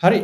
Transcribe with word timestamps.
හරි. 0.00 0.20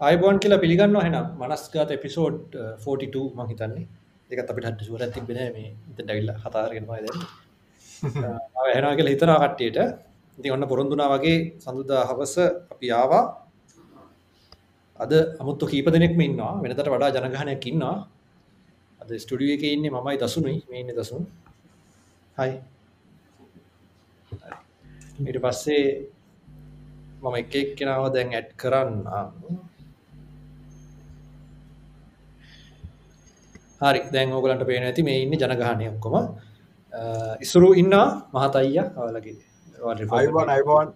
අයිබෝන් 0.00 0.36
කියලා 0.42 0.60
පිළිගන්න 0.62 0.94
හෙන 1.06 1.16
මනස්ගත 1.40 1.90
එපිසෝඩ් 1.96 2.54
42 2.84 3.24
මං 3.36 3.48
හිතන්නේ. 3.50 3.82
එක 4.30 4.38
අපිට 4.42 4.66
හට 4.68 4.86
සුවර 4.86 5.02
තිබෙන 5.16 5.40
මේ. 5.56 5.72
ඉත 5.90 5.98
ඩැවිල්ල 5.98 6.30
හතාරගෙනමයි 6.44 7.00
ද 7.04 7.08
එහෙනා 8.64 8.94
කියලා 8.98 9.14
හිතනා 9.14 9.38
කට්ටියට. 9.42 9.78
ඉති 10.38 10.52
ඔන්න 10.54 10.64
පොරොන්දුනා 10.70 11.08
වගේ 11.14 11.36
සඳුදා 11.64 12.02
හවස 12.10 12.34
අපි 12.74 12.86
ආවා. 12.92 13.24
අද 15.00 15.12
අමුත්තු 15.42 15.68
කීප 15.72 15.90
දෙනෙක්ම 15.96 16.20
ඉන්නවා. 16.20 16.54
වෙනතට 16.62 16.88
වඩා 16.94 17.10
ජනගහනයක් 17.16 17.66
ඉන්නවා. 17.72 17.96
අද 19.00 19.10
ස්ටඩිය 19.24 19.52
එක 19.56 19.64
ඉන්නේ 19.74 19.92
මමයි 19.96 20.16
දසුනුයි. 20.22 20.56
මේ 20.70 20.80
ඉන්න 20.82 20.94
දසුන්. 20.98 21.28
හයි. 22.36 22.52
ඊට 25.20 25.38
පස්සේ 25.44 25.84
මම 27.22 27.34
එක 27.36 27.54
එක්කෙනාව 27.54 28.04
දැන් 28.14 28.28
ඇඩ් 28.32 28.50
කරන්න 28.60 28.94
හරි 33.80 34.00
දැන් 34.14 34.32
ඕගලන්ට 34.32 34.64
පේන 34.68 34.84
ඇති 34.84 35.02
මේ 35.02 35.18
ඉන්න 35.24 35.34
ජනගහනය 35.34 35.86
ඔක්කොම. 35.90 36.14
ඉසුරු 37.44 37.68
ඉන්න 37.74 37.94
මහතයිය 38.34 38.80
අවලගේ 38.96 39.36
අයිබෝන් 40.12 40.48
අයිබෝන් 40.54 40.88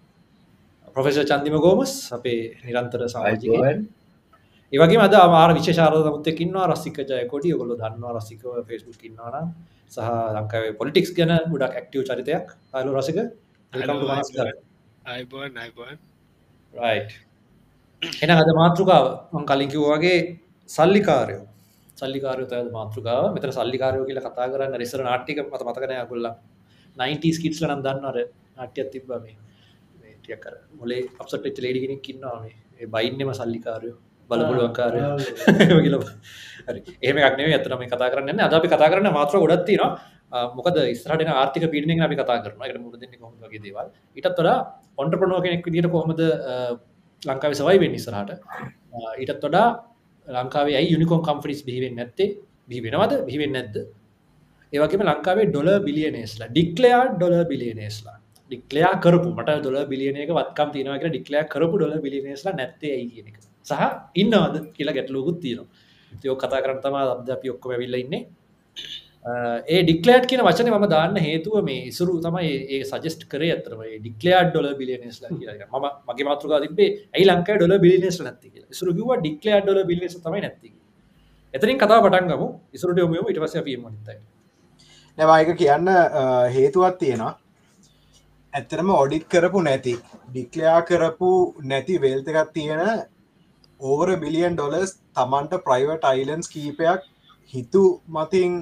ප්‍රොෆෙස 0.94 1.18
චන්දිම 1.30 1.56
ගෝමස් 1.64 1.92
අපේ 2.16 2.40
නිරන්තර 2.64 3.02
සාජයෙන් 3.08 3.78
ඒවගේ 4.72 4.98
මද 5.02 5.14
අමාර 5.18 5.50
විශාරද 5.58 6.08
මුත්තකින්වා 6.08 6.70
රස්සික 6.70 6.96
ජයකොඩි 7.10 7.54
ඔගොල 7.56 7.76
දන්නවා 7.80 8.16
රස්සිකව 8.16 8.44
ෆෙස්බුක් 8.68 9.02
ඉන්නවාන 9.08 9.46
සහ 9.92 10.08
ලංකාවේ 10.34 10.72
පොලිටික්ස් 10.80 11.10
ගැන 11.16 11.32
ගොඩක් 11.52 11.78
ඇක්ටව 11.78 12.02
චරිතයක්. 12.08 12.46
අලු 12.72 12.90
රසික 12.96 13.18
අයිබෝන් 15.06 15.56
අයිබෝන් 15.62 15.96
එන 18.22 18.30
අද 18.30 18.50
මාතෘකාව 18.60 19.04
මං 19.32 19.44
කලින්කිව 19.50 19.82
වගේ 19.92 20.16
සල්ලිකාරයෝ. 20.68 21.44
සල්ලිකාරය 21.96 22.46
තය 22.46 22.62
මාතෘකාව. 22.70 23.24
මෙතර 23.34 23.50
සල්ලිකාරයෝ 23.58 24.06
කියල 24.08 24.20
කතා 24.20 24.48
කරන්න 24.52 24.74
රෙසර 24.82 25.00
නාට්ටික 25.08 25.38
මත 25.44 25.62
මතකනය 25.62 25.96
ගොල්ල 26.10 26.26
90 26.96 27.42
කිට්ස් 27.42 27.60
ලනම් 27.62 27.82
දන්නවර 27.86 28.18
නාට්‍යයක් 28.56 28.88
තිබ්බ 28.94 29.10
මේ. 29.24 29.36
ටිය 30.16 30.36
කර 30.36 30.54
මොලේ 30.80 31.02
අපසට 31.20 31.46
එච් 31.50 31.58
ලේඩිගෙනෙක් 31.64 32.02
කින්නවා 32.02 32.40
මේ. 32.42 32.54
බයින්නෙම 32.94 33.30
සල්ලිකාරයෝ. 33.40 33.96
බලපුළුවන්කාරය 34.30 35.00
කියල. 35.84 35.96
ඒම 37.02 37.16
ක්නේ 37.34 37.54
ඇතනම 37.54 37.86
කතා 37.86 38.10
කරන්න 38.12 38.40
අද 38.40 38.54
අපි 38.58 38.68
කතා 38.68 38.90
කරන්න 38.92 39.14
මාත්‍ර 39.18 39.38
ගොඩත්තින 39.38 39.82
මොකද 40.56 40.78
ස්රට 41.00 41.32
ආර්ථික 41.34 41.64
පිඩින 41.74 42.02
අපි 42.06 42.16
කතා 42.20 42.38
කරන 42.44 42.62
එකට 42.68 42.80
මුදන්න 42.86 43.18
කොමගේ 43.22 43.62
දේවල්. 43.66 43.88
ඉටත් 44.18 44.30
වඩා 44.40 44.56
ඔොන්ට 45.00 45.14
ප්‍රනෝ 45.20 45.40
කෙනෙක් 45.46 45.66
විදිට 45.68 45.90
කොහොමද 45.96 46.22
ලංකාව 47.22 47.52
සවයි 47.60 47.78
වෙන්න 47.82 47.98
ඉස්සරහට? 47.98 48.32
ඊටත් 49.22 49.44
වඩා 49.46 49.68
ලංකාවේ 50.26 50.82
යුනිකෝන් 50.92 51.22
කම්පිස් 51.28 51.60
බිහිවෙන් 51.68 51.94
නැත්තේ? 52.00 52.28
බිහිවෙනවද 52.68 53.14
බිහිවෙන් 53.28 53.52
නැද්ද? 53.56 53.76
ඒවගේම 54.72 55.02
ලංකාවේ 55.10 55.46
ඩොල 55.50 55.70
බිලියනේස්ලා 55.86 56.48
ඩික්ලයා 56.52 57.02
ඩොල 57.16 57.34
බිලියනේස්ලා 57.50 58.16
ඩික්ලයා 58.50 58.94
කරපු 59.04 59.28
මට 59.36 59.58
දොල 59.66 59.76
බිලියනක 59.90 60.30
වත්කම් 60.38 60.70
තිනවක 60.74 61.04
ඩික්ලයා 61.12 61.44
කරපු 61.52 61.74
ඩොල 61.78 61.94
බිලියනේස්ලා 62.04 62.54
නැත්තේ 62.60 62.92
ඇයි 62.96 63.10
කියන 63.12 63.28
එක. 63.30 63.36
සහ 63.70 63.82
ඉන්නවද 64.22 64.56
කියලා 64.76 64.96
ගැටලුකුත් 64.96 65.38
තියෙනවා. 65.44 65.68
යෝ 66.26 66.36
කතා 66.42 66.60
කරන්න 66.64 66.80
තමා 66.84 67.04
අබ්ද 67.14 67.28
අපි 67.36 67.52
ඔක්කොම 67.54 67.72
වෙල්ල 67.82 67.96
ඉන්නේ. 68.02 68.22
ඒ 69.24 69.80
ඩික්ලෑට් 69.82 70.28
කියන 70.30 70.44
වචන 70.46 70.70
ම 70.72 70.86
දාන්න 70.88 71.16
හේතුව 71.18 71.56
මේ 71.64 71.80
ඉසුරු 71.90 72.16
තමයි 72.20 72.52
ඒ 72.70 72.82
සජස්ට 72.84 73.24
කරේ 73.28 73.52
ඇතරම 73.54 73.82
ඩික්ලයාඩ් 73.96 74.50
ඩොල 74.50 74.68
බිලියනස් 74.80 75.20
ම 75.24 75.88
මගේ 76.08 76.28
මාතෘකා 76.30 76.60
තිබේ 76.64 76.90
ඇයි 77.14 77.30
ලංකා 77.30 77.56
ඩොල 77.56 77.76
බිලිනස් 77.78 78.20
නැති 78.20 78.52
සුරගව 78.80 79.10
ඩික්ලයාඩ් 79.16 79.64
ඩොල 79.64 79.82
බිලිස 79.90 80.20
තමයි 80.20 80.44
නැති 80.46 80.70
එතරින් 81.54 81.80
කතා 81.80 82.04
පටන්ගම 82.04 82.44
ඉසුරට 82.72 83.00
යොමම 83.00 83.32
ඉට 83.32 83.42
පස 83.42 83.56
පීම 83.64 83.88
නිතයි 83.88 84.20
නැවායක 85.18 85.56
කියන්න 85.56 85.88
හේතුවත් 86.50 86.98
තියෙනවා. 86.98 87.32
ඇත්තරම 88.52 88.90
ඔඩිත් 88.92 89.24
කරපු 89.28 89.60
නැති 89.62 89.94
ඩික්ලයා 90.28 90.80
කරපු 90.82 91.30
නැති 91.64 92.00
වේල්තකත් 92.00 92.52
තියෙන 92.52 92.82
ඕවර 93.80 94.14
බිලියන් 94.18 94.54
ඩොලස් 94.54 94.92
තමන්ට 95.14 95.62
ප්‍රයිවට 95.66 96.04
අයිලන්ස් 96.04 96.48
කීපයක් 96.48 97.02
හිතු 97.54 97.84
මතින් 98.08 98.52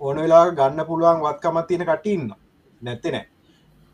ඕන 0.00 0.16
වෙලා 0.22 0.44
ගන්න 0.58 0.86
පුළුවන් 0.88 1.24
වත්කමත් 1.24 1.66
තියෙන 1.68 1.86
කටඉන්න 1.90 2.30
නැත්තෙ 2.82 3.10
නෑ. 3.14 3.26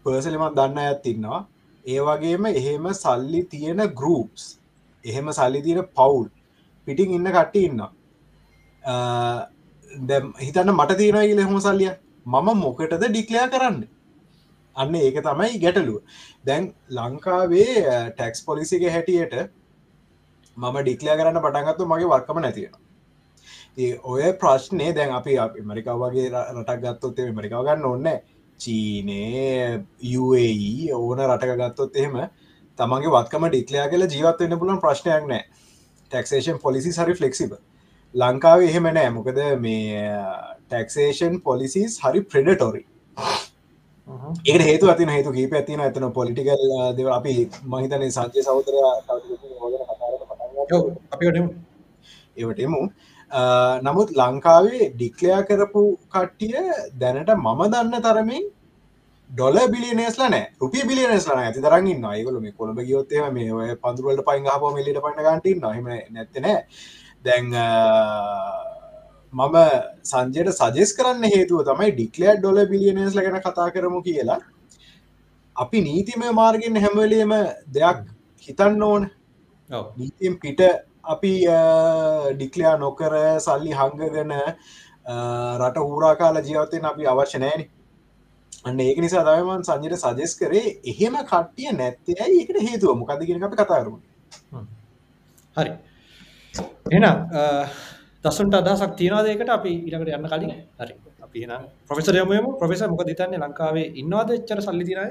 පර්සලිමත් 0.06 0.56
දන්න 0.58 0.78
ඇත් 0.82 1.06
ඉන්නවා. 1.12 1.40
ඒ 1.84 2.00
වගේම 2.08 2.44
එහෙම 2.50 2.86
සල්ලි 3.02 3.40
තියෙන 3.52 3.80
ගරුප්ස් 4.00 4.44
එහෙම 5.04 5.32
සල්ලි 5.38 5.62
තියෙන 5.66 5.88
පවුල් 5.96 6.26
පිටිං 6.86 7.16
ඉන්න 7.16 7.32
කට්ටි 7.36 7.64
ඉන්න 7.68 7.80
හිතන්න 10.44 10.72
මට 10.74 10.98
තියෙන 11.00 11.18
ඉල 11.32 11.42
හොම 11.48 11.58
සල්ලිය 11.66 11.90
මම 12.26 12.48
මොකටද 12.62 13.02
ඩික්ලයා 13.02 13.48
කරන්න? 13.54 13.82
අන්න 14.76 14.94
ඒක 15.00 15.18
තමයි 15.26 15.58
ගැටලුව. 15.64 16.00
දැන් 16.46 16.72
ලංකාවේ 16.90 17.74
ටැක්ස් 18.10 18.40
පොලිසික 18.46 18.82
හැටියට 18.94 19.34
මම 20.56 20.76
ඩික්ලයා 20.82 21.18
කරන්න 21.18 21.44
පටන්ගත්තු 21.44 21.90
මගේ 21.92 22.10
වර්කම 22.12 22.40
නැතියෙන 22.40 22.74
ඔය 23.76 24.22
ප්‍රශ්නය 24.34 24.92
දැන් 24.92 25.12
අපි 25.12 25.34
මරිකා 25.62 25.96
වගේ 25.96 26.30
රටක් 26.30 26.80
ගත්තොත් 26.82 27.18
මරිකාව 27.32 27.64
ගන්න 27.64 27.84
ඔන්න 27.86 28.08
චීනේ 28.60 29.84
UAE 30.12 30.94
ඕන 30.94 31.18
රටක 31.20 31.56
ගත්තොත් 31.56 31.96
එහෙම 31.96 32.16
තමන්ගේ 32.78 33.10
වත්කම 33.10 33.46
ඩික්ලයා 33.48 33.88
කියලා 33.88 34.08
ජීවත් 34.08 34.40
වෙන්න 34.40 34.58
පුලන් 34.58 34.80
ප්‍රශ්නයක් 34.80 35.26
නෑ 35.26 35.42
ටක්ෂේෂන් 36.10 36.60
පොලිසි 36.60 36.92
හරි 36.96 37.14
ෆලෙක්සිබ 37.14 37.56
ලංකාව 38.14 38.62
එහෙම 38.62 38.86
නෑ 38.90 39.10
මොකද 39.10 39.40
මේ 39.58 40.04
ටක්ෂේෂන් 40.68 41.40
පොලිසිස් 41.42 41.98
හරි 42.00 42.22
ප්‍රඩටොරි 42.26 42.84
ඒ 44.46 44.58
හේතු 44.60 44.90
අතින 44.90 45.08
හේතු 45.08 45.32
කීප 45.32 45.52
ඇතින 45.54 45.80
ඇතන 45.80 46.06
පොලිටිකල් 46.12 46.62
දෙව 46.96 47.10
අපි 47.10 47.34
මහිතන 47.66 48.06
සංජය 48.10 48.42
සෞදර 48.42 48.74
ඒවටමු 52.36 52.80
නමුත් 53.86 54.10
ලංකාවේ 54.20 54.90
ඩික්ලයා 54.90 55.40
කරපු 55.48 55.82
කට්ටිය 56.14 56.54
දැනට 57.00 57.30
මම 57.36 57.62
දන්න 57.72 58.04
තරමින් 58.06 58.44
ඩොල 59.30 59.56
බිලියනේස්ල 59.72 60.22
නෑ. 60.24 60.44
රුපිය 60.60 60.84
බිලියනස්ලන 60.90 61.40
ඇති 61.42 61.64
තරගන්න 61.64 62.04
අයකල 62.10 62.36
මේ 62.44 62.52
කොළඹ 62.52 62.78
ගියොත්තේ 62.88 63.30
මේ 63.36 63.50
ඔය 63.52 63.74
පඳුරලට 63.82 64.22
පයින් 64.28 64.46
හප 64.52 64.70
මිලිට 64.76 65.00
පන්න 65.04 65.26
ගන්ටි 65.26 65.54
නොහම 65.64 65.88
නැත්තන 66.14 66.46
දැන් 67.24 67.50
මම 69.32 69.56
සංජයට 70.12 70.54
සජෙස් 70.60 70.94
කරන්න 70.96 71.24
හේතුව 71.34 71.66
තමයි 71.68 71.90
ඩික්ලෑ 71.92 72.38
ඩොල 72.38 72.58
බිලියනස්ල 72.72 73.20
ගැන 73.26 73.40
කතා 73.46 73.68
කරමු 73.74 74.02
කියලා. 74.08 74.40
අපි 75.56 75.78
නීතිමය 75.88 76.30
මාර්ගෙන් 76.40 76.82
හැමවලේම 76.84 77.32
දෙයක් 77.76 77.98
හිතන්න 78.48 78.82
ඕන. 78.82 79.10
නීතිම් 79.98 80.38
පිට 80.42 80.60
අපි 81.04 81.32
ඩික්ලයා 82.32 82.76
නොකර 82.78 83.14
සල්ලි 83.38 83.72
හංගගෙන 83.72 84.32
රට 85.58 85.76
හූරා 85.78 86.14
කාල 86.16 86.36
ජීවතයෙන් 86.40 86.84
අපි 86.84 87.06
අවශ්‍ය 87.06 87.38
නෑන 87.38 87.64
අන්න 88.64 88.80
ඒක 88.80 88.98
නිසා 88.98 89.24
තමන් 89.24 89.62
සංජයට 89.62 89.96
සජෙස් 89.98 90.32
කරේ 90.34 90.66
එහෙම 90.84 91.16
කට්ටිය 91.22 91.72
නැත්තේ 91.72 92.28
ඒකට 92.28 92.60
හේතුව? 92.60 92.96
මොකදගෙන 92.96 93.44
අපි 93.44 93.56
කතාරුණ 93.56 94.00
හරි. 95.56 95.72
එනම් 96.90 97.16
දසුන්ට 98.24 98.54
අදසක් 98.54 98.96
තියනවාදකට 98.96 99.50
අපි 99.50 99.72
ඉරකට 99.86 100.08
යන්න 100.10 100.28
කලින්? 100.28 100.56
හරි. 100.78 100.94
අපි 101.24 101.46
ප්‍රොෆෙසර 101.88 102.16
යමම 102.16 102.48
ප්‍රොෆෙස 102.58 102.82
මොක 102.88 103.04
දිතන්නේ 103.04 103.38
ලංකාවේ 103.38 103.86
ඉන්නවාද 103.96 104.30
එච්චර 104.30 104.60
සල්ලි 104.62 104.84
තිනයි 104.84 105.08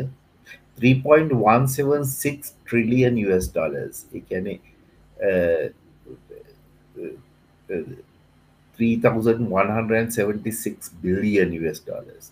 3.176 0.80 2.54
ට්‍රිලියන් 2.66 3.16
US 3.28 3.46
ඩොලර්ස් 3.54 3.98
එකන 4.20 4.46
3176 8.80 10.92
බිලියන් 11.02 11.52
US 11.62 11.80
ඩොලස් 11.86 12.26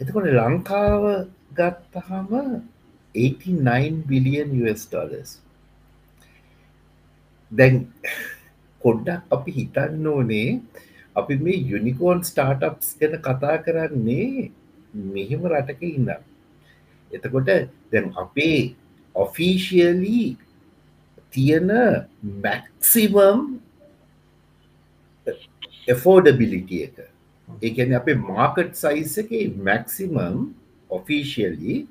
එතකොට 0.00 0.26
ලංකාව 0.38 1.04
ගත්තහම 1.58 2.32
89 3.14 4.08
බිලියන් 4.08 4.50
US 4.64 4.82
ඩොලස් 4.88 5.30
දැන් 7.52 7.76
කොඩ්ඩක් 8.82 9.22
අපි 9.30 9.50
හිතන්න 9.58 10.06
ඕනේ 10.06 10.48
අපි 11.16 11.34
මේ 11.44 11.58
යුනිකෝන් 11.70 12.20
ස්ටාර්ටප්ස් 12.22 12.96
ගැන 13.00 13.16
කතා 13.20 13.56
කරන්නේ 13.64 14.50
මෙහෙම 15.14 15.48
රටක 15.50 15.82
ඉන්න 15.90 16.10
එතකොට 17.10 17.48
දැන් 17.92 18.12
අපේ 18.16 18.58
ඔෆිසිියලී 19.14 20.36
තියෙන 21.30 21.70
මැක්සිවම් 22.44 23.40
එෆෝඩබිලිටිය 25.88 26.82
එක. 26.84 26.98
ඒකැන 27.48 27.94
අපේ 27.94 28.18
මාකට් 28.30 28.76
සයිස් 28.76 29.16
එක 29.22 29.32
maximum 29.60 30.38
officially 30.90 31.86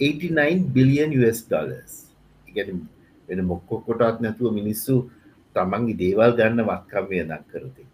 89 0.00 0.72
billion 0.74 1.12
US 1.20 1.44
dollars 1.46 1.92
ඉගැන 2.48 2.82
වෙන 3.28 3.44
මොක්කොකොටත් 3.50 4.20
නැතුව 4.20 4.52
මිනිස්සු 4.60 4.96
තමන්ගේ 5.56 5.98
දේවල් 6.02 6.32
ගන්න 6.38 6.66
වත්කම්ය 6.68 7.22
දක් 7.30 7.42
කරති. 7.50 7.84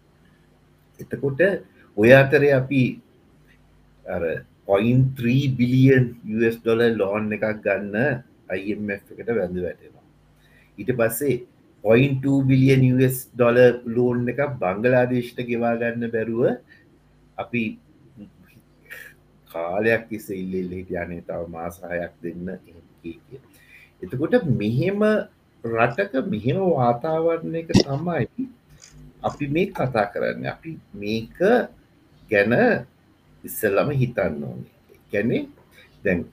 එතකොට 0.99 1.41
ඔය 1.97 2.09
අතරේ 2.13 2.53
අපි 2.53 2.81
point 4.65 4.99
3 5.15 5.55
billion 5.57 6.05
US 6.35 6.55
dollar 6.59 6.81
loan 6.97 7.31
එකක් 7.37 7.47
ගන්න 7.65 7.95
IMF 8.51 9.03
එකට 9.11 9.29
වැඳ 9.37 9.57
වැටෙනවා. 9.65 10.05
ඊට 10.77 10.91
පස්සේ 10.99 11.37
point 11.83 12.19
billion 12.49 12.83
US 12.95 13.17
dollar 13.29 13.57
loan 13.85 14.29
එක 14.29 14.41
බංගලාදේශට 14.61 15.39
ගෙවා 15.47 15.75
ගන්න 15.77 16.11
බැරුව 16.11 16.43
අපි 17.37 17.63
කාලයක් 19.49 20.03
කිස 20.09 20.29
ඉල්ලෙල්ල 20.31 20.71
හිටියනේ 20.71 21.23
තව 21.27 21.41
මාසාහයක් 21.49 22.13
දෙන්න 22.23 22.47
කිය 23.01 23.17
එතකොට 24.01 24.45
මෙහෙම 24.53 25.01
රටක 25.63 26.13
මෙහෙම 26.25 26.57
වාතාවරණයක 26.71 27.69
තමයි 27.79 28.47
අපි 29.21 29.45
මේ 29.47 29.67
කතා 29.69 30.05
කරන්න. 30.07 30.45
අපි 30.47 30.71
මේක 30.93 31.37
ගැන 32.31 32.53
ඉස්සල්ලම 33.43 33.89
හිතන්න 33.93 34.43
ඕනේ. 34.43 34.73
ගැනේ 35.11 35.43
දැන් 36.03 36.25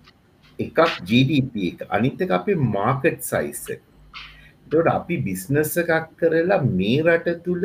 එකක් 0.59 0.79
GDP 1.03 1.55
එක. 1.71 1.81
අනිත්තක 1.89 2.31
අපේ 2.31 2.57
මාකට් 2.57 3.21
සයිස් 3.23 3.63
තොට 4.67 4.89
අපි 4.89 5.15
බිස්නස 5.21 5.77
එකක් 5.77 6.09
කරලා 6.17 6.61
මේ 6.71 7.03
රට 7.05 7.37
තුළ 7.45 7.65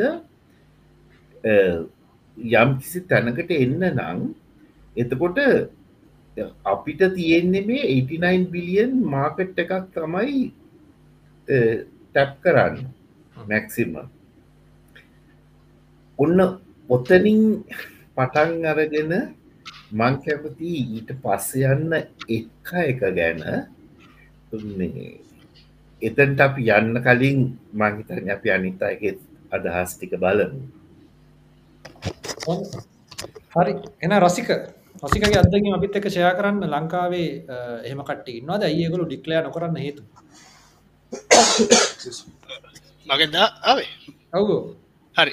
යම් 2.54 2.70
කිසි 2.78 3.00
තැනකට 3.08 3.50
එන්න 3.54 3.80
නං 3.90 4.20
එතකොට 4.96 5.38
අපිට 6.64 7.02
තියෙන්නේ 7.14 7.64
මේ 7.68 7.84
89 7.92 8.50
බිලියන් 8.50 8.92
මාකට් 9.14 9.58
එකක් 9.58 9.72
තමයි 9.94 10.42
ටැප් 11.48 12.32
කරන්න 12.42 12.76
මැක්සිම 13.48 13.94
ඔන්න 16.18 16.40
ඔත්තනින් 16.88 17.42
පටන් 18.16 18.66
අරගෙන 18.72 19.12
මං 19.92 20.14
කැපති 20.24 20.70
ඊට 20.96 21.10
පස්ස 21.22 21.54
යන්න 21.72 21.92
එක්ක 22.36 22.68
එක 22.82 23.00
ගැන. 23.16 23.42
එතන්ට 26.02 26.40
අපි 26.46 26.70
යන්න 26.78 27.02
කලින් 27.06 27.40
මංහිතන් 27.72 28.30
අපි 28.34 28.48
අනිතායගෙත් 28.56 29.20
අදහස් 29.50 29.94
ටික 29.96 30.14
බලමු. 30.22 30.62
හරි. 33.54 33.74
එන 34.02 34.12
රසික 34.20 34.50
රසිකගේ 35.02 35.38
අදකින් 35.38 35.74
අපිත් 35.74 35.96
එක 35.98 36.06
ෂයා 36.06 36.36
කරන්න 36.38 36.64
ලංකාවේ 36.66 37.28
එහෙම 37.86 38.00
කට 38.04 38.26
ඉන්නවාද 38.30 38.62
ඒගොලු 38.64 39.04
ඩික්ලයා 39.06 39.42
නොකරන්න 39.42 39.76
හේතු. 39.76 40.02
මගෙන්ද 43.06 43.34
ආවේ. 43.40 43.88
ඔවු 44.32 44.56
හරි. 45.16 45.32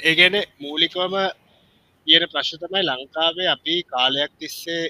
ඒගැන 0.00 0.36
මූලිකවම 0.60 1.14
කියන 2.06 2.24
ප්‍රශ්න 2.32 2.58
තමයි 2.62 2.82
ලංකාවේ 2.84 3.48
අපි 3.48 3.74
කාලයක් 3.84 4.32
තිස්සේ 4.38 4.84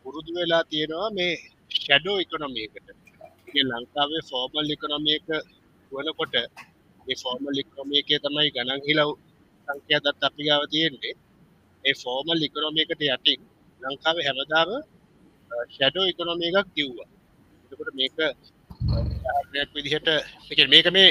පුරුදු 0.00 0.30
වෙලා 0.36 0.62
තියෙනවා 0.64 1.10
මේ 1.10 1.32
ෂැඩෝ 1.70 2.18
ඉකොනොමයකට 2.18 2.86
ලංකාවේ 3.66 4.22
ෆෝර්මල් 4.30 4.68
ඉකොනොමියක 4.70 5.28
වනකොට 5.92 6.34
ඒ 6.36 7.16
ෆෝර්මල් 7.22 7.58
ඉකොනොමියකේ 7.62 8.18
තමයි 8.24 8.50
ගණන් 8.54 8.82
හිලව් 8.88 9.10
සංඛ්‍යා 9.68 10.04
දත් 10.04 10.22
අපි 10.24 10.42
ගාව 10.48 10.62
තියෙන්නේ 10.72 11.14
ඒ 11.88 11.94
ෆෝර්මල් 12.02 12.46
ඉකොනොමියකට 12.46 13.02
යටින් 13.06 13.40
ලංකාවේ 13.82 14.26
හැමදාම 14.28 14.70
ෂැඩෝ 15.66 16.06
ඉකොනොමි 16.12 16.50
එකක් 16.50 16.68
කිව්වා. 16.76 17.08
එතකොට 17.64 17.90
මේක 18.00 18.16
විදිහට 19.74 20.08
මේක 20.72 20.88
මේ 20.96 21.10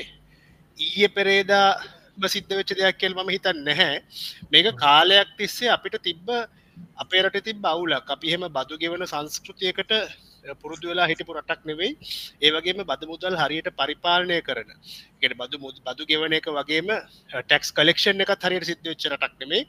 ඊයේ 0.78 1.10
පෙරේදා 1.10 1.68
සිද්ධ 2.26 2.54
වෙච්ච 2.60 2.72
දෙයක් 2.74 2.98
කෙල් 3.02 3.14
ම 3.16 3.30
හිතන් 3.30 3.58
නැහැ. 3.68 3.96
මේක 4.52 4.68
කාලයක් 4.76 5.30
තිස්සේ 5.38 5.74
අපිට 5.76 5.98
තිබ්බ 6.08 6.28
අපේ 6.98 7.22
රට 7.24 7.46
තිබ 7.48 7.58
බවුලක් 7.62 8.08
අපි 8.16 8.28
හෙම 8.34 8.44
බදු 8.50 8.74
ගෙවන 8.82 9.04
සංස්කෘතියකට 9.06 9.92
පුරුදු 10.62 10.90
වෙලා 10.92 11.08
හිටපු 11.12 11.34
රටක් 11.38 11.62
නෙවෙයි. 11.70 11.92
ඒවගේම 12.42 12.84
බද 12.92 13.02
මුදල් 13.12 13.36
හරියට 13.42 13.70
පරිපාලනය 13.80 14.38
කරන. 14.48 14.70
එකට 15.18 15.36
බදු 15.42 15.58
මුද 15.64 15.76
බදු 15.88 16.04
ගෙවන 16.12 16.38
එක 16.40 16.48
වගේම 16.58 16.90
ටෙක්ස් 17.42 17.70
කලෙක්ෂන් 17.78 18.24
එක 18.26 18.32
හරියට 18.46 18.70
සිද්ධ 18.72 18.86
වෙච්ච 18.92 19.08
රටක් 19.12 19.34
නෙමේ 19.42 19.64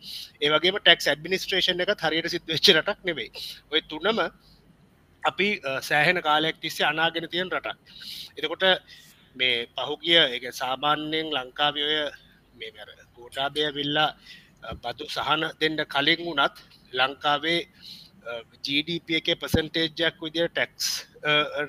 ඒවගේම 0.44 0.78
ටෙක්ස් 0.80 1.10
ඇඩමිනිස්ට්‍රේෂන් 1.12 1.84
එක 1.84 1.92
හරියට 2.04 2.30
සිද්ධ 2.34 2.48
වෙච්ච 2.52 2.72
රටක් 2.76 3.00
නෙවෙයි. 3.04 3.28
ඔය 3.72 3.80
තුනම 3.90 4.18
අපි 5.22 5.48
සෑහෙන 5.82 6.22
කාලයක් 6.22 6.56
තිස්සේ 6.62 6.88
අනාගෙන 6.92 7.28
තියෙන 7.32 7.50
රටක්. 7.50 7.78
එතකොට 8.36 8.64
මේ 9.36 9.66
පහුගිය 9.76 10.20
එක 10.36 10.44
සාමාන්‍යයෙන් 10.52 11.28
ලංකාවය 11.36 11.82
මේ 12.58 12.70
ගෝටාබය 13.16 13.62
විල්ලා 13.76 14.10
බදු 14.82 15.04
සහන 15.08 15.42
දෙන්න 15.60 15.78
කලින් 15.94 16.20
වුනත් 16.26 16.56
ලංකාවේ 16.92 17.60
GDP 18.62 19.20
එක 19.20 19.30
පසන්ටේජ්ජක් 19.36 20.20
විදිර 20.20 20.50
ටැක්ස් 20.50 20.88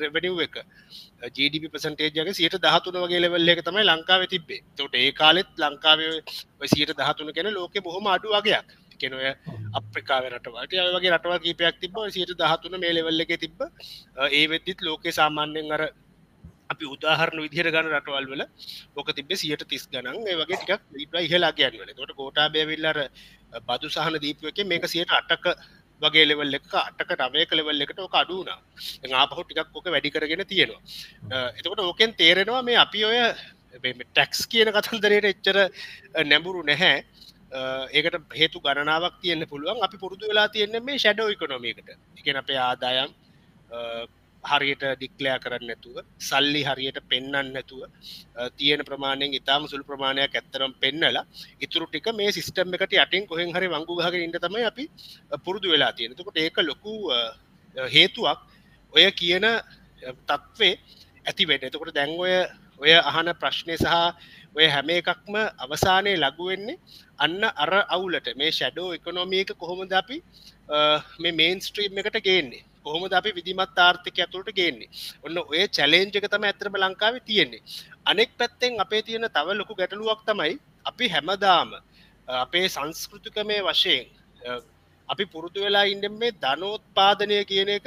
රෙවනිව් 0.02 0.42
එක. 0.42 0.58
GDP 1.32 1.72
පසන්ටේජක 1.72 2.34
සියට 2.34 2.60
දහතුන 2.60 3.00
වගේ 3.04 3.22
ලෙවල්ල 3.22 3.54
එක 3.54 3.64
තමයි 3.64 3.86
ලංකාව 3.86 4.28
තිබේ 4.28 4.62
තොට 4.76 4.96
ඒ 4.96 5.12
කාලෙත් 5.14 5.50
ලංකාවේ 5.58 6.12
සියට 6.68 6.94
දහතුන 6.96 7.34
කෙන 7.34 7.54
ලෝක 7.54 7.82
බොහොම 7.82 8.08
අඩු 8.08 8.36
වගේයක්. 8.36 8.68
කෙනොය 9.00 9.32
අප්‍රිකාව 9.74 10.28
රටවට 10.30 10.76
වගේ 10.96 11.12
රටවල් 11.12 11.40
කීපයක් 11.40 11.80
තිබ 11.80 11.98
සියට 12.10 12.36
දහතුන 12.38 12.78
මේ 12.80 12.94
ලෙවල්ල 12.94 13.26
එක 13.26 13.34
තිබ 13.40 13.66
ඒ 14.30 14.46
වෙද්දිත් 14.48 14.80
ලෝකේ 14.82 15.14
සාමාන්‍යෙන් 15.14 15.76
අර 15.78 15.84
අපි 16.70 16.86
උදාහරණ 16.86 17.44
විදිහර 17.46 17.68
ගන්න 17.68 17.92
රටවල් 17.92 18.28
වල 18.32 18.44
ඕක 18.96 19.10
තිබේ 19.14 19.40
සියට 19.42 19.66
තිස් 19.68 19.86
ගනන් 19.88 20.28
ඒ 20.28 20.38
වගේ 20.42 20.58
ටිකක් 20.58 21.04
ඉබ්‍රයි 21.06 21.32
හලා 21.34 21.52
කියන්නවල 21.54 21.94
තොට 21.94 22.14
කෝටා 22.20 22.48
බැවිල්ලර 22.50 23.00
බදු 23.64 23.90
සහන 23.90 24.20
දීපුව 24.20 24.52
එක 24.52 24.62
මේක 24.66 24.88
සියට 24.88 25.16
අටක 25.20 25.48
වගේ 26.04 26.26
ලෙවල් 26.30 26.58
එක 26.58 26.74
අටක 26.82 27.12
රවයක 27.20 27.52
ලෙවල් 27.60 27.86
එකට 27.86 28.00
ඕක 28.06 28.18
අඩුනා 28.22 28.60
ආපහු 29.22 29.44
ටිකක් 29.44 29.78
ඕක 29.78 29.88
වැඩි 29.94 30.14
කරගෙන 30.16 30.44
තියෙනවා. 30.52 30.82
එතකොට 31.60 31.82
ඕකෙන් 31.86 32.14
තේරෙනවා 32.22 32.62
මේ 32.68 32.78
අපි 32.86 33.06
ඔය 33.10 33.18
ටැක්ස් 33.80 34.42
කියන 34.52 34.72
කතන්දරයට 34.76 35.32
එච්චර 35.32 35.58
නැඹුරු 36.32 36.62
නැහැ. 36.70 36.96
ඒකට 37.98 38.38
හේතු 38.40 38.62
ගණනාවක් 38.66 39.16
තියන්න 39.24 39.50
පුළුවන්. 39.52 39.84
අපි 39.88 39.98
පුරුදු 40.04 40.30
වෙලා 40.32 40.48
තියන්නේ 40.56 40.86
මේ 40.88 41.02
ෂැඩෝ 41.04 41.28
ඉකොනොමිකට 41.36 41.90
එකන 42.20 42.42
අපේ 42.44 42.60
ආදායම් 42.70 43.12
හරියට 44.44 44.84
ඩික්ලයා 44.92 45.38
කරන්න 45.40 45.66
නැතුව 45.68 45.98
සල්ලි 46.20 46.62
හරියට 46.64 47.00
පෙන්න්න 47.10 47.32
නැතුව 47.54 47.82
තියෙන 48.58 48.82
ප්‍රමාණයෙන් 48.86 49.34
ඉතාම 49.34 49.68
සුළු 49.68 49.84
ප්‍රමාණයක් 49.84 50.36
ඇත්තරම් 50.36 50.74
පෙන්නලා 50.84 51.26
ඉතුරු 51.62 51.88
ටික 51.88 52.08
මේ 52.14 52.32
සිිස්ටම් 52.32 52.74
එකට 52.76 52.96
යටින් 52.96 53.28
කොහෙන් 53.28 53.52
හරි 53.56 53.68
වංගු 53.68 54.00
හක 54.06 54.16
ඉට 54.20 54.40
තමයි 54.46 54.64
අපි 54.72 54.86
පුරුදු 55.46 55.68
වෙලා 55.70 55.92
තියෙනතුකට 55.94 56.38
ඒක 56.38 56.58
ලොකු 56.62 56.94
හේතුවක්. 57.76 58.40
ඔය 58.94 59.06
කියන 59.12 59.46
තත්වේ 60.30 60.74
ඇති 61.26 61.44
වැඩ 61.46 61.68
එතකොට 61.68 61.94
දැන් 61.94 62.16
ඔය 62.18 62.34
ඔය 62.82 62.94
අහන 63.02 63.30
ප්‍රශ්නය 63.42 63.76
සහ 63.76 63.96
ඔය 64.56 64.66
හැම 64.68 64.90
එකක්ම 64.90 65.36
අවසානය 65.66 66.16
ලගුවෙන්නේ 66.16 66.80
අන්න 67.20 67.44
අර 67.44 67.74
අවුලට. 67.90 68.28
මේ 68.36 68.52
ෂැඩෝ 68.52 68.94
එකනොමියක 68.96 69.52
කොහොමද 69.58 69.94
අපි 69.94 70.18
මේ 71.20 71.38
මේන් 71.40 71.62
ස්ට්‍රීම් 71.62 72.00
එකට 72.00 72.20
ගේන්නේ? 72.24 72.64
කොහොමද 72.86 73.14
අපි 73.20 73.32
විදිමත් 73.38 73.78
ආර්ථික 73.78 74.18
ඇතුළට 74.20 74.50
ගේන්නේ? 74.60 74.90
ඔන්න 75.26 75.38
ඔය 75.44 75.68
චැලෙන්ජක 75.78 76.26
තම 76.34 76.44
ඇතරම 76.50 76.76
ලංකාවේ 76.84 77.26
තියෙන්නේ. 77.30 77.62
අනෙක් 78.06 78.32
පැත්තෙන් 78.40 78.80
අපේ 78.86 79.02
තියෙන 79.02 79.30
තව 79.36 79.48
ලොකු 79.60 79.74
ගැටලුවක් 79.80 80.22
තමයි 80.30 80.54
අපි 80.90 81.06
හැමදාම 81.14 81.70
අපේ 82.28 82.66
සංස්කෘතිකමය 82.70 83.58
වශයෙන් 83.68 84.06
අපි 85.10 85.24
පුරුදු 85.34 85.60
වෙලා 85.66 85.86
ඉන්න 85.94 86.06
මේ 86.22 86.32
ධනෝත්පාදනය 86.44 87.38
කියන 87.52 87.70
එක 87.70 87.86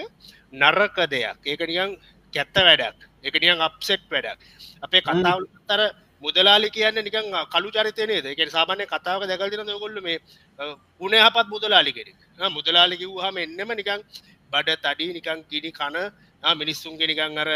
නරක 0.52 0.96
දෙයක්. 1.12 1.38
ඒක 1.46 1.60
නියන් 1.70 1.90
කැත්ත 2.34 2.56
වැඩක්. 2.68 2.98
එක 3.24 3.34
නියන් 3.42 3.60
අප්සෙට් 3.60 4.04
වැඩක්. 4.10 4.38
අපේ 4.84 5.02
කතාවතර 5.02 5.80
මුදලාලි 6.22 6.68
කියන්න 6.70 6.98
නිකන් 7.06 7.26
කළු 7.54 7.70
චරිතයනේ 7.76 8.22
දෙක 8.22 8.50
සාමානය 8.50 8.84
කතාව 8.86 9.20
දැකල්තින 9.30 9.72
ගොල්ල 9.82 10.00
මේ 10.00 10.18
පුනේ 10.98 11.22
හපත් 11.26 11.46
මුදලාලි 11.54 11.92
කෙනෙක්. 11.92 12.16
මුදලාලි 12.50 12.96
කිව්හම 13.00 13.36
එන්නම 13.38 13.70
නිකං 13.80 14.00
බඩ 14.52 14.78
තඩි 14.84 15.12
නිකං 15.12 15.44
කිඩි 15.50 15.70
කන 15.72 15.98
මිනිස්සුන්ගේ 16.54 17.06
නිකං 17.06 17.38
අර 17.38 17.50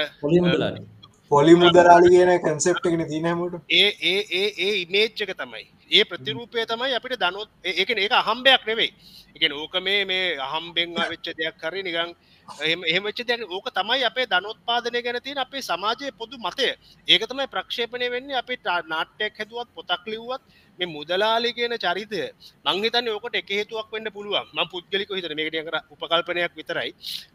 පොලි 1.31 1.55
මුදරාලි 1.55 2.09
කියන 2.09 2.33
කන්සෙප් 2.41 2.77
එකන 2.83 3.03
තිනහමට 3.07 3.55
ඒ 3.75 3.89
ඒ 4.05 4.21
ඒ 4.33 4.49
ඒ 4.59 4.75
ඉමේච්චක 4.77 5.33
තමයි. 5.35 5.65
ඒ 5.91 6.05
ප්‍රතිරූපය 6.05 6.67
තමයි 6.67 6.95
අපිට 6.95 7.19
දනොත් 7.19 7.51
ඒක 7.65 7.91
ඒක 7.97 8.15
අහම්බයක් 8.15 8.63
නෙවෙයි. 8.67 8.91
එක 9.37 9.43
ඕක 9.55 9.75
මේ 9.81 10.05
මේ 10.05 10.39
අහම්බෙන් 10.41 10.95
වෙච්ච 11.05 11.27
දෙයක් 11.33 11.57
කරි 11.59 11.83
නිකං 11.83 12.15
එහෙමච්ච 12.49 13.21
දැන 13.29 13.43
ඕක 13.47 13.67
තමයි 13.75 14.05
අපේ 14.05 14.27
ධනොත්පාදනය 14.27 15.01
ගැන 15.03 15.19
තියෙන 15.23 15.39
අපේ 15.39 15.63
සමාජය 15.63 16.13
පොදු 16.21 16.37
මතය. 16.39 16.69
ඒක 17.09 17.23
තමයි 17.31 17.47
ප්‍රක්ෂේපනය 17.55 18.07
වෙන්නේ 18.11 18.37
අපේ 18.37 18.59
නාට්‍යයක් 18.93 19.35
හැදුවත් 19.39 19.69
පොතක් 19.75 20.07
ලිව්වත් 20.07 20.43
මේ 20.79 20.87
මුදලාලි 20.87 21.51
කියන 21.53 21.75
චරිතය. 21.77 22.23
මංහිතන්න 22.67 23.09
ඕකට 23.09 23.35
එක 23.35 23.49
හේතුවක් 23.51 23.89
වෙන්න 23.93 24.09
පුළුවන්. 24.13 24.47
ම 24.55 24.59
පුද්ගලික 24.73 25.11
හිතර 25.11 25.35
මේකට 25.35 25.57
කර 25.67 25.77
උපකල්පනයක් 25.93 26.53
විතරයි. 26.59 26.91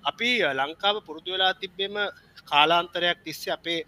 අපි 0.09 0.29
ලංකාව 0.59 0.95
පුරුදු 1.07 1.31
වෙලා 1.33 1.53
තිබ්බෙම 1.53 1.95
කාලාන්තරයක් 2.49 3.17
තිස්සේ 3.25 3.53
අපේ 3.53 3.85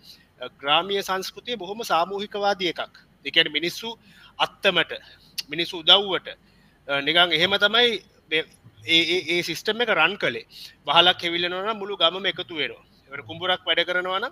ග්‍රාමිය 0.60 1.02
සංස්කෘතිය 1.02 1.56
බොහොම 1.56 1.84
සාමූහිකවාදී 1.84 2.74
එකක්. 2.74 2.94
එකන 3.26 3.48
මිනිස්සු 3.58 3.90
අත්තමට 4.38 4.92
මිනිස්සු 5.50 5.76
උදව්වට. 5.84 6.28
නිකං 6.88 7.32
එහෙම 7.32 7.54
තමයි 7.66 7.90
ඒ 8.86 9.42
සිිස්ටම 9.44 9.82
එක 9.82 9.94
රන් 9.96 10.18
කළේ. 10.18 10.48
වහලක් 10.86 11.22
හෙවිල්ලනවන 11.22 11.80
මුළු 11.82 11.98
ගම 11.98 12.26
එකතු 12.26 12.56
වෙනවා. 12.56 12.84
කුඹුරක් 13.22 13.62
වැඩ 13.68 13.82
කරනවන 13.88 14.26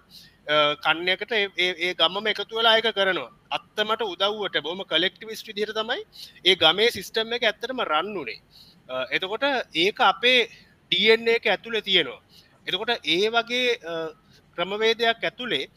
කන්නයකට 0.85 1.31
ඒ 1.35 1.93
ගම්ම 1.93 2.27
එකතු 2.33 2.57
වෙලා 2.57 2.77
එක 2.79 2.89
කරනවා. 2.97 3.29
අත්තමට 3.51 4.01
උදව්වට 4.03 4.63
බොම 4.63 4.83
කලෙක්ටිවිස්ට 4.91 5.55
දිර 5.55 5.71
තමයි 5.73 6.01
ඒ 6.45 6.55
ගමේ 6.55 6.91
සිිස්ටම් 6.91 7.33
එක 7.37 7.43
ඇත්තරම 7.43 7.81
රන්නුනේ 7.83 8.39
එතකොට 9.11 9.45
ඒක 9.75 9.99
අපේ 10.01 10.49
ඩන්න 10.91 11.27
එක 11.27 11.45
ඇතුළේ 11.47 11.81
තියෙනවා. 11.81 12.19
එතකොට 12.67 12.91
ඒ 13.05 13.29
වගේ 13.29 13.79
ක්‍රමවේදයක් 14.57 15.23
ඇතුළේ 15.23 15.69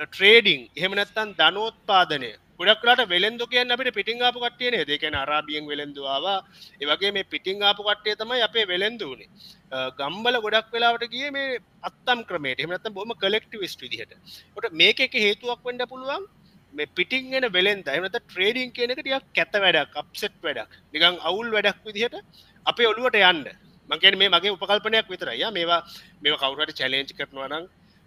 ට්‍රේඩිං 0.00 0.62
එහෙම 0.76 0.94
නැත්තන් 0.98 1.34
ධනෝත්පාදනය 1.40 2.30
ගොඩක්ලාට 2.60 3.02
වෙළෙන්දු 3.08 3.46
කියන්න 3.46 3.74
අපිට 3.74 3.94
පිටිං 3.98 4.22
ආපු 4.22 4.38
කට්ටියන 4.44 4.78
දෙකැන 4.86 5.16
අරාබියෙන් 5.16 5.66
වෙළෙන්දවාවා 5.66 6.38
ඒවගේ 6.82 7.12
මේ 7.12 7.30
පිටිං 7.34 7.62
ආපු 7.62 7.82
කට්ටිය 7.82 8.16
තමයි 8.16 8.42
අපේ 8.48 8.66
වෙළෙන්දුවනේ 8.72 9.28
ගම්බල 9.98 10.36
ගොඩක් 10.44 10.70
වෙලාවට 10.74 11.04
ගිය 11.10 11.30
මේ 11.30 11.58
අත්තම් 11.82 12.20
ක්‍රමයට. 12.28 12.60
එමනත 12.60 12.88
බොම 12.92 13.12
කලෙක්ටි 13.16 13.58
විස්ට 13.58 13.80
විදිහට. 13.80 14.14
ට 14.56 14.72
මේක 14.72 15.00
එක 15.00 15.14
හේතුවක් 15.16 15.60
වඩ 15.64 15.88
පුළුවන්. 15.88 16.26
මේ 16.72 16.92
පිටිංගෙන 16.96 17.46
වෙලෙන්ද. 17.52 17.86
එමනත 17.88 18.18
ට්‍රේඩිං 18.20 18.72
කියනක 18.72 19.00
ටියක් 19.00 19.26
කැත 19.34 19.54
වැඩක් 19.64 19.98
අප්සෙට් 20.02 20.36
වැඩක්. 20.42 20.70
නිකං 20.94 21.18
අවුල් 21.22 21.50
වැඩක් 21.50 21.82
විදිහට 21.84 22.16
අපේ 22.66 22.86
ඔළුවට 22.86 23.18
යන්න. 23.22 23.44
මංකෙන් 23.88 24.18
මේ 24.18 24.30
මගේ 24.30 24.54
උපකල්පනයක් 24.56 25.10
විතරය. 25.10 25.38
මේවා 25.50 25.80
මේ 26.22 26.36
කවුරට 26.36 26.76
චලෙන්ච් 26.80 27.10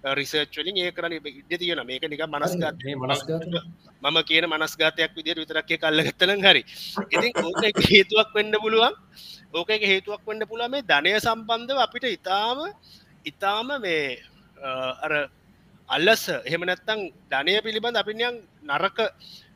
කරනවනම් 0.03 0.15
රිසර්ච්ලින් 0.15 0.77
ඒ 0.77 0.91
කරන 0.91 1.13
ඉඩ 1.13 1.59
තියෙන 1.59 1.81
මේක 1.85 2.03
නික 2.03 2.21
මනස්ගත් 2.23 2.83
මම 4.01 4.17
කියන 4.23 4.45
මනස්ගතයක් 4.47 5.11
විදිර 5.15 5.37
විතරක්ය 5.37 5.77
කල්ලගත්තන 5.77 6.41
හරි. 6.41 6.63
ඉතින් 7.11 7.31
ඕක 7.37 7.63
හේතුවක් 7.83 8.29
වෙන්න 8.35 8.53
පුළුවන්. 8.61 8.93
ඕක 9.53 9.69
හේතුවක් 9.69 10.21
වන්න 10.25 10.47
පුළ 10.47 10.67
මේ 10.69 10.81
ධනය 10.83 11.19
සම්බන්ධව 11.19 11.79
අපිට 11.79 12.05
ඉතාම 12.07 12.59
ඉතාම 13.25 13.67
මේ 13.81 14.21
අර 15.03 15.29
අල්ලස 15.89 16.23
එහෙමනැත්තං 16.29 17.01
ධනය 17.31 17.61
පිළිබඳ 17.63 17.97
අපිනියන් 17.97 18.35
නරක 18.63 18.99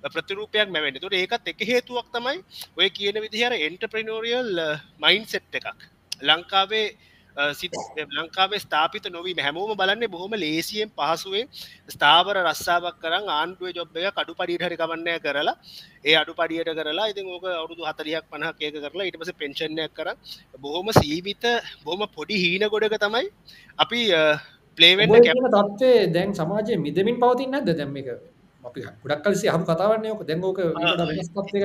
ප්‍රතිරූපයක් 0.03 0.69
මැවෙන්න. 0.69 0.99
තුට 0.99 1.13
ඒකත් 1.13 1.47
එක 1.47 1.61
හේතුවක් 1.61 2.07
තමයි 2.11 2.37
ඔය 2.77 2.89
කියන 2.89 3.21
විදිහර 3.21 3.53
එන්ටප්‍රනෝරියල් 3.53 4.51
මයින් 4.99 5.25
සෙට් 5.25 5.53
එකක්. 5.53 5.77
ලංකාවේ 6.21 7.10
ලංකාවේ 7.35 8.59
ස්ථාපිත 8.59 9.05
නොවී 9.09 9.35
හැමෝම 9.37 9.71
බලන්නේ 9.75 10.07
බොහොම 10.07 10.33
ලේසියෙන් 10.35 10.89
පහසුවෙන් 10.91 11.47
ස්ථාවර 11.89 12.35
රස්සාාවක් 12.41 12.97
කරන්න 12.99 13.29
ආණ්ඩුව 13.31 13.71
ජොබ්බය 13.71 14.05
කඩු 14.11 14.33
පඩිට 14.33 14.63
හරි 14.63 14.77
කමන්නය 14.77 15.13
කරලා. 15.19 15.55
ඒ 16.03 16.15
අඩු 16.15 16.33
පඩියට 16.33 16.71
කරලා 16.77 17.07
ඉතින් 17.07 17.25
ඕක 17.27 17.45
අවුදු 17.55 17.81
හතරියක් 17.83 18.25
පනහ 18.27 18.49
ඒක 18.59 18.75
කරලා 18.85 19.05
ඉට 19.05 19.17
පස 19.17 19.31
පෙන්ෂණයක් 19.35 19.93
කර 19.93 20.09
බොහොම 20.59 20.87
සීවිත 20.93 21.45
බොහොම 21.85 22.01
පොඩි 22.09 22.35
හීන 22.35 22.63
ගොඩක 22.67 22.97
තමයි 22.97 23.27
අපි 23.77 23.99
පලේවෙන්න 24.77 25.15
කැම 25.19 25.47
තත්වේ 25.49 25.97
දැන් 26.09 26.29
සමාජය 26.33 26.77
මිදමින් 26.79 27.17
පවතින්න 27.17 27.55
ඇද 27.55 27.69
දැම් 27.73 27.97
එක 27.97 28.09
අපි 28.63 28.79
ගොඩක් 29.01 29.21
කලසි 29.25 29.47
හම 29.49 29.63
කතාවන්නයක 29.65 30.23
දැංගෝක 30.23 30.59
වෙනස්ත්වය 31.09 31.59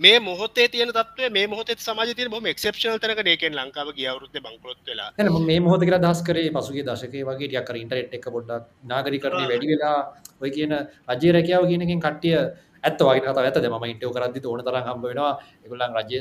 මේ 0.00 0.18
මොහොතේ 0.20 0.66
තියන 0.68 0.90
තත්ව 0.90 1.28
මේ 1.30 1.46
මොහොත 1.46 1.70
සමාජ 1.78 2.12
තිය 2.14 2.28
බොම 2.28 2.46
එක්ෂප්ෂන 2.46 2.96
තනක 2.98 3.24
ඒකෙන් 3.26 3.52
ලංකාව 3.54 3.88
ගියවරුත්ත 3.98 4.38
බංකොත් 4.38 4.78
වෙලා. 4.86 5.10
මේ 5.42 5.60
මොහොත 5.60 5.82
කර 5.82 5.98
දස් 5.98 6.22
කරේ 6.22 6.50
පසුගේ 6.50 6.84
දශකේ 6.84 7.24
වගේ 7.24 7.48
ටියක්කර 7.48 7.76
ඉන්ටරෙට් 7.76 8.16
එක 8.18 8.28
පොඩ්ඩක් 8.28 8.64
නාගරි 8.86 9.18
කරන්නේ 9.18 9.50
වැඩි 9.50 9.70
වෙලා 9.72 9.98
ඔය 10.40 10.50
කියන 10.50 10.72
රජය 11.10 11.34
රැකියාව 11.36 11.68
කියනකින් 11.70 12.00
කට්ටිය 12.00 12.38
ඇත්ත 12.84 13.00
වගේ 13.00 13.22
කත 13.22 13.38
ඇත 13.40 13.58
ම 13.70 13.84
ඉන්ටෝ 13.86 14.12
කරදදි 14.12 14.40
ඕන 14.46 14.62
තරම් 14.62 14.84
හම්බ 14.84 15.04
වෙනවා. 15.04 15.32
එකගුලන් 15.64 15.96
රජ 15.96 16.12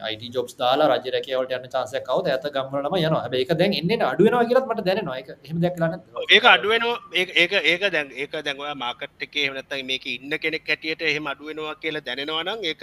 අයිට 0.00 0.24
ජොබ්ස් 0.30 0.56
දාලා 0.56 0.88
රජ 0.90 1.12
රැකවට 1.14 1.54
යන්න 1.56 1.68
චාසය 1.68 2.00
කවද 2.00 2.32
ඇත 2.32 2.46
ගම්මලම 2.54 2.96
යන 2.98 3.36
ඒක 3.36 3.52
දැන් 3.54 3.74
එන්න 3.74 4.06
අඩුවනවා 4.06 4.44
කියලත් 4.44 4.66
මට 4.66 4.86
දැනවා 4.88 5.18
එක 5.18 5.28
එහම 5.40 5.60
දැක්ලන්න 5.60 6.00
ඒක 6.30 6.46
අඩුවනවා 6.46 6.96
ඒක 7.14 7.52
ඒක 7.64 7.86
දැන් 7.90 8.10
ඒක 8.16 8.34
දැන්වා 8.40 8.74
මාකට් 8.76 9.22
එක 9.22 9.36
එහමනත්ත 9.36 9.76
මේක 9.84 10.06
ඉන්න 10.08 10.38
කෙනෙක් 10.38 10.66
හැටියට 10.66 11.04
එහෙම 11.04 11.30
අඩුවෙනවා 11.32 11.76
කියලා 11.76 12.06
දැනවානම් 12.08 12.64
ඒක 12.64 12.82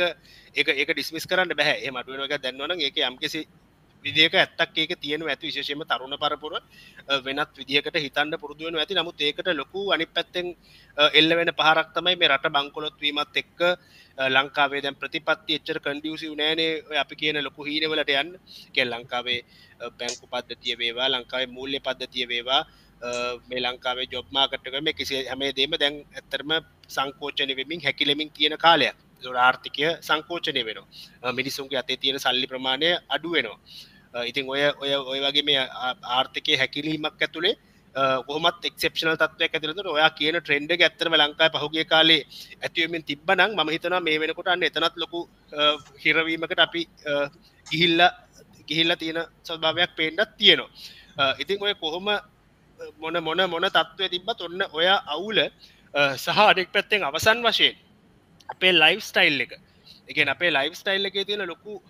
ඒක 0.55 0.67
ඒක 0.73 0.89
ඩිස්මිස් 0.91 1.27
කරන්න 1.27 1.55
බැහැ 1.55 1.77
එහම 1.81 1.95
අඩුවෙන 1.95 2.25
එක 2.27 2.39
දැන්වන 2.39 2.79
ඒක 2.81 3.03
යම්කිසි 3.03 3.43
විදික 4.05 4.35
ඇත්තක් 4.35 4.77
ඒක 4.77 4.93
තියෙන 5.03 5.21
ඇති 5.23 5.49
විශේෂම 5.49 5.83
තරුණ 5.91 6.15
පරපුර 6.23 6.53
වෙනත් 7.25 7.57
විදිහකට 7.59 7.97
හිතන්න 8.05 8.35
පුරදුවෙන 8.43 8.75
ඇති. 8.75 8.97
නමුත් 8.99 9.21
ඒකට 9.21 9.49
ලොකු 9.61 9.81
අනි 9.95 10.05
පැත්තෙන් 10.07 10.47
එල්ල 11.19 11.35
වෙන 11.39 11.51
පහරක් 11.59 11.89
තමයි 11.95 12.15
මේ 12.21 12.31
රට 12.31 12.53
බංකොලොත් 12.55 12.97
වීමත් 13.03 13.41
එක්ක 13.43 13.59
ලංකාවේ 14.35 14.81
දැන් 14.85 14.99
ප්‍රතිපත්ති 15.01 15.57
එච්චර 15.57 15.79
කන්ඩියසිව් 15.85 16.33
නෑනේ 16.41 16.99
අපි 17.03 17.15
කියන 17.21 17.41
ලොකු 17.47 17.67
හීනවලට 17.69 18.13
යන්න. 18.21 18.31
කෙල් 18.75 18.89
ලංකාවේ 18.93 19.39
බැංකු 19.99 20.25
පද්ධතිය 20.33 20.75
වේවා 20.81 21.11
ලංකාවේ 21.13 21.53
මූල්‍ය 21.57 21.79
පද්ධතිය 21.87 22.27
වේවා 22.33 22.61
මේ 23.49 23.63
ලංකාවේ 23.65 24.11
ජොබ්මාකට්ක 24.11 24.75
මේ 24.81 24.97
කිසි 24.99 25.23
හැමේ 25.31 25.55
දේම 25.57 25.73
දැන් 25.81 25.95
ඇත්තරම 26.17 26.51
සංකෝචන 26.89 27.51
වෙමින් 27.59 27.83
හැකිලෙමින් 27.85 28.29
තියෙන 28.37 28.57
කාලයක්. 28.65 28.97
ආර්ථිකය 29.23 29.83
සංකෝචනය 30.07 30.61
වෙනවා. 30.67 31.33
මිනිසුන්ගේ 31.33 31.79
අතේ 31.81 31.97
තියෙන 31.97 32.19
සල්ලි 32.19 32.47
ප්‍රමාණය 32.51 32.89
අඩුවෙනවා 33.15 33.59
ඉතින් 34.13 34.45
ඔය 34.47 34.61
ඔය 34.77 34.91
ඔය 34.95 35.19
වගේ 35.21 35.43
මේ 35.43 35.61
ආර්ථකය 36.11 36.57
හැකිලීමක් 36.57 37.21
ඇතුළේ 37.21 37.55
කොහමත් 38.27 38.65
එක්ෂප්ෂනල් 38.65 39.17
තත්වයක් 39.17 39.53
ඇතිරතුට 39.53 39.87
ඔයා 39.87 40.09
කියන 40.11 40.37
ට්‍රෙන්ඩ 40.37 40.71
ඇත්තරම 40.77 41.15
ලංකායි 41.15 41.53
පහුගේ 41.55 41.85
කාලේ 41.85 42.21
ඇතිවමින් 42.61 43.03
තිබ්බනං 43.03 43.55
ම 43.55 43.69
හිතන 43.69 43.95
මේ 44.01 44.19
වෙනකොට 44.19 44.47
අන්න 44.47 44.63
එතනත් 44.63 44.97
ලොකු 44.97 45.29
හිරවීමකට 45.97 46.59
අපි 46.59 46.83
ගිහිල්ල 47.67 48.01
ගිහිල්ල 48.67 48.95
තියෙන 48.95 49.19
සභාවයක් 49.43 49.95
පේෙන්ඩත් 49.95 50.37
තියෙනවා. 50.37 50.69
ඉතින් 51.39 51.57
ඔය 51.61 51.73
කොහොම 51.75 52.07
මොන 52.97 53.15
මොන 53.21 53.41
මොන 53.47 53.69
තත්ත්වය 53.69 54.09
තිබත් 54.09 54.41
ඔන්න 54.41 54.61
ඔය 54.71 54.87
අවුල 55.07 55.39
සහ 56.15 56.39
අඩෙක් 56.41 56.71
පැත්තෙන් 56.71 57.03
අවසන් 57.03 57.43
වශයෙන් 57.43 57.75
අපේ 58.49 58.73
ලයිෆ් 58.73 59.01
ස්ටයිල් 59.01 59.41
එක 59.41 59.53
එක 60.09 60.17
අපේ 60.27 60.51
ලයිෆ් 60.51 60.73
ස්ටයිල් 60.73 61.05
එක 61.05 61.13
තියෙන 61.21 61.45
ලොකු 61.45 61.81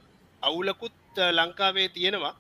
අවුලකුත් 0.44 0.94
ලංකාවේ 1.18 1.90
තියෙනවා. 1.90 2.36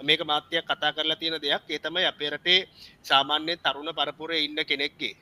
මේක 0.00 0.20
මාත්‍යයක් 0.24 0.64
කතා 0.64 0.92
කරලා 0.92 1.16
තියෙන 1.16 1.40
දෙයක්. 1.42 1.62
ඒතමයි 1.68 2.04
අපේ 2.04 2.30
රටේ 2.30 2.68
සාමාන්‍ය 3.02 3.56
තරුණ 3.58 3.90
පරපුර 3.94 4.30
ඉන්න 4.32 4.58
කෙනෙක්ගේ. 4.64 5.16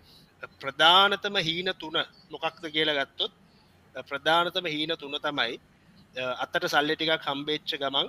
ප්‍රධානතම 0.61 1.37
හීන 1.39 1.69
තුන 1.79 1.97
මොකක්ද 2.31 2.65
කියලා 2.75 2.99
ගත්තොත් 3.01 3.33
ප්‍රධානතම 4.09 4.67
හීන 4.67 4.93
තුන 4.99 5.17
තමයි 5.27 5.61
අත්තට 6.43 6.69
සල්ලි 6.69 6.97
ටිකක් 6.97 7.25
හම්බේච්ච 7.29 7.71
ගමන් 7.83 8.09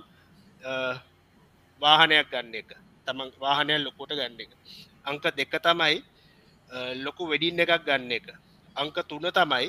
වාහනයක් 1.81 2.27
ගන්න 2.31 2.55
එක. 2.55 2.69
තමන් 3.05 3.29
වාහනයක් 3.39 3.79
ලොකොට 3.85 4.11
ගන්න 4.19 4.39
එක. 4.39 4.51
අංක 5.05 5.25
දෙක 5.37 5.53
තමයි 5.67 5.95
ලොකු 7.05 7.23
වෙඩින් 7.31 7.59
එකක් 7.59 7.85
ගන්න 7.87 8.11
එක. 8.11 8.27
අංක 8.75 8.97
තුන 9.09 9.25
තමයි 9.39 9.67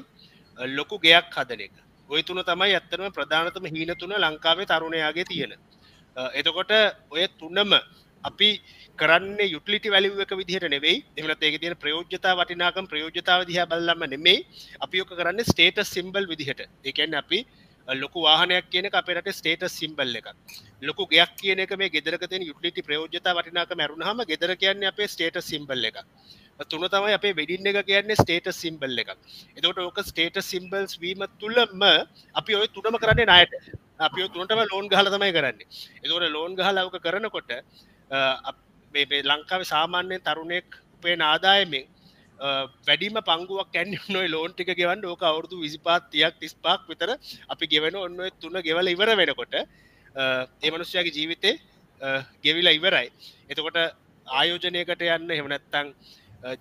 ලොකු 0.58 0.98
ගයක් 0.98 1.30
හදන 1.36 1.60
එක. 1.66 1.76
ඔය 2.08 2.22
තුන 2.22 2.40
තමයි 2.50 2.74
ඇත්තරම 2.74 3.14
ප්‍රධානතම 3.16 3.64
හීන 3.74 3.92
තුන 4.00 4.12
ලංකාවේ 4.16 4.66
තරුණයාගේ 4.66 5.28
තියෙන. 5.30 5.52
එතකොට 6.34 6.72
ඔය 7.10 7.24
තුන්නම 7.40 7.72
අපි 8.24 8.48
කරන්න 8.98 9.40
යුටලිටි 9.54 9.92
වැලිුවක 9.94 10.32
විදිහට 10.40 10.68
නෙවෙයි. 10.74 10.96
එමනත් 11.18 11.42
ඒක 11.42 11.56
තියෙන 11.62 11.76
ප්‍රයෝජ්‍යතා 11.84 12.34
වටිනාකම් 12.40 12.90
ප්‍රයෝජතාව 12.92 13.40
දිහ 13.50 13.60
බල්ලම 13.70 14.02
නෙමෙයි. 14.14 14.46
අපි 14.84 14.98
යෝක 15.00 15.12
කරන්න 15.20 15.48
ස්ටේට 15.50 15.78
සිම්බල් 15.94 16.24
විදිහට. 16.32 16.60
එකන්න 16.84 17.14
අපි 17.22 17.40
ලොකු 17.88 18.22
වාහනයක් 18.22 18.66
කියන 18.70 18.86
අපේට 18.92 19.28
ස්ටේට 19.32 19.62
සිම්බල් 19.70 20.16
එක 20.16 20.26
ලොකු 20.82 21.06
ගයක් 21.06 21.30
කියන 21.36 21.60
එක 21.60 21.72
මේ 21.78 21.88
ගෙදරකතින් 21.88 22.42
යුටලිටි 22.42 22.82
ප්‍රයෝජතා 22.82 23.34
වටිනාක 23.34 23.70
මැරුණහම 23.74 24.20
ගෙදර 24.30 24.52
කියන්න 24.56 24.84
අපේ 24.84 25.08
ස්ටේට 25.08 25.38
සිම්බල් 25.42 25.84
එක 25.84 25.96
තුන 26.64 26.84
තමයි 26.92 27.14
අපේ 27.18 27.34
වෙඩින්න 27.40 27.66
එක 27.70 27.86
කියන්නේ 27.86 28.20
ස්ටේට 28.20 28.48
සිම්බල් 28.60 28.98
එකක්. 29.02 29.10
එතකොට 29.56 29.78
ඕක 29.78 30.00
ස්ටේට 30.10 30.38
සිම්බල්ස් 30.52 30.98
වීම 31.02 31.22
තුළම 31.40 31.82
අපි 32.34 32.52
ඔය 32.60 32.66
තුනම 32.76 32.96
කරන්නේ 33.02 33.28
නයට 33.32 33.52
අපි 34.06 34.24
ඔය 34.24 34.28
තුනටම 34.36 34.62
ලෝන් 34.72 34.88
ගහල 34.92 35.10
තමයි 35.14 35.32
කරන්නේ. 35.36 35.68
එතකොට 36.04 36.26
ලෝන් 36.36 36.56
ගහලවක 36.58 36.96
කරනකොට 37.06 37.50
ලංකාව 39.30 39.62
සාමාන්‍යයෙන් 39.74 40.26
තරුණෙක් 40.26 40.68
උපේ 40.96 41.16
නාදායමෙන් 41.22 41.86
වැඩිම 42.88 43.16
පංගුවක් 43.28 43.70
කැන් 43.74 43.94
නොයි 44.16 44.28
ලෝන් 44.34 44.50
ටික 44.52 44.74
ගෙවන්න. 44.80 45.04
ඕක 45.12 45.22
අවුරදු 45.22 45.62
විසිපාත් 45.64 46.10
තියක් 46.12 46.34
තිස්පාක් 46.42 46.80
විතර 46.90 47.10
අපි 47.52 47.64
ගෙවෙන 47.74 47.96
ඔන්න 48.04 48.18
තුන්න 48.42 48.58
ගෙවල 48.66 48.94
ඉවර 48.94 49.10
වෙනකොට 49.20 49.54
ඒමනුෂ්‍යයාගේ 50.64 51.16
ජීවිතේ 51.18 51.54
ගෙවිලා 52.44 52.76
ඉවරයි. 52.78 53.08
එතකොට 53.50 53.78
ආයෝජනයකට 54.26 55.02
යන්න 55.16 55.30
හෙමනැත්තං 55.38 55.86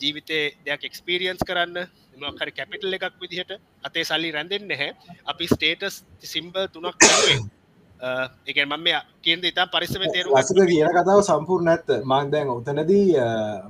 ජීවිතේ 0.02 0.44
දෙයක් 0.66 0.84
එක්ස්පිරියන්ස් 0.84 1.44
කරන්න 1.48 1.78
මොකරි 2.20 2.52
කැපිටල් 2.52 2.94
එකක් 2.94 3.14
විදිහට 3.22 3.52
අතේ 3.84 4.04
සල්ලි 4.04 4.32
රැඳෙන් 4.32 4.68
නැහැ. 4.68 4.90
අපි 5.26 5.48
ස්ටේටස් 5.48 6.04
සිම්බල් 6.24 6.68
තුනක් 6.68 6.96
එක 8.48 8.58
මම 8.64 8.88
කියද 9.22 9.46
ඉතා 9.46 9.68
පරිසම 9.68 10.04
තේරු 10.08 10.34
ලසික 10.34 10.58
කියන 10.64 10.90
කතාව 10.98 11.22
සම්පූර්ණ 11.24 11.70
ඇත්ත. 11.70 11.90
මං 12.04 12.32
දැන් 12.32 12.50
උතනදී 12.50 13.06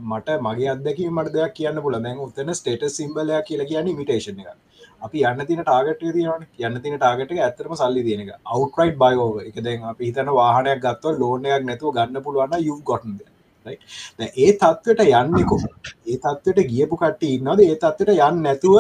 මට 0.04 0.40
මගේ 0.42 0.72
අදකි 0.76 1.10
මට 1.10 1.34
දෙයක් 1.34 1.54
කියන්න 1.54 1.82
පුල 1.82 2.00
දැන් 2.00 2.20
උතන 2.20 2.54
ස්ටේට 2.54 2.88
සිම්බලයක් 2.92 3.46
කියල 3.46 3.66
කියන්න 3.66 3.94
මිටේෂන් 3.94 4.42
එක 4.42 4.56
අපි 5.02 5.24
යන්න 5.30 5.46
තින 5.46 5.62
ටාගට 5.62 6.00
තියන 6.02 6.46
යන්න 6.60 6.82
තින 6.84 6.98
ටාගට 6.98 7.40
ඇතරම 7.40 7.76
සල්ලි 7.76 8.04
තියෙනක 8.04 8.32
අවට්‍රයිට් 8.54 8.98
බයෝව 8.98 9.42
එක 9.44 9.60
දැන් 9.62 9.90
අපි 9.92 10.12
හිතන 10.12 10.32
වාහනයක් 10.40 10.84
ගත්ව 10.86 11.20
ලෝනයක් 11.20 11.68
නැතුව 11.68 11.96
ගන්න 11.98 12.24
පුළුවන්න 12.24 12.64
යු 12.64 12.80
ගොටන්ද 12.84 13.22
ඒ 13.68 14.52
තත්වට 14.54 15.02
යන්නෙකො 15.12 15.60
ඒ 16.06 16.18
තත්වට 16.18 16.66
ගියපු 16.72 16.96
කට 16.98 17.30
ඉන්නද 17.30 17.62
ඒ 17.62 17.76
තත්වට 17.76 18.18
යන්න 18.20 18.42
නැතුව 18.42 18.78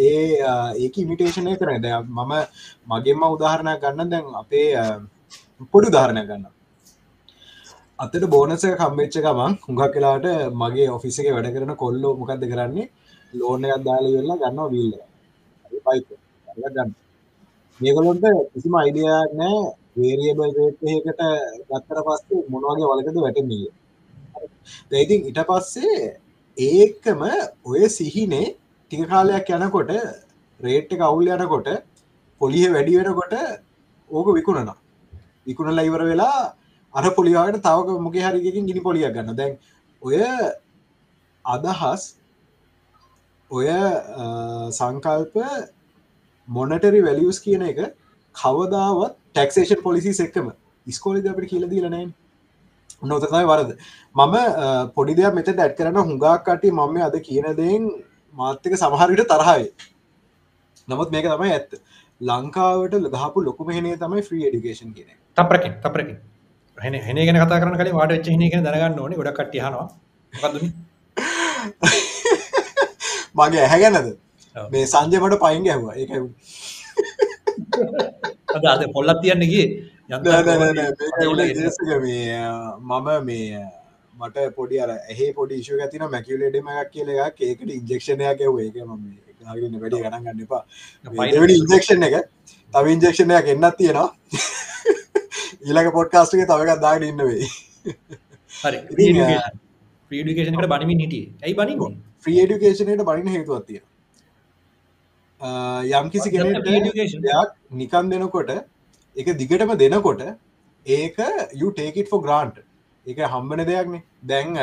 ඒ 0.00 0.24
ඒක 0.78 0.98
ඉමිටේෂනය 0.98 1.54
කරන 1.56 1.80
ද 1.80 1.94
මම 2.00 2.34
මගේම 2.90 3.24
උදාහරණයක් 3.28 3.80
ගන්න 3.80 4.10
දැන් 4.10 4.34
අපේ 4.34 4.68
පොඩු 5.72 5.88
උදාහරණය 5.88 6.26
ගන්න 6.26 6.50
අතට 7.98 8.24
බෝනස 8.28 8.64
කම්බෙච්ච 8.74 9.16
ගමන් 9.20 9.52
හුඟක් 9.64 9.92
කලාට 9.94 10.26
මගේ 10.54 10.90
ඔෆිස 10.90 11.18
එක 11.20 11.28
වැඩ 11.30 11.54
කරන 11.54 11.74
කොල්ලෝ 11.76 12.14
මොකක්ද 12.16 12.44
කරන්නේ? 12.46 12.90
ලෝනයක් 13.32 13.82
දාල 13.84 14.04
වෙල්ලා 14.08 14.40
ගන්නවා 14.42 14.72
විල්ල 14.72 14.92
ගන්න 16.56 16.90
මේකොලොන්ට 17.80 18.24
කිසිම 18.52 18.74
අයිඩියක් 18.74 19.30
නෑ 19.32 19.62
වේරියබල් 19.96 20.52
රේට්හකට 20.58 21.22
ගත්තර 21.70 22.00
පස්සේ 22.06 22.44
මොනවගේ 22.48 22.90
වලකද 22.90 23.16
වැටමිය 23.18 23.66
දැයිතින් 24.90 25.26
ඉට 25.30 25.40
පස්සේ 25.48 25.98
ඒකම 26.56 27.22
ඔය 27.66 27.82
සිහිනේ 27.90 28.46
ටික 28.90 29.04
කාලයක් 29.08 29.50
යනකොට 29.50 29.92
රේට්ට 30.60 30.96
කවුල් 30.96 31.28
යනකොට 31.28 31.68
පොලිහ 32.40 32.66
වැඩි 32.68 32.98
වෙනකොට 32.98 33.34
ඕක 34.10 34.28
විකුණනවා. 34.34 34.76
විකුණ 35.46 35.76
ලයිවර 35.76 36.02
වෙලා 36.04 36.54
අර 36.94 37.04
පොලිවාට 37.12 37.56
තවක 37.60 37.98
මොක 38.00 38.16
හරිකින් 38.16 38.68
ගිනි 38.68 38.82
පොලියක් 38.82 39.14
ගන්න 39.14 39.36
දැන් 39.36 39.58
ඔය 40.02 40.20
අදහස් 41.44 42.02
ඔය 43.50 43.68
සංකල්ප 44.70 45.34
මොනටරි 46.48 47.00
වැලියස් 47.02 47.38
කියන 47.40 47.62
එක 47.62 47.80
කවදාවත් 48.34 49.16
ටක්ෂේෂන් 49.34 49.82
පොලිසි 49.82 50.22
එක්කම 50.26 50.50
ස්කෝලි 50.86 51.28
අපට 51.28 51.48
කියල 51.48 51.68
දීලනෑ 51.70 52.12
නොතතයි 53.02 53.44
වරද. 53.44 53.76
මම 54.14 54.36
පොඩි 54.94 55.14
දෙයක් 55.14 55.34
මෙත 55.34 55.46
දැත් 55.56 55.76
කරන 55.76 55.96
හුඟාක්කට 56.00 56.64
මම 56.70 57.02
අද 57.02 57.20
කියන 57.20 57.56
දෙෙන් 57.56 57.90
මාත්‍යක 58.36 58.74
සමහරවිට 58.74 59.28
තරහයි. 59.28 59.72
නමුත් 60.88 61.10
මේක 61.10 61.26
තමයි 61.26 61.52
ඇත්ත. 61.52 61.80
ලංකාවට 62.20 62.94
ලගහපු 62.96 63.44
ලොකුම 63.44 63.70
හෙනේ 63.70 63.96
තමයි 63.96 64.22
්‍රී 64.22 64.50
ඩිකේෂන් 64.50 64.94
කියන 64.94 65.08
තපරකින් 65.36 65.72
තපරකින්. 65.82 66.18
හෙන 66.78 66.94
හෙන 67.00 67.18
ගෙන 67.18 67.36
කතා 67.36 67.60
කරන 67.60 67.76
කලින් 67.76 67.94
වාට 67.94 68.28
හෙන 68.28 68.50
ගෙන 68.50 68.64
දැනගන්න 68.64 69.00
ඕනේ. 69.00 69.16
ගොඩක් 69.16 69.38
කට්ටිය 69.38 69.60
අහනවා. 69.60 69.88
මොකද්ද 70.32 70.54
මේ 73.34 73.36
මගේ 73.36 73.60
ඇහැගැනද 73.66 74.18
මේ 74.70 74.86
සංජමට 74.86 75.40
පයින් 75.44 75.64
ගැහවා. 75.66 75.94
ඒක 75.94 76.10
අද 78.56 78.64
අද 78.74 78.82
පොල්ලක් 78.96 79.18
තියන්න 79.22 79.42
ගියේ. 79.52 79.68
මම 82.90 83.08
මේ 83.28 83.62
මට 84.14 84.36
පොඩි 84.56 84.76
අර 84.84 84.90
එහේ 85.12 85.30
පොඩි 85.38 85.62
ශ 85.66 85.70
ඇතින 85.84 86.02
මැකිලේඩම 86.14 86.66
එකක් 86.72 86.90
කියල 86.94 87.08
එකක්. 87.14 87.36
ඒකට 87.50 87.70
ඉන්ජෙක්ෂණයක් 87.78 88.40
ඒක 88.40 88.76
ම 88.88 88.90
වැඩි 89.44 89.98
ගණන් 90.02 90.24
ගන්න 90.26 90.40
එපා. 90.46 90.62
ඉන්ජෙක්ෂන් 91.58 92.02
එක 92.08 92.14
තව 92.74 92.84
ඉන්ජෙක්ෂණයක් 92.96 93.46
එන්නත් 93.54 93.76
තියෙනවා. 93.80 94.08
ඊලක 95.68 95.88
පොඩ්කාස්ටක 95.96 96.44
තවකත් 96.50 96.80
දාට 96.84 97.04
ඉන්නවෙයි 97.10 97.46
ප්‍රඩිකේෂනකට 100.10 100.68
බනිමින් 100.72 100.98
හිටිය. 101.04 101.24
ඇයි 101.42 101.54
බනි 101.60 101.74
්‍රී 102.26 102.44
ඩිකේෂනයට 102.46 103.02
බනින 103.08 103.28
හේතුවත් 103.34 103.66
තියෙන 103.68 103.84
යම් 105.44 106.10
කිසි 106.10 106.30
කෙනෙක් 106.30 107.52
නිකන් 107.70 108.10
දෙනකොට 108.10 108.50
එක 109.16 109.26
දිගටම 109.40 109.74
දෙනකොට 109.82 110.22
ඒක 110.86 111.16
යු 111.54 111.70
ටේකිට 111.70 112.08
ෆෝ 112.08 112.20
ග්‍රන්ට් 112.20 112.56
එක 113.06 113.18
හම්බන 113.32 113.64
දෙයක්නේ. 113.66 114.02
දැන් 114.22 114.56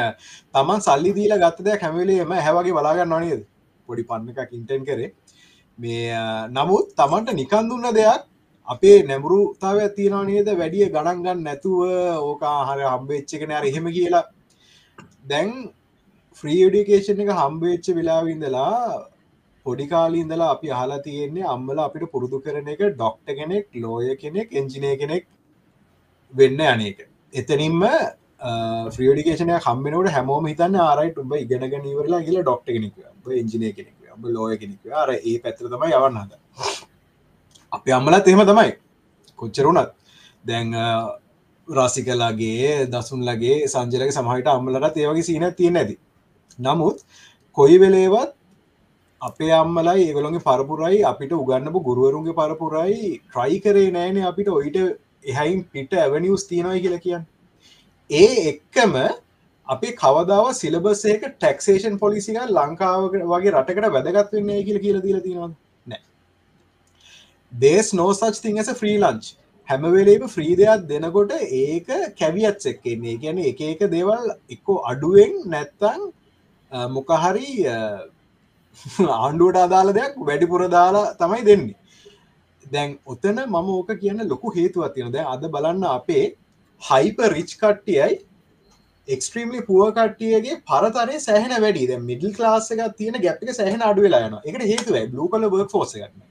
තමන් 0.53 0.81
සල්ලි 0.81 1.13
දීලා 1.13 1.41
ගත්ත 1.43 1.65
දෙයක් 1.67 1.81
හැමලේම 1.81 2.31
හැවගේ 2.47 2.73
බලාගන්න 2.73 3.13
නනේද 3.13 3.45
පොඩි 3.87 4.03
පන්න 4.09 4.29
එකක් 4.33 4.53
ඉන්ටෙන් 4.53 4.85
කරේ. 4.85 5.13
මේ 5.79 6.17
නමුත් 6.49 6.95
තමන්ට 6.97 7.37
නිකන් 7.41 7.69
දුන්න 7.69 7.93
දෙයක් 7.93 8.25
අපේ 8.67 8.97
නැමුරුතාව 9.03 9.77
තියෙනවා 9.95 10.25
නේද? 10.25 10.49
වැඩිය 10.61 10.89
ගණන්ගන්න 10.89 11.43
නැතුව 11.43 11.79
ඕක 12.29 12.43
හර 12.67 12.79
හම්බෙච්චක 12.93 13.47
නෑර 13.47 13.69
එහෙම 13.69 13.85
කියලා. 13.97 14.25
දැන් 15.29 15.49
ෆ්‍රීඩිකේෂන් 16.43 17.21
එක 17.23 17.33
හම්බේච්ච 17.39 17.93
වෙලාවින්දලා 19.65 20.47
පොඩිකාලින්දලා 20.47 20.52
අපි 20.52 20.71
අහලා 20.71 21.00
තියෙන්නේ 21.00 21.43
අම්මල 21.45 21.80
අපිට 21.80 22.12
පුරුදු 22.12 22.39
කරන 22.39 22.67
එක 22.67 22.82
ඩොක්ට 22.95 23.28
කෙනෙක් 23.30 23.67
ලෝය 23.76 24.15
කෙනෙක් 24.15 24.50
එන්ජිනය 24.52 24.97
කෙනෙක් 24.97 25.28
වෙන්න 26.34 26.62
අනක 26.62 27.00
එතනින්ම 27.34 27.82
ෆ්‍රියඩිකේෂනය 28.91 29.60
කම්බෙනට 29.60 30.12
හැමෝම 30.12 30.45
හිතන්න 30.45 30.76
ආරයිට 30.76 31.17
උඹ 31.17 31.34
ඉගෙනගෙන 31.36 31.86
ඉවරලා 31.86 32.21
කියල 32.21 32.41
ඩොක්ට 32.41 32.67
කෙනෙක් 32.67 32.93
එන්ජිනය 33.36 33.74
කෙනෙක් 33.74 33.95
ඔබ 34.13 34.26
ලෝය 34.28 34.58
කෙනෙක් 34.58 34.80
අර 34.93 35.10
ඒ 35.13 35.38
පැත්‍ර 35.39 35.65
තමයි 35.67 35.93
යවන්න 35.93 36.21
හද 36.21 36.34
අප 37.71 37.88
අම්මලත් 37.89 38.28
එහෙම 38.28 38.45
තමයි. 38.45 38.71
කොච්චරුණත් 39.39 39.91
දැන් 40.43 40.74
රසිකලාගේ 41.67 42.88
දසුන්ලගේ 42.88 43.67
සංජලක 43.67 44.12
සමහට 44.12 44.47
අම්මලට 44.47 44.97
ඒවගේ 44.97 45.24
සීන 45.24 45.45
තියෙන 45.56 45.78
ඇති. 45.78 45.95
නමුත් 46.60 46.97
කොයි 47.58 47.80
වෙලේවත් 47.80 48.40
අපේ 49.21 49.51
අම්මලයි 49.53 50.03
ඒගොළොගේ 50.03 50.45
පරපුරයි 50.47 50.99
අපිට 51.12 51.34
උගන්නපු 51.34 51.79
ගුරුවරුන්ගේ 51.88 52.38
පරපුරයි 52.39 53.10
ට්‍රයි 53.25 53.57
කරේ 53.65 53.89
නෑන 53.97 54.21
අපිට. 54.29 54.47
ඔයිට 54.49 54.77
එහයින් 55.25 55.60
පිට 55.73 55.91
ඇවනිියස් 55.95 56.47
තියෙනයි 56.49 56.81
කියලා 56.84 57.03
කියන්න. 57.05 57.25
ඒ 58.10 58.31
එක්කම 58.51 58.95
අපි 59.67 59.89
කවදාව 59.95 60.47
සිලබස් 60.53 61.03
එක 61.13 61.27
ටැක්සේෂන් 61.27 61.99
පොලිසික 61.99 62.39
ලංකාව 62.49 63.03
වගේ 63.34 63.51
රටකට 63.51 63.91
වැදගත් 63.97 64.34
වෙන්නේ 64.38 64.63
කියල 64.63 64.79
කියල 64.86 64.97
දීල 65.03 65.19
තියෙනවා 65.25 65.51
නෑ. 65.86 66.01
දේස් 67.53 67.93
නෝසච් 67.93 68.41
තිං 68.45 68.57
ඇස 68.57 68.71
ෆ්‍රී 68.81 68.97
ලංච් 68.97 69.36
හැමවෙලේම 69.69 70.25
ෆ්‍රී 70.27 70.55
දෙයක් 70.62 70.88
දෙනකොට 70.89 71.36
ඒක 71.60 71.91
කැවියත් 72.19 72.65
එක්කෙන්නේ 72.73 73.19
ගැන 73.21 73.43
එක 73.43 73.62
එක 73.67 73.86
දේවල් 73.93 74.34
එක්කෝ 74.55 74.79
අඩුවෙන් 74.93 75.38
නැත්තං 75.53 76.01
මොකහරි 76.89 77.51
ආණ්ඩුවට 79.17 79.60
අදාල 79.60 79.93
දෙයක් 79.93 80.17
වැඩිපුර 80.21 80.65
දාලා 80.69 81.13
තමයි 81.15 81.45
දෙන්නේ. 81.45 81.75
දැන් 82.63 82.97
ඔතන 83.05 83.39
මම 83.43 83.69
ඕක 83.69 83.93
කියන්න 83.99 84.27
ලොකු 84.27 84.51
හේතුවත් 84.51 84.93
තියෙන 84.95 85.13
දැ 85.13 85.25
අද 85.27 85.47
බලන්න 85.47 85.88
අපේ 85.91 86.25
හයිප 86.81 87.23
රිච් 87.29 87.53
කට්ටියයි 87.55 88.19
එක්ස්ට්‍රීම්ලි 89.07 89.62
පුව 89.62 89.84
කට්ටියගේ 89.91 90.60
පරතරය 90.65 91.19
සෑහන 91.19 91.55
වැඩි. 91.57 91.88
ද 91.88 91.99
මිඩල් 92.01 92.36
ලාස 92.39 92.71
එක 92.71 92.84
තියෙන 92.97 93.21
ගැප්ක 93.21 93.53
සෑහන 93.53 93.81
අඩු 93.84 94.01
වෙලායන 94.01 94.38
එකට 94.41 94.65
හේතුව 94.65 94.99
බ්ලු 95.13 95.29
කල 95.29 95.49
බර්ක් 95.49 95.71
ෆෝස 95.71 95.95
ගන්න 95.95 96.27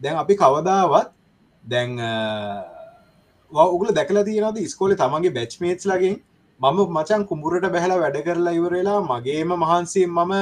දැන් 0.00 0.16
අපි 0.16 0.36
කවදාවත් 0.36 1.12
දැන් 1.64 1.98
උගල 3.52 3.88
දැකල 3.92 4.22
තියනද 4.24 4.60
ස්කෝල 4.66 4.94
තමන්ගේ 4.96 5.34
බැච්මේට්ස් 5.38 5.86
ලගින් 5.86 6.20
මම 6.60 6.78
මචන් 6.88 7.24
කුඹුරට 7.26 7.66
බැහලා 7.68 8.02
වැඩ 8.02 8.20
කරලා 8.24 8.54
ඉවරලා 8.54 9.00
මගේම 9.04 9.56
මහන්සේ 9.58 10.06
මම 10.08 10.32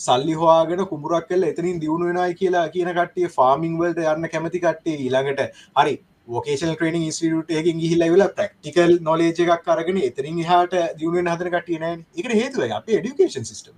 සල්ලි 0.00 0.34
හවාගෙන 0.34 0.84
කුමරක් 0.90 1.28
කල 1.28 1.48
එතනින් 1.50 1.80
දියුණු 1.80 2.10
වෙනයි 2.10 2.36
කියලා 2.40 2.66
කියන 2.74 2.92
කටේ 2.98 3.32
ෆාමිං 3.36 3.78
වලට 3.80 4.12
යන්න 4.12 4.28
කැමති 4.34 4.60
කට්ටේ 4.60 4.96
ඊළඟට. 4.98 5.42
හරි 5.78 5.94
ෝකේෂල් 6.28 6.72
ට්‍රේනින් 6.74 7.10
ස්ටියටයකින් 7.12 7.82
ගිහිල්ල 7.82 8.06
වෙලා 8.14 8.30
ප්‍රක්ටිකල් 8.38 8.94
නොලේජ 9.08 9.42
එකක් 9.46 9.68
අරගෙන 9.74 10.00
එතරින් 10.02 10.40
හට 10.44 10.86
දියුණුවෙන් 10.98 11.32
හදන 11.32 11.52
කටියන 11.54 11.84
එක 12.16 12.32
හේතුව 12.40 12.78
අප 12.78 12.88
ඩිකේෂන් 12.88 13.46
සිස්ටම 13.50 13.76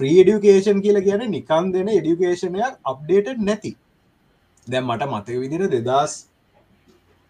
ෆ්‍රී 0.00 0.14
එඩියුකේෂන් 0.22 0.80
කියල 0.86 1.00
කියන 1.08 1.26
නිකන් 1.34 1.74
දෙන 1.74 1.90
එඩියුකේෂනයක් 1.90 2.80
අප්ඩේට 2.92 3.44
නැති. 3.48 3.72
දැම් 4.66 4.90
මට 4.90 5.10
මතක 5.10 5.42
විදිර 5.42 5.68
දෙදස් 5.70 6.16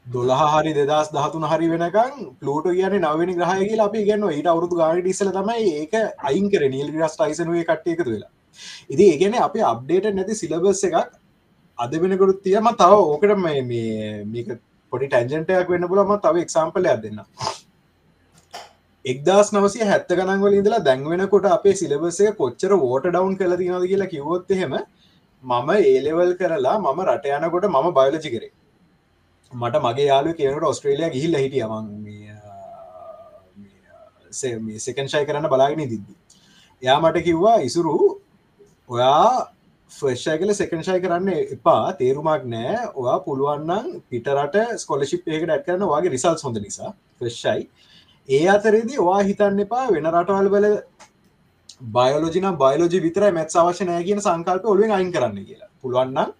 දොළහ 0.07 0.42
හරි 0.53 0.73
දෙදස් 0.79 1.09
දහතුන 1.11 1.45
හරි 1.45 1.69
වෙනකම් 1.71 2.19
පලෝට 2.40 2.66
කියන 2.71 2.97
නවනි 2.99 3.35
ග්‍රහය 3.38 3.69
කියලා 3.69 3.87
අපි 3.90 4.03
ගන්න 4.09 4.25
ඊට 4.31 4.49
අවුරදු 4.53 4.79
ගානට 4.81 5.09
ඉස්සල 5.12 5.31
තමයි 5.33 5.71
ඒක 5.75 5.95
අයින්කර 6.31 6.62
නිල් 6.75 6.90
ගස් 6.92 7.14
ටයිසනුවේ 7.14 7.64
කට්ටය 7.64 7.95
එකතු 7.95 8.11
වෙලා. 8.11 8.31
ඉදි 8.92 9.05
ඒගැන 9.12 9.35
අපි 9.40 9.64
අප්ඩේට 9.71 10.14
නැති 10.14 10.35
සිලබස් 10.35 10.83
එකක් 10.88 10.97
අද 11.79 11.97
වෙනකොත් 12.03 12.42
තියම 12.45 12.69
තව 12.75 12.92
ඕකට 13.05 13.33
මේක 13.38 14.51
පොඩි 14.92 15.09
ටැන්ජන්ටයක් 15.09 15.73
වෙන්න 15.73 15.88
පුලම 15.92 16.12
තව 16.19 16.45
එක්සාම්පලයක් 16.45 17.01
දෙන්න 17.05 17.19
එක්දස් 19.05 19.51
නවසය 19.55 19.88
හැත්ත 19.88 20.14
ගනන්වල 20.21 20.55
ඉඳලා 20.61 20.85
දැන්වෙනකොට 20.87 21.49
අපේ 21.51 21.75
සිලබසය 21.81 22.29
කොච්චර 22.38 22.77
වෝට 22.85 23.09
ඩවන් 23.09 23.35
කල 23.40 23.57
තිනද 23.61 23.88
කියලා 23.90 24.12
කිවොත් 24.14 24.55
එහෙම 24.57 24.79
මම 25.45 25.69
ඒලෙවල් 25.81 26.33
කරලා 26.38 26.77
මම 26.77 27.03
රට 27.09 27.35
යනකොට 27.40 27.69
මම 27.71 27.90
බයලජි 27.99 28.33
කරේ. 28.37 28.53
මට 29.57 29.83
මගේ 29.83 30.07
යාලු 30.07 30.35
කියනට 30.35 30.64
ඔස්ට්‍රේලිය 30.64 31.11
ගිහිල්ල 31.11 31.37
හිටියමන් 31.37 31.88
සෙකන්ශය 34.81 35.25
කරන්න 35.25 35.49
බලාගෙන 35.49 35.83
දිද්දි 35.85 36.14
එයා 36.83 36.99
මට 37.01 37.25
කිව්වා 37.25 37.59
ඉසුරු 37.62 37.97
ඔයා 38.90 39.49
ෆර්ෂය 39.92 40.37
කල 40.37 40.53
සෙකන්ශය 40.55 40.99
කරන්න 41.01 41.29
එපා 41.49 41.83
තේරුමක් 41.95 42.47
නෑ 42.47 42.77
ඔයා 42.95 43.19
පුළුවන්නම් 43.21 43.90
පිටරට 44.09 44.57
ස්කොලශිප් 44.79 45.29
ඒකට 45.29 45.51
ඇත් 45.51 45.66
කරන 45.66 45.87
වගේ 45.87 46.12
රිසල් 46.12 46.38
හොඳ 46.40 46.61
නිසා 46.61 46.92
ෆර්ෂයි 47.19 47.69
ඒ 48.29 48.47
අතරේදී 48.51 49.03
වා 49.03 49.21
හිතන්න 49.23 49.61
එපා 49.61 49.85
වෙන 49.90 50.11
රටවල් 50.12 50.49
වල 50.51 50.69
බයලෝජින 51.90 52.49
බයලෝජි 52.57 53.03
විතර 53.03 53.31
මැත් 53.33 53.57
අවශ්‍ය 53.57 53.85
නෑ 53.87 54.05
කියන 54.05 54.21
සංකල්ප 54.21 54.64
ඔලුවෙන් 54.66 54.92
අයින් 54.92 55.12
කරන්න 55.12 55.45
කියලා. 55.45 55.71
පුළුවන්නම් 55.81 56.33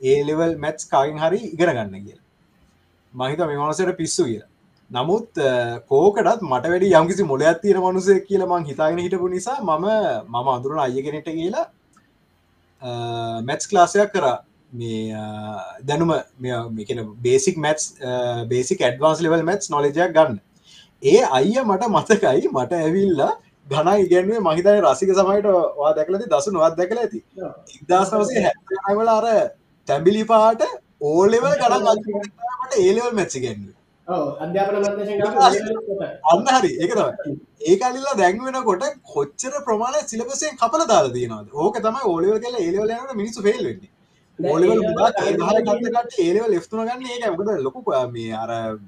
ඒලෙවල් 0.00 0.56
මැත්ස් 0.58 0.84
කාගෙන් 0.86 1.18
හරි 1.18 1.40
ඉගෙන 1.46 1.70
ගන්න 1.70 2.00
කියලා. 2.00 2.27
මහිත 3.20 3.40
මේ 3.48 3.58
මනසට 3.58 3.92
පිස්සු 4.00 4.24
කියලා. 4.28 4.48
නමුත් 4.90 5.28
කෝකටත් 5.90 6.42
මට 6.42 6.64
වැඩි 6.72 6.92
යම්කිසි 6.98 7.24
මොල 7.30 7.42
ඇත්තින 7.42 7.80
මනුසය 7.84 8.20
කියල 8.28 8.44
මං 8.50 8.68
හිතාගෙන 8.70 9.00
හිටපු 9.04 9.28
නිසා 9.36 9.58
මම 9.62 9.86
මම 10.34 10.48
අඳුරන 10.56 10.84
අයගෙනට 10.86 11.28
කියලා 11.38 11.66
මැත්ස් 13.48 13.68
ක්ලාසයක් 13.70 14.12
කර. 14.14 14.26
මේ 14.72 15.12
දැනුම 15.88 16.12
මේකන 16.76 17.00
basic 17.26 17.56
maths 17.56 17.84
basic 18.48 18.80
advanced 18.80 19.20
level 19.20 19.42
maths 19.42 19.70
නොලජයක් 19.70 20.14
ගන්න. 20.16 20.40
ඒ 21.02 21.20
අයිය 21.38 21.60
මට 21.64 21.92
මතකයි 21.96 22.48
මට 22.52 22.72
ඇවිල්ලා 22.80 23.32
ගන 23.66 23.88
ඉගැන්වේ 24.04 24.40
මහිතයි 24.40 24.80
රසික 24.84 25.10
සමයිට 25.14 25.48
වා 25.78 25.94
දැකලති 25.96 26.28
දසු 26.32 26.50
නොවත් 26.52 26.76
දැකල 26.80 26.98
ඇති. 26.98 27.24
ඉදස්නවසේ 27.82 28.52
හැවල 28.84 29.08
අර 29.08 29.26
තැබිලි 29.88 30.24
පාට 30.24 30.62
ඕලෙවල් 31.00 31.54
ගඩන් 31.54 32.78
ඒලෙවල් 32.78 33.12
මැච්චි 33.12 33.40
ගැන්ව 33.40 33.78
අන්න 34.08 34.56
හරි. 36.54 36.76
ඒක 36.76 36.92
ඒකල්ලා 37.66 38.16
දැන්වෙනකොට 38.16 38.82
කොච්චර 39.04 39.52
ප්‍රමාණය 39.66 40.00
සිලබසයෙන් 40.06 40.56
කපල 40.56 40.86
දාලා 40.86 41.12
දීනවද 41.12 41.48
ඕක 41.56 41.78
තමයි 41.78 42.00
ඕලෙවල් 42.04 42.40
කල 42.40 42.54
ඒලවලට 42.58 43.14
මිනිසු 43.14 43.42
ෆෙල් 43.42 43.64
වෙන්නේ. 43.64 43.90
ඕලෙවල් 44.38 44.82
ගත්තකට 44.96 46.18
ඒලව 46.20 46.48
ලෙස්තුන 46.48 46.80
ගන්න 46.82 47.06
ඒක 47.08 47.30
මොකද 47.30 47.48
ලොකු 47.60 47.82
මේ 48.10 48.34
අර 48.34 48.78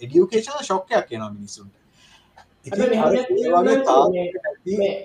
එඩියුකේෂන 0.00 0.64
ශොක්කයක් 0.64 1.06
කියන 1.08 1.22
මිනිස්සුන්ට 1.30 1.81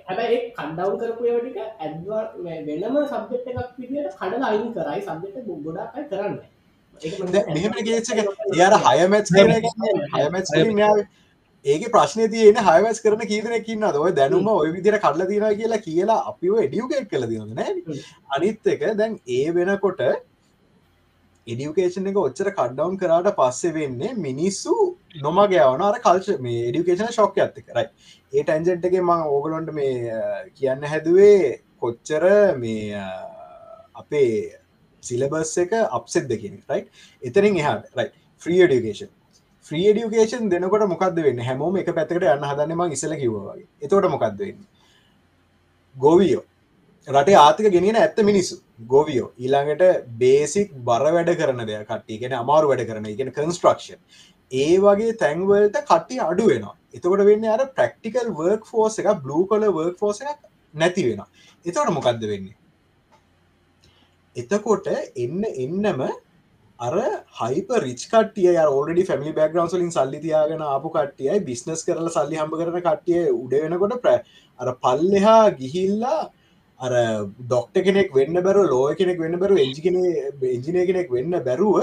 හැබැයි 0.02 0.38
කණ්ඩව් 0.52 0.92
කරපුයටික 1.00 1.58
ඇඩ්වා 1.80 2.24
වෙනම 2.68 2.98
සබ්ජෙට් 3.06 3.48
එකක් 3.54 3.72
විදිට 3.80 4.14
කඩල 4.16 4.44
අයින් 4.44 4.70
කරයි. 4.74 5.00
සබ්ජෙට 5.04 5.38
ගොඩක් 5.66 5.96
කරන්න 6.12 6.36
එයාර 8.54 8.76
හයමැච් 8.84 9.28
හයමැච් 10.16 10.48
ඒක 11.66 11.84
ප්‍රශ්නය 11.92 12.26
තියෙන 12.30 12.60
හයවැස් 12.62 13.02
කරන 13.02 13.22
කීදනකින්න 13.26 13.84
ඔය 13.98 14.12
දැනුම 14.14 14.48
ඔය 14.50 14.70
විදිර 14.72 15.00
කල්ල 15.00 15.26
දින 15.26 15.46
කියලා 15.56 15.82
කියලා 15.82 16.20
අපිව 16.32 16.54
එඩියුකේට් 16.60 17.10
කළ 17.10 17.28
දින 17.28 17.54
නෑ 17.56 17.72
අනිත් 18.38 18.68
එක 18.68 18.82
දැන් 18.96 19.20
ඒ 19.30 19.46
වෙනකොට 19.52 20.02
එඩියුකේෂන් 21.48 22.10
එක 22.12 22.20
ඔච්චර 22.20 22.50
කඩ්ඩවන් 22.52 22.98
කරාට 22.98 23.30
පස්සෙ 23.38 23.74
වෙන්නේ 23.78 24.14
මිනිස්සු 24.18 24.76
නොමගෑවන 25.22 25.84
අර 25.88 26.00
කල්ච 26.00 26.40
මේ 26.40 26.62
එඩියුකේෂන 26.70 27.12
ශෝක 27.12 27.38
ඇත්ත 27.38 27.60
කරයි 27.62 27.88
ඒ 28.34 28.44
ටැන්ජෙන්ට් 28.44 28.88
එක 28.90 28.98
මං 29.02 29.26
ඕගලොන්ට 29.28 29.74
මේ 29.74 30.22
කියන්න 30.54 30.88
හැදුවේ 30.94 31.42
කොච්චර 31.80 32.26
මේ 32.58 33.04
අපේ 33.96 34.32
සිලබස් 35.04 35.54
එක 35.58 35.78
අප්සෙත් 35.92 36.28
දෙකින 36.28 36.58
රයි 36.66 36.84
එතරින් 37.24 37.62
එහට 37.62 37.94
රයි 37.96 38.10
්‍රී 38.42 38.68
ඩියුකේෂන් 38.68 39.14
්‍රී 39.72 39.94
ඩියුකේෂන් 39.94 40.50
දෙනකොට 40.50 40.86
මොකක්ද 40.88 41.18
වෙන්න? 41.24 41.40
හැමෝම 41.42 41.78
එක 41.78 41.90
පැත්තකට 41.96 42.26
යන්න 42.26 42.46
හදන්නම 42.50 42.84
ඉසල 42.92 43.16
කිවවාගේ 43.22 43.68
එතකොට 43.82 44.08
මොකක්ද 44.10 44.40
වෙන්න? 44.40 44.62
ගෝවියෝ. 45.96 46.44
රටේ 47.08 47.38
ආතික 47.38 47.68
ගෙනියන 47.72 47.98
ඇත්ත 47.98 48.22
මිනිස්සු. 48.24 48.62
ගෝවියෝ. 48.80 49.30
ඊළඟට 49.40 50.08
බේසික් 50.18 50.74
බර 50.90 51.06
වැඩ 51.16 51.32
කරන 51.40 51.64
දෙය 51.70 51.80
කට්ටිගෙන 51.84 52.36
අමාරු 52.42 52.72
වැඩ 52.72 52.88
කරන 52.90 53.08
ඉගෙන 53.08 53.32
කන්ස්ට්‍රක්ෂන් 53.32 54.00
ඒ 54.52 54.78
වගේ 54.80 55.18
තැන්වලට 55.24 55.82
කට්ටි 55.82 56.20
අඩු 56.20 56.46
වෙනවා. 56.52 56.76
එතකොට 56.94 57.26
වෙන්න 57.26 57.50
අර 57.56 57.66
ප්‍රක්ටිකල් 57.80 58.30
වර්ක් 58.34 58.66
ෆෝස 58.66 59.00
එක 59.00 59.10
බ්ලූ 59.26 59.44
කොල 59.48 59.68
වර්ක් 59.72 59.98
ෆෝස 59.98 60.22
එකක් 60.24 60.40
නැති 60.74 61.10
වෙන 61.10 61.26
එතවට 61.66 61.92
මොකක්ද 61.92 62.24
වෙන්නේ? 62.32 62.56
එතකොට 64.36 64.88
එන්න 65.18 65.44
එන්නම 65.56 66.08
අර 66.80 66.96
හයිප 67.40 67.70
රිච් 67.84 68.02
කටිය 68.12 68.56
ඔඩි 68.72 69.06
ෆැමි 69.06 69.34
බැග්‍රන්ස් 69.34 69.74
ලින් 69.74 69.92
සල්ලි 69.92 70.20
තියාගෙන 70.22 70.62
ආපු 70.64 70.94
කට්ටියයි 70.96 71.44
බිස්නස් 71.46 71.84
කරල 71.84 72.10
සල්ලි 72.10 72.38
හම්බ 72.38 72.60
කරන 72.60 72.82
කට්ටිය 72.82 73.24
උඩ 73.34 73.56
වෙනකොට 73.58 74.02
ප්‍ර 74.04 74.18
අර 74.60 74.74
පල්ලෙහා 74.84 75.56
ගිහිල්ලා 75.60 76.20
අර 76.80 76.92
ඩොක්ට 77.44 77.78
කෙනෙක් 77.86 78.10
වෙන්න 78.14 78.42
බැරු 78.48 78.64
ලෝය 78.74 78.96
කෙනෙක් 78.96 79.20
වෙන්න 79.20 79.40
බැරු 79.40 79.56
එජිකන 79.58 79.98
එජිනය 80.50 80.82
කෙනෙක් 80.90 81.10
වෙන්න 81.12 81.34
බැරුව 81.48 81.78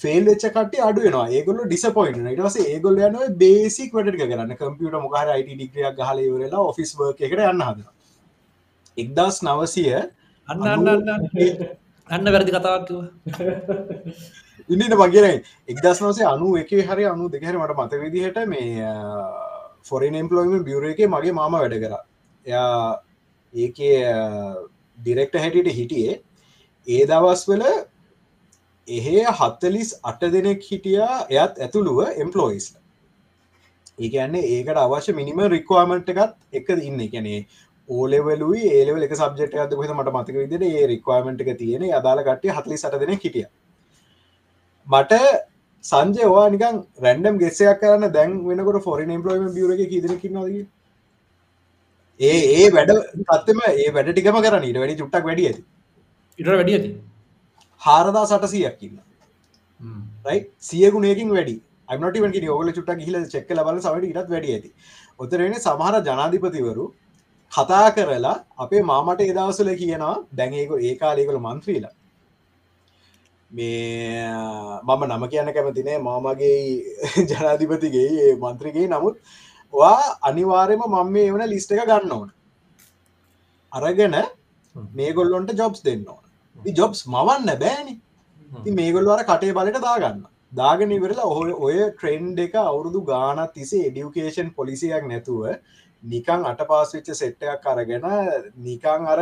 ෆෙල් 0.00 0.24
වෙච්ච 0.24 0.44
කට 0.56 0.74
අඩුවන 0.88 1.16
ඒගොල 1.30 1.58
ඩිසපොයින්ට 1.64 2.30
ඉටවස 2.32 2.56
ඒගොල 2.64 3.00
යන 3.08 3.16
බේසික් 3.42 3.90
වැඩට 3.94 4.20
කරන්න. 4.20 4.52
කම්පියට 4.60 4.96
මොහර 4.98 5.28
අයිට 5.28 5.50
ඩික්‍රියක් 5.50 5.98
ගහල 5.98 6.18
ඉවරලා 6.26 6.62
ඔෆිස් 6.70 6.94
එකට 7.08 7.42
යන්න 7.48 7.62
හද 7.62 7.80
එක්දස් 8.96 9.36
නවසය 9.44 9.84
අන්න 10.48 12.26
වැරදි 12.26 12.52
කතාවක්ව 12.56 12.98
ඉන්නට 14.68 14.96
මගේර 15.02 15.26
එක්දස් 15.68 16.02
නවසේ 16.02 16.26
අනු 16.32 16.56
එක 16.56 16.72
හරි 16.90 17.04
අනු 17.04 17.28
දෙකහර 17.28 17.56
මට 17.60 17.78
මත 17.78 17.92
විදිහට 18.02 18.38
මේ 18.48 18.90
ෆොරන් 19.84 20.14
එම්පලොයිම 20.14 20.64
බියර 20.64 20.84
එක 20.90 21.00
මගේ 21.06 21.32
මාම 21.32 21.54
වැඩ 21.54 21.78
කර. 21.84 21.94
එයා 22.46 23.00
ඒක 23.54 23.78
ඩිරෙක්ට 24.98 25.40
හැටියට 25.42 25.74
හිටියේ. 25.78 26.20
ඒ 26.86 27.02
දවස් 27.06 27.42
වල 27.48 27.64
එහෙ 28.88 29.24
හත්තලිස් 29.40 29.90
අට 30.02 30.22
දෙනෙක් 30.36 30.62
හිටියා 30.70 31.26
එයත් 31.30 31.60
ඇතුළුව 31.66 31.98
එම්පලෝයිස් 32.24 32.66
ඒකන්නේ 33.98 34.48
ඒකට 34.54 34.80
අවශ්‍ය 34.84 35.12
මිනිම 35.12 35.40
රික්වාමට 35.54 36.08
එකත් 36.08 36.34
එක 36.52 36.68
ඉන්න. 36.70 37.00
කැනේ 37.12 37.46
ඕලෙවලුයි 37.88 38.72
ඒලෙවල 38.78 39.04
එක 39.06 39.14
සබ්ජෙට් 39.14 39.54
ඇද 39.54 39.74
හත 39.78 39.94
මට 39.96 40.14
මතක 40.16 40.36
විදිට 40.42 40.62
ඒ 40.62 40.86
රික්වාමට 40.92 41.40
එක 41.44 41.58
තියෙන 41.62 41.84
අදාල 42.00 42.24
කට්ටිය 42.26 42.54
හතලි 42.56 42.78
සට 42.78 43.00
දෙන 43.00 43.14
හිටිය. 43.16 43.46
මට 44.86 45.12
සංජය 45.84 46.28
වා 46.34 46.46
නිකන් 46.50 46.76
රැන්ඩම් 47.04 47.38
ගෙස්සයක් 47.42 47.80
කරන්න 47.80 48.12
දැන් 48.16 48.38
වෙනකට 48.48 48.84
ෆොරන් 48.84 49.10
එම්පලෝයිම 49.10 49.50
බියරගේ 49.56 49.90
කිදරකින්නවාගේ 49.92 50.66
ඒ 52.20 52.38
ඒ 52.54 52.70
වැඩ 52.70 52.92
පත්තම 53.22 53.60
ඒ 53.74 53.90
වැඩ 53.90 54.12
ටිකම 54.12 54.38
කරන්න. 54.38 54.64
ඊට 54.64 54.78
වැඩි 54.78 54.98
චුට්ටක් 54.98 55.24
වැඩිය 55.24 55.46
ඇති. 55.46 55.62
ඉට 56.38 56.48
වැඩිය 56.48 56.76
ඇති? 56.76 56.90
හාරදා 57.82 58.24
සටසියක්කින්න 58.26 58.98
රයි 60.26 60.40
සියගුණයකින් 60.60 61.30
වැඩි. 61.30 61.56
අමට 61.88 62.18
ඔගල 62.50 62.72
චුට්ට 62.72 63.00
හිල 63.00 63.16
චෙක්ක 63.26 63.50
ලබල 63.50 63.80
සවට 63.80 64.10
ඉටත් 64.10 64.30
වැඩි 64.30 64.52
ඇති. 64.52 64.70
ඔතරෙන 65.20 65.56
සමහර 65.56 66.02
ජනාධිපතිවරු 66.02 66.86
කතා 67.52 67.88
කරලා 67.90 68.36
අපේ 68.56 68.82
මාමට 68.82 69.20
එදවසල 69.22 69.74
කියනවා 69.74 70.14
දැන්ඒක 70.32 70.70
ඒකාලේකළ 70.82 71.40
මන්ත්‍රීලා 71.40 71.94
මේ 73.50 74.26
මම 74.82 75.02
නම 75.08 75.24
කියන්න 75.28 75.52
කැමතිනේ 75.52 75.98
මාමගේ 76.00 76.54
ජනාධිපතිගේ 77.30 78.36
මන්ත්‍රගේ 78.36 78.86
නමුත් 78.86 79.16
වා 79.72 80.16
අනිවාර්යම 80.22 80.86
මම 80.86 81.12
මේ 81.16 81.32
වන 81.32 81.48
ලිස්ට 81.48 81.72
එක 81.72 81.84
ගන්න 81.86 82.12
ඕන. 82.12 82.30
අරගෙන 83.72 84.16
මේ 84.94 85.12
ගොල්ලොන්ට 85.12 85.58
ජොබ්ස් 85.58 85.82
දෙන්න 85.82 86.06
ඕන. 86.08 86.24
ජොබ්ස් 86.80 87.06
මවන්න 87.06 87.58
බෑනි. 87.58 88.00
මේගොල්ල 88.50 89.10
අර 89.10 89.24
කටේ 89.24 89.54
බලට 89.54 89.80
දාගන්න 89.80 90.24
දාගෙන 90.52 90.90
ඉවරලා 90.92 91.26
ඔහ 91.26 91.64
ඔය 91.66 91.76
ට්‍රෙන්් 91.92 92.26
එක 92.38 92.54
අවුරුදු 92.62 93.00
ගානත් 93.04 93.54
තිසේ 93.54 93.86
එඩියුකේෂන් 93.88 94.50
පොලිසියක් 94.54 95.06
නැතුව 95.08 95.46
නිකං 96.02 96.44
අට 96.50 96.60
පාස්විච්ච 96.68 97.08
සෙට්ටයක් 97.12 97.66
අරගෙන 97.66 98.04
නිකං 98.66 99.06
අර 99.06 99.20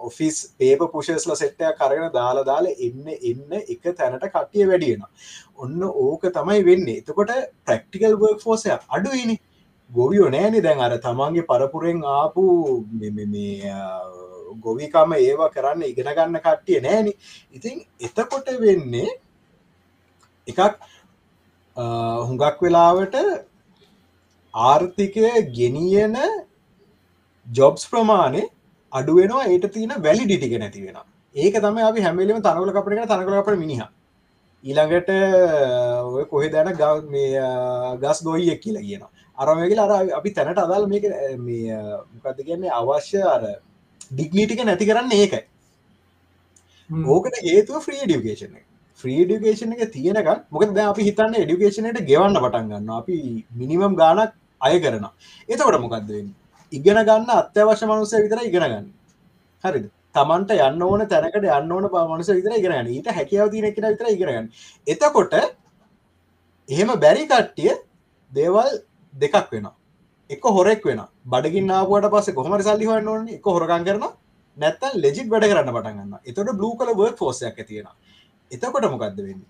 ඔෆිස් 0.00 0.36
පේප 0.58 0.84
පුෂස්ල 0.92 1.34
සෙට්ටයක් 1.34 1.78
කරගෙන 1.78 2.12
දාලා 2.12 2.44
දාල 2.44 2.66
එන්න 2.66 3.08
එන්න 3.22 3.56
එක 3.64 3.82
තැනට 3.92 4.26
කට්ටිය 4.26 4.68
වැඩියෙන 4.70 5.02
ඔන්න 5.56 5.82
ඕක 5.82 6.28
තමයි 6.30 6.62
වෙන්න. 6.64 6.86
එතකොට 6.90 7.32
ප්‍රක්ටිකල් 7.64 8.16
වර්ක් 8.16 8.40
ෆෝසය 8.40 8.70
අඩුයිනි. 8.70 9.36
ගොවියෝ 9.90 10.30
නෑනෙ 10.30 10.62
දැන් 10.62 10.80
අර 10.80 10.96
තමන්ගේ 10.98 11.48
පරපුරෙන් 11.50 12.00
ආපු 12.12 12.44
ගොවිකම 14.60 15.12
ඒවා 15.18 15.50
කරන්න 15.50 15.82
ඉගෙන 15.82 16.10
ගන්න 16.10 16.40
කට්ටිය 16.40 16.80
නෑනි. 16.80 17.12
ඉතින් 17.52 17.84
එතකොට 18.00 18.48
වෙන්නේ 18.60 19.10
එකක් 20.48 20.60
හුඟක් 21.76 22.58
වෙලාවට 22.62 23.16
ආර්ථිකය 24.54 25.30
ගෙනියන 25.52 26.16
ජොබ්ස් 27.46 27.86
ප්‍රමාණය 27.86 28.42
අඩුවෙනවා 28.94 29.44
ඒට 29.46 29.66
තියන 29.74 29.92
වැලි 30.00 30.24
ඩිටික 30.24 30.56
නැති 30.58 30.86
වෙන 30.86 30.98
ඒක 31.34 31.54
තම 31.56 31.78
අපි 31.80 32.00
හැමලම 32.00 32.40
තනකල 32.40 32.70
කපට 32.70 33.08
තනකල 33.08 33.38
අපට 33.38 33.58
මිනිහ. 33.58 33.80
ඊළඟට 34.64 35.10
කොහෙ 36.30 36.48
දැන 36.50 36.70
ග 36.74 36.82
මේ 37.08 37.40
ගස් 38.00 38.22
ගොයියක් 38.22 38.60
කියලා 38.60 38.82
කියන 38.82 39.02
අරමගල 39.38 39.80
අර 39.80 39.90
අපි 40.12 40.30
තැනට 40.32 40.58
අදාල් 40.58 40.86
මේක 40.86 41.08
මේ 41.38 41.80
මොකක්ද 42.12 42.44
කියන්නේ 42.44 42.70
අවශ්‍ය 42.72 43.24
අර 43.26 43.42
ඩිග්නීටික 44.10 44.64
නැති 44.64 44.86
කරන්න 44.86 45.12
ඒකයි. 45.14 45.42
ඕකට 46.90 47.36
හේතුව 47.42 47.82
ෆ්‍රී 47.82 48.04
ඩියුකේෂන 48.04 48.54
ෆ්‍රී 49.00 49.24
ඩියුකේෂන 49.24 49.74
එක 49.74 49.92
තියෙනක 49.92 50.30
මොකද 50.50 50.78
අපි 50.84 51.02
හිතන්න 51.02 51.36
එඩියුකේෂනට 51.36 52.00
ගෙවන්න 52.04 52.38
පටන් 52.38 52.70
ගන්න 52.70 52.90
අපි 52.92 53.18
මිනිමම් 53.52 53.96
ගානක් 53.96 54.34
අය 54.60 54.80
කරන 54.80 55.06
එතකොට 55.48 55.80
මොකක්ද 55.80 56.10
ඉගෙන 56.76 57.02
ගන්න 57.02 57.28
අත්‍යවශ්‍ය 57.32 57.86
මනුසය 57.86 58.24
විතර 58.24 58.40
ඉගෙන 58.44 58.64
ගන්න. 58.64 58.88
හරිද? 59.64 59.86
තමන්ට 60.14 60.50
යන්න 60.56 60.82
ඕන 60.82 61.02
තැනකට 61.10 61.36
යන්න 61.36 61.72
ඕන 61.74 61.86
පමණස 61.92 62.30
විතර 62.30 62.52
ඉගෙනගන්න 62.58 62.90
ඊට 62.90 63.08
හැකියාව 63.10 63.48
තියන 63.52 63.70
කෙන 63.74 63.86
විතර 63.86 64.10
ඉගෙනගන්න 64.10 64.50
එතකොට 64.86 65.34
එහෙම 66.68 66.92
බැරි 67.04 67.24
කට්ටිය 67.30 67.72
දේවල් 68.32 68.70
දෙකක් 69.14 69.48
වෙන 69.52 69.66
එක 70.30 70.44
හොරෙක් 70.58 70.84
වෙන 70.84 71.00
බඩගින් 71.26 71.66
නාපුවට 71.66 72.10
පස්ස 72.12 72.36
කොහමර 72.38 72.62
සල්ලි 72.62 72.86
හන්න 72.86 73.08
ඕන. 73.08 73.26
එක 73.28 73.44
හොරකන් 73.46 73.88
කරන 73.88 74.04
නැත්තන් 74.56 75.00
ලෙජිත් 75.00 75.28
වැඩ 75.28 75.48
කරන්න 75.50 75.74
පටගන්න 75.74 76.14
එතොට 76.24 76.54
බ්ලූ 76.60 76.72
කල 76.76 76.94
වර්ක් 76.94 77.18
ෆෝසයක් 77.18 77.58
තියෙන 77.64 77.90
එතකොට 78.50 78.86
මොකක්ද 78.86 79.18
වෙන්න? 79.20 79.42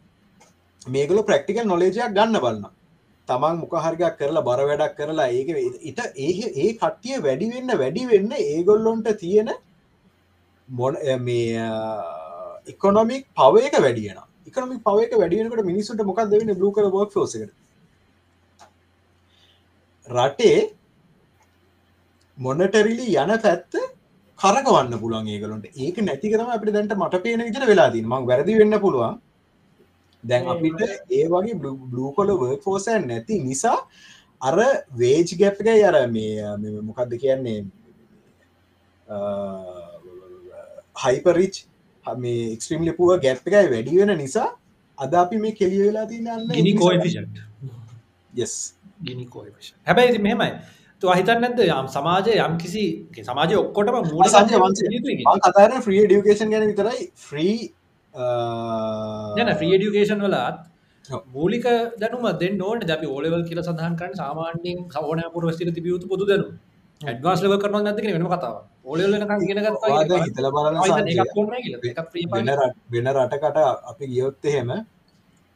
මේකල 0.86 1.22
ප්‍රක්ටිකල් 1.22 1.66
නොලේජයක් 1.66 2.16
ගන්න 2.16 2.40
බලන්න 2.40 2.72
තමන් 3.28 3.60
මොකහරිගක් 3.60 4.18
කරලා 4.18 4.42
බර 4.42 4.60
වැඩක් 4.64 4.96
කරලා 4.96 5.28
ඒක 5.30 5.48
ඉට 5.82 6.00
ඒ 6.18 6.32
ඒ 6.56 6.70
කට්ටිය 6.74 7.18
වැඩි 7.20 7.50
වෙන්න 7.54 7.78
වැඩි 7.78 8.04
වෙන්න 8.06 8.30
ඒගොල්ලොන්ට 8.34 9.10
තියෙන 9.16 9.50
මොන 10.68 10.94
මේ 11.22 11.66
ඉකොනොමික් 12.66 13.26
පවයක 13.34 13.76
වැඩියන 13.78 14.22
එකනමික් 14.46 14.80
පවක 14.82 15.12
වැඩියනකට 15.16 15.64
මිනිසුට 15.64 16.00
මොකක් 16.02 16.22
දෙවෙන 16.26 16.54
බ්ලු 16.54 16.70
කර 16.72 16.88
බොක් 16.90 17.16
ෝසකට 17.16 17.52
රටේ 20.06 20.56
මොනටරිලි 22.38 23.06
යන 23.16 23.32
පැත්ත 23.40 23.74
කරකවන්න 24.40 24.98
පුළුවන් 25.00 25.28
ඒගලොන්ට 25.28 25.66
ඒක 25.76 26.00
නැතිකරම 26.00 26.50
අපට 26.50 26.72
දැන්ට 26.72 26.96
මට 26.96 27.22
පේන 27.22 27.40
විදිර 27.40 27.66
වෙලාදී 27.66 28.04
මං 28.04 28.26
වැරදි 28.26 28.58
වෙන්න 28.58 28.80
පුළුවන්. 28.80 29.20
දැන් 30.24 30.48
අපිට 30.48 30.80
ඒ 31.10 31.26
වගේ 31.28 31.54
බ්ලූ 31.60 32.12
කොල 32.12 32.34
වර්ක් 32.34 32.62
ෆෝසන් 32.62 33.06
නැති 33.06 33.40
නිසා 33.40 33.78
අර 34.40 34.56
වේජ් 34.96 35.34
ගැප්ක 35.40 35.68
අර 35.88 35.96
මේ 36.08 36.80
මොකක්ද 36.82 37.16
කියන්නේ? 37.22 37.64
හයිපරිච් 41.04 41.64
මේ 42.06 42.52
එක්ස්ට්‍රීම් 42.52 42.84
ලිපුව 42.84 43.18
ගැප් 43.20 43.46
එකයි 43.46 43.66
වැඩි 43.72 43.98
වෙන 43.98 44.16
නිසා 44.18 44.48
අද 44.98 45.14
අපි 45.14 45.36
මේ 45.38 45.52
කෙලිය 45.52 45.82
වෙලා 45.86 46.06
තියන්න 46.06 46.48
ගිනි 46.52 46.72
කෝෆිෂන්් 46.74 47.28
යෙස් 48.32 48.54
ගිනි 49.02 49.26
කෝෆිෂ 49.26 49.74
හැබැයි 49.86 50.18
මෙහෙමයි. 50.18 50.50
තු 51.02 51.10
අහිතන් 51.10 51.40
නැද 51.40 51.58
යම් 51.60 51.88
සමාජය 51.88 52.36
යම් 52.40 52.58
කිසි 52.58 52.84
සමාජය 53.22 53.56
ඔක්කොටම 53.56 53.96
මූල 54.10 54.28
සංජය 54.34 54.60
වන්සේ 54.62 55.38
කතාර 55.46 55.72
්‍රී 55.86 56.04
ඩියුකේෂන් 56.06 56.52
ගැන 56.52 56.68
විතරයි. 56.70 57.10
ෆ්‍රී 57.26 57.56
යන 58.14 59.48
්‍රියඩියුකේෂන් 59.52 60.20
වලත් 60.20 60.58
මූලික 61.32 61.66
දැනුම 61.98 62.26
දෙන්න 62.38 62.62
ඕට 62.62 62.90
අපි 62.90 63.06
ඕලෙවල් 63.06 63.42
කියල 63.48 63.60
සඳහන් 63.62 63.96
කරන්න 63.98 64.14
සාමාන්‍යෙන් 64.14 64.78
සවන 64.88 65.22
පුර 65.34 65.42
ස්තිර 65.52 65.72
තිබියුතු 65.72 66.06
පොදු 66.08 66.24
දැනු 66.26 66.48
ඇඩවාස් 67.00 67.42
ලව 67.42 67.58
කරන 67.62 67.84
නැතික 67.84 68.06
වෙන 68.08 68.26
කතාව 68.26 68.56
බලන්න 72.30 72.60
වෙන 72.92 73.06
රටකට 73.14 73.58
අපි 73.92 74.04
ගියොත් 74.06 74.44
එහෙම 74.44 74.70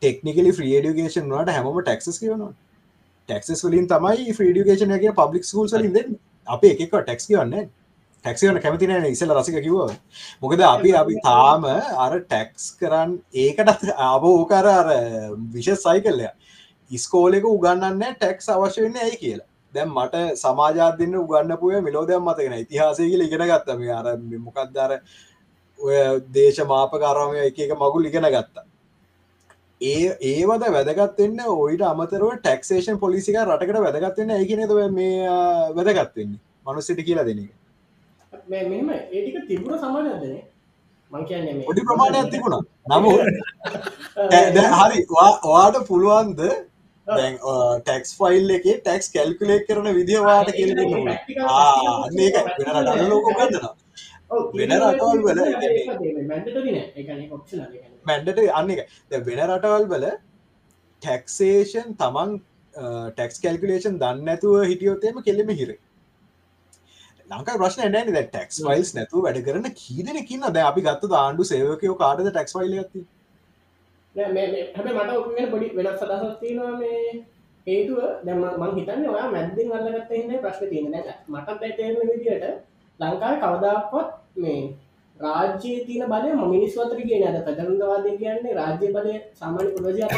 ටෙක්නිකලි 0.02 0.50
්‍රියඩියුකේෂන් 0.52 1.30
වලට 1.30 1.50
හැම 1.50 1.66
ටක්ස් 1.80 2.18
කියවනවා 2.20 2.52
ටක්ස් 3.28 3.64
වලින් 3.64 3.86
තමයි 3.86 4.32
්‍රීඩියුකේෂන 4.32 4.94
එක 4.96 5.04
පබ්ලික් 5.14 5.44
ස්කූල් 5.44 5.68
වලින් 5.68 5.92
දෙන්න. 5.92 6.10
අප 6.46 6.62
එක 6.64 6.80
ටක්ස් 6.84 7.26
කියවන්නේ 7.28 7.68
ටැක්සිවන 8.24 8.60
කැමතින 8.60 8.92
ඉසල 9.06 9.32
රසික 9.32 9.58
කිව 9.62 9.76
මොකද 10.42 10.60
අපි 10.64 10.94
අපි 10.94 11.20
තාම 11.26 11.66
අර 11.98 12.12
ටැක්ස් 12.20 12.70
කරන්න 12.80 13.18
ඒකටත් 13.36 13.92
අබ 14.06 14.24
ඕකර 14.26 14.66
අර 14.68 14.88
විශෂ 15.52 15.84
සයිකල්ලය 15.84 16.30
ඉස්කෝලෙක 16.90 17.44
උගන්නන්න 17.46 18.02
ටැක්ස් 18.14 18.48
අවශ්‍ය 18.48 18.82
වෙන්න 18.82 18.98
ඇයි 18.98 19.18
කියලා. 19.18 19.48
දැම් 19.74 19.92
මට 19.94 20.22
සමාජාදන්න 20.36 21.14
උගන්නපුය 21.16 21.80
මිලෝදයක් 21.80 22.20
මතගෙන 22.20 22.56
ඉතිහාසය 22.58 23.10
කියල 23.10 23.22
ඉගෙන 23.22 23.44
ගත්තම 23.44 23.84
අර 23.92 24.06
මොකක්දර 24.38 24.96
ඔය 25.80 26.00
දේශ 26.32 26.60
මාපකාරමය 26.64 27.44
එක 27.44 27.76
මගුල් 27.76 28.10
ඉගෙන 28.10 28.28
ගත්තා. 28.28 28.66
ඒ 29.82 30.10
ඒවද 30.30 30.66
වැදගත්වෙන්න 30.68 31.40
ඔයිට 31.46 31.84
අමතරව 31.84 32.34
ටක්ෂේෂන් 32.36 32.98
පොලිසික 32.98 33.38
රටකට 33.38 33.80
වැදගත්වෙන්න 33.86 34.32
ඒකනද 34.32 34.76
මේ 34.92 35.38
වැදගත්වෙන්නේ 35.76 36.40
මනුස්සට 36.66 37.04
කියලා 37.04 37.24
දෙනක 37.24 37.67
මෙම 38.48 38.88
ඒටික 38.90 39.36
තිබුණ 39.48 39.78
සමාජදනේ 39.78 40.40
මං 41.12 41.22
කියන්නේ 41.24 41.64
පොඩි 41.64 41.82
ප්‍රමාණයක් 41.82 42.30
තිබුණා. 42.30 42.62
නමුත් 42.90 43.20
හරි 44.78 44.98
ඔයාට 45.16 45.78
පුළුවන්ද 45.88 46.40
ටැක්ස් 47.06 48.10
ෆයිල් 48.18 48.50
එක 48.50 48.66
ටැක්ස් 48.78 49.06
කැල්කුලේට් 49.10 49.66
කරන 49.68 49.88
විදිවාට 49.94 50.50
කියල 50.52 50.72
ලෝක 53.04 53.28
ගන්නවා 53.30 53.74
වෙන 54.54 54.72
රටවල් 54.78 55.20
වල 55.24 55.40
මැන්ඩට 58.04 58.42
අන්න 58.54 58.72
එක 58.74 58.80
වෙන 59.24 59.42
රටවල් 59.46 59.86
වල 59.88 60.06
ටැක්සේෂන් 61.02 61.88
තමන් 61.96 62.30
ටැක්ස් 63.14 63.38
කැල්කුලේෂන් 63.40 64.00
දන්න 64.00 64.28
ඇතුව 64.28 64.58
හිටියොත්තේම 64.64 65.22
කෙලෙම 65.22 65.54
හිරේ 65.54 65.78
ලංකා 67.30 67.56
ප්‍රශ්න 67.60 67.92
නෑන 67.92 68.10
ටක්ස් 68.10 68.58
වයිල්ස් 68.66 68.90
නැතු 68.96 69.22
වැඩ 69.24 69.38
කරන 69.46 69.66
කීදනකින්න 69.80 70.46
ද 70.54 70.60
අපි 70.68 70.84
ගත්ත 70.86 71.10
ආණ්ඩු 71.18 71.44
සේවකයෝ 71.48 71.96
කාඩද 72.02 72.28
ටක්ස් 72.28 72.54
වයිල 72.58 72.76
ඇති 72.78 73.02
මට 74.14 75.50
පොඩි 75.52 75.68
වෙනස් 75.76 76.00
සදසත්තිනවා 76.00 76.72
මේ 76.80 77.02
හේතුව. 77.66 78.00
දැම 78.26 78.40
මං 78.44 78.74
හිතන්න 78.78 79.08
ඔයා 79.12 79.28
මැද්දෙන් 79.34 79.72
අල්ලගත්ත 79.78 80.12
හින්න 80.16 80.34
ප්‍රශ්න 80.44 80.70
තියෙන 80.70 80.96
මට 81.28 81.58
බැතේරන 81.62 82.12
විදියට 82.12 82.46
ලංකාව 83.00 83.34
කවදක්වත් 83.42 84.08
මේ 84.44 84.60
රාජ්‍ය 85.16 85.72
තියන 85.86 86.04
බලය 86.12 86.34
මිනිස්වතර 86.46 87.00
කියන 87.02 87.26
ඇද 87.28 87.40
ප්‍රජරුන්දවාදය 87.46 88.18
කියන්නේ 88.20 88.58
රාජ්‍ය 88.60 88.92
බලය 88.94 89.16
සාමාන්‍ය 89.40 89.70
පුරජ 89.76 90.00
අත 90.04 90.16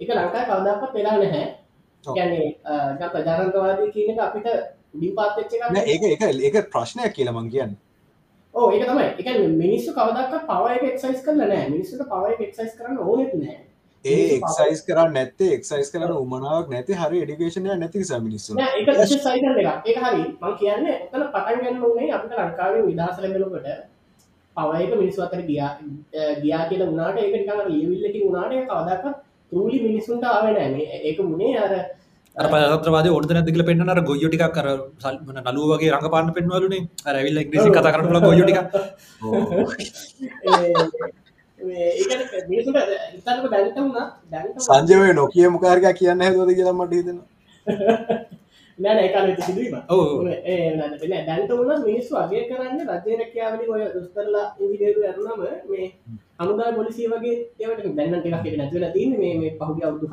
එක 0.00 0.10
ලංකා 0.10 0.48
කවදක්වත් 0.50 0.92
වෙලා 0.94 1.16
නැහැ. 1.18 1.46
ගැන්නේ 2.04 3.08
ප්‍රජාරන්තවාදය 3.14 3.94
කියන 3.94 4.20
අපිට 4.26 4.77
ඒක 5.86 6.22
ඒක 6.40 6.70
ප්‍රශ්නයක් 6.70 7.14
කියලා 7.14 7.34
මං 7.34 7.50
කියන්න. 7.50 7.76
ඕ 8.54 8.70
ඒක 8.70 8.86
තමයි. 8.86 9.08
එක 9.18 9.26
මිනිස්සු 9.56 9.92
කවදක් 9.92 10.44
පවය 10.46 10.92
එක්සයිස් 10.92 11.24
කරල 11.24 11.42
නෑ. 11.44 11.64
මිනිස්සුට 11.70 12.06
පවය 12.08 12.36
එක්සයිස් 12.46 12.76
කරන්න 12.78 12.98
ඕනෙත් 13.00 13.34
නෑ. 13.34 13.58
ඒ 14.04 14.38
එක්සයිස් 14.38 14.82
කර 14.86 15.10
නැත්තේ 15.10 15.52
එක්සයිස් 15.54 15.92
කරන 15.92 16.12
උමනාවක් 16.14 16.70
නැති 16.70 16.94
හරි 16.94 17.22
එඩිකේෂනය 17.22 17.68
නැති 17.74 18.04
මිනිස්සු. 18.20 18.56
සයිකල් 19.18 19.62
එක 19.62 19.98
හරි 19.98 20.24
මං 20.40 20.58
කියන්න 20.58 20.86
එතන 20.88 21.24
පටන් 21.28 21.62
ගන්න 21.62 21.84
ඕනේ 21.84 22.10
අපිට 22.12 22.36
ලංකාවේ 22.38 22.82
විදහස 22.86 23.22
ලැබෙනකොට 23.22 23.66
පවයක 24.56 24.92
මිනිස්සු 24.96 25.22
අතර 25.22 25.42
ගියා 25.42 25.70
ගියා 26.42 26.68
කියල 26.68 26.86
වුණට 26.86 27.18
ඒක 27.18 27.32
නිකන් 27.34 27.64
ලියවිල්ලකින් 27.68 28.26
වුණාට 28.26 28.68
කවදක් 28.70 29.14
තුරලි 29.52 29.82
මිනිස්සුන්ට 29.82 30.24
ආවෙනෑ 30.24 30.86
ඒක 31.02 31.20
මුණේ 31.20 31.58
අර 31.58 31.74
පත්‍රවාද 32.38 33.06
ඔඩ 33.10 33.30
නැතිකල 33.30 33.62
පෙන්න්න 33.64 33.88
අර 33.88 34.00
ගොයොටික් 34.02 34.44
කර 34.50 34.66
සල්න 34.98 35.38
නලුව 35.46 35.70
වගේ 35.72 35.90
රඟ 35.90 36.10
පාන්න 36.10 36.28
පෙන්වලුනේ 36.32 36.82
ඇවිල්ල 37.06 37.40
ඉංග්‍රීසි 37.42 37.70
කතා 37.70 37.92
කරන 37.94 38.20
ගොයොටික 38.20 38.58
සංජය 44.66 45.12
නොකිය 45.14 45.48
මොකාරක 45.50 45.88
කියන්න 45.94 46.22
හැදද 46.22 46.52
කියලමට 46.52 46.92
හිතෙන 46.92 47.18
නෑ 48.78 49.02
ඒකාල 49.04 49.30
සිදුවීම. 49.40 49.76
ඔව් 49.88 50.00
දැන්ට 51.28 51.52
වුණ 51.52 51.84
මිනිස්සු 51.84 52.16
අගේ 52.22 52.42
කරන්න 52.48 52.80
රජය 52.88 53.18
රැකයාවලි 53.20 53.70
ඔය 53.74 53.82
දුස්තරලා 53.94 54.46
ඉදිදේරු 54.64 55.06
ඇරුණම 55.08 55.40
මේ 55.70 55.88
හමුදා 56.40 56.74
පොලිසිය 56.76 57.08
වගේ 57.12 57.36
ඒවට 57.60 57.88
දැන්නට 57.96 58.28
එකක් 58.28 58.46
නැතිල 58.60 58.86
තින්න 58.96 59.16
මේ 59.22 59.54
පහුග 59.58 59.80
අවුදු 59.88 60.06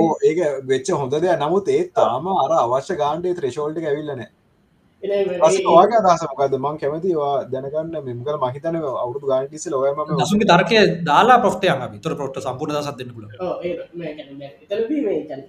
ඕ 0.00 0.10
ඒක 0.28 0.42
වෙච්ච 0.66 0.92
හොඳ 1.00 1.16
දෙයක්. 1.16 1.38
නමුත් 1.44 1.72
ඒ 1.76 1.82
තාම 2.00 2.28
අර 2.34 2.52
අවශ්‍ය 2.58 3.00
ගාන්ඩේ 3.02 3.34
ත්‍රේශෝල්ට 3.40 3.82
ඇවිල්ලන 3.84 4.22
වාගේ 5.02 5.98
අදහස 6.00 6.22
මොකද 6.30 6.54
මං 6.56 6.76
කැමතිවා 6.78 7.44
දැනගන්න. 7.46 7.94
මෙමකල 8.00 8.36
මහිතන 8.38 8.76
අවුදු 8.76 9.26
ගාන්ටිස 9.26 9.66
ලොයම 9.68 9.96
දසුන්ගේ 10.12 10.46
තර්කය 10.46 10.76
දාලා 11.04 11.38
ප්‍රෘෂ්ටයන් 11.38 11.80
විතර 11.92 12.12
ප්‍රොට්ට 12.14 12.42
සම්පූර්ණ 12.42 12.82
සත්දන්න 12.82 13.14
පුල 13.14 13.24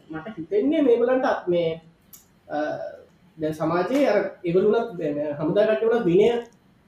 මට 0.10 0.36
හිතෙන්නේ 0.38 0.82
මේගලන්ට 0.82 1.48
මේ 1.48 1.70
දැ 3.38 3.54
සමාජයේ 3.54 4.08
අර 4.08 4.20
එවලුනත් 4.44 4.90
හමුදාගටවල 5.40 6.04
විනය 6.06 6.28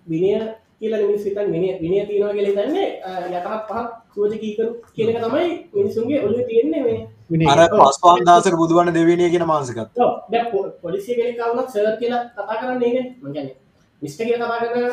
විනය 0.08 0.32
කියල 0.80 0.94
මිනිස් 1.02 1.24
විතන් 1.26 1.48
විනය 1.52 1.68
විනය 1.80 1.96
තියෙනවා 2.08 2.34
කියල 2.34 2.50
තන්නේ 2.52 2.88
යටහත් 3.30 3.48
පහක් 3.68 3.88
සුවජ 4.14 4.34
කීකරු 4.38 4.70
කියනක 4.94 5.18
තමයි 5.20 5.48
මිනිසුන්ගේ 5.74 6.20
ඔලු 6.26 6.46
තියෙන්නේ 6.48 6.84
මේ. 6.84 7.00
අර 7.48 7.60
පස්පාන්දාසර 7.72 8.56
බුදුවන්න 8.56 8.94
දෙවනිය 8.94 9.30
කියෙන 9.30 9.46
මාසකත් 9.48 9.90
පොලිසිය 10.82 11.16
කෙනෙකවුණත් 11.16 11.70
සර් 11.70 11.96
කියලා 12.00 12.24
කතා 12.32 12.60
කරන්න 12.60 12.84
ඒ 12.84 13.04
මගැන 13.22 13.50
මිස්ට 14.02 14.20
කිය 14.22 14.36
කතා 14.36 14.60
කරන 14.64 14.92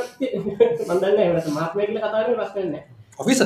මන්දන්න 0.89 1.21
එවට 1.21 1.51
මාත්මය 1.53 1.83
කියල 1.87 2.01
කතාර 2.01 2.27
ප්‍රශ්නන්න 2.33 2.75
ඔෆිස 3.19 3.41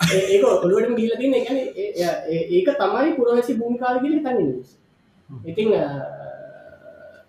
ඒක 0.00 0.42
ඔළුවටම 0.44 0.94
ගිල්ල 0.96 1.14
තින්න. 1.18 1.34
එකන 1.34 1.56
ඒක 2.50 2.68
තමයි 2.74 3.08
පුරවැසි 3.16 3.58
භූමිකාව 3.58 3.96
කියල 4.02 4.18
තන්න 4.20 4.50
ඉතිං 5.44 5.68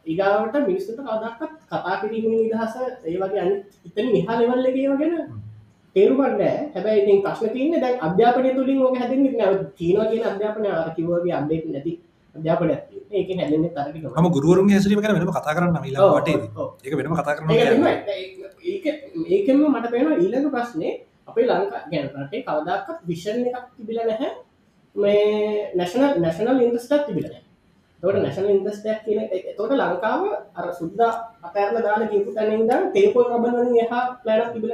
ඒගාවට 0.10 0.56
මිනිස්සුට 0.62 1.00
කවදක්ත් 1.00 1.52
කතා 1.67 1.95
කිරීම 2.02 2.26
නිදහස 2.34 2.76
ඒ 3.06 3.17
වගේ 3.17 3.41
අනි 3.43 3.56
ඉතන 3.88 4.12
නිහා 4.15 4.39
ලෙවල්ල 4.39 4.67
එකව 4.67 4.93
ගැන 5.02 5.15
තේරුමට 5.95 6.43
හැබැයි 6.76 7.02
ඉතින් 7.04 7.19
ප්‍රශ්න 7.26 7.54
තියන්න 7.56 7.82
දැන් 7.82 7.98
අධ්‍යාපනය 8.02 8.54
තුළින් 8.56 8.80
ඕක 8.82 8.98
හැදෙන් 8.98 9.26
චීනවා 9.78 10.08
කියන 10.12 10.30
අධ්‍යාපන 10.32 10.69
ආරකිවගේ 10.74 11.36
අන්දෙක් 11.39 11.65
නැති 11.67 11.93
අධ්‍යාපන 12.36 12.72
ඒක 13.12 13.30
හැලෙන්න 13.36 13.69
තරක 13.72 13.95
ම 14.17 14.30
ගුරුවරුන් 14.30 14.72
හැසිරීම 14.72 15.02
කන 15.02 15.15
වෙනම 15.15 15.32
කතා 15.32 15.56
කරන්න 15.56 15.78
ලා 15.95 16.10
වට 16.13 16.30
ඒක 16.84 16.93
වෙනම 17.00 17.15
කතා 17.15 17.36
කරන 17.36 17.50
ඒකම 19.30 19.63
මට 19.67 19.91
පේන 19.91 20.12
ඊළඟ 20.15 20.52
ප්‍රශ්නය 20.52 20.89
අපේ 21.28 21.48
ලංකා 21.48 21.82
ගැන 21.91 22.08
රටේ 22.15 22.43
කවදක්ත් 22.43 22.98
විෂණ 23.08 23.45
එකක් 23.50 23.65
තිබිල 23.76 24.00
නැහැ. 24.02 24.32
මේ 24.95 25.72
නැශන 25.76 26.04
නැශනල් 26.22 26.62
ඉන්දස්ටත් 26.62 27.06
තිබිලන 27.08 27.36
තොට 28.04 28.18
නැශනල් 28.18 28.50
ඉන්දස්ටක් 28.50 29.00
කියන 29.04 29.22
තොට 29.58 29.72
ලංකාව 29.74 30.22
අර 30.56 30.68
සුද්ද 30.74 31.00
අතෑරල 31.04 31.80
දාන 31.80 32.08
කියපු 32.08 32.34
තැනින්ද 32.34 32.72
තේපොල් 32.94 33.26
රබන 33.30 33.78
එහා 33.78 34.04
ප්ලෑනක් 34.20 34.54
තිබිල 34.54 34.74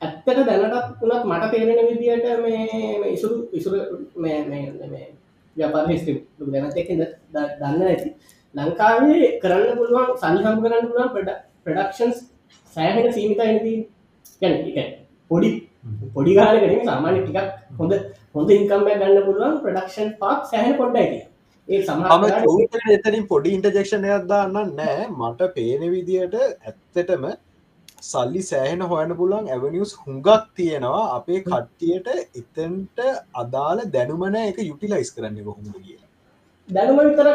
ඇත්තට 0.00 0.26
දැනටත් 0.42 1.00
වනත් 1.00 1.24
මට 1.26 1.50
තේරෙන 1.52 1.88
විදියට 1.90 2.26
මේ 2.40 3.10
ඉසුරු 3.10 3.36
ඉසුර 3.52 3.74
ව්‍යාපාර 5.56 5.86
හිස්ටි 5.88 6.12
දැනතක 6.48 6.92
දන්න 7.32 7.82
ඇති 7.84 8.10
ලංකාවේ 8.54 9.32
කරන්න 9.40 9.76
පුළුවන් 9.76 10.14
සල්හම් 10.16 10.56
කරන්න 10.60 10.88
පුළුවන් 10.88 11.12
ප්‍රඩ 11.14 11.30
ප්‍රඩක්ෂන්ස් 11.64 12.24
සෑහෙන 12.76 13.12
සීමිතයිනදී 13.12 13.78
ගැන 14.40 14.90
පොඩි 15.30 15.50
පොඩි 16.14 16.34
ගාලකන 16.34 16.84
සාමාන්‍ය 16.84 17.20
ටිකක් 17.20 17.48
හොඳ 17.78 17.92
හොඳ 18.34 18.50
ඉන්කම්ම 18.56 18.88
ගන්න 18.90 19.22
පුළුවන් 19.26 19.56
ප්‍රඩක්ෂන් 19.62 20.10
පාක් 20.20 20.50
සෑහන 20.50 20.76
පොඩ්ඩයි 20.80 21.20
ඒ 21.68 21.80
සම 21.82 22.92
එතනින් 22.96 23.24
පොඩි 23.32 23.54
ඉන්ටජෙක්ෂණයක් 23.56 24.28
දාන්න 24.30 24.60
නෑ 24.76 25.08
මට 25.08 25.50
පේන 25.56 25.82
විදියට 25.94 26.36
ඇත්තටම 26.42 27.26
සල්ලි 28.02 28.42
සෑහෙන 28.42 28.84
හොයන්න 28.92 29.12
පුළුවන් 29.18 29.48
ඇවනිියස් 29.48 29.92
හුඟක් 29.98 30.46
තියෙනවා. 30.56 31.02
අපේ 31.16 31.40
කට්ටියට 31.42 32.08
එතන්ට 32.40 32.98
අදාළ 33.34 33.82
දැනුමන 33.96 34.38
එක 34.40 34.58
යුටිලයිස් 34.60 35.12
කරන්න 35.16 35.36
හොඳ 35.48 35.68
කියලා. 35.76 36.08
දැනුම 36.68 36.98
විතර 37.00 37.26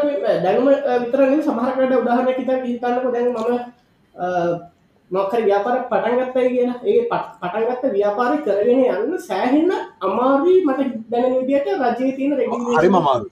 දැනුම 0.44 0.66
විතරන 1.04 1.38
සමහරකට 1.42 1.94
උදාහරණ 2.00 2.28
හිත 2.32 2.50
හිතන්නක. 2.66 3.06
දැන් 3.14 3.28
මම 3.32 4.68
මොකර 5.10 5.40
ව්‍යාපාර 5.42 5.76
පටන්ගත්තයි 5.86 6.48
කියන 6.48 6.70
ඒ 6.84 7.00
පටන්ගත්ත 7.10 7.84
ව්‍යාපාර 7.92 8.32
කරගෙන 8.40 8.80
යන්න 8.86 9.18
සෑහෙන්න 9.20 9.70
අමාරී 10.02 10.58
මට 10.62 10.88
දැන 11.08 11.36
විදිට 11.38 11.68
රජය 11.74 12.12
තියෙන 12.12 12.32
හරි 12.72 12.90
මමාරු 12.90 13.26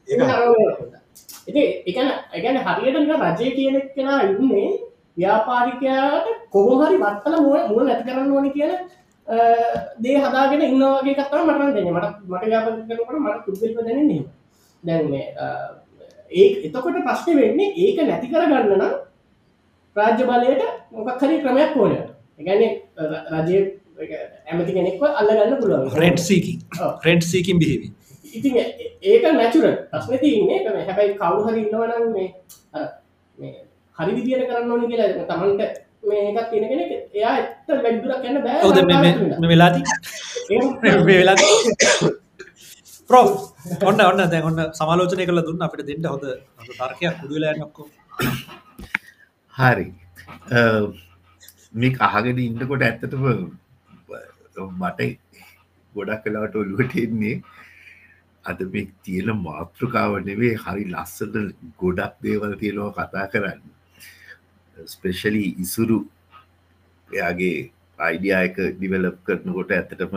එකන 1.87 2.09
එකන 2.35 2.61
හරියට 2.65 3.01
රජය 3.39 3.51
කියනෙක් 3.53 3.89
කෙනා 3.95 4.21
ඉන්නේ 4.25 4.69
ව්‍යාපාරිකයාට 5.17 6.29
කොහොහරි 6.51 6.97
වත්තල 6.99 7.37
මුව 7.39 7.57
මුව 7.67 7.83
නැති 7.83 8.07
කරන්න 8.07 8.33
ඕනි 8.33 8.51
කියන 8.53 8.73
දේ 9.99 10.19
හදාගෙන 10.19 10.63
ඉන්නවාගේ 10.63 11.15
කත්තර 11.15 11.45
මටන් 11.45 11.75
දෙන්න 11.75 11.91
මට 11.91 12.09
මට 12.27 12.45
ව්‍යාපකරනකට 12.47 13.21
මට 13.21 13.45
පුද්ගලික 13.47 13.77
දැනන්නේ 13.79 14.23
දැන් 14.83 15.15
ඒ 15.15 16.47
එතකොට 16.63 17.03
ප්‍රශ්න 17.03 17.37
වෙන්නේ 17.37 17.75
ඒක 17.79 18.03
නැති 18.03 18.29
කරගන්න 18.29 18.75
නම් 18.77 18.95
රාජ්‍ය 19.97 20.25
බලයට 20.31 20.63
මොකක් 20.93 21.21
හරි 21.23 21.43
ක්‍රමයක් 21.43 21.77
ඕන. 21.77 21.93
එකන 22.39 22.61
රජය 23.41 23.59
ඇමති 24.47 24.73
කෙනෙක්ව 24.73 25.03
අල්ලගන්න 25.11 25.57
පුළුවන්. 25.61 25.95
රෙන්ට් 25.97 26.21
සීකින් 26.21 26.59
රෙන්ට් 27.05 27.25
සීකින් 27.25 27.63
බිහිවී 27.63 27.93
ඉති 28.35 28.51
ඒක 29.05 29.25
නැචුර 29.33 29.65
ප්‍රශ්න 29.91 30.19
තියන්නේ. 30.23 30.59
කම 30.65 30.77
හැබැයි 30.83 31.17
කවු 31.17 31.39
හරි 31.47 31.61
ඉන්නවනම් 31.65 32.05
මේ 32.15 32.29
හරි 33.97 34.13
විදියට 34.17 34.47
කරන්න 34.51 34.73
ඕනි 34.73 34.91
කියලා 34.91 35.27
තමන්ට 35.31 35.63
මේකක් 36.05 36.51
තියෙන 36.51 36.69
කෙනෙක් 36.71 36.91
එයා 37.15 37.35
එත්ත 37.41 37.69
වැඩිදුරක් 37.77 38.25
යන්න 38.29 38.39
බෑ. 38.45 38.61
වෙලාති 39.53 39.81
වෙලා 41.11 41.37
ප්‍රෝ 43.11 43.27
ඔන්න 43.89 44.05
ඔන්න 44.11 44.23
දැ 44.33 44.43
ඔන්න 44.51 44.63
සමාලෝචනය 44.81 45.25
කළ 45.27 45.47
දුන්න 45.49 45.67
අපිට 45.69 45.89
දෙන්න 45.89 46.13
හොඳ 46.13 46.25
තර්කයක්. 46.71 47.15
කුඩුවෙලා 47.21 47.57
නොක්කෝ 47.63 47.87
හරි. 49.57 49.87
මේ 51.75 51.93
අහගෙන 52.07 52.41
ඉන්නකොට 52.41 52.83
ඇත්තටම 52.83 53.25
මට 54.73 55.07
ගොඩක් 55.95 56.25
කලාට 56.25 56.59
ඔලුවට 56.63 56.97
එන්නේ 57.05 57.37
අද 58.45 58.61
මේ 58.75 58.91
තියෙන 59.03 59.31
මාතෘකාව 59.45 60.17
නෙවේ 60.27 60.53
හරි 60.65 60.85
ලස්සට 60.93 61.39
ගොඩක් 61.83 62.19
දේවල් 62.27 62.53
තියෙනවා 62.63 63.07
කතා 63.07 63.27
කරන්න. 63.33 63.63
ස්පෙශලි 64.77 65.45
ඉසුරු 65.65 65.99
එයාගේ 67.09 67.57
අයිඩියයක 67.99 68.61
ඩිවලප් 68.75 69.17
කරනකොට 69.27 69.73
ඇත්තටම 69.73 70.15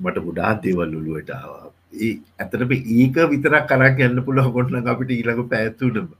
මට 0.00 0.24
ගොඩා 0.26 0.52
දේවල් 0.64 1.00
ඔලුවට 1.00 1.32
ආවා. 1.32 1.72
ඒ 1.98 2.12
ඇතටම 2.38 2.76
ඒක 2.98 3.18
විතරක් 3.32 3.66
කරක් 3.72 4.06
යන්න 4.08 4.24
පුළුව 4.28 4.54
ගොටන 4.56 4.94
අපිට 4.94 5.16
ඊළඟ 5.16 5.50
පැත්තුනම 5.52 6.14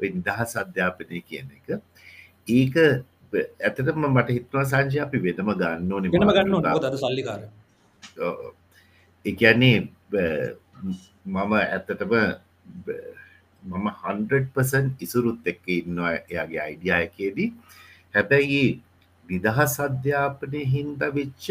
නිදහස් 0.00 0.56
අධ්‍යාපනය 0.56 1.20
කියන 1.22 1.48
එක. 1.58 1.80
ඒක 2.48 2.74
ඇතටම 3.60 4.06
මට 4.06 4.28
හිත්වා 4.30 4.64
සංජය 4.64 5.00
අපි 5.00 5.18
වෙනම 5.18 5.50
ගන්න 5.54 5.92
ඕන 5.92 6.10
ගන්න 6.10 6.98
සල්ලිකාර. 6.98 7.42
එකන්නේ 9.24 9.78
මම 11.26 11.52
ඇත්තටම 11.54 12.12
මම 13.62 13.86
හන්පසන් 14.02 14.86
ඉසුරුත් 15.00 15.46
එක්ක 15.52 15.64
ඉන්නවා 15.76 16.12
එයාගේ 16.22 16.60
අයිඩියයකේදී 16.66 17.48
හැබැයි 18.14 18.66
නිදහස් 19.26 19.74
අධ්‍යාපනය 19.86 20.60
හින්ද 20.74 21.02
වෙච්ච 21.16 21.46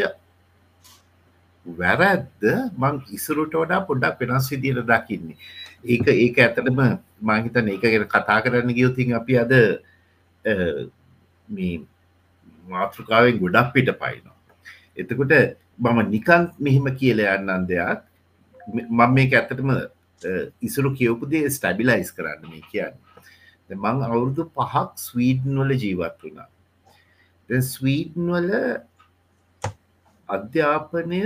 වැරැද්ද 1.65 2.43
මං 2.77 3.01
ඉසුරුට 3.17 3.57
වඩා 3.61 3.81
පොඩ්ඩක් 3.89 4.21
වෙනස් 4.21 4.47
විදියට 4.51 4.87
දකින්නේ 4.91 5.37
ඒක 5.85 6.07
ඒක 6.15 6.37
ඇතටම 6.39 6.79
මහිතන 7.21 7.73
ඒක 7.73 7.83
ගැන 7.83 8.07
කතා 8.07 8.39
කරන්න 8.43 8.77
ගියවතින් 8.77 9.17
අපි 9.19 9.33
අද 9.43 9.53
මේ 11.47 11.75
මාතෘකාවෙන් 12.65 13.41
ගොඩක් 13.41 13.73
පිට 13.73 13.91
පයිනවා 14.01 14.35
එතකොට 14.97 15.33
මම 15.77 15.99
නිකන් 16.09 16.43
මෙහෙම 16.57 16.87
කියල 16.95 17.19
යන්නන් 17.19 17.67
දෙයක්. 17.67 17.99
මම 18.89 19.01
මේක 19.13 19.33
ඇත්තටම 19.33 19.69
ඉසුරු 20.61 20.89
කියවපුදේ 20.95 21.49
ස්ටබිලයිස් 21.49 22.11
කරන්න 22.15 22.47
මේ 22.49 22.63
කියන්න. 22.71 22.95
මං 23.69 24.03
අවුරුදු 24.07 24.47
පහක් 24.49 24.95
ස්වීඩන් 24.97 25.59
වල 25.59 25.71
ජීවත් 25.75 26.15
වුණා. 26.23 26.49
ස්වීඩන් 27.49 28.31
වල 28.31 28.51
අධ්‍යාපනය 30.29 31.21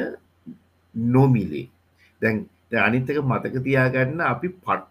නොමිලේ. 0.96 1.70
දැන් 2.22 2.50
අනිත්තක 2.72 3.18
මතක 3.22 3.64
තියාගන්න 3.66 4.22
අපි 4.22 4.48
පට් 4.50 4.86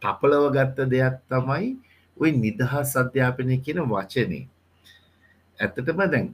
ටපලව 0.00 0.44
ගත්ත 0.54 0.78
දෙයක් 0.92 1.16
තමයි 1.28 1.66
ඔය 2.16 2.30
නිදහස් 2.32 2.94
අධ්‍යාපනය 3.02 3.58
කියන 3.58 3.80
වචනේ. 3.90 4.46
ඇත්තටම 5.58 6.00
දැන් 6.12 6.28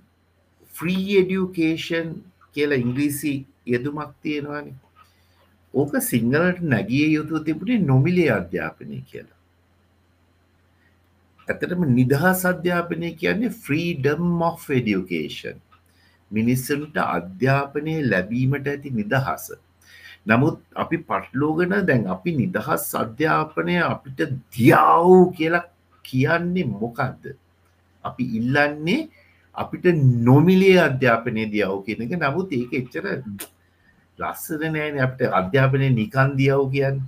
ෆ්‍රී 0.73 1.17
එඩියුකේෂන් 1.23 2.09
කියලා 2.53 2.83
ඉංග්‍රීසි 2.85 3.35
යෙදුමක් 3.67 4.13
තියෙනවානි. 4.23 4.73
ඕක 5.75 5.93
සිංහලට 6.03 6.61
නැගිය 6.63 7.09
යුතු 7.15 7.45
තිබුණේ 7.45 7.79
නොමිලේ 7.81 8.31
අධ්‍යාපනය 8.31 9.01
කියලා. 9.11 9.39
ඇතටම 11.49 11.83
නිදහස් 11.95 12.45
අධ්‍යාපනය 12.53 13.17
කියන්නේ 13.23 13.57
ෆ්‍රීඩම් 13.65 14.43
of 14.43 14.69
ඩියුකේෂන් 14.69 15.59
මිනිස්සුන්ට 16.31 16.97
අධ්‍යාපනය 17.09 17.95
ලැබීමට 18.11 18.69
ඇති 18.69 18.91
නිදහස. 18.91 19.47
නමුත් 20.31 20.57
අපි 20.83 20.97
පටලෝගන 21.09 21.74
දැන් 21.89 22.07
අපි 22.14 22.31
නිදහස් 22.41 22.85
අධ්‍යාපනය 23.03 23.76
අපිට 23.85 24.20
දියාව් 24.55 25.09
කියලා 25.37 25.64
කියන්නේ 26.05 26.70
මොකක්ද 26.74 27.24
අපි 28.05 28.24
ඉල්ලන්නේ 28.39 29.01
අපිට 29.55 29.87
නොමිලේ 30.28 30.76
අධ්‍යාපනය 30.89 31.47
දියාව 31.55 31.78
කියන 31.87 32.05
එක. 32.05 32.12
නමුත් 32.16 32.53
ඒක 32.53 32.72
එච්චර 32.81 33.07
ලස්සන 34.18 34.62
නෑන. 34.74 35.01
අපට 35.07 35.20
අධ්‍යාපනය 35.41 35.89
නිකන් 36.01 36.37
දියාව 36.41 36.64
කියන්න. 36.74 37.01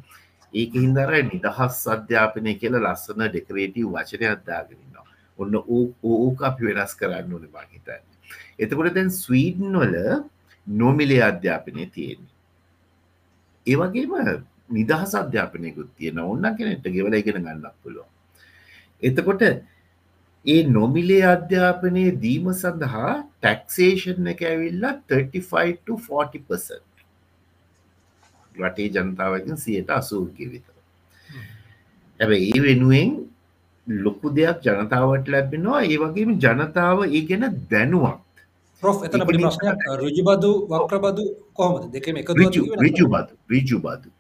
ඒක 0.53 0.73
හින්දර 0.77 1.11
නිදහස් 1.25 1.79
අධ්‍යාපනය 1.95 2.53
කියල 2.61 2.75
ලස්සන 2.79 3.23
ඩෙකරේටව 3.27 3.87
වචනය 3.95 4.27
අත්දාගෙනන්නවා 4.29 5.07
ඔන්න 5.39 5.55
ඕක 6.17 6.43
අපි 6.49 6.69
වෙනස් 6.69 6.93
කරන්න 7.01 7.33
ඕන 7.33 7.47
මහිතන්න 7.49 8.05
එතකොට 8.59 8.93
දැන් 8.97 9.11
ස්වීඩන් 9.15 9.79
වල 9.81 9.97
නොමිලේ 10.67 11.23
අධ්‍යාපනය 11.31 11.87
තියෙන්නේ. 11.95 12.32
ඒවගේම 13.67 14.13
නිදහස් 14.71 15.13
අධ්‍යාපනයකුත් 15.15 15.91
තියෙන 15.97 16.19
ඔන්න 16.21 16.47
කෙනෙට 16.57 16.87
ගෙවල 16.87 17.15
ඉගෙන 17.15 17.39
ගන්නක් 17.39 17.75
පුළුවන්. 17.83 18.09
එතකොට 19.03 19.43
ඒ 20.47 20.63
නොමිලේ 20.69 21.25
අධ්‍යාපනය 21.27 22.05
දීම 22.21 22.47
සඳහා 22.55 23.13
ටැක්සේෂන් 23.19 24.33
එක 24.33 24.41
ඇවිල්ලා 24.45 24.95
35 25.09 26.81
රටේ 28.55 28.89
ජනතාවකින් 28.91 29.57
සියට 29.57 29.91
අසූර්ගය 29.91 30.47
විතර. 30.53 30.75
හැබ 32.21 32.33
ඒ 32.33 32.59
වෙනුවෙන් 32.61 33.11
ලොකු 33.87 34.29
දෙයක් 34.31 34.59
ජනතාවට 34.67 35.27
ලැබෙනවා. 35.29 35.81
ඒ 35.85 35.99
වගේම 35.99 36.31
ජනතාව 36.39 36.99
ඒ 37.07 37.23
ගැන 37.29 37.45
දැනුවක් 37.71 38.21
ප්‍රෝ් 38.83 38.99
එතන 39.07 39.23
පඩි 39.23 39.43
ප්‍රශ්නයක්. 39.45 39.85
රජුබදු 40.01 40.51
වක්‍රබදු 40.71 41.25
කොහොමද? 41.55 41.85
දෙකම 41.95 42.19
එක 42.19 42.35
රිජු 42.35 43.07
බදු 43.07 43.35
රිජු 43.53 43.79
බදු 43.79 44.11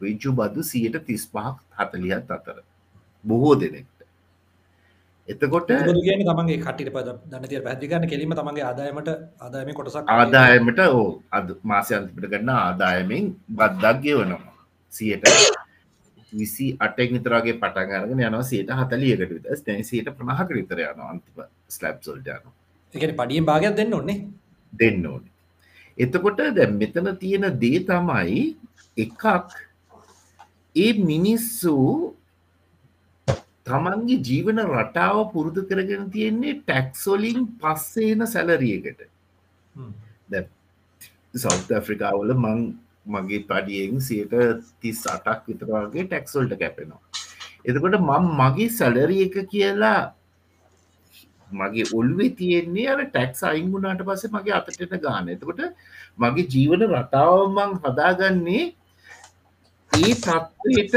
රිජු 0.00 0.30
බදු 0.32 0.60
සියට 0.64 0.98
තිස් 1.06 1.24
පහක් 1.28 1.56
හතලියත් 1.78 2.30
අතර. 2.36 2.58
බොහෝ 3.24 3.54
දෙනෙක්ට. 3.54 4.00
එතකොට 5.28 5.70
කියන 6.00 6.26
තමන්ගේ 6.26 6.58
කටිට 6.58 6.92
පද 6.96 7.08
දන්නතිය 7.30 7.62
පැදිගන්න 7.68 8.08
කෙලීම 8.12 8.34
තමන්ගේ 8.34 8.66
ආදායමට 8.70 9.10
ආදායම 9.40 9.72
කොටසක් 9.78 10.12
ආදායමට 10.16 10.80
ඕ 10.90 11.08
අද 11.30 11.56
මාසයන්තිපට 11.64 12.30
ගන්න 12.32 12.54
ආදායමෙන් 12.58 13.34
බද්දක් 13.58 13.98
ගෙවනවා. 14.04 14.54
සියට 14.92 15.24
විසි 16.32 16.66
අටෙක් 16.78 17.10
නිතරගේ 17.14 17.58
පටන්ගරගෙන 17.62 18.18
යනවා. 18.20 18.42
සයට 18.44 18.78
හතලියකට 18.80 19.36
විත 19.36 19.66
දැන් 19.66 19.84
සයට 19.84 20.16
ප්‍රමහක 20.16 20.56
විතර 20.58 20.82
යන 20.86 21.04
අන්තිප 21.10 21.46
ස්ලබ් 21.68 22.02
සොල්ට 22.02 22.26
යනවා 22.26 22.59
එකන 22.94 23.16
පඩියෙන් 23.16 23.44
භාගයක් 23.44 23.76
දෙන්න 23.76 23.94
ඔන්නේ 23.94 24.18
දෙන්න 24.72 25.06
ඕනේ. 25.06 25.32
එතකොට 25.98 26.40
දැ 26.56 26.70
මෙතන 26.72 27.10
තියෙන 27.16 27.46
දේ 27.58 27.80
තමයි 27.82 28.40
එකක්. 28.96 29.24
ඒ 30.76 30.92
මිනිස්සු 31.02 31.76
තමන්ගේ 33.66 34.20
ජීවන 34.20 34.62
රටාව 34.64 35.18
පුරුදු 35.32 35.66
කරගෙන 35.66 36.10
තියෙන්නේ 36.10 36.58
ටැක්සොලින් 36.60 37.40
පස්සේන 37.58 38.26
සැලරියකට 38.26 39.00
සෞත 41.34 41.68
ඇෆ්‍රිකාවල 41.70 42.32
මං 42.36 42.62
මගේ 43.06 43.42
පඩියෙන් 43.42 44.00
සියට 44.00 44.34
තිස් 44.80 45.02
අටක් 45.06 45.46
විතරවාගේ 45.48 46.06
ටැක්සොල්ට 46.06 46.54
කැපෙනවා. 46.54 47.02
එතකොට 47.64 48.00
මං 48.00 48.24
මගේ 48.40 48.70
සැලරිය 48.70 49.22
එක 49.26 49.36
කියලා 49.52 50.00
මගේ 51.52 51.86
ඔල්ුවේ 51.92 52.30
තියෙන්නේ 52.32 52.88
අර 52.88 53.00
ටැක්ස් 53.06 53.42
අයිංගුණට 53.44 54.04
පස්සේ 54.04 54.30
මගේ 54.30 54.54
අතටට 54.58 54.94
ගාන. 54.98 55.28
එතකොට 55.28 55.60
මගේ 56.18 56.46
ජීවන 56.46 56.86
රටාවමං 56.90 57.72
හදාගන්නේ 57.82 58.64
ඒ 59.92 60.14
තත්වයට 60.16 60.94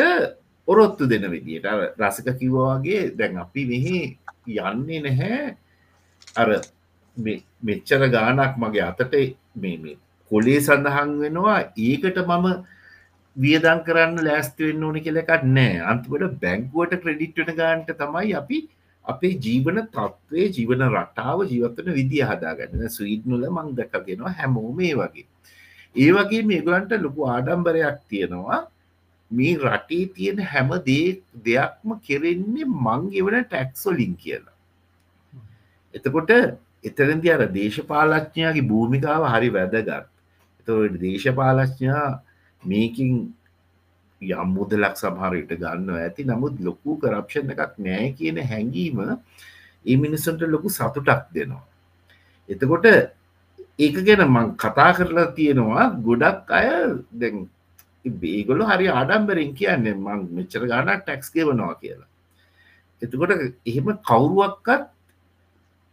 ඔරොත්තු 0.68 1.10
දෙන 1.10 1.26
විදියට. 1.32 1.68
රසක 2.00 2.28
කිව්වාගේ 2.40 3.02
දැන් 3.18 3.38
අපි 3.38 3.66
මෙහි 3.66 3.98
යන්නේ 4.48 5.02
නැහැ. 5.02 5.58
අර 6.36 6.50
මෙච්චර 7.62 8.02
ගානක් 8.10 8.54
මගේ 8.58 8.86
අතට 8.92 9.18
මේ 9.56 9.98
කොලේ 10.32 10.60
සඳහන් 10.60 11.20
වෙනවා. 11.20 11.60
ඒකට 11.80 12.18
මම 12.20 12.48
වියදන් 13.38 13.80
කරන්න 13.86 14.18
ලෑස්තිවෙන්න 14.26 14.84
ඕනි 14.84 15.02
කෙලෙකත් 15.02 15.44
නෑ 15.50 15.82
අන්තිකට 15.92 16.40
බැංකුවට 16.42 17.02
ක්‍රඩිට්ට 17.04 17.54
ගාන්ට 17.56 17.90
තමයි 18.02 18.34
අපි 18.42 18.60
අපේ 19.06 19.34
ජීවන 19.38 19.80
තත්ත්වය 19.88 20.44
ජීවන 20.50 20.84
රටාව 20.88 21.46
ජීවත්වන 21.46 21.94
විදිහ 21.94 22.26
හදාගන්න. 22.26 22.84
ස්වීඩ්නුල 22.90 23.46
මං 23.50 23.76
දැකගෙනවා 23.76 24.34
හැමෝම 24.34 24.76
මේ 24.78 24.94
වගේ. 24.96 25.28
ඒ 25.96 26.12
වගේ 26.12 26.44
මේගලන්ට 26.44 26.94
ලොකු 27.02 27.28
ආඩම්බරයක් 27.28 28.00
තියෙනවා. 28.10 28.60
මේ 29.32 29.54
රටේ 29.58 30.06
තියෙන 30.16 30.40
හැම 30.46 30.72
දේ 30.88 31.22
දෙයක්ම 31.46 31.90
කෙරෙන්නේ 32.08 32.72
මංගෙවන 32.80 33.38
ටැක්සොලින් 33.44 34.16
කියලා. 34.16 34.58
එතකොට 35.94 36.32
එතරදි 36.84 37.30
අර 37.30 37.44
දේශපාලච්ඥයාගේ 37.52 38.68
භූමිකාව 38.72 39.24
හරි 39.34 39.50
වැදගත්. 39.58 40.10
එතවට 40.60 41.00
දේශපාලච්ඥා 41.02 42.08
මේකින් 42.64 43.12
යම් 44.32 44.50
මුදලක් 44.58 44.96
සමහරයට 44.98 45.52
ගන්න 45.62 45.90
ඇති. 45.96 46.24
නමුත් 46.24 46.60
ලොකු 46.60 46.98
කරප්ෂණ 47.02 47.54
එකක් 47.54 47.74
නෑ 47.80 48.14
කියන 48.18 48.38
හැඟීම 48.44 49.00
ඒ 49.86 49.98
මිනිස්සන්ට 49.98 50.48
ලොකු 50.48 50.70
සතුටක් 50.70 51.28
දෙනවා. 51.34 51.66
එතකොට 52.50 52.86
ඒක 53.80 53.96
ගැන 54.06 54.24
මං 54.28 54.48
කතා 54.56 54.92
කරලා 54.94 55.34
තියෙනවා. 55.36 55.86
ගොඩක් 56.00 56.52
අය 56.52 56.68
දැන් 57.14 57.50
ඒගොලු 58.06 58.64
හරි 58.66 58.88
ආඩම්බරින් 58.90 59.54
කියන්නේ 59.56 59.96
මං 59.96 60.28
මෙච්චර 60.32 60.68
ගානක් 60.68 61.04
ටැක්ස් 61.04 61.32
ගෙවනවා 61.32 61.76
කියලා. 61.82 62.10
එතකොට 63.02 63.32
එහෙම 63.66 63.88
කවුරුවක්කත් 64.02 64.88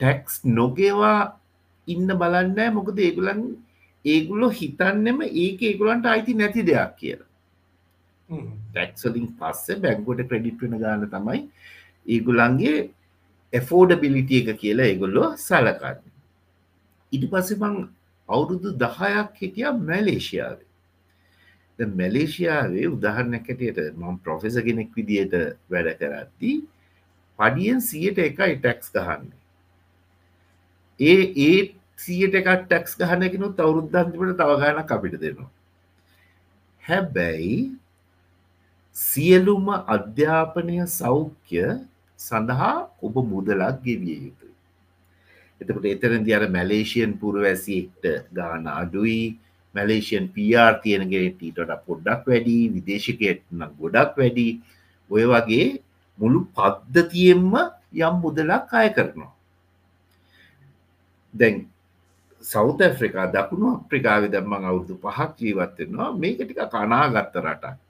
ටැක්ස් 0.00 0.34
නොගේවා 0.58 1.18
ඉන්න 1.88 2.08
බලන්නෑ 2.20 2.70
මොකද 2.70 2.98
ඒගුලන් 2.98 3.42
ඒගුලො 4.04 4.48
හිතන්නෙම 4.50 5.18
ඒක 5.24 5.62
ඒගුලන්ට 5.62 6.06
අයිති 6.06 6.34
නැති 6.34 6.62
දෙයක් 6.62 6.92
කියලා. 7.00 7.29
Mm-hmm. 8.30 8.56
ටැක්සලින් 8.70 9.26
පස්සේ 9.38 9.80
බැංකුවට 9.82 10.28
ක්‍රඩිට් 10.30 10.60
වෙන 10.62 10.78
ගාන 10.78 11.06
තමයි 11.10 11.40
ඒගුලන්ගේ 12.06 12.90
එෆෝඩබිලිටිය 13.52 14.42
එක 14.42 14.58
කියලා 14.60 14.86
ඒගොල්ලො 14.86 15.36
සලකන්න. 15.36 15.98
ඉට 17.12 17.24
පස්සෙ 17.32 17.56
මං 17.56 17.88
අවුරුදු 18.28 18.76
දහයක් 18.78 19.40
හිටිය 19.40 19.72
මැලේෂයාවේ 19.80 21.86
මැලේෂයාවේ 21.94 22.88
උදාහරණැකටයට 22.88 23.78
මං 23.96 24.18
ප්‍රොෆෙස 24.24 24.56
කෙනෙක් 24.66 24.90
විදියට 24.96 25.34
වැඩ 25.70 25.96
කරද්දී 26.00 26.56
පඩියෙන් 27.38 27.80
සියට 27.80 28.18
එකයි 28.20 28.56
ටැක්ස් 28.56 28.92
ගහන්නේ. 28.92 29.38
ඒ 31.00 31.32
ඒ 31.40 31.74
සියට 31.98 32.34
එකක් 32.34 32.48
ටැක්ස් 32.62 32.96
ගහනකනුත් 32.96 33.58
අවුරුද්ධන්තිමට 33.58 34.38
තවගානක් 34.38 34.92
අපිට 34.92 35.20
දෙනවා. 35.20 35.50
හැබැයි 36.82 37.79
සියලුම 38.96 39.66
අධ්‍යාපනය 39.94 40.76
සෞඛ්‍ය 40.90 41.64
සඳහා 42.20 42.88
ඔබ 43.02 43.14
මුදලක් 43.24 43.76
ගෙවිය 43.84 44.18
යුතුයි. 44.24 44.54
එතකට 45.60 45.86
එතරදි 45.94 46.32
අර 46.32 46.44
මැලේෂයන් 46.48 47.12
පුරවැසිෙක්ට 47.20 48.04
ගාන 48.32 48.66
අඩුයි 48.72 49.38
මැලේෂයන් 49.74 50.26
PR 50.34 50.72
තියෙනගෙනටීටට 50.84 51.74
පොඩ්ඩක් 51.86 52.22
වැඩි 52.26 52.56
විදේශකයට 52.76 53.42
නම් 53.50 53.72
ගොඩක් 53.80 54.14
වැඩි 54.20 54.48
ඔය 55.10 55.24
වගේ 55.32 55.66
මුළු 56.18 56.40
පද්ධතියෙන්ම 56.56 57.52
යම් 57.98 58.14
මුදලක් 58.22 58.72
අය 58.72 58.88
කරනවා. 58.96 59.32
දැන් 61.34 61.56
සෞත 62.44 62.80
ඇෆ්‍රිකා 62.80 63.28
දකුණු 63.28 63.68
අප්‍රිකාවි 63.76 64.32
දම්මං 64.34 64.64
අවුදු 64.64 64.94
පහක් 64.98 65.30
ජීවත්වෙනවා 65.38 66.10
මේක 66.14 66.36
ටික 66.38 66.60
කනාගත්ත 66.68 67.40
රටක් 67.40 67.89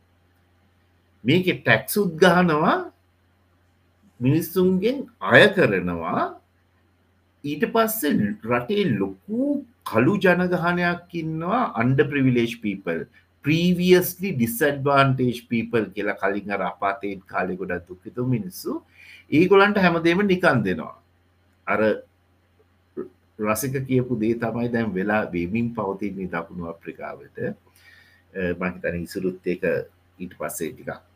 මේක 1.24 1.46
ටැක්ස් 1.48 1.96
උද්ගානවා 2.02 2.76
මිනිස්සුන්ගෙන් 4.20 4.96
අය 5.32 5.48
කරනවා. 5.56 6.22
ඊට 7.44 7.64
පස්සේ 7.74 8.36
රටේ 8.50 8.84
ලොකු 9.00 9.64
කළු 9.90 10.14
ජනගහනයක් 10.24 11.16
ඉන්නවා 11.22 11.62
අන්ඩ 11.82 12.00
ප්‍රවිලේජ් 12.10 12.54
පීපල් 12.64 13.00
ප්‍රීවියස්ලි 13.44 14.30
ඩිසඩ්වාන්ටේජ් 14.36 15.38
පීපල් 15.50 15.84
කියලා 15.94 16.20
කලින් 16.22 16.52
අර 16.56 16.62
අපාතයෙන් 16.72 17.20
කාලෙ 17.32 17.56
ගොඩත් 17.56 17.88
දුක්කිතු 17.88 18.26
මිනිස්සු. 18.26 18.82
ඒගොලන්ට 19.30 19.82
හැමදේම 19.84 20.22
නිකන් 20.26 20.62
දෙනවා. 20.66 20.96
අර 21.66 21.80
රසික 23.38 23.76
කියපු 23.88 24.20
දේ 24.22 24.34
තමයි 24.42 24.68
දැන් 24.72 24.94
වෙලා 24.94 25.22
වෙමින් 25.32 25.68
පවතින්නේ 25.76 26.32
දකුණු 26.34 26.68
අප්‍රිකාවට. 26.72 27.38
මහිතන 28.60 28.96
ඉසුරුත් 29.04 29.46
එක 29.52 29.62
ඊට 30.18 30.34
පස්සේ 30.38 30.72
ටිකක් 30.72 31.09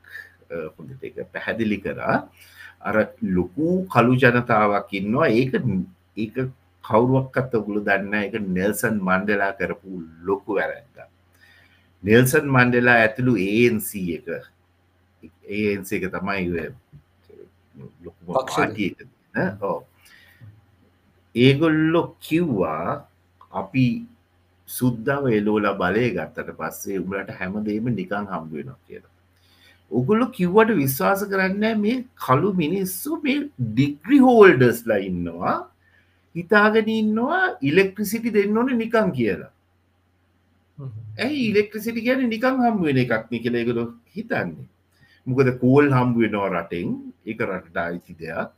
හොඳට 0.77 1.05
එක 1.09 1.17
පැහැදිලි 1.33 1.79
කරා. 1.85 2.17
අර 2.81 2.97
ලොකු 3.37 3.69
කළු 3.95 4.15
ජනතාවක් 4.23 4.91
ඉන්නවා. 5.01 5.29
ඒක 5.31 5.53
ඒක 6.17 6.37
කවුරුවක්කත් 6.85 7.53
ඔගුළු 7.59 7.81
දන්න 7.89 8.15
එක 8.27 8.35
නෙල්සන් 8.59 8.97
මණ්ඩලා 9.09 9.53
කරපු 9.61 9.91
ලොකු 10.29 10.59
වැරැද්ද 10.59 10.95
නෙල්සන් 12.03 12.47
මණ්ඩලා 12.55 12.97
ඇතුළු 13.03 13.35
ANC 13.41 13.91
එක. 14.17 14.27
ANC 15.59 15.89
එක 15.97 16.05
තමයි 16.15 16.67
ඒගොල්ලො 21.35 22.03
කිව්වා 22.21 22.91
අපි 23.61 23.87
සුද්දාව 24.69 25.25
එලෝල 25.39 25.67
බලය 25.81 26.05
ගත්තට 26.17 26.55
පස්සේ 26.61 27.01
උඹලට 27.01 27.33
හැමදේම 27.39 27.89
නිකං 27.97 28.31
හම්බුවෙනවා 28.33 28.79
කියලා 28.87 29.14
ඔගොල්ලො 29.99 30.27
කිව්වට 30.37 30.71
විශ්වාස 30.83 31.23
කරන්න 31.33 31.81
මේ 31.85 31.97
කළු 32.25 32.51
මිනිස්සු 32.63 33.21
මේ 33.25 33.39
ඩිග්‍රි 33.77 34.19
හෝල්ඩස්ලා 34.27 35.01
ඉන්නවා. 35.09 35.57
හිතාගෙන 36.35 36.89
ඉන්නවා 37.01 37.43
ඉලෙක්ට්‍රිසිටි 37.71 38.35
දෙන්න 38.37 38.59
ඕන 38.61 38.73
නිකං 38.83 39.11
කියලා. 39.19 39.53
ඇයි 41.25 41.43
ඉලෙක්ට්‍රසිටි 41.51 42.07
ගැන 42.09 42.25
නිකං 42.35 42.61
හම්බුවෙන 42.65 43.01
එකක්න 43.05 43.43
කියලෙගොල 43.45 43.81
හිතන්නේ. 44.17 44.67
මොකද 45.27 45.51
කෝල් 45.63 45.87
හම්බුවෙනවා 45.99 46.51
රටෙන්. 46.55 46.91
එක 47.31 47.39
රටට 47.49 47.79
අයිති 47.87 48.15
දෙයක්. 48.23 48.51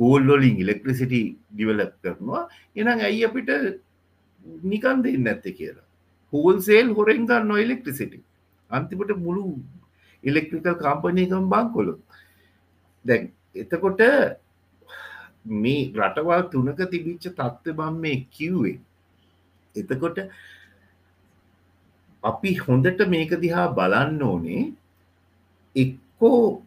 කෝල්ලොලින් 0.00 0.56
ඉලෙක්ට්‍රසිටි 0.64 1.22
ඩිවලක් 1.54 1.92
කරනවා. 2.02 2.42
එනම් 2.80 3.06
ඇයි 3.08 3.26
අපිට 3.28 3.50
නිකන් 4.72 5.04
දෙන්න 5.04 5.30
ඇත්ත 5.32 5.46
කියලා? 5.58 5.86
හෝල්සේල් 6.32 6.88
හොරෙන් 6.96 7.28
ගන්න 7.30 7.62
ඉලෙක්ට්‍රසිටි 7.66 8.24
අන්තිමට 8.70 9.12
මුළු 9.26 9.44
ඉලෙක්ට්‍රිකල් 10.24 10.76
කම්පනයකම් 10.76 11.48
බංකොලු. 11.48 11.94
දැන් 13.04 13.32
එතකොට 13.54 14.00
මේ 15.56 15.90
රටවල් 15.92 16.42
තුනක 16.52 16.80
තිබිච්ච 16.86 17.28
තත්ත්ව 17.30 17.76
බම් 17.76 18.00
මේ 18.00 18.24
කිව්වේ. 18.30 18.78
එතකොට 19.76 20.18
අපි 22.24 22.56
හොඳට 22.58 23.06
මේක 23.08 23.30
දිහා 23.40 23.68
බලන්න 23.74 24.22
ඕනේ. 24.22 24.64
එක්කෝ 25.76 26.62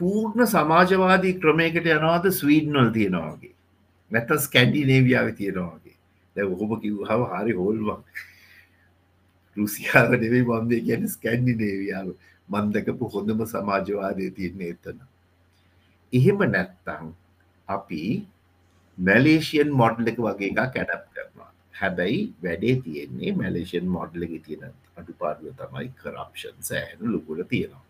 පූර්ණ 0.00 0.46
සමාජවාදී 0.48 1.38
ක්‍රමයකට 1.40 1.86
යනවාද 1.88 2.24
ස්වීඩ්නොල් 2.32 2.90
තියෙනවාගේ 2.90 3.54
නැත 4.10 4.30
ස්කැන්ඩි 4.40 4.84
නේවියාව 4.84 5.28
තියෙනවාගේ 5.32 5.96
දැ 6.36 6.46
ඔහොම 6.46 6.72
කිව් 6.80 6.96
හව 7.08 7.20
හරි 7.32 7.52
හෝල්වක් 7.52 8.22
රුසියාව 9.56 10.16
නෙවේ 10.16 10.44
බන්දේ 10.44 10.80
ගැන 10.88 11.06
ස්කැන්ඩි 11.08 11.54
නේවියාව 11.54 12.08
මන්දකපු 12.48 13.10
හොඳම 13.14 13.40
සමාජවාදය 13.46 14.30
තියන්නේ 14.38 14.70
එතන. 14.74 14.98
එහෙම 16.12 16.38
නැත්තං 16.54 17.10
අපි 17.68 18.02
මැලේෂයන් 18.98 19.70
මොඩ්ල 19.80 20.12
එක 20.12 20.18
වගේ 20.18 20.50
එකක් 20.50 20.60
කැඩප් 20.76 21.04
කරනවා. 21.14 21.50
හැබැයි 21.80 22.20
වැඩේ 22.44 22.76
තියෙන්නේ 22.84 23.32
මැලේෂන් 23.40 23.88
මොඩ්ල 23.96 24.26
එක 24.26 24.34
තියෙන 24.46 24.72
අඩුපාඩුව 24.96 25.56
තමයි 25.60 25.90
කරප්ෂන් 26.02 26.56
සෑහන 26.70 27.12
ලොකුට 27.12 27.48
තියෙනවා. 27.48 27.84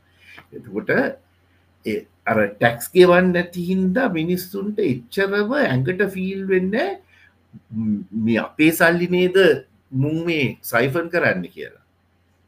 එතකොට 0.52 0.90
අර 2.26 2.38
ටැක්ස් 2.52 2.86
ගෙවන් 2.94 3.30
නැති 3.36 3.62
හින්දා 3.70 4.08
මිනිස්සුන්ට 4.18 4.78
එච්චරව 4.88 5.54
ඇඟට 5.60 6.02
ෆීල් 6.14 6.42
වෙන්න 6.52 6.74
මේ 8.24 8.40
අපේ 8.46 8.72
සල්ලි 8.72 9.08
නේද 9.16 9.38
මුන් 10.02 10.16
මේ 10.28 10.46
සයිෆන් 10.70 11.10
කරන්න 11.12 11.44
කියලා. 11.56 11.83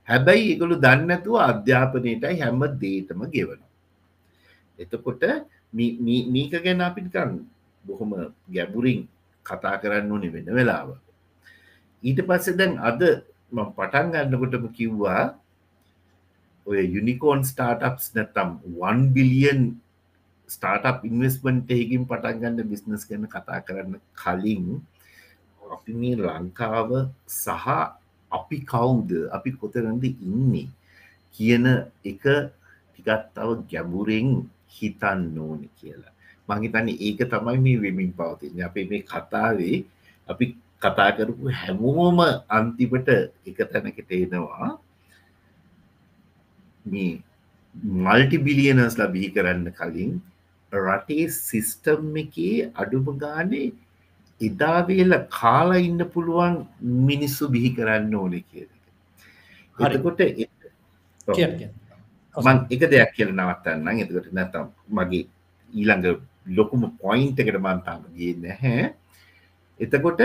හැබැයි 0.08 0.52
එකළු 0.54 0.76
දන්නතුව 0.78 1.36
අධ්‍යාපනයටයි 1.50 2.36
හැම 2.42 2.60
දේටම 2.82 3.20
ගෙවනවා. 3.34 3.70
එතකොට 4.78 5.22
මීක 5.72 6.52
ගැන 6.64 6.80
අපිකන් 6.80 7.32
බොහොම 7.84 8.12
ගැබුරින් 8.48 9.00
කතා 9.46 9.76
කරන්න 9.82 10.12
ඕනෙ 10.12 10.28
වෙන 10.34 10.46
වෙලාව 10.50 10.88
ඊට 12.02 12.20
පස්සේ 12.28 12.58
දැන් 12.58 12.78
අද 12.80 13.02
පටන් 13.52 14.06
ගන්නකොටම 14.12 14.66
කිව්වා 14.76 15.24
ඔය 16.66 16.82
යුනිකෝන් 16.86 17.42
ස්ටාටප්ස් 17.42 18.06
නැතම් 18.16 18.50
1 18.84 19.14
බිලියන් 19.14 19.60
ස්ටාටප් 20.48 21.06
ඉන්වස්මන්ට 21.08 21.70
එකින් 21.72 22.06
පටන්ගන්න 22.10 22.70
බිස්නස් 22.70 23.06
ගැන 23.08 23.26
කතා 23.26 23.60
කරන්න 23.66 24.02
කලින් 24.14 24.66
අපි 25.60 25.92
මේ 25.92 26.16
ලංකාව 26.16 26.90
සහ 27.26 27.66
අපි 28.32 28.56
කවුද? 28.64 29.10
අපි 29.36 29.50
කොතරන්ද 29.52 30.04
ඉන්නේ? 30.04 30.68
කියන 31.34 31.66
එක 32.04 32.24
ටිකත් 32.92 33.24
තව 33.34 33.48
ගැඹුරෙන් 33.70 34.28
හිතන්න 34.68 35.38
ඕනි 35.38 35.68
කියලා. 35.78 36.12
මහිතන්න 36.48 36.88
ඒක 36.96 37.20
තමයි 37.32 37.58
මේ 37.58 37.80
වෙමින් 37.82 38.12
පවතින්න. 38.12 38.64
අපේ 38.68 38.86
මේ 38.90 39.02
කතාවේ 39.02 39.84
අපි 40.28 40.44
කතා 40.82 41.10
කරපු 41.16 41.52
හැමෝම 41.60 42.18
අන්තිමට 42.48 43.08
එක 43.48 43.58
තැනකට 43.72 44.10
එනවා. 44.12 44.70
මේ 46.84 47.22
මල්ටි 48.04 48.38
බිලියනස්ලා 48.46 49.12
බිහි 49.14 49.28
කරන්න 49.34 49.68
කලින් 49.78 50.12
රටේ 50.72 51.26
සිස්ටම් 51.28 52.16
එකේ 52.22 52.70
අඩුම 52.74 53.06
ගානේ 53.24 53.66
එදාවේල 54.40 55.12
කාලා 55.30 55.80
ඉන්න 55.80 56.02
පුළුවන් 56.14 56.54
මිනිස්සු 57.06 57.48
බිහි 57.48 57.70
කරන්න 57.76 58.14
ඕන 58.14 58.34
කිය 58.42 58.68
හරිකොට 59.78 60.20
මං 62.34 62.58
එක 62.70 62.82
දෙයක් 62.92 63.10
කියල 63.16 63.30
නවත්තන්න 63.32 64.02
එතකට 64.02 64.32
නැතම් 64.32 64.66
මගේ 64.90 65.24
ඊළඟ 65.70 66.20
ලොකුම 66.48 66.82
පොයින්ට 66.98 67.40
එකට 67.40 67.58
මන්තාම 67.58 68.02
ගේ 68.14 68.34
නැහැ. 68.36 68.94
එතකොට 69.80 70.20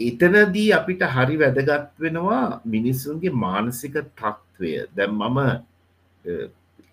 එතනදී 0.00 0.72
අපිට 0.72 1.02
හරි 1.06 1.36
වැදගත් 1.38 1.92
වෙනවා 1.98 2.60
මිනිස්සුන්ගේ 2.66 3.30
මානසික 3.36 3.94
තත්ත්වය. 3.94 4.72
දැම් 4.96 5.12
මම 5.12 5.38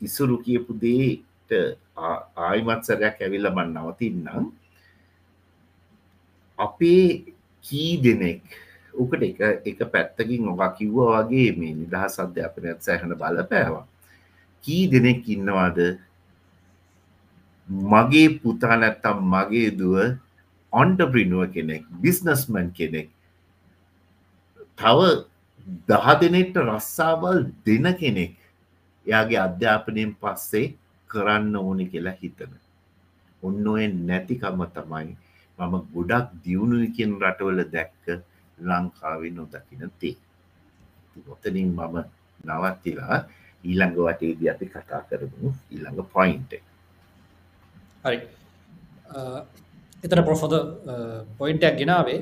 ඉසුරු 0.02 0.38
කියපු 0.40 0.74
දේට 0.76 1.50
ආයිමත් 2.38 2.84
සරයක් 2.84 3.18
ඇවිල්ල 3.20 3.50
මන් 3.50 3.70
නවතින්නම් 3.76 4.52
අපේ 6.66 7.34
කී 7.66 7.93
දෙනෙක්? 8.03 8.43
උකට 8.93 9.22
එක 9.24 9.39
එක 9.70 9.80
පැත්තකින් 9.93 10.49
ඔවා 10.51 10.76
කිව්වා 10.78 11.24
වගේ 11.24 11.55
මේ 11.60 11.78
නිදහස් 11.82 12.20
අධ්‍යාපනයත් 12.24 12.80
සැහන 12.88 13.16
බලපෑවා. 13.22 13.86
කී 14.64 14.84
දෙනෙක් 14.91 15.24
ඉන්නවාද? 15.36 15.80
මගේ 17.91 18.28
පුතා 18.41 18.76
නැත්තම් 18.82 19.18
මගේ 19.34 19.70
දුව 19.80 19.97
ඔන්ටප්‍රිනුව 20.74 21.53
කෙනෙක් 21.53 21.84
බිස්නස්මන් 22.01 22.68
කෙනෙක්. 22.78 23.10
තව 24.80 24.99
දහ 25.89 26.07
දෙනෙට 26.22 26.55
රස්සාවල් 26.68 27.39
දෙන 27.66 27.88
කෙනෙක් 28.01 28.36
එයාගේ 29.05 29.39
අධ්‍යාපනයෙන් 29.47 30.12
පස්සේ 30.22 30.76
කරන්න 31.10 31.55
ඕනි 31.55 31.86
කියලා 31.91 32.20
හිතන. 32.22 32.51
ඔන්න 33.43 33.68
ඔය 33.74 33.84
නැතිකම 33.88 34.60
තමයි 34.76 35.16
මම 35.60 35.74
ගොඩක් 35.93 36.28
දියුණුව 36.43 36.84
කියෙන් 36.95 37.12
රටවල 37.22 37.60
දැක්ක 37.74 38.05
ලංකාවේ 38.57 39.32
නොදකින 39.38 39.84
තේ. 39.99 40.16
ඔතනින් 41.34 41.70
මම 41.78 41.95
නවත්තිලා 42.47 43.18
ඊළඟ 43.64 43.95
වටේදී 43.97 44.49
අපි 44.53 44.66
කතා 44.74 45.01
කරමු 45.10 45.47
ඊළඟ 45.74 45.99
පොයින්ට 46.14 46.51
හරි. 48.03 48.20
එතන 50.03 50.22
පොෆොද 50.30 50.53
පොයින්ටයක් 51.39 51.76
ගෙනාවේ. 51.80 52.20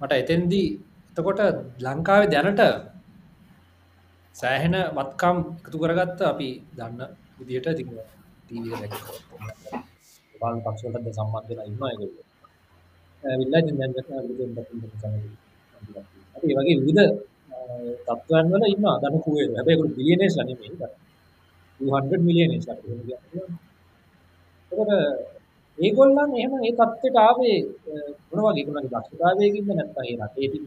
මට 0.00 0.12
එතෙන්දී 0.22 0.68
එතකොට 1.10 1.40
ලංකාවේ 1.84 2.30
දැනට 2.32 2.62
සෑහෙන 4.34 4.76
වත්කම් 4.96 5.36
එකතු 5.58 5.76
කරගත්ත 5.82 6.20
අපි 6.32 6.48
දන්න 6.76 7.00
විදියට 7.38 7.68
ති 7.78 7.84
පක්ෂලට 10.34 11.06
සම්බන්ධන 11.16 11.60
ඉන්න 13.22 13.38
විල්ලා 13.40 13.62
වගේ 16.56 16.76
විද 16.86 16.98
තත්වයන් 18.08 18.46
වල 18.52 18.64
ඉන්න 18.74 18.86
අදන 18.86 19.16
පුුවේ 19.24 19.48
හැබැකුට 19.56 19.92
බිලියනස් 19.98 20.34
ලනීම 20.38 20.60
200 21.80 22.26
මිලියනස් 22.26 22.66
ඒගොල්ලන් 25.78 26.30
එහෙම 26.32 26.52
ඒ 26.58 26.72
තත්ත්වයට 26.72 27.16
ආවේ 27.18 27.58
මොන 28.28 28.40
වගේ? 28.44 28.60
ඒගොල්ලන්ගේ 28.60 28.92
දක්ෂතාවයකින්ද 28.94 29.68
නැත්නම් 29.70 30.04
ඒ 30.04 30.16
රටේ 30.20 30.48
තිබ්බ 30.52 30.66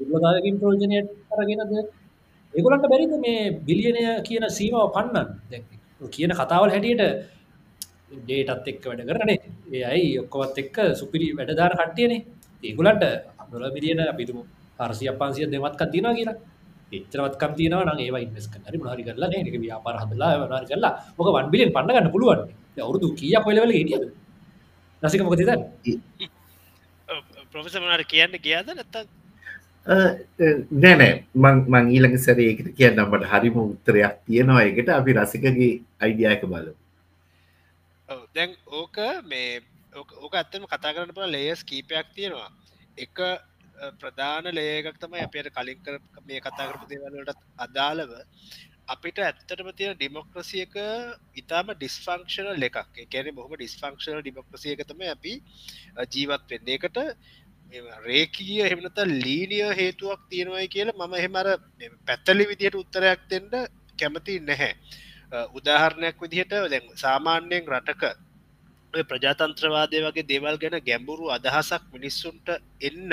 දුර්වලතාවයකින් 0.00 0.54
ප්‍රයෝජනයට 0.60 1.08
අරගෙනද 1.32 1.74
ඒගොල්ලන්ට 2.54 2.86
බැරිද 2.92 3.12
මේ 3.24 3.40
බිලියනය 3.66 4.02
කියන 4.26 4.44
සීමාව 4.50 4.88
පන්නන්න? 4.96 5.28
දැන් 5.50 5.64
කියන 6.08 6.32
කතාවල් 6.40 6.70
හැටියට 6.74 7.02
ඩේටත් 8.10 8.68
එක්ක 8.72 8.84
වැඩ 8.90 9.08
කරනේ 9.08 9.38
ඒ 9.72 9.82
අයි 9.92 10.06
ඔක්කොවත් 10.22 10.56
එක්ක 10.62 10.76
සුපිරි 11.00 11.26
වැඩදාර 11.38 11.72
කට්ටියනේ. 11.80 12.24
ඒගුලන්ට 12.64 13.04
අඩොල 13.42 13.64
මිලියන 13.76 14.00
පිතුම 14.18 14.38
හරසිය 14.78 15.10
පන්සිය 15.20 15.46
දෙමත්ක 15.52 15.82
තියෙන 15.92 16.08
කියලා. 16.18 16.36
එච්චරවත්කම් 16.92 17.52
තියෙන 17.58 17.76
නම් 17.86 17.98
ඒ 18.00 18.22
ඉන්ස් 18.24 18.46
කර 18.52 18.60
හරි 18.66 19.04
කරලා 19.06 19.30
එක 19.40 19.56
ව්‍යාපාර 19.64 19.96
හදලා 20.02 20.32
වනාරි 20.40 20.66
කරලා 20.70 20.92
මොක 21.16 21.28
වන් 21.36 21.50
බිලියන් 21.52 21.72
පන්නගන්න 21.76 22.12
පුළුවන්. 22.14 22.40
අවුරුදු 22.78 23.14
කිය 23.20 23.36
පොලවල 23.46 23.72
හිටියද? 23.78 24.04
නසික 25.02 25.22
මොක 25.22 25.36
තිතන් 25.40 25.60
ප්‍රොෆෙසමනාට 27.52 28.04
කියන්න 28.12 28.34
කියද 28.46 28.68
නැත්තන් 28.70 29.06
නෑනෑ 30.82 31.12
මං 31.36 31.56
මං 31.72 31.86
ඊළඟ 31.94 32.18
සැරයකට 32.26 32.68
කියන්නම්ට 32.78 33.24
හරිම 33.32 33.56
උත්තරයක් 33.62 34.14
තියෙනවා. 34.26 34.62
එකට 34.70 34.88
අපි 34.98 35.18
රසිකගේ 35.18 35.72
අයිඩියයක 36.02 36.44
බලු 36.52 36.79
දැන් 38.34 38.56
ඕක 38.80 38.98
මේ 39.24 39.60
ඕක 40.22 40.34
ඇත්තම 40.34 40.66
කතා 40.66 40.94
කරන්න 40.94 41.14
පල 41.16 41.32
ලේස් 41.36 41.62
කීපයක් 41.64 42.08
තියෙනවා. 42.16 42.50
එක 42.98 43.16
ප්‍රධාන 44.00 44.46
ලේකක් 44.52 44.98
තමයි 45.02 45.22
අපට 45.26 45.48
කලින් 45.56 45.80
කර 45.84 45.96
මේ 46.28 46.40
කතා 46.40 46.68
කරපු 46.68 46.90
දේවල්ලට 46.92 47.40
අදාළව 47.66 48.12
අපිට 48.94 49.18
ඇත්තටම 49.20 49.68
තියෙන 49.78 49.96
ඩිමොක්‍රසියක 49.96 50.74
ඉතාම 51.42 51.68
ඩිස්ෆංක්ෂණ 51.72 52.64
එකක්. 52.68 52.78
කැන 53.12 53.34
බොහම 53.38 53.52
ඩිස්ෆංක්ෂණ 53.56 54.22
ඩිමොක්‍රසියක 54.22 54.82
තම 54.86 55.02
අපි 55.16 55.34
ජීවත් 56.14 56.44
වෙන්නේ. 56.50 56.78
එකට 56.78 56.98
රේකීය 58.06 58.62
හෙමනත 58.70 58.98
ලීනිය 59.16 59.68
හේතුවක් 59.80 60.22
තියෙනවයි 60.30 60.66
කියලා 60.74 60.98
මම 61.00 61.14
එහෙමර 61.20 61.48
පැත්තලි 62.08 62.50
විදිහට 62.50 62.80
උත්තරයක් 62.82 63.22
දෙෙන්ට 63.30 63.54
කැමති 64.00 64.40
නැහැ. 64.48 64.72
උදාහරණයක් 65.54 66.16
විදිහට 66.20 66.54
දැන් 66.70 66.86
සාමාන්‍යයෙන් 66.96 67.68
රටක 67.68 68.02
ප්‍රජාතන්ත්‍රවාදය 69.04 69.98
වගේ 70.06 70.28
දේවල් 70.30 70.56
ගැන 70.58 70.76
ගැඹුරු 70.82 71.30
අදහසක් 71.30 71.82
මිනිස්සුන්ට 71.94 72.48
එන්න 72.80 73.12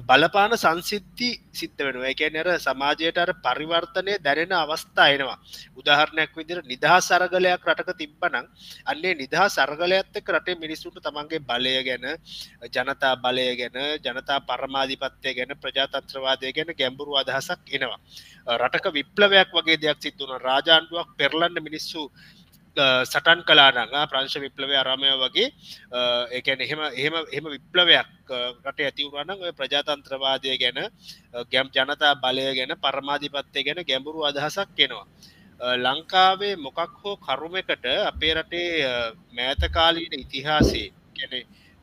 බලපාන 0.00 0.50
සංසිද්ධි 0.54 1.30
සිද්ධ 1.52 1.78
වෙනවා. 1.78 2.10
එකැන 2.10 2.36
අර 2.36 2.58
සමාජයට 2.58 3.18
අර 3.18 3.30
පරිවර්තනය 3.36 4.18
දැනෙන 4.18 4.52
අවස්ථා 4.54 5.08
එනවා. 5.08 5.38
උදාහරණයක් 5.76 6.32
විදිර 6.36 6.58
නිදහා 6.64 7.00
සරගලයක් 7.00 7.62
රටක 7.64 7.90
තිබ්බනං 7.96 8.46
අන්නේ 8.84 9.14
නිදහා 9.14 9.48
සර්ගලයක්ත් 9.48 10.16
එක් 10.16 10.28
රටේ 10.28 10.56
මිනිස්සුන්ට 10.56 10.98
තමන්ගේ 11.00 11.40
බලය 11.40 11.74
ගැන 11.88 12.06
ජනතා 12.68 13.14
බලය 13.16 13.46
ගැන 13.56 13.76
ජනතා 14.04 14.40
පරමාධිපත්වය 14.42 15.34
ගැන 15.34 15.54
ප්‍රජාතන්ත්‍රවාදය 15.56 16.52
ගැන 16.52 16.74
ගැඹුරු 16.74 17.12
අදහසක් 17.16 17.62
එනවා. 17.70 18.00
රටක 18.54 18.86
විප්ලවයක් 18.92 19.50
වගේ 19.52 19.78
දෙයක් 19.78 20.02
සිත්තුන 20.02 20.34
රාජාන්ඩුවක් 20.40 21.14
පෙරලන්න 21.16 21.62
මිනිස්සු 21.62 22.10
සටන් 22.76 23.40
කලානඟ 23.42 23.94
ප්‍රංශ 24.06 24.36
විප්ලවය 24.38 24.76
අරමය 24.76 25.10
වගේ 25.16 25.48
ඒැන 26.30 26.60
එහෙම 26.60 26.80
එහෙම 26.90 27.14
එහෙම 27.24 27.46
විප්ලවයක් 27.48 28.08
රට 28.64 28.80
ඇතිවුණනං 28.80 29.40
ඔය 29.40 29.52
ප්‍රජාතන්ත්‍රවාදය 29.52 30.56
ගැන 30.56 30.80
ගැම් 31.48 31.70
ජනතා 31.70 32.12
බලය 32.16 32.46
ගැන 32.54 32.76
පරමාධිපත්තය 32.78 33.60
ගැන 33.62 33.80
ගැඹුරු 33.82 34.24
අදහසක් 34.24 34.68
කෙනවා 34.74 35.06
ලංකාවේ 35.78 36.56
මොකක් 36.58 36.80
හෝ 37.00 37.16
කරුමකට 37.18 37.86
අපේ 38.04 38.34
රටේ 38.34 38.68
මෑතකාලීන 39.32 40.12
ඉතිහාසේ 40.16 40.88
කැනෙ 41.14 41.40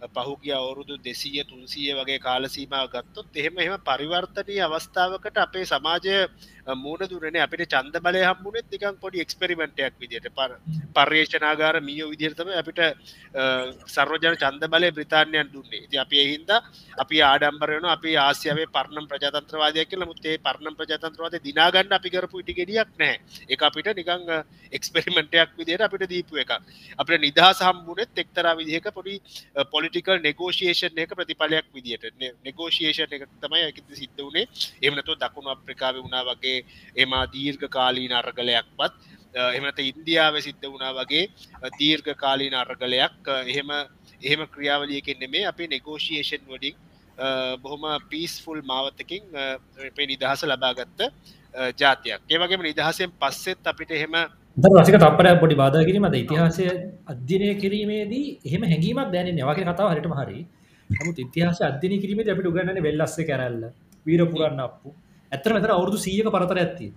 පහුගිය 0.08 0.54
අවුරුදු 0.54 0.98
දෙසීය 1.00 1.44
තුන්සිය 1.44 1.92
වගේ 1.94 2.20
කාලසීමාව 2.20 2.88
ගත්තොත් 2.90 3.28
එහෙම 3.34 3.56
එහෙම 3.58 3.82
පරිවර්තනය 3.82 4.56
අවස්ථාවකට 4.62 5.38
අපේ 5.38 5.66
සමාජය 5.66 6.16
මූුණ 6.66 7.10
දුරන 7.10 7.38
අපිට 7.38 7.68
චන්ද 7.68 8.00
බලය 8.00 8.22
හම්බුණෙත් 8.24 8.68
නිකන් 8.72 8.98
පොඩි 8.98 9.22
එක්ස්පෙරිමෙන්ටයක් 9.22 9.94
විදිට 10.00 10.28
පර 10.32 10.52
පර්යේෂනාගාර 10.96 11.82
මියෝ 11.82 12.10
විදිරතම 12.10 12.50
අපිට 12.54 12.80
සර්වජන 13.88 14.38
චන්ද 14.38 14.70
බලය 14.70 14.92
බ්‍රතාානයන් 14.92 15.52
දුන්නේ. 15.52 15.88
ති 15.88 15.98
අපි 15.98 16.18
එහින්ද 16.20 16.50
අපි 16.98 17.22
ආඩම්බරයන 17.24 17.86
අපි 17.88 18.16
ආසියාවේ 18.18 18.68
පරණම් 18.70 19.08
ප්‍රජාතන්ත්‍රවාදය 19.08 19.86
කියල. 19.86 20.06
මුත්තේ 20.06 20.38
පරණම් 20.40 20.76
ප්‍රජාතන්ත්‍රවාද 20.76 21.36
දිනාගන්න 21.42 21.94
අපි 21.94 22.10
කරපු 22.10 22.40
ඉටි 22.40 22.54
ගෙඩියක් 22.56 22.90
නෑ 23.00 23.16
එක 23.50 23.62
අපිට 23.62 23.90
නිකං 23.94 24.24
එක්ස්පෙරිමෙන්ටයක් 24.72 25.50
විදියට 25.58 25.86
අපිට 25.88 26.08
දීපු 26.10 26.40
එක 26.44 26.52
අපට 26.98 27.20
නිදහා 27.20 27.52
සම්බුණෙත් 27.54 28.24
එක්තරා 28.24 28.56
විදිහක 28.56 28.88
පොඩි 28.94 29.16
පොලිටිකල් 29.74 30.18
නෙගෝෂේෂන් 30.28 31.04
එක 31.04 31.16
ප්‍රතිඵලයක් 31.20 31.68
විදිට 31.74 32.10
නෙගෝෂේෂන් 32.46 33.16
එක 33.18 33.28
තමයි 33.44 33.64
ඇකිත 33.68 33.94
සිද්ධ 33.94 34.24
වනේ 34.24 34.46
එමනතු 34.84 35.18
දකුණු 35.18 35.56
අප්‍රිකාව 35.56 35.96
වුණා 35.98 36.24
වගේ 36.26 36.53
වගේ 36.54 36.62
එම 36.98 37.12
දීර්ඝ 37.34 37.66
කාලීන 37.70 38.14
අර්ගලයක් 38.14 38.70
පත් 38.78 38.94
එමත 39.58 39.80
ඉන්දියාව 39.82 40.40
සිද්ධ 40.40 40.66
වුණා 40.66 40.94
වගේ 40.94 41.26
දීර්ඝ 41.80 42.12
කාලීන 42.16 42.56
අර්ගලයක් 42.56 43.32
එහෙම 43.44 43.70
එහෙම 44.22 44.42
ක්‍රියාවලියකෙන් 44.48 45.20
නෙමේ 45.20 45.46
අපි 45.46 45.68
නෙගෝෂියේෂන් 45.68 46.44
වඩින් 46.48 46.76
බොහොම 47.64 47.84
පිස්ෆුල් 48.10 48.62
මාවතකින් 48.64 49.24
පේ 49.96 50.08
නිදහස 50.08 50.44
ලබාගත්ත 50.44 51.02
ජාතියක්. 51.76 52.22
ඒවගේම 52.30 52.62
නිදහසෙන් 52.62 53.12
පස්සෙත් 53.14 53.62
අපිට 53.66 53.92
එහෙම 53.92 54.16
රසික 54.58 54.98
තපර 54.98 55.40
පොඩි 55.40 55.56
බාධ 55.56 55.78
කිරීමද 55.86 56.16
ඉතිහාසය 56.16 56.66
අධ්‍යනය 57.08 57.54
කිරීමේදී 57.56 58.26
එහෙම 58.46 58.64
හැඟීමක් 58.64 59.12
දැන 59.14 59.32
නවගේ 59.32 59.66
කතාව 59.66 59.94
හරිටම 59.94 60.14
හරි. 60.14 60.46
නමුත් 60.90 61.18
ඉතිහාස 61.20 61.62
අධ්‍යන 61.62 61.94
කිරීම 62.02 62.20
අපිට 62.26 62.52
උගන්නන 62.52 62.84
වෙල්ලස්ස 62.88 63.18
කරල්ල 63.30 63.64
වීරපුරන්න 64.06 64.60
අපපු. 64.60 64.90
ඇතර 65.34 65.54
මෙතර 65.54 65.72
අවුරදු 65.72 65.98
සීයක 66.00 66.30
පරතර 66.30 66.60
ඇත්ති 66.60 66.88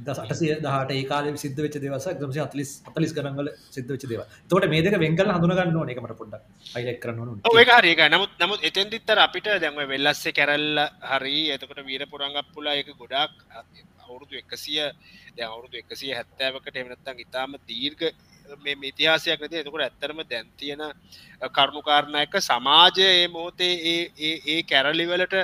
දසටසය 0.00 0.48
දහට 0.56 0.92
ඒකාල 0.92 1.28
සිද්ධ 1.36 1.60
වෙච 1.64 1.76
දවස 1.76 2.06
ගමස 2.14 2.38
අතලිස් 2.38 2.70
අතලිස් 2.88 3.12
කරනගල 3.12 3.48
සිද්ධ 3.68 3.90
වෙච 3.90 4.04
දේව 4.04 4.22
තොට 4.48 4.66
මේදක 4.66 4.96
වෙංගල 4.96 5.28
හඳුනගන්න 5.28 5.76
ඕන. 5.76 5.88
එකමට 5.88 6.16
පොඩ්ඩ 6.16 6.34
අයිලක් 6.74 7.00
කරන්න 7.02 7.40
ඒකාරක 7.54 8.02
නමුත් 8.08 8.32
නමුත් 8.38 8.66
එතැන්දිත්තර 8.70 9.18
අපිට 9.18 9.48
දැම 9.58 9.80
වෙල්ලස්සේ 9.86 10.32
කැරල්ල 10.32 10.82
හරි 11.12 11.38
එතකට 11.50 11.82
වීර 11.84 12.06
පුරංගක් 12.08 12.52
පුලා 12.54 12.76
එක 12.76 12.92
ගොඩක් 12.94 13.34
අවුරුදු 14.04 14.36
එකසිය 14.36 14.82
අවුරුදු 15.42 15.76
එකසිය 15.78 16.12
හැත්තෑවකට 16.12 16.76
එමනත්තන් 16.76 17.24
ඉතාම 17.26 17.58
දීර්ග 17.64 18.02
මේ 18.60 18.76
ඉතිහාසයක් 18.84 19.40
නති 19.40 19.56
එතකොට 19.56 19.84
ඇත්තරම 19.84 20.18
දැන්තියෙන 20.24 20.82
කරුණුකාරණයක 21.50 22.34
සමාජය 22.42 23.06
ඒ 23.10 23.28
මොහොතේ 23.28 23.74
ඒ 23.92 24.34
ඒ 24.46 24.60
කැරලිවලට 24.64 25.36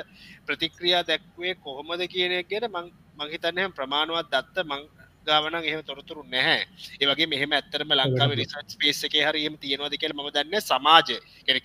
ප්‍රතික්‍රියා 0.49 1.03
දැක්වේ 1.11 1.55
කොහොමද 1.65 2.03
කියනෙක් 2.15 2.49
ගැන 2.51 2.71
මංහිතන්නය 3.19 3.69
ප්‍රමාණුවත් 3.79 4.33
දත්ත 4.33 4.65
මං 4.65 4.83
ගාවන 5.27 5.57
එහම 5.61 5.81
තොරතුරු 5.83 6.23
නැහැ. 6.27 6.61
ඒවගේ 7.03 7.29
මෙහම 7.33 7.53
ඇත්තරම 7.53 7.93
ලංකාව 7.93 8.33
රිසර්ච් 8.41 8.71
පේසක 8.81 9.15
හරිම 9.23 9.55
තියෙනවාද 9.65 9.95
කියල 10.03 10.15
ම 10.15 10.23
දන්න 10.29 10.57
සමාජය. 10.63 11.17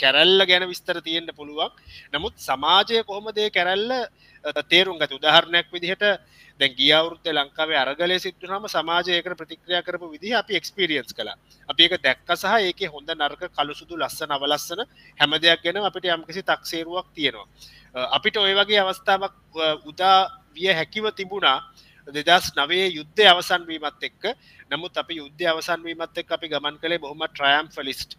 කැරල්ල 0.03 0.45
ගැන 0.51 0.65
විස්තර 0.71 0.97
තියෙන්න්න 1.07 1.35
පුළුවන්. 1.39 1.71
නමුත් 2.13 2.35
සමාජය 2.39 3.03
කොහොමදේ 3.09 3.49
කැරල්ල 3.49 3.91
තේරුම් 4.63 4.99
ගත. 4.99 5.11
උදාහරණයක් 5.11 5.67
විදිහට 5.71 6.03
දැන් 6.59 6.75
ගියවුරුද්ධ 6.75 7.29
ලංකාවේ 7.29 7.77
අරගලය 7.77 8.19
සිත්තුනම 8.19 8.67
සමාජයක 8.67 9.27
ප්‍රතික්‍රියා 9.33 9.81
කරපු 9.81 10.09
විදි 10.11 10.33
අපි 10.33 10.55
එක්ස්පිරියන්ස් 10.55 11.13
කලා 11.13 11.35
අපි 11.69 11.83
එක 11.85 11.95
දැක්ක 11.99 12.29
සහ 12.33 12.45
ඒක 12.61 12.81
හොඳ 12.89 13.09
නර්ක 13.11 13.49
කලුසුදු 13.51 13.97
ලස්සන 13.97 14.31
අවලස්සන 14.31 14.83
හැම 15.19 15.31
දෙයක් 15.39 15.63
ගැන 15.63 15.77
අපිට 15.81 16.05
යම්කිසි 16.07 16.43
තක්සේරුවක් 16.43 17.07
තියෙනවා. 17.15 17.47
අපිට 18.11 18.37
ඔය 18.37 18.53
වගේ 18.53 18.79
අවස්ථාවක් 18.79 19.33
උදා 19.85 20.29
විය 20.53 20.69
හැකිව 20.71 21.09
තිබුණා 21.11 21.57
දෙදස් 22.07 22.51
නවේ 22.55 22.87
යුද්ධ 22.89 23.21
අවසන්වීමත් 23.25 24.03
එක්ක. 24.03 24.23
නමුත් 24.69 24.97
අපි 24.97 25.13
යුද්ධ 25.15 25.43
අවසන්වීමත් 25.45 26.17
එක් 26.17 26.31
අපි 26.31 26.47
ගමන් 26.49 26.77
කළේ 26.77 26.99
බොහොම 26.99 27.23
ට්‍රයම් 27.27 27.69
ෆලිස්ට් 27.69 28.17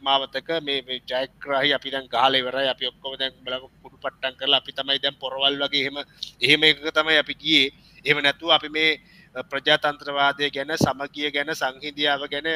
මාවතක 0.00 0.48
මේ 0.62 1.00
ජයක්‍රහි 1.02 1.72
අපි 1.72 1.90
දැන් 1.90 2.08
ගාලෙවර 2.08 2.56
අපි 2.64 2.86
ඔක්කොම 2.86 3.16
දැන් 3.18 3.32
බල 3.44 3.54
කුඩු 3.82 3.96
පට්ටන් 3.98 4.36
කරලා 4.36 4.60
අපි 4.60 4.72
තමයි 4.72 4.98
දැන් 4.98 5.16
පොරවල් 5.16 5.58
වගේ 5.58 5.82
එහෙම 5.82 5.96
එහෙම 6.40 6.62
එක 6.64 6.78
තමයි 6.90 7.18
අපි 7.18 7.34
ගියේ. 7.34 7.72
එහෙම 8.04 8.22
නැතුව 8.22 8.50
අපි 8.50 8.68
මේ 8.68 9.00
ප්‍රජාතන්ත්‍රවාදය 9.44 10.50
ගැන 10.50 10.72
සමගිය 10.76 11.30
ගැන 11.30 11.54
සංහිදියාව 11.54 12.24
ගැන 12.28 12.48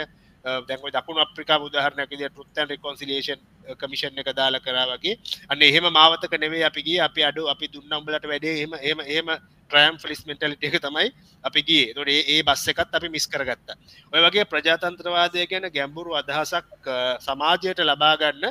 දැන්ව 0.68 0.88
දකුණු 0.96 1.20
අප්‍රිකා 1.26 1.59
උදාහරණයක් 1.68 2.11
විදිහට 2.12 2.34
ට්‍රුත් 2.34 2.59
ඇන්ඩ් 2.59 2.72
රිකොන්සිලියේෂන් 2.74 3.40
කමිෂන් 3.80 4.18
එක 4.22 4.32
දාලා 4.40 4.64
කරා 4.66 4.86
වගේ. 4.92 5.14
අන්න 5.51 5.62
එහෙම 5.62 5.86
මාවතක 5.99 6.34
නෙවෙයි 6.44 6.64
අපි 6.70 6.82
ගියේ. 6.88 7.05
අපි 7.09 7.20
අඩු 7.30 7.49
අපි 7.55 7.66
දුන්න 7.74 7.96
උඹලට 7.99 8.26
වැඩේ 8.32 8.55
එහෙම 8.59 8.72
එහෙම 8.80 9.01
එහෙම 9.12 9.28
ට්‍රයම් 9.70 9.99
ෆලිස් 10.03 10.20
මෙන්ටලිට 10.28 10.64
එක 10.68 10.76
තමයි 10.86 11.09
අපි 11.44 11.61
ගිය. 11.68 11.84
තොට 11.96 12.09
ඒ 12.09 12.40
බස්ස 12.49 12.72
එකත් 12.72 12.96
අපි 12.99 13.09
මිස් 13.16 13.26
කරගත්ත. 13.32 13.68
ඔය 14.12 14.20
වගේ 14.26 14.44
ප්‍රජාතන්ත්‍රවාදය 14.53 15.46
ගැන 15.53 15.68
ගැම්බුරු 15.76 16.16
අදහසක් 16.20 16.90
සමාජයට 17.26 17.84
ලබාගන්න 17.90 18.49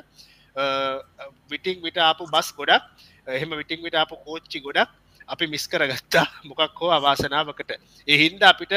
විටිං 1.52 1.82
විට 1.86 1.98
ආපු 2.10 2.30
බස් 2.36 2.54
ගොඩක් 2.60 2.84
එහෙම 3.28 3.58
විටිං 3.62 3.84
විට 3.86 3.98
ආපු 4.04 4.16
කෝච්චි 4.26 4.62
ගොඩක් 4.62 4.90
අපි 5.34 5.46
මිස් 5.48 5.66
කරගත්තා. 5.68 6.26
මොකක් 6.50 6.80
හෝ 6.80 6.92
අවාසනාවකට. 7.00 7.72
එහින්ද 8.08 8.42
අපිට 8.52 8.74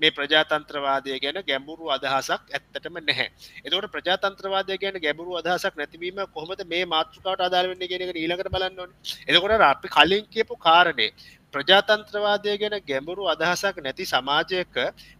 මේ 0.00 0.12
ප්‍රජාතන්ත්‍රවාදය 0.12 1.18
ගැන 1.18 1.38
ගැඹුරු 1.44 1.90
අදහසක් 1.90 2.42
ඇත්තටම 2.50 2.96
නැහැ. 3.00 3.28
එතවට 3.60 3.90
ප්‍රජාතන්ත්‍රවාදය 3.90 4.78
ගැන 4.78 4.96
ගැඹුරු 4.98 5.36
අදහසක් 5.40 5.76
නැතිවීම 5.76 6.22
කොහොමද 6.28 6.64
මේ 6.66 6.84
මාතෘකාවට 6.86 7.42
අදාලවෙන්න 7.42 7.86
ගෙනක 7.86 8.16
ඊලකට 8.16 8.50
බලන්න 8.50 8.96
එතකොට 9.28 9.66
අපි 9.66 9.88
කලින් 9.90 10.26
කියපු 10.28 10.58
කාරණය 10.58 11.08
ප්‍රජාතන්ත්‍රවාදය 11.54 12.56
ගැන 12.58 12.76
ගැඹුරු 12.84 13.28
අදහසක් 13.28 13.80
නැති 13.80 14.06
සමාජයක 14.06 14.76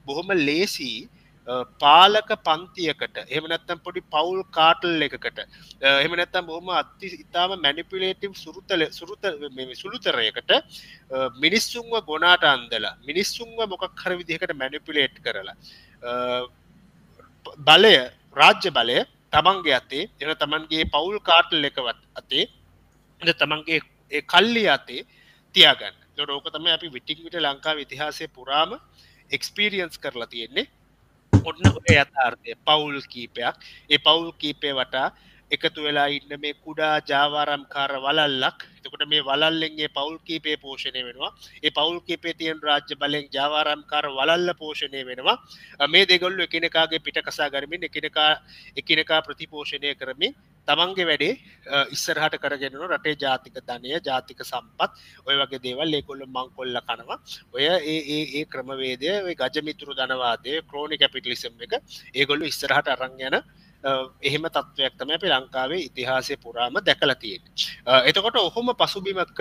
බොහොම 0.06 0.36
ලේසි 0.40 0.92
පාලක 1.82 2.30
පන්තියකට 2.46 3.16
එමනත්තම් 3.36 3.78
පොඩි 3.86 4.00
පවුල් 4.14 4.40
කාටල් 4.56 5.02
එකකට. 5.06 5.38
එමනත්තම් 6.04 6.44
බොහම 6.50 6.68
අත්ති 6.80 7.10
ඉතාම 7.24 7.54
මැනිපිලේටම් 7.64 8.32
සුරුතල 8.42 8.82
සුරුත 8.98 9.24
සුළුතරයකට 9.82 10.52
මිනිස්සුන්ව 11.44 11.94
ගොනාට 12.10 12.44
අන්දලා 12.54 12.94
මිනිස්සුන්ව 13.10 13.60
මොකක් 13.72 14.02
හර 14.04 14.16
විදිහකට 14.20 14.54
මැනිපිලේට් 14.62 15.16
කරලා 15.26 15.56
බලය 17.68 17.94
රාජ්‍ය 18.36 18.70
බලය 18.78 18.98
තමන්ගේ 19.34 19.76
අතේ 19.80 20.04
එන 20.20 20.34
තමන්ගේ 20.42 20.90
පවුල් 20.94 21.16
කාටල් 21.30 21.70
එකවත් 21.70 22.00
අතේ 22.20 22.44
තමන්ගේ 23.42 23.80
කල්ලි 24.32 24.64
අතේ 24.76 25.06
තියාගන්න. 25.54 25.96
රෝක 26.20 26.46
තම 26.54 26.66
අපි 26.68 26.88
විටිංවිට 26.96 27.36
ලංකා 27.36 27.80
ඉතිහාසය 27.84 28.28
පුරාම 28.28 28.70
එක්ස්පීරියන්ස් 29.30 29.96
කරලා 29.98 30.26
තියෙන්නේ. 30.26 30.66
ඔන්න 31.48 31.66
ඔය 31.70 31.96
යථාර්ථය. 31.96 32.54
පවුල් 32.66 32.96
කීපයක්. 33.12 33.54
ඒ 33.90 33.98
පවුල් 33.98 34.30
කීපය 34.40 34.70
වටා 34.78 35.08
එකතු 35.50 35.84
වෙලා 35.84 36.06
ඉන්න 36.08 36.32
මේ 36.42 36.54
කුඩා 36.64 36.94
ජාවාරම්කාර 37.10 37.92
වලල්ලක්. 38.04 38.58
එතකොට 38.78 39.04
මේ 39.12 39.22
වලල්ලෙන්ගේ 39.28 39.88
පවුල් 39.96 40.18
කීපේ 40.26 40.56
පෝෂණය 40.56 41.02
වෙනවා. 41.08 41.32
ඒ 41.62 41.70
පවුල් 41.70 41.98
කීපේ 42.00 42.34
තියන් 42.34 42.60
රාජ්‍ය 42.62 42.94
බලෙන් 42.96 43.26
ජාවාරම්කාර 43.36 44.06
වලල්ල 44.18 44.54
පෝෂණය 44.62 45.02
වෙනවා. 45.06 45.36
මේ 45.88 46.04
දෙගොල්ලු 46.06 46.46
එකනකාගේ 46.46 47.04
පිට 47.06 47.18
කසා 47.26 47.50
ගරමින් 47.50 47.88
එකනකා 47.88 48.30
එකනකා 48.76 49.20
ප්‍රතිපෝෂණය 49.22 49.94
කරමින් 49.94 50.36
තමන්ගේ 50.68 51.06
වැඩේ 51.06 51.32
ඉස්සරහට 51.90 52.36
කරගෙනන 52.38 52.76
රටේ 52.86 53.16
ජාතික 53.16 53.56
ධනය 53.62 53.96
ජාතික 54.00 54.42
සම්පත් 54.42 54.90
ඔය 55.22 55.36
වගේ 55.36 55.60
දේවල් 55.60 55.94
ඒකොල්ල 55.94 56.22
මංකොල්ල 56.28 56.80
කනවා. 56.82 57.18
ඔය 57.52 57.64
ඒ 57.64 57.98
ඒ 58.18 58.44
ක්‍රමවේදය 58.46 59.34
ගජමිතුරු 59.36 59.96
ධනවාදය 59.96 60.60
ක්‍රෝණි 60.64 60.98
කැපිටලිසම් 60.98 61.58
එක 61.60 61.74
ඒගොල්ලු 62.14 62.44
ඉස්සරහට 62.46 62.88
අරං 62.88 63.18
යන 63.20 63.42
එහෙම 64.22 64.46
තත්ත්වයක් 64.48 64.94
තම 64.94 65.10
අපි 65.12 65.28
ලංකාවේ 65.30 65.82
ඉතිහාසය 65.82 66.36
පුරාම 66.38 66.80
දැකලතියෙන් 66.82 67.42
එතකොට 68.04 68.36
ඔහොම 68.38 68.74
පසුබිමක්ක 68.74 69.40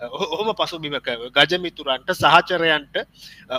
ඔහොම 0.00 0.54
පසුබිමක 0.54 1.08
ගජමිතුරන්ට 1.32 2.10
සහචරයන්ට 2.12 2.96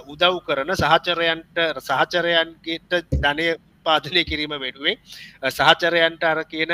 උදව් 0.06 0.36
කරන 0.41 0.74
සහචරයන්ට 0.76 1.58
සහචරයන්ගේට 1.80 2.91
ධනය 3.16 3.48
පාදනය 3.88 4.23
කිරීම 4.29 4.53
වෙනුවෙන් 4.57 4.97
සහචරයන්ට 5.49 6.23
අර 6.23 6.39
කියන 6.45 6.73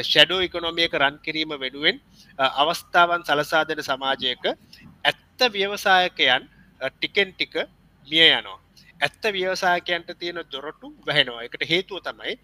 ෂැඩෝ 0.00 0.40
ඉකොනොමියක 0.48 0.98
රන් 1.02 1.16
කිරීම 1.26 1.54
වෙනුවෙන් 1.64 2.02
අවස්ථාවන් 2.38 3.22
සලසාදන 3.28 3.82
සමාජයක 3.82 4.44
ඇත්ත 5.04 5.40
ව්‍යවසායකයන් 5.52 6.42
ටිකෙන් 6.90 7.32
ටික 7.32 7.54
මිය 8.06 8.28
යනවා. 8.30 8.58
ඇත්ත 9.00 9.24
ව්‍යවසායකයන්ට 9.32 10.10
තියෙන 10.18 10.40
දොරටු 10.52 10.88
වැහෙනවා. 11.06 11.42
එකට 11.42 11.62
හේතුව 11.68 12.02
තමයි 12.02 12.34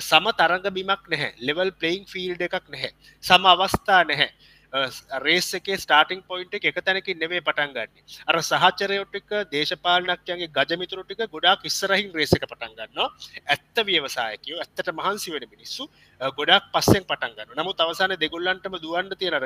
සම 0.00 0.26
තරඟ 0.32 0.70
බිමක් 0.72 1.04
නැහැ. 1.08 1.32
ලෙවල් 1.40 1.70
ප්ලයින් 1.72 2.04
ෆිල්ඩ 2.06 2.42
එකක් 2.42 2.66
නැහැ. 2.68 2.90
සම 3.24 3.46
අවස්ථා 3.46 4.02
නැහැ. 4.04 4.30
රේසකේ 4.72 5.76
ස්ටාටිං 5.76 6.22
පොයින්ට 6.24 6.54
එක 6.54 6.78
තැනකින් 6.80 7.18
නෙවේ 7.18 7.40
පටන් 7.40 7.72
ගන්න. 7.72 7.90
අර 8.26 8.36
සහචරයොටික 8.40 9.30
දේශපාලනක්යගේ 9.52 10.48
ගජමිතුරටික 10.50 11.24
ගොඩක් 11.28 11.64
ඉස්සරහින් 11.64 12.14
රේසක 12.14 12.44
පටන් 12.44 12.76
ගන්නවා. 12.76 13.08
ඇත්ත 13.46 13.84
ව්‍යවසායකයෝ 13.84 14.60
ඇත්තට 14.60 14.92
මහන්සි 14.92 15.32
වෙන 15.32 15.48
මිනිස්සු 15.50 15.88
ගොඩක් 16.20 16.70
පස්සෙන් 16.72 17.04
පටන් 17.04 17.34
ගන්න 17.34 17.56
නමුත් 17.56 17.80
අවසාන 17.80 18.16
දෙගොල්ලන්ටම 18.16 18.76
දුවන්ට 18.76 19.16
තියෙනර 19.16 19.44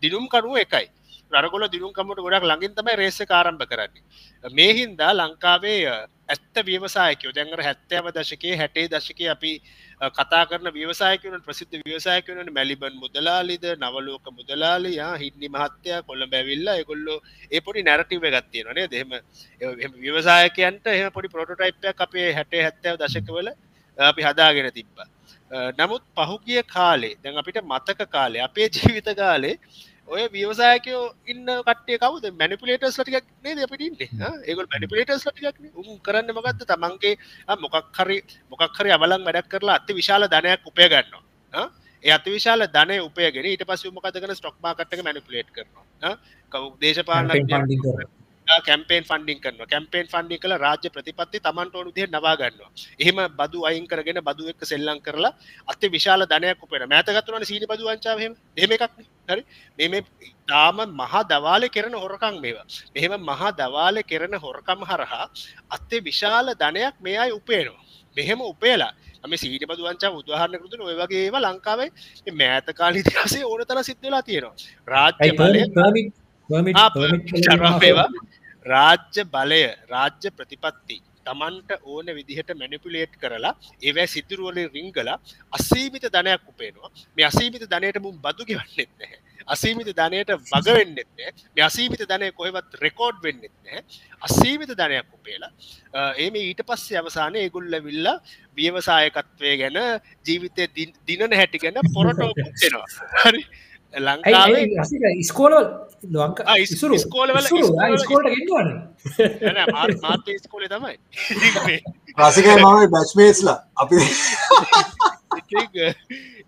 දිනුම් 0.00 0.28
කරුව 0.28 0.56
එකයි. 0.56 0.86
රගොල 1.34 1.64
දිනුම්කමට 1.68 2.20
ගොඩක් 2.20 2.44
ළඟින් 2.44 2.74
තමයි 2.74 2.96
රේස 2.96 3.20
ආරම්භ 3.22 3.66
කරන්නේ. 3.66 4.02
මේ 4.44 4.72
හින්දා 4.74 5.12
ලංකාවේ 5.12 5.80
ඇත්ත 6.28 6.56
ව්‍යවසායකයෝ 6.64 7.32
දැන්ගර 7.32 7.60
හැත්තෑව 7.60 8.10
දශකයේ 8.10 8.56
හැටේ 8.56 8.86
දශක 8.88 9.20
අපි 9.34 9.52
කතා 10.10 10.42
කරන 10.46 10.70
ව්‍යවසායකවන 10.70 11.42
ප්‍රසිද්ධ 11.42 11.74
ව්‍යවසායකවන 11.82 12.52
මැලිබන් 12.52 12.94
මුදලාලිද 12.96 13.66
නවලෝක 13.76 14.30
මුදලාලයා 14.30 15.10
හින්නි 15.16 15.48
මහත්තයා 15.48 16.02
කොළ 16.02 16.26
බැවිල්ලා 16.26 16.76
එකොල්ලෝ 16.76 17.18
ඒ 17.50 17.60
පොඩි 17.60 17.82
නැරටිව 17.82 18.28
ගත්තියනේ 18.28 18.86
දෙහෙම 18.88 19.10
ව්‍යවසායකයන්ට 19.98 20.86
එහ 20.88 21.10
පොඩි 21.10 21.34
පොටටයිප්යක් 21.34 22.06
අපේ 22.06 22.28
හැටේ 22.32 22.62
හැත්තෑව 22.62 23.02
දශකවල 23.02 23.52
අපි 23.98 24.22
හදාගෙන 24.22 24.70
තිබ්බ. 24.72 24.96
නමුත් 25.52 26.02
පහුගිය 26.16 26.62
කාලේ 26.74 27.14
දැන් 27.22 27.40
අපිට 27.40 27.58
මතක 27.62 28.00
කාලේ 28.10 28.44
අපේ 28.48 28.68
ජීවිත 28.68 29.08
කාලේ 29.16 29.56
ඔය 30.08 30.22
ව්‍යවසායකයෝ 30.34 31.02
ඉන්න 31.26 31.46
කටේ 31.66 31.98
කවද? 31.98 32.32
මැනිපිලේටස් 32.40 32.98
ලටිකක් 32.98 33.26
නේ 33.44 33.64
අපිට 33.66 33.84
ඉන්නේ? 33.88 34.08
ඒගොල් 34.48 34.66
මැනිපිලේටස් 34.72 35.26
ලටිකක් 35.26 35.60
උන් 35.74 36.00
කරන්න 36.06 36.32
මොකක්ද 36.38 36.64
තමන්ගේ 36.64 37.14
මොකක් 37.64 37.76
හරි 37.98 38.18
මොකක් 38.50 38.78
හරි 38.78 38.96
අවලන් 38.96 39.28
වැඩක් 39.28 39.52
කරලා 39.52 39.76
අති 39.80 39.98
විශාල 40.00 40.28
ධනයක් 40.34 40.66
උපය 40.66 40.88
ගන්නවා. 40.88 41.66
අති 42.02 42.30
විශාල 42.30 42.66
ධනය 42.68 42.96
උපයගෙන 43.08 43.44
ඊට 43.44 43.68
පස්ස 43.68 43.92
මොකදගෙන 43.92 44.34
ස්ටොක් 44.34 44.56
මාකට්ක 44.60 45.04
මැනිපිලේට් 45.04 45.54
කරනවා. 45.54 46.16
කව 46.52 46.64
දේශපාලන 46.80 47.30
කැම්පේන් 48.60 49.04
ෆන්ඩින් 49.04 49.38
කරන 49.40 49.60
කැම්පේන් 49.66 50.06
ෆන්ඩි 50.06 50.38
කළ 50.38 50.54
රාජ්‍ය 50.56 50.88
ප්‍රතිපත්ති 50.88 51.40
තමන්ට 51.40 51.74
ඕනු 51.74 51.92
දේ 51.92 52.06
නවාගන්නවා 52.08 52.70
එහෙම 53.00 53.18
බදු 53.32 53.64
අයින් 53.64 53.86
කරගෙන 53.86 54.20
බදු 54.22 54.48
එක්ක 54.48 54.62
සෙල්ලං 54.64 55.00
කරලා 55.00 55.32
අති 55.68 55.86
විශාල 55.88 56.26
ධනයක් 56.26 56.62
උපෙන 56.62 56.86
මෑතගත්වන 56.86 57.44
සීනි 57.44 57.66
බදු 57.66 57.88
වංචාවහෙම 57.88 58.32
දෙම 58.56 58.72
එකක් 58.72 58.84
හරි? 59.28 59.42
මෙම 59.78 59.94
තාම 60.46 60.78
මහා 60.92 61.22
දවාල 61.24 61.68
කෙරෙන 61.68 61.94
හොරකං 61.94 62.40
මේවා. 62.40 62.66
මෙහෙම 62.94 63.14
මහා 63.22 63.52
දවාල 63.52 64.02
කෙරෙන 64.04 64.34
හොරකම් 64.36 64.80
හරහා 64.84 65.26
අත්තේ 65.70 66.00
විශාල 66.02 66.54
ධනයක් 66.54 66.94
මේ 67.00 67.18
අයි 67.18 67.32
උපේනවා 67.32 67.82
මෙහෙම 68.16 68.40
උපේලා 68.42 68.92
ම 69.24 69.36
සීට 69.36 69.64
පදුවංචා 69.64 70.10
උදාහරණ 70.12 70.60
කරුතුන 70.60 70.82
ඔය 70.82 70.96
වගේම 70.96 71.36
ලංකාවේ 71.38 71.90
මෑත 72.32 72.68
කාලිතිහසේ 72.74 73.44
ඕන 73.44 73.62
තල 73.64 73.82
සිද්ධලා 73.82 74.22
තියෙනවා. 74.22 74.54
රාජ්‍ය 74.88 75.30
බලය 75.32 75.60
රාජ්‍ය 78.66 79.24
බලය 79.26 79.62
රාජ්‍ය 79.88 80.28
ප්‍රතිපත්ති 80.32 80.96
තමන්ට 81.26 81.70
ඕන 81.84 82.06
විදිහට 82.16 82.50
මැනිපුලේට් 82.54 83.14
කරලා 83.16 83.54
ඒවැ 83.82 84.06
සිදුරුවලින් 84.06 84.70
රිංගලා 84.70 85.18
අසීමිත 85.52 86.06
ධනයක් 86.14 86.48
උපේනවා 86.48 86.90
මේ 87.16 87.26
අසීමිත 87.26 87.64
ධනයට 87.72 87.98
මුම් 88.00 88.16
බදු 88.18 88.46
ගෙවන්නෙත් 88.48 88.90
නැහැ. 88.92 89.18
අසීමිත 89.46 89.90
ධනයට 89.92 90.30
වගවෙන්නෙත් 90.52 91.08
මේ 91.16 91.64
අසීමිත 91.64 92.02
ධනය 92.04 92.30
කොහෙවත් 92.32 92.78
රෙකෝඩ් 92.84 93.18
වෙන්නෙත් 93.22 93.54
නෑ 93.64 93.82
අසීමිත 94.22 94.72
ධනයක් 94.72 95.16
උපේලා 95.18 95.52
ඒම 96.18 96.34
ඊට 96.36 96.62
පස්සේ 96.68 97.00
අවසානය 97.02 97.38
ඒගුල්ල 97.38 97.76
විල්ල 97.86 98.08
ව්‍යවසායකත්වය 98.56 99.52
ගැන 99.62 99.78
ජීවිතය 100.26 100.68
දිනන 101.08 101.38
හැටි 101.40 101.62
ගැන 101.64 101.82
පොරටෝ 101.94 102.32
ෙනවා 102.66 102.86
හරි. 103.24 103.42
ලංකාවේ 103.94 104.66
ගෙන්වන 108.26 108.68
මාත 110.02 110.26
ස්කෝල 110.38 110.64
තමයි. 110.66 110.96
රසිකයි 112.20 112.56
මම 112.56 112.90
බැස්්මේස්ලා 112.90 113.58
අපි 113.76 113.96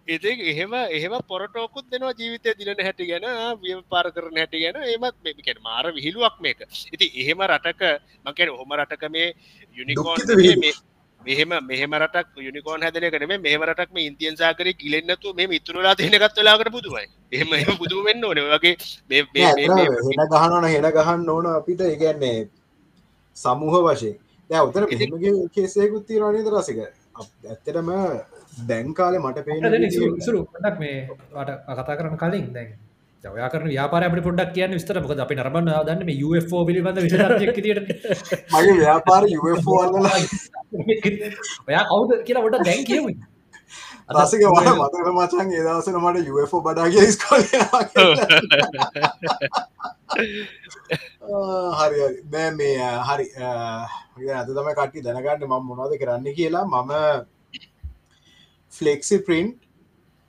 ඉති 0.06 0.30
එහෙම 0.44 0.72
එහෙම 0.90 1.14
පොරටෝකුත් 1.28 1.86
දෙනවා 1.90 2.12
ජීවිතය 2.12 2.54
දිලන 2.58 2.80
හැටි 2.80 3.06
ගැන 3.06 3.24
විය 3.62 3.76
පාර 3.88 4.06
කරන 4.10 4.36
හැටි 4.36 4.60
ගැන. 4.60 4.76
ඒමත් 4.84 5.16
මේකැන 5.24 5.62
මාර 5.62 5.86
විහිලුවක් 5.94 6.36
මේක. 6.40 6.58
ඉති 6.92 7.06
එහෙම 7.16 7.40
රටක 7.42 7.82
මකැන 8.24 8.50
හොම 8.52 8.74
රටක 8.74 9.04
මේ 9.10 9.28
යුනිකෝන් 9.76 10.18
මෙහෙම 11.26 11.52
මෙහම 11.62 11.94
රටක් 12.00 12.42
යුනිකෝන් 12.46 12.82
හැදන 12.82 13.06
කන 13.12 13.34
මෙහම 13.38 13.62
රටක් 13.68 13.94
මේ 13.94 14.06
ඉන්තියන් 14.10 14.36
සාකර 14.36 14.68
කිලෙන්නතු 14.74 15.34
මේ 15.34 15.48
ඉතුරලා 15.58 15.94
තියෙනකත් 15.94 16.36
වෙලාකට 16.38 16.70
එහම 17.32 17.54
එම 17.54 17.72
බුදු 17.78 18.04
වෙන්න 18.04 18.24
ඕන. 18.24 18.38
වගේ 18.52 18.74
හෙන 19.10 20.28
ගහනන 20.32 20.66
හෙන 20.66 20.90
ගහන්න 20.90 21.28
ඕන 21.28 21.46
අපිට. 21.52 21.80
ඒගැන්නේ 21.82 22.48
සමූහ 23.36 23.80
වශයෙන්. 23.86 24.16
දැ 24.50 24.62
උතර 24.68 24.86
මෙහෙමගේ 24.86 25.34
කේසයකුත් 25.54 26.06
තිරනේද 26.06 26.48
රසික? 26.54 26.80
ඇත්තටම 27.14 27.90
දැන්කාලේ 28.68 29.20
මට 29.20 29.44
පේ 29.46 29.90
සුරු 30.26 30.40
ටක් 30.54 30.76
මේ 30.78 30.96
ට 31.36 31.78
කතා 31.78 31.96
කරන 31.98 32.16
කලින් 32.18 32.46
දැන් 32.54 32.70
ඔයා 33.32 33.48
කරන 33.52 33.68
ව්‍යාපාර 33.72 34.02
අපට 34.06 34.22
පොඩක් 34.26 34.50
කියන්න 34.56 34.74
විස්තර. 34.76 34.96
මොකද 35.04 35.20
අපි 35.24 35.34
නරබන්න 35.38 35.70
දන්න 35.88 36.02
මේ 36.08 36.22
UFෝ 36.28 36.62
පිළිබඳ 36.68 36.98
විශෂක්තියට 37.04 37.88
මගේ 38.54 38.74
ව්‍යාපාර 38.80 39.22
UFෝ 39.36 39.78
අල්ලලා 39.84 40.18
ඔයා 41.68 41.84
කවුද 41.90 42.10
කියලා 42.26 42.44
ොට 42.48 42.58
දැන් 42.68 42.84
කියමු. 42.90 43.10
රසික 44.14 44.42
වට 44.54 44.68
මතක 44.76 45.06
මචන් 45.16 45.48
ඒදවසන 45.58 45.96
මට 46.02 46.26
UFෝ 46.34 46.60
බඩාගේ 46.66 47.06
ස්කොල 47.14 47.42
හරි 51.80 51.98
බෑ 52.32 52.50
මේ 52.60 52.90
හරි 53.08 53.26
අද 54.40 54.48
තම 54.56 54.68
කට්ටි 54.78 55.04
දැනගන්න 55.06 55.48
මම 55.48 55.62
මොනවද 55.70 55.92
කරන්න 56.02 56.26
කියලා. 56.38 56.64
මම 56.72 56.92
ෆලෙක්සි 58.72 59.16
පින්ට් 59.28 59.63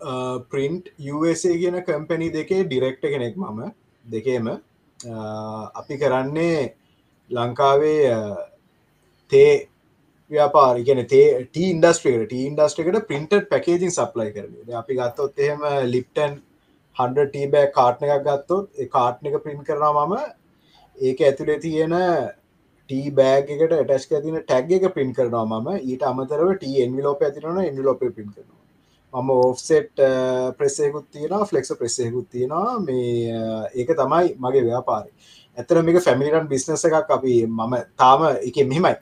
පින්ට් 0.01 0.89
USA 0.99 1.49
කියන 1.49 1.83
කම්පැනි 1.83 2.31
දෙකේ 2.31 2.63
ඩිරෙක්ට 2.63 3.01
කෙනෙක් 3.01 3.37
මම 3.37 3.71
දෙකේම. 4.05 4.47
අපි 5.75 5.97
කරන්නේ 5.97 6.73
ලංකාවේ 7.31 8.01
තේ 9.31 9.67
ව්‍යාපාර 10.31 10.83
කියන 10.83 11.05
ට 11.07 11.57
ඉන්ඩස්ට්‍රේට 11.57 12.31
ඉන්ඩස්ට්‍රේකට 12.33 13.07
පින්ට 13.07 13.33
පැකේජින් 13.49 13.91
සප්ලයි 13.91 14.33
කරන 14.33 14.73
අපි 14.81 14.95
ගත්තොත් 14.95 15.39
එහෙම 15.39 15.61
ලිප්ටන් 15.91 16.41
හන්ඩ 16.97 17.29
ටීබෑ 17.29 17.71
කාට්න 17.77 18.09
එකක් 18.09 18.25
ගත්තොත් 18.27 18.67
කාට්න 18.95 19.29
එක 19.29 19.37
පින් 19.43 19.63
කරනවා 19.63 20.07
මම. 20.07 20.15
ඒක 20.97 21.21
ඇතුළේ 21.21 21.59
තියෙන 21.59 21.95
ටී 22.89 23.11
බෑග 23.19 23.49
එකට 23.53 23.73
ටස් 23.73 24.05
තින 24.25 24.37
ටැග් 24.41 24.71
එක 24.77 24.93
පින් 24.97 25.13
කරනවා 25.13 25.45
මම. 25.45 25.67
ඊට 25.89 26.03
අමතරව 26.11 26.53
ට 26.59 26.73
එන්විලෝප 26.85 27.21
ඇතිරන 27.21 27.59
එන්විලෝප 27.63 27.99
පින් 27.99 28.29
කරනවා. 28.35 28.64
මම 29.15 29.29
ඕෆ්සෙට් 29.37 30.03
ප්‍රෙස්සයකුත් 30.59 31.05
තියෙන 31.11 31.45
ෆලෙක්ස 31.49 31.73
ප්‍රෙස්සයකුත් 31.79 32.29
තියෙනවා. 32.29 32.79
මේ 32.79 33.33
ඒක 33.73 33.89
තමයි 34.01 34.35
මගේ 34.45 34.63
ව්‍යාපාරි 34.69 35.11
ඇතර 35.57 35.81
මේක 35.81 35.99
ෆැමිලිටන් 36.07 36.49
බිස්නස 36.53 36.85
එකක්. 36.85 37.11
අපි 37.17 37.35
මම 37.47 37.75
තාම 37.97 38.25
එක 38.49 38.57
මෙහෙමයි. 38.71 38.95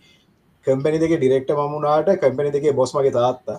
කම්පනි 0.68 0.99
දෙක 0.99 1.16
ඩිරෙක්ට 1.18 1.55
මමුණට 1.59 2.20
කම්පනි 2.22 2.51
දෙකේ 2.55 2.74
බොස්මගේ 2.74 3.16
තාත්තා. 3.18 3.57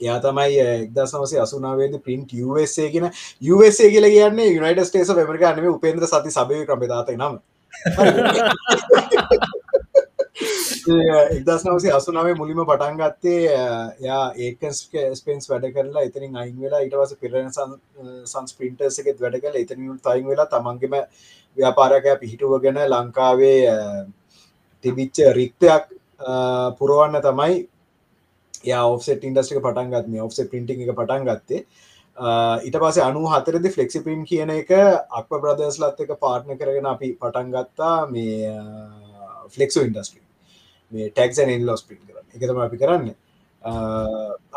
එයා 0.00 0.18
තමයි 0.24 0.58
එක්දස් 0.64 1.14
නවසේ 1.18 1.40
අසුනාවේද 1.44 1.94
පින්ට 2.08 2.32
USA 2.48 2.90
කියෙන 2.94 3.10
USA 3.54 3.86
කියල 3.94 4.06
කියන්න 4.14 4.42
යුනයිට 4.46 4.84
ස්ටේස 4.88 5.10
මරිකානම 5.30 5.70
උපේන්ද්‍ර 5.74 6.06
සති 6.06 6.34
සබය 6.36 6.64
ක්‍රම 6.66 6.84
තාත 6.92 7.14
නම්. 7.16 7.40
එක්දස් 10.38 11.64
නවසේ 11.64 11.92
අසුනාවේ 11.92 12.34
මුලිම 12.34 12.60
පටන් 12.60 12.98
ගත්තේ 12.98 13.38
යා 14.00 14.24
ඒකස් 14.38 14.82
ස්පෙන්ස් 15.14 15.48
වැඩ 15.50 15.66
කරලා 15.70 16.04
එතනින් 16.04 16.36
අයින් 16.36 16.60
වෙලා 16.60 16.82
ඉටවස 16.82 17.14
පිරෙන 17.16 17.48
සන්ස් 17.52 18.54
පින්ටර්ස 18.54 18.98
එකෙත් 19.02 19.18
වැඩ 19.20 19.38
කල 19.40 19.56
එතනින් 19.56 19.96
තයින් 20.00 20.28
වෙලා 20.28 20.46
තමන්ගෙම 20.48 20.94
ව්‍යාපාරකය 21.56 22.14
පිහිටුවගෙන 22.20 22.78
ලංකාවේ 22.84 23.58
තිබිච්ච 24.84 25.20
රික්තයක් 25.32 25.90
පුරුවන්න 26.78 27.20
තමයි 27.22 27.58
ඔෆෙට 28.76 29.24
ඉන්ඩස්ටික 29.24 29.60
පටන්ගත්ම 29.60 30.16
ඔෆ්ස 30.20 30.40
පින්ටිං 30.46 30.82
එක 30.82 30.94
පටන් 30.94 31.26
ගත්තේ. 31.26 31.66
ඊට 32.62 32.76
පස 32.76 33.00
අනු 33.00 33.26
හතරදි 33.26 33.70
ෆලෙක්සි 33.70 34.04
පිම් 34.04 34.22
කියන 34.24 34.50
එක 34.52 34.70
අක්ව 34.70 35.34
බ්‍රදර්ස් 35.36 35.82
ලත් 35.82 36.06
එක 36.06 36.16
පාට්න 36.20 36.56
කරගෙන 36.56 36.86
අපි 36.86 37.12
පටන් 37.16 37.52
ගත්තා 37.52 37.98
මේ 38.08 38.54
ෆලෙක්සු 39.50 39.82
ඉන්ඩස්ට්‍රී 39.82 40.27
මේ 40.92 41.10
ටක්න් 41.10 41.50
ඉන්ලෝස් 41.56 41.82
පින් 41.88 41.98
කරන්න. 41.98 42.26
එකතම 42.34 42.60
අපි 42.66 42.78
කරන්න. 42.82 43.14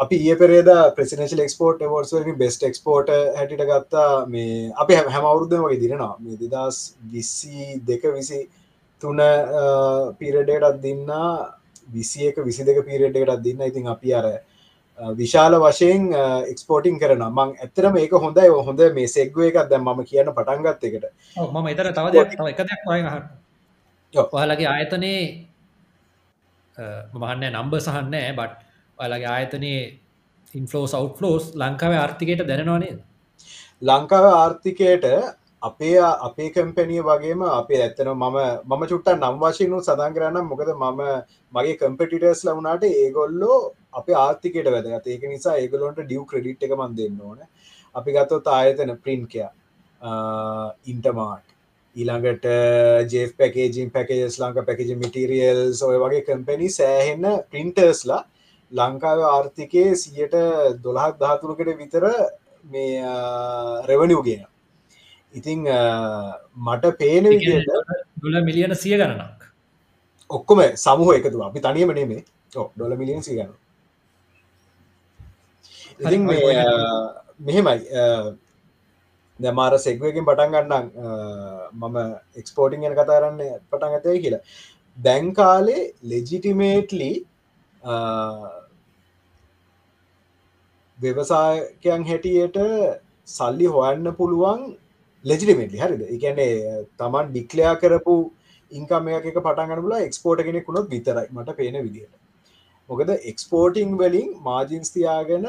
අපි 0.04 0.18
ඒ 0.30 0.36
පෙරේද 0.36 0.70
ප්‍රසිනශල් 0.96 1.44
එක්ස්පෝට් 1.46 1.82
වර්ස්වලින් 1.94 2.38
බෙස්ට 2.38 2.64
එක්ස්පෝට 2.64 3.10
හැටිට 3.38 3.66
ගත්තා 3.72 4.26
මේ 4.28 4.72
අපි 4.84 4.96
හැම 4.96 5.26
අවුරුද්ධ 5.26 5.58
වගේ 5.64 5.80
දිරනවා 5.80 6.16
මේ 6.20 6.38
දෙදස් 6.38 6.96
විස්සි 7.12 7.82
දෙක 7.90 8.04
විසි 8.18 8.48
තුන 9.02 9.20
පිරඩයටත් 10.20 10.80
දෙන්නා 10.86 11.58
විසි 11.90 12.28
එක 12.28 12.38
විසි 12.46 12.64
දෙක 12.64 12.86
පිරෙට්ටත් 12.86 13.44
දෙන්න. 13.44 13.62
ඉතින් 13.62 13.88
අපි 13.88 14.14
අර 14.14 14.26
විශාල 15.00 15.54
වශයෙන් 15.60 16.10
එක්ස්පෝටිං 16.54 17.00
කරන 17.00 17.24
මං 17.28 17.56
ඇතරම 17.60 17.98
ඒක 17.98 18.12
හොඳයි. 18.14 18.50
හොඳ 18.68 18.82
මේ 18.94 19.08
සෙක්ව 19.08 19.40
එකක් 19.50 19.70
දැම් 19.70 19.88
ම 19.90 20.04
කියන්න 20.06 20.34
පටන්ගත් 20.38 20.84
එකට. 20.84 21.06
මම 21.38 21.68
එතර 21.68 21.92
තව 21.92 22.12
දෙයක් 22.12 22.36
තව 22.38 22.48
එක 22.54 22.60
දෙයක් 22.60 22.84
වහන්න 22.88 23.24
ඔයාලගේ 24.14 24.68
ආයතනයේ 24.68 25.51
මහන්න 26.78 27.45
නම්බ 27.51 27.76
සහන්න 27.80 28.15
බට් 28.38 28.57
ඔයාලගේ 28.97 29.32
ආයතනයේ 29.36 29.84
ඉන්ෆලෝ 30.53 30.86
සෞට් 30.88 31.13
ෆලෝස් 31.19 31.45
ලංකාව 31.55 31.93
ආර්ථිකයට 31.97 32.47
දැනවානේ 32.47 32.95
ලංකාව 33.82 34.26
ආර්ථිකයට 34.32 35.05
අපේ 35.61 35.97
අපේ 36.28 36.49
කම්පැනිය 36.51 37.01
වගේම 37.01 37.41
අපේ 37.49 37.82
ඇත්තන 37.82 38.09
මම 38.13 38.38
මම 38.69 38.84
චුට්ට 38.91 39.11
නම් 39.13 39.38
වශයනු 39.41 39.82
සඳන් 39.82 40.15
කරන්න 40.15 40.49
මොකද 40.51 40.72
මම 40.74 41.01
මගේ 41.53 41.78
කම්පිටිටර්ස් 41.82 42.41
ලවුණට 42.47 42.86
ඒගොල්ලෝ 42.86 43.59
අපේ 43.93 44.15
ආර්ථිකට 44.15 44.72
වැදගත. 44.76 45.07
ඒක 45.07 45.24
නිසා 45.34 45.55
ඒගොලොන්ට 45.55 46.01
ඩියව් 46.01 46.26
ක්‍රඩිට් 46.32 46.63
එක 46.63 46.74
මන් 46.78 46.97
දෙන්න 46.97 47.22
ඕන. 47.22 47.39
අපි 47.95 48.11
ගත්තොත් 48.11 48.47
ආයතන 48.49 48.93
ප්‍රින්කය 49.03 49.45
ඉන්ටමාට් 50.86 51.51
ඊළඟට 51.96 52.46
J 53.12 53.26
packaging 53.39 53.89
packages 53.96 54.38
Lanka 54.42 54.66
package 54.68 54.92
material 55.02 55.62
ඔය 55.88 55.98
වගේ 56.04 56.22
කම්පැනි 56.28 56.70
සෑහෙන්න 56.78 57.26
පින්ටර්ස්ලා 57.52 58.22
ලංකාව 58.72 59.20
ආර්ථිකය 59.30 59.84
සියට 59.96 60.36
දොළහක් 60.84 61.16
දහතුරකට 61.22 61.72
විතර 61.82 62.04
මේ 62.64 63.02
රෙවනිව් 63.89 64.22
ගෙන 64.28 64.46
ඉතිං 65.34 65.60
මට 66.58 66.94
පේන 67.00 67.26
දුල 68.22 68.36
මිලියන 68.48 68.76
සිය 68.76 68.96
ගණනක්. 68.98 69.42
ඔක්කොම 70.30 70.60
සමුහ 70.76 71.10
එකතු 71.18 71.44
අපි 71.44 71.60
තනියම 71.60 71.92
නෙමේ 72.00 72.24
ඩොල 72.52 72.94
මිලියන් 72.96 73.22
සි 73.24 73.36
ගන්න 73.36 73.54
මෙහෙමයි 77.39 77.78
දැමාර 79.44 79.74
සෙක්වකින් 79.86 80.28
පටන් 80.30 80.54
ගන්නම්. 80.56 80.86
මම 81.82 81.98
එක්ස්පෝටිං 82.42 82.84
ගැන 82.84 82.98
කතාරන්න 83.00 83.39
පටන් 83.72 83.96
ඇතයි 83.98 84.24
කියලා. 84.26 84.44
දැන්කාලේ 84.98 85.84
ලෙජිටිමේටලි 86.12 87.12
ව්‍යවසායකයන් 91.00 92.04
හැටියට 92.10 92.58
සල්ලි 93.38 93.68
හොයන්න 93.76 94.14
පුළුවන් 94.20 94.62
ලෙජිටිමේටලි 95.26 95.84
හරිද? 95.84 96.02
එකන්නේ 96.16 96.54
තමන් 97.00 97.28
ඩික්ලයා 97.32 97.76
කරපු 97.84 98.16
ඉංකමයක් 98.72 99.26
එක 99.30 99.38
පටන්ගන්න 99.38 99.84
පුලා 99.86 100.02
එක්ස්පෝට 100.08 100.42
කෙනෙක් 100.48 100.68
වුණොත් 100.68 100.92
විතරයි 100.94 101.28
මට 101.36 101.56
පේන 101.60 101.78
විදියට 101.86 102.14
මොකද 102.89 103.10
එක්ස්පෝටිං 103.32 103.92
වලින් 104.02 104.30
මාජින්ස්තියාගෙන 104.48 105.48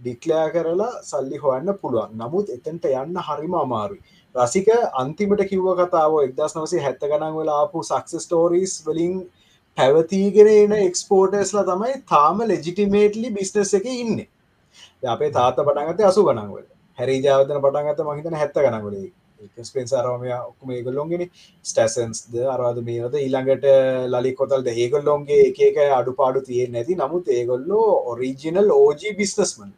ඩික්ලයා 0.00 0.46
කරලා 0.54 0.92
සල්ලි 1.02 1.38
හොයන්න 1.44 1.72
පුළුවන්. 1.80 2.12
නමුත් 2.20 2.52
එතන්ට 2.56 2.86
යන්න 2.92 3.18
හරිම 3.28 3.54
අමාරුයි. 3.62 4.00
රසික 4.34 4.68
අන්තිමට 5.02 5.42
කිව්ව 5.50 5.68
කතාව 5.80 6.16
එක්දස් 6.22 6.56
නවසේ 6.56 6.84
හැත්ත 6.86 7.04
ගනන් 7.10 7.36
වෙලාපු 7.38 7.84
සක්ස 7.90 8.24
ස්ටෝරීස් 8.24 8.74
වලින් 8.86 9.18
පැවතිීගෙන 9.78 10.50
එන 10.54 10.74
එක්ස්පෝටස්ලා 10.78 11.66
තමයි 11.70 12.00
තාම 12.12 12.42
ලෙජිටිමේටලි 12.50 13.30
බිස්නස් 13.36 13.72
එක 13.78 13.86
ඉන්න. 13.92 14.18
අපේ 15.14 15.30
තාත 15.38 15.60
පටන්ගත 15.60 16.02
අසු 16.10 16.26
ගනන්වල 16.28 16.66
හැරි 16.98 17.22
ජාවතන 17.28 17.62
පටන්ගත 17.64 18.04
මහිතන 18.08 18.36
හැත්ත 18.40 18.60
ගනගලේ 18.66 19.08
ස්පෙන්ස් 19.62 19.92
අරමය 19.92 20.30
ඔක්කම 20.32 20.70
ඒගොල්ලොන්ගෙන. 20.76 21.24
ස්ටසන්ස්ද 21.64 22.36
අරවාද 22.54 22.78
මේද 22.90 23.16
ඊළඟට 23.22 23.66
ලලි 24.12 24.32
කොතල්ද 24.34 24.70
ඒගොල්ලොන්ගේ 24.74 25.48
එක 25.48 25.82
අඩු 26.00 26.16
පාඩු 26.20 26.44
තිය 26.48 26.68
නැති. 26.68 27.00
නමුත් 27.02 27.34
ඒගොල්ලෝ 27.38 27.88
ඔරිජිනල් 28.12 28.70
ඕජී 28.78 29.16
බිස්නස්මන් 29.22 29.74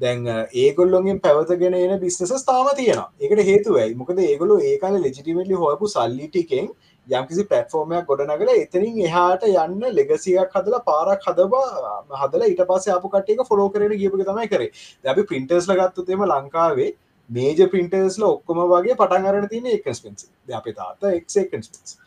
දැන් 0.00 0.26
ඒගොල්ලොන්ගෙන් 0.64 1.20
පැවතගෙන 1.20 1.74
එන 1.76 1.94
බිස්නස 2.00 2.44
තාම 2.44 2.68
තියෙන 2.76 3.02
එකට 3.20 3.42
හේතුවයි. 3.50 3.94
මොකද 3.94 4.20
ඒගොලු 4.20 4.60
ඒකාල 4.62 5.00
ලෙජිටිමටලි 5.06 5.58
හොයපු 5.64 5.90
සල්ලිටිකෙන් 5.94 6.70
යම්කිසි 7.06 7.44
පටෆෝර්මයක් 7.50 8.06
ගොඩනගල 8.06 8.52
එතනින් 8.54 9.02
එහාට 9.06 9.44
යන්න 9.48 9.84
ලෙගසියක් 9.94 10.56
හදලා 10.56 10.82
පාරක් 10.84 11.28
හදවා 11.28 11.98
හදල 12.22 12.46
ඉට 12.48 12.64
පස 12.70 12.88
අප 12.96 13.06
කටේ 13.14 13.48
ෆොලෝ 13.50 13.68
කරන 13.70 13.94
ගියපක 13.96 14.24
තමයි 14.24 14.48
කරේ. 14.48 14.72
දැබි 15.04 15.28
පින්ටර්ස් 15.32 15.68
ලගත්තුතේම 15.68 16.26
ලංකාවේ 16.26 16.90
මේජ 17.30 17.64
පින්ටර්ස්ල 17.70 18.28
ඔක්කොම 18.28 18.60
වගේ 18.74 18.98
පටන් 19.00 19.32
අරන 19.32 19.48
තින 19.48 19.72
එකස්පෙන්සි 19.72 20.28
අපේ 20.54 20.76
තාත 20.76 21.10
එක්කන්ස් 21.12 21.98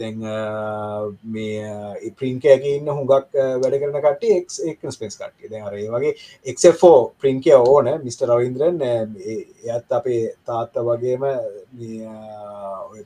දැන් 0.00 0.18
මේ 1.34 2.10
ප්‍රින්කෑගේ 2.18 2.74
ඉන්න 2.78 2.90
හුඟක් 2.90 3.36
වැඩ 3.62 3.78
කරන 3.82 4.00
කට 4.06 4.32
එක් 4.70 4.88
ස්පෙස් 4.96 5.18
කට්ේ 5.20 5.50
දැ 5.52 5.62
අරේ 5.68 5.86
වගේ 5.94 6.14
එක්ෝ 6.52 6.98
ප්‍රින්කය 7.20 7.54
ඕන 7.58 7.92
මිට 8.04 8.26
රවින්ද්‍රන් 8.30 8.82
එයත් 8.86 9.96
අපේ 9.98 10.20
තාත්ත 10.46 10.82
වගේම 10.88 11.26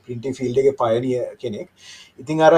පින්ටි 0.07 0.35
ෆිල්ඩගේ 0.41 0.79
පයනිය 0.83 1.23
කෙනෙක්. 1.39 1.69
ඉතිං 2.19 2.41
අර 2.41 2.55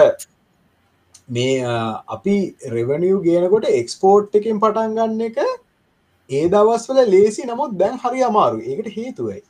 මේ 1.28 1.62
අපි 2.08 2.36
රෙවනිිය් 2.70 3.20
ගේනකොට 3.22 3.68
එක්ස්පෝට් 3.72 4.34
එකින් 4.34 4.60
පටන් 4.60 4.94
ගන්න 4.94 5.20
එක 5.28 5.38
ඒ 6.30 6.46
දවස්වල 6.48 7.10
ලේසි. 7.10 7.42
නමුත් 7.44 7.76
දැන් 7.78 7.98
හරි 7.98 8.22
අමාරු 8.22 8.62
ඒකට 8.62 8.94
හේතුවයි. 8.96 9.42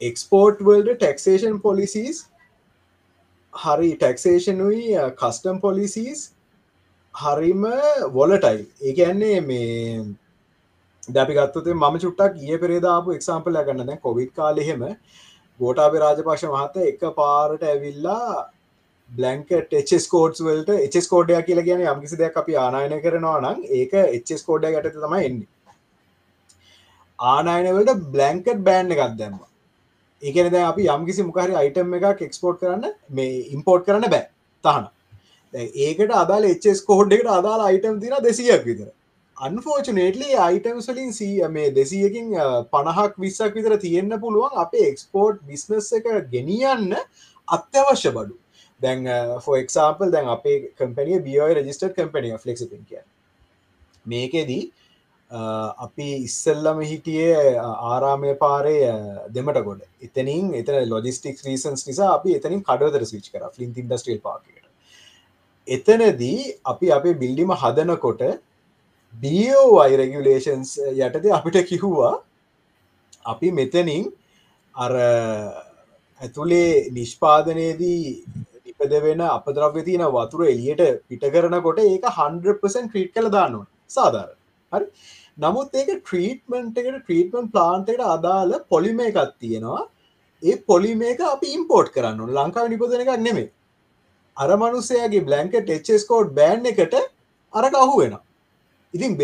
එක්ස්පෝට් 0.00 0.62
වල්ඩ 0.62 0.96
ටක්සේෂන් 0.96 1.60
පොලිසිස් 1.60 2.24
හරි 3.54 3.90
ටක්සේෂනුයි 3.96 4.86
කස්ටම් 5.18 5.58
පොලිසිස් 5.64 6.22
හරිම 7.14 7.64
වොලටයි 8.14 8.62
ඒකන්නේ 8.82 9.40
මේ 9.40 10.04
දැපි 11.08 11.36
ගත්තේ 11.36 11.74
මම 11.74 12.00
චුට්ටක් 12.04 12.42
ඒ 12.48 12.58
පෙරේදාපු 12.58 13.14
එක්සාම්පල 13.18 13.60
ගන්න. 13.68 13.86
දැ 13.86 14.02
කොවිඩ් 14.06 14.34
කාලෙහෙම 14.34 14.82
ගෝටාබේ 15.60 16.02
රාජපක්ෂ 16.04 16.44
මහත 16.50 16.76
එක 16.90 17.02
පාරට 17.16 17.64
ඇවිල්ලා 17.64 18.50
බ්ලන්කට 19.10 19.74
එචස් 19.80 20.06
කෝඩ්ස් 20.08 20.44
වලට 20.46 20.78
එචස් 20.86 21.08
කෝඩය 21.08 21.40
කියල 21.48 21.62
කියන 21.66 21.86
යම්කිසි 21.86 22.20
දෙයක් 22.20 22.38
අපි 22.42 22.56
ආනායන 22.58 22.94
කරනවා 23.04 23.40
නම් 23.40 23.64
ඒක 23.80 23.98
එචස් 24.02 24.46
කෝඩය 24.48 24.72
ගට 24.74 24.94
තම 24.96 25.18
එන්නේ. 25.20 25.50
ආනායනවලට 27.18 28.06
බ්ලන්කට් 28.14 28.64
බෑන්් 28.68 28.94
එකක් 28.94 29.18
දැම්ම. 29.20 29.42
ඒකන 30.24 30.50
ද 30.52 30.64
අපි 30.64 30.90
යම්කිසි 30.96 31.26
මොකහරි 31.28 31.56
අයිටම් 31.62 31.96
එක 32.00 32.26
එක්ස්පෝට් 32.26 32.60
කරන්න 32.60 32.84
මේ 33.10 33.40
ඉම්පෝට් 33.54 33.86
කරන්න 33.86 34.10
බෑ. 34.10 34.26
තහන 34.64 34.86
දැන් 35.54 35.72
ඒකට 35.86 36.12
අදාල 36.24 36.46
එස් 36.50 36.84
කෝඩ් 36.90 37.16
එකට 37.16 37.32
අදාල 37.38 37.64
අයිටම් 37.68 37.98
තින 38.04 38.14
දෙසියක් 38.28 38.64
විතර. 38.68 38.88
අන්ෆෝචනේටලි 39.36 40.30
අයිටම්ස් 40.46 40.88
වලින් 40.90 41.12
සී 41.12 41.48
මේ 41.56 41.74
දෙසියකින් 41.78 42.30
පණහක් 42.72 43.18
විස්සක් 43.18 43.58
විතර 43.58 43.76
තියෙන්න්න 43.84 44.20
පුළුවන් 44.20 44.62
අපේ 44.64 44.86
එක්ස්පෝර්ට් 44.92 45.42
බිස්නස් 45.50 45.92
එක 45.98 46.08
ගෙනියන්න 46.30 46.94
අත්‍යවශ්‍ය 47.48 48.12
බඩු. 48.16 48.38
දැන් 48.80 49.04
ෆෝක්සාම්පල් 49.44 50.14
දැන් 50.14 50.30
අපේ 50.36 50.56
කම්පනිය 50.78 51.20
බියෝයි 51.26 51.58
රජිස්ටර් 51.60 51.92
කම්පනිය 51.98 52.38
ෆලෙක්සිපින් 52.44 52.86
කිය 52.88 53.02
මේකෙදී 54.06 54.62
අපි 55.34 56.08
ඉස්සල්ලම 56.24 56.80
හිටියේ 56.82 57.58
ආරාමය 57.58 58.34
පාරය 58.34 58.74
දෙමට 59.32 59.60
ගොඩ 59.68 59.80
එතනින් 60.02 60.52
එතන 60.54 60.76
ලොජිස්ටික් 60.88 61.40
රීසන්ස් 61.46 61.86
නිසා 61.88 62.10
අපි 62.18 62.36
එතනින් 62.38 62.62
කඩවතර 62.62 63.04
විච් 63.12 63.30
කර 63.32 63.46
ලින් 63.58 63.72
ඉන්ඩස්ට්‍රල් 63.76 64.20
පාකට 64.20 64.64
එතනදී 65.68 66.54
අපි 66.64 66.92
අපේ 66.92 67.14
බිල්ඩිම 67.14 67.54
හදනකොට 67.54 68.22
බෝයි 69.14 69.96
රෙගුලේෂන්ස් 69.96 70.78
යටද 70.92 71.28
අපිට 71.30 71.58
කිහුවා 71.66 72.14
අපි 73.24 73.50
මෙතනින් 73.50 74.10
අර 74.74 74.94
ඇතුළේ 76.20 76.90
නිෂ්පාදනයේදී 76.90 78.24
ඉපද 78.66 78.94
වෙන 79.02 79.20
අපද්‍රව්‍ය 79.30 79.82
තියන 79.82 80.06
වතුර 80.12 80.46
එලියට 80.46 80.82
පිට 81.08 81.26
කරනකොට 81.34 81.78
ඒක 81.80 82.08
100% 82.12 82.90
ක්‍රීට් 82.92 83.14
කළ 83.14 83.30
දාන්නවා 83.30 83.66
සාධාර 83.88 84.30
හරි? 84.72 84.86
නමුත් 85.38 85.74
ඒක 85.74 85.90
ට්‍රීටමන්ට් 85.90 86.78
එකට 86.78 87.00
ට්‍රීටමන් 87.00 87.50
ප්ලාන්ට 87.50 87.88
එකට 87.88 88.06
අදාළ 88.08 88.54
පොලිම 88.68 89.00
එකක් 89.00 89.18
තියෙනවා. 89.38 89.82
ඒ 90.42 90.56
පොලිම 90.62 91.02
එක 91.02 91.20
අපි 91.26 91.52
ඉම්පෝට් 91.56 91.92
කරන්න 91.94 92.34
ලංකාව 92.36 92.70
නිපදන 92.70 93.04
එකක් 93.04 93.20
නෙමේ 93.20 93.50
අර 94.36 94.50
මනුස්සයගේ 94.56 95.24
බ්ලන්කට 95.28 95.74
එච්ස්කෝඩ් 95.76 96.34
බෑන් 96.38 96.70
එකට 96.72 96.94
අර 97.52 97.64
අහු 97.82 97.96
වෙන 98.00 98.16
ඉතින් 98.94 99.16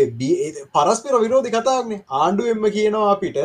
පරස්පිර 0.75 1.21
විරෝධි 1.23 1.53
කතාවන්නේ 1.57 2.03
ආණ්ඩු 2.21 2.49
එම 2.53 2.67
කියනවා 2.77 3.11
අපිට 3.13 3.39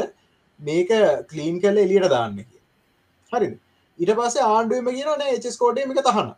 මේක 0.60 0.90
කලීන් 1.30 1.60
කල 1.60 1.82
එලියට 1.84 2.10
දාන්න 2.10 2.36
කිය 2.38 2.60
හරි 3.32 3.52
ඉට 3.98 4.12
පස්සේ 4.18 4.48
ආණ්ඩුවම 4.48 4.90
කියන 4.90 5.12
නෑ 5.14 5.36
එච්ස්කෝඩේ 5.36 5.86
එක 5.86 6.02
තහන්න 6.08 6.32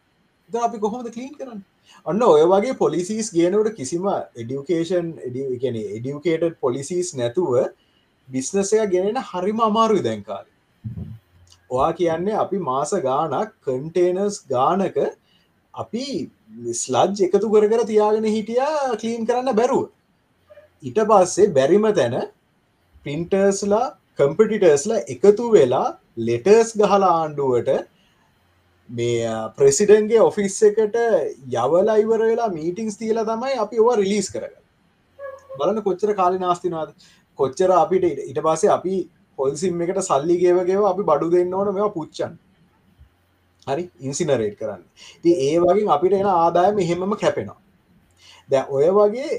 ද 0.50 0.64
අපි 0.66 0.78
කොහොමද 0.78 1.10
කලීන් 1.16 1.34
කරන්න? 1.34 1.60
ඔන්න 2.06 2.22
ඔය 2.28 2.44
වගේ 2.52 2.78
පොලිසිස් 2.82 3.30
ගේනවට 3.32 3.76
කිසිම 3.76 4.08
එඩියුකේෂන් 4.36 5.12
එඩියන 5.28 5.78
එඩියුකේට 5.80 6.58
පොලිසිස් 6.60 7.14
නැතුව 7.14 7.54
බිස්නසය 8.28 8.82
ගෙනෙන 8.94 9.22
හරිම 9.30 9.60
අමාරුයි 9.60 10.04
දැන්කාල 10.04 10.46
ඔයා 11.70 11.92
කියන්නේ 11.92 12.40
අපි 12.44 12.58
මාස 12.70 12.92
ගානක් 13.06 13.54
කන්ටේනර්ස් 13.66 14.40
ගානක 14.48 14.98
අපි 15.74 16.06
ස්ලජ් 16.74 17.22
එකතු 17.26 17.52
කර 17.54 17.64
කර 17.72 17.84
තියාගෙන 17.84 18.26
හිටියා 18.26 18.96
කලීන් 18.96 19.26
කරන්න 19.28 19.58
බැරුව. 19.60 19.84
ඊට 20.82 21.00
පස්සේ 21.10 21.52
බැරිම 21.52 21.86
තැන 21.94 22.16
පින්ටර්ස්ලා 23.06 23.84
කම්පිටිටර්ස්ලා 24.18 25.04
එකතු 25.14 25.52
වෙලා 25.52 25.86
ලෙටර්ස් 26.18 26.70
ගහලා 26.76 27.12
ආණ්ඩුවට 27.12 27.70
මේ 28.90 29.34
ප්‍රෙසිඩන්ගේ 29.56 30.20
ඔෆිස් 30.20 30.56
එකට 30.62 30.96
යවල 31.52 31.92
ඉවර 32.04 32.24
වෙලා 32.24 32.48
මීටිංස් 32.48 32.96
තියලා 32.96 33.24
තමයි 33.24 33.60
අපි 33.64 33.80
ඔවා 33.84 34.00
රිලිස් 34.00 34.32
කරග 34.32 34.54
බලන්න 35.58 35.82
කොච්චර 35.82 36.14
කාලි 36.14 36.38
නාස්තිනවාද 36.38 36.94
කොච්චර 37.38 37.70
අපිට 37.76 38.04
ඉට 38.04 38.40
පස්සේ 38.40 38.70
අපි 38.70 38.96
පොල්සිම් 39.38 39.82
එකට 39.82 40.02
සල්ලි 40.02 40.38
ගේවගේව 40.42 40.86
අපි 40.86 41.08
බඩු 41.10 41.30
දෙන්න 41.30 41.54
ඕන 41.54 41.74
මෙවා 41.74 41.92
පුච්චන් 41.92 42.38
හරි? 43.66 43.84
ඉන්සිනරේට් 44.00 44.58
කරන්න. 44.58 44.82
ති 45.22 45.36
ඒ 45.46 45.60
වගේ 45.60 45.92
අපිට 45.96 46.18
එන 46.18 46.32
ආදායම 46.32 46.78
එහෙමම 46.78 47.14
කැපෙනවා. 47.16 47.60
දැ 48.48 48.64
ඔය 48.70 48.88
වගේ 48.98 49.30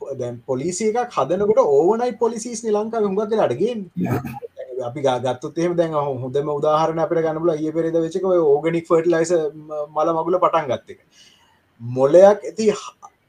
දැන් 0.00 0.36
පොලිසි 0.46 0.90
එකක් 0.90 1.16
හදනකොට 1.16 1.60
ඕවනයි 1.64 2.12
පොලිසිස් 2.18 2.62
නිලංකා 2.64 3.02
හුඟක් 3.04 3.42
අඩගෙන් 3.46 3.86
අපි 4.82 5.00
ගත්තුත් 5.02 5.58
එහෙම 5.58 5.76
දැන් 5.76 5.94
හොඳම 5.94 6.50
උදාහරණ 6.52 7.00
අපට 7.00 7.18
ගන්නබල 7.18 7.52
ඒ 7.52 7.72
පෙරේද 7.72 7.98
වෙචක 7.98 8.26
ඕගනික් 8.28 8.86
ෆර්ට 8.86 9.08
ලයිස 9.08 9.32
මල 9.88 10.12
මගුල 10.14 10.38
පටන් 10.38 10.68
ගත්තක 10.68 10.98
මොලයක් 11.80 12.44
ඇති 12.44 12.68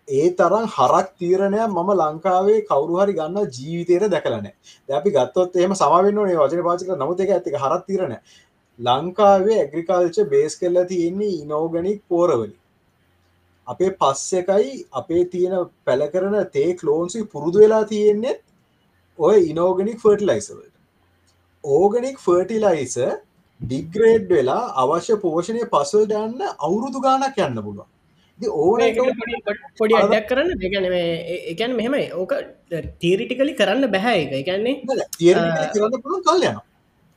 ඒ 0.10 0.30
තරම් 0.34 0.66
හරක් 0.68 1.12
තීරණය 1.18 1.60
මම 1.66 1.92
ලංකාවේ 1.96 2.62
කවරු 2.64 2.96
හරි 2.98 3.14
ගන්න 3.14 3.50
ජීවිතයට 3.50 4.08
දැකලන 4.10 4.48
අපි 4.92 5.12
ගත්තොත් 5.12 5.56
එහම 5.58 5.76
සමවෙන්න 5.76 6.22
නේ 6.22 6.38
වචන 6.38 6.64
පාචක 6.64 6.96
නමුත් 6.96 7.22
එක 7.22 7.32
ඇතික 7.32 7.56
හරත් 7.58 7.86
තීරණ 7.86 8.18
ලංකාවේ 8.80 9.60
ඇග්‍රිකල්ච 9.60 10.18
බේස් 10.30 10.58
කරලා 10.58 10.86
තියෙන්නේ 10.88 11.38
ඉනෝගනික් 11.38 12.02
පෝරවලි 12.08 12.56
අපේ 13.68 13.92
පස්ස 13.94 14.34
එකයි 14.36 14.74
අපේ 14.94 15.24
තියෙන 15.28 15.56
පැල 15.86 16.08
කරන 16.10 16.38
තේ 16.50 16.70
කලෝන්සි 16.76 17.24
පුරුදු 17.28 17.60
වෙලා 17.60 17.84
තියෙන්නේ 17.86 18.36
ඔය 19.20 19.38
ඉනෝගනික් 19.46 20.00
ෆර්ටලයිසවලට 20.00 20.71
ඕගනික් 21.64 22.18
ෆර්ටිලයිස 22.20 22.98
ඩිග්‍රේඩ් 23.60 24.30
වෙලා 24.30 24.74
අවශ්‍ය 24.84 25.18
පෝෂණය 25.24 25.66
පසුවද 25.74 26.14
යන්න 26.20 26.42
අවුරුදු 26.60 27.02
ගානක් 27.02 27.38
යන්න 27.38 27.62
පුළුවන්. 27.66 27.88
ඕන 28.40 28.80
පොඩි 29.78 29.96
අඩක් 29.96 30.28
කරන්න. 30.30 30.50
ගැන 30.64 30.86
එකැන් 31.54 31.76
මෙහෙමයි. 31.76 32.10
ඕක 32.14 32.34
තීරිටිකලි 33.00 33.54
කරන්න 33.54 33.92
බැහැ 33.96 34.20
එක 34.26 34.34
එකන්නේ 34.42 34.76
කරන්න 35.76 36.02
පුළුවන් 36.04 36.26
කල් 36.28 36.46
යන 36.50 36.60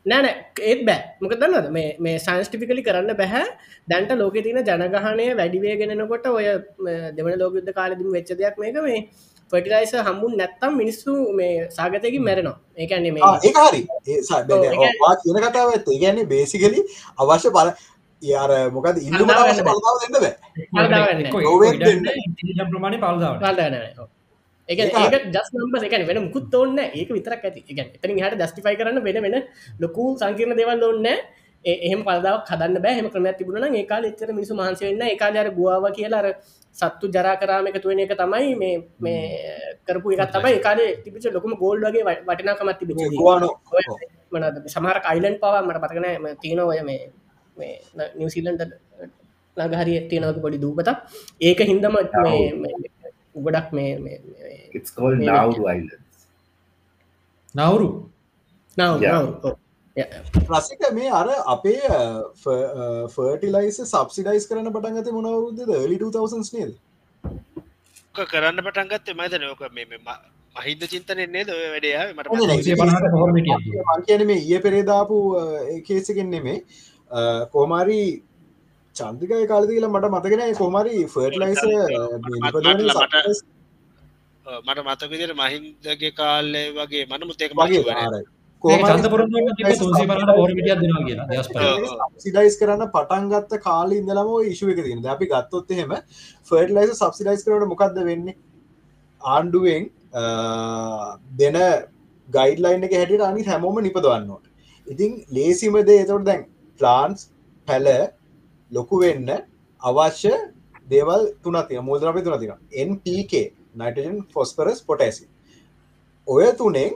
නෑන 0.07 0.27
ඒත් 0.61 0.81
බෑ. 0.87 1.01
මොක 1.21 1.35
දන්නද 1.41 1.71
මේ 2.01 2.19
සංස්ටිපිකලි 2.19 2.85
කරන්න 2.85 3.17
බැහැ 3.17 3.47
දැන්ට 3.89 4.13
ලෝක 4.21 4.37
තින 4.47 4.61
ජනගහනය 4.61 5.29
වැඩිවේ 5.41 5.77
ගෙනනකොට 5.81 6.27
ඔය 6.29 6.49
දෙවන 7.17 7.39
ලෝකයුද්ධ 7.43 7.73
කාලදිම 7.73 8.13
වෙච්ච 8.13 8.37
දෙයක් 8.37 8.59
මේක. 8.59 8.77
මේ 8.83 9.09
ෆටිලයිස 9.51 9.93
හම්බුන් 10.01 10.33
නැත්තම් 10.37 10.73
මිනිස්සු 10.81 11.13
මේ 11.33 11.55
සාගතයකින් 11.71 12.23
මැරෙනවා. 12.23 12.57
ඒකන්නේ 12.77 13.13
මේ 13.13 13.23
ඒ 13.43 13.53
හරි 13.59 13.81
කියන 15.23 15.39
කතාව 15.45 15.69
ඇත්ත. 15.71 15.89
ගැන්නේ 16.03 16.27
බේසිකලි 16.27 16.81
අවශ්‍ය 17.19 17.51
බල 17.51 17.69
යාර 18.23 18.51
මොකද 18.71 18.97
ඉල්ලු 19.01 19.25
බලතාව 19.29 19.97
දෙන්න 20.03 20.15
බෑ. 20.17 20.35
ප්‍රමාණය 22.71 22.99
පල්දාව 22.99 23.35
ඒක 24.69 24.81
ජස් 25.29 25.49
නම්බ 25.53 25.75
එක 25.83 25.95
වෙන 26.11 26.21
මුකුත් 26.27 26.55
ඔන්න 26.55 26.79
ඒක 26.81 27.09
විතරක් 27.11 27.43
ඇති. 27.45 27.61
එක 27.71 27.79
එතරින් 27.97 28.19
හට 28.19 28.43
ජස්ටිෆයි 28.43 28.77
කරන්න 28.81 29.01
වෙන 29.07 29.23
වෙන 29.27 29.37
ලොකු 29.81 30.03
සංකීර්ණ 30.17 30.57
දෙවල් 30.57 30.85
ඔන්න 30.91 31.09
එහෙම 31.65 32.01
පල්දාව 32.07 32.37
කදන්න 32.49 32.83
බෑහම 32.85 33.09
ක්‍රම 33.13 33.27
තිබුණ 33.39 33.77
ඒකාල 33.77 34.05
එච්චර 34.05 34.31
මිනිසු 34.33 34.57
මහන්සවෙන්න 34.57 35.05
ඒකාලර 35.05 35.49
ගුවාව 35.59 35.85
කියලාර 35.99 36.27
සත්තු 36.75 37.07
ජරා 37.09 37.37
කරාම 37.37 37.67
එකතු 37.71 37.89
වෙන 37.91 38.01
එක 38.05 38.15
තමයි 38.15 38.49
මේ 38.55 38.77
මේ 38.99 39.23
කරපු 39.87 40.09
එකත් 40.15 40.33
තමයි. 40.35 40.53
ඒකාලේ 40.55 40.91
තිබිච 41.05 41.27
ලොකම 41.31 41.53
ගෝල්් 41.63 41.79
වගේ 41.81 42.05
වටිනාකමත් 42.29 42.79
තිබිච 42.81 42.99
මනද 44.33 44.57
සමහර 44.69 44.99
අයිලන් 45.11 45.37
පවා 45.39 45.63
මට 45.63 45.79
පතකන 45.83 46.07
තියෙනවය 46.43 46.81
මේ 46.89 47.03
නිවසිීලන්ට 48.17 48.63
ලඟහරි 49.57 49.95
තියෙනවක 50.11 50.39
පොඩි 50.45 50.59
දූපත 50.59 50.89
ඒක 51.41 51.61
හින්දම 51.63 51.97
ගොඩක් 53.37 53.69
මේ 53.73 53.91
නවුරු 57.55 57.89
නව 58.77 58.93
රසික 59.97 60.81
මේ 60.93 61.11
අර 61.13 61.29
අපේ 61.47 61.81
ෆර්ටිලයිස 63.09 63.79
සබ්සිඩයිස් 63.85 64.49
කරන 64.49 64.71
පටන් 64.71 64.97
ඇත 64.97 65.11
මොනවරුද්ද 65.13 65.61
ලි 65.87 65.99
2000 65.99 66.53
නේද? 66.55 66.73
කරන්න 68.25 68.59
පටන්ගත්ත 68.61 69.09
මත 69.15 69.41
නෝක 69.41 69.63
මේ 69.73 69.87
මහින්ද 70.57 70.83
චින්තනෙන්නේ 70.89 71.45
ද 71.45 71.51
වැඩයා 71.53 72.05
මට 72.13 72.27
කියන 74.07 74.27
මේ 74.27 74.43
ඒ 74.51 74.61
පෙරේදාපු 74.61 75.17
කේසකෙන් 75.87 76.31
නෙමේ 76.31 76.59
කෝමාරි 77.51 78.01
චන්තිකය 78.97 79.47
කාලතිල 79.47 79.89
මට 79.89 80.07
මතගෙන 80.13 80.43
කොමරි 80.57 80.95
ෆර්ටලයිස 81.09 81.63
මට 84.65 84.81
මතකදිර 84.85 85.31
මහින්දගේ 85.37 86.13
කාල්ලේ 86.15 86.69
වගේ 86.77 87.05
මන 87.07 87.23
මුත්තේක 87.29 87.53
වගේ 87.57 87.83
සිඩයිස් 92.19 92.57
කරන්න 92.61 92.85
පටන්ගත්ත 92.91 93.53
කාල 93.61 93.93
ඉදලම 93.93 94.31
ඉශුව 94.47 94.73
එක 94.75 94.81
තින 94.85 95.05
අපි 95.09 95.29
ගත්තොත් 95.29 95.71
එහෙම 95.71 95.93
ෆර්ටලයිස 96.49 96.95
සබ්සිඩයිස් 96.99 97.45
කරට 97.45 97.69
මොකක්ද 97.69 98.01
වෙන්නේ? 98.05 98.37
ආණ්ඩුවෙන් 99.23 99.85
දෙන 101.35 101.57
ගයිඩලයින් 102.29 102.89
එක 102.89 102.95
හැටියට 102.95 103.23
අනි 103.23 103.45
හැමෝම 103.45 103.81
නිපදවන්නට 103.81 104.45
ඉතින් 104.87 105.13
ලේසිමද 105.31 105.79
එතවට 105.81 106.27
දැන් 106.27 106.45
ප්ලාන්ස් 106.81 107.29
පැල 107.69 107.89
ලොකු 108.73 109.01
වෙන්න 109.01 109.31
අවශ්‍ය 109.83 110.35
දේවල් 110.89 111.23
තුනතින 111.43 111.85
මුදරපි 111.85 112.25
තුනතින 112.25 112.53
NPK 112.87 113.33
නයිටජන් 113.77 114.21
ෆොස්පරස් 114.33 114.83
පොටැසි 114.83 115.27
ඔය 116.27 116.47
තුනෙන් 116.55 116.93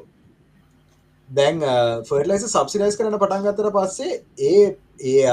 දැන් 1.29 1.59
ෆර්ලයිස 2.09 2.45
සබ්සිඩයිස් 2.49 2.99
කරන 2.99 3.16
පටන්ගත්තර 3.22 3.70
පස්සේ 3.76 4.12
ඒ 4.51 4.76
ඒ 5.07 5.26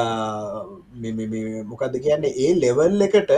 මොකක්ද 1.64 1.96
කියන්නේ? 2.06 2.34
ඒ 2.38 2.52
ලෙවල් 2.64 3.06
එකට 3.08 3.32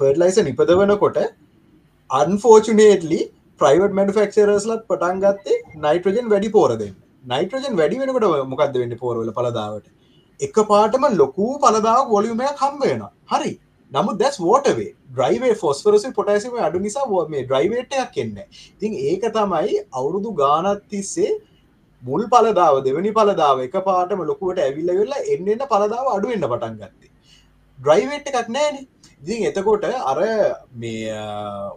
ෆර්ලයිස 0.00 0.40
නිපදවනකොට 0.48 1.20
අන්ෆෝචනේටලි 2.10 3.20
ප්‍රයිවට් 3.60 3.96
මනිෆක්චරස්ලත් 3.98 4.82
පටන් 4.90 5.22
ගත්තේ 5.24 5.62
නයිට්‍රජන් 5.86 6.28
වැඩි 6.34 6.50
පෝරදෙන් 6.50 6.92
නයිට්‍රජන් 7.24 7.80
වැඩි 7.80 8.02
වෙනකට 8.02 8.28
මොකක්ද 8.52 8.78
වෙන්න 8.82 9.00
පෝරවල 9.02 9.32
පලදාවට 9.38 9.88
එක 10.40 10.56
පාටම 10.68 11.04
ලොකූ 11.16 11.52
පලදාව 11.64 12.06
වොලියුමයක් 12.08 12.62
හම්බේෙන 12.64 13.02
හරි. 13.32 13.52
නමුත් 13.92 14.18
දැස් 14.18 14.36
වෝටවේ 14.38 14.90
ඩ්‍රයිවේ 15.10 15.54
ෆොස්වරසි 15.56 16.10
පොටයිසිම 16.12 16.58
අඩු 16.66 16.80
නිසා 16.80 17.06
මේ 17.28 17.44
ඩ්‍රයිවේටයක් 17.44 18.18
එන්න 18.18 18.36
ඉතින් 18.42 18.92
ඒක 19.04 19.24
තමයි 19.30 19.80
අවුරුදු 19.92 20.32
ගානත් 20.34 20.84
තිස්සේ 20.88 21.32
මුල් 22.02 22.22
පලදාව 22.28 22.76
දෙවනි 22.84 23.12
පලදාව 23.12 23.64
එක 23.66 23.76
පාටම 23.84 24.22
ලොකුවට 24.24 24.60
ඇවිල්ල 24.60 24.92
වෙල්ලා 24.92 25.26
එන්නන්න 25.26 25.66
පලදාව 25.66 26.06
අඩුවෙන්න්න 26.14 26.46
පටන් 26.46 26.78
ගත්තේ. 26.78 27.10
ඩ්‍රයිවේට් 27.78 28.30
එකක් 28.32 28.48
නෑන 28.50 28.80
ඉතින් 29.22 29.44
එතකොට 29.44 29.84
අර 30.04 30.18
මේ 30.74 31.18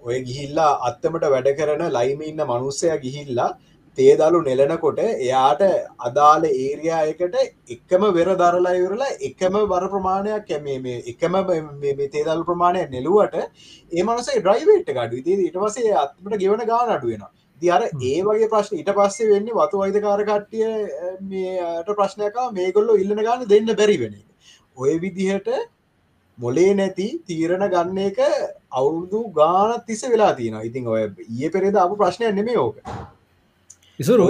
ඔය 0.03 0.17
ගිහිල්ලා 0.27 0.71
අත්තමට 0.89 1.27
වැඩ 1.27 1.49
කරන 1.59 1.83
ලයිම 1.91 2.21
ඉන්න 2.23 2.43
මනුස්සය 2.45 2.93
ගිහිල්ලා 2.99 3.49
තේදලු 3.97 4.39
නෙලනකොට 4.43 4.99
එයාට 4.99 5.61
අදාළ 6.01 6.45
ඒරයායකට 6.47 7.35
එකම 7.69 8.03
වෙර 8.11 8.29
දරලා 8.35 8.73
ඉවරලා 8.75 9.11
එකම 9.21 9.55
බර 9.67 9.85
ප්‍රමාණයක් 9.89 10.47
කැමේ 10.47 10.79
මේ 10.79 11.03
එකම 11.05 11.37
තේදල් 12.09 12.43
ප්‍රමාණය 12.43 12.83
නෙලුවට 12.89 13.37
ඒ 13.37 14.03
මනසේ 14.03 14.39
ඩ්‍රයිවේට් 14.39 14.91
ගඩු 14.91 15.23
ති 15.23 15.39
ඉට 15.43 15.59
පසේ 15.59 15.93
අත්මට 15.99 16.39
ගෙවන 16.39 16.65
ගාන 16.65 16.93
අඩුවෙන 16.95 17.25
දියර 17.61 17.85
ඒ 17.85 18.17
වගේ 18.23 18.49
ප්‍රශ්න 18.49 18.79
ඉට 18.79 18.91
පස්සේ 18.93 19.29
වෙන්නේ 19.29 19.55
වතු 19.55 19.83
වයිදකාර 19.83 20.23
කට්ටිය 20.23 20.67
මේට 21.27 21.93
ප්‍රශ්නයක 21.93 22.43
මේගොල්ලො 22.53 22.97
ඉල්ලන 22.97 23.23
ගාන 23.23 23.47
දෙන්න 23.47 23.73
බැරි 23.73 23.97
වෙන 23.99 24.19
ඔය 24.77 24.99
විදිහට 24.99 25.49
මොලේ 26.37 26.69
නැති 26.75 27.09
තීරණ 27.23 27.67
ගන්න 27.69 28.05
එක 28.05 28.21
අවුරුදු 28.71 29.27
ගානත් 29.33 29.85
තිස 29.85 30.07
වෙලා 30.09 30.35
තියෙන 30.35 30.63
ඉතින් 30.63 30.87
ඔය 30.87 31.03
ඒ 31.03 31.49
පෙරේද 31.49 31.77
අප 31.79 31.99
ප්‍රශ්නය 31.99 32.31
නෙමේ 32.33 32.57
ඕක 32.59 32.81
ඉසුරු? 33.99 34.27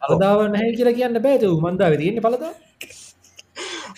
පලදාව 0.00 0.38
නැහැ 0.48 0.76
කියලා 0.76 0.94
කියන්න 0.94 1.20
බෑතු 1.20 1.48
මන්දා 1.62 1.90
තියන්නේ 1.94 2.24
පලද 2.24 2.44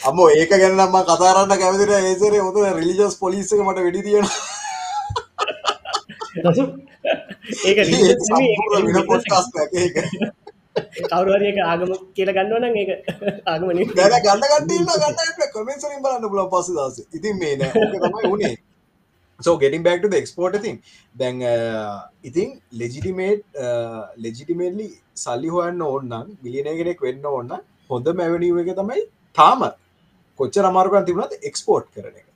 අම 0.03 0.19
ඒක 0.31 0.53
ගැන්නම 0.53 0.97
කතාරන්න 1.05 1.55
කැමතිට 1.55 1.93
ඒසරේ 1.99 2.43
ඔත 2.43 2.59
රිලිජස් 2.75 3.17
පොලිස්සක 3.19 3.59
මට 3.59 3.79
වැඩි 3.79 4.03
තියෙන 4.03 4.27
ඒක 7.65 7.79
ඒක 9.75 9.97
කවරුවරක 11.05 11.59
ආගම 11.65 11.93
කියල 12.15 12.31
ගන්නවන 12.33 12.65
ඒක 12.75 12.91
ආගමන 13.47 13.79
ගැන 13.95 14.17
ගන්න 14.21 14.47
ගන්න 14.47 14.87
ගන්න 14.95 15.53
කමෙන්සරින් 15.53 16.01
බලන්න 16.03 16.31
පුල 16.31 16.43
පස 16.49 16.69
දස 16.77 16.97
ඉතින් 17.13 17.35
මේ 17.39 17.55
තමයි 17.57 18.33
උනේ 18.33 18.55
so 19.41 19.57
getting 19.57 19.83
back 19.83 20.03
to 20.03 20.09
the 20.09 20.19
export 20.19 20.61
thing 20.67 20.79
දැන් 21.15 21.43
uh, 21.45 21.97
ඉතින් 22.25 22.53
ලෙජිටිමේට් 22.73 23.43
ලෙජිටිමේටලි 24.19 24.87
uh, 24.87 25.01
සල්ලි 25.17 25.49
හොයන්න 25.49 25.83
ඕන්නම් 25.83 26.37
මිලියනය 26.43 26.77
කෙනෙක් 26.83 27.01
වෙන්න 27.01 27.27
ඕන්න 27.27 27.59
හොඳ 27.91 28.09
මැවැනිව 28.21 28.63
එක 28.63 28.73
තමයි 28.77 29.03
තාමත් 29.37 29.77
කොච්ච 30.39 30.57
අමාරුකන් 30.71 31.07
තිබුණත් 31.09 31.35
එක්ස්පෝර්ට් 31.43 31.91
කරන 31.95 32.17
එක. 32.21 32.27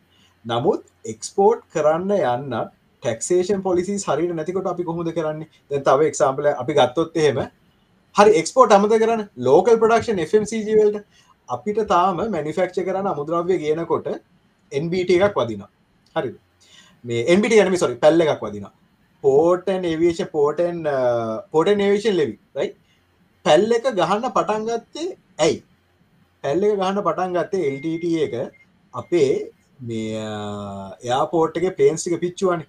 නමුත් 0.45 0.85
එක්ස්පෝර්ට් 1.05 1.65
කරන්න 1.75 2.13
යන්න 2.17 2.55
ටක්ෂේෂන් 3.03 3.63
පොලිසි 3.63 3.97
හරි 4.05 4.29
නැතිකොට 4.31 4.69
අපි 4.73 4.85
කොහොද 4.85 5.11
කරන්න? 5.17 5.47
දැ 5.71 5.81
තව 5.89 6.11
එක්සාම්පල 6.11 6.51
අපි 6.55 6.77
ගත්තොත් 6.79 7.17
එහෙම. 7.17 7.41
හරි 8.15 8.37
එක්ස්පෝර්ට් 8.43 8.77
අමත 8.77 8.95
කරන්න. 8.95 9.27
ලෝකල් 9.39 9.81
ප්‍රඩක්ෂන් 9.83 10.23
FMCජවල්ට 10.27 11.05
අපිට 11.49 11.83
තාම 11.89 12.23
මැනිෆක්ෂ 12.37 12.85
කරන්න 12.87 13.11
අමුද්‍රව්‍ය 13.13 13.59
ගනකොට 13.65 14.09
NBT 14.73 15.19
එකක් 15.19 15.43
වදින 15.43 15.67
හරි 16.17 16.33
මේ 17.05 17.25
එන්බිට 17.35 17.57
යනමි 17.57 17.83
සොරි 17.83 17.99
පැල්ල 18.05 18.27
එකක් 18.27 18.45
වදින 18.47 18.69
පෝටන් 19.25 19.89
ඒවේෂ 19.91 20.23
පෝටන් 20.37 20.79
පෝටන් 21.53 21.85
ඒවේෂන් 21.87 22.17
ලෙවි 22.21 22.37
රයි 22.59 22.71
පැල්ල 23.45 23.79
එක 23.79 23.87
ගහන්න 23.99 24.33
පටන්ගත්තේ 24.37 25.09
ඇයි? 25.39 25.63
පැල්ල 26.45 26.67
එක 26.67 26.77
ගහන්න 26.77 27.07
පටන් 27.07 27.35
ගත්තේ 27.37 27.69
එල්ට 27.71 27.87
එක 28.27 28.35
අපේ 28.95 29.33
මේ 29.81 30.17
uh, 30.17 30.93
එයාපෝට්ගේ 31.01 31.77
පේන්සික 31.77 32.17
පිච්චුවනේ. 32.21 32.69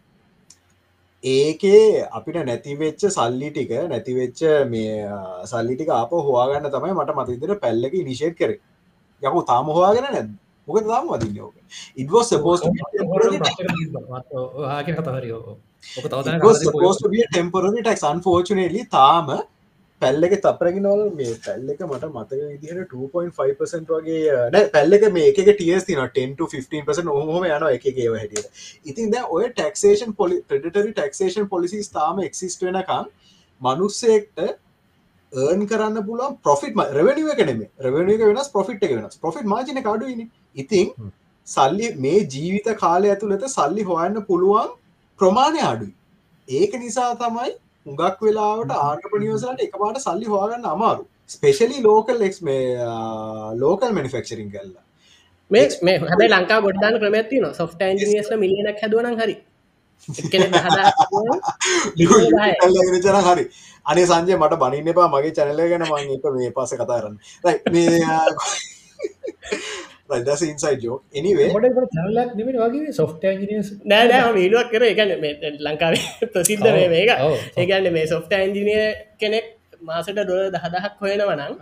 ඒකේ 1.23 2.07
අපිට 2.11 2.39
නැතිවෙච්ච 2.41 3.03
සල්ලි 3.09 3.49
ටික 3.51 3.73
නැතිවෙච්ච 3.89 4.41
මේ 4.69 4.93
uh, 5.07 5.41
සල්ලිටික 5.45 5.91
අප 5.93 6.13
හවාගන්න 6.27 6.69
තමයි 6.69 6.93
මට 6.95 7.17
මතවිතර 7.17 7.59
පැල්ලක 7.65 7.97
නිශේත් 8.09 8.37
කර. 8.37 8.51
යකු 9.21 9.45
තාම 9.51 9.67
හවාගෙන 9.69 10.07
නැද 10.07 10.31
මොක 10.67 10.77
තාම 10.89 11.07
වදින්න 11.13 11.39
ඕක. 11.45 11.55
ඉඩවස් 11.97 12.27
සපෝස් 12.33 12.61
ටෙම්පරි 17.31 17.79
ටක් 17.79 18.03
අන්ෆෝචනලි 18.11 18.83
තාම 18.91 19.27
පැල්ලක 20.01 20.33
තපරගෙනවල 20.43 21.01
මේ 21.17 21.33
පැල්ලක 21.45 21.81
මට 21.87 22.05
මතක 22.09 22.39
විදිහට 22.51 22.93
2.5% 22.93 23.91
වගේ 23.97 24.37
නෑ 24.55 24.69
පැල්ලක 24.75 25.03
මේ 25.17 25.27
එක 25.31 25.39
ටියස් 25.49 25.83
තින 25.85 25.99
10 25.99 27.11
හොම 27.31 27.43
යන 27.49 27.65
එකගේව 27.69 28.13
හැටියට. 28.19 28.49
ඉතින් 28.85 29.13
ද 29.13 29.15
ඔය 29.29 29.45
ටක්ෂේෂන් 29.49 30.11
පොලි 30.19 30.35
ප්‍රඩටරි 30.49 30.91
ටක්ෂේෂන් 30.91 31.47
පොලිසි 31.53 31.79
තාම 31.93 32.15
එක්සිස්ට 32.27 32.67
වෙනකම් 32.67 33.05
මනුස්සෙක්ට 33.61 34.37
ඒර්න් 35.31 35.63
කරන්න 35.71 35.97
පුළුවන් 36.07 36.37
පොෆිට 36.43 36.73
රවනිව 36.97 37.29
කනෙම 37.39 37.61
රවනික 37.87 38.21
වෙනස් 38.29 38.49
පොෆිට් 38.49 38.81
එක 38.83 38.95
වෙනස්. 38.97 39.15
පොෆිට් 39.17 39.45
මාජන 39.45 39.81
කඩුවන 39.81 40.21
ඉතින් 40.55 40.93
සල්ලි 41.47 41.95
මේ 41.97 42.27
ජීවිත 42.27 42.77
කාලය 42.77 43.09
ඇතුළත 43.09 43.49
සල්ලි 43.49 43.83
හොයන්න 43.83 44.25
පුළුවන් 44.25 44.69
ප්‍රමාණය 45.19 45.63
අඩුයි. 45.63 45.93
ඒක 46.47 46.75
නිසා 46.75 47.15
තමයි 47.15 47.51
හුඟක් 47.85 48.21
වෙලාවට 48.21 48.71
ආර්ටපනියෝසලට 48.77 49.61
එකපාට 49.67 49.99
සල්ලි 49.99 50.25
හවාගන්න 50.25 50.67
අමාරු 50.67 51.07
ස්පේශලි 51.29 51.83
ලෝකල් 51.83 52.21
එක් 52.21 52.41
මේ 52.41 52.77
ලෝකල් 53.57 53.91
මනිෆක්ෂරින් 53.91 54.51
කල්ලා 54.51 54.83
මේ 55.51 55.69
මේ 55.81 55.99
හැබයි 56.01 56.29
ලංකා 56.29 56.61
ගොඩ්දාන 56.61 56.99
ක්‍රමඇති 56.99 57.39
න 57.39 57.53
සොෆ්ට 57.53 57.81
න්ජිනියස්ල 57.91 58.37
මිලියනක් 58.37 58.77
හැදුවන 58.83 59.21
හරි. 59.21 59.35
ජන 60.27 60.53
හරි. 63.27 63.49
අනේ 63.85 64.05
සංජය 64.05 64.37
මට 64.37 64.59
බනින්න 64.59 64.87
එපා. 64.87 65.09
මගේ 65.09 65.33
චැනල 65.33 65.61
ගැන 65.63 65.81
මං 65.87 66.11
එක 66.17 66.25
මේ 66.35 66.51
පස 66.51 66.73
කතාරන්න 66.79 67.17
රදස 70.11 70.41
ඉන්සයි 70.43 70.75
ජෝ 70.81 70.97
එනිවේ 71.13 71.47
චලක් 71.51 72.29
නෙමට 72.35 72.59
වගේ 72.63 72.93
සොෆ්ට 72.93 73.23
නෑ 73.85 74.05
නෑ 74.07 74.33
මීලුවක් 74.33 74.69
කර 74.71 74.85
එකන 74.85 75.15
ලංකාවේ 75.61 76.03
ප්‍රසිද්ධ 76.33 76.69
මේක. 76.89 77.11
ඒගන්න 77.57 77.89
මේ 77.93 78.05
සොෆ්ට 78.07 78.33
ඇන්ජිනිය 78.33 78.83
කෙනෙක් 79.17 79.47
මාසට 79.83 80.11
ඩොල 80.15 80.43
දහදහක් 80.49 80.99
හොයෙනවනම් 80.99 81.53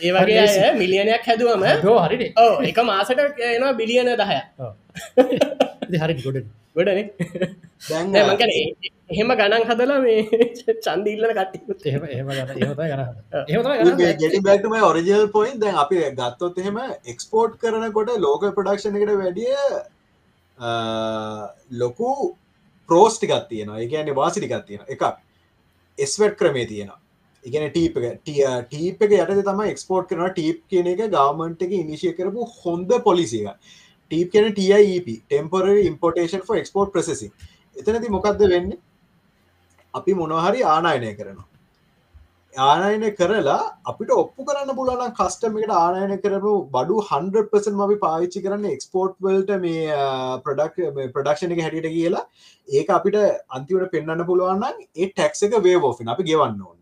ඒ 0.00 0.12
වගේ 0.12 0.40
අය 0.40 0.72
මිලියනයක් 0.76 1.24
හැදුවම 1.24 1.64
හරි 2.04 2.32
ඕ 2.38 2.52
එක 2.64 2.82
මාසට 2.84 3.24
එනවා 3.46 3.72
බිලියන 3.74 4.12
දහය 4.16 4.40
හරි 5.98 6.14
ගොඩ 6.20 6.44
ගොඩන. 6.76 7.08
මකන 8.26 8.50
එහෙම 9.10 9.32
ගණන් 9.32 9.64
හදලා 9.68 9.98
මේ 10.00 10.20
චන්දීල්ලන 10.84 11.34
එහෙම 13.48 13.66
ගැටිබැක්ටම 13.98 14.76
ඔරිජල් 14.82 15.26
පොයින් 15.28 15.60
දැන් 15.60 15.76
අපි 15.76 16.00
ගත්තොත් 16.12 16.58
එහෙම 16.58 16.80
එක්ස්පෝර්ට් 17.06 17.58
කරනකොට 17.58 18.14
ලෝක 18.18 18.48
ප්‍රඩක්ෂණ 18.50 18.98
එකට 18.98 19.14
වැඩිය 19.18 19.54
ලොකු 21.74 22.10
ප්‍රෝස්ටිකත් 22.88 23.48
තියෙනවා. 23.48 23.78
ඒගැන්නේ 23.78 24.14
වාසිටිකත් 24.14 24.66
තියෙන 24.66 24.84
එකක් 24.88 25.04
එස්වැට් 25.98 26.36
ක්‍රමේ 26.36 26.66
තියෙනවා. 26.66 27.00
ඉගෙන 27.44 27.70
ටීප 27.70 27.94
ටීප 28.22 29.02
එක 29.02 29.12
යට 29.12 29.44
තම 29.44 29.60
එක්ස්පෝර්ට් 29.66 30.08
කරන 30.08 30.30
ටීප් 30.30 30.62
කියන 30.68 30.86
එක 30.86 31.02
ගාමන්ට 31.10 31.62
එක 31.62 31.72
ඉනිශය 31.74 32.14
කරපු 32.16 32.48
හොඳ 32.56 32.96
පොලිසික 33.04 33.52
ටීප් 34.10 34.32
කියන 34.32 34.50
TIEP 34.54 35.06
temporary 35.20 35.70
importation 35.82 36.42
for 36.42 36.56
export 36.56 36.92
processing 36.92 37.30
එතනති 37.76 38.08
මොකක්ද 38.10 38.44
වෙන්න 38.46 38.74
අපි 39.94 40.14
මොනහරි 40.14 40.62
ආනායනය 40.66 41.12
කරනවා. 41.18 41.48
ආනයන 42.54 43.04
කරලා 43.12 43.56
අපිට 43.84 44.10
ඔප්පු 44.12 44.46
කරන්න 44.48 44.76
පුලන 44.76 45.02
කස්ටම 45.12 45.56
එකට 45.60 45.72
ආනයන 45.74 46.14
කරපු 46.18 46.52
බඩු 46.70 46.98
100පසන් 47.02 47.80
මි 47.82 47.96
පාවිච්චි 47.96 48.42
කරන්න 48.44 48.68
එක්ස්පෝර්ට් 48.70 49.16
වල්ට 49.20 49.58
මේ 49.64 49.98
ප්‍රඩක් 50.44 50.78
ප්‍රඩක්ෂණ 51.14 51.54
එක 51.56 51.64
හැටියට 51.64 51.90
කියලා. 51.96 52.24
ඒක 52.68 52.88
අපිට 52.90 53.18
අන්තිවට 53.50 53.90
පෙන්න්න 53.90 54.24
පුළුවන්න 54.24 54.64
ඒ 54.96 55.10
ටැක්ස 55.10 55.44
එක 55.48 55.58
වේෝෆින් 55.66 56.14
අපි 56.14 56.28
ගෙවන්න 56.30 56.62
ඕන්න 56.62 56.80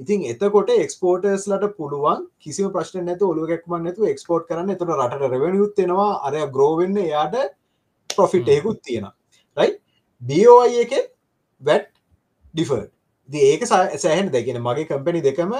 ඉතින් 0.00 0.26
එතකොට 0.32 0.72
එක්ස්පෝටර්ස් 0.76 1.46
ලට 1.50 1.72
පුළුවන් 1.76 2.26
කිසි 2.40 2.68
ප්‍රශ්න 2.70 3.06
නැතු 3.06 3.30
ඔලුගක්ම 3.32 3.78
නැතු 3.78 4.10
එක්ස්පෝට් 4.12 4.48
කරන්න. 4.48 4.74
එතට 4.74 4.88
රට 4.88 5.32
රෙවනියුත්තෙනවා 5.36 6.10
අරය 6.28 6.44
ග්‍රෝවෙන්න 6.56 7.00
එයාට 7.06 7.38
ප්‍රොෆිට් 8.10 8.48
එකුත් 8.48 8.82
තියෙන 8.82 9.08
රයි 9.56 9.72
බෝයි 10.22 10.84
එක 10.84 10.92
වැට් 11.62 11.90
ඩිෆර් 12.54 12.80
ඒක 13.28 13.62
සෑහන් 13.66 14.30
දෙගෙන 14.36 14.58
මගේ 14.62 14.86
කම්පැනි 14.90 15.20
දෙකම 15.28 15.52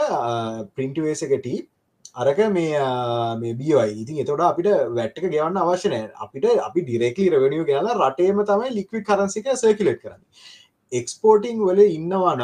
පින්ටවේසකට 0.77 1.47
අරක 2.15 2.39
මේ 2.55 2.71
ආ, 2.77 3.37
මේ 3.37 3.55
බියවයි 3.55 3.93
ඉතින් 4.03 4.17
එතොට 4.23 4.41
අපිට 4.43 4.69
වැට්ක 4.97 5.25
ගෙවන්න 5.35 5.61
අවශ්‍යනය 5.65 6.01
අපිට 6.25 6.47
අපි 6.69 6.81
ඩිරෙක්ලි 6.83 7.29
රවනිිය 7.35 7.65
කියලා 7.69 7.99
රටේම 8.01 8.41
තමයි 8.49 8.71
ලික්වි 8.79 9.05
කරන්සික 9.05 9.47
සර්කිලට් 9.55 10.01
කරන්න. 10.03 10.21
එක්ස්පෝටිං 10.93 11.59
වල 11.67 11.81
ඉන්නවාන 11.89 12.43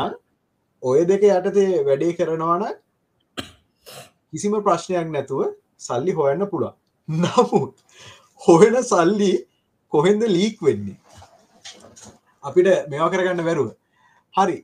ඔය 0.83 1.01
දෙක 1.11 1.25
යටතේ 1.31 1.83
වැඩේ 1.89 2.13
කරනවාන 2.19 2.63
කිසිම 4.33 4.55
ප්‍රශ්නයක් 4.63 5.09
නැතුව 5.09 5.43
සල්ලි 5.79 6.13
හොයන්න 6.13 6.47
පුළුවන්. 6.53 6.77
නමුත් 7.09 7.75
හොයන 8.43 8.77
සල්ලි 8.85 9.33
කොහෙන්ද 9.93 10.23
ලීක් 10.29 10.63
වෙන්නේ? 10.63 10.97
අපිට 12.45 12.69
මෙවා 12.91 13.11
කරගන්න 13.11 13.45
වැරුව 13.45 13.69
හරි. 14.37 14.57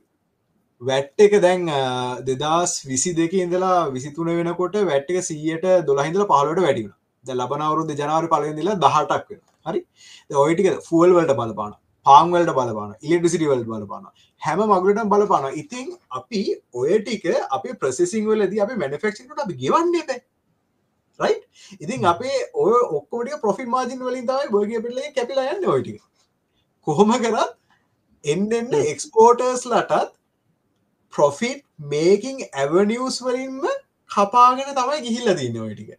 වැට් 0.81 1.23
එක 1.25 1.37
දැන් 1.41 1.69
දෙදස් 2.25 2.73
විසි 2.85 3.13
දෙක 3.15 3.33
ඉඳලා 3.35 3.77
විසිතුන 3.91 4.33
වෙනකොට 4.33 4.75
වැට්ක 4.85 5.21
සීයට 5.21 5.69
දොලහිදල 5.87 6.25
පහලට 6.25 6.61
වැඩින 6.61 6.91
ද 7.25 7.37
ලබනවරුද 7.37 7.95
ජනාවර 7.95 8.27
පලවෙදිලා 8.27 8.79
දහටක් 8.79 9.31
වෙන 9.31 9.41
හරි? 9.65 9.85
ඔයටික 10.39 10.69
ෆුවල් 10.81 11.15
වලට 11.17 11.39
බලපාන 11.39 11.73
පාංවලට 12.05 12.51
බලපාන 12.51 12.93
ඉලෙක්ටසිටි 13.01 13.47
වල් 13.47 13.63
බලපාන 13.65 14.05
හැම 14.41 14.61
මගලට 14.65 15.07
බලපාන 15.07 15.49
ඉතින් 15.55 15.89
අපි 16.11 16.43
ඔය 16.73 16.99
ටික 16.99 17.25
අපි 17.49 17.75
ප්‍රසෙසිං 17.75 18.29
වලද 18.29 18.59
අපි 18.59 18.75
මැනිෆෙක්ෂට 18.75 19.43
අපි 19.45 19.59
ගෙවන්න 19.61 19.99
එප 20.01 20.13
රයි 21.19 21.35
ඉතින් 21.79 22.05
අපේ 22.05 22.37
ඔය 22.55 22.77
ඔක්කොට 22.91 23.35
ප්‍රොෆි 23.41 23.67
මාජින් 23.67 23.99
වලින් 24.01 24.27
තමයි 24.27 24.51
බර්ග 24.51 24.85
පිල්ලේ 24.85 25.13
කැපිලා 25.13 25.49
යන්න 25.53 25.69
ඔයටික 25.69 26.01
කොහොම 26.87 27.15
කරත් 27.17 27.55
එන්ඩෙන්න්න 28.23 28.77
එක්ස්පෝටර්ස් 28.83 29.65
ලටත් 29.65 30.13
ප්‍රොෆිට් 31.13 31.65
මේකින් 31.89 32.39
ඇවනිියස් 32.53 33.19
වලින්ම 33.21 33.59
කපාගෙන 34.09 34.73
තමයි 34.73 35.03
ගිහිල්ල 35.05 35.35
තින්න 35.35 35.59
ඔයටික 35.59 35.91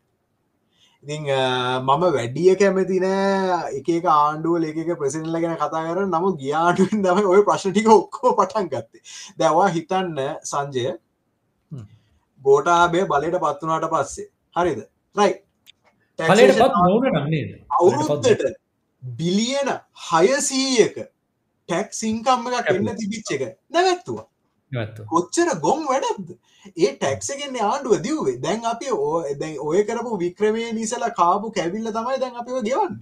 ඉතිං 1.04 1.22
මම 1.82 2.04
වැඩිය 2.08 2.56
කැමති 2.56 2.98
නෑ 3.00 3.70
එක 3.78 4.06
ආණ්ඩුව 4.08 4.64
එක 4.64 4.92
ප්‍රසිල්ල 4.98 5.36
ගැන 5.36 5.56
කතා 5.56 5.84
කර 5.86 6.04
නම 6.06 6.26
ගියාටුවෙන් 6.42 7.02
දම 7.02 7.28
ඔය 7.28 7.42
ප්‍රශ්ටික 7.44 7.88
ඔක්කෝ 7.90 8.34
පටන් 8.34 8.68
ගත්තේ. 8.68 9.02
දැවා 9.38 9.68
හිතන්න 9.68 10.20
සංජය. 10.44 10.98
ගෝටාබේ 12.44 13.04
බලයට 13.06 13.40
පත්වනාට 13.40 13.90
පස්සේ. 13.92 14.28
හරිද? 14.56 14.86
රයි 15.16 15.32
අවුරුද්දට 17.72 18.44
බිලියන 19.02 19.68
හයසීයක 20.04 20.96
ටැක් 21.68 21.92
සිංකම්ම 22.00 22.46
එකක් 22.60 22.70
එන්න 22.72 22.96
තිබිච්ච 23.00 23.34
එක 23.36 23.42
නැවැත්තුවා. 23.70 24.26
කොච්චර 25.12 25.48
ගොම් 25.60 25.86
වැඩක්ද? 25.90 26.36
ඒ 26.76 26.92
ටැක්සගෙන් 26.96 27.56
ආණ්ඩුව 27.60 28.02
දිව්වේ. 28.06 28.40
දැන් 28.44 28.64
අපි 28.64 28.90
ඕ 28.92 29.22
දැන් 29.40 29.56
ඔය 29.60 29.84
කරපු 29.88 30.20
වික්‍රමය 30.22 30.72
නිසල 30.72 31.04
කාපු 31.20 31.52
කැවිල්ල 31.52 31.92
තමයි 31.92 32.20
දැන් 32.20 32.40
අපිව 32.40 32.62
ගෙවන්න. 32.68 32.96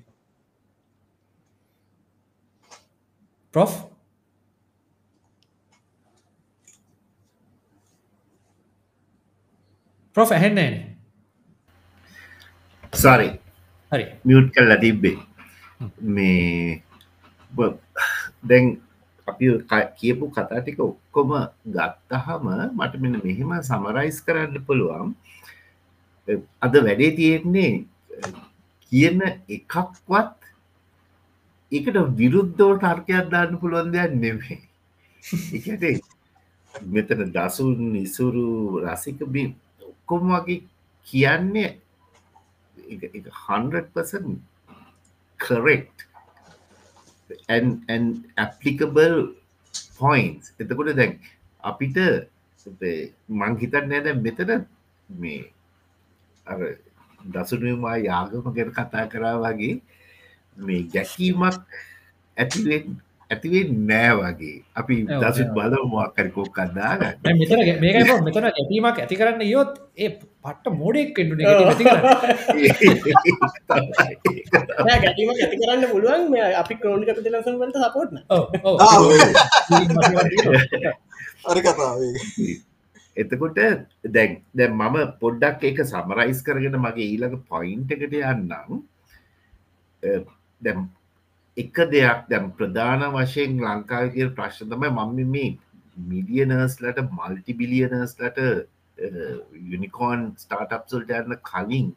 ප්‍රෝ 3.55 3.71
ප්‍රෝ 10.17 10.29
ඇහෙන්නේන 10.31 10.75
සරි 12.93 13.29
හරි. 13.93 14.05
මියුට් 14.25 14.49
කල්ලා 14.55 14.81
තිබ්බේ. 14.81 15.17
මේ 16.15 16.83
දැන් 18.45 18.67
අපි 19.29 19.45
ක- 19.63 19.91
කියපු 19.99 20.25
කතා 20.31 20.61
ටික 20.61 20.79
ඔක්කොම 20.81 21.31
ගත්තහම 21.67 22.45
මට 22.77 22.95
මෙන්න 22.99 23.17
මෙහෙම 23.25 23.51
සමරයිස් 23.63 24.19
කරන්න 24.21 24.65
පුළුවන්. 24.67 25.11
අ, 26.29 26.33
අද 26.61 26.75
වැඩේ 26.79 27.11
තියෙන්නේ 27.13 27.73
අ, 28.17 28.27
කියන 28.93 29.21
එකක්වත් 29.49 30.39
ඒකට 31.73 31.97
විරුද්ධෝ 32.19 32.73
තර්කයක් 32.79 33.31
දාන්න 33.31 33.59
පුළුවන් 33.59 33.93
දෙයක් 33.93 34.13
නෙවේ 34.15 34.59
එකට 35.55 36.05
මෙතන 36.75 37.23
දසුන් 37.35 37.97
ඉසුරු 37.97 38.47
රසික 38.85 39.21
බි 39.27 39.43
ඔක්කොම 39.83 40.23
වගේ 40.33 40.61
කියන්නේ 41.07 41.71
100% 42.77 44.37
correct. 45.41 45.97
And 47.49 47.83
and 47.89 48.07
applicable 48.37 49.17
points. 49.97 50.53
එතකොට 50.61 50.93
දැන් 50.97 51.19
අපිට 51.65 51.99
මං 53.31 53.53
හිතන්න 53.63 53.89
නෑ 53.89 54.03
දැන් 54.07 54.23
මෙතන 54.23 54.67
මේ 55.09 55.43
අර 56.47 56.61
දසුනුමා 57.35 57.97
යාගම 58.01 58.47
ගැන 58.57 58.71
කතා 58.73 59.07
කරා 59.13 59.37
වගේ 59.45 59.75
මේ 60.57 60.83
ගැකීමක් 60.95 61.59
ඇතිවෙ 62.37 62.79
ඇතිවේ 63.33 63.65
නෑ 63.83 64.13
වගේ. 64.19 64.57
අපි 64.75 64.95
දසුත් 65.23 65.49
ඔව්. 65.49 65.55
බලමක්කරකෝ 65.57 66.47
කන්දාගන්න 66.51 67.39
මෙතන 67.41 67.61
මේක 67.81 67.97
මෙතන 68.27 68.47
ගැටීමක් 68.49 68.97
ඇති 68.97 69.19
කරන්න 69.21 69.45
යොත් 69.47 69.73
ඒ 69.99 70.11
පට්ට 70.11 70.67
මෝඩෙක් 70.75 71.11
කෙන්ඩු 71.17 71.35
ඇති 71.43 71.85
කරන්න. 71.85 72.07
ගැටීම 75.05 75.31
ඇති 75.31 75.57
කරන්න 75.57 75.85
පුළුවන් 75.93 76.27
මේ 76.33 76.51
අපි 76.57 76.75
ක්‍රෝණි 76.83 77.09
කපිටලසන් 77.09 77.57
වලට 77.59 77.79
සපෝට්න 77.85 78.17
අර 81.45 81.59
කතාවේ 81.61 82.61
එතකොට 83.17 83.59
දැන් 84.11 84.33
දැ 84.55 84.69
මම 84.71 84.97
පොඩ්ඩක් 85.21 85.69
එක 85.71 85.85
සමරයිස් 85.87 86.41
කරගෙන 86.43 86.81
මගේ 86.81 87.07
ඊළඟ 87.07 87.39
පොයින්ට 87.49 87.93
එකට 87.93 88.15
යන්නම්. 88.15 88.83
දැම් 90.61 90.81
එක 91.57 91.77
දෙයක්. 91.91 92.19
දැම් 92.29 92.53
ප්‍රධාන 92.53 93.03
වශයෙන් 93.15 93.59
ලංකාවගේ 93.61 94.35
ප්‍රශ්න 94.37 94.71
තමයි 94.71 94.91
මම 94.91 95.31
මේ 95.31 95.51
මිඩියනර්ස්ලට 95.97 96.99
මල්ටිබිලියනර්ස්ලට 97.11 98.39
යුනිකෝන් 99.71 100.21
ස්ටාටප්සල්ට 100.39 101.11
යන්න 101.11 101.37
කලින් 101.43 101.93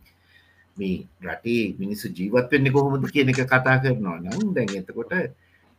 මේ 0.77 1.07
රටේ 1.21 1.63
මිනිස්සු 1.79 2.07
ජීවත් 2.09 2.51
වෙන්න 2.51 2.71
කොහොමද 2.71 3.07
කියන 3.13 3.31
එක 3.31 3.41
කතා 3.45 3.77
කරනවා 3.79 4.19
නම් 4.19 4.53
දැන් 4.55 4.75
එතකොට 4.81 5.13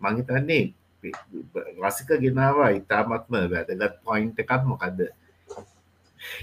මහිතන්නේ 0.00 0.64
රසික 1.82 2.10
ගෙනවා 2.22 2.70
ඉතාමත්ම 2.80 3.34
වැදගත් 3.52 3.94
පොයින්ට 4.04 4.38
එකක්. 4.38 4.52
මොකක්ද 4.64 5.00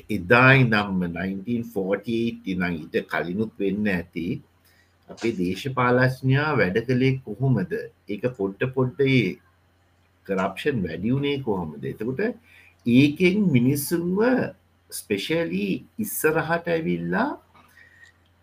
එදායි 0.10 0.64
නම් 0.64 0.90
1948 1.02 2.52
ඉනම් 2.52 2.64
ඊට 2.72 2.96
කලිනුත් 3.12 3.52
වෙන්න 3.60 3.88
ඇති 3.90 4.28
අපේ 5.10 5.34
දේශපාලශ්ඥා 5.38 6.50
වැඩ 6.60 6.78
කළේ 6.88 7.14
කොහොමද 7.22 7.72
ඒක 8.10 8.24
පොඩ්ඩ 8.38 8.74
පොඩ්ඩේ 8.76 9.24
කරප්ෂන් 10.26 10.84
වැඩියුනේ 10.86 11.38
කොහොමද 11.42 11.84
එතකොට 11.84 12.22
ඒකෙන් 12.86 13.40
මිනිස්සුන්ව 13.52 14.20
ස්පෙශලී 14.90 15.74
ඉස්සරහට 16.00 16.68
ඇවිල්ලා 16.68 17.30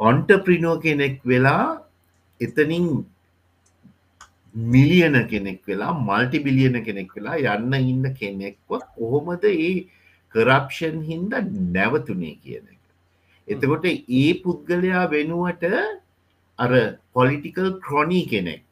ඔන්ටප්‍රිනෝ 0.01 0.77
කෙනෙක් 0.79 1.17
වෙලා 1.25 1.65
එතනින් 2.41 2.87
මිලියන 4.55 5.17
කෙනෙක් 5.29 5.61
වෙලා 5.67 5.93
මල්ටි 6.01 6.39
බිලියන 6.41 6.77
කෙනෙක් 6.85 7.11
වෙලා 7.17 7.57
යන්න 7.57 7.75
ඉන්න 7.83 8.05
කෙනෙක්ව 8.15 8.79
කොහොමද 8.95 9.45
ඒ 9.47 9.73
කරප්ෂන් 10.35 11.01
හින්ද 11.03 11.33
නැවතුනේ 11.73 12.37
කියන 12.37 12.67
එක. 12.67 12.83
එතකොට 13.49 13.85
ඒ 13.87 14.31
පුද්ගලයා 14.43 15.05
වෙනුවට 15.09 15.65
අර 16.61 16.73
පොලිටිකල් 17.15 17.69
ක්‍රොනී 17.81 18.27
කෙනෙක්. 18.27 18.63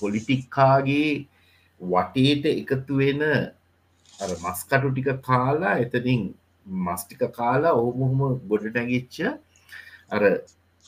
පොලිටික්කාගේ 0.00 1.10
වටේට 1.80 2.44
එකතු 2.52 2.96
වෙන 3.00 3.22
අර 4.18 4.30
මස්කටු 4.44 4.88
ටික 4.90 5.08
කාලා 5.22 5.76
එතනින් 5.84 6.22
මස්ටික 6.66 7.22
කාලා 7.32 7.74
ඔහොමුහොම 7.74 8.40
ගොඩ 8.48 8.66
නැගිච්ච 8.74 9.16
අර 10.10 10.22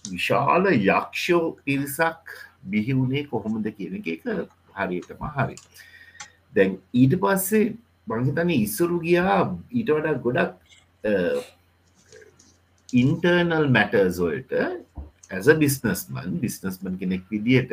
විශාල 0.05 0.65
යක්ෂෝ 0.73 1.45
පිරිසක් 1.65 2.37
බිහිවුණේ 2.71 3.27
කොහොමද 3.27 3.67
කියන 3.77 3.97
එක 3.99 4.07
එක 4.15 4.23
හරියටම 4.77 5.27
හරි. 5.35 5.57
දැන් 6.55 6.79
ඊට 6.93 7.15
පස්සේ 7.23 7.75
බංහිතන 8.07 8.51
ඉස්සුරු 8.57 9.01
ගියා 9.01 9.41
ඊට 9.71 9.91
වඩා 9.91 10.21
ගොඩක් 10.25 10.55
ඉන්ටර්නල් 12.95 13.69
මැටර්ස්වල්ට 13.77 14.53
ඇස 15.31 15.49
බිස්නස්මන් 15.63 16.37
බිස්නස්මන් 16.43 16.99
කෙනෙක් 17.01 17.25
විදියට 17.31 17.73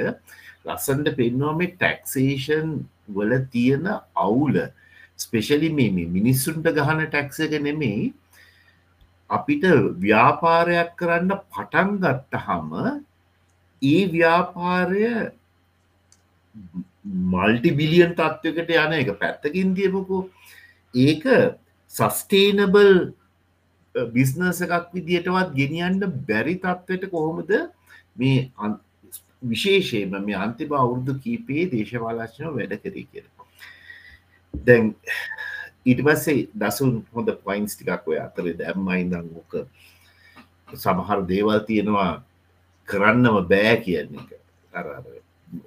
ලස්සන්ට 0.65 1.15
පෙන්වා 1.19 1.57
මේ 1.57 1.73
ටැක්සේෂන් 1.73 2.71
වල 3.09 3.33
තියෙන 3.53 3.87
අවුල. 4.15 4.57
ස්පෙශලි 5.17 5.69
මේ 5.71 5.91
මේ 5.91 6.09
මිනිස්සුන්ට 6.09 6.67
ගහන 6.77 7.05
ටැක්සක 7.05 7.53
නෙමෙයි. 7.59 8.13
අපිට 9.29 9.63
ව්‍යාපාරයක් 9.99 10.91
කරන්න 10.99 11.37
පටන් 11.49 11.91
ගත්තහම 12.03 12.71
ඒ 13.81 14.01
ව්‍යාපාරය 14.15 15.05
මල්ටි 17.33 17.71
බිලියන් 17.79 18.13
තත්ත්වකට 18.13 18.75
යන 18.75 18.93
එක. 18.99 19.09
පැත්තකින් 19.19 19.75
තියපකු 19.75 20.19
ඒක 20.93 21.25
සස්ටේනබල් 21.91 23.11
බිස්නස 23.95 24.61
එකක් 24.61 24.93
විදිහටවත් 24.93 25.51
ගෙනියන්න 25.55 25.99
බැරි 26.27 26.55
තත්ත්වට 26.55 27.09
කොහොමද 27.09 27.51
මේ 28.17 28.51
අන්- 28.57 28.79
විශේෂයම 29.43 30.15
මේ 30.25 30.35
අන්තිම 30.35 30.73
අවුරුදු 30.73 31.19
කීපයේ 31.19 31.69
දේශවාලක්ෂණ 31.71 32.55
වැඩ 32.55 32.73
කරී 32.83 33.07
කියෙන 33.11 33.27
දැන් 34.53 34.95
ඊට 35.85 36.03
පස්සේ 36.05 36.47
දසුන් 36.55 37.03
හොඳ 37.13 37.29
පයින්ස් 37.45 37.77
ටිකක් 37.77 38.07
ඔය 38.07 38.19
අතර 38.19 38.53
දැම්මයිදං 38.53 39.29
ඕක 39.35 39.67
සමහර 40.75 41.25
දේවල් 41.25 41.59
තියෙනවා 41.65 42.23
කරන්නම 42.85 43.47
බෑ 43.47 43.77
කියන්නේ 43.77 44.19
එක. 44.19 44.39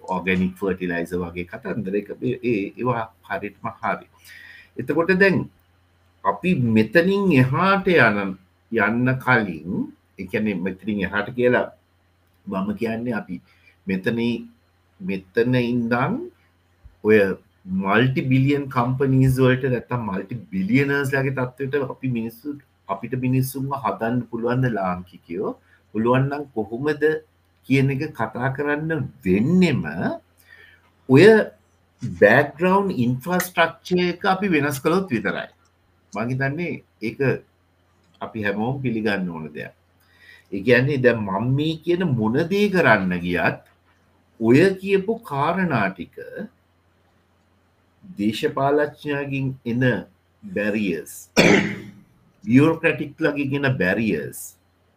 ඕගැනික් 0.08 0.56
ෆර්ටිලයිස 0.56 1.12
වගේ 1.12 1.44
කතන්දර 1.44 1.94
එක. 1.94 2.08
ඒ- 2.22 2.40
ඒ- 2.42 2.72
ඒවා 2.78 3.12
හරිටම 3.22 3.68
හරි. 3.82 4.06
එතකොට 4.78 5.12
දැන් 5.18 5.50
අපි 6.24 6.50
මෙතනින් 6.76 7.24
එහාට 7.42 7.88
යන 7.88 8.36
යන්න 8.72 9.08
කලින් 9.24 9.88
එකන 10.18 10.46
මෙතරින් 10.66 11.00
එහාට 11.06 11.28
කියලා 11.36 11.66
මම 12.46 12.68
කියන්නේ 12.80 13.16
අපි 13.20 13.40
මෙතන 13.86 14.20
මෙතන 15.00 15.54
ඉන්දන් 15.62 16.14
ඔය 17.04 17.18
මල්ටි 17.82 18.22
බිලියන් 18.32 18.64
කම්පනීස් 18.68 19.36
වලට 19.38 19.72
නැත්තම් 19.74 20.06
මල්ටි 20.08 20.40
බිලියනර්ස් 20.52 21.12
ලගේ 21.14 21.36
තත්වට 21.38 21.90
අපි 21.94 22.08
මිනිස්සු 22.16 22.56
අපිට 22.88 23.14
මිනිස්සුන්ම 23.26 23.70
හදන්න 23.84 24.20
පුළුවන්ද 24.30 24.66
ලාංකිකයෝ? 24.78 25.56
පුළුවන්නම් 25.94 26.44
කොහොමද 26.54 27.04
කියන 27.68 27.90
එක 27.94 28.02
කතා 28.12 28.48
කරන්න 28.56 29.08
වෙන්නෙම 29.24 29.82
ඔය 31.08 31.26
බෑග්‍රවන්් 32.02 32.88
ඉන්ෆ්‍රස්ට්‍රක්ෂය 33.04 34.00
එක 34.08 34.24
අපි 34.34 34.52
වෙනස් 34.54 34.80
කළොත් 34.84 35.08
විතරයි. 35.10 35.48
මහිතන්නේ 36.14 36.82
ඒක 37.02 37.18
අපි 38.20 38.38
හැමෝම් 38.46 38.82
පිළිගන්න 38.82 39.30
ඕන 39.30 39.46
දෙයක්. 39.54 39.74
ඒගැන්නේ 40.52 41.02
දැ 41.04 41.16
මම් 41.16 41.46
මේ 41.58 41.76
කියන 41.84 42.02
මොනදේ 42.18 42.66
කරන්න 42.74 43.14
ගියත් 43.24 43.62
ඔය 44.40 44.58
කියපු 44.80 45.12
කාරණාටික 45.28 46.16
දේශපාලච්ඥාගින් 48.18 49.46
එන 49.64 49.82
බැරියස් 50.44 51.12
බියෝක්‍රටික් 52.44 53.16
ලගේ 53.18 53.48
ගෙන 53.52 53.66
බැරියස් 53.78 54.38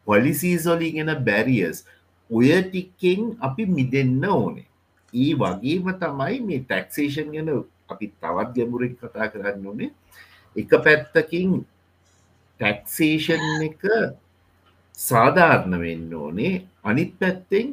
පොලිසිසොලි 0.07 0.91
ගෙන 0.91 1.11
බැරියස් 1.23 1.85
ඔය 2.30 2.52
ටික්කෙන් 2.64 3.22
අපි 3.39 3.64
මිදන්න 3.68 4.26
ඕනේ. 4.27 4.68
ඒ 5.14 5.31
වගේම 5.34 5.88
තමයි 6.02 6.35
මේ 6.48 6.64
ටැක්සේෂන් 6.64 7.31
ගැන 7.31 7.49
අපි 7.89 8.06
තවත් 8.11 8.49
ගැමුරෙක් 8.56 8.99
කතා 8.99 9.31
කරන්න 9.31 9.65
ඕනේ. 9.65 9.91
එක 10.58 10.72
පැත්තකින් 10.86 11.52
ටැක්සේෂන් 12.60 13.62
එක 13.70 13.84
සාධාරණ 14.98 15.80
වෙන්න 15.84 16.14
ඕනේ. 16.14 16.66
අනිත් 16.84 17.12
පැත්තෙන් 17.20 17.68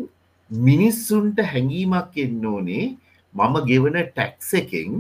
මිනිස්සුන්ට 0.50 1.38
හැඟීමක් 1.52 2.16
එන්න 2.24 2.44
ඕනේ. 2.46 2.84
මම 3.34 3.54
ගෙවන 3.68 3.96
ටැක්ස 4.00 4.50
එකෙන් 4.60 4.90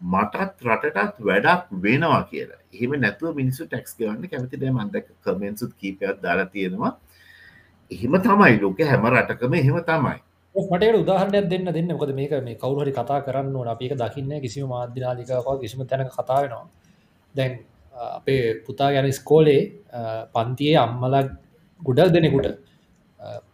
මටත් 0.00 0.60
රටටත් 0.62 1.16
වැඩක් 1.20 1.72
වෙනවා 1.82 2.22
කියලා. 2.30 2.60
එහෙම 2.74 2.92
නැතුව 3.00 3.34
මිනිස්සු 3.40 3.64
ටැක්ස් 3.66 3.96
ගවන්න 3.98 4.28
කැමති 4.28 4.60
දැ 4.60 4.70
මන්දක 4.70 5.06
කමෙන්සුත් 5.24 5.72
කීපයක් 5.80 6.22
දාලා 6.22 6.46
තියෙනවා. 6.46 6.92
එහෙම 7.90 8.14
තමයි 8.20 8.60
ලෝක 8.60 8.80
හැම 8.82 9.06
රටකම 9.06 9.54
එහෙම 9.54 9.78
තමයි. 9.84 10.18
මට 10.54 10.96
උදාහරණයක් 11.02 11.48
දෙන්න 11.50 11.72
දෙන්න. 11.72 11.92
මොකද 11.92 12.12
මේක 12.14 12.32
මේ 12.44 12.56
කවුහරි 12.56 12.92
කතා 12.92 13.24
කරන්න 13.24 13.56
ඕන. 13.56 13.68
අපික 13.68 13.92
දකින්න 13.94 14.40
කිසිම 14.40 14.68
මාධ්‍යනාලිකාවක් 14.68 15.60
කිසිම 15.60 15.86
තැනක 15.86 16.12
කතා 16.12 16.42
වෙනවා. 16.42 16.68
දැන් 17.36 17.52
අපේ 18.10 18.40
පුතා 18.60 18.90
ගැන 18.92 19.12
ස්කෝලේ 19.12 19.60
පන්තියේ 20.34 20.78
අම්මලා 20.78 21.22
ගුඩක් 21.80 22.12
දෙනෙකුට 22.12 22.48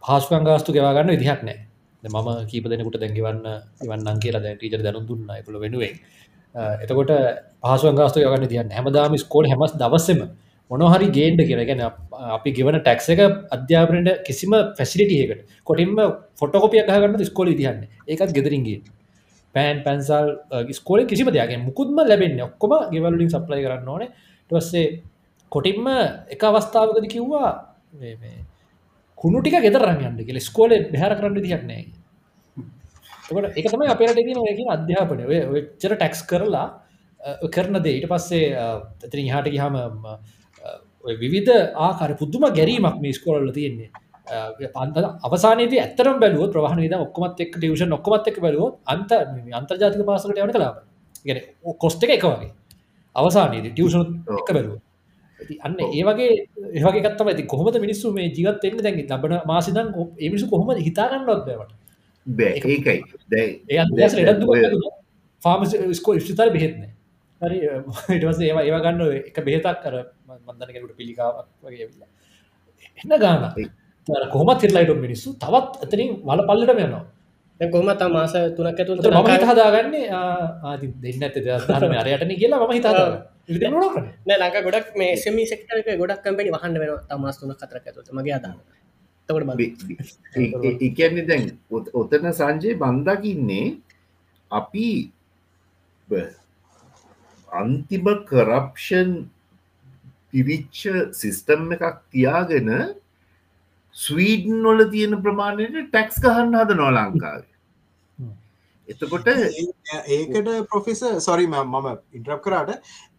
පාසුකංගාස්තු 0.01 0.73
ගෙවාගන්න 0.73 1.15
විදිහක් 1.15 1.43
නෑ. 1.43 1.59
මම 2.03 2.29
කීප 2.47 2.65
දෙනෙකුට 2.67 2.99
දැන්ගවන්න 2.99 3.47
ඉවන්නන් 3.83 4.19
කියලා 4.19 4.43
දැ 4.43 4.55
ටීචර 4.57 4.83
දැනු 4.83 5.01
දුන්න 5.03 5.31
එකළ 5.33 5.59
වෙනුවෙන්. 5.59 5.95
එතකොට 6.55 7.13
පහසුවංගාස්තු 7.63 8.21
යගන්න 8.21 8.49
තියන්න 8.49 8.71
හැමදාම 8.71 9.15
ස්කෝල් 9.17 9.47
හැමස් 9.47 9.73
දවස්සම 9.75 10.21
මොනහරි 10.71 11.09
ගේන්ඩ 11.11 11.41
කියරගෙන 11.43 11.81
අපි 12.31 12.51
ගෙවන 12.53 12.79
ටැක්ස 12.79 13.09
එක 13.09 13.21
අධ්‍යාපනයට 13.51 14.25
කිසිම 14.27 14.53
ෆැසිලිටියකට 14.79 15.41
කොටින්ම 15.65 15.97
ෆොටකොපිය 16.39 16.83
ගහගන්න 16.83 17.25
ස්කෝල 17.25 17.53
තියන්න 17.55 17.87
ඒකත් 18.07 18.35
ගෙදරින්ගේ 18.39 18.83
පෑන් 19.55 19.83
පැන්සල් 19.87 20.29
ස්කෝල 20.73 21.07
කිසිම 21.07 21.31
දෙයගේ 21.31 21.62
මුකුත්ම 21.65 22.03
ලැබෙන්න 22.03 22.45
ඔක්කොම 22.49 22.73
ගෙවලින් 22.93 23.31
සප්ලයි 23.31 23.65
කරන්න 23.65 23.89
ඕන. 23.89 24.05
ටස්සේ 24.51 25.01
කොටින්ම 25.53 25.89
එක 26.35 26.43
අවස්ථාවකද 26.43 27.09
කිව්වා 27.15 27.51
කුණු 29.19 29.41
ටික 29.41 29.59
ගෙදරන්න 29.62 30.07
යන්න 30.09 30.23
කියල. 30.27 30.41
ස්කෝල 30.41 30.70
බැහර 30.93 31.19
කරන්න 31.19 31.43
දිහක්නෑ 31.43 31.85
තකට 33.29 33.59
එක 33.59 33.69
තමයි 33.70 33.89
අපේට 33.89 34.16
තින 34.16 34.39
ඔයකින් 34.39 34.70
අධ්‍යාපනය. 34.74 35.24
ඔය 35.24 35.61
චර 35.81 35.97
ටැක්ස් 35.97 36.23
කරලා 36.29 36.66
uh, 37.20 37.49
කරන 37.49 37.81
දේ. 37.83 37.99
ඊට 37.99 38.09
පස්සේ 38.11 38.53
ඇතිරින් 38.57 39.33
හාට 39.33 39.51
ගහම 39.53 39.77
විවිධ 41.23 41.53
ආකාර 41.87 42.16
පුද්දුම 42.19 42.49
ගැරීමක් 42.59 43.01
මේ 43.01 43.12
ස්කෝල්ල 43.12 43.53
තියෙන්නේ. 43.53 43.91
පන්ත 44.27 44.97
අවසානයේ 45.23 45.81
ඇතරම් 45.81 46.20
බැලුව 46.20 46.53
ප්‍රවාහන 46.53 46.78
විද 46.78 46.94
ඔක්කොමත් 46.97 47.40
එක් 47.40 47.57
ටියෂන් 47.57 47.93
ඔක්කොමත් 47.93 48.28
එක් 48.28 48.39
බැලුව 48.40 48.78
අන්ත 48.86 49.12
අන්තර්ජාතික 49.53 50.07
පාසලට 50.07 50.39
යන 50.39 50.53
කලාබ 50.53 50.77
ගැන 51.27 51.40
කොස්ට 51.78 52.05
එක 52.05 52.12
එක 52.12 52.24
වගේ 52.24 52.51
අවසානයේ 53.16 53.62
ටියෂන් 53.66 54.09
එක 54.39 54.49
බැලුව 54.51 54.78
අන්න 55.61 55.77
ඒ 55.81 56.03
වගේ 56.03 56.31
ඒවගේ 56.73 57.03
කත්තම 57.03 57.28
ඇති 57.28 57.47
කොහොමද 57.47 57.78
මිනිස්සු 57.81 58.12
මේ 58.12 58.31
ජීවත් 58.31 58.65
එන්න 58.65 58.78
දැන් 58.78 59.03
ලබන 59.03 59.35
මාසිදන් 59.44 59.93
එමිසු 60.20 60.47
කොහොම 60.49 60.70
හිතාගන්නවත් 60.78 61.44
බවට 61.47 61.73
බෑ 62.27 62.97
දැ 63.28 63.47
ස්කෝ 65.93 66.19
ස්තර 66.20 66.51
බෙහෙත්න 66.53 66.82
හරි 67.40 67.59
ඉටවස 68.12 68.40
ඒවා 68.40 68.62
ඒවා 68.62 68.82
ගන්න 68.82 69.01
එක 69.20 69.39
බෙහෙතක් 69.43 69.78
කර 69.82 69.94
මන්දනකට 70.28 70.97
පිළිකාවක් 70.97 71.49
වගේ 71.62 71.86
එන්න 72.99 73.19
ගාන 73.19 73.51
කොහමත් 74.09 74.62
හිරලයිට 74.62 74.95
මිනිස්සු 74.99 75.35
තවත් 75.37 75.73
ඇතරින් 75.79 76.11
වල 76.23 76.41
පල්ලට 76.45 76.73
යනවා 76.77 77.05
කොහම 77.61 77.91
තා 77.95 78.09
මාස 78.11 78.33
තුනක් 78.33 78.81
මම 78.81 79.29
හිත 79.29 79.45
හදාගන්නේ 79.45 80.07
ආති 80.11 80.87
දෙන්න 80.99 81.23
ඇත 81.23 81.37
දම 81.39 81.95
අරයටන 81.95 82.35
කියලා 82.35 82.61
ම 82.61 82.73
හිතා 82.73 82.93
නෑ 84.27 84.39
ලංක 84.39 84.57
ගොඩක් 84.61 84.89
මේ 84.97 85.16
සෙම 85.16 85.39
සෙක්ටරක 85.45 85.89
ගොඩක් 85.97 86.23
කම්පනි 86.23 86.51
වහන්න 86.51 86.79
වෙන 86.79 86.91
තමාස් 87.09 87.39
තුන 87.39 87.55
කතරක් 87.55 87.85
ඇතුත 87.85 88.09
මගේ 88.12 88.35
අදාන්න 88.35 88.59
තකට 89.29 90.83
එකන්නේ 90.83 91.27
දැන් 91.27 91.45
ඔතන 91.95 92.27
සංජය 92.33 92.74
බන්දකින්නේ 92.77 93.66
අපි 94.51 94.89
අන්තිම 97.49 98.07
කරප්ෂන් 98.24 99.11
පිවිච්ච 100.29 100.83
සිිස්ටම් 101.12 101.73
එකක් 101.74 101.97
තියාගෙන 102.09 102.69
ස්වීඩන් 103.97 104.62
නොල 104.62 104.85
තියෙන 104.90 105.19
ප්‍රමාණයට 105.23 105.77
ටැක්ස් 105.86 106.20
ගහන්න 106.20 106.56
හද 106.56 106.77
නොලංකාව 106.77 107.43
එතකොට 108.89 109.28
ඒකට 109.28 110.51
පොෆෙස 110.70 111.02
සොරි 111.20 111.47
මම 111.48 111.93
ඉන්ට්‍රප් 112.12 112.43
කරාට 112.43 112.73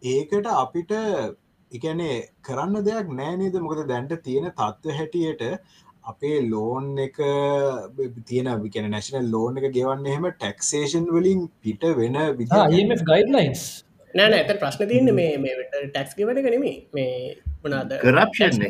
ඒකට 0.08 0.50
අපිට 0.54 0.92
එකනේ 1.70 2.18
කරන්න 2.42 2.84
දෙයක් 2.84 3.08
නෑනේද 3.12 3.56
මොකද 3.60 3.86
දැන්ට 3.86 4.18
තියෙන 4.22 4.50
තත්ත්ව 4.50 4.98
හැටියට 4.98 5.42
අපේ 6.04 6.42
ලෝන් 6.48 6.92
එක 6.98 7.16
තියෙන 8.24 8.52
විකන 8.60 8.90
නැශනල් 8.90 9.30
ලෝන් 9.30 9.58
එක 9.58 9.70
ගෙවන්න 9.72 10.06
එහෙම 10.08 10.28
ටැක්සේෂන් 10.32 11.08
වලින් 11.10 11.48
පිට 11.60 11.88
වෙන 11.94 12.20
වි 12.36 12.50
ගයිඩලයින්ස් 12.50 13.64
නෑන 14.14 14.34
ඇත 14.34 14.54
ප්‍රශ්න 14.58 14.88
තියන්න 14.88 15.14
මේ 15.14 15.34
මේ 15.38 15.66
ටැක්ස් 15.72 16.18
ගෙවන 16.18 16.40
කනෙමේ 16.40 16.76
මේ 16.92 17.14
මනාද? 17.64 17.90
කරප්ෂන් 18.02 18.62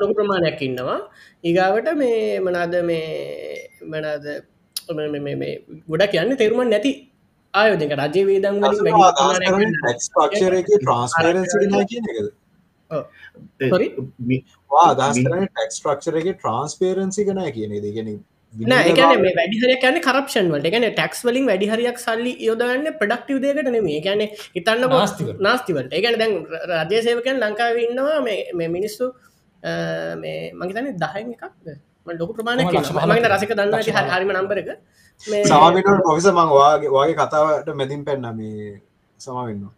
ලොක 0.00 0.14
ප්‍රමාණයක් 0.16 0.62
ඉන්නවා. 0.68 0.98
ඒගාවට 1.44 1.88
මේ 1.96 2.40
මනාද 2.40 2.74
මේ 2.90 3.04
මනාද 3.84 4.26
ගොඩක් 5.88 6.14
යන්න 6.22 6.36
තෙරුමන් 6.36 6.70
නැති 6.74 6.92
ආයෝදක 7.54 7.94
රජය 8.02 8.22
වේදම් 8.28 8.60
ක්ෂරක 10.24 10.68
ට්‍රන්ස්පරන්සි 10.74 11.56
කියන 11.90 12.10
එකද? 12.12 12.28
එක 16.20 16.28
ට්‍රන්ස්පේරන්සි 16.34 17.26
කන 17.28 17.40
කියන 17.56 17.72
දෙගෙන 17.86 18.10
නෑන 18.54 19.20
මේ 19.20 19.34
වැඩිහර 19.34 19.74
කියන 19.80 20.00
කරප්ෂන් 20.00 20.50
වලට. 20.50 20.70
ගැන 20.70 20.82
ටක්ස් 20.90 21.24
වලින් 21.26 21.46
වැඩිහරයක් 21.46 21.98
සල්ලි 21.98 22.36
යොදන්න 22.40 22.90
ප්‍රඩක්ටව 22.98 23.38
දේකට 23.38 23.70
නෙමේ 23.70 24.00
ගැන 24.00 24.20
හිතන්න 24.56 24.88
නාස්තිවලට 25.40 25.92
ඒගැන 25.92 26.18
දැන් 26.18 26.46
රජය 26.70 27.02
සේවකයන් 27.02 27.38
ලංකාව 27.38 27.78
ඉන්නවා. 27.78 28.20
මේ 28.20 28.68
මිනිස්සු 28.68 29.14
මේ 30.16 30.52
මගේතන 30.52 30.90
දහය 30.96 31.20
එකක්. 31.32 31.44
ලොක 32.18 32.36
ප්‍රමාණය 32.36 32.64
මගන 32.64 33.26
රසික 33.26 33.52
දන්න 33.52 33.74
හරිම 34.10 34.32
නම්බර 34.32 34.58
එක. 34.58 34.68
සමාවෙනට 35.46 36.02
පොවිස 36.02 36.26
මං 36.26 36.48
වාගේ 36.50 36.88
වගේ 36.88 37.14
කතාවට 37.14 37.68
මැදින් 37.68 38.04
පැන්න 38.04 38.36
මේ 38.36 38.80
සමවෙන්න. 39.18 39.68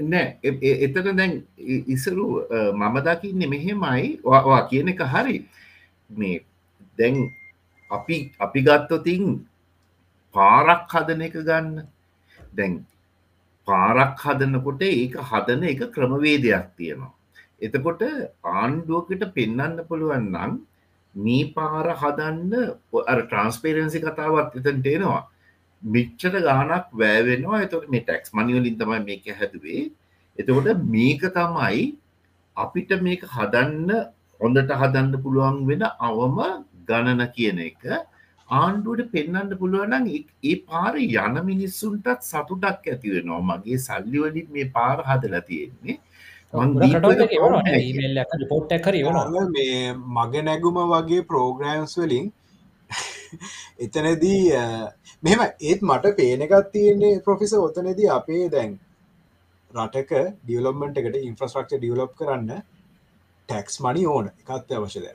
නෑ 0.00 0.36
එ- 0.44 0.60
එ- 0.62 0.78
එතන 0.84 1.16
දැන් 1.16 1.42
ඉසරු 1.86 2.42
මම 2.72 3.00
දකින්න 3.00 3.48
මෙහෙමයි. 3.48 4.18
වා 4.24 4.66
කියන 4.70 4.88
එක 4.88 5.02
හරි. 5.02 5.46
මේ 6.10 6.40
දැන් 6.98 7.16
අපි 7.90 8.16
අපි 8.38 8.60
ගත්තොතින් 8.62 9.24
පාරක් 10.34 10.82
හදන 10.88 11.22
එක 11.22 11.36
ගන්න. 11.40 11.68
දැන් 12.52 12.72
පාරක් 13.68 14.18
හදනකොට 14.18 14.82
ඒක 14.84 15.14
හදන 15.22 15.62
එක 15.64 15.80
ක්‍රමවේදයක් 15.94 16.66
තියෙනවා. 16.76 17.12
එතකොට 17.60 18.02
ආණ්ඩුවකට 18.52 19.22
පෙන්නන්න 19.36 19.76
පුළුවන් 19.88 20.26
නම් 20.32 20.52
මේ 21.14 21.50
පාර 21.54 21.86
හදන්න 21.94 22.52
ඔ- 22.92 23.04
අර 23.06 23.18
ට්‍රන්ස්පේරන්සි 23.22 23.98
කතාවත් 24.00 24.56
එතන් 24.58 24.78
තියෙනවා 24.82 25.22
මිච්චට 25.82 26.34
ගානක් 26.40 26.86
වෑවෙනවා 26.92 27.62
එතට 27.64 27.88
මේ 27.88 28.00
ටැක්ස් 28.00 28.30
මනිවලින් 28.34 28.76
තමයි 28.78 29.00
මේක 29.08 29.26
හැදුවේ. 29.32 29.82
එතකොට 30.38 30.68
මේක 30.86 31.22
තමයි 31.30 31.82
අපිට 32.56 32.90
මේක 33.02 33.22
හදන්න 33.26 33.90
හොඳට 34.40 34.70
හදන්න 34.72 35.14
පුළුවන් 35.22 35.56
වෙන 35.68 35.82
අවම 36.00 36.38
ගණන 36.90 37.22
කියන 37.32 37.58
එක 37.60 37.82
ආණ්ඩුවට 38.48 39.10
පෙන්න්න 39.12 39.52
පුළුවනන් 39.58 40.06
ඒ 40.44 40.54
පාර 40.64 40.94
යන 40.98 41.36
මිනිස්සුන්ටත් 41.44 42.22
සතුටක් 42.24 42.64
ඇතිවෙනවා 42.86 43.42
මගේ 43.50 43.78
සල්ලිවලින් 43.80 44.48
මේ 44.50 44.66
පාර 44.70 44.96
හදලා 45.04 45.42
තියෙන්නේ. 45.42 45.96
මග 50.16 50.42
නැගුම 50.44 50.78
වගේ 50.92 51.22
ප්‍රෝග්‍රෑම්ස් 51.24 51.94
වලින් 51.98 52.26
එතනදී 53.84 54.40
අ, 54.54 54.64
මෙහෙම 55.22 55.40
ඒත් 55.62 55.80
මට 55.84 56.14
පේනකත් 56.16 56.72
තියෙන්නේ 56.72 57.20
ප්‍රොෆිස 57.20 57.52
ඔතනදී 57.60 58.08
අපේ 58.10 58.48
දැන් 58.50 58.72
රටක 59.70 60.12
ඩියලොම්මට 60.40 60.98
එකට 60.98 61.16
ඉන්ෆ්‍රස්ට්‍රක්ච 61.22 61.72
ඩියලොප් 61.76 62.12
කරන්න 62.16 62.50
ටැක්ස් 63.48 63.80
මනි 63.80 64.02
ඕන. 64.08 64.26
එකත් 64.40 64.72
අවශ්‍යද 64.74 65.04
ඒ 65.04 65.14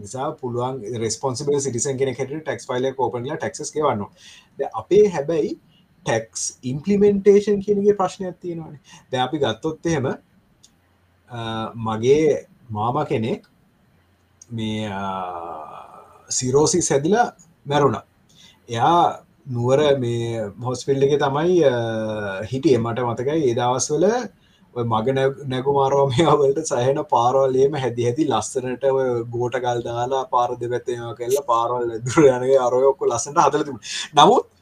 නිසා 0.00 0.28
පුළුවන් 0.40 0.82
රෙස්පොන්සිබල් 1.02 1.58
සිටිසන් 1.60 1.98
කෙන 1.98 2.14
කට 2.14 2.42
ටක්ස් 2.42 2.66
ෆයිල 2.66 2.86
කෝපනල 2.94 3.36
ටක්ස් 3.36 3.72
වන්න 3.76 4.06
අපේ 4.74 5.04
හැබැයි 5.08 5.52
ටැක්ස් 6.06 6.42
ඉම්පලිමෙන්ටේෂන් 6.62 7.60
කියනගේ 7.64 7.94
ප්‍රශ්නයක් 7.94 8.36
තියෙනවාන. 8.40 8.78
ද 9.10 9.14
අපි 9.26 9.38
ගත්තොත් 9.38 9.86
එහෙම 9.86 10.06
අ, 10.06 11.38
මගේ 11.74 12.46
මාම 12.70 12.96
කෙනෙක් 13.06 13.42
මේ 14.50 14.88
සිරෝසි 16.28 16.82
සැදිලා 16.82 17.26
මැරුණ. 17.66 17.96
එයා 18.68 19.22
නුවර 19.46 19.80
මේ 19.98 20.50
හොස්පිල්ල 20.62 21.02
එක 21.02 21.18
තමයි 21.20 21.62
හිටිය. 22.50 22.78
මට 22.78 22.98
මතකයි 23.08 23.50
ඒදවස්වල 23.50 24.06
මග 24.84 25.14
නැගු 25.46 25.76
මාරෝමයාවලට 25.78 26.60
සහන 26.64 27.00
පාරවලේම 27.12 27.78
හැදි 27.84 28.08
හැදි 28.08 28.28
ලස්සනට 28.30 28.84
ඔය 28.90 29.06
ගෝට 29.36 29.60
ගල් 29.64 29.80
දාලා 29.86 30.24
පාර 30.34 30.50
දෙපැත්තම 30.56 31.06
කෙල්ල 31.20 31.38
පාරවල් 31.46 31.94
දුර 32.08 32.28
යනගේ 32.34 32.58
අරයොක්ක 32.66 33.06
ලස්සට 33.10 33.40
හදලති 33.44 33.78
නමුත් 34.18 34.52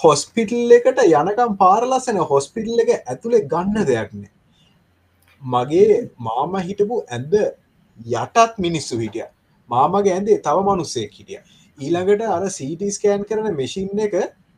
හොස්පිටල් 0.00 0.76
එකට 0.76 1.00
යනකම් 1.06 1.56
පාර 1.64 1.88
ලස්සන 1.88 2.20
හොස්පිටල් 2.34 2.84
එක 2.84 2.92
ඇතුළේ 2.98 3.48
ගන්න 3.54 3.90
දෙයක්නේ 3.90 4.30
මගේ 5.42 6.10
මාම 6.20 6.54
හිටපු 6.60 7.02
ඇද 7.08 7.34
යටත් 8.00 8.58
මිනිස්සු 8.58 8.98
හිටිය. 8.98 9.24
මාමගේ 9.70 10.12
ඇන්දේ 10.14 10.38
තව 10.38 10.62
මනුස්සෙක් 10.62 11.12
හිටිය. 11.12 11.40
ඊළඟට 11.78 12.22
අර 12.26 12.50
සීට 12.50 12.82
ස්කෑන් 12.90 13.24
කරන 13.24 13.54
මෙසින් 13.56 13.88
එක 13.98 14.14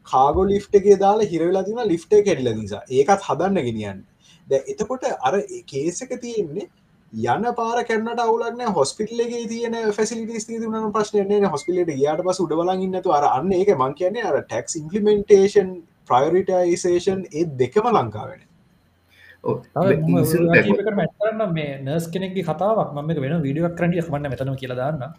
කාගෝ 0.09 0.46
ලිෆ්ට 0.46 0.74
එකේ 0.74 0.98
දාලා 0.98 1.26
හිරවෙලා 1.26 1.64
තින 1.64 1.78
ලිෆ්ට 1.88 2.14
කෙඩල 2.24 2.48
නිසා 2.54 2.82
ඒකත් 2.90 3.22
හදන්න 3.28 3.62
ගෙනියන්න. 3.62 4.04
ද 4.48 4.62
එතකොට 4.66 5.05
අර 5.20 5.43
කේසක 5.66 6.19
තියෙන්නේ 6.19 6.69
යන 7.12 7.55
පාර 7.55 7.85
කරනට 7.85 8.19
අවුලක්න 8.19 8.70
හොස්පිටල්ලගේ 8.70 9.48
තියන 9.48 9.74
ෆැසිලිටස් 9.93 10.47
තියන 10.47 10.93
ප්‍රශ්නය 10.93 11.47
හොස්පිලට 11.47 11.97
යාට 11.97 12.23
පස 12.23 12.40
උඩවලන් 12.40 12.82
ඉන්නතු 12.82 13.12
අර 13.12 13.24
අන්න 13.31 13.52
ඒක 13.52 13.74
මං 13.74 13.94
කියන්නේ 13.94 14.24
අර 14.24 14.43
ටෙක්ස් 14.43 14.77
ඉම්පලිමෙන්ටේෂන් 14.77 15.82
ප්‍රයරිටයිසේෂන් 16.09 17.27
ඒ 17.31 17.44
දෙකම 17.59 17.89
ලංකාවෙන 17.90 18.40
කරන්න 19.44 21.52
මේ 21.52 21.78
නර්ස් 21.78 22.09
කෙනෙක්ගේ 22.09 22.44
කතාවක් 22.44 22.93
ම 22.94 23.09
වෙන 23.19 23.43
වීඩියක් 23.43 23.74
කරටිය 23.74 24.02
මන්න 24.05 24.31
මෙතන 24.31 24.56
කියලා 24.56 24.78
දාන්න 24.78 25.14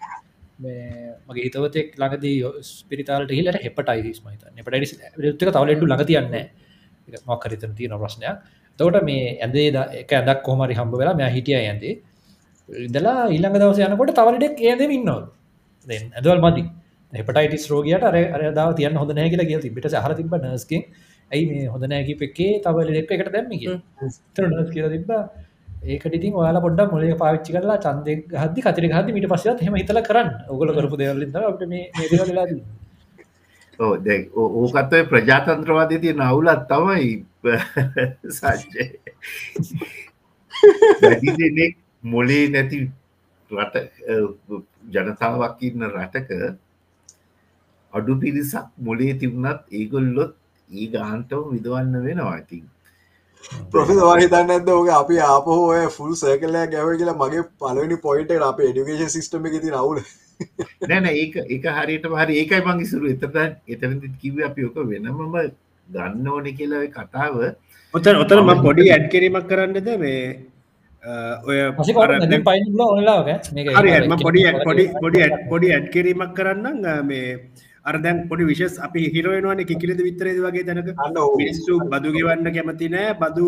මේ 0.59 1.15
මගේ 1.27 1.43
හිතවතෙක් 1.45 1.95
ළඟදී 1.95 2.63
ස්පිරිතාලට 2.63 3.31
හිලට 3.31 3.59
හෙපටයිස් 3.59 4.21
මහිත 4.21 4.63
පටයිස් 4.63 4.95
ක 4.95 5.51
තවලෙඩු 5.51 5.85
ළඟ 5.85 6.05
තියන්න 6.05 6.33
මක්කරිතන 7.27 7.75
තියෙන 7.75 7.99
ප්‍රශ්නයක් 7.99 8.37
තවට 8.79 9.03
මේ 9.09 9.23
ඇදේ 9.45 9.67
එක 10.01 10.11
ඇදක් 10.13 10.43
කොමරි 10.47 10.75
හම්බ 10.79 10.93
වෙලා 11.01 11.15
මෙ 11.19 11.29
හිටිය 11.35 11.57
ඇන්දේ 11.59 11.95
ඉදලා 12.69 13.17
ඊළඟ 13.29 13.59
දවස 13.61 13.79
යනකොට 13.87 14.15
තවලටෙක් 14.19 14.63
ඒදම 14.69 14.91
ඉන්නවා 14.97 15.21
ඇදවල් 16.17 16.41
මදි. 16.45 16.63
හෙපටයිටස් 17.13 17.65
රෝගයට 17.71 18.05
අර 18.09 18.15
අරදාව 18.37 18.75
තියන්න 18.77 18.99
හොඳ 19.01 19.11
නෑ 19.17 19.29
කියලා 19.31 19.49
කියති 19.49 19.73
පිට 19.75 19.87
හර 20.03 20.13
තිබ 20.19 20.35
නස්කින් 20.41 20.83
ඇයි 21.31 21.45
මේ 21.49 21.65
හොඳ 21.73 21.85
නෑකි 21.91 22.15
පෙක්කේ 22.21 22.51
තවලෙක් 22.65 23.11
එකට 23.15 23.31
දැම්ම 23.35 23.51
කිය 23.53 23.73
තර 24.35 24.47
නස් 24.49 24.69
කියල 24.75 24.87
තිබා 24.93 25.23
ඒකට 25.85 26.15
ඉතින් 26.19 26.37
ඔයාලා 26.41 26.63
පොඩ්ඩක් 26.65 26.93
මොලේ 26.95 27.17
පාවිච්චි 27.23 27.55
කරලා 27.55 27.77
චන්දය 27.85 28.15
හදදි 28.41 28.65
කතිර 28.67 28.87
හද 28.97 29.17
මිට 29.17 29.27
පස්සත් 29.33 29.67
හෙම 29.67 29.75
හිතල 29.81 30.01
කරන්න. 30.09 30.31
ඔගල 30.53 30.73
කරපු 30.77 31.01
දෙවලින්ද 31.01 31.37
අපට 31.41 31.67
මේ 31.73 31.83
මේදලා 31.99 32.47
ඕ 33.79 33.93
දැ 34.07 34.19
ඕකත්වය 34.35 35.03
ප්‍රජාතන්ත්‍රවාදය 35.11 36.01
තිය 36.03 36.15
නවුලත් 36.15 36.65
තමයි 36.71 37.11
සච්චය 38.35 38.83
දෙනෙක් 41.39 41.73
මොලේ 42.03 42.45
නැති 42.49 42.79
රට 43.51 43.75
ජනතාවක් 44.91 45.57
ඉන්න 45.61 45.87
රටක 45.89 46.31
අඩු 47.93 48.19
පිරිසක් 48.21 48.69
මොලේ 48.79 49.13
තිබුණත් 49.15 49.61
ඒගොල්ලොත් 49.71 50.33
ඒ 50.69 50.87
ගාන්ටව 50.89 51.41
විදවන්න 51.51 52.05
වෙනවා 52.05 52.37
ඉතින්. 52.37 52.63
ප්‍රොෆෙස 53.71 54.01
හිතන්න 54.21 54.53
ඇද 54.55 54.69
ඕක 54.69 54.89
අපි 54.93 55.19
ආපහෝය 55.25 55.83
ෆුල් 55.97 56.13
සර්කලෑ 56.15 56.71
ගැව 56.73 56.91
කියලා 56.93 57.19
මගේ 57.21 57.43
පලනි 57.59 57.97
පොයිට 58.05 58.31
අප 58.41 58.61
ඩිකේෂන් 58.61 59.13
සිිටම 59.17 59.49
ති 59.55 59.59
නවුල 59.67 59.99
නැන 60.89 61.05
ඒක 61.07 61.35
එක 61.47 61.67
හරියට 61.77 62.07
හරි. 62.13 62.33
ඒකයි 62.35 62.61
මංගිසුරු 62.61 63.11
එතට 63.11 63.37
එතන 63.67 64.17
කිව 64.21 64.41
අපි 64.49 64.69
ඕක 64.69 64.81
වෙනමම 64.85 65.37
ගන්න 65.89 66.27
ඕන 66.27 66.49
කියලා 66.57 66.87
කතාව. 66.89 67.35
ඔතන 67.93 68.15
ඔතන 68.15 68.41
ම 68.41 68.61
පොඩි 68.61 68.89
ඇඩ් 68.89 69.05
කිරීමක් 69.11 69.47
කරන්නද? 69.47 69.87
මේ 69.99 70.23
ඔය 71.03 71.57
පයින් 72.41 72.63
ඔනලාග 72.79 73.29
හරි 73.77 73.91
පොඩි 74.23 74.41
පොඩි 74.63 74.85
පොඩි 75.01 75.23
පොඩි 75.49 75.73
ඇඩ් 75.75 75.87
කිරීමක් 75.91 76.33
කරන්න 76.33 77.05
මේ 77.05 77.39
අරදැන් 77.85 78.17
පොඩි 78.29 78.43
විශස් 78.49 78.75
අපි 78.79 79.01
හිරෝයනවාන 79.15 79.61
කිකිලද 79.65 79.99
විතරේද 80.07 80.37
වගේ 80.39 80.63
තැනක? 80.67 80.89
මිනිස්සු 81.35 81.73
බදු 81.93 82.13
ගෙවන්න 82.15 82.47
කැමති 82.49 82.87
නෑ 82.93 83.15
බදු 83.15 83.47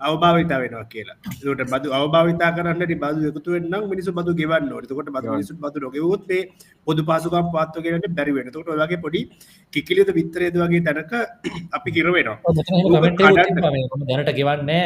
අවභාවිතා 0.00 0.58
වෙනවා 0.62 0.84
කියලා. 0.86 1.16
ට 1.36 1.68
බදු 1.74 1.94
අවභාවිතා 1.98 2.50
කරන්නට 2.56 2.94
බදු 3.04 3.30
එකතුවෙන්නම් 3.30 3.86
මිනිසු 3.92 4.12
බදු 4.12 4.34
ගෙවන්න 4.34 4.72
ොටකොට 4.72 5.12
බද 5.16 5.24
මිනිසු 5.28 5.54
බදු 5.56 5.84
නොගෙවොත්තේ 5.86 6.42
පොදු 6.86 7.02
පසුකම් 7.04 7.48
පාත්ව 7.54 7.80
කියනට 7.86 8.10
බැරි 8.10 8.36
වෙන 8.38 8.50
තොට 8.50 8.74
වගේ 8.74 9.00
පොඩි 9.06 9.22
කිකිලිද 9.72 10.10
විතරේද 10.18 10.56
වගේ 10.56 10.84
තැනක 10.88 11.14
අපි 11.72 11.88
කිරවෙනවා 11.90 12.36
දැනට 14.04 14.36
ගෙවන්නේ 14.40 14.84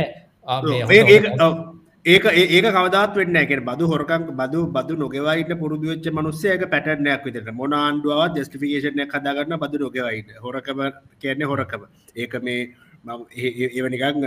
ඒක 2.09 2.25
ඒක 2.25 2.67
කවදත් 2.67 3.17
වෙන්න 3.17 3.37
එක 3.37 3.51
බදු 3.63 3.87
හොරකම් 3.91 4.23
බදු 4.37 4.61
බදු 4.77 4.95
නොගෙවයිට 4.97 5.51
පුරදුවච්ච 5.63 6.07
මනුස්සයක 6.11 6.63
පැටනයක් 6.71 7.25
විතට 7.27 7.51
මොන 7.53 7.75
ආණ්ඩුව 7.75 8.37
ජස්ටිෆිකේෂනය 8.37 9.05
කදාගන්න 9.07 9.59
බදු 9.65 9.81
නොගෙවයිට 9.83 10.31
හොරකම 10.45 10.81
කියන්නේ 11.21 11.51
හොරකම. 11.53 11.83
ඒක 12.17 12.35
මේ 12.43 12.61
ඒවනිකං 13.71 14.25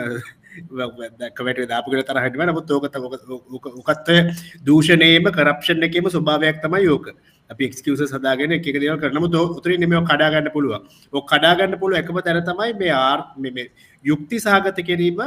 දැක්කවට 1.19 1.67
දාපකට 1.71 2.05
තරහටම 2.09 2.43
නමුත් 2.43 2.71
ඕකත 2.71 2.95
උකත්වය 3.81 4.17
දූෂණයම 4.63 5.31
කරප්ෂණ 5.31 5.87
එකම 5.89 6.09
ස්වභාවයක් 6.09 6.61
තමයි 6.61 6.83
යෝක 6.85 7.09
අපි 7.49 7.69
එක්කස 7.69 8.05
සදාගෙන 8.13 8.55
එක 8.59 8.69
දව 8.69 8.99
කරනම 9.01 9.25
උතුර 9.25 9.77
නිම 9.77 9.97
කඩාගන්න 10.03 10.51
පුළුව 10.51 10.77
ඔ 11.13 11.23
කඩාගන්න 11.23 11.79
පුළුව 11.79 12.03
එකම 12.03 12.21
තැන 12.21 12.43
තමයි 12.43 12.77
මේ 12.83 12.93
ආර් 12.99 13.19
යුක්ති 14.05 14.39
සහගත 14.39 14.87
කිරීම 14.91 15.19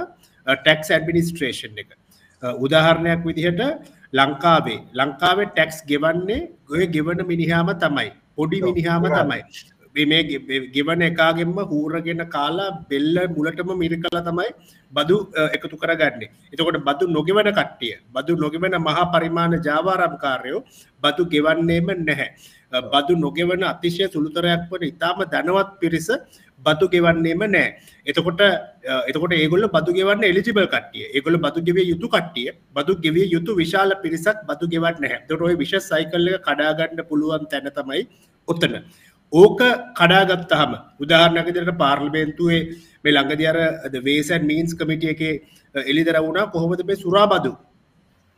ටැක්ස් 0.47 0.90
ඇඩමිනිස්ට්‍රේෂන් 0.90 1.78
එක. 1.78 1.93
උදාහරණයක් 2.43 3.20
විදිහට 3.27 3.62
ලංකාවේ. 4.12 4.81
ලංකාවේ 4.94 5.51
ටැක්ස් 5.52 5.78
ගෙවන්නේ 5.86 6.51
ඔය 6.70 6.86
ගෙවන 6.86 7.27
මිනිහාම 7.27 7.70
තමයි. 7.85 8.11
පොඩි 8.36 8.62
මිනිහාම 8.62 9.06
තමයි. 9.11 9.43
මේ 9.94 10.23
ගෙවන 10.74 11.02
එකාගෙන්ම 11.02 11.55
හූරගෙන 11.70 12.23
කාලා 12.28 12.70
බෙල්ල 12.90 13.16
මුලටම 13.36 13.70
මිරි 13.78 13.97
කලා 13.97 14.23
තමයි 14.28 14.48
බදු 14.93 15.16
එකතු 15.56 15.77
කරගන්නේ. 15.77 16.31
එතකොට 16.52 16.78
බදු 16.89 17.05
නොගෙවන 17.09 17.48
කට්ටිය 17.52 17.94
බදු 18.15 18.36
නොගෙවන 18.36 18.74
මහා 18.89 19.06
පරිමාණ 19.12 19.55
ජාවාරම්කාරයෝ 19.69 20.65
බදු 21.02 21.23
ගෙවන්නේම 21.27 21.86
නැහැ. 22.01 22.28
බදු 22.93 23.15
නොගෙවන 23.16 23.62
අතිශය 23.65 24.11
සුළුතරයක් 24.15 24.66
වන 24.70 24.85
ඉතාම 24.93 25.23
ධනවත් 25.32 25.70
පිරිස 25.81 26.09
බදු 26.60 26.86
ගෙවන්නේම 26.94 27.43
නෑ. 27.47 27.66
එතකොට 28.06 28.43
එතකොට 29.09 29.32
ඒගොල 29.32 29.66
බදු 29.76 29.97
ගෙවන්න 29.98 30.24
එලිජිබල් 30.31 30.68
කටිය 30.74 31.06
ඒගොල 31.09 31.39
බදු 31.39 31.64
ගෙවේ 31.68 31.86
යුතු 31.93 32.09
කට්ටිය. 32.09 32.51
බදු 32.74 32.93
ගෙවේ 33.05 33.26
යුතු 33.35 33.56
විශාල 33.62 33.97
පිරිසක් 34.05 34.39
බදු 34.51 34.70
ගෙවන්න 34.74 35.10
හැ 35.10 35.20
දොරොය 35.28 35.55
විශ 35.56 35.74
සයිකල්ල 35.89 36.31
කඩාගන්න 36.47 37.02
පුළුවන් 37.10 37.44
තැන 37.52 37.68
තමයි 37.78 38.02
ඔත්තන 38.48 38.74
ඕක 39.32 39.60
කඩාගත්තහම 40.01 40.72
උදාහරණකදරට 41.05 41.78
පාර්ලිමේන්තුවේ 41.82 42.62
මේ 43.05 43.14
ළඟදිර 43.14 43.56
වේසන් 44.09 44.43
මීන්ස් 44.51 44.74
කමිටිය 44.81 45.14
එක 45.14 45.22
එලිදර 45.74 46.18
වුණා 46.26 46.51
කොහොමද 46.55 46.82
මේ 46.90 46.97
සුරා 46.97 47.26
බදු? 47.26 47.52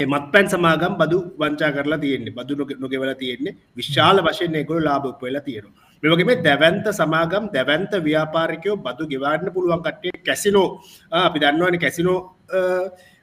මත් 0.01 0.25
පැන් 0.33 0.47
සමාගම් 0.49 0.95
බදු 1.01 1.19
වංචා 1.41 1.71
කරලා 1.77 1.99
තියෙන්නේ 1.99 2.37
බදු 2.39 2.53
නොගෙවල 2.85 3.13
තියෙන්නේ. 3.15 3.57
විශාල 3.77 4.17
වශයෙන් 4.27 4.55
ඒගොල 4.55 4.81
ලාභක් 4.89 5.23
වෙලා 5.23 5.45
තියෙනවා. 5.49 5.86
මෙවගේ 6.03 6.29
මේ 6.29 6.43
දැවන්ත 6.47 6.87
සමාගම් 7.01 7.45
දැවන්ත 7.57 7.93
ව්‍යාපාරිකයෝ 8.07 8.77
බදු 8.87 9.11
ගෙවාන්න 9.13 9.51
පුළුවන් 9.57 9.83
කට්ටේ 9.87 10.25
කැසිනෝ. 10.29 10.69
අපි 11.13 11.43
දන්නවන 11.43 11.79
කැසිනෝ 11.85 12.19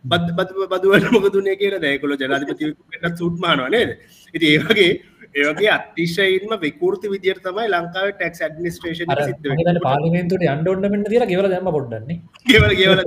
බද 0.04 0.28
බදුවල 0.72 1.08
මොකදුනේ 1.16 1.56
කියන 1.62 1.80
දැකොල 1.86 2.16
ජනාධිපති 2.22 2.76
සුට්මානව 3.22 3.68
නේද? 3.76 3.90
ඉති 4.34 4.46
ඒවගේ 4.54 4.92
ඒවගේ 5.36 5.72
අතිශයින්ම 5.78 6.54
විකෘති 6.66 7.14
විදිර 7.14 7.38
තමයි 7.46 7.68
ලංකාව 7.74 8.10
ටෙක්ස් 8.12 8.44
ඇඩමිනිස්ට්‍රේෂන් 8.46 9.14
සිද්ධ 9.22 9.82
පාලිමේන්තුට 9.88 10.46
අන්ඩොන්නමට 10.56 11.12
දිර 11.14 11.26
ගෙවල 11.32 11.50
දැම 11.54 11.70
පොඩ්ඩන්නේ 11.78 12.20
ගෙවල 12.52 12.74
ගෙවල 12.82 13.02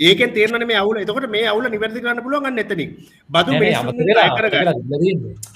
ඒක 0.00 0.20
තේරන 0.34 0.66
මේ 0.66 0.76
අවුල. 0.76 0.96
එතකොට 0.96 1.28
මේ 1.30 1.46
අවුල 1.46 1.64
නිවැරදි 1.68 2.02
කරන්න 2.02 2.22
පුළුවන් 2.24 2.60
එතන 2.62 2.82
බදු 3.30 3.50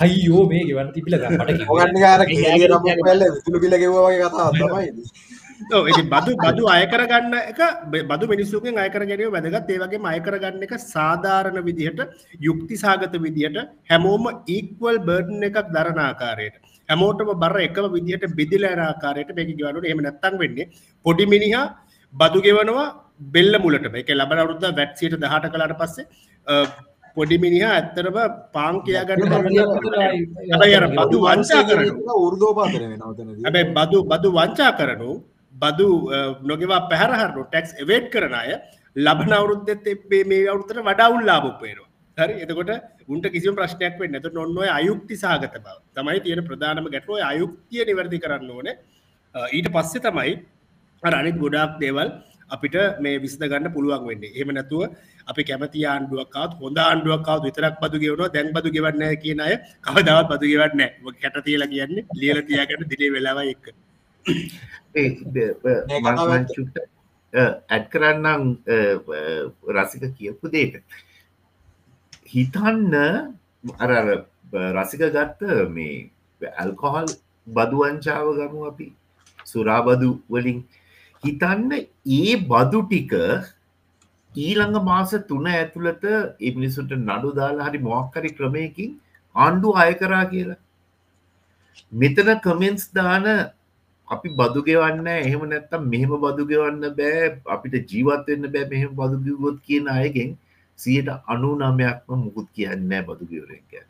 අයියෝ 0.00 0.42
මේ 0.52 0.64
ගෙවන්න 0.68 0.90
තිබිල 0.94 1.16
බදු 6.06 6.32
බදු 6.36 6.62
අයකරගන්න 6.68 7.34
එක? 7.42 7.60
බදු 8.10 8.24
මිනිස්සුගෙන් 8.32 8.82
අයකර 8.84 9.04
ගැනීම 9.04 9.30
වැදගත්. 9.30 9.70
ඒවගේ 9.70 10.02
අයකරගන්න 10.12 10.66
එක 10.66 10.74
සාධාරණ 10.86 11.62
විදිහට 11.68 12.00
යුක්ති 12.40 12.76
සාගත 12.76 13.14
විදිහට 13.26 13.62
හැමෝම 13.90 14.26
ඒක්වල් 14.48 14.98
බර්ඩන් 15.08 15.48
එකක් 15.50 15.58
දරනාකාරයට 15.76 16.58
හැමෝටම 16.88 17.30
බර 17.44 17.56
එකම 17.68 17.86
විදිහට 17.94 18.34
බිදිලෑනාකාරයට 18.40 19.30
මේක 19.38 19.54
ගවනට 19.54 19.86
එම 19.86 20.02
නැත්තන් 20.06 20.36
වෙන්නේ 20.42 20.68
පොඩි 21.04 21.26
මිනිහා 21.26 21.64
බදු 22.14 22.44
ගෙවනවා 22.46 22.88
බෙල්ල 23.20 23.54
මුලට 23.64 23.84
එක 24.02 24.10
ලබන 24.20 24.38
අවුරුද්ද 24.42 24.64
වැට්සියට 24.80 25.20
දහට 25.24 25.52
කලාට 25.54 25.74
පස්සේ 25.80 26.06
පොඩි 27.16 27.36
මිනිහා 27.44 27.72
ඇත්තරම 27.78 28.16
පාංකයා 28.56 29.04
ගන්න 29.08 29.32
අර 30.78 30.86
බදු 30.98 31.18
වංචා 31.26 31.62
කරන. 31.68 31.88
උර්දෝපාතර 32.26 32.82
හැබැයි 33.46 33.72
බදු 33.78 33.98
බදු 34.12 34.28
වංචා 34.38 34.72
කරනු 34.80 35.10
බදු 35.54 35.88
නොගෙවා 36.50 36.80
පැහරහරනු 36.92 37.42
ටැක්ස් 37.48 37.72
එවේට් 37.84 38.06
කරන 38.14 38.34
අය 38.42 38.50
ලබන 38.96 39.32
අවුරුද්ධෙත් 39.38 39.86
එබේ 39.94 40.24
මේ 40.32 40.48
අවුත්තට 40.54 40.80
වඩාවුල් 40.88 41.22
ලාභපේනවා 41.30 41.88
හරි? 42.18 42.34
එතකොට 42.44 42.72
උන්ට 43.12 43.26
කිසි 43.34 43.54
ප්‍රශ්නයක් 43.58 43.94
වෙන්න 44.00 44.16
ඇත 44.18 44.26
නොන්නොය 44.38 44.68
අයුක්ති 44.78 45.14
සාගත 45.22 45.54
බව. 45.54 45.76
තමයි 45.96 46.18
තියෙන 46.24 46.42
ප්‍රධානම 46.48 46.86
ගැටලෝ 46.94 47.20
අයුක්තිය 47.32 47.84
නිවැරදි 47.90 48.18
කරන්න 48.24 48.50
ඕන. 48.56 48.68
ඊට 49.56 49.68
පස්සේ 49.76 50.04
තමයි 50.06 50.32
අනිත් 51.02 51.36
ගොඩාක් 51.44 51.72
දේවල් 51.82 52.08
අපිට 52.54 52.76
මේ 53.04 53.16
විස්ද 53.24 53.42
ගන්න 53.50 53.72
පුළුවන් 53.74 54.04
වෙන්නේ. 54.10 54.32
එහම 54.38 54.50
නැතුව 54.56 54.82
අපි 55.30 55.42
කැමති 55.48 55.80
ආණ්ඩුවක්කාත් 55.92 56.50
හොඳ 56.62 56.78
ආණ්ඩුවක්කාව 56.84 57.38
විතරක් 57.46 57.74
බදු 57.82 57.96
ගෙවන 58.04 58.22
දැන් 58.34 58.48
බදු 58.56 58.68
ගෙවන්න 58.76 59.04
කියන 59.24 59.40
අය 59.46 59.54
කවදාවත් 59.86 60.26
බදු 60.32 60.46
ගෙවන්න 60.52 60.80
කැට 61.22 61.38
තියලා 61.48 61.70
කියන්නේ 61.74 62.04
ලියල 62.22 62.38
තියාගන්න 62.48 62.90
දිනේ 62.92 63.10
වෙලාව 63.16 63.38
එක්ක 63.44 63.64
ඇඩ් 67.74 67.86
කරන්නම් 67.92 68.42
රසික 69.76 70.04
කියපු 70.16 70.46
දේට 70.54 70.74
හිතන්න 72.32 72.94
අර 73.84 73.92
රසික 74.78 75.02
ගත්ත 75.16 75.40
මේ 75.76 76.50
ඇල්කොහල් 76.52 77.06
බදුවංචාව 77.46 78.26
ගමු 78.38 78.60
අපි. 78.70 78.88
සුරාබදු 79.50 80.10
වලින් 80.32 80.58
හිතන්න 81.22 81.72
ඒ 82.12 82.36
බදු 82.50 82.80
ටික 82.84 83.12
ඊළඟ 84.34 84.76
මාස 84.84 85.10
තුන 85.30 85.46
ඇතුළත 85.48 86.04
එමිනිසුට 86.40 86.92
නඩු 86.98 87.30
දාලා 87.40 87.68
හරි 87.68 87.80
මොක්කරි 87.88 88.30
ක්‍රමයකින් 88.38 88.92
ආණ්ඩු 89.36 89.74
අය 89.82 89.92
කරා 89.94 90.24
කියලා. 90.32 90.60
මෙතන 91.92 92.30
කමෙන්ස් 92.46 92.84
දාන 92.98 93.26
අපි 94.08 94.28
බදු 94.38 94.60
ගෙවන්න 94.68 95.06
එහෙම 95.08 95.44
නැත්තම් 95.50 95.84
මෙහෙම 95.92 96.14
බදු 96.24 96.48
ගෙවන්න 96.50 96.96
බෑ. 96.98 97.28
අපිට 97.54 97.74
ජීවත්වෙන්න 97.92 98.48
බෑ 98.54 98.70
මෙහෙම 98.72 98.96
බදුගිවොත් 98.96 99.60
කියන 99.66 99.86
අයගෙන් 99.88 100.32
සියට 100.78 101.12
අනු 101.26 101.50
නමයක්ම 101.60 102.18
මුකුත් 102.24 102.48
කියන්න 102.56 102.90
බදු 103.08 103.24
ගවරෙන් 103.30 103.62
කිය 103.70 103.84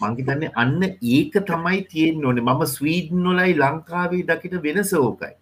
මංහිතන්නේ 0.00 0.52
අන්න 0.54 0.80
ඒක 0.84 1.34
තමයි 1.50 1.82
තියෙන් 1.90 2.24
ඕනේ. 2.24 2.44
මම 2.44 2.62
ස්වීඩ් 2.76 3.10
නොලයි 3.26 3.58
ලංකාවේ 3.62 4.22
දකිට 4.30 4.56
වෙනස 4.62 4.92
ඕකයි. 4.94 5.34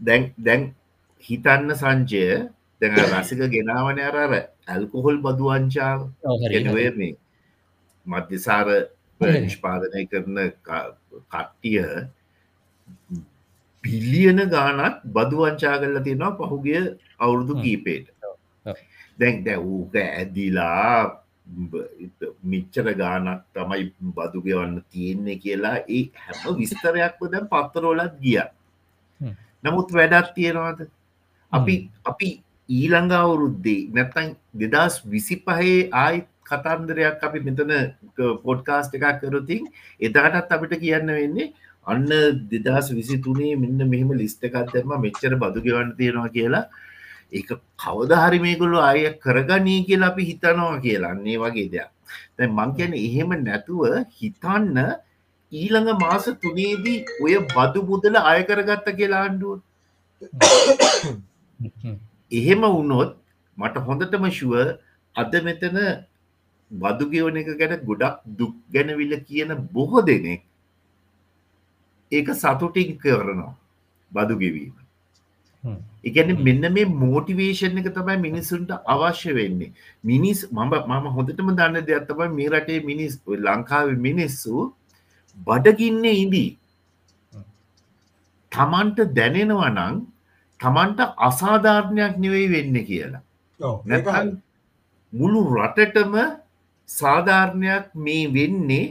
දැන් 0.00 0.22
දැන් 0.38 0.62
හිතන්න 1.24 1.74
සංජය 1.74 2.24
දැන් 2.80 2.92
රසික 3.12 3.40
ගෙනාවන 3.50 4.00
අර 4.00 4.16
ඇල්කොහොල් 4.66 5.18
බදුවංචාව 5.18 6.00
ගෙනුවේ 6.46 6.90
මේ 6.92 7.14
මධ්‍යසාර 8.06 8.68
නිෂ්පාදනය 9.20 10.04
කරන 10.06 10.38
කට්ටිය 10.64 11.80
බිලියන 13.84 14.40
ගානක් 14.46 15.02
බදුවංචා 15.08 15.76
කරල 15.80 15.98
තියෙනවා 16.00 16.48
පහුගිය 16.50 16.84
අවුරුදු 17.18 17.54
කීපේට. 17.56 18.06
දැන් 19.18 19.44
දැ 19.44 19.58
ඌක 19.64 19.94
ඇදිලා 19.96 21.23
මිච්චර 22.44 22.86
ගානක් 22.94 23.42
තමයි 23.52 23.92
බදු 24.12 24.42
ගෙවන්න 24.42 24.82
තියෙන්නේ 24.90 25.38
කියලා 25.38 25.76
ඒ 25.88 26.02
හැම 26.26 26.56
විස්තරයක්ම 26.56 27.30
දැන් 27.30 27.48
පත්තරෝලත් 27.48 28.14
ගිය. 28.20 28.40
නමුත් 29.64 29.92
වැඩක් 29.92 30.34
තියෙනවාද? 30.34 30.86
අපි 31.52 31.74
අපි 32.04 32.30
ඊළඟ 32.68 33.12
අවුරුද්දේ 33.12 33.88
නැත්තන් 33.90 34.36
දෙදස් 34.54 35.02
විසි 35.06 35.36
පහේ 35.38 35.90
ආයි 35.94 36.24
කතන්දරයක් 36.44 37.22
අපි 37.22 37.40
මෙතන 37.40 37.72
පොඩ්කාස්ට 38.44 38.96
එකක් 38.96 39.20
කරතින් 39.22 39.68
එදාටත් 40.00 40.50
අපිට 40.50 40.74
කියන්න 40.80 41.06
වෙන්නේ 41.10 41.52
අන්න 41.86 42.08
දෙදස් 42.50 42.88
විසි 42.92 43.20
තුනේ 43.20 43.54
මෙන්න 43.56 43.84
මෙහෙම 43.86 44.10
ලිස්ට 44.14 44.44
එකත් 44.44 44.72
දෙම 44.72 44.96
මෙච්චර 44.98 45.36
බදු 45.36 45.64
ගෙවන්න 45.66 45.94
තියෙනවා 45.96 46.34
කියලා 46.36 46.64
ඒක 47.34 47.50
කවදහරි 47.82 48.38
මේගොල්ලු 48.44 48.78
අය 48.90 49.00
කරගනී 49.24 49.80
කියලා 49.88 50.12
අපි 50.12 50.22
හිතනවා 50.30 50.76
කියලාන්නේ 50.84 51.38
වගේ 51.42 51.68
දෙයක්. 51.74 51.90
දැ 52.36 52.48
මං 52.48 52.70
කියන 52.76 52.92
එහෙම 53.06 53.30
නැතුව 53.46 53.82
හිතන්න 54.18 54.78
ඊළඟ 55.52 55.90
මාස 56.02 56.24
තුනේදී 56.42 56.98
ඔය 57.24 57.34
බදු 57.54 57.80
මුදල 57.90 58.16
අයකරගත්ත 58.32 58.86
කියලා 58.98 59.22
ආණ්ඩුව 59.24 59.58
එහෙම 62.32 62.62
වුණොත් 62.68 63.10
මට 63.58 63.84
හොඳටම 63.88 64.26
ශුව 64.38 64.54
අද 65.14 65.32
මෙතන 65.46 65.78
බදු 66.70 67.04
ගෙවන 67.12 67.36
එක 67.42 67.50
ගැන 67.60 67.74
ගොඩක් 67.88 68.16
දුක් 68.38 68.54
ගැනවිල 68.74 69.14
කියන 69.28 69.50
බොහෝ 69.74 70.06
දෙනෙක් 70.08 70.42
ඒක 72.12 72.28
සතුටින් 72.42 72.90
කරනවා 73.02 73.52
බදු 74.12 74.34
එකන 76.04 76.30
මෙන්න 76.46 76.66
මේ 76.76 76.86
මෝටිවේෂන් 77.02 77.78
එක 77.80 77.88
තමයි 77.96 78.16
මිනිසුන්ට 78.26 78.72
අවශ්‍ය 78.86 79.34
වෙන්නේ. 79.38 79.72
මිනිස් 80.04 80.40
මම 80.50 80.74
මම 80.90 81.06
හොඳටම 81.16 81.48
දන්න 81.52 81.86
දෙයක් 81.88 82.08
තමයි 82.10 82.28
මේ 82.38 82.50
රටේ 82.52 82.80
මිනිස් 82.90 83.12
ලංකාව 83.46 83.94
මිනිස්සු 84.06 84.54
බඩගින්න 85.38 86.04
ඉදී. 86.14 86.50
තමන්ට 88.52 88.98
දැනෙනවා 89.18 89.70
නං 89.70 89.96
තමන්ට 90.60 91.00
අසාධාරණයක් 91.28 92.14
නෙවෙයි 92.24 92.52
වෙන්න 92.54 92.76
කියලා. 92.90 93.22
නැතන් 93.86 94.28
මුළු 95.12 95.40
රටටම 95.56 96.14
සාධාරණයක් 96.88 97.86
මේ 97.96 98.24
වෙන්නේ 98.36 98.86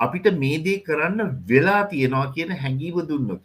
අපිට 0.00 0.26
මේදේ 0.42 0.82
කරන්න 0.86 1.20
වෙලා 1.48 1.82
තියෙනවා 1.92 2.32
කියන 2.34 2.50
හැඟීව 2.62 2.96
දුන්නොත් 3.08 3.40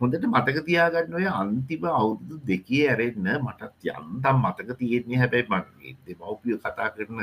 හොඳට 0.00 0.26
මතක 0.28 0.58
තියාගන්න 0.68 1.18
ඔය 1.18 1.26
අන්තිම 1.32 1.84
අවුරුදු 1.92 2.36
දෙකේ 2.50 2.84
ඇරෙන්න 2.90 3.28
මටත් 3.38 3.90
යන්තම් 3.92 4.38
මතක 4.42 4.78
තියෙන්නේ 4.80 5.20
හැබැයි 5.22 5.50
මගේ 5.52 5.94
දෙමවපිය 6.06 6.56
කතා 6.64 6.88
කරන 6.94 7.20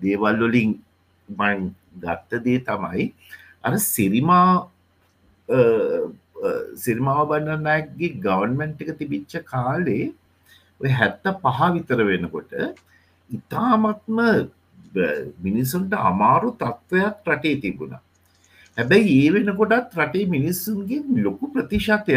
දේවල්වලින් 0.00 0.70
මං 1.28 1.60
ගත්ත 1.98 2.42
දේ 2.46 2.60
තමයි 2.68 3.08
අර 3.62 3.74
සිරිමා 3.84 4.48
සිරිමාව 6.76 7.22
බණ්ඩන්නගේ 7.30 8.14
ගවන්මෙන්ට් 8.24 8.82
එක 8.82 8.92
තිබිච්ච 9.00 9.34
කාලේ 9.52 10.06
ඔය 10.80 10.90
හැත්ත 11.00 11.26
පහ 11.42 11.60
විතර 11.74 12.00
වෙනකොට 12.10 12.52
ඉතාමත්ම 13.30 14.18
මිනිසුන්ට 15.40 15.92
අමාරු 16.02 16.50
තත්ත්වයක් 16.54 17.14
රටේ 17.26 17.60
තිබුණ. 17.62 17.94
හැබැයි 18.78 19.16
ඒ 19.24 19.32
වෙනකොටත් 19.34 19.98
රටේ 20.00 20.26
මිනිස්සුන්ගේ 20.36 21.02
ලොකු 21.24 21.44
ප්‍රතිශතයක් 21.54 22.08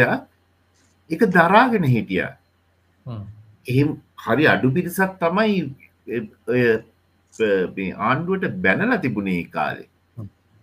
එක 1.10 1.20
දරාගෙන 1.36 1.84
හිටිය. 1.94 2.28
එහෙම 3.66 3.88
හරි 4.24 4.44
අඩු 4.54 4.68
පිරිසක් 4.76 5.12
තමයි 5.22 5.58
ආණ්ඩුවට 8.08 8.56
බැනල 8.64 8.92
තිබුණේ 9.04 9.44
කාලේ. 9.56 9.88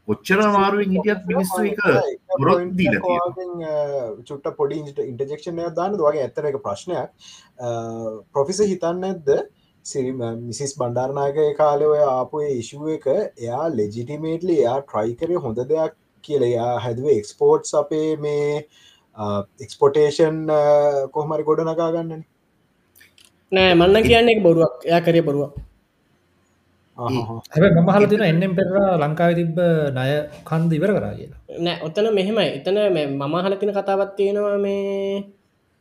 කොච්චර 0.08 0.40
මාරුවෙන් 0.56 0.94
හිටියත් 0.96 1.22
මිනිස්සු 1.32 1.60
එක 1.72 1.80
ගොරොත් 2.40 2.64
දීල 2.80 2.96
චුට්ට 4.28 4.48
පොඩි 4.60 4.80
ඉන්ටජෙක්ෂණය 5.12 5.68
දාන්න 5.80 6.00
වගේ 6.00 6.24
ඇත්තර 6.26 6.50
එක 6.50 6.58
ප්‍රශ්නයක්. 6.66 7.10
ප්‍රොෆිස 8.34 8.60
හිතන්න 8.72 9.06
ඇද්ද 9.10 9.30
මිසිස් 9.86 10.74
බණ්ඩාරනායක 10.80 11.58
කාලය 11.58 11.86
ඔය 11.86 12.02
ආපුය 12.06 12.48
ඉශුව 12.62 12.88
එක 12.96 13.08
එයා 13.10 13.66
ලෙජිටිමේටලි 13.78 14.56
එයා 14.62 14.80
ට්‍රයි 14.82 15.16
කරය 15.20 15.36
හොඳ 15.46 15.60
දෙයක් 15.72 15.94
කියල. 16.24 16.44
එයා 16.44 16.80
හැදුවේ 16.86 17.18
එක්ස්පෝර්ට්ස් 17.22 17.76
අපේ 17.82 18.16
මේ 18.18 18.66
එක්ස්පොටේෂන් 19.66 20.40
කොහමරි 21.16 21.44
ගොඩ 21.50 21.62
නගා 21.66 21.92
ගන්නන. 21.96 22.24
නෑ 23.52 23.76
මන්න 23.76 24.10
කියන්නේ 24.10 24.42
බොරුවක්. 24.48 24.76
එයා 24.90 25.02
කරේ 25.08 25.28
බොරුවක්. 25.30 25.54
හැ 26.98 27.70
මහල 27.84 28.06
තින 28.10 28.24
එන්නම් 28.32 28.56
පෙර 28.58 28.68
ලංකාව 29.04 29.32
තිබ්බ 29.40 29.58
නය 30.00 30.10
කන්ද 30.50 30.72
ඉවර 30.80 30.92
කරා 30.98 31.14
කියලා. 31.20 31.40
නෑ 31.66 31.78
ඔත්තන 31.88 32.12
මෙහෙමයි. 32.20 32.50
එතන 32.58 32.78
මම 32.96 33.40
හල 33.46 33.56
තින 33.62 33.74
කතාවත් 33.78 34.12
තියෙනවා 34.20 34.58
මේ 34.66 35.24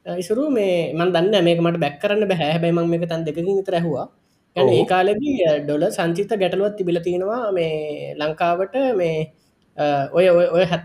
ඉසුරු 0.07 0.51
මේ 0.51 0.93
මන් 0.95 1.12
දන්න 1.12 1.45
මේක 1.45 1.61
මට 1.61 1.81
බැක් 1.81 2.01
කරන්න 2.01 2.29
බැහැ 2.29 2.59
බැයිම 2.59 2.91
මේක 2.91 3.05
තන් 3.09 3.24
දෙකින් 3.24 3.47
ගැන 4.57 4.69
ඒ 4.73 4.85
කාලෙදී 4.85 5.37
ඩොල 5.61 5.85
සංචිත 5.91 6.33
ගැටලුවත් 6.43 6.77
තිබිල 6.77 6.99
තියෙනවා. 7.01 7.53
මේ 7.53 8.15
ලංකාවට 8.15 8.74
මේ 8.97 9.33
ඔය 10.12 10.27
ඔය 10.29 10.65
හැත් 10.65 10.85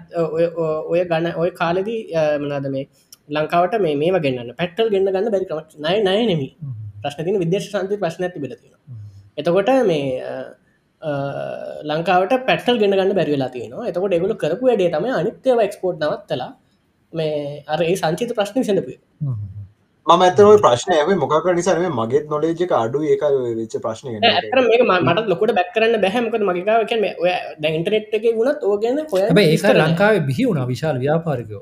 ඔය 0.91 0.99
ගණ 1.03 1.33
ඔය 1.35 1.49
කාලෙදී 1.51 2.01
මනාද 2.39 2.67
මේ 2.75 2.85
ලංකාවට 3.29 3.79
මේ 3.79 3.95
මේ 3.95 4.11
ගන්න 4.25 4.53
පැටල් 4.55 4.93
ගන්න 4.93 5.11
ගන්න 5.11 5.33
බැරි 5.33 5.47
නය 5.79 5.95
නය 6.07 6.21
නෙමි 6.31 6.49
ප්‍රශ්නතින 7.01 7.41
විදේශ 7.43 7.67
සන්ති 7.73 7.97
ප්‍රශ්න 7.97 8.29
තිබිල 8.35 8.53
තියෙනවා. 8.53 8.81
එතකොට 9.37 9.73
මේ 9.85 10.05
ලංකාවට 11.83 12.37
පැටල් 12.45 12.79
ගෙන 12.83 12.91
ගන්න 12.91 13.17
බැරිවෙලා 13.19 13.49
තියෙනවා. 13.49 13.89
එතකොට 13.91 14.17
එගුල 14.19 14.33
කරපු 14.35 14.71
වැඩේ 14.71 14.93
තම 14.95 15.11
අනිත්‍යව 15.21 15.65
එක්ස්පෝට් 15.67 15.99
නවත්තලා 16.03 16.51
මේ 17.13 17.63
අර 17.67 17.79
ඒ 17.81 17.95
සංචිත 17.95 18.33
ප්‍රශ්න 18.33 18.63
සඳපුය 18.63 18.97
මම 20.07 20.21
ඇතව 20.21 20.49
ප්‍රශ්නය 20.59 21.15
මොකක 21.15 21.47
නිසාම 21.51 21.85
මගේ 21.93 22.19
නොලේජක 22.25 22.73
අඩු 22.73 22.99
ඒක 23.05 23.23
වෙච්ච 23.55 23.73
ප්‍රශ්නය 23.77 24.11
ඇතර 24.19 24.59
මේ 24.61 24.99
මට 24.99 25.23
ලොකට 25.25 25.51
බැක් 25.57 25.73
කරන්න 25.73 26.01
බැහමකද 26.03 26.45
මගේකාව 26.49 26.93
ඔය 27.17 27.33
දැ 27.57 27.71
ඉන්ටනෙට් 27.71 28.15
එක 28.19 28.27
වුණත් 28.31 28.63
ඕගන 28.65 29.01
හොය 29.05 29.23
ඒ 29.43 29.73
ලංකාවේ 29.75 30.23
බිහි 30.29 30.45
වුණ 30.45 30.61
විශාල 30.69 31.01
ව්‍යාපාරිකෝ 31.01 31.61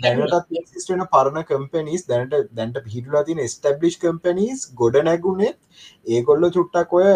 දැනටන 0.00 1.04
පරණ 1.10 1.44
කම්පනිස් 1.44 2.08
දැනට 2.08 2.38
දැන්ට 2.54 2.80
පිහිටලා 2.80 3.24
තින 3.24 3.44
ස්ටබ්ලිෂ් 3.46 4.00
කම්පනිස් 4.00 4.64
ගොඩ 4.74 4.98
නැගුණේ 5.02 5.52
ඒකොල්ල 6.06 6.50
චුට්ටක් 6.50 6.98
ඔය 6.98 7.12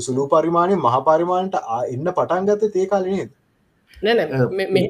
සුළු 0.00 0.28
පරිමාණය 0.30 0.74
මහ 0.76 1.04
පරිමාණට 1.04 1.62
එන්න 1.90 2.12
පටන්ගත 2.12 2.68
තේ 2.70 2.88
කාලනේද 2.88 3.38
නැන 4.02 4.18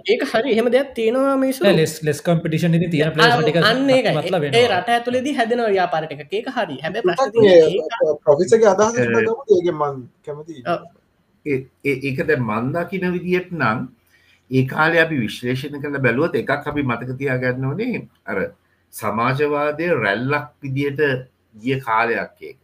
ඒක 0.06 0.22
හරි. 0.32 0.52
එහෙම 0.55 0.68
දෙයක් 0.74 0.90
තියෙනවා 0.98 1.36
මේ 1.36 1.74
ලෙස් 1.76 1.94
ලෙස් 2.02 2.20
කම්පිටිෂන් 2.26 2.76
තියන 2.94 3.20
අන්න 3.64 3.90
ඒ 3.90 4.66
රට 4.68 4.89
ඇතුලෙද 4.89 5.28
හැදන 5.39 5.64
ව්‍යාපාරට 5.68 6.12
එක 6.16 6.32
ඒක 6.32 6.48
හරි. 6.56 6.76
හැබ 6.84 6.94
ප්‍රොෆිසගේ 8.24 8.70
අදහස 8.74 8.98
ඒගේ 8.98 9.74
මන් 9.74 10.02
කැමති 10.24 10.55
ඒකද 11.47 12.30
මන්දකින 12.40 13.06
විදියට 13.16 13.52
නම් 13.52 13.86
ඒ 14.51 14.64
කාලය 14.66 14.98
අපි 15.05 15.20
විශ්ලේෂණ 15.20 15.80
කළ 15.82 16.02
බැලුවත් 16.06 16.34
එකක් 16.40 16.66
අපි 16.72 16.82
මතක 16.90 17.18
තියාගන්න 17.20 17.70
ඕනේ 17.70 18.02
අර 18.26 18.39
සමාජවාදය 18.93 19.86
රැල්ලක් 20.05 20.48
විදියට 20.62 21.01
ගිය 21.62 21.80
කාලයක් 21.80 22.36
ඒක. 22.43 22.60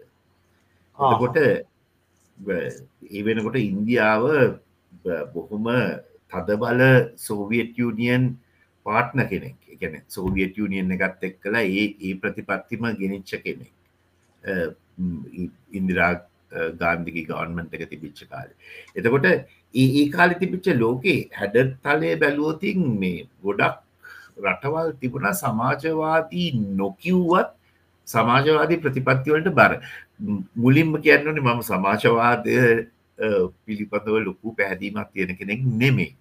කොට 0.98 1.36
ඒ 1.36 3.22
වෙනකොට 3.24 3.56
ඉන්දියාව 3.60 4.24
බොහොම 5.34 5.66
තදබල 6.32 6.82
සෝවියට් 7.16 7.78
යුනියන් 7.78 8.24
පාට්න 8.86 9.24
කෙනෙක්. 9.30 9.56
එකන 9.74 10.00
සෝවියට් 10.08 10.56
යුනියන් 10.56 10.94
එකත් 10.96 11.22
එක් 11.22 11.36
කලා 11.42 11.64
ඒ 11.64 11.84
ඒ 12.00 12.14
ප්‍රතිපත්තිම 12.22 12.88
ගෙනනිච්ච 13.00 13.32
කෙනෙක්. 13.44 13.72
ඉන්දිරා 15.72 16.12
ගාන්ධිකි 16.80 17.26
ගවන්මන්ට 17.28 17.74
එක 17.74 17.90
තිබිච්ච 17.90 18.24
කාල. 18.30 18.48
එතකොට 18.96 19.26
ඒ 19.74 20.04
කාලි 20.10 20.40
තිබිච්ච 20.42 20.72
ලෝකේ 20.76 21.20
හැඩ 21.32 21.76
තලය 21.84 22.14
බැලුවතින් 22.24 22.98
මේ 23.00 23.28
ගොඩක් 23.42 23.78
රටවල් 24.38 24.92
තිබුණ 25.00 25.30
සමාජවාදී 25.34 26.50
නොකිව්වත් 26.82 27.50
සමාජවාදී 28.08 28.82
ප්‍රතිපත්තිවලට 28.84 29.50
බර. 29.58 29.72
මුලින්ම 30.56 30.94
කියන්නනේ 31.02 31.44
මම 31.46 31.60
සමාජවාදය 31.62 32.54
පිළිබඳව 33.64 34.16
ලොකු 34.26 34.54
පැහැදීමක් 34.54 35.12
තියෙන 35.12 35.36
කෙනෙක් 35.36 35.60
නෙමේ 35.82 36.12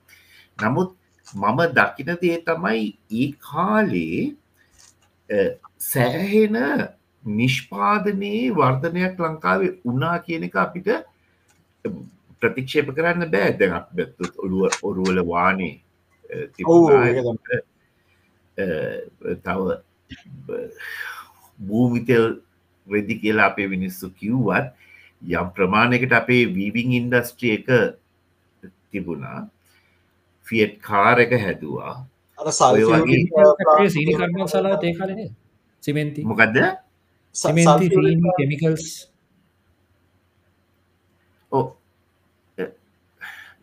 නමුත් 0.59 0.95
මම 1.35 1.59
දකින 1.73 2.13
දේ 2.21 2.37
තමයි 2.41 2.85
ඒ 3.11 3.27
කාලේ 3.39 4.35
සෑහෙන 5.79 6.57
නිෂ්පාදනයේ 7.23 8.51
වර්ධනයක් 8.51 9.19
ලංකාවේ 9.19 9.77
උනා 9.85 10.17
කියන 10.19 10.43
එක 10.43 10.55
අපිට 10.55 10.87
ප්‍රතික්ෂේප 12.39 12.89
කරන්න 12.95 13.31
බෑ. 13.31 13.51
දැන් 13.59 13.73
අපත් 13.73 13.99
ඔළුව 14.37 14.71
ඔරුවල 14.83 15.19
වානේ 15.27 15.75
තව 19.43 19.59
භූමිතල් 21.59 22.25
රෙදි 22.87 23.19
කියලා 23.21 23.49
අපේ 23.51 23.67
මිනිස්සු 23.67 24.09
කිව්වත් 24.11 24.67
යම් 25.21 25.47
ප්‍රමාණයකට 25.55 26.13
අපේ 26.19 26.43
වීවිං 26.57 26.89
ඉන්ඩස්ට්‍රිය 26.99 27.53
එක 27.57 27.67
තිබුණා. 28.91 29.39
ෆියට් 30.47 30.73
කාර 30.81 31.17
එක 31.19 31.31
හැදවා. 31.45 31.93
සීනි 33.93 34.13
කර්ම 34.17 34.47
සලා 34.47 34.77
තේකාලන 34.85 35.19
සිමෙන්ති. 35.83 36.21
මොකක්ද 36.23 36.57
කෙමිකල්ස් 38.37 38.85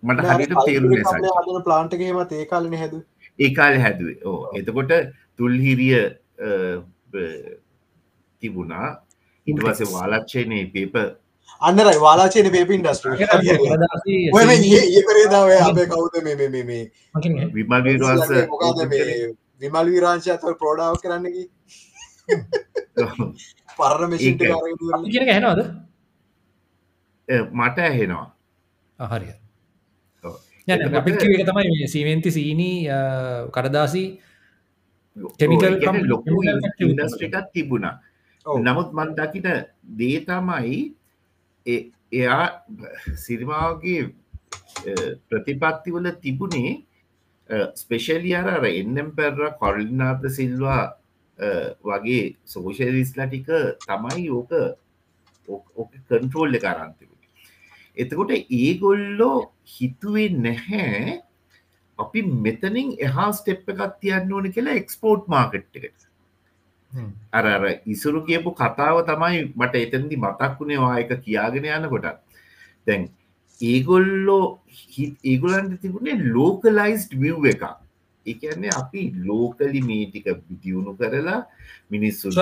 මට 0.02 0.20
හරිට 0.30 0.52
හදන 0.52 1.62
ප්ලාන්ට්ගේම 1.66 2.16
ඒකාලන 2.42 2.74
හැද 2.82 2.94
ඒකාල 3.38 3.74
හැදුවේ. 3.84 4.18
ඕ 4.28 4.40
එතකොට 4.58 4.92
තුල්හිරිය 5.36 6.00
තිබුණා. 8.42 8.88
ඉටවස 9.46 9.80
වාලච්චයනේ 9.94 10.64
පේප 10.74 10.94
අන්නරයි 11.60 11.98
වාලාචයන 12.00 12.48
පේප 12.54 12.70
ඉන්ඩස්ට්‍ර 12.70 13.10
ඒකරේදාව 14.94 15.48
අපේ 15.60 15.86
කවුද 15.86 16.14
මේ 16.24 16.48
මේ 16.50 16.82
විමල් 17.54 17.82
වීරවස 17.86 18.30
විමල් 19.60 19.86
වීරංශයත 19.92 20.42
ප්‍රෝඩාව 20.60 20.94
කරන්නකි 21.02 21.44
පරණ 23.78 24.12
කියන 24.18 25.28
හැනවාද 25.28 25.60
මට 27.52 27.78
ඇහෙනවා. 27.80 28.26
හරිය 28.98 29.34
අපික 30.98 31.14
තමයි 31.20 31.88
සීමෙන්ති 31.88 32.30
සීනී 32.30 32.76
කඩදාසි 33.52 34.04
කෙමිකල් 35.38 35.74
ලොකු 36.08 36.42
ඉන්ඩස්ට්‍රිකත් 36.80 37.48
තිබුණා. 37.52 37.96
නමුත් 38.46 38.92
මන් 38.92 39.10
දකිට 39.16 39.48
දේ 39.98 40.18
තමයි 40.28 40.76
එයා 41.66 42.44
සිරිමාවගේ 43.16 44.02
ප්‍රතිපත්තිවල 45.28 46.10
තිබුණේ 46.22 46.74
ස්පෙශලි 47.74 48.34
අර 48.34 48.48
අර 48.48 48.64
එන්නම් 48.72 49.10
පැරර 49.16 49.50
කොල්ලිනාත 49.58 50.22
සිල්වා 50.30 50.82
වගේ 51.84 52.22
සෝෂලිස්ලා 52.46 53.28
ටික 53.28 53.50
තමයි 53.86 54.28
ඕක 54.30 54.52
ඕක 55.48 55.92
කන්ට්‍රෝල්ල 56.08 56.56
කරන්තිබුණ 56.58 57.14
එතකොට 57.96 58.32
ඒගොල්ලෝ 58.32 59.38
හිතුවේ 59.66 60.28
නැහැ 60.38 61.20
අපි 61.98 62.22
මෙතනින් 62.22 62.96
එහා 62.98 63.30
ස්ටෙප්ප 63.32 63.68
එකත් 63.74 64.00
තියන්න 64.00 64.32
ඕන 64.32 64.50
කියලා 64.52 64.74
එක්ස්පෝර්ට් 64.74 65.28
මාකට් 65.28 65.78
එකට. 65.78 66.08
අර 67.32 67.44
අර 67.46 67.64
ඉසුරු 67.86 68.22
කියපු 68.26 68.50
කතාව 68.52 68.96
තමයි 69.08 69.38
මට 69.52 69.74
එතැදි 69.76 70.16
මතක් 70.16 70.50
වුණේ 70.58 70.80
වායක 70.80 71.10
කියාගෙන 71.20 71.68
යන 71.68 71.86
කොටත් 71.88 72.18
දැන් 72.86 73.08
ඒගොල්ලෝ 73.60 74.44
ඒගොලන්ට 75.24 75.80
තිබුණේ 75.80 76.18
ලෝකලයිස්ඩ් 76.28 77.16
විව් 77.16 77.46
එක 77.46 77.64
එකන්නේ 78.26 78.74
අපි 78.74 79.02
ලෝකලි 79.24 79.80
මේටික 79.82 80.28
දියුණු 80.60 80.96
කරලා 80.96 81.40
මිනිස්සු 81.90 82.34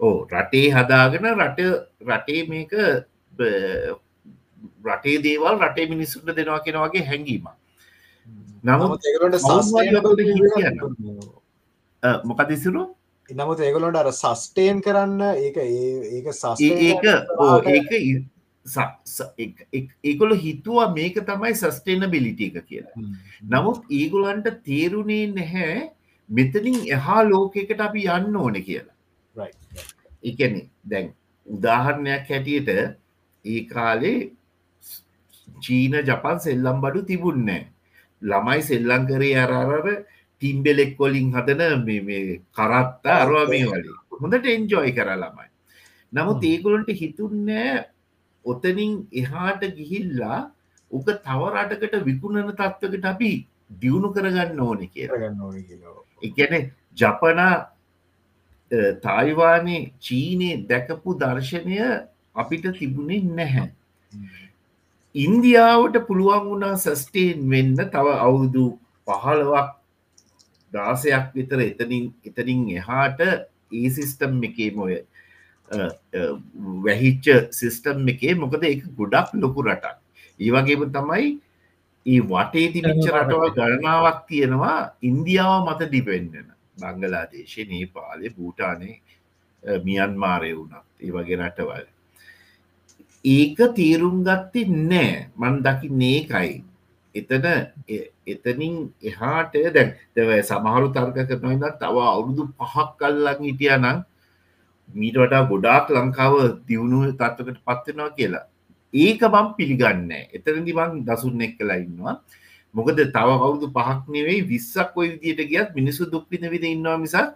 ඕ 0.00 0.16
රටේ 0.32 0.66
හදාගෙන 0.70 1.28
රට 1.34 1.60
රටේ 2.06 2.40
මේක 2.48 2.74
රටේ 4.86 5.16
දේවල් 5.22 5.54
රටේ 5.60 5.86
මිනිස්සුන්ට 5.88 6.36
දෙනවා 6.36 6.60
කෙන 6.60 6.82
වගේ 6.82 7.06
හැඟීම 7.10 7.46
නමුත් 8.64 9.02
ඒගලට 9.02 9.38
කවුරුවත් 9.38 9.92
ලොකුට 9.92 10.20
කියන්න. 10.56 10.78
මොකද 12.24 12.50
ඉසුරු 12.50 12.82
නමුත් 13.30 13.60
ඒගලොට 13.60 13.96
අර 13.96 14.08
සස්ටේන් 14.12 14.80
කරන්න 14.82 15.20
ඒක 15.36 15.56
ඒක 15.58 16.02
ඒක 16.16 16.26
සස්ට 16.32 16.60
ඒක 19.38 19.56
එක- 19.72 19.94
ඒගොල්ල 20.04 20.34
හිතුවා 20.36 20.88
මේක 20.94 21.18
තමයි 21.24 21.52
සස්ටේන 21.54 22.06
බිලිට 22.10 22.40
එක 22.48 22.56
කියලා. 22.66 22.94
නමුත් 23.44 23.84
ඒගොලන්ට 23.90 24.48
තේරුණේ 24.64 25.26
නැහැ 25.34 25.90
මෙතනින් 26.30 26.78
එහා 26.88 27.22
ලෝකෙකට 27.24 27.80
අපි 27.80 28.06
යන්න 28.08 28.36
ඕන 28.36 28.56
කියලා. 28.62 28.94
එකන 30.24 30.54
දැන් 30.84 31.12
උදාහරණයක් 31.46 32.28
හැටියට 32.30 32.68
ඒ 33.44 33.60
කාලේ 33.66 34.18
චීන 35.60 35.94
ජපන් 36.02 36.38
සෙල්ලම් 36.40 36.80
බඩු 36.80 37.02
තිබුන්නෑ 37.04 37.62
ළමයි 38.22 38.62
සෙල්ලං 38.62 39.06
කරේ 39.06 39.36
අරරර 39.38 39.86
ටිම්බෙලෙක් 40.36 40.96
කොලින් 40.96 41.28
හදන 41.34 41.84
කරත්තා 42.56 43.16
අරවා 43.22 43.46
මේ 43.52 43.66
වලේ 43.66 43.94
හොඳට 44.22 44.46
එන්ජෝයි 44.46 44.92
කර 44.98 45.10
ළමයි. 45.22 45.48
නමුත් 46.12 46.44
ඒගොලන්ට 46.50 46.90
හිතුන්නෑ 47.02 47.84
ඔතනින් 48.44 48.92
එහාට 49.12 49.62
ගිහිල්ලා 49.78 50.40
උක 50.90 51.06
තවරටකට 51.24 52.04
විකුණන 52.08 52.52
තත්වකට 52.52 53.06
අපි 53.12 53.32
දියුණු 53.80 54.12
කරගන්න 54.14 54.60
ඕන 54.60 54.82
කියලා. 54.88 55.16
කරගන්න 55.16 55.40
ඕන 55.42 55.56
එකන 56.22 56.70
ජපනා 56.96 57.54
තායිවානේ 59.02 59.80
චීනය 60.00 60.50
දැකපු 60.68 61.18
දර්ශනය 61.22 61.78
අපිට 62.34 62.66
තිබුණේ 62.78 63.22
නැහැ. 63.38 63.70
ඉන්දියාවට 65.14 65.96
පුළුවන් 66.08 66.46
වුණා 66.48 66.76
සස්ටේන් 66.76 67.50
වෙන්න 67.50 67.76
තව 67.76 68.06
අවුරුදු 68.18 68.64
පහළවක් 69.06 69.75
දාසයක් 70.76 71.26
විතර 71.34 71.60
එතනින් 71.64 72.06
එතනින් 72.24 72.64
එහාට 72.78 73.20
ඒ 73.72 73.88
සිිස්ටම් 73.90 74.42
එකේ 74.48 74.70
මොය 74.72 74.94
වැහිච්ච 76.84 77.26
සිිස්ටම් 77.52 78.08
එකේ 78.08 78.34
මොකද 78.36 78.62
එක 78.64 78.84
ගොඩක් 78.98 79.34
ලොකු 79.34 79.62
රටක්. 79.62 79.96
ඒ 80.40 80.50
වගේම 80.50 80.86
තමයි 80.92 81.26
ඒ 82.06 82.20
වටේ 82.22 82.66
තිබිච්ච 82.72 83.08
රටවල් 83.12 83.50
ගණනාවක් 83.56 84.20
තියෙනවා 84.28 84.78
ඉන්දියාව 85.02 85.58
මත 85.64 85.80
ඩිපෙන්ඩන 85.84 86.48
බංගලාදේශය 86.78 87.64
නේපාලය 87.66 88.30
භූටානේ 88.30 88.96
මියන්මාරය 89.84 90.52
වුණත් 90.54 90.86
ඒ 91.00 91.10
වගේ 91.10 91.38
රටවල්. 91.40 91.86
ඒක 93.24 93.58
තේරුම් 93.76 94.18
ගත්තේ 94.22 94.66
නෑ. 94.84 95.12
මන් 95.36 95.56
දකි 95.66 95.88
නේකයි 95.94 96.52
එතන 97.16 97.46
එ- 97.88 98.08
එතනින් 98.26 98.74
එහාට 99.02 99.54
දැන් 99.70 99.88
දැව 100.14 100.30
සමහරු 100.42 100.88
තර්ක 100.94 101.18
කරනවන්න 101.30 101.78
තව 101.80 101.96
අවුරුදු 102.08 102.42
පහක් 102.58 102.86
කල්ලන් 102.98 103.40
හිටිය 103.42 103.72
නම් 103.76 103.98
මීට 104.88 105.16
වටා 105.16 105.42
ගොඩාක් 105.44 105.86
ලංකාව 105.90 106.34
දියුණුව 106.66 107.02
තත්වකට 107.12 107.60
පත්වෙනවා 107.64 108.10
කියලා. 108.10 108.44
ඒක 108.94 109.20
බම් 109.26 109.48
පිළිගන්න 109.56 110.10
එතනදි 110.32 110.72
බං 110.72 110.92
දසුන් 111.06 111.42
එක් 111.42 111.54
කලා 111.58 111.78
ඉන්නවා. 111.78 112.16
මොකද 112.74 112.98
තව 113.08 113.28
අවුදු 113.38 113.66
පහක් 113.70 114.00
නෙවෙයි 114.08 114.40
විස්සක් 114.44 114.92
ඔය 114.94 115.08
විදියට 115.12 115.48
ගියත් 115.50 115.68
මිනිසු 115.74 116.02
දුක්පින 116.06 116.44
විද 116.46 116.64
ඉන්නවා 116.66 116.98
මිසක් 116.98 117.28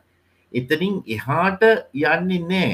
එතනින් 0.53 0.95
එහාට 1.07 1.63
යන්නේ 1.95 2.41
නෑ 2.43 2.73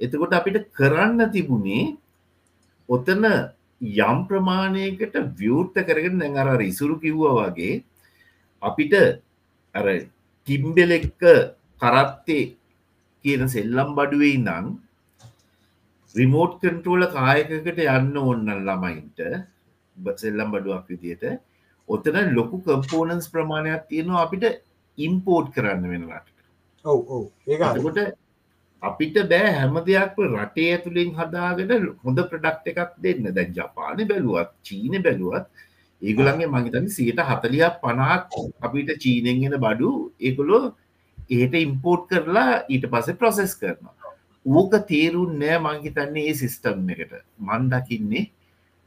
එතකොට 0.00 0.32
අපිට 0.32 0.68
කරන්න 0.70 1.20
තිබුණේ 1.32 1.96
ඔතන 2.88 3.24
යම් 3.80 4.26
ප්‍රමාණයකට 4.26 5.14
වියෘත්ත 5.36 5.76
කරගෙන 5.86 6.18
දැන් 6.18 6.36
අර 6.36 6.60
ඉසුරු 6.62 6.98
කිව්වා 6.98 7.48
වගේ 7.48 7.82
අපිට 8.62 8.94
අර 9.74 9.86
ටිම්බෙලෙක්ක 10.46 11.22
කරත්තේ 11.82 12.54
කියන 13.24 13.48
සෙල්ලම් 13.48 13.94
බඩුවේ 13.94 14.38
නම් 14.38 14.66
රිමෝට් 16.14 16.58
කන්ට්‍රෝල 16.60 17.06
කායකකට 17.08 17.78
යන්න 17.86 18.16
ඔන්න 18.18 18.50
ළමයින්ට 18.60 19.20
සෙල්ලම් 20.16 20.50
බඩුවක් 20.50 20.88
විදියට 20.88 21.24
ඔතන 21.88 22.34
ලොකු 22.34 22.58
කම්පෝනන්ස් 22.60 23.30
ප්‍රමාණයක් 23.30 23.86
තියෙනවා 23.88 24.24
අපිට 24.24 24.44
ඉම්පෝට් 24.98 25.52
කරන්න 25.54 25.86
වෙනවාට 25.86 26.28
ඔව් 26.84 26.98
ඔව් 27.08 27.24
ඒක 27.46 27.60
හරි. 27.60 27.78
එතකොට 27.78 27.98
අපිට 28.82 29.16
බෑ 29.24 29.52
හැම 29.52 29.78
දෙයක්ම 29.86 30.34
රටේ 30.34 30.68
ඇතුළින් 30.72 31.10
හදාගෙන 31.12 31.72
හොඳ 32.04 32.18
ප්‍රඩක්් 32.30 32.68
එකක් 32.72 32.92
දෙන්න. 32.98 33.24
දැන් 33.34 33.54
ජපාන 33.54 34.04
බැලුවත් 34.10 34.52
චීන 34.62 35.02
බැලුවත් 35.02 35.46
ඒගුලන්ගේ 36.02 36.48
මහිතන 36.48 36.86
සියට 36.88 37.20
හතලියක් 37.20 37.80
පනාක් 37.82 38.30
අපිට 38.62 38.90
චීනෙන්ගෙන 39.04 39.56
බඩු 39.58 39.92
ඒගොලො 40.20 40.60
ඒට 41.30 41.54
ඉම්පෝට් 41.56 42.08
කරලා 42.10 42.62
ඊට 42.68 42.86
පස 42.92 43.10
ප්‍රොසෙස් 43.14 43.54
කරනවා. 43.56 44.14
ඕක 44.46 44.72
තේරුන් 44.86 45.38
නෑ 45.40 45.58
මංහිතන්නේ 45.60 46.28
ඒ 46.28 46.34
සිිස්ටම් 46.34 46.88
එකට. 46.88 47.12
මන්දකින්නේ 47.40 48.30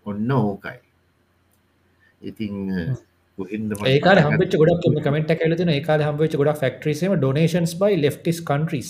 ඔන්න 0.05 0.31
ඕකයි. 0.31 0.79
ඉතිං 2.21 2.55
ඒකාල 3.39 4.17
පටන් 4.17 4.25
හම්බච 4.25 4.57
ගොඩක් 4.61 5.05
කමෙන්ට 5.05 5.31
ඇලතින 5.35 5.69
ඒකාල 5.69 6.01
හම්බච 6.01 6.35
ගොඩක් 6.39 6.61
ෆක්ට්‍රීසම 6.61 7.15
ඩොනේශන්ස් 7.15 7.73
බයි 7.81 8.01
ලෙෆ්ටිස් 8.01 8.41
කන්ට්‍රීස් 8.49 8.89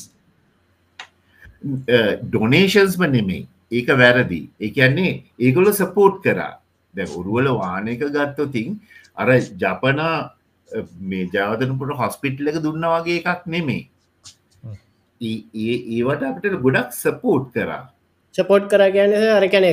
ඩොනේෂන්ස්ම 1.61 3.03
නෙමෙයි. 3.15 3.47
ඒක 3.71 3.87
වැරදි. 4.01 4.41
ඒකන්නේ 4.59 5.13
ඒගොල 5.39 5.71
සපෝට් 5.73 6.21
කරා. 6.23 6.59
දැ 6.95 7.07
උරුවල 7.19 7.47
වානක 7.61 8.03
ගත්තොතින් 8.17 8.79
අර 9.15 9.29
ජපනා 9.61 10.15
මේ 11.09 11.29
ජාවතනපුට 11.33 11.97
හොස්පිට්ල 12.01 12.51
එක 12.51 12.61
දුන්න 12.65 12.85
වගේ 12.93 13.21
එකක් 13.21 13.47
නෙමේ 13.47 13.83
ඒවට 15.21 16.23
අපට 16.29 16.45
ගොඩක් 16.65 16.93
සපෝට් 16.93 17.49
කරා. 17.55 17.81
සපෝට් 18.35 18.69
කර 18.71 18.83
ගැන 18.95 19.13
අරකැන 19.37 19.65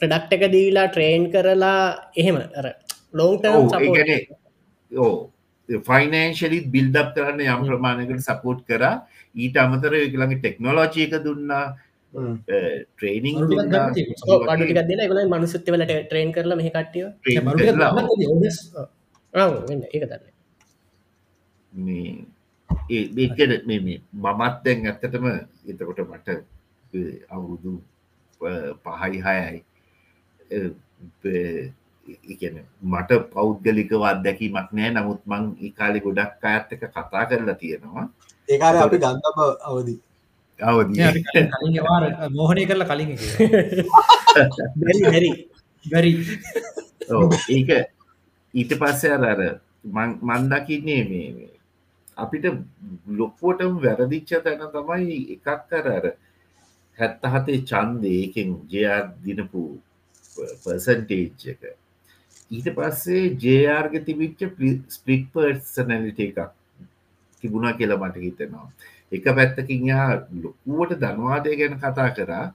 ප්‍රඩක්් 0.00 0.32
එක 0.36 0.44
දීලා 0.54 0.88
ට්‍රේන් 0.88 1.30
කරලා 1.32 2.10
එහෙම. 2.16 2.38
කියන්නේ 3.96 4.22
ඕ 4.92 5.30
ෆයිනන්ශලිත් 5.88 6.66
බිල්ඩප් 6.74 7.14
කරන්න 7.16 7.40
යම් 7.46 7.66
ප්‍රමාණයකට 7.68 8.26
සපෝට් 8.28 8.64
කරා 8.68 8.94
ඊට 9.34 9.56
අමතර 9.62 9.92
එකළඟ 9.98 10.36
ටෙක්නෝලෝජය 10.38 11.00
එක 11.06 11.14
දුන්නා 11.26 11.64
හ්ම්. 12.12 12.34
ට්‍රේනිං 12.96 13.34
අඩු 13.36 13.46
ටිකක් 13.48 13.70
ගන්න 13.72 13.94
තියෙනවා. 13.96 14.52
අඩුටික 14.52 14.78
දෙන 14.90 15.02
ගල 15.10 15.20
මනුසුත්තවලට 15.32 15.92
ට්‍රේන් 16.04 16.30
කරලා 16.36 16.58
මෙහ 16.60 16.70
කට්ටිය. 16.70 17.06
ඒක 19.94 20.06
දන්න 20.10 20.32
මේ 21.72 22.12
ඒ 22.90 23.04
ඒකද 23.16 23.52
මේ 23.68 23.80
මේ 23.86 23.98
මමත් 24.14 24.56
දැන් 24.64 24.86
ඇත්තටම 24.90 25.26
එතකොට 25.70 26.00
මට 26.08 26.28
අවුරුදු 27.34 27.72
පහයි 28.84 29.18
හයයි 29.26 29.58
එකන 32.32 32.56
මට 32.92 33.10
පෞද්ගලිකව 33.34 34.02
අත්දැකීමක් 34.12 34.70
නෑ. 34.78 34.90
නමුත් 34.96 35.20
මං 35.26 35.44
ඒකාලෙ 35.66 35.98
ගොඩක් 36.06 36.44
අඇත් 36.50 36.72
එක 36.74 36.82
කතා 36.86 37.24
කරලා 37.30 37.58
තියෙනවා 37.62 38.06
ඒකාර 38.48 38.74
අපි 38.76 38.96
ගන්තම 38.98 39.38
අවදි. 39.70 39.94
අවදී. 40.60 40.98
වාර 41.88 42.04
මෝහනය 42.30 42.62
කරලා 42.66 42.88
කලින් 42.90 43.10
එක. 43.14 43.22
බැරි 44.80 45.02
හැරි 45.12 45.30
බැරි. 45.84 46.12
ඔව්, 47.10 47.32
ඒක 47.48 47.70
ඊට 48.54 48.72
පස්සේ 48.80 49.12
අර 49.16 49.24
අර 49.24 49.40
මං- 49.86 50.18
මන් 50.22 50.42
දකින්නේ 50.50 51.02
මේ 51.10 51.28
මේ 51.36 51.50
අපිට 52.16 52.44
ලොක්කෝටම 53.18 53.72
වැරදිච්ච 53.84 54.30
තැන 54.44 54.62
තමයි 54.74 55.16
එකක් 55.34 55.72
අර 55.72 55.86
අර 55.88 56.04
හැත්ත 56.98 57.22
හතේ 57.32 57.64
චන්දය 57.70 58.12
ඒකෙන් 58.20 58.50
ජයාත් 58.70 59.08
දිනපු 59.24 59.62
පර්සන්ටේජ් 60.62 61.30
එක. 61.52 61.62
ඊට 62.50 62.68
පස්සේ 62.76 63.24
ජයාර්ග 63.42 63.94
තිබිච්ච 64.06 64.40
ස්පලික් 64.88 65.24
පර්සනලිට 65.32 66.20
එකක් 66.20 66.38
තිබුණා 67.44 67.74
කියලා 67.78 68.02
මට 68.02 68.26
හිතෙනවා. 68.26 68.68
එක 69.12 69.24
පැත්තකින් 69.38 69.88
යා 69.92 70.10
ලොකුවට 70.42 71.00
ධනවාදය 71.02 71.56
ගැන 71.60 71.80
කතා 71.82 72.10
කරා. 72.18 72.46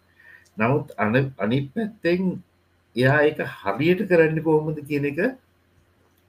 නමුත් 0.57 0.88
අන 0.98 1.16
අනිත් 1.38 1.68
පැත්තෙන් 1.74 2.22
එයා 2.95 3.20
එක 3.30 3.40
හරියට 3.56 4.02
කරන්න 4.10 4.44
කොහොමද 4.44 4.80
කියන 4.90 5.06
එක 5.11 5.20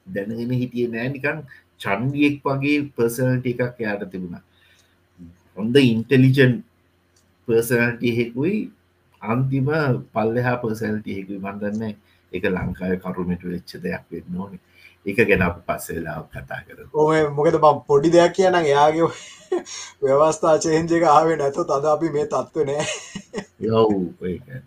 දැනගෙන 0.06 0.52
හිටිය 0.60 0.86
නෑ. 0.88 1.08
නිකන් 1.08 1.38
චන්ඩියෙක් 1.80 2.36
වගේ 2.44 2.78
පර්සනට 2.94 3.46
එකක් 3.52 3.78
යාට 3.84 4.04
තිබුණා. 4.12 4.42
හොඳ 5.56 5.76
ඉන්ටෙලිජන් 5.84 6.54
පර්සනටහෙකුයි 7.48 8.56
අන්තිම 9.22 9.68
පල්ලෙහා 10.14 10.56
පර්සනටහෙකුයි 10.62 11.38
මන්දන්න 11.40 11.82
එක 12.32 12.44
ලංකාය 12.46 12.94
කරුමට 13.04 13.42
වෙච්ච 13.52 13.70
දෙයක් 13.84 14.04
වෙන්න 14.10 14.36
ඕන. 14.36 14.52
එක 15.06 15.20
ගැන 15.22 15.42
අප 15.42 15.60
පස්සෙලාව 15.66 16.24
කතා 16.28 16.60
කර 16.62 16.78
ඕ 16.94 17.10
මොකද 17.32 17.56
බම් 17.58 17.78
පොඩි 17.86 18.10
දෙයක් 18.10 18.32
කියන 18.32 18.58
එයාගේ 18.62 19.08
ව්‍යවස්ථා 20.02 20.56
චේන්ජ 20.58 20.96
එක 20.96 21.06
ආවේ 21.10 21.36
නැතු 21.36 21.64
තද 21.64 21.84
අපි 21.86 22.10
මේ 22.10 22.26
තත්ව 22.26 22.66
නෑ. 22.66 22.84
ඇත්ත. 24.48 24.66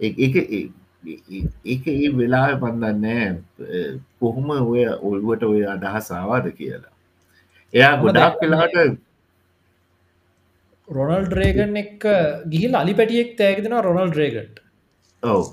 ඒ- 0.00 0.16
වෙලා 2.16 2.50
පන්දන්න 2.56 3.40
කොහොම 4.20 4.50
ඔය 4.50 4.84
ඔල්ුවට 5.02 5.42
ඔය 5.44 5.64
අදහස් 5.66 6.12
ආවාද 6.12 6.46
කියලා. 6.52 6.94
එයා 7.74 7.94
ගොඩක් 7.96 8.40
වෙලාට 8.42 8.76
රොනල් 10.88 11.24
ඩ්‍රේගන් 11.26 11.76
එක් 11.76 12.04
ගිහිල් 12.48 12.74
අලි 12.76 12.94
පැටියෙක් 12.94 13.30
තෑගතිෙන 13.38 13.78
රොනල් 13.82 14.10
ඩ්‍රේගට් 14.10 14.60
ඔව 15.22 15.46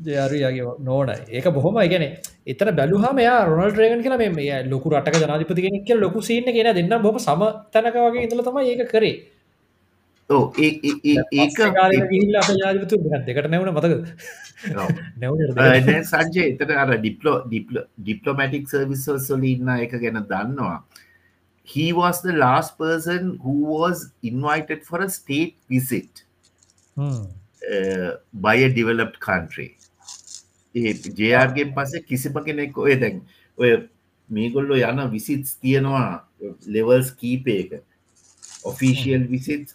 ජයාරයාගේ 0.00 0.78
නෝන 0.80 1.08
ඒක 1.08 1.44
බොහොම 1.50 1.74
ගැන 1.74 2.04
එතර 2.46 2.72
බැලුහම 2.72 3.20
රොනල් 3.48 3.72
්‍රේගන් 3.72 4.02
කියල 4.02 4.16
මේ 4.34 4.62
ලොකු 4.64 4.90
රටක 4.90 5.22
ජනාධිපති 5.22 5.62
කෙනෙක් 5.62 5.88
ලොකු 6.00 6.22
සින්න 6.22 6.44
කියෙන 6.46 6.74
දෙන්න 6.74 7.02
බොම 7.02 7.18
සම 7.18 7.44
තැනකවගේ 7.72 8.24
ඉඳල 8.24 8.42
තම 8.42 8.58
ඒක 8.62 8.90
කරේ. 8.90 9.14
දෙකට 13.26 13.48
නැවන 13.50 13.70
මතක 13.72 13.94
සංජය 16.10 16.42
එතට 16.50 16.74
අර 16.74 16.90
ඩිප්ලෝ 16.96 17.38
ඩිප්ල 17.46 17.80
ඩිප්ලොමටික් 18.00 18.68
සර්විසල් 18.68 19.18
සොල 19.20 19.44
ඉන්න 19.44 19.72
එක 19.78 19.96
ගැන 19.96 20.20
දන්නවා. 20.32 20.78
He 21.68 21.86
was 21.92 22.20
the 22.20 22.32
last 22.36 22.76
person 22.78 23.38
who 23.42 23.54
was 23.76 24.08
invited 24.22 24.82
for 24.84 25.00
a 25.00 25.08
state 25.10 25.56
visit. 25.68 26.24
uh, 26.96 28.10
by 28.34 28.54
a 28.56 28.68
developed 28.68 29.18
country 29.20 29.76
ඒ 30.74 30.92
ජයාර්ගෙන් 31.18 31.74
පස්සේ 31.76 32.06
කිසිම 32.10 32.38
කෙනෙක් 32.46 32.78
ඔය 32.78 32.94
දැන් 33.00 33.20
ඔය 33.58 33.72
මේගොල්ලො 34.30 34.76
යන 34.76 35.02
විසිටස් 35.10 35.58
තියෙනවා 35.62 36.24
levels 36.66 37.12
කීපයක 37.20 37.76
official 38.64 39.28
visit 39.28 39.74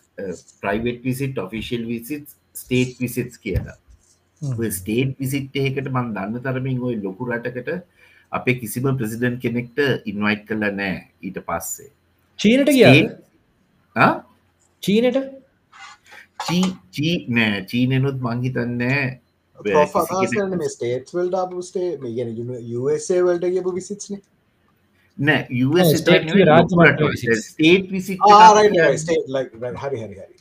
private 0.61 1.03
visit 1.03 1.37
official 1.37 1.85
visit 1.87 2.35
state 2.55 2.99
visitors 2.99 3.37
කියලා. 3.37 3.77
ස්ටේට් 4.71 5.15
විසිට් 5.19 5.55
එකට 5.55 5.87
මන් 5.93 6.11
දන්න 6.15 6.43
තරමින් 6.43 6.83
ඔය 6.83 6.95
ලොකු 7.03 7.29
රටකට 7.29 7.69
අපේ 8.31 8.59
කිසිම 8.61 8.89
ප්‍රසිඩන්් 8.99 9.39
කෙනෙක්ට 9.43 9.79
ඉන්වයිට් 10.05 10.45
කල 10.49 10.69
නෑ 10.81 10.95
ඊට 11.21 11.39
පස්සේ. 11.47 11.91
චීනට 12.39 12.71
කිය? 12.71 13.09
චීනට? 14.83 15.17
චීනනුත් 17.69 18.21
මංහිතන්නෑ 18.25 19.19
මේ 20.57 20.69
ස්ටේට් 20.69 21.09
වල්ට 21.13 21.33
අපස්ටේ 21.33 21.97
මේ 21.97 22.13
ගැන 22.15 22.35
USA 22.81 23.21
වලට 23.21 23.41
කියපු 23.41 23.71
විසිත්න. 23.71 24.17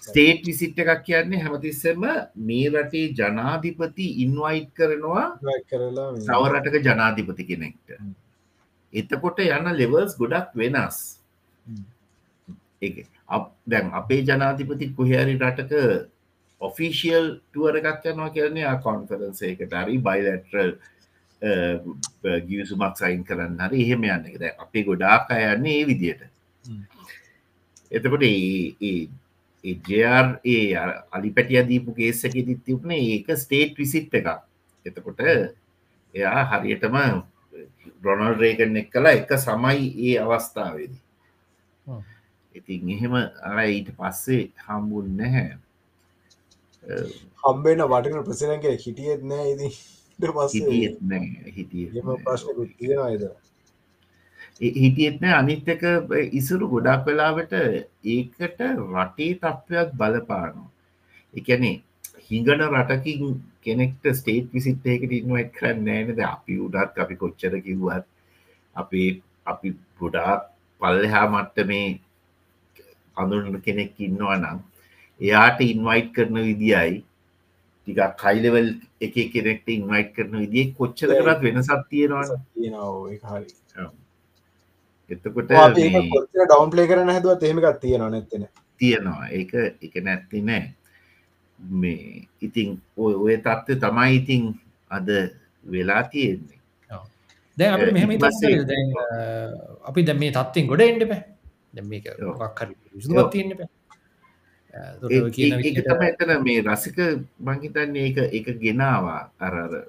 ස්ටේට් 0.00 0.46
විසිට 0.46 0.78
එකක් 0.78 1.02
කියන්නේ 1.04 1.38
හැමතිස්සෙම 1.38 2.00
මේ 2.36 2.68
රටේ 2.68 3.08
ජනාධිපති 3.08 4.06
ඉන්වයිට් 4.22 4.70
කරනවා 4.74 5.38
කරලා 5.70 6.12
මේ- 6.12 6.22
සවරටක 6.22 6.84
ජනාධිපති 6.84 7.44
කෙනෙක්ට. 7.44 7.90
එතකොට 8.94 9.38
යන 9.38 9.74
ලෙවල්ස් 9.76 10.16
ගොඩක් 10.18 10.54
වෙනස්. 10.56 11.18
දැන් 13.68 13.90
අපේ 13.92 14.22
ජනාධිපති 14.22 14.86
කොහරි 14.88 15.38
රටක 15.38 15.72
ඔෆිසිියල් 16.60 17.26
ටුවර 17.40 17.78
එකක් 17.80 18.06
යනවා 18.12 18.30
කියන්නේ 18.36 18.76
කොන්ෆරන්ස 18.82 19.42
එකට 19.42 19.74
හරි 19.74 19.98
බයිලටරල් 20.00 20.72
ගියසුමක් 22.48 22.98
සයින් 22.98 23.22
කරන්න 23.24 23.60
හරි 23.60 23.84
එහෙම 23.84 24.02
යන්න 24.04 24.26
එක. 24.26 24.38
දැන් 24.40 24.58
අපේ 24.58 24.84
ගොඩාක් 24.84 25.30
අයන්නේ 25.30 25.80
ඒ 25.80 25.86
විදියට. 25.86 26.22
එතකොට 27.90 28.22
ජර් 29.86 30.26
ඒ 30.44 30.74
අලි 31.12 31.30
පැටිය 31.30 31.62
දීපු 31.62 31.94
කේසක 31.94 32.34
දිත් 32.34 32.64
තිබුණ 32.64 32.92
ඒක 32.92 33.30
ස්ටේට් 33.36 33.78
විසිට් 33.78 34.14
එකක්. 34.14 34.28
එතකොට 34.86 35.20
එයා 35.22 36.42
හරියටම 36.50 36.96
රොනල් 38.02 38.34
රේගන් 38.34 38.76
එක් 38.76 38.90
කලා 38.90 39.14
එක 39.14 39.30
සමයි 39.38 39.94
ඒ 40.08 40.18
අවස්ථාවේදී. 40.18 41.02
ඉතින් 42.54 42.90
එහෙම 42.90 43.14
අර 43.14 43.58
ඊට 43.62 43.94
පස්සේ 43.94 44.50
හම්බුන් 44.66 45.16
නැහැ 45.16 45.67
හම්බෙන 47.42 47.84
වටින 47.86 48.24
ප්‍රසිනගේ 48.24 48.76
හිටියෙත් 48.78 49.22
නෑ 49.24 49.52
ඉදි 49.52 49.68
ප්‍රශ්නකුත් 52.24 52.70
තියෙනවාද 52.76 53.28
හිටියත්න 54.60 55.24
අනිත් 55.32 55.68
එක 55.68 55.82
ඉසුරු 56.32 56.68
ගොඩක් 56.68 57.04
වෙලාවට 57.06 57.52
ඒකට 57.54 58.40
රටේ 58.50 59.34
තත්ත්වයක් 59.36 59.92
බලපානවා. 59.94 60.70
එකනේ 61.34 61.76
හිඟන 62.24 62.64
රටකින් 62.64 63.40
කෙනෙක්ට 63.62 64.04
ස්ටේට් 64.12 64.52
විසිට් 64.52 64.86
එකට 64.86 65.12
ඉන්වයිට් 65.12 65.52
කරන්න 65.52 65.84
නෑනද 65.84 66.20
අපි 66.26 66.58
උඩත් 66.60 66.98
අපි 66.98 67.14
කොච්චර 67.16 67.54
කිව්වත් 67.60 68.06
අපේ 68.76 69.10
අපි 69.46 69.74
ගොඩාක් 70.00 70.50
පල්ලෙහා 70.80 71.26
මට්ට 71.28 71.66
මේ 71.66 72.00
අඳුරන 73.16 73.60
කෙනෙක් 73.60 73.94
ඉන්නවා 74.00 74.38
නම් 74.38 74.58
එයාට 75.20 75.60
ඉන්වයිට් 75.66 76.12
කරන 76.16 76.36
විදියි 76.40 76.94
ටික 77.86 78.00
කයිලවල් 78.22 78.68
එක 79.00 79.16
කෙනෙක්ට 79.34 79.68
ඉන්වයිට් 79.76 80.14
කරන 80.16 80.38
විදිිය 80.44 80.72
කොච්චර 80.78 81.10
කරත් 81.16 81.40
වෙනසත් 81.42 81.74
තියෙනවා 81.90 82.24
එතකොට 85.10 85.52
අපි 85.58 85.90
මේ 85.90 86.08
කොච්චර 86.14 86.42
ඩවන් 86.44 86.72
ප්ලේ 86.72 86.88
කරන 86.90 87.14
හැදුවත් 87.16 87.42
එහෙමකත් 87.42 87.78
තියෙනවා 87.80 88.14
නැත්තෙන 88.14 88.48
තියෙනවා. 88.80 89.28
ඒක 89.30 89.52
එක 89.80 89.94
නැත්ති 90.00 90.42
නෑ. 90.42 90.74
මේ 91.58 92.28
ඉතිං 92.40 92.78
ඔය 92.96 93.14
ඔය 93.16 93.36
තත්ත්ව 93.38 93.80
තමයි 93.82 94.10
ඉතිං 94.20 94.42
අද 94.90 95.08
වෙලා 95.66 96.02
තියෙන්නේ. 96.04 96.60
දැන් 97.56 97.74
අපට 97.74 97.92
මෙහම 97.92 98.10
අපි 99.82 100.00
දැ 100.02 100.18
මේ 100.22 100.32
තත්තිෙන් 100.32 100.70
ගොඩ 100.70 100.86
එන්ඩ 100.86 101.08
පැ 101.10 101.22
දැ 101.74 101.84
මේක 101.84 102.06
ඔව්. 102.14 102.38
මොක්හරි 102.38 102.74
ඒක 104.74 105.84
තම 105.84 106.02
එතන 106.08 106.34
මේ 106.42 106.62
රසික 106.62 106.98
මංහිතන්නේ 107.40 108.08
ඒක 108.08 108.18
එක 108.32 108.46
ගෙනවා. 108.60 109.20
අරර 109.40 109.88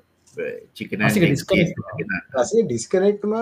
රසේ 2.35 2.63
ඩිස්කනෙක්ටන 2.63 3.33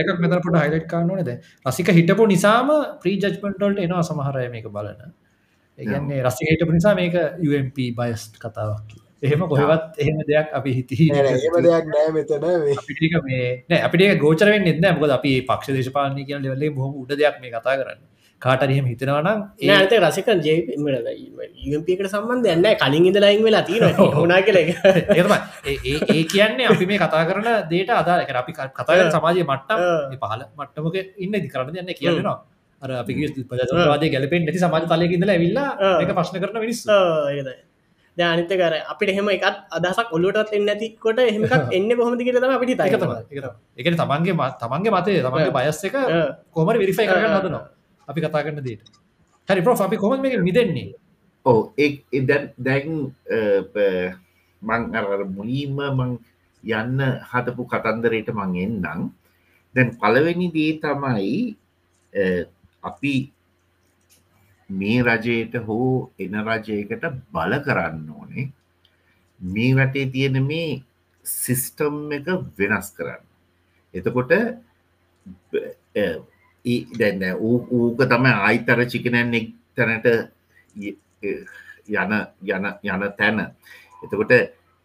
එකක් 0.00 0.20
මෙතර 0.24 0.40
පොට 0.44 0.58
හයිලට් 0.62 0.88
කාන්නනද 0.88 1.30
රසික 1.66 1.88
හිටපු 1.90 2.26
නිසාම 2.26 2.68
ප්‍රී 3.02 3.16
ජජ්මටල්ට 3.18 3.80
එනවා 3.80 4.02
සමහරය 4.02 4.46
මේක 4.50 4.68
බලන. 4.68 5.00
ඒගන්නේ 5.78 6.22
රසික 6.22 6.52
හිටපු 6.52 6.72
නිසා 6.72 6.94
මේක 6.94 7.18
UMP 7.40 7.78
බයිස්ට් 7.98 8.38
කතාවක් 8.38 8.96
එහෙම 9.22 9.46
කොහෙවත් 9.48 9.98
එහෙම 9.98 10.18
දෙයක් 10.28 10.52
අපි 10.52 10.70
හිතී 10.78 11.08
ඒම 11.12 11.56
දෙයක් 11.66 11.86
නෑ 11.92 12.10
මෙතන 12.12 12.44
මේ. 12.64 12.74
අපිටික 12.74 13.16
මේ 13.24 13.46
නෑ 13.68 13.80
අපිට 13.88 14.20
ගෝචරෙන් 14.20 14.62
නෙද 14.64 14.84
මොකද 14.98 15.16
අපි 15.18 15.32
පක්ෂ 15.48 15.78
දේශපාලනය 15.78 16.22
කියන 16.28 16.44
ලෙවලේ 16.44 16.70
බොහම 16.70 16.92
උඩ 17.02 17.16
දෙයක් 17.22 17.40
මේ 17.40 17.54
කතා 17.54 17.76
කරන්න 17.80 18.04
කාටරහෙම 18.42 18.86
හිතනවනම් 18.86 19.38
ඒත 19.66 19.92
රසික 19.98 20.26
ජේපකට 20.38 22.08
සම්බන්ධ 22.08 22.48
යන්න 22.48 22.66
කලින් 22.76 23.06
ඉඳ 23.06 23.18
ලයින් 23.18 23.42
වෙලා 23.42 23.62
තින 23.62 23.84
හුනා 24.16 24.40
කල 24.40 24.58
ඒ 24.58 26.22
කියන්නේ 26.26 26.66
අපි 26.66 26.86
මේ 26.86 26.98
කතා 26.98 27.22
කරන 27.24 27.48
දේට 27.70 27.92
අදාක 27.92 28.34
අපි 28.34 28.52
කතාගර 28.52 29.08
සමාජය 29.14 29.44
මට්ටම් 29.44 30.18
පහල 30.22 30.42
මට්ටමක 30.52 30.96
ඉන්න 31.18 31.36
දි 31.36 31.48
කරන්න 31.48 31.80
යන්න 31.82 31.94
කියන්නවා 31.94 32.36
අර 32.82 32.90
අපි 32.94 33.14
පජවාදය 33.44 34.10
ගැලපෙන් 34.12 34.44
නැති 34.44 34.60
සමාජ 34.60 34.84
තලයක 34.86 35.14
ඉඳල 35.16 35.32
ඇවිල්ලා 35.32 35.94
එක 35.94 36.12
ප්‍රශ්න 36.12 36.36
කරන 36.42 36.60
මිනිස් 36.60 36.82
ධනිත 38.16 38.52
කර 38.52 38.74
අපිට 38.86 39.12
එහෙම 39.14 39.30
එකත් 39.32 39.56
අදසක් 39.72 40.12
ඔලුටත් 40.12 40.52
එන්න 40.52 40.68
ඇතිකොට 40.68 41.22
එහෙමක් 41.22 41.56
එන්න 41.70 41.88
කොහොමති 41.94 42.28
අපිට 42.50 42.84
එක 42.84 42.94
තම 42.96 43.16
තමයි 43.24 43.48
එක 43.80 43.90
තමන්ගේ 43.94 44.50
තමන්ගේ 44.60 44.94
මතේ 44.94 45.24
තමන්ගේ 45.24 45.56
බයස් 45.56 45.80
එක 45.88 45.98
කොමර 46.52 46.76
විරිෆයි 46.76 47.08
කරන්න 47.08 47.34
හදනවා 47.34 47.64
අපි 48.08 48.20
කතා 48.20 48.42
කරන්න 48.42 48.62
දේට. 48.62 48.80
හරි 49.48 49.60
ප්‍රෝ 49.60 49.74
අපි 49.74 49.96
කොම 49.96 50.20
මේ 50.20 50.36
මිදෙන්නේ? 50.36 50.94
ඕ 51.46 51.72
ඒ 51.78 52.20
දැන් 52.58 53.12
මං 54.62 54.96
අර 54.96 55.24
මුලීම 55.24 55.76
මං 55.76 56.18
යන්න 56.64 57.00
හදපු 57.30 57.62
කතන්දරයට 57.64 58.30
මං 58.30 58.56
එන්නම්. 58.56 59.10
දැන් 59.74 59.88
පළවෙනි 60.00 60.48
දේ 60.50 60.72
තමයි 60.78 61.56
අ, 62.12 62.44
අපි 62.82 63.32
මේ 64.70 65.02
රජයට 65.02 65.54
හෝ 65.56 66.10
එන 66.18 66.34
රජයකට 66.42 67.04
බල 67.32 67.52
කරන්න 67.58 68.10
ඕනේ. 68.10 68.50
මේ 69.40 69.74
රටේ 69.74 70.10
තියෙන 70.10 70.46
මේ 70.46 70.82
සිිස්ටම් 71.24 72.12
එක 72.12 72.26
වෙනස් 72.58 72.90
කරන්න. 72.96 73.22
එතකොට 73.94 74.32
බ- 75.52 75.56
අ, 75.56 75.98
ඒ- 75.98 76.20
දැන්න 76.98 77.24
ඌක 77.38 77.98
තම 78.02 78.24
ආයිතර 78.26 78.78
චිකනැන්නෙක් 78.86 79.46
තැනට 79.76 80.06
යන 80.76 82.12
යන 82.44 82.64
යන 82.84 83.02
තැන. 83.18 83.38
එතකොට 84.02 84.32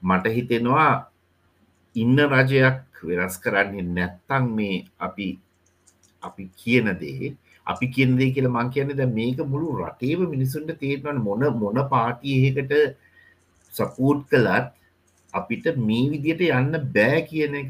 මට 0.04 0.26
හිතෙනවා 0.30 0.90
ඉන්න 1.96 2.18
රජයක් 2.34 2.78
වෙනස් 3.04 3.38
කරන්නේ 3.38 3.88
නැත්තං 3.90 4.44
මේ 4.56 4.86
අපි 5.00 5.28
අපි 6.24 6.44
කියන 6.56 6.88
දේ 6.96 7.36
අපි 7.68 7.86
කියන්දේ 7.88 8.34
කියල 8.34 8.48
මං 8.48 8.70
කියන්න 8.70 8.94
ද 8.94 9.08
මේක 9.10 9.40
මුළු 9.46 9.78
රටේම 9.80 10.30
මිනිසුන්ට 10.30 10.78
තේරවන 10.80 11.18
මොන 11.20 11.42
මොන 11.56 11.80
පාටියකට 11.90 12.74
සපූට් 13.74 14.22
කළත් 14.30 14.70
අපිට 15.34 15.66
මේ 15.80 16.06
විදියට 16.12 16.46
යන්න 16.50 16.78
බෑ 16.94 17.22
කියන 17.24 17.56
එක 17.56 17.70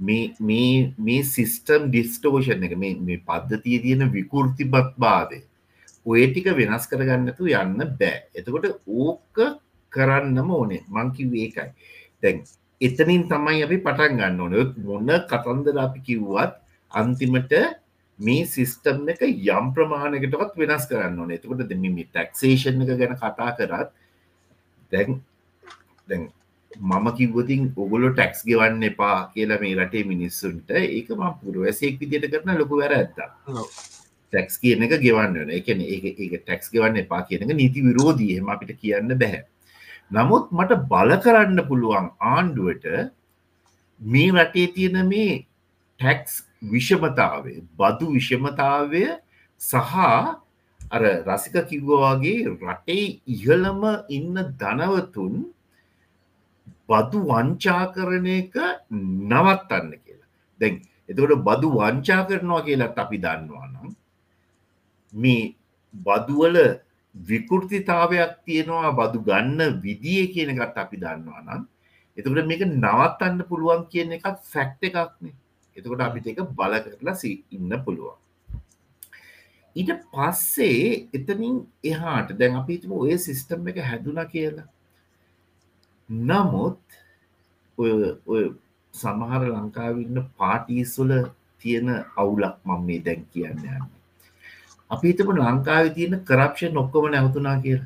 මේ 0.00 0.34
කරප්ෂන් 0.40 0.94
මේ 0.98 1.22
සිිස්ටම් 1.24 1.88
ඩිස්ටෝෂන් 1.88 2.64
එක 2.64 2.74
මේ 2.78 3.22
පද්ධතිය 3.26 3.78
තියෙන 3.84 4.10
විකෘතිබත් 4.12 4.94
බාදය 4.96 5.42
ඔය 6.06 6.28
ටික 6.28 6.52
වෙනස් 6.56 6.86
කරගන්නතු 6.90 7.50
යන්න 7.52 7.82
බෑ. 7.98 8.22
එතකොට 8.34 8.66
ඕක 8.86 9.36
කරන්නම 9.92 10.50
ඕනේ. 10.50 10.84
මංකිව 10.88 11.34
ඒකයි. 11.34 11.68
දැන් 12.22 12.44
එතනින් 12.80 13.26
තමයි 13.28 13.64
අපි 13.66 13.78
පටන් 13.84 14.16
ගන්න 14.16 14.40
ඕන. 14.40 14.54
මොන්න 14.78 15.12
කතන්දර 15.28 15.78
අපි 15.78 16.00
කිව්වත් 16.06 16.56
අන්තිමට 16.92 17.52
මේ 18.18 18.46
සිිස්ටම් 18.46 19.04
එක 19.08 19.22
යම් 19.26 19.72
ප්‍රමාණකටවත් 19.74 20.56
වෙනස් 20.56 20.88
කරන්න 20.90 21.18
ඕන. 21.18 21.30
එතකොට 21.30 21.66
දෙම 21.68 21.84
ටක්සේෂන් 22.06 22.82
එක 22.84 22.94
ගැන 22.94 23.16
කතා 23.16 23.50
කරත් 23.58 23.92
දැන් 24.92 25.20
දැන් 26.08 26.28
මම 26.70 27.06
කිවතින් 27.16 27.72
ඔගොලො 27.76 28.12
ටැක්ස් 28.12 28.44
ගෙවන්න 28.44 28.82
එපා 28.84 29.30
කියලා 29.32 29.60
මේ 29.60 29.74
රටේ 29.74 30.04
මිනිස්සුන්ට 30.04 30.70
ඒක 30.70 31.08
ම 31.10 31.22
පුරුවැසෙක් 31.40 32.00
විදිට 32.00 32.30
කරන 32.32 32.58
ලොකු 32.58 32.80
වැර 32.80 32.92
ඇත්ත 32.92 33.16
ටැක්ස් 34.32 34.60
කියන 34.60 34.82
එක 34.82 35.00
ගෙවන්න 35.00 35.50
එකන 35.50 35.80
ඒ 35.82 36.12
ටැක්ස් 36.36 36.68
ගෙවන්න 36.70 37.00
එපා 37.04 37.22
කියන 37.24 37.44
එක 37.44 37.54
නීති 37.54 37.80
විරෝධීහම 37.82 38.48
අපිට 38.48 38.76
කියන්න 38.76 39.08
බැහැ. 39.14 39.42
නමුත් 40.10 40.52
මට 40.52 40.76
බල 40.92 41.12
කරන්න 41.18 41.64
පුළුවන් 41.68 42.10
ආණ්ඩුවට 42.22 42.86
මේ 44.00 44.30
රටේ 44.36 44.68
තියෙන 44.74 45.08
මේ 45.08 45.34
ටැක්ස් 46.00 46.44
විෂමතාවේ 46.64 47.58
බදු 47.74 48.12
විෂමතාවය 48.14 49.04
සහ 49.60 49.94
අර 50.90 51.02
රසික 51.26 51.56
කිව්වවාගේ 51.70 52.40
රටේ 52.62 53.04
ඉහළම 53.26 53.80
ඉන්න 54.10 54.36
ධනවතුන් 54.60 55.34
බදු 56.88 57.18
වංචා 57.30 57.84
කරන 57.94 58.26
එක 58.32 58.54
නවත්තන්න 59.30 59.90
කියලා. 59.96 60.28
දැන් 60.60 60.74
එතකොට 61.08 61.42
බදු 61.42 61.68
වංචා 61.76 62.20
කරනවා 62.24 62.66
කියලත් 62.66 62.98
අපි 62.98 63.18
දන්නවා 63.24 63.66
නම් 63.66 63.88
මේ 65.12 65.54
බදුවල 65.94 66.56
විකෘතිතාවයක් 67.14 68.32
තියෙනවා 68.44 68.92
බදු 68.92 69.18
ගන්න 69.22 69.80
විදිිය 69.82 70.24
කියන 70.34 70.54
එකත් 70.54 70.78
අපි 70.78 70.96
දන්නවා 70.96 71.42
නම් 71.42 71.62
එතකට 72.16 72.46
මේක 72.46 72.62
නවත්තන්න 72.66 73.44
පුළුවන් 73.50 73.84
කියන 73.92 74.16
එකත් 74.16 74.38
ෆැක්ට 74.52 74.82
එකක්නේ 74.84 75.36
එතකොට 75.76 76.00
අපිට 76.00 76.26
එක 76.26 76.40
බල 76.52 76.74
කරලා 76.76 77.16
ඉන්න 77.24 77.72
පුළුවන්. 77.84 78.18
ඊට 79.76 79.90
පස්සේ 80.12 81.08
එතනින් 81.12 81.56
එහාට 81.84 82.32
දැන් 82.34 82.58
අපිතුම 82.60 82.92
ඔය 82.94 83.14
සිිස්ටම් 83.18 83.68
එක 83.68 83.78
හැදුන 83.80 84.18
කියලා. 84.26 84.66
නමුත් 86.08 86.80
ඔය 87.78 88.42
සමහර 88.94 89.42
ලංකාවන්න 89.46 90.18
පාටිස්වල 90.36 91.12
තියෙන 91.60 91.88
අවුලක් 92.16 92.56
මම 92.64 92.80
මේ 92.86 93.00
දැන් 93.00 93.22
කියන්න 93.32 93.60
යන්න. 93.66 93.86
අපි 94.90 95.04
හිතම 95.08 95.30
ලංකාව 95.34 95.84
තියෙන 95.94 96.14
කරප්ෂන් 96.24 96.76
ඔක්කොම 96.76 97.04
නැවතුනා 97.08 97.58
කියල. 97.60 97.82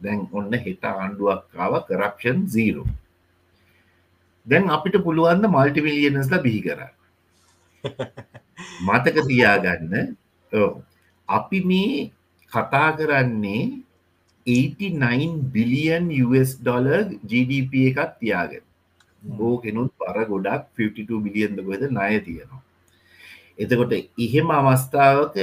දැන් 0.00 0.20
ඔන්න 0.32 0.52
හෙට 0.56 0.84
ආණ්ඩුවක්කාව 0.84 1.72
කරප්ෂන් 1.88 2.46
සීරෝ 2.46 2.86
දැන් 4.46 4.70
අපිට 4.70 4.96
පුළුවන්න 5.04 5.44
මල්ටිමිලියනස්ල 5.46 6.38
බිහි 6.44 6.60
කර 6.62 6.80
මතක 8.86 9.16
තියාගන්න 9.28 9.94
අපි 11.28 11.58
මේ 11.68 11.98
කතා 12.52 12.88
කරන්නේ 12.92 13.62
89 14.48 15.52
බිලියන් 15.54 16.08
US 16.24 16.50
ඩොල 16.56 16.88
GDP 17.30 17.72
එකත් 17.90 18.12
තියාගෙන. 18.20 18.64
බෝකෙනුත් 19.38 19.90
පර 20.00 20.18
ගොඩක් 20.30 20.62
52 20.76 21.20
බිලියන්ද 21.26 21.58
කොද 21.68 21.82
ණය 21.90 22.14
තියෙනවා. 22.26 22.62
එතකොට 23.58 23.92
එහෙම 24.24 24.48
අවස්ථාවක 24.58 25.36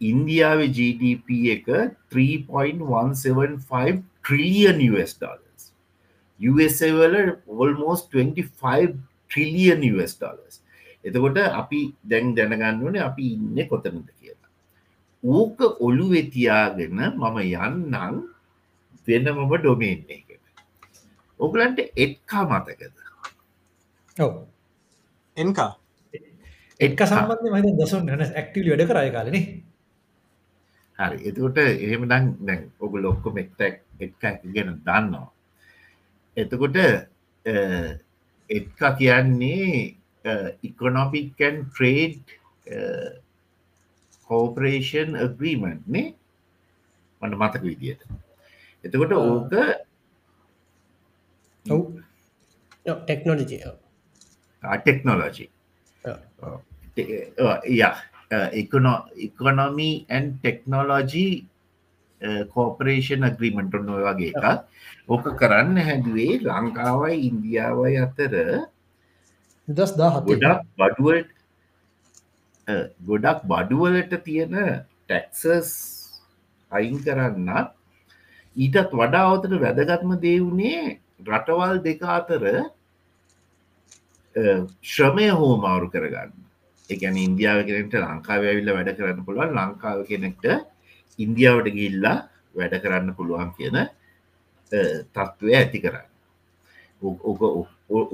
ඉන්දියාව 0.00 0.60
GDP 0.76 1.28
එක 1.56 1.66
3.175 2.12 4.04
ට්‍රිලියන් 4.20 4.78
US 4.92 5.12
ඩොලස් 5.16 5.72
USA 6.40 6.88
වල 6.92 7.16
ඔල්මෝස් 7.48 8.00
25 8.12 8.92
ට්‍රිලියන් 9.26 9.82
US 9.96 10.14
ඩොලස් 10.20 10.60
එතකොට 11.04 11.38
අපි 11.38 11.80
දැන් 12.04 12.34
දැනගන්න 12.36 12.84
ඕනේ 12.84 13.02
අපි 13.08 13.24
ඉන්න 13.34 13.58
කොතනද 13.70 14.08
කියලා. 14.18 14.50
ඕක 15.22 15.58
ඔලු 15.80 16.06
වෙතියාගෙන 16.14 16.92
මම 16.92 17.36
යන්නම් 17.42 18.16
වෙනමම 19.08 19.54
ඩොමේන් 19.54 20.04
එකට 20.08 20.42
ඔගලන්ට 21.40 21.78
එක්කා 21.96 22.44
මතකද? 22.44 22.94
ඔව. 24.16 24.32
එන්කා? 25.36 25.72
එක් 26.80 27.00
සම්බන්ධ 27.02 27.48
මද 27.52 27.72
දසුන් 27.78 28.10
න 28.10 28.22
ඇක්ටවලි 28.24 28.70
වැඩ 28.72 28.88
කරය 28.90 29.10
කාලන 29.12 29.36
හරි. 30.98 31.18
එතකොට 31.28 31.58
එහෙම 31.58 32.08
දන් 32.10 32.26
දැන් 32.40 32.62
ඔගු 32.80 32.96
ලොක්කොම 32.98 33.38
එක්ටක් 33.42 33.80
එක්ක 34.00 34.22
ගැන 34.54 34.74
දන්නවා 34.84 35.28
එතකොට 36.36 36.76
එක්කා 38.50 38.92
කියන්නේ 38.98 39.96
ඉකොනොමිකන් 40.62 41.56
ට්‍රේඩ් 41.66 42.24
කෝපරේෂන් 44.30 45.16
අග්‍රීමන්ට් 45.16 45.84
නේ? 45.86 46.14
මට 47.22 47.34
මතක 47.34 47.62
විදියට 47.62 48.02
එතකොට 48.86 49.12
ඕක 49.14 49.52
ඔව්. 51.66 51.82
ටෙක්නෝලජි 54.78 55.46
එකොනෝ 58.54 58.98
ඉකොනොමී 59.26 59.94
ඇන් 60.08 60.24
ටෙක්නෝලෝජී 60.38 61.34
කෝපරේෂන් 62.52 63.28
අග්‍රීමට 63.28 63.74
ඔන්න 63.74 63.90
වගේ 63.98 64.32
එකක්. 64.32 64.46
ඕක 65.08 65.26
කරන්න 65.40 65.78
හැදුවේ 65.88 66.40
ලංකාවයි 66.42 67.16
ඉන්දියාවයි 67.28 67.96
අතර 67.98 68.34
දස් 69.68 69.92
ගොඩක් 69.96 70.62
බඩුවට 70.78 71.30
ගොඩක් 73.02 73.40
බඩුවලට 73.44 74.12
තියෙන 74.24 74.54
ටැක්සස් 75.02 75.70
අයින් 76.72 76.98
කරන්නත් 77.04 77.75
ඊටත් 78.56 78.92
වඩා 78.92 79.26
අවතට 79.30 79.54
වැදගත්ම 79.64 80.12
දේවුණේ 80.20 80.98
රටවල් 81.24 81.78
දෙක 81.84 82.02
අතර 82.08 82.44
ශ්‍රමය 84.84 85.28
හෝමාරු 85.30 85.88
කරගන්න. 85.90 86.32
එකන 86.90 87.16
ඉන්දියාව 87.18 87.60
කෙනෙට 87.68 87.94
ලංකාව 88.00 88.42
ඇවිල්ල 88.42 88.72
වැඩ 88.76 88.90
කරන්න 88.98 89.24
පුළුවන් 89.26 89.54
ලංකාව 89.56 90.00
කෙනෙක්ට 90.10 90.46
ඉන්දියාවට 91.18 91.68
ගිල්ලා 91.78 92.18
වැඩ 92.54 92.76
කරන්න 92.82 93.16
පුළුවන් 93.18 93.50
කියන 93.56 93.76
තත්ත්වය 95.12 95.50
ඇති 95.54 95.82
කරන්න. 95.84 96.08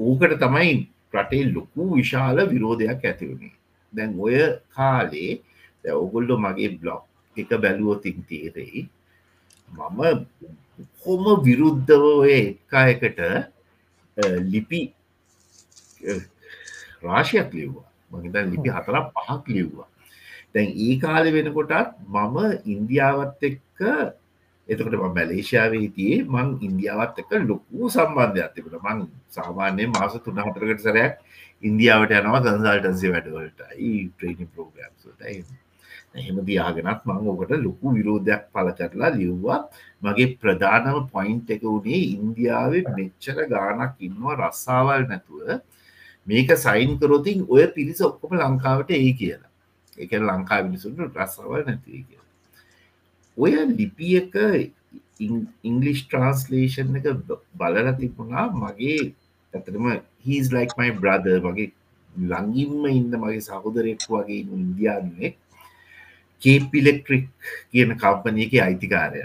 ඕකට 0.05 0.33
තමයි 0.41 0.73
රටේ 1.13 1.45
ලොකු 1.53 1.87
විශාල 1.95 2.37
විරෝධයක් 2.51 3.03
ඇතිවුණේ 3.03 3.55
දැන් 3.93 4.19
ඔය 4.19 4.35
කාලේ 4.75 5.31
ඔගුල්ලො 5.95 6.35
මගේ 6.37 6.75
බ්ලොග් 6.77 7.03
එක 7.35 7.49
බැලුවොතින් 7.63 8.19
තේරෙයි 8.29 8.83
මම 9.73 10.25
හොම 11.01 11.23
විරුද්ධව 11.45 12.05
එක්කා 12.31 12.85
එකට 12.93 13.19
ලිපි 14.51 14.81
රාශයක් 17.03 17.49
ලිව්වා. 17.51 17.89
මහිත 18.11 18.35
ලිපි 18.51 18.69
හතරක් 18.69 19.05
පහක් 19.15 19.45
ලිව්වා. 19.49 19.87
දැන් 20.53 20.69
ඒ 20.77 20.93
කාලෙ 20.99 21.29
වෙනකොටත් 21.35 21.95
මම 22.07 22.37
ඉන්දියාවත් 22.65 23.41
එක්ක 23.43 23.79
එතකට 24.69 24.95
මැලේෂාව 25.15 25.73
හිතියේ 25.75 26.25
මං 26.25 26.47
ඉන්දියාවත් 26.61 27.19
එක 27.19 27.31
ලොකු 27.43 27.89
සම්බන්ධයක් 27.89 28.53
තිබට 28.55 28.77
මං 28.79 28.99
සාමාන්‍යය 29.29 29.87
මාස 29.89 30.13
තුන 30.25 30.39
හතරකට 30.39 30.85
සරයක් 30.85 31.13
ඉන්දියාවට 31.63 32.15
යනවා 32.19 32.43
කන්සල්ටන්සේ 32.45 33.13
වැඩවලටයි 33.13 33.91
ට්‍රේනි 34.09 34.45
ප්‍රෝග්‍රම්ස්ටයි 34.53 35.37
එහෙම 36.15 36.37
දයාගෙනත් 36.47 37.05
මං 37.07 37.27
ඕකට 37.29 37.53
ලොකු 37.65 37.93
විරෝධයක් 37.97 38.43
පල 38.53 38.67
කරලා 38.79 39.11
ලිව්වා. 39.19 39.59
මගේ 40.03 40.35
ප්‍රධානම 40.41 41.07
පොයින්් 41.13 41.39
එක 41.49 41.61
වුණේ 41.63 42.01
ඉන්දියාවේ 42.15 42.83
මෙච්චර 42.97 43.37
ගානක් 43.53 43.95
ඉන්නවා 44.07 44.39
රස්සාවල් 44.41 45.07
නැතුව. 45.11 45.41
මේක 46.27 46.49
සයින් 46.57 46.91
කරොතින් 46.99 47.39
ඔය 47.49 47.65
පිරිස 47.75 48.01
ඔක්කොම 48.01 48.37
ලංකාවට 48.41 48.91
ඒ 48.91 49.11
කියලා. 49.13 49.51
එක 49.97 50.11
ලංකා 50.19 50.61
මිනිසුන්ට 50.67 51.17
රස්සාවල් 51.17 51.65
නැතිව 51.67 51.93
කියලා. 52.07 52.29
ඔය 53.37 53.51
ලිපි 53.77 54.09
එක 54.21 54.33
ඉංගලිෂ් 55.63 56.01
ට්‍රන්ස්ලේෂන් 56.05 56.97
එක 56.99 57.07
බලල 57.59 57.87
තිබුණා 57.99 58.45
මගේ 58.53 59.13
ඇතරම 59.53 59.85
හිස් 60.25 60.51
ලයික් 60.55 60.71
මයි 60.77 60.91
බ්‍රද 60.99 61.27
වගේ 61.45 61.71
ලඟින්ම 62.13 62.85
ඉන්න 62.89 63.15
මගේ 63.23 63.45
සහෝදරෙක් 63.47 64.05
වගේ 64.09 64.39
ඉන්න 64.41 64.53
ඉන්දයානුවෙක්. 64.59 65.35
කේප් 66.43 66.75
ඉලෙක්ට්‍රික් 66.81 67.25
කියන 67.71 67.95
කම්පනයක 68.03 68.53
අයිතිකාරය. 68.67 69.23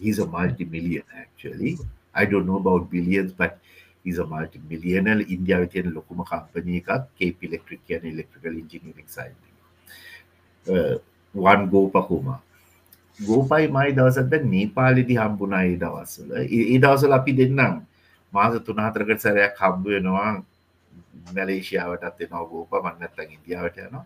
He's 0.00 0.18
a 0.18 0.26
multi-million 0.26 1.06
actually. 1.22 1.78
I 2.14 2.24
don't 2.24 2.46
know 2.46 2.58
about 2.64 2.90
billions 2.90 3.32
but 3.32 3.58
he's 4.04 4.18
a 4.18 4.26
multi-millionaire. 4.34 5.22
ඉන්දියාව 5.34 5.64
තියෙන 5.72 5.94
ලොකුම 5.94 6.22
කම්පනය 6.32 6.76
එකක් 6.82 6.90
කේප් 7.18 7.48
ඉලෙක්ට්‍රික් 7.48 7.80
කියන 7.88 8.04
ඉලෙක්ට්‍රිකල් 8.12 8.54
ඉංජිනීරික් 8.62 9.08
සයිඩ් 9.16 9.40
වන් 11.34 11.68
ගෝපකුමා 11.74 12.40
ගෝපයි 13.18 13.68
මයි 13.68 13.92
දවසද 13.96 14.32
නේපාලිදි 14.52 15.14
හම්බුනා 15.22 15.62
ඒ 15.68 15.76
දවස්සල 15.82 16.30
ඒ 16.40 16.78
දවසල 16.84 17.12
අපි 17.18 17.32
දෙන්නම්. 17.40 17.80
මාස 18.32 18.54
තුනාතරකට 18.68 19.20
සැරයක් 19.24 19.60
හම්බ 19.62 19.84
වෙනවා. 19.94 20.32
මැලේෂයාවටත් 21.34 22.20
එනවා 22.26 22.44
ගෝප. 22.52 22.70
මන්නත්තන් 22.84 23.34
ඉන්දියාවට 23.36 23.76
යනවා. 23.86 24.04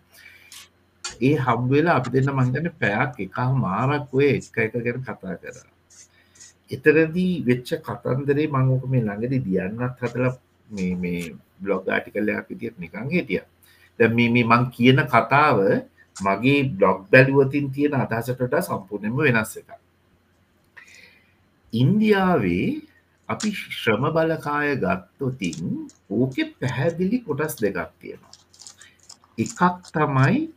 ඒ 1.20 1.36
හම්බවෙලා 1.36 1.96
අපි 1.98 2.10
දෙන්න 2.14 2.30
මහිතන 2.38 2.68
පැයක් 2.80 3.20
එක 3.24 3.38
මාරක් 3.56 4.12
ඔය 4.12 4.26
එක 4.30 4.56
එක 4.58 4.74
ගැන 4.84 5.00
කතා 5.02 5.36
කර. 5.42 5.56
එතරදී 6.70 7.32
වෙච්ච 7.48 7.68
කතන්දරේ 7.86 8.46
මංෝක 8.48 8.84
මේ 8.86 9.02
ළඟදි 9.02 9.38
දියන්නත් 9.46 10.02
හතල 10.02 10.24
මේ 10.68 10.94
මේ 10.96 11.34
බ්ලොග් 11.60 11.88
ආටිකල්ලයක් 11.88 12.48
විදිත් 12.48 12.74
නිකං 12.78 13.08
හිටිය. 13.10 13.42
දැ 13.98 14.08
මේ 14.08 14.44
මං 14.44 14.62
කියන 14.74 14.98
කතාව 15.06 15.58
මගේ 16.16 16.60
බ්ලොග් 16.70 16.98
බැලුවතින් 17.12 17.66
තියෙන 17.74 17.94
අදහසටට 17.94 18.54
සම්පූර්ණයම 18.62 19.16
වෙනස් 19.18 19.56
එක 19.60 19.68
ඉන්දියාවේ 21.72 22.82
අපි 23.28 23.48
ශ්‍රම 23.50 24.04
බලකාය 24.14 24.76
ගත්තොතින් 24.76 25.88
ඕක 26.10 26.36
පැහැදිලි 26.60 27.18
කොටස් 27.26 27.54
දෙකක් 27.58 27.90
තියෙනවා. 28.00 28.34
එකක් 29.38 29.60
තමයි 29.90 30.53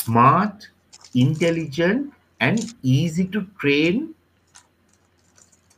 smart 0.00 0.68
intelligent 1.24 2.12
and 2.40 2.58
easy 2.82 3.24
to 3.34 3.40
train 3.60 3.96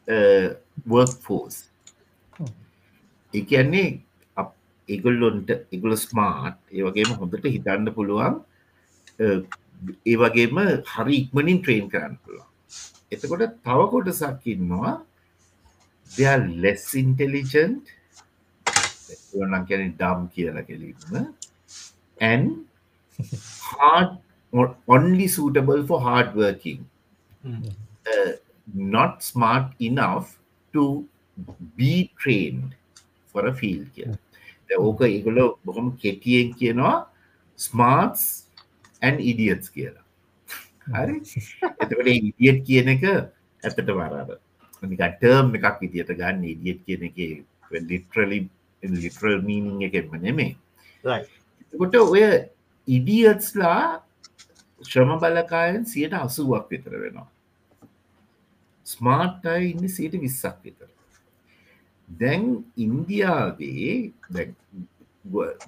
uh, 0.09 0.49
workforce. 0.95 1.59
එකන්නේ 3.35 3.86
ඒගොල්ලොන්ට 4.89 5.51
එගුල 5.77 5.95
ස්මාර්ට් 6.05 6.61
ඒවගේම 6.77 7.11
හොඳට 7.20 7.49
හිතන්න 7.55 7.90
පුළුවන් 7.97 8.39
uh, 9.24 9.40
ඒ 10.12 10.16
වගේම 10.23 10.61
හරි 10.93 11.15
ඉක්මනින් 11.23 11.61
ට්‍රේන් 11.62 11.86
කරන්න 11.93 12.16
පුළුවන්. 12.24 12.49
එතකොට 13.12 13.45
තව 13.66 13.81
කොටසක් 13.93 14.49
ඉන්නවා. 14.55 14.95
දෙයා 16.11 16.39
ලෙස් 16.65 16.86
ඉන්ටෙලිජන්ට් 17.03 17.95
නම් 19.49 19.65
කැන 19.69 19.93
ඩම් 20.01 20.24
කියලා 20.35 20.66
කෙලින්ම. 20.69 21.35
And 22.31 22.68
hard 23.61 24.19
or 24.53 24.77
only 24.86 25.27
suitable 25.27 25.86
for 25.86 26.01
hard 26.01 26.35
working. 26.35 26.89
Uh, 27.45 28.32
not 28.74 29.23
smart 29.23 29.73
enough 29.81 30.39
to 30.74 31.07
be 31.77 32.11
trained 32.19 32.74
for 33.35 33.47
a 33.47 33.55
field 33.55 33.86
කියලා 33.95 34.19
ඕක 34.77 35.01
ඒගොල 35.09 35.39
බොහොම 35.65 35.86
කෙටියෙන් 36.03 36.53
කියනවා 36.61 36.97
ස්මාර්ටස් 37.59 38.24
ඇන් 39.03 39.16
ඉඩියත්ස් 39.31 39.73
කියලා 39.77 40.05
හරි 40.99 41.16
එතකට 41.85 42.12
ඉදිියට් 42.15 42.61
කියන 42.69 42.93
එක 42.95 43.05
ඇතට 43.62 43.90
වරාද 43.99 44.36
නිකටර්ම් 44.82 45.55
එකක් 45.59 45.81
විදියට 45.85 46.12
ගන්න 46.20 46.45
ඉදිියට් 46.53 46.85
කියන 46.86 47.09
එක 47.09 47.19
ලිටරලි 47.90 48.40
ලිටරල් 48.82 49.40
මීනිං 49.49 49.82
එකෙන්ම 49.89 50.15
නෙමේ 50.27 50.53
එතකොට 51.05 51.99
ඔය 52.05 52.23
ඉඩියත්ස්ලා 52.89 54.02
ශ්‍රම 54.81 55.10
බලකායන් 55.19 55.85
සියට 55.86 56.15
අසුවක් 56.16 56.70
විතර 56.70 56.94
වෙනවා. 56.94 57.28
ස්මාර්ට් 58.86 59.47
අයි 59.47 59.70
ඉන්න 59.73 59.89
සියට 59.89 60.15
විස්සක් 60.20 60.56
විතර. 60.65 60.89
දැන් 62.09 62.44
ඉන්දියාවේ 62.77 64.12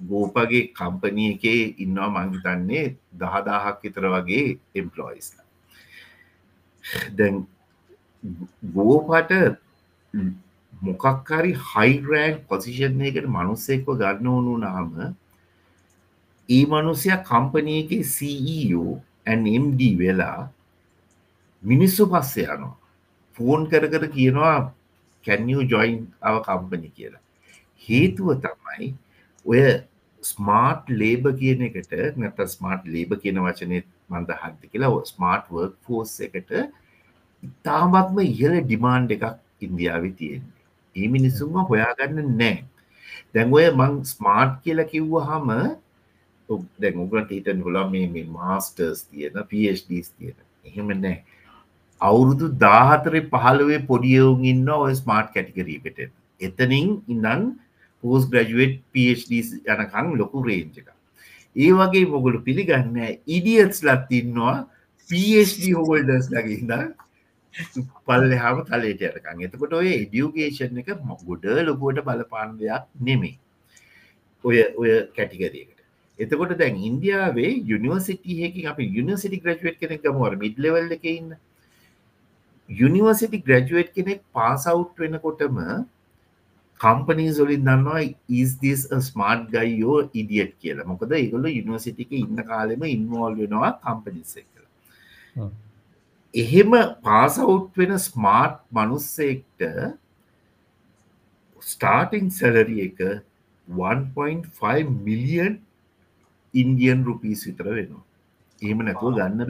ගෝපගේ 0.07 0.63
කම්පනය 0.73 1.25
එකේ 1.33 1.61
ඉන්නවා 1.77 2.09
මංහිතන්නේ 2.17 2.85
දහදාහක් 3.15 3.77
විතර 3.83 4.05
වගේ 4.09 4.45
එම්පලොයිස් 4.75 5.27
දැන් 7.17 7.35
ගෝපට 8.75 9.31
මොකක්කාරි 10.81 11.51
හයිරෑන් 11.65 12.39
පොසිෂන් 12.47 13.01
එකට 13.01 13.27
මනුස්සෙක්ව 13.29 13.91
ගන්න 13.99 14.27
ඕනු 14.27 14.57
නාම 14.57 14.89
ඒ 16.51 16.63
මනුසය 16.65 17.09
කම්පනයක 17.29 17.91
CEO 18.13 18.83
ඇන්MD 19.25 19.81
වෙලා 19.99 20.39
මිනිස්සු 21.63 22.03
පස්සේ 22.07 22.47
යනවා. 22.47 22.75
ෆෝන් 23.37 23.61
කර 23.71 23.85
කර 23.93 24.05
කියනවා 24.15 24.57
කැන්යූ 25.25 25.63
ජොයින් 25.65 25.99
අව 26.21 26.35
කම්පනි 26.47 26.89
කියලා. 26.89 27.21
හේතුව 27.81 28.27
තමයි 28.43 28.87
ඔය 29.45 29.61
ස්මාර්ට් 30.23 30.89
ලේබ 31.01 31.23
කියන 31.39 31.61
එකට 31.67 31.93
නැත 32.17 32.41
ස්මාර්ට් 32.55 32.89
ලේබ 32.95 33.13
කියන 33.21 33.37
වචනය 33.45 33.77
මන්ද 34.09 34.31
හත්ති 34.41 34.71
කියලා 34.73 35.05
ස්මාර්ට් 35.11 35.53
වර්ක් 35.53 35.75
ෆෝස් 35.85 36.15
එකට 36.27 36.51
ඉතාමත්ම 37.43 38.17
ඉහල 38.23 38.57
ඩිමාන්් 38.59 39.07
එකක් 39.15 39.25
ඉන්දියාව 39.61 40.03
තියෙන්නේ. 40.17 40.59
ඒ 40.95 41.07
මිනිස්සුම 41.07 41.55
හොයාගන්න 41.69 42.35
නෑ. 42.41 42.57
දැන් 43.33 43.55
ඔය 43.57 43.67
මං 43.71 43.95
ස්මාර්ට් 44.13 44.59
කියලා 44.63 44.89
කිව්ව 44.93 45.15
හම 45.29 45.49
දැන් 46.79 47.03
උගලට 47.05 47.35
හිටන් 47.35 47.61
හොලා 47.61 47.85
මේ 47.89 48.25
මාස්ටර්ස් 48.31 49.05
තියෙන 49.05 49.43
පස් 49.45 49.85
තියෙන. 50.11 50.37
එහෙම 50.65 50.95
නෑ 50.95 51.17
අවුරුදු 52.01 52.47
දාහතරේ 52.59 53.27
පහළුවේ 53.33 53.81
පොඩියවුන් 53.87 54.47
ඉන්න 54.51 54.69
ඔය 54.75 54.93
ස්මාර්ට් 54.93 55.33
කැටිකරීකට 55.35 55.99
එතනින් 56.41 56.89
ඉන්නන් 57.07 57.43
පෝස් 58.03 58.23
ග්‍රජුවට් 58.31 58.79
පD 58.93 59.51
යනකං 59.65 60.15
ලොකු 60.21 60.43
රේන්ජ 60.47 60.81
එක 60.81 60.89
ඒ 61.55 61.71
වගේ 61.73 62.05
මොගුලු 62.07 62.41
පිළිගන්න 62.47 62.97
ඉඩියත්ස් 63.27 63.83
ලත් 63.87 64.19
ඉන්නවා 64.21 64.57
පD 65.09 65.75
හෝල්ඩර්ස් 65.77 66.31
ලගඉන්න 66.33 66.73
පල්ල 68.05 68.33
හම 68.33 68.63
තලට 68.69 69.07
යටකං 69.09 69.45
එතකොට 69.47 69.77
ඔය 69.81 69.91
එඩියුගේෂන් 69.93 70.81
එක 70.81 70.91
ගොඩ 71.27 71.45
ලොකුවට 71.61 72.05
බලපාන් 72.07 72.57
දෙයක් 72.59 72.89
නෙමේ 73.01 73.37
ඔය 74.43 74.63
ඔය 74.81 74.97
කැටිකරයකට 75.17 75.80
එතකොට 76.19 76.53
දැන් 76.57 76.75
ඉන්දියාවේ 76.89 77.53
යුනිවසිටියහකින් 77.65 78.67
අප 78.67 78.79
යුනිසිටි 78.89 79.39
ග්‍රජුවට් 79.39 79.79
කෙනෙක් 79.79 80.03
ගමවර 80.03 80.35
මිඩ්ලවල්ල 80.43 80.91
එක 80.97 81.07
ඉන්න. 81.07 81.31
යුනිවර්සිටි 82.69 83.41
ග්‍රජුවට් 83.41 83.95
කෙනෙක් 83.95 84.21
පාසවුට් 84.33 84.93
වෙනකොටම 84.97 85.57
කම්පනී 86.79 87.33
සොලින් 87.33 87.65
දන්නවා 87.65 88.03
ඉස්දිස් 88.35 88.85
ස්මාර්ට් 89.07 89.49
ගයියෝ 89.49 89.97
ඉඩියට් 90.13 90.53
කියලා. 90.59 90.85
මොකද 90.85 91.11
ඒගොල 91.13 91.49
යුනිවර්සිටික 91.49 92.11
ඉන්න 92.19 92.45
කාලෙම 92.51 92.87
ඉන්වෝල් 92.89 93.35
වෙනවා 93.41 93.71
කම්පනිස්ස 93.81 94.37
කළ 94.37 95.51
එහෙම 96.33 96.71
පාසවුට් 97.03 97.77
වෙන 97.77 97.97
ස්මාර්ට් 97.99 98.61
මනුස්සෙක්ට 98.71 99.67
ස්ටාටිං 101.61 102.31
සැලරිය 102.31 102.85
එක 102.85 103.01
1.5 103.67 104.95
මිලියන් 105.05 105.59
ඉන්දියන් 106.53 106.99
රුපීස් 107.07 107.39
විතර 107.47 107.65
වෙනවා. 107.77 108.03
එහෙම 108.61 108.79
නැතුව 108.85 109.09
ගන්න 109.17 109.41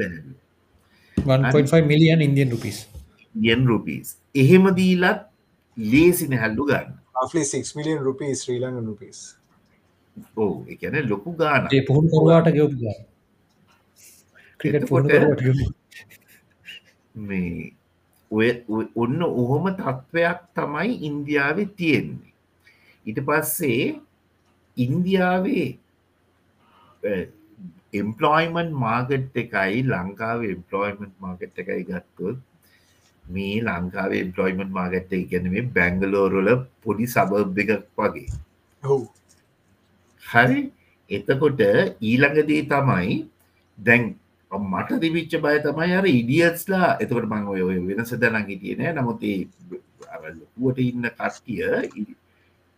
1.5 1.18 1.84
million 1.92 2.22
Indian 2.28 2.50
rupees 2.54 2.78
yen 3.36 3.62
rupees 3.68 4.08
එහෙම 4.36 4.64
දීලත් 4.80 5.20
ලේසින 5.78 6.34
හැල්ලු 6.42 6.64
ගන්න. 6.72 6.98
Roughly 7.16 7.44
6 7.44 7.76
million 7.78 8.00
rupees 8.08 8.36
Sri 8.44 8.56
Lankan 8.64 8.86
rupees. 8.92 9.20
ඕ 10.38 10.56
එකන 10.74 10.96
ලොකු 11.10 11.30
ගාන 11.40 11.68
පුහුණු 11.88 12.10
කරුවාට 12.12 12.48
ගෙවපු 12.56 12.78
ගාන 12.84 13.02
ක්‍රිකට් 14.60 14.86
පුහුණු 14.90 15.08
කරුවාට 15.10 15.42
ගෙවපු 15.46 15.66
මේ 17.16 17.74
ඔන්න 19.04 19.20
ඔහොම 19.28 19.66
තත්ත්වයක් 19.80 20.40
තමයි 20.58 20.90
ඉන්දියාවේ 21.08 21.70
තියෙන්නේ. 21.80 22.34
ඊට 23.06 23.20
පස්සේ 23.28 23.84
ඉන්දියාවේ 24.78 25.68
එම්පලොයිමන් 27.94 28.72
මාගට් 28.76 29.36
එකයි 29.36 29.84
ලංකාව 29.86 30.46
එම්පලොයිමන්් 30.46 31.12
මාගට් 31.20 31.62
එකයි 31.64 31.84
ගත්තොත් 31.84 32.38
මේ 33.24 33.62
ලංකාවේ 33.62 34.22
එම්පලොයිමන්් 34.26 34.72
මාගට්ට 34.72 35.28
ගැන 35.32 35.50
මේ 35.52 35.68
බැංගලෝරල 35.76 36.50
පොඩි 36.84 37.08
සබබ් 37.08 37.58
එකක් 37.66 37.74
වගේ. 37.98 38.30
ඔව්. 38.84 39.02
හරි? 40.24 40.62
එතකොට 41.10 41.62
ඊළඟදී 42.02 42.64
තමයි 42.70 43.16
දැන් 43.78 44.16
මට 44.52 45.00
දිවිච්ච 45.00 45.34
බය 45.40 45.58
තමයි 45.60 45.92
අර 45.94 46.06
ඉඩියස්ලා 46.10 46.90
එතකට 47.00 47.28
මං 47.28 47.48
ඔය 47.48 47.62
ඔය 47.62 47.78
වෙනස 47.90 48.14
දැනන් 48.16 48.48
හිටියනෑ 48.48 48.96
නමුත් 48.96 49.24
ලොකුවට 50.32 50.80
ඉන්න 50.80 51.08
කස්ටිය 51.12 51.62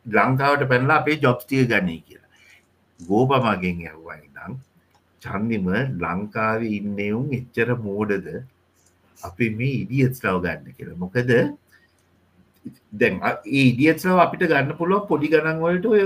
ලංකාවට 0.06 0.68
පැනලා 0.70 1.00
අපේ 1.02 1.18
ජොබ්ස්ටිය 1.22 1.66
ගන්නේ 1.66 2.02
කියලා 2.02 2.23
ගෝපමගෙන් 3.00 3.82
ඇහුවයි 3.88 4.28
නම් 4.30 4.54
චන්දිම 5.22 5.68
ලංකාවේ 6.04 6.76
ඉන්නවුන් 6.80 7.28
එච්චර 7.40 7.70
මෝඩද? 7.88 8.28
අපි 9.20 9.46
මේ 9.58 9.76
ඉඩියත්ස්ලව 9.84 10.40
ගන්න 10.46 10.74
කියලා. 10.78 11.02
මොකද 11.04 11.30
දැන් 13.02 13.16
ඒඩියත්ලව 13.60 14.24
අපිට 14.26 14.48
ගන්න 14.52 14.78
පුළුව 14.80 15.08
පොඩි 15.12 15.32
ගණන්වලට 15.34 15.86
ඔය 15.94 16.02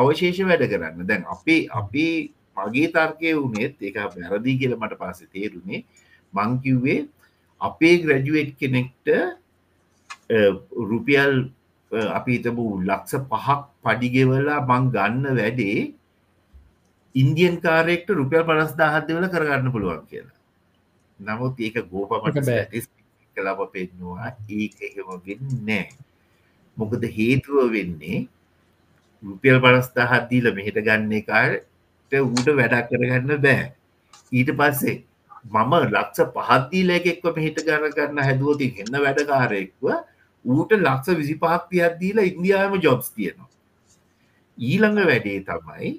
අවශේෂ 0.00 0.40
වැඩ 0.50 0.64
කරන්න. 0.72 1.06
දැන් 1.10 1.24
අපේ 1.34 1.60
අපේ 1.80 2.14
මගේ 2.58 2.88
තර්කය 2.94 3.34
වුණෙත් 3.40 3.76
එක 3.88 3.96
වැරදිී 4.14 4.58
කියල 4.60 4.74
මට 4.80 5.00
පස්ස 5.00 5.28
තේරුණේ. 5.34 5.84
මංකිව්වේ 6.32 7.06
අපේ 7.60 7.94
ග්‍රැජුවේට් 8.02 8.50
කෙනෙක්ට 8.60 9.06
රුපියල් 10.90 11.34
අපි 11.90 12.30
හිතපු 12.36 12.64
ලක්ෂ 12.80 13.24
පහක් 13.30 13.58
පඩිගෙවලා 13.82 14.60
මං 14.62 14.90
ගන්න 14.94 15.24
වැඩේ 15.38 15.78
ඉන්දියන් 17.14 17.56
කාරෙක්ට 17.60 18.08
රුපියල් 18.10 18.44
පලස් 18.44 18.72
දාහත්දවල 18.76 19.28
කරගන්න 19.28 19.72
පුළුවන් 19.72 20.04
කියලා. 20.06 20.36
නමුත් 21.20 21.54
ඒක 21.58 21.76
ගෝපමට 21.90 22.38
කලබ 23.36 23.60
පෙන්නවා. 23.72 24.36
ඒක 24.50 24.76
එහෙම 24.80 25.08
වෙන්නෑ 25.24 25.88
මොකද 26.76 27.02
හේතුව 27.10 27.72
වෙන්නේ 27.72 28.26
රුපියල් 29.22 29.58
පලස් 29.58 29.88
දහත්දීල 29.96 30.52
මෙහෙට 30.54 30.78
ගන්න 30.78 31.12
කාට 31.24 32.12
ඌට 32.12 32.48
වැඩක් 32.52 32.88
කරගන්න 32.90 33.40
බෑ. 33.40 33.72
ඊට 34.32 34.50
පස්සේ 34.52 34.96
මම 35.46 35.72
ලක්ෂ 35.88 36.30
පහත්දීල 36.36 36.90
එකෙක්ව 36.90 37.32
මෙහිට 37.36 37.64
ගන්න 37.64 37.96
ගන්න 37.96 38.24
හැදුවති 38.26 38.68
එන්න 38.76 39.00
වැඩකාරයෙක්ව 39.04 39.84
ඌට 40.44 40.70
ලක්ෂ 40.74 41.18
විසි 41.20 41.34
පහක් 41.42 41.62
තියත්දීලා 41.70 42.28
ඉන්දියාවම 42.32 42.80
ජොබ්ස් 42.80 43.10
තියෙනවා. 43.10 43.50
ඊළඟ 44.58 45.00
වැඩේ 45.10 45.40
තමයි 45.42 45.90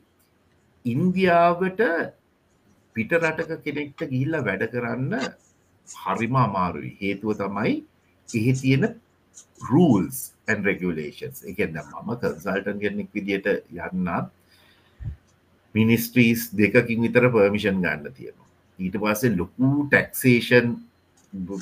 ඉන්දියාවට 0.86 1.82
පිට 2.96 3.12
රටක 3.14 3.62
කෙනෙක්ට 3.66 4.02
ගිල්ල 4.10 4.34
වැඩ 4.48 4.66
කරන්න 4.72 5.14
හරිම 5.88 6.36
අමාරුයි. 6.38 6.98
හේතුව 7.02 7.38
තමයි 7.38 7.76
එහි 8.30 8.54
තියෙන 8.62 8.84
රූල්ස් 9.70 10.18
ඇන් 10.48 10.66
රෙගලේෂන්ස් 10.66 11.46
එකද 11.46 11.78
මම 11.78 12.12
කන්සල්ටන් 12.18 12.84
කෙනෙක් 12.84 13.10
විදියට 13.14 13.48
යන්නත් 13.48 14.36
මිනිස්ට්‍රීස් 15.76 16.50
දෙකකින් 16.54 17.02
විතර 17.06 17.30
පර්මිෂන් 17.30 17.82
ගන්න 17.84 18.14
තියෙනවා. 18.14 18.48
ඊට 18.80 18.96
පස්සේ 19.02 19.36
ලොකු 19.38 19.68
ටැක්සේෂන් 19.88 20.78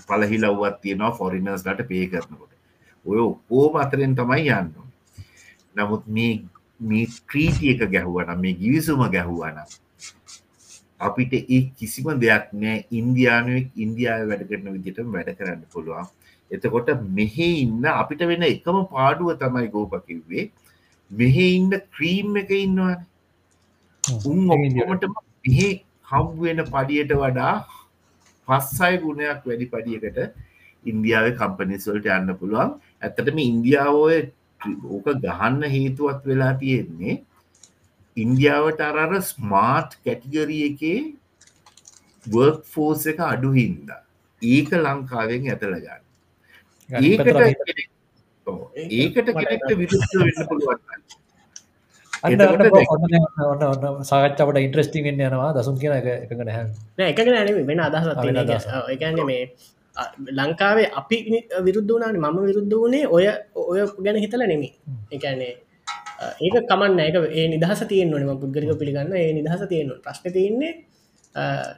පලහිලව්වත් 0.07 0.77
තියෙනවා 0.81 1.17
ෆොරිනර්ස් 1.19 1.65
ලට 1.65 1.87
පේ 1.87 2.05
කරනකොට. 2.07 2.56
ඔය 3.05 3.19
ඔක්කෝම 3.21 3.75
අතරෙන් 3.77 4.15
තමයි 4.15 4.49
යන්න. 4.51 4.71
නමුත් 5.75 6.03
මේ 6.09 6.33
මේ 6.81 7.05
ක්‍රීතිය 7.25 7.73
එක 7.73 7.83
ගැහුවන 7.89 8.31
මේ 8.37 8.53
ගිවිසුම 8.55 9.03
ගැහුවන 9.09 9.57
අපිට 10.99 11.33
ඒ 11.35 11.61
කිසිම 11.75 12.07
දෙයක් 12.19 12.53
නෑ 12.55 12.77
ඉන්දයානුවෙක් 12.91 13.67
ඉන්දියාව 13.77 14.29
වැඩ 14.29 14.47
කරන 14.49 14.71
විදිට 14.75 15.03
වැඩ 15.07 15.35
කරන්න 15.35 15.63
පුළුවන්. 15.69 16.07
එතකොට 16.51 16.89
මෙහෙ 17.11 17.49
ඉන්න 17.57 17.85
අපිට 17.93 18.21
වෙන 18.25 18.43
එකම 18.45 18.79
පාඩුව 18.87 19.35
තමයි 19.37 19.67
ගෝපකිව්වේ 19.69 20.49
මෙහෙ 21.11 21.45
ඉන්න 21.51 21.71
ක්‍රීම් 21.89 22.37
එක 22.37 22.51
ඉන්නවාන 22.57 22.99
උන් 24.25 24.39
ඔක්කොමට 24.49 25.07
මෙහෙ 25.43 25.69
හම්වෙන 26.07 26.63
පඩියට 26.67 27.13
වඩා 27.15 27.53
පස්සයි 28.47 28.99
ගුණයක් 28.99 29.41
වැඩි 29.43 29.67
පඩියකට 29.67 30.19
ඉන්දියාව 30.85 31.27
කම්පනිස්වල්ට 31.35 32.07
යන්න 32.11 32.37
පුළුවන් 32.39 32.71
ඇත්තටම 33.01 33.37
ඉන්දියාවෝය 33.43 34.19
ඕක 34.89 35.07
ගහන්න 35.25 35.63
හේතුවත් 35.75 36.21
වෙලා 36.25 36.53
තියෙන්නේ 36.61 37.15
ඉන්දියාවට 38.17 38.81
අරර 38.81 39.13
ස්මාර්ට් 39.31 39.91
කැටිගරිය 40.05 40.63
එකේ 40.71 40.99
වර්ක් 42.25 42.63
ෆෝස් 42.73 43.05
එක 43.11 43.19
අඩු 43.27 43.51
හින්ද. 43.59 43.89
ඒක 44.41 44.69
ලංකාවෙන් 44.77 45.43
ඇතල 45.51 45.75
ගන්න. 45.77 46.03
ඒකට 46.89 47.29
ඒකට 48.97 49.29
කෙනෙක්ට 49.29 49.71
විරුද්ධ 49.79 50.13
වෙන්න 50.17 50.47
පුළුවන් 50.49 50.81
සාකච්චාවට 54.03 54.59
ඉන්ට්‍රස්ටිං 54.65 55.07
යනවා. 55.07 55.49
දසුන් 55.53 55.79
කියන 55.79 55.93
එක 55.93 56.07
එක 56.25 56.31
නැහ 56.39 56.59
එක. 57.09 57.17
වෙන 57.67 57.79
අදහස් 57.79 58.05
එකන්න 58.89 59.25
මේ 59.25 59.43
ලංකාවේ 60.31 60.89
අපි 60.93 61.17
විරුද්ධ 61.61 61.91
වනාට 61.91 62.17
මම 62.17 62.37
විරුද්ධ 62.43 62.75
වනේ 62.77 63.05
ඔය 63.09 63.25
ඔය 63.63 63.79
ගැන 63.99 64.17
හිතල 64.17 64.43
නෙමි 64.43 64.69
එකන්නේ 65.11 65.53
ඒක 66.39 66.55
කමන්න 66.63 66.99
එක 67.01 67.15
ඒ 67.31 67.47
නිදහස 67.47 67.81
තියෙන්වනම 67.85 68.37
පුද්ගලික 68.37 68.73
පිළිගන්න 68.75 69.15
ඒ 69.15 69.31
නිදහස 69.33 69.63
තියෙන 69.67 69.93
ප්‍රශ්න 69.99 70.27
තියන්නේ 70.31 70.73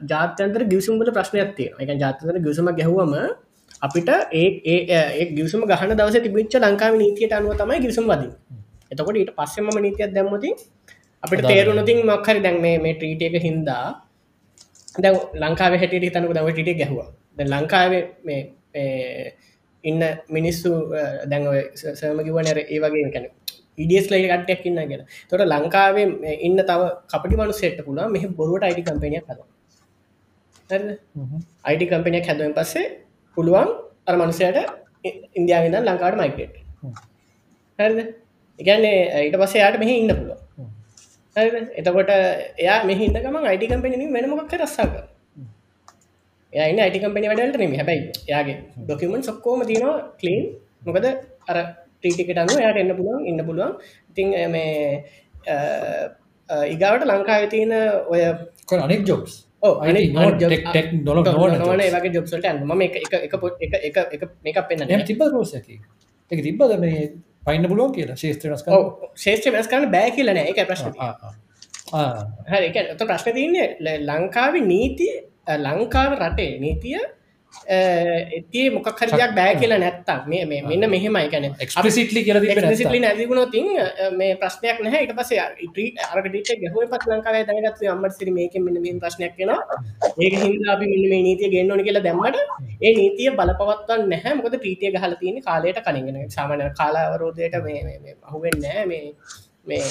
ජාත්‍යන්තර 0.04 0.62
ගියසුම්බල 0.64 1.10
ප්‍රශ්නයක් 1.10 1.54
තියෙන 1.54 1.74
එක 1.78 1.90
ජාතතර 1.96 2.36
ගියසුම 2.38 2.68
ගැහුවම 2.72 3.14
අපිට 3.82 4.10
ඒ 4.32 5.24
ගියසුම 5.30 5.64
ගහන 5.64 5.92
දවස 5.92 6.16
තිබිච්ච 6.18 6.54
ලංකාව 6.58 6.96
නීතියට 6.96 7.32
අනුව 7.32 7.56
තමයි 7.56 7.80
ගිසුම් 7.80 8.04
වද 8.06 8.22
එතකොට 8.90 9.16
ඊට 9.16 9.32
පස්සෙම 9.32 9.68
නීතියක් 9.78 10.10
දැම්මති 10.10 10.50
අපිට 11.22 11.44
තේරුණතින් 11.44 11.98
මක්හරි 12.02 12.40
දැන් 12.40 12.60
මේ 12.60 12.94
ට්‍රීට 12.94 13.22
එක 13.28 13.36
හින්දා 13.40 13.84
දැ 14.96 15.12
ලංකාව 15.36 15.72
හැටියට 15.74 16.12
තනක 16.12 16.32
දව 16.32 16.48
ටිට 16.50 16.78
ගැහවා 16.80 17.08
ලංකාවේ 17.44 18.02
මේ 18.24 18.40
ඉන්න 19.84 20.02
මිනිස්සු 20.28 20.70
දැන් 21.26 21.46
සර්මකිවනර 21.94 22.58
ඒ 22.64 22.78
වගේ 22.78 23.10
කැන 23.12 23.26
ඉඩියස් 23.78 24.10
ලයි 24.10 24.28
කටයක් 24.32 24.66
ඉන්න 24.66 24.80
කියෙන 24.82 25.04
තොට 25.30 25.44
ලංකාවේ 25.44 26.06
ඉන්න 26.40 26.58
තව 26.60 26.80
කපටි 27.06 27.36
මනු 27.36 27.52
සෙට්ට 27.52 27.84
පුලා 27.84 28.08
මෙහ 28.08 28.24
බොරුවට 28.32 28.66
අයිටි 28.68 28.82
කම්පනයක් 28.82 29.30
හද 29.30 29.38
අයිටි 31.64 31.86
කම්පනයක් 31.86 32.26
හැදුවෙන් 32.26 32.54
පස්සේ 32.54 32.86
පුළුවන් 33.36 33.70
අර 34.06 34.14
මනුසයට 34.16 34.58
ඉන්දියාවෙන්න 35.34 35.84
ලංකාට 35.84 36.16
මයිකට් 36.16 36.56
හරිද? 37.78 37.98
එකන්නේ 38.58 38.96
ඊට 39.22 39.36
පස්සේ 39.36 39.62
යායට 39.62 39.80
මෙහි 39.80 39.94
ඉන්න 39.96 40.12
පුළුව 40.12 40.38
එතකොට 41.76 42.10
එයා 42.58 42.78
මෙහින්දකම 42.84 43.36
අයිටි 43.42 43.66
කම්පෙනින් 43.66 44.12
වෙනමොක් 44.12 44.54
රස්සාක 44.58 44.94
යන්න 46.52 46.80
අයිටි 46.80 47.02
කම්පනි 47.02 47.28
වැඩට 47.30 47.60
නෙම 47.62 47.74
හැබයි 47.80 48.00
යාගේ 48.28 48.56
ඩොකමෙන්ಟ್ 48.86 49.24
සොක්කෝම 49.24 49.60
තියනවා 49.68 49.98
කලීන් 50.20 50.48
මොකද 50.86 51.06
අර 51.48 51.58
ටීටිකට 52.00 52.40
අනු 52.42 52.56
යට 52.60 52.80
එන්න 52.82 52.96
පුළුවන් 52.98 53.26
ඉන්න 53.26 53.44
පුළුවන්. 53.46 53.76
ඉතිං 54.10 54.28
මේ 54.50 55.00
ඉගාවට 56.74 57.06
ලංකාව 57.06 57.46
තියෙන 57.54 57.72
ඔය 58.08 58.22
අනෙක් 58.80 59.06
ජොබ්ස් 59.06 59.36
වගේ 61.94 62.12
ජොබ්සට 62.16 62.44
ඇන්ම 62.44 62.82
එක 62.82 62.98
එක 62.98 63.34
පොට් 63.40 63.54
එක 63.60 63.74
එක 63.80 63.96
එක 64.16 64.22
මේක 64.42 64.60
පෙන්න්න 64.68 65.06
තිබ 65.06 65.22
රෝසකි 65.28 65.78
එක? 66.30 66.40
තිබ්බද 66.42 66.78
මේ 66.80 67.06
පයින්න 67.46 67.68
පුළුවන් 67.68 67.94
කියලා? 67.94 68.16
ශේත්‍රනස් 68.16 68.66
ශේෂ්‍ර 69.16 69.54
වෙනස් 69.54 69.70
කරන්න 69.70 69.92
බෑ 69.96 70.10
කියලන 70.16 70.42
එක 70.42 70.62
ප්‍රශ්න 70.66 70.92
හරි 72.50 72.68
ප්‍රශ්න 73.00 73.34
තියන්නේ 73.38 73.98
ලංකාව 74.00 74.62
නීති 74.66 75.10
ලංකාව 75.46 76.12
රටේ 76.20 76.52
නීතිය 76.60 77.00
එතිේ 78.38 78.70
මොකක් 78.70 79.00
හරියක් 79.00 79.32
බෑ 79.36 79.54
කියලා 79.60 79.78
නැත්තක් 79.82 80.26
මේ 80.32 80.44
මෙන්න 80.50 80.84
මෙහෙමයි. 80.90 81.26
කැන 81.32 81.46
එක්ස්පිසිටලි 81.64 82.22
කියල 82.26 82.38
සිටලි 82.80 83.00
නැතිගුණොතින් 83.04 83.66
මේ 84.18 84.36
ප්‍රශ්නයක් 84.42 84.78
නැහැ. 84.84 85.02
ඉට 85.06 85.14
පස 85.18 85.32
අරට 86.14 86.30
ගැහුව 86.62 86.86
පත් 86.92 87.02
ලංකාව 87.10 87.36
දැනගත් 87.48 87.82
අම්මට 87.94 88.16
සිරි 88.18 88.32
මේක 88.38 88.54
මෙන්න 88.66 88.80
මේ 88.84 88.94
ප්‍රශ්නයක් 89.02 89.34
කියෙන 89.36 89.52
ඒක 90.24 90.34
හිද 90.44 90.64
අපි 90.76 90.86
මෙන්න 90.92 91.10
මේ 91.12 91.22
නීතිය 91.28 91.50
ගෙන්න්නන 91.56 91.84
කියලා 91.86 92.06
දැම්මට 92.06 92.38
ඒ 92.80 92.94
නීතිය 93.00 93.30
බලපවත්වන් 93.38 94.08
නැහැ. 94.14 94.38
මොකද 94.38 94.58
ප්‍රීතිය 94.64 94.94
ගහල 94.96 95.14
තියෙන 95.20 95.42
කාලයට 95.50 95.84
කනගෙන 95.86 96.18
සාමන 96.36 96.66
කාලාවරෝධයට 96.80 97.62
මේ 97.66 98.16
අහුවෙන් 98.28 98.60
නෑ 98.64 98.86
මේ 98.92 99.04
මේ 99.66 99.82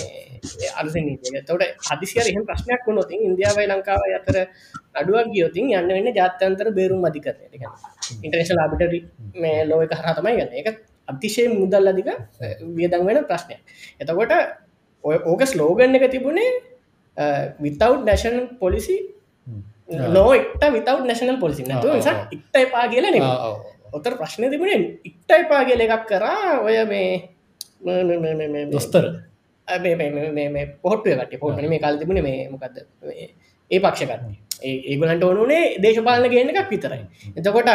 අලස 0.80 0.96
නීතිය. 0.96 1.42
තවට 1.48 1.90
හදිසිර 1.90 2.28
එහෙම 2.32 2.46
ප්‍රශ්නයක් 2.50 2.88
වුණොතින් 2.88 3.26
ඉන්දියාවයි 3.28 3.68
ලංකාව 3.72 4.02
අතර 4.20 4.38
අඩුවක් 4.96 5.32
ගියෝතින් 5.32 5.72
යන්න 5.72 5.90
වෙන්න 5.90 6.10
ජාත්‍යන්තර 6.12 6.70
බේරුම් 6.72 7.04
අධිකරය 7.04 7.50
ඉන්ට්‍රේශ 8.20 8.54
ලාබිට 8.54 9.04
මේ 9.36 9.66
ලෝක 9.66 9.86
කරා 9.92 10.16
තමයි 10.16 10.36
ගන්න 10.38 10.58
එක 10.62 10.68
අතිශය 11.08 11.46
මුදල් 11.52 11.92
අධික 11.92 12.10
වියදං 12.72 13.06
වෙන 13.06 13.22
ප්‍රශ්නයක් 13.26 13.62
එතකොට 14.00 14.34
ඔය 15.04 15.18
ඕක 15.24 15.46
ස්ලෝගන්න 15.46 15.96
එක 15.96 16.10
තිබුණේ 16.10 16.50
විතව් 17.60 18.04
නැෂන් 18.04 18.38
පොලිසි 18.58 18.98
නෝට 20.10 20.64
විතව් 20.68 21.00
නැශනල් 21.04 21.40
පොලිසි 21.40 21.64
නැතු 21.64 21.94
නිසා 21.94 22.28
ඉක්ට 22.32 22.56
එපා 22.58 22.86
කියලන 22.88 23.20
ඔතර 23.92 24.14
ප්‍රශ්න 24.16 24.50
තිබුණේ 24.50 24.80
ඉක්ට 25.04 25.30
එපා 25.36 25.62
කියල 25.66 25.82
එකක් 25.82 26.06
කරා 26.06 26.60
ඔය 26.62 26.78
මේ 26.86 27.10
දොස්තර 28.68 29.06
පොට්ටුව 30.78 31.24
කට 31.24 31.40
පොට්න 31.40 31.68
මේ 31.68 31.80
කාල 31.80 31.98
තිබුණ 31.98 32.22
මේ 32.22 32.46
මොකක්ද 32.50 32.86
ඒ 33.72 33.80
පක්ෂකරන්නේ 33.80 34.49
ඒගලන්ට 34.62 35.24
ඕනුනේ 35.24 35.62
දේශපාලන 35.80 36.30
ගේන 36.32 36.52
එකක් 36.52 36.70
විතරයි. 36.70 37.02
එතකොට 37.34 37.70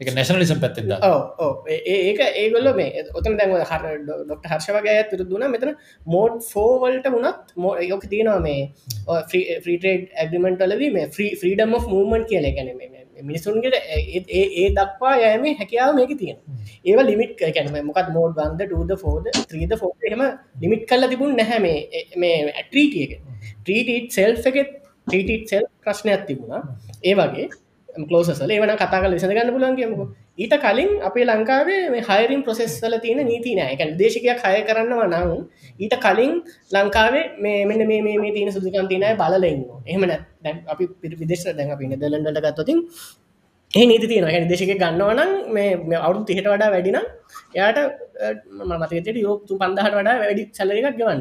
එක 0.00 0.12
නැශනලිසම් 0.12 0.60
පැත්තෙද 0.62 0.92
ඕ 1.02 1.50
ඒක 1.76 2.20
ඒගොල්ල 2.34 2.72
මේ 2.76 3.04
ඔතන 3.14 3.36
දැන්ව 3.36 3.58
හර 3.64 3.98
ඩොක්ට 4.00 4.46
හර්ෂ 4.46 4.70
වගේ 4.76 5.08
තුර 5.10 5.24
දුන 5.24 5.46
මෙතන 5.48 5.74
මෝඩ් 6.06 6.38
ෆෝවල්ට 6.46 7.10
වනත් 7.10 7.56
මෝ 7.56 7.74
යොක 7.84 8.06
තියෙනවා 8.06 8.40
මේ 8.40 8.70
ෆ්‍රීටේඩ් 9.58 10.08
ඇගිමෙන්ටලද 10.16 10.88
මේ 10.90 11.10
ෆ්‍රීඩම් 11.12 11.76
මූමන්් 11.88 12.26
කියල. 12.26 12.50
ගැන 12.52 12.98
මිනිසුන්ගේ 13.22 13.80
ඒ 14.30 14.66
දක්වා 14.70 15.14
යෑම 15.16 15.46
හැකියාව 15.54 15.94
මේක 15.94 16.12
තියෙන 16.18 16.38
ඒව 16.84 17.00
ලිමිට් 17.02 17.34
කැන 17.38 17.70
මොකත් 17.86 18.10
මෝඩ් 18.10 18.36
වන්ද 18.36 18.66
ටද 18.66 18.98
ෆෝද 18.98 19.30
ත්‍රීද 19.44 19.74
හෙම 20.06 20.24
ලිමිට් 20.60 20.84
කල්ල 20.84 21.08
තිබුණ 21.08 21.36
නැහැ 21.36 21.60
මේ 21.60 22.04
මේ 22.16 22.36
ඇට්‍රීටියක 22.52 23.16
ට්‍රීටීට් 23.62 24.12
සෙල් 24.12 24.38
එකෙත් 25.06 25.10
ටීටීට් 25.10 25.48
සෙල් 25.48 25.64
ප්‍රශ්නයක් 25.80 26.26
තිබුණා. 26.26 26.62
ඒ 27.02 27.14
වගේ 27.14 27.48
කලෝසල 28.00 28.42
ඒවන 28.46 28.72
කතා 28.76 29.00
කල 29.00 29.14
විසඳගන්න 29.14 29.52
පුලන් 29.52 29.76
කියමක. 29.76 30.00
ඊට 30.38 30.54
කලින් 30.56 30.90
අපේ 31.02 31.24
ලංකාවේ 31.24 31.80
මේ 31.90 32.02
හයිරින් 32.02 32.42
ප්‍රසෙස්වල 32.42 32.94
තියෙන 32.98 33.22
නීති 33.24 33.54
නෑ. 33.54 33.72
එක 33.74 33.96
දේශකයක් 33.96 34.44
හය 34.44 34.60
කරන්නවා 34.62 35.08
නම් 35.08 35.30
ඊට 35.78 35.96
කලින් 35.98 36.32
ලංකාවේ 36.72 37.24
මේ 37.38 37.64
මෙන්න 37.66 37.86
මේ 37.86 38.02
මේ 38.02 38.32
තියෙන 38.32 38.52
සුදුකම් 38.52 38.86
තිනය 38.88 39.08
බලලන්න 39.14 39.64
එහම 39.86 40.02
දැන් 40.42 40.56
අපි 40.66 40.84
විදේශ 41.14 41.44
දැන් 41.52 41.70
අපි 41.70 41.90
නෙදලන්ඩට 41.92 42.46
ගත්තතින් 42.46 42.78
ඒ 43.70 43.86
නීති 43.86 44.06
තියෙන 44.08 44.24
හැ 44.26 44.44
දේශක 44.44 44.72
ගන්නවනම් 44.74 45.32
මේ 45.50 45.98
අවුරු 45.98 46.24
තිහට 46.24 46.46
වඩා 46.46 46.70
වැඩිනම් 46.70 47.04
එයාට 47.54 47.78
මතකට 48.70 49.18
යෝතු 49.18 49.58
පන්දහට 49.58 49.94
වඩා 49.94 50.16
වැඩි 50.22 50.44
සැලරිකක් 50.52 50.96
ගවන්න 50.96 51.20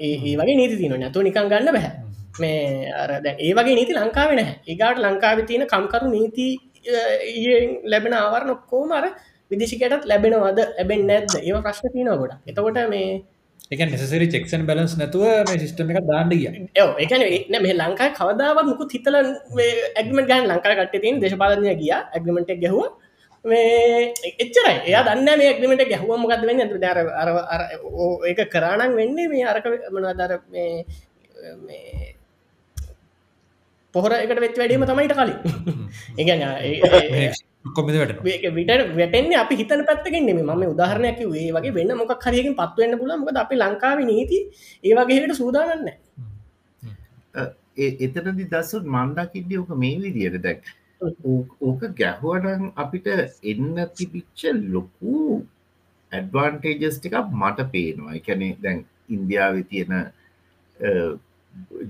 ඒ 0.00 0.34
වගේ 0.36 0.56
නීති 0.56 0.76
තියන 0.76 0.94
නැතු 0.96 1.22
නිකන් 1.22 1.48
ගන්න 1.48 1.72
බැහැ 1.72 2.05
මේ 2.38 2.90
අර 3.02 3.10
ඒ 3.26 3.52
වගේ 3.58 3.76
නීති 3.78 3.98
ලංකාව 3.98 4.30
නැහැ. 4.32 4.56
ඒගාට 4.66 4.98
ලංකාව 4.98 5.46
තියෙන 5.46 5.66
කම්කරු 5.66 6.10
නීති 6.10 6.48
ලැබෙන 7.92 8.14
ආවර 8.14 8.42
නොක්කෝ 8.46 8.82
මර 8.86 9.06
විදිශිකටත් 9.50 10.04
ලැබෙනවද? 10.04 10.60
ලැබෙන් 10.76 11.06
නැද්ද? 11.06 11.32
ඒ 11.38 11.62
ප්‍රශ්න 11.62 11.94
තියන 11.94 12.12
ගොඩ 12.12 12.36
එතකොට 12.46 12.78
මේ 12.88 13.08
එක 13.68 13.80
නිසරි 13.84 14.26
චෙක්ෂන් 14.30 14.66
බලන්ස් 14.66 14.92
නැතුව 14.98 15.24
මේ 15.48 15.58
සිිස්ටම 15.58 15.88
එක 15.92 16.04
දාන්නගිය 16.06 16.46
ඒෝ 16.50 16.92
එකන 16.98 17.24
මේ 17.64 17.74
ලංකායි 17.74 18.14
කවදාවත් 18.18 18.68
මුකු 18.68 18.86
හිතල 18.92 19.16
ඇගම 19.16 20.18
ගන් 20.22 20.46
ලංකා 20.50 20.76
කට 20.80 21.02
තින් 21.02 21.18
දේශපාලනය 21.20 21.74
ගිය 21.80 21.92
ඇගමට 21.94 22.52
ගැහුව. 22.62 22.86
මේ 23.44 24.12
එච්චරයි. 24.42 24.76
එයා 24.88 25.02
දන්න 25.08 25.38
මේ 25.40 25.48
ඇගමට 25.50 25.82
ගැහුව 25.92 26.14
මොකද 26.16 26.46
වෙන්න. 26.48 26.62
දර 26.76 26.98
අර 27.52 27.62
ඒක 28.30 28.40
කරානක් 28.54 28.94
වෙන්නේ 29.00 29.28
මේ 29.28 29.44
අරක 29.44 29.66
මනදර 29.92 30.32
පොහොර 33.96 34.12
එකට 34.20 34.40
වෙත් 34.46 34.56
වැඩීම 34.62 34.86
තමයිට 34.92 35.14
කලින්. 35.18 35.36
කොමිද 37.76 37.96
වැට 38.00 38.20
විට 38.56 38.72
වැටෙන්නේ 39.00 39.38
අපි 39.44 39.54
හිතන 39.60 39.82
පැත්තකින් 39.90 40.26
නෙම 40.30 40.40
ම 40.46 40.64
උදාහරණයක් 40.72 41.20
වේ 41.34 41.50
වගේ 41.56 41.76
වෙන්න 41.78 41.96
මොක් 42.00 42.12
හරියකින් 42.28 42.54
පත්වවෙන්න 42.60 42.98
පුල 43.02 43.12
මොකද 43.22 43.42
අපි 43.44 43.54
ලංකාව 43.62 43.98
නීති 44.10 44.38
ඒවගේට 44.84 45.36
සූදානන්න 45.42 45.88
එතනදි 48.06 48.44
දස්සුත් 48.52 48.84
මන්දකින්ඩ 48.96 49.52
ඕක 49.60 49.70
මේ 49.82 49.96
විදියට 50.04 50.38
දැක්. 50.46 50.62
ඕක 51.68 51.82
ගැහුවනන් 52.00 52.62
අපිට 52.82 53.08
එන්න 53.52 53.76
තිබිච්ච 53.96 54.40
ලොකු 54.74 55.16
ඇඩ්වාන්ටේජස් 56.12 56.96
ටිකක් 56.98 57.34
මට 57.42 57.68
පේනවා. 57.74 58.16
එකැනේ 58.20 58.56
දැන් 58.62 58.78
ඉන්දියාව 59.08 59.54
තියෙන 59.70 59.92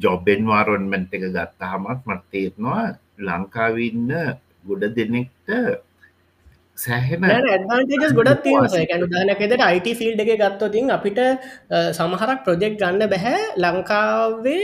ජොබ්බෙන්වාරොන්මෙන්ට් 0.04 1.16
එක 1.16 1.26
ගත්ත 1.28 1.72
හමත් 1.72 2.00
මත් 2.06 2.22
තේරනවා 2.32 2.84
ලංකාවන්න 3.28 4.12
ගොඩ 4.64 4.84
දෙනෙක්ට 4.96 5.50
සෑහෙන 6.78 7.24
ඇඩ්වාන්ටේජස් 7.26 8.14
ගොඩත් 8.18 8.46
දානකෙදට 9.12 9.62
අයිට 9.68 9.88
ෆිල්ඩ් 10.00 10.22
එක 10.24 10.32
ගත්තොතින් 10.42 10.90
අපිට 10.96 11.20
සමහරක් 11.98 12.40
ප්‍රොජෙක්් 12.46 12.74
ගන්න 12.80 13.10
බැහැ. 13.12 13.38
ලංකාවේ 13.56 14.62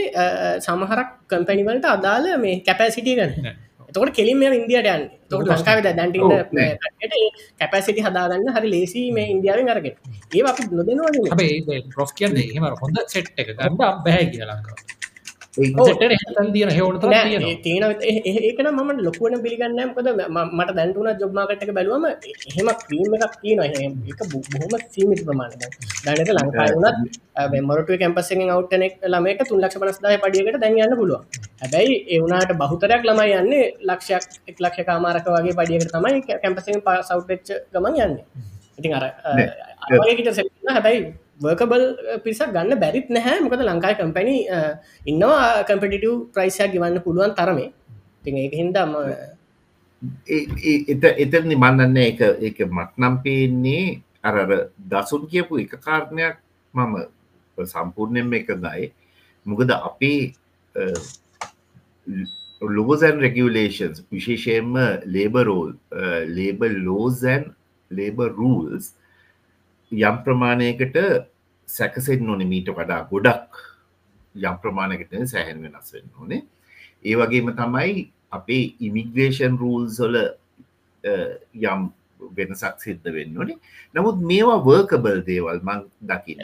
සමහරක් 0.67 1.09
කම්පැනිවලට 1.29 1.87
අදාළ 1.87 2.27
මේ 2.43 2.59
කැපැසිටිය 2.67 3.17
ගන්න 3.19 3.55
තකට 3.95 4.15
කෙලින් 4.17 4.37
මේ 4.39 4.55
ඉන්දියට 4.57 4.89
යන්න. 4.93 5.05
තොට 5.29 5.47
ලංකාව 5.49 5.79
දැන්ට 5.85 6.17
කැපැසිටි 7.59 8.05
හදාගන්න 8.07 8.55
හරි 8.55 8.73
ලේසි 8.75 9.05
මේ 9.11 9.27
ඉන්දියාවෙන් 9.35 9.69
අරගෙන. 9.69 9.95
ඒ 10.31 10.43
අපි 10.51 10.67
නොදෙනවා 10.71 11.11
හෙම 12.55 12.67
හොඳ 12.81 13.05
සෙට් 13.07 13.31
එක 13.37 13.47
ගන්න 13.51 13.79
බැහැ 13.79 14.25
කිය 14.31 14.45
ඒකන 18.41 18.69
ම 18.69 18.89
ලොකුවන 18.99 19.35
පිළිගන්න 19.43 19.81
මොකද 19.87 20.07
මට 20.51 20.69
දැන්ටුන 20.71 21.09
ජොබ්මාකට්ක 21.15 21.71
බැලුවම 21.71 22.05
එහෙම 22.05 22.69
ක්‍රීම 22.81 23.13
එකක් 23.17 23.35
තියෙන 23.41 23.61
එක 24.09 24.21
බොහොම 24.31 24.73
සීමිත 24.89 25.21
ප්‍රමාණ 25.25 25.53
දැනක 26.05 26.31
ලංකාවුනත් 26.31 27.61
මොරටුව 27.63 27.99
කැම්පසෙන් 27.99 28.41
අවටනෙක් 28.49 28.95
ළමක 29.05 29.41
තුන් 29.43 29.61
ලක්ෂ 29.61 29.81
පනස්දාය 29.81 30.17
පඩියකට 30.19 30.59
දැන්යන්න 30.59 30.95
පුළුව 30.95 31.21
හැබැයි 31.61 31.99
එවුණට 32.09 32.55
බහුතරයක් 32.61 33.03
ළමයි 33.03 33.35
යන්නේ 33.35 33.65
ලක්ෂයක් 33.83 34.25
එක් 34.47 34.57
ලක්ෂ 34.59 34.87
කාමාරක 34.89 35.27
වගේ 35.27 35.57
පඩියකට 35.59 35.93
තමයි 35.93 36.23
කැම්පසෙන් 36.37 36.81
පා 36.81 36.97
සෞට්ච්ච 37.03 37.49
ගමන් 37.73 38.01
යන්නේ. 38.01 38.25
ඉතින් 38.79 38.93
අර 38.93 39.05
හැබැයි 40.69 41.22
වර්කබල් 41.39 41.83
uh, 41.83 42.19
පිරිසක් 42.23 42.53
ගන්න 42.53 42.79
බැරිත් 42.79 43.07
නැහැ. 43.09 43.41
මොකද 43.41 43.61
ලංකායි 43.61 43.99
කම්පැනි 43.99 44.37
uh, 44.49 44.73
ඉන්නවා 45.05 45.63
කම්පිටිටව් 45.65 46.29
ප්‍රයිසයක් 46.33 46.73
ගවන්න 46.73 47.01
පුළුවන් 47.01 47.33
තරමේ. 47.33 47.71
ති 48.23 48.31
ඒක 48.31 48.53
හින්දම 48.55 48.91
එත 50.87 51.03
එතරනි 51.15 51.55
මන්නන්න 51.55 51.97
එක 51.99 52.21
එක 52.41 52.57
මටනම් 52.67 53.15
පේන්නේ 53.23 54.01
අර 54.23 54.35
දසුන් 54.77 55.27
කියපු 55.27 55.59
එක 55.59 55.75
කාරණයක් 55.79 56.39
මම 56.73 56.93
සම්පූර්ණයෙන් 57.57 58.33
එක 58.33 58.49
ගයි 58.55 58.91
මොකද 59.45 59.71
අපේ 59.71 60.33
ලෝසන් 62.61 63.19
රෙගලේෂන්ස් 63.19 64.03
විශේෂයෙන්ම 64.11 64.75
ලේබරෝල් 65.05 65.75
ලේබ 66.29 66.61
ලෝසන් 66.79 67.51
ලේබ 67.91 68.19
රූල්ස් 68.31 68.93
යම් 69.93 70.17
ප්‍රමාණයකට 70.25 70.97
සැකසෙන් 71.69 72.25
නොන 72.25 72.43
මීට 72.47 72.69
වඩා 72.71 73.01
ගොඩක් 73.11 73.63
යම් 74.35 74.59
ප්‍රමාණකට 74.61 75.17
සැහැන් 75.25 75.63
වෙනස් 75.63 75.93
වෙන්න 75.93 76.13
ඕනේ. 76.19 76.43
ඒ 77.05 77.15
වගේම 77.15 77.51
තමයි 77.55 78.07
අපේ 78.31 78.63
ඉමිග්‍රේෂන් 78.81 79.57
රූල්සොල 79.57 80.15
යම් 81.03 81.91
වෙනසක් 82.31 82.79
සිද්ධ 82.79 83.07
වෙන්නනේ 83.07 83.57
නමුත් 83.95 84.21
මේවා 84.23 84.59
වර්කබල් 84.67 85.19
දේවල් 85.27 85.59
මං 85.61 85.83
දකි 86.03 86.37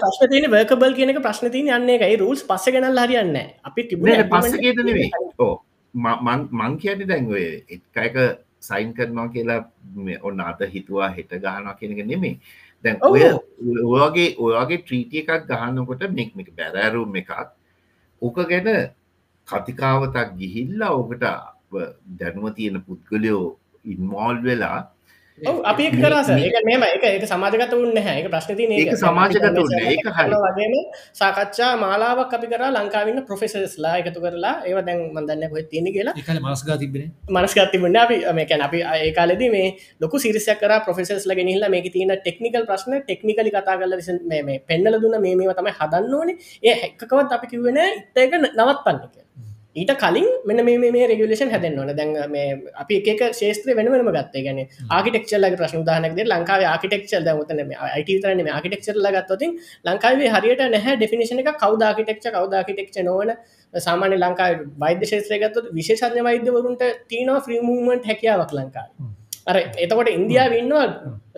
පස්න 0.00 0.48
වර්කබල් 0.48 0.96
කියනක 0.98 1.20
ප්‍රශ්න 1.20 1.52
තින 1.52 1.68
යන්නේ 1.68 1.98
එකයි 1.98 2.18
රුල්ස් 2.22 2.44
පස්ස 2.48 2.72
ගැනල් 2.74 3.02
හරියන්න 3.04 3.36
අපි 3.62 3.86
තිබුණ 3.90 4.24
පස්සගේට 4.32 4.82
නෙවේ 4.82 5.10
ඕ 5.38 5.54
මං 5.94 6.78
කියන්න 6.78 7.06
දැන්වේ 7.06 7.50
එක්කයක 7.68 8.18
සයින් 8.62 8.94
කරනවා 8.96 9.28
කියලා 9.28 9.60
ඔන්න 10.22 10.40
අත 10.42 10.64
හිතුවා 10.74 11.10
හෙට 11.10 11.36
ගහනවා 11.36 11.76
කෙනක 11.80 12.00
නෙමේ 12.04 12.38
දැන් 12.84 12.98
ඔය 13.02 13.22
ඔයගේ 13.94 14.28
ඔයගේ 14.38 14.80
ට්‍රීටිය 14.80 15.22
එකක් 15.22 15.48
ගහන්නකොට 15.50 16.02
මෙක්මික 16.10 16.48
බැරෑරුම් 16.58 17.16
එකක්. 17.16 17.30
ඕක 18.22 18.36
ගැන 18.50 18.68
කතිකාවතක් 19.48 20.28
ගිහිල්ලා 20.38 20.92
ඕකට 20.92 21.24
දැනුව 22.18 22.46
තියෙන 22.56 22.78
පුද්ගලයෝ 22.86 23.44
ඉන්මෝල් 23.84 24.36
වෙලා 24.42 24.78
අපි 25.42 25.90
කරස 25.92 26.28
එක 26.30 26.56
මෙම 26.62 26.82
එක 26.86 27.04
එක 27.04 27.24
සමාජගත 27.26 27.72
වන්න 27.72 27.98
හැ 27.98 28.22
එක 28.22 28.26
ප්‍රශ්නති 28.30 28.66
ඒක 28.70 28.94
සමාජගත 28.94 29.42
වන්න 29.42 29.86
ඒක 29.90 30.06
හරි. 30.08 30.36
වගේම 30.44 30.74
සාකච්ඡා 31.12 31.70
මාලාවක් 31.76 32.34
අපි 32.38 32.46
කර 32.46 32.62
ලංකාවන්න 32.70 33.18
ප්‍රොෆෙසස්ලා 33.26 33.94
එකතු 34.00 34.22
කරලා. 34.22 34.62
ඒව 34.62 34.78
දැන් 34.86 35.00
මදන්න 35.10 35.50
කො 35.50 35.64
තියෙන 35.64 35.90
කියලා. 35.90 36.14
මස්ගා 36.46 36.76
තිබෙන 36.76 37.10
මනස්ගත්තිබන්න 37.28 37.98
අපි 37.98 38.18
මේකැන 38.32 38.62
අපි 38.62 38.84
ඒකාලෙද 39.00 39.42
මේ 39.56 39.74
ලොකු 40.00 40.22
සිරිසයක් 40.24 40.62
කර 40.62 40.78
ප්‍රොෆෙසස් 40.86 41.26
ලගෙන 41.26 41.50
හිල්ලා 41.54 41.72
මේක 41.74 41.90
තියෙන 41.90 42.14
ටෙක්නිකල් 42.16 42.68
ප්‍රශ්න 42.70 42.94
ටෙක්නිකලි 43.00 43.50
කතා 43.50 43.76
කල 43.80 43.98
මේ 44.30 44.62
පෙන්නල 44.70 45.00
දුන්න. 45.02 45.18
මේ 45.20 45.34
තමයි 45.58 45.74
හදන්න 45.80 46.14
ඕනේ. 46.14 46.38
ඒ 46.62 46.78
හැක්කවත් 46.80 47.36
අපි 47.38 47.46
කිවෙන 47.48 47.82
ඉත්තක 47.82 48.38
නවත් 48.38 48.80
පන්න 48.86 49.02
කියලා 49.04 49.53
ඊට 49.76 49.92
කලින් 49.96 50.26
මෙන්න 50.44 50.64
මේ 50.64 51.06
රෙගුලේෂන් 51.06 51.50
හැදන්න 51.50 51.78
ඕන. 51.78 51.90
දැන් 51.92 52.12
මේ 52.30 52.44
අපි 52.76 52.98
එක 53.04 53.22
ශේත්‍ර 53.32 53.74
වෙනම 53.74 54.10
ගත්තේ. 54.10 54.44
ගැන 54.44 54.60
ආකිටෙක්චල්ල 54.90 55.48
ප්‍රශ්න 55.54 55.84
දානක්ද 55.84 56.20
ලංකාව 56.24 56.64
ආකිටෙක්චල් 56.66 57.26
දමතන 57.26 57.74
අයිට 57.88 58.12
තරන 58.22 58.44
ආකිටෙක්චල්ල 58.50 59.10
ගත්තතින් 59.16 59.58
ලංකාවේ 59.84 60.30
හරියට 60.36 60.64
නැහැ 60.68 60.96
ඩෙෆිනිශන 60.96 61.42
එක 61.42 61.50
කවද 61.56 61.82
ආකිටෙක්ච 61.84 62.24
කවද 62.28 62.60
ආකිටෙක්ච 62.60 63.02
නොවන 63.02 63.34
සාමාන්‍ය 63.74 64.16
ලංකාව 64.18 64.64
වෛද්‍ය 64.78 65.10
ශේත්‍රය 65.12 65.42
ගත්ත 65.42 65.74
විශේෂඥ 65.74 66.24
වෛද්‍යවරුන්ට 66.24 66.88
තියනවා 67.08 67.42
ෆ්‍රීමූමන්ට් 67.42 68.10
හැකියාවක් 68.10 68.56
ලංකාව 68.58 69.13
අර 69.46 69.56
එතකොට 69.76 70.10
ඉන්දයා 70.10 70.46
වන්නවා 70.48 70.86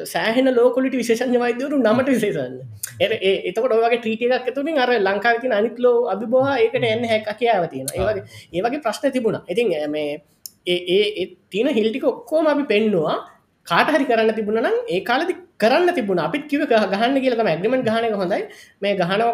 සෑහෙන 0.06 0.48
ලෝකොලිට 0.54 0.94
විශේෂඥ 0.94 1.38
වෛදවරු 1.38 1.78
නමට 1.80 2.08
විශේෂන්න 2.08 2.54
එ 3.00 3.32
එතකොට 3.44 3.74
ඔගේ 3.78 3.98
ට්‍රීට 3.98 4.36
එකක් 4.38 4.50
තුරින් 4.54 4.78
අර 4.78 4.90
ලංකාවිතින 4.98 5.52
අනිත් 5.52 5.78
ලෝ 5.78 5.96
අභිබවා 6.06 6.56
ඒකට 6.58 6.86
එන්න 6.86 7.04
හැක 7.04 7.30
කියාව 7.34 7.66
තියෙන 7.68 7.88
ඒවගේ 7.92 8.24
ඒවගේ 8.54 8.82
ප්‍රශ්න 8.82 9.12
තිබුණ. 9.12 9.40
ඉතින් 9.48 9.74
මේ 9.90 10.22
ඒ 10.66 11.26
තියන 11.50 11.68
හිල්ටික 11.70 12.04
ඔක්කෝම 12.04 12.46
අපි 12.46 12.64
පෙන්නවා. 12.66 13.16
කාටහරි 13.66 14.04
කරන්න 14.04 14.32
තිබුණ 14.34 14.62
නම් 14.62 14.78
ඒ 14.88 15.02
කාලදි 15.02 15.36
කරන්න 15.58 15.94
තිබුණ. 15.94 16.18
අපිත් 16.20 16.48
කිව 16.48 16.66
ගහන්න 16.66 17.20
කියලම 17.20 17.46
ඇග්‍රිමෙන්ට් 17.46 17.86
ගහනක 17.86 18.14
හොඳයි. 18.14 18.42
මේ 18.82 18.94
ගහනව 18.94 19.30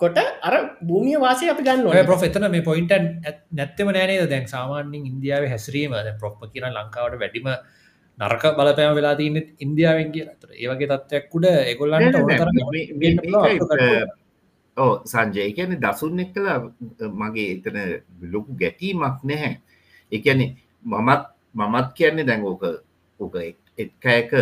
කොට 0.00 0.18
අර 0.18 0.54
භූමිය 0.82 1.18
වාසය 1.18 1.50
අපි 1.50 1.62
ගන්න 1.62 1.86
එතන 2.24 2.50
මේ 2.50 2.62
පොයින්ට 2.62 2.94
නැත්තම 3.52 3.88
නෑනේ 3.90 4.26
දැන් 4.26 4.46
සාමාන්‍යින් 4.48 5.08
ඉන්දියාව 5.12 5.46
හැසරීම. 5.46 5.96
ප්‍රොප්ප 6.20 6.52
කියන 6.52 6.68
ලංකාවට 6.72 7.18
වැඩිම 7.20 7.50
නරක 8.18 8.44
බලපෑම 8.56 8.94
වෙලා 8.94 9.16
තින්න 9.18 9.36
ඉන්දියාවෙන් 9.58 10.12
කිය 10.14 10.26
තර 10.40 10.50
ඒවගේ 10.54 10.88
තත්වයක් 10.92 11.34
උඩ 11.36 11.46
එකොල්ලන්ට 11.72 12.14
ඕ 14.76 14.92
සංජය. 15.06 15.44
කියන 15.56 15.78
දසුන් 15.82 16.20
එක් 16.20 16.30
කලා 16.34 16.58
මගේ 17.20 17.48
එතන 17.54 17.78
ලොකු 18.32 18.50
ගැටීමක් 18.60 19.18
නැහැ. 19.22 19.54
එකන 20.12 20.40
මමත් 20.84 21.22
මමත් 21.54 21.88
කියන්නේ 21.94 22.26
දැන් 22.26 22.42
ඕක 22.44 23.34
එක්කඇක 23.78 24.32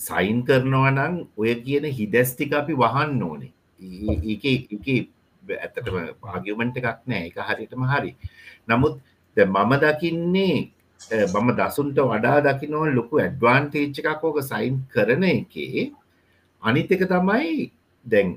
සයින් 0.00 0.38
කරනවා 0.46 0.90
නම් 0.90 1.14
ඔය 1.36 1.54
කියන 1.66 1.84
හිදැස්ටික 1.98 2.52
අපි 2.52 2.72
වහන්න 2.74 3.22
ඕනේ. 3.22 3.52
ඒක 4.24 4.44
ඇතටම 5.42 5.96
පාගමට 6.22 6.76
එකක් 6.80 7.00
නෑ 7.06 7.22
එක 7.28 7.38
හරිටම 7.48 7.82
හරි. 7.84 8.10
නමුත් 8.68 8.94
මම 9.36 9.72
දකින්නේ 9.82 10.56
මම 11.00 11.48
දසුන්ට 11.58 11.98
වඩා 12.02 12.38
දකිනව 12.40 12.82
ලොකු 12.94 13.14
ඇඩ්වාන්ටේච් 13.18 13.98
එකක් 14.02 14.24
ඕක 14.24 14.38
සයින් 14.42 14.74
කරන 14.92 15.24
එකේ. 15.24 15.92
අනිත් 16.62 16.90
එක 16.90 17.02
තමයි 17.06 17.70
දැන් 18.06 18.28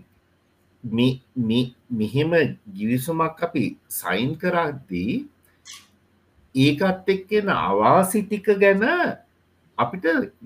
මෙහෙම 1.92 2.32
ගිවිසුමක් 2.70 3.42
අපි 3.42 3.66
සයින් 3.92 4.38
කරද්දී 4.38 5.14
ඒකත් 6.56 7.08
එක්කෙන 7.08 7.50
අවාසිටික 7.50 8.48
ගැන 8.56 8.84
අපිට 9.78 10.06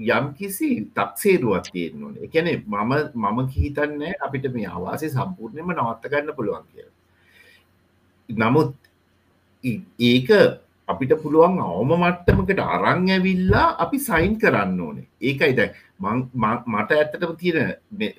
යම් 0.09 0.25
කිසි 0.33 0.69
තක්සේරුවත් 0.91 1.71
තියෙන්න 1.71 2.03
ඕන. 2.03 2.15
එකැන 2.17 2.47
මම 2.65 2.91
මම 3.15 3.39
හිතන්න 3.49 4.01
අපිට 4.19 4.45
මේ 4.53 4.67
අවාසි 4.69 5.09
සම්පූර්ණයම 5.09 5.71
නවත්ත 5.71 6.11
ගන්න 6.11 6.35
පුළුවන් 6.37 6.65
කිය 6.71 6.87
නමුත් 8.29 8.73
ඒක 10.01 10.29
අපිට 10.88 11.14
පුළුවන් 11.24 11.57
අවම 11.66 11.91
මට්ටමකට 12.02 12.60
අරං 12.76 13.10
ඇවිල්ලා 13.16 13.68
අපි 13.84 13.98
සයින් 14.07 14.34
කරන්න 14.41 14.80
ඕනේ. 14.88 15.07
ඒකයි 15.28 15.53
දැ 15.60 15.70
මට 16.74 16.91
ඇත්තටම 16.98 17.34
තියෙන 17.41 17.74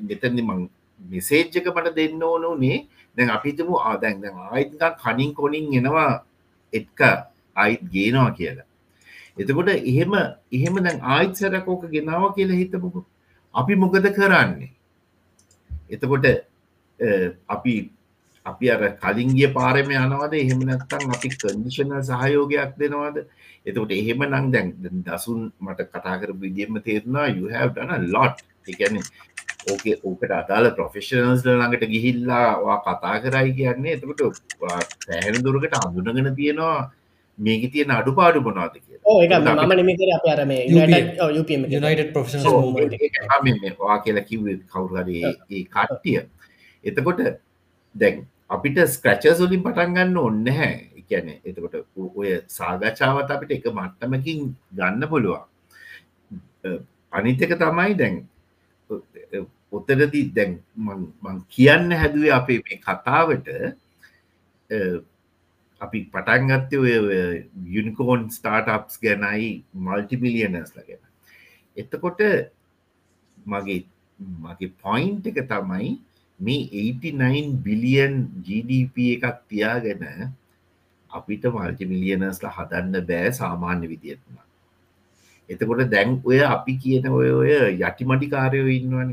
මෙතැදි 0.09 0.43
මං 0.49 0.63
මෙසේජ්ජක 1.01 1.67
මට 1.75 1.95
දෙන්න 1.99 2.23
ඕනුනේ 2.31 2.79
දැන් 3.17 3.31
අපිතම 3.37 3.71
ආදැන් 3.91 4.25
ආයිතක 4.47 4.83
කනින් 5.03 5.35
කොනින් 5.35 5.67
එනවා 5.81 6.11
එත්ක 6.73 7.01
අයිත් 7.57 7.83
ගේනවා 7.95 8.31
කියලා. 8.39 8.67
එතකොට 9.41 9.69
එහෙම 9.69 10.13
එහෙම 10.57 10.75
දැන් 10.87 10.99
ආයිත්සරකෝක 11.15 11.83
ගෙනාව 11.95 12.35
කියලා 12.37 12.61
හිතමුකු. 12.63 13.01
අපි 13.55 13.75
මොකද 13.83 14.07
කරන්නේ? 14.17 14.71
එතකොට 15.91 16.27
අපි 17.55 17.75
අපි 18.51 18.71
අර 18.75 18.83
කලින්ගිය 19.05 19.49
පාරම 19.59 19.89
යනවද? 20.01 20.35
එහෙම 20.43 20.61
නැත්තම් 20.71 21.15
අපි 21.17 21.29
කන්ඩිෂනල් 21.35 22.03
සහයෝගයක් 22.11 22.73
දෙනවාද? 22.83 23.17
එතකොට 23.69 23.93
එහෙම 24.01 24.21
නං 24.27 24.51
දැන් 24.55 24.69
දසුන් 25.07 25.41
මට 25.61 25.89
කතා 25.95 26.17
කර 26.21 26.31
විදිියම 26.45 26.79
තේරවා 26.87 27.27
you 27.37 27.49
have 27.57 27.73
done 27.79 27.93
a 27.97 27.99
lot. 28.17 28.37
එකන 28.75 29.01
ඕකේ 29.71 29.97
ඕකට 30.09 30.33
අදාල 30.41 30.67
ප්‍රොෆෙෂනල්ස් 30.79 31.43
ළඟට 31.47 31.85
ගිහිල්ලා 31.95 32.77
කතා 32.87 33.17
කරයි 33.25 33.57
කියන්නේ. 33.59 33.97
එතකොට 33.97 34.21
පැහැන 34.61 35.43
දුරකට 35.47 35.75
අඳුනගෙන 35.81 36.31
තියෙනවා 36.39 36.77
මේක 37.39 37.65
තියෙන 37.73 37.91
අඩු 37.99 38.13
පාඩු 38.19 38.41
මොනාද 38.47 38.77
කිය 38.85 38.97
මම 39.57 39.73
නිමිතර 39.81 40.09
අප 40.17 40.27
අරම 40.35 40.53
වා 43.81 43.99
කියලා 44.05 44.29
කිව් 44.31 44.41
කවුරද 44.73 45.11
ඒ 45.11 45.65
කට්ටිය. 45.75 46.19
එතකොට 46.85 47.21
දැන් 47.95 48.17
අපිට 48.51 48.79
ස්ක්‍රචස් 48.89 49.41
වලින් 49.41 49.63
පටන්ගන්න 49.63 50.19
ඔන්න 50.19 50.47
හැ 50.51 50.73
එකැන 50.97 51.29
එතකොට 51.43 51.75
ඔය 51.97 52.37
සාගච්ඡාවත් 52.49 53.31
අපිට 53.31 53.57
එක 53.57 53.67
මට්ටමකින් 53.71 54.55
ගන්න 54.73 55.09
පුළුවන්. 55.09 55.45
අනිතක 57.13 57.53
තමයි 57.57 57.93
දැන් 57.95 58.17
ඔත්තරදී 59.73 60.25
දැන් 60.33 60.57
මං 60.77 61.43
කියන්න 61.49 61.91
හැදුවේ 61.93 62.33
අපේ 62.33 62.61
මේ 62.61 62.81
කතාවට 62.81 63.49
අපි 65.81 65.99
පටන්ගත්තය 66.09 66.77
ඔය 66.79 66.93
යුනිකෝන් 67.69 68.31
ස්ටාර්ටප්ස් 68.31 69.03
ගැනයි 69.03 69.51
මල්ටිමිලියනස් 69.81 70.73
ලගෙන 70.73 71.03
එතකොට 71.77 72.21
මගේ 73.37 73.81
මගේ 74.43 74.73
පොයින්් 74.79 75.15
එක 75.25 75.43
තමයි 75.47 75.91
මේ 76.41 76.63
89 76.73 77.63
බිලියන් 77.65 78.15
GDP 78.47 78.97
එකක් 79.17 79.39
තියාගෙන 79.49 80.03
අපිට 81.11 81.45
මල්ටිමිලියනස්ල 81.49 82.51
හදන්න 82.57 83.07
බෑ 83.09 83.31
සාමාන්‍ය 83.33 83.87
විදිත්ම 83.89 84.47
එතකොට 85.51 85.91
දැන් 85.91 86.21
ඔය 86.25 86.41
අපි 86.45 86.73
කියන 86.77 87.07
ඔය 87.09 87.31
ඔය 87.33 87.51
යටිමටිකාරයෝ 87.79 88.69
ඉන්නවන. 88.69 89.11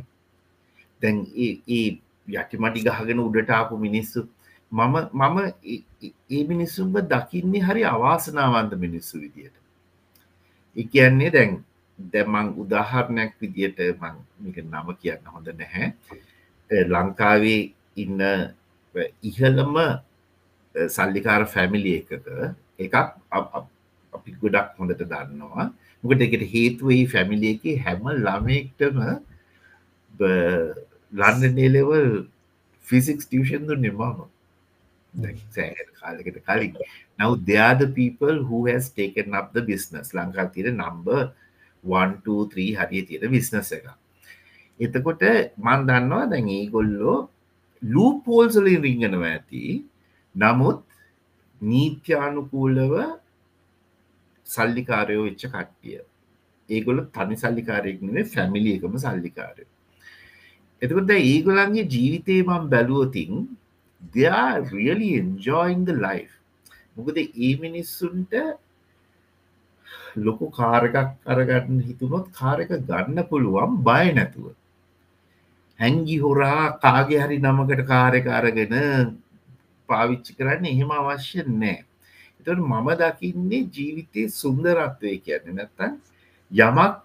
දැන් 1.02 1.18
ඒ 1.38 1.90
යටිමටි 2.28 2.86
ගහගෙන 2.88 3.20
උඩටාපු 3.20 3.78
මිනිස්සු 3.78 4.28
මම 4.72 4.96
මම 5.14 5.38
ඒ 6.30 6.44
මිනිස්සුම්ම 6.44 6.96
දකින්නේ 7.06 7.62
හරි 7.62 7.86
අවාසනාවන්ත 7.86 8.74
මිනිස්සු 8.86 9.22
විදියට. 9.22 9.56
එකන්නේ 10.76 11.32
දැන් 11.32 11.52
දැමං 12.00 12.54
උදාහරණයක් 12.58 13.34
විදියට 13.42 13.80
මං 14.02 14.16
මික 14.40 14.58
නම 14.64 14.88
කියන්න 15.02 15.32
හොඳ 15.34 15.48
නැහැ. 15.54 15.94
ලංකාවේ 16.72 17.74
ඉන්න 17.96 18.22
ඉහළම 19.22 19.76
සල්ලිකාර 20.96 21.46
ෆැමිලි 21.54 21.94
එකක 22.02 22.12
එකක් 22.80 22.96
අපි 24.14 24.32
ගොඩක් 24.42 24.78
හොඳට 24.80 25.04
දන්නවා. 25.12 25.66
මොකට 26.04 26.22
එකට 26.28 26.44
හේතුවයි 26.54 27.06
ෆැමිලිය 27.14 27.56
එක 27.56 27.66
හැම 27.86 28.04
ළමෙක්ටම 28.26 28.98
ලන්නනේලෙවල් 31.14 32.10
ෆිසික්ස් 32.86 33.26
ටියෂන්දු 33.28 33.76
නිර්මාම 33.86 34.18
සෑහන 35.56 35.90
කාලකට 36.02 36.38
කලින්. 36.48 36.74
නව 37.20 37.32
දෙයාද 37.50 37.82
people 37.94 38.38
who 38.50 38.66
has 38.68 38.90
taken 38.90 39.34
up 39.40 39.54
the 39.54 39.62
business. 39.62 40.14
Lanka 40.14 40.52
තිර 40.56 40.72
නම්බ 40.72 41.08
123 41.84 42.74
හරිය 42.80 43.04
තියෙන 43.08 43.32
විස්නස 43.36 43.72
එක 43.78 43.86
එතකොට 44.80 45.24
මන් 45.58 45.82
දන්නවා 45.90 46.30
දැන් 46.32 46.48
ඒ 46.50 46.66
ගොල්ලෝ 46.76 47.18
ලූපෝල්සලින් 47.82 48.82
රිංගනව 48.86 49.24
ඇති. 49.32 49.64
නමුත් 50.36 50.80
නීත්‍යානුකූලව 51.62 52.94
සල්ලිකාරයෝ 54.48 55.26
වෙච්ච 55.28 55.44
කට්ටිය. 55.54 56.00
ඒගොල 56.70 57.00
තනි 57.16 57.36
සල්ලිකාරයෙක්නේ 57.44 58.24
ෆැමිලි 58.34 58.76
එකම 58.78 58.96
සල්ලිකාරය. 59.06 59.66
එතකොට 60.82 61.12
ඒගොලන්ගේ 61.18 61.90
ජීවිතේ 61.94 62.42
මම් 62.44 62.64
බැලුවතින් 62.74 63.34
they 64.14 64.28
are 64.28 64.62
really 64.72 65.12
enjoying 65.16 65.82
the 65.86 65.96
life. 66.08 66.34
මොකද 66.98 67.18
ඒ 67.20 67.54
මිනිස්සුන්ට 67.64 68.34
ලොකු 70.26 70.50
කාරකක් 70.60 70.98
අරගන්න 71.26 71.80
හිතුනොත් 71.88 72.28
කාරක 72.40 72.72
ගන්න 72.90 73.28
පුළුවන් 73.32 73.80
බය 73.88 74.06
නැතුව. 74.20 74.52
හැංගි 75.84 76.18
හොරා 76.18 76.64
කාගේ 76.80 77.22
හරි 77.24 77.40
නමකට 77.40 77.88
කාරක 77.88 78.28
අරගෙන 78.34 78.76
පාවිච්චි 79.90 80.38
කරන්න 80.38 80.66
එහෙම 80.66 80.92
අවශ්‍ය 80.94 81.44
නෑ 81.54 81.80
එතට 82.42 82.60
මම 82.62 82.90
දකින්නේ 83.00 83.64
ජීවිතය 83.70 84.24
සුන්දරත්වය 84.32 85.14
කියන්න 85.26 85.56
නැත්තන් 85.56 85.94
යමක් 86.52 87.04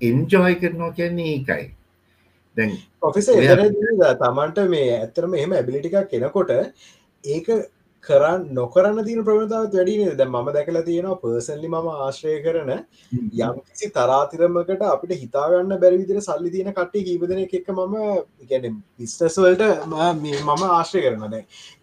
එන්ජෝයි 0.00 0.56
කරනවා 0.56 0.92
කියන්නේ 0.92 1.30
ඒකයි. 1.30 1.64
දැන් 2.56 2.72
ඔෆිස 3.02 3.30
තමන්ට 3.30 4.58
මේ 4.68 4.90
ඇත්තරම 4.96 5.34
එහෙම 5.34 5.52
ඇබිලිටික 5.52 5.96
කෙනකොට 6.10 6.50
ඒක 7.24 7.46
කරන්න 8.04 8.42
නොකරන්න 8.52 9.00
තින 9.06 9.20
ප්‍රමතාව 9.26 9.66
වැඩින 9.70 10.12
ද 10.12 10.26
ම 10.26 10.50
දැකල 10.50 10.78
තියෙනවා 10.82 11.20
පර්සන්ලි 11.20 11.68
ම 11.68 11.88
ආශ්‍රය 11.92 12.34
කරන 12.42 12.72
යම් 12.72 13.60
කිසි 13.60 13.90
තරාතිරමකට 13.90 14.84
අපිට 14.88 15.14
හිතාගන්න 15.22 15.76
බැරිවිදිර 15.82 16.20
සල්ලි 16.22 16.52
තියන 16.54 16.70
කට්ටේ 16.72 17.06
කීපදන 17.08 17.42
එකක් 17.44 17.70
මම 17.70 17.96
ගැන 18.50 18.80
බිස්ටස්වල්ට 18.98 19.64
මම 19.86 20.64
ආශ්‍රය 20.70 21.04
කරනද 21.06 21.36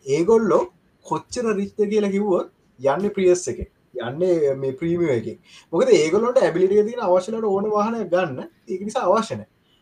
ඒගොල්ලො 0.09 0.59
කොච්චර 1.05 1.45
රිත්ත 1.53 1.79
කියලා 1.85 2.11
කිව්වොත් 2.11 2.51
යන්න 2.79 3.09
ප්‍රියස් 3.11 3.47
එක. 3.47 3.69
යන්නේ 4.01 4.53
මේ 4.55 4.73
ප්‍රීමිය 4.73 5.11
එක. 5.11 5.39
මොකද 5.73 5.89
ඒගලොට 5.91 6.37
ඇබිලිටිය 6.39 6.85
තින 6.89 7.01
අවශ්‍යලට 7.01 7.43
ඕන 7.45 7.71
වාහන 7.71 7.97
ගන්න. 8.05 8.45
ඒක 8.67 8.81
නිසා 8.81 9.07
අවශ්‍යන 9.07 9.41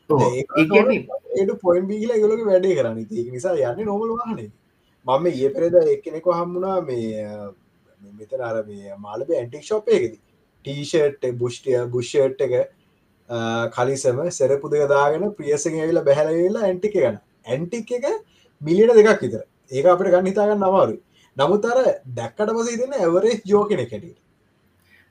ඒට 0.10 1.52
පොයින් 1.62 1.86
බීල 1.88 2.16
ගලක 2.16 2.48
වැඩේ 2.48 2.78
කරන්න. 2.78 3.06
ඒක 3.12 3.30
නිසා 3.32 3.54
යන්න 3.54 3.86
නොමල 3.86 4.16
වාහනේ 4.16 4.50
මම 5.06 5.26
ඒ 5.28 5.50
පෙරද 5.50 5.76
එක්කෙනෙක 5.86 6.26
හම්මුණා 6.32 6.82
මේ 6.82 7.28
මෙතන 8.02 8.42
අර 8.42 8.64
මේ 8.64 8.98
මාලබ 8.98 9.30
ඇන්ටික් 9.32 9.64
ශොප් 9.64 9.88
එකද. 9.90 10.18
ටීෂට් 10.66 11.24
බුෂ්ටිය 11.42 11.78
බුෂ්ෂට් 11.94 12.42
එක 12.42 12.54
කලිසම 13.76 14.24
සෙරපුද 14.32 14.74
දාගෙන 14.94 15.28
ප්‍රියසක 15.34 15.74
ඇවිල 15.74 16.02
බැහලවෙලා 16.04 16.64
ඇන්ටික 16.64 16.94
ගන්න. 16.96 17.20
ඇන්ටික් 17.46 17.92
එක 17.92 18.06
මිලියන 18.62 18.96
දෙකක් 19.00 19.22
විතර. 19.22 19.44
ඒක 19.72 19.86
අපට 19.86 20.08
ගන්න 20.08 20.32
හිතාගන්න 20.32 20.68
අමාරු 20.70 20.98
නමුත් 21.38 21.66
අර 21.66 21.78
දැක්කට 22.16 22.50
පස 22.56 22.82
දෙන්න 22.82 22.98
ඇවරේ 22.98 23.40
ජෝකෙන 23.46 23.86
කැටියට 23.86 24.20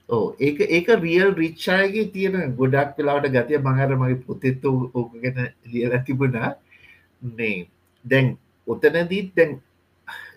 ඕ 0.09 0.35
ඒක 0.41 0.61
ඒක 0.69 0.89
රියල් 1.05 1.31
රිච්චායගේ 1.35 2.11
තියෙන 2.13 2.55
ගොඩක් 2.59 2.99
වෙලාට 2.99 3.29
ගතිය. 3.29 3.59
මහර 3.61 3.97
මගේ 3.97 4.21
පොතෙත්ත 4.27 4.65
ඕක 4.69 5.11
ගැන 5.23 5.39
ලියල 5.67 5.97
තිබුණා. 6.07 6.51
මේ 7.23 7.69
දැන් 8.05 8.37
ඔතනදීත් 8.67 9.35
දැන් 9.37 9.57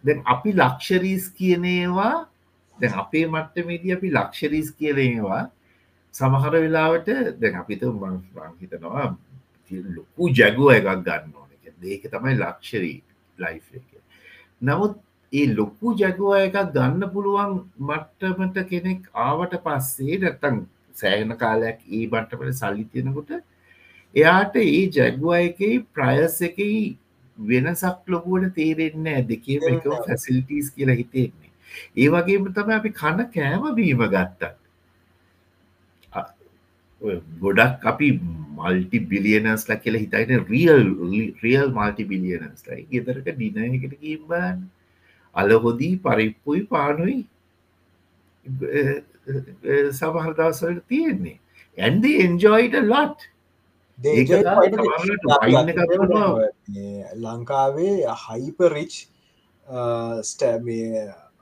දැන් 0.04 0.22
අපි 0.26 0.54
ලක්ෂරීස් 0.54 1.26
කියනේවා 1.32 2.14
දැන් 2.78 2.94
අපේ 2.96 3.26
මට්ටමේදී 3.28 3.94
අපි 3.94 4.12
ලක්ෂරීස් 4.12 4.72
කියලේවා 4.74 5.44
සමහර 6.14 6.54
වෙලාවට 6.58 7.12
දැන් 7.42 7.56
අපිත 7.56 7.84
මං 7.92 8.18
හිතනවා 8.60 9.08
ලොකු 9.92 10.30
ජැගුව 10.32 10.74
එකක් 10.74 10.90
ගන්න 11.06 11.32
ඕන 11.36 11.50
ඒක 11.86 12.04
තමයි 12.08 12.36
ලක්ෂරී 12.36 12.98
ලයි් 13.38 13.62
එක 13.74 13.88
නමුත් 14.62 14.98
ඒ 15.34 15.46
ලොකු 15.52 15.94
ජැගුව 15.96 16.34
එකක් 16.40 16.58
ගන්න 16.74 17.08
පුළුවන් 17.14 17.54
මට්ටමට 17.84 18.58
කෙනෙක් 18.70 19.08
ආවට 19.22 19.56
පස්සේ 19.66 20.20
නැත්තං 20.24 20.60
සෑහන 20.96 21.38
කාලයක් 21.38 21.80
ඒ 21.90 22.04
බට්ටපට 22.08 22.60
සල්ලි 22.60 22.86
තියෙනකොට 22.88 23.32
එයාට 24.16 24.56
ඒ 24.58 24.84
ජැගුව 24.92 25.38
එකයි 25.40 25.80
ප්‍රයස් 25.94 26.38
එකයි 26.50 26.82
වෙනසක් 27.38 28.08
ලොකුවට 28.08 28.56
තේරෙන්න 28.56 29.28
දෙකේම 29.28 29.68
එක 29.70 29.86
ෆැසිල්ටස් 30.08 30.74
කියලා 30.76 30.96
හිතෙන්නේ. 30.96 31.52
ඒ 31.98 32.10
වගේම 32.10 32.50
තම 32.54 32.74
අපි 32.78 32.92
කණ 33.02 33.32
කෑම 33.36 33.76
බීම 33.76 34.04
ගත්තත්. 34.08 34.56
ගොඩක් 37.42 37.86
අපි 37.86 38.08
මල්ටි 38.58 39.00
බිලියනස්ලා 39.12 39.80
කියල 39.84 39.98
හිතයින 39.98 40.46
රියල් 40.50 40.86
රියල් 41.44 41.70
මල්ටි 41.72 42.06
බිලියනස්ලයි 42.06 42.88
ගෙතරක 42.92 43.28
ඩිනයකට 43.30 43.96
කිම්බන් 44.02 44.66
අලහොදී 45.36 45.96
පරිප්පුයි 45.98 46.68
පානුයි. 46.68 47.20
සමහරදවසට 50.00 50.82
තියෙන්නේ. 50.88 51.40
ඇන්ද 51.78 52.06
එන්ජෝයිට 52.06 52.78
ලොට් 52.84 53.28
ලංකාවේ 57.24 57.96
හයිප 58.24 58.60
රිච් 58.76 58.94
ස්ටෑ 60.24 60.78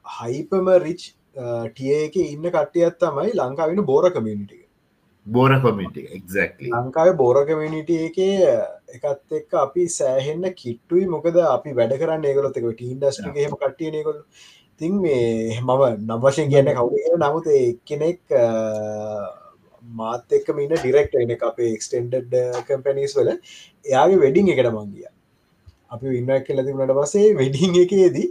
හයිපම 0.06 0.72
රිච් 0.86 1.02
ටිය 1.36 1.94
එක 2.00 2.16
ඉන්න 2.24 2.50
කට්ටියත් 2.50 3.00
තමයි 3.00 3.32
ලංකාවෙන 3.36 3.86
බෝර 3.86 4.10
කමියනිටික 4.12 4.66
බෝර 5.26 5.52
කොමිට 5.62 5.98
එක්ක් 5.98 6.62
ලංකාව 6.76 7.16
බෝර 7.18 7.38
කමිනිිට 7.46 7.90
එක 7.98 8.18
එකත් 8.96 9.36
එක් 9.40 9.54
අපි 9.64 9.84
සෑහෙන්න 9.90 10.46
කිට්ටුයි. 10.56 11.06
මොකද 11.08 11.36
අපි 11.48 11.76
වැඩ 11.80 11.94
කරන්න 12.00 12.26
ඒගලොත් 12.26 12.58
එක 12.58 12.66
ටීන්ඩස්ටික 12.72 13.36
හෙම 13.36 13.54
කට්ටිය 13.56 13.92
නකොල් 13.92 14.24
තින් 14.82 14.94
මේ 15.02 15.60
මම 15.62 15.84
නවශයෙන් 16.08 16.50
කියන්න 16.50 16.72
කවු 16.78 17.18
නමුත් 17.18 17.48
කෙනෙක් 17.86 18.20
මාත 19.96 20.38
එක්ක 20.38 20.52
මින්න 20.58 20.76
ඩිරෙක්ට 20.76 21.16
එන 21.16 21.34
අපේ 21.50 21.72
එක්ස්ටෙන්ඩඩ් 21.76 22.36
කම්පැනිස් 22.68 23.16
වල. 23.18 23.32
එයාගේ 23.86 24.22
වෙඩිං 24.26 24.54
එකට 24.54 24.72
මංගිය 24.72 25.08
අපි 25.92 26.16
ඉන්න 26.18 26.32
කෙල්ල 26.48 26.64
තිබුණට 26.66 26.96
පසේ 27.00 27.36
වෙඩිං 27.36 27.78
එකේදී 27.84 28.28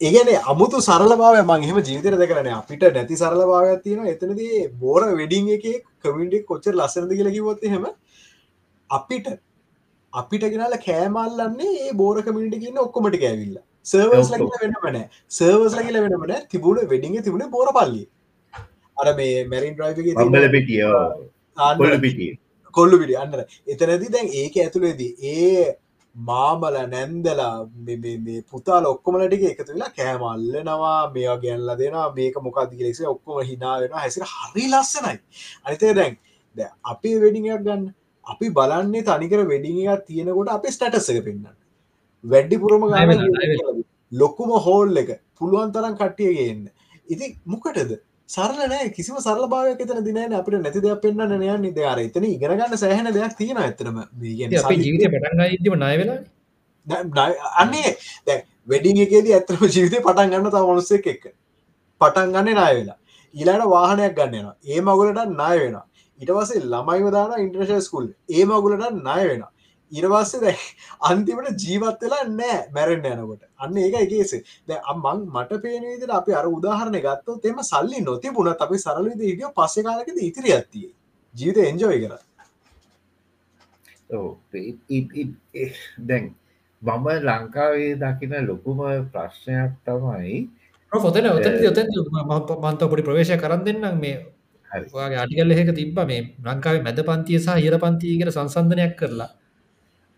ඒගැන 0.00 0.30
අමුතු 0.52 0.78
සරලභාව 0.80 1.38
මං 1.42 1.64
එහම 1.66 1.78
ජීවිතර 1.88 2.16
දෙකරන 2.22 2.50
අපිට 2.54 2.84
නැති 2.96 3.20
සරලභාවයක් 3.22 3.82
තියෙන 3.84 4.10
එතනදී 4.14 4.64
බෝර 4.82 5.02
වෙඩිං 5.20 5.48
එක 5.56 5.66
කමිටි 6.04 6.44
කොච්චර 6.50 6.74
ලස්සනද 6.74 7.16
කියල 7.18 7.30
කිවොත් 7.36 7.64
හෙම 7.74 7.86
අපිට 8.90 9.28
අපිට 10.12 10.46
ගෙනල 10.54 10.76
කෑමල්ලන්නේ 10.86 11.74
ඒ 11.80 11.92
බෝර 11.94 12.16
කමිටි 12.28 12.62
කියන්න 12.62 12.80
ඔක්කොමට 12.86 13.18
කෑවිල්ල 13.24 13.58
සර්වස් 13.86 14.30
ලගල 14.32 14.56
වෙනමන 14.62 14.98
සර්වස් 15.30 15.76
ලගල 15.78 16.00
වෙනමන 16.06 16.34
තිබුණ 16.48 16.80
වෙඩිං 16.94 17.20
තිබුණ 17.22 17.52
බෝර 17.56 17.68
පල්ලි 17.78 18.02
අර 19.00 19.08
මේ 19.20 19.44
මැරින් 19.52 19.76
්‍රයි් 19.76 20.16
අම්බල 20.16 20.48
පිටිය 20.54 20.82
පිටිය. 22.04 22.32
කොල්ලු 22.74 22.98
පිටි 23.02 23.20
අන්නර 23.22 23.44
එතනති 23.66 24.10
දැන් 24.16 24.34
ඒක 24.40 24.58
ඇතුළේදී 24.64 25.12
ඒ 25.34 25.68
මාමල 26.16 26.76
නැන්දලා 26.94 27.54
පුතාල 28.52 28.90
ඔක්කොමලටික 28.92 29.44
එකතු 29.52 29.70
වෙලා 29.72 29.92
කෑමල්ලනවා 29.98 30.98
මේවා 31.14 31.38
ගැල්ල 31.44 31.70
දෙෙනවා 31.80 32.08
මේක 32.18 32.36
මොකක්ද 32.46 32.74
ලෙස 32.80 33.00
ඔක්කොම 33.14 33.40
හිනා 33.50 33.76
වෙන 33.82 33.96
හැසිර 34.00 34.24
හරි 34.34 34.66
ලස්සනයි. 34.72 35.16
අනිතේ 35.64 35.94
දැන් 35.94 36.18
ද 36.56 36.68
අපේ 36.84 37.16
වෙඩිඟයක් 37.22 37.64
ගන්න 37.64 37.88
අපි 38.26 38.50
බලන්නේ 38.50 39.06
තනිකර 39.08 39.40
වෙඩිඟක් 39.52 40.06
තියෙනකොට 40.06 40.52
අපේ 40.56 40.76
ස්ටටසක 40.76 41.24
පෙන්න්න 41.26 41.46
වැඩ්ඩිපුරම 42.24 42.86
ගන්න 42.88 43.82
ලොකුම 44.12 44.50
හෝල් 44.66 44.96
එක 44.96 45.10
පුළුවන් 45.38 45.72
තරම් 45.72 45.94
කට්ටියගන්න 45.96 46.64
ඉති 47.08 47.26
මොකටද 47.46 47.92
සරලනෑ 48.30 48.90
කිසිම 48.90 49.16
සරල 49.18 49.46
භාවයක් 49.48 49.80
එතන 49.84 50.04
දිනන 50.04 50.36
අපිට 50.40 50.58
නැති 50.58 50.80
දෙයක් 50.80 51.02
පෙන්න්න 51.02 51.34
නයන් 51.34 51.62
නිද 51.62 51.80
අර 51.84 51.98
එතන 52.00 52.26
ඉගෙනගන්න 52.26 52.76
සෑහන 52.76 53.10
දෙයක් 53.12 53.34
තියෙන 53.36 53.58
ඇතරම 53.58 53.98
ජීවිත 54.20 55.08
පටන් 55.08 55.42
ඉදම 55.50 55.76
නයවෙලා 55.78 56.20
අන්නේ 57.56 57.96
දැ 58.26 58.38
වෙඩිං 58.68 59.02
එකේදී 59.06 59.34
ඇතරම 59.34 59.66
ජීවිතය 59.68 60.00
පටන් 60.00 60.32
ගන්න 60.32 60.50
තා 60.50 60.64
මනුස්සෙක් 60.64 61.06
එක්ක. 61.06 61.24
පටන් 62.00 62.34
ගන්න 62.34 62.54
නාය 62.54 62.74
වෙලා. 62.76 62.98
ඊලාට 63.34 63.64
වාහනයක් 63.66 64.14
ගන්නවා 64.14 64.54
ඒ 64.66 64.80
මගුලට 64.82 65.20
නාය 65.32 65.58
වෙන 65.60 65.76
ඉටවසේ 66.20 66.62
ළමයිව 66.64 67.08
දාන 67.10 67.34
ඉන්ට්‍රශල් 67.38 67.80
ස්කුල් 67.80 68.06
ඒ 68.28 68.44
මගුලට 68.44 68.86
නාය 69.00 69.24
වෙන 69.28 69.44
ඉරවස්සේ 69.92 70.40
දැ 70.40 70.56
අන්තිමට 71.02 71.62
ජීවත් 71.62 72.04
වෙලා 72.04 72.24
නෑ 72.30 72.58
මැරෙන්න්න 72.70 73.10
යනකොට. 73.12 73.42
අන්න 73.58 73.76
ඒක 73.76 73.94
එකේසේ 73.96 74.42
ද 74.66 74.78
අම්මං 74.84 75.26
මට 75.28 75.60
පේනවිදිට 75.62 76.12
අපි 76.12 76.34
අර 76.34 76.46
උදාහරණ 76.48 76.98
ගත්තෝ 77.00 77.38
තෙම 77.38 77.62
සල්ලි 77.64 78.02
නොතිබුණ 78.02 78.52
අපි 78.56 78.78
සරලවිද 78.78 79.22
හිටිය 79.22 79.52
පස්සෙ 79.52 79.80
කාලකද 79.82 80.18
ඉතිරි 80.22 80.52
ඇත්තිය 80.52 80.88
ජීවිත 81.34 81.58
එන්ජෝයි 81.64 82.00
කර 82.04 82.18
දැන් 86.02 86.34
මම 86.82 87.06
ලංකාවේ 87.22 87.92
දකින 87.96 88.34
ලොකුම 88.46 88.80
ප්‍රශ්නයක් 89.12 89.72
තමයි 89.84 90.36
පොතන 90.92 91.26
ඔත 91.28 91.46
මන්ත 92.64 92.82
පොඩි 92.84 93.02
ප්‍රවේශය 93.02 93.36
කරන්න 93.38 93.64
දෙන්නම් 93.64 94.00
මේ 94.00 94.16
ගේ 94.70 95.18
අටිකල් 95.18 95.50
එහෙක 95.50 95.70
තිබ 95.74 96.00
මේ 96.04 96.22
ලංකාවේ 96.44 96.82
මැද 96.82 97.02
පන්තිය 97.02 97.38
සහ 97.38 97.58
හිර 97.58 97.74
පන්තිීකට 97.78 98.32
සංසන්ධනයක් 98.32 98.96
කරලා 98.96 99.30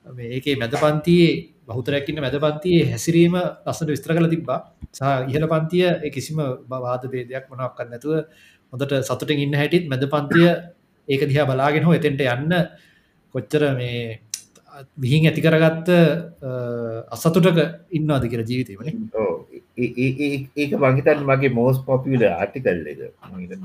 ඒකේ 0.06 0.56
මැද 0.60 0.74
පන්තියේ 0.82 1.32
බහුතරැක්කින්න 1.68 2.22
මැද 2.24 2.36
පන්තියේ 2.44 2.90
හැසිරීම 2.92 3.34
ලස්සට 3.38 3.88
විස්ත්‍ර 3.94 4.14
කළ 4.16 4.32
තිබ්බා. 4.34 4.60
සහ 4.98 5.02
ඉහල 5.30 5.46
පන්තිය 5.52 6.10
කිසිම 6.14 6.38
බවාද 6.70 7.02
බේදයක් 7.12 7.44
මොනක්කන්න 7.50 7.90
නැතුව 7.92 8.14
හොඳට 8.72 8.92
සතුටින් 9.08 9.44
ඉන්න 9.44 9.58
හැටිත් 9.60 9.88
මැද 9.92 10.04
පන්තිය 10.14 10.48
ඒක 11.08 11.22
දිහා 11.30 11.46
බලාගෙන 11.50 11.86
හෝ 11.86 11.94
එතෙන්ට 12.00 12.22
යන්න 12.34 12.52
කොච්චර 13.34 13.62
මේ 13.78 14.20
විහින් 15.02 15.26
ඇති 15.28 15.42
කරගත්ත 15.46 15.88
අසතුටක 17.14 17.58
ඉන්නවාද 17.98 18.24
කියර 18.30 18.42
ජීවිතීමන. 18.50 18.88
ඒක 20.56 20.72
මහිතන් 20.84 21.20
මගේ 21.30 21.56
මෝස් 21.58 21.82
පොපිල 21.88 22.22
ආටිකල් 22.28 22.80
එක. 22.92 23.00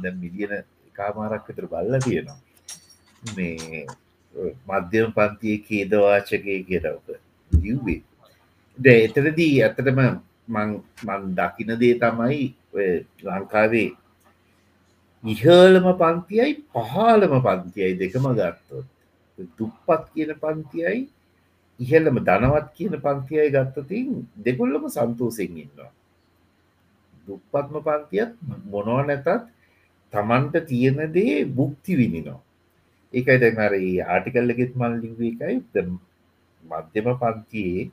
ද 0.03 0.05
මිලියන 0.23 0.53
කාමාරක් 0.97 1.47
විතර 1.49 1.65
බල්ල 1.73 1.97
තියෙනවා. 2.05 2.39
මේ 3.37 3.85
මධ්‍යම 4.35 5.09
පන්තිය 5.11 5.57
කේදවාචකය 5.59 6.37
කියරවක 6.67 7.07
ලිව්වේ. 7.51 8.01
ද 8.79 8.85
එතරදී 8.97 9.63
ඇතටම 9.63 9.99
මන් 10.47 11.23
දකින 11.37 11.71
දේ 11.81 11.95
තමයි 11.95 12.43
ලංකාවේ 13.25 13.89
ඉහලම 15.23 15.85
පන්තියයි 16.01 16.53
පහලම 16.73 17.33
පන්තියයි 17.41 17.99
දෙකම 18.01 18.25
ගත්තොත්. 18.31 18.87
දුප්පත් 19.57 20.03
කියන 20.13 20.31
පන්තියයි 20.35 21.01
ඉහල්ලම 21.79 22.17
ධනවත් 22.19 22.67
කියන 22.77 22.95
පන්තියයි 23.05 23.53
ගත්තතින් 23.55 24.07
දෙගොල්ලම 24.45 24.83
සන්තෝසෙන් 24.89 25.57
ඉන්නවා. 25.57 25.91
දුප්පත්ම 27.27 27.77
පන්තියත් 27.87 28.31
මොනව 28.71 28.99
නැතත් 29.07 29.29
තමන්ට 30.13 30.55
තියෙන 30.69 30.99
දේ 31.13 31.45
බුක්ති 31.47 31.97
විනිනවා 31.99 32.46
ඒකයි 33.13 33.37
දැන් 33.37 33.59
අර 33.59 33.73
ආටිකල්ලගෙත් 34.09 34.75
මල් 34.75 34.93
ලිව 35.01 35.21
එකයි. 35.21 35.55
මධ්‍යම 36.63 37.07
පන්තියේ 37.17 37.91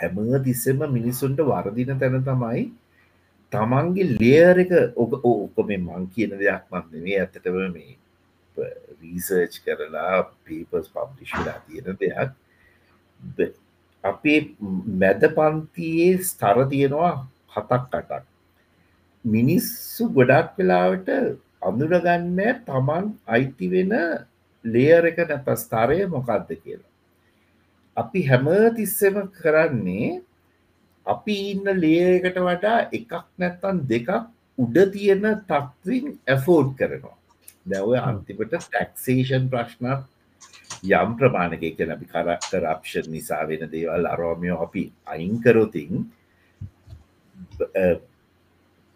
හැම 0.00 0.16
තිස්සෙම 0.44 0.84
මිනිස්සුන්ට 0.92 1.40
වර්දින 1.40 1.98
තැන 1.98 2.22
තමයි 2.24 2.62
තමන්ගේ 3.52 4.10
ලේර් 4.20 4.56
එක 4.58 4.72
ඔක 4.96 5.12
ඕක 5.24 5.56
මේ 5.66 5.78
මං 5.78 6.06
කියන 6.14 6.36
දෙයක් 6.38 6.62
මන් 6.72 7.02
මේ 7.04 7.18
ඇත්තටම 7.20 7.56
මේ 7.72 7.96
රීසර්ච් 9.00 9.54
කරලා 9.64 10.22
පීපස් 10.44 10.86
පබ්ලිෂලා 10.94 11.58
තියෙන 11.66 11.96
දෙයක්. 12.00 12.30
ද- 13.36 13.54
අපේ 14.04 14.40
මැද 15.00 15.22
පන්තියේ 15.36 16.18
ස්තර 16.22 16.58
තියෙනවා 16.68 17.14
හතක් 17.54 17.94
අටක්. 17.94 18.26
මිනිස්සු 19.24 20.08
ගොඩක් 20.08 20.58
වෙලාවට 20.58 21.08
අඳුරගන්න 21.62 22.40
තමන් 22.66 23.06
අයිති 23.26 23.70
වෙන 23.70 23.92
ලේයර 24.64 25.10
එක 25.10 25.18
නැත 25.28 25.48
ස්තරය 25.58 26.00
මොකක්ද 26.06 26.50
කියලා. 26.54 26.90
අපි 27.96 28.20
හැම 28.24 28.46
තිස්සෙම 28.76 29.16
කරන්නේ 29.32 30.20
අපි 31.06 31.34
ඉන්න 31.52 31.66
ලේයකට 31.76 32.38
වඩා 32.40 32.78
එකක් 32.92 33.12
නැත්තන් 33.38 33.82
දෙකක් 33.88 34.10
උඩ 34.58 34.76
තියෙන 34.92 35.26
තත්වින් 35.48 36.06
ඇෆෝඩ් 36.26 36.72
කරනවා. 36.78 37.16
දැව 37.66 37.92
අන්තිමට 38.00 38.56
ටැක්සේෂන් 38.56 39.50
ප්‍රශ්නත් 39.52 40.08
යම් 40.90 41.10
ප්‍රමාණක 41.18 41.60
කියන 41.60 41.92
අපි 41.92 42.06
කරක්ටරප්ෂන් 42.06 43.10
නිසා 43.12 43.42
වෙන 43.48 43.68
දේවල් 43.72 44.06
අරෝමියෝ 44.06 44.62
අපි 44.64 44.84
අයිංකරොතින් 45.06 46.06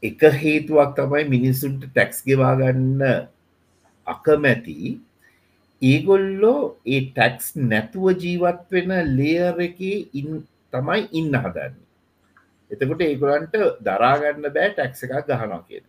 එක 0.05 0.21
හේතුවක් 0.43 0.93
තමයි 0.99 1.25
මිනිස්සුන්ට 1.35 1.85
ටැක්ස් 1.87 2.19
ගෙවාගන්න 2.27 3.03
අකමැති. 4.07 5.01
ඒගොල්ලෝ 5.83 6.61
ඒ 6.87 7.01
ටැක්ස් 7.09 7.47
නැතුව 7.71 8.07
ජීවත් 8.23 8.61
වෙන 8.73 8.93
ලේර් 9.19 9.57
එක 9.69 9.81
තමයි 10.73 11.01
ඉන්න 11.13 11.35
හදන්න. 11.37 11.75
එතකොට 12.71 13.03
ඒගොලන්ට 13.07 13.57
දරාගන්න 13.87 14.47
බෑ 14.57 14.71
ටැක්ස 14.73 15.05
එකක් 15.07 15.17
ගහනවා 15.29 15.63
කියන 15.69 15.85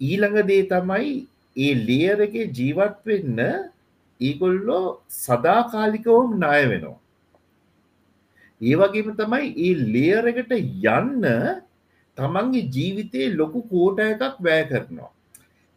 ඊළඟ 0.00 0.38
දේ 0.48 0.68
තමයි 0.68 1.10
ඒ 1.56 1.74
ලේර් 1.88 2.20
එක 2.26 2.34
ජීවත් 2.52 2.96
වෙන්න 3.06 3.40
ඒගොල්ලෝ 4.20 4.84
සදාකාලිකවම 5.08 6.38
නාය 6.38 6.64
වෙනවා. 6.72 6.98
ඒ 8.60 8.74
වගේම 8.80 9.08
තමයි 9.20 9.46
ඒ 9.58 9.74
ලේර් 9.94 10.24
එකට 10.32 10.52
යන්න 10.52 11.24
තමන්ගේ 12.16 12.70
ජීවිතයේ 12.74 13.34
ලොකු 13.36 13.60
කෝට 13.70 13.98
එකක් 14.06 14.36
වැෑ 14.40 14.66
කරනවා. 14.70 15.10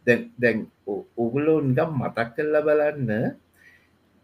දැන් 0.06 0.58
ඔගුලෝ 1.16 1.58
නිකම් 1.62 1.90
මතක් 2.00 2.28
කල්ල 2.34 2.56
බලන්න 2.66 3.10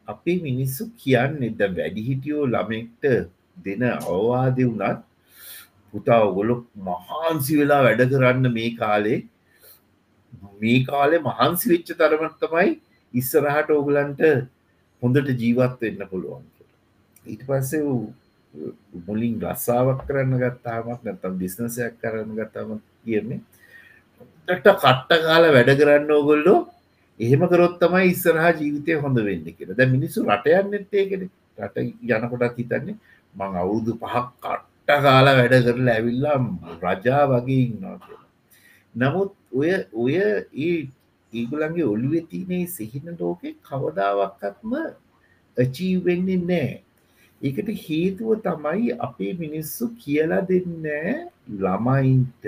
අපි 0.09 0.33
මිනිස්සු 0.43 0.83
කියන්නේ 0.97 1.53
ද 1.53 1.71
වැඩිහිටියෝ 1.77 2.45
ළමෙක්ට 2.47 3.05
දෙන 3.65 3.83
අවවාද 3.91 4.59
වුනත් 4.63 5.01
පුතා 5.95 6.21
ඔගොලො 6.29 6.55
මහන්සි 6.87 7.59
වෙලා 7.61 7.81
වැඩ 7.87 8.03
කරන්න 8.13 8.53
මේ 8.57 8.71
කාලේ 8.81 9.19
මේ 10.61 10.79
කාලේ 10.85 11.21
මහන්සි 11.21 11.73
වෙච්ච 11.73 11.89
තරමට 11.95 12.37
තමයි 12.43 12.77
ඉස්සරහට 13.15 13.71
ඕගලන්ට 13.71 14.23
හොඳට 15.03 15.33
ජීවත් 15.43 15.83
වෙන්න 15.83 16.07
පුළුවන් 16.11 16.45
ඊට 17.27 17.43
පස්සේ 17.49 17.83
මුලින් 19.07 19.37
රස්සාාවක් 19.43 20.01
කරන්න 20.09 20.41
ගත්තාමත් 20.43 21.05
නැතම් 21.05 21.35
බිස්නසයක් 21.43 21.95
කරන්න 22.01 22.33
ගත්තාම 22.39 22.81
කියන්නේ 23.05 23.41
ට 24.49 24.67
කට්ට 24.75 25.11
කාල 25.25 25.45
වැඩ 25.55 25.71
කරන්න 25.81 26.11
ඕගොල්ලෝ 26.11 26.59
එහෙම 27.21 27.43
කරොත් 27.49 27.75
තමයි 27.81 28.13
ඉස්සරහා 28.13 28.53
ජීවිතය 28.53 29.01
හොඳ 29.03 29.19
වෙන්න 29.27 29.47
කියලා. 29.49 29.79
ද 29.79 29.83
මිනිස්සු 29.95 30.25
රටයන්න 30.25 30.79
එත්තේකෙන 30.79 31.23
රට 31.59 31.77
යනකොටත් 32.09 32.59
හිතන්නේ 32.61 32.97
මං 33.35 33.57
අවුරුදු 33.63 33.97
පහක් 34.03 34.27
කට්ට 34.43 35.03
කාලා 35.07 35.35
වැඩ 35.39 35.57
කරලා 35.67 35.97
ඇවිල්ලා 35.97 36.39
රජා 36.85 37.25
වගේ 37.33 37.63
ඉන්නවා 37.65 37.97
කියලා. 37.99 38.25
නමුත් 38.95 39.33
ඔය 39.53 39.71
ඔය 39.95 40.15
ඒ 40.17 40.77
ඒගුලන්ගේ 41.33 41.91
ඔළුවෙ 41.95 42.21
තිනේ 42.31 42.67
සිහින 42.69 43.17
ලෝකෙ 43.21 43.55
කවදාවක්කත්ම 43.63 44.73
අචීවෙන්නේ 45.57 46.41
නෑ 46.45 46.73
ඒකට 47.43 47.69
හේතුව 47.81 48.41
තමයි 48.43 48.97
අපේ 49.01 49.33
මිනිස්සු 49.35 49.89
කියලා 49.99 50.43
දෙන්න 50.51 50.87
ළමයින්ට 51.59 52.47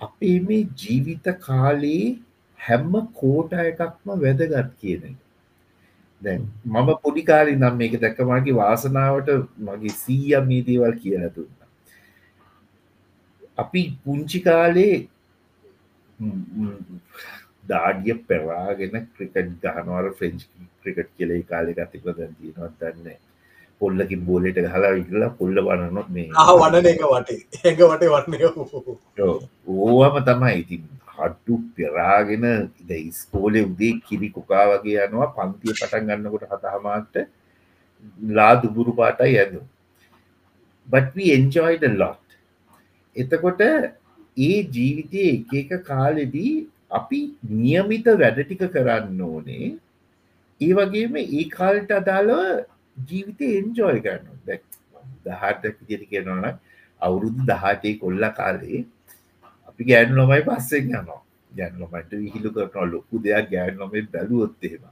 අපේ 0.00 0.36
මේ 0.40 0.68
ජීවිත 0.76 1.26
කාලේ 1.40 2.18
හැම්ම 2.60 2.92
කෝට 3.14 3.52
එකක්ම 3.62 4.14
වැදගත් 4.16 4.72
කියන 4.80 5.04
එක. 5.10 5.18
දැන් 6.22 6.48
මම 6.64 6.88
පොඩිකාරි 7.02 7.54
නම් 7.56 7.76
මේක 7.76 8.00
දැක්කමගේ 8.00 8.54
වාසනාවට 8.54 9.30
මගේ 9.60 9.94
සීය 10.00 10.34
මේ 10.48 10.64
දේවල් 10.64 10.94
කියල 11.02 11.28
දුන්න. 11.36 11.54
අපි 13.58 13.82
පුංචි 14.04 14.40
කාලේ 14.40 15.08
දාඩිය 17.68 18.16
පෙරාගෙන 18.28 18.96
ක්‍රිකට් 19.14 19.54
ගහනවර 19.62 20.10
ෆ්‍රෙන්ච් 20.18 20.48
ක්‍රිකට් 20.88 21.16
කියලේ 21.16 21.40
කාලෙ 21.44 21.72
ගතික 21.72 22.04
දැන්තිීනවත් 22.10 22.76
දන්න 22.82 23.16
පොල්ලකින් 23.80 24.26
බෝලට 24.26 24.60
ගහලා 24.66 24.92
ඉගලා 25.00 25.30
පොල්ල 25.40 25.64
වනනොත් 25.66 26.08
මේ 26.10 26.28
වනන 26.28 26.86
එක 26.92 27.02
වටේ. 27.06 27.40
එක 27.64 27.78
වටේ 27.82 28.10
වටනය 28.14 28.36
ඕවම 29.78 30.22
තමයි. 30.28 30.54
ඉතින් 30.62 30.84
හඩ්ඩු 31.14 31.58
පෙරාගෙන 31.76 32.46
ද 32.84 33.00
ස්කෝලෙ 33.14 33.60
උදේ 33.64 33.94
කිරි 34.06 34.30
කොකා 34.30 34.64
වගේ 34.72 35.02
යනවා. 35.06 35.34
පන්තිය 35.36 35.74
පටන් 35.74 36.08
ගන්නකොට 36.10 36.48
හතහමාට 36.52 37.26
ලා 38.30 38.54
දුබුරු 38.62 38.94
පාටයි 39.00 39.36
ඇඳු 39.42 39.60
බටවි 40.88 41.30
එන්ජෝයිඩ 41.36 41.86
ලොට් 41.96 42.26
එතකොට 43.16 43.62
ඒ 43.66 44.58
ජීවිතය 44.74 45.22
එක 45.28 45.52
එක 45.62 45.84
කාලෙදී 45.84 46.54
අපි 46.90 47.20
නියමිත 47.56 48.06
වැඩ 48.22 48.40
ටික 48.40 48.64
කරන්න 48.74 49.20
ඕනේ 49.22 49.66
ඒ 50.60 50.72
වගේම 50.74 51.16
ඒ 51.18 51.44
කාල්ට 51.50 51.92
අදාළව 51.92 52.42
ජීවිතය 52.96 53.52
එන්ජෝය 53.58 54.00
කරන්න 54.00 54.42
දැක් 54.46 54.62
දහට 55.24 55.72
පිජරි 55.78 56.06
කියනවන 56.06 56.44
අවුරුදු 57.02 57.48
දහටේ 57.48 57.96
කොල්ල 57.96 58.28
කාලේ 58.34 58.84
අපි 59.68 59.82
ගෑන් 59.84 60.14
නොමයි 60.14 60.44
පස්සෙන් 60.44 60.92
යනවා. 60.92 61.22
ගැන් 61.52 61.74
නොමට 61.76 62.12
විහිලු 62.14 62.50
කරනවා 62.50 62.86
ලොකු 62.86 63.20
දෙයක් 63.20 63.50
ගෑන් 63.50 63.76
නොමේ 63.76 64.04
බැලුවොත්තේම 64.08 64.82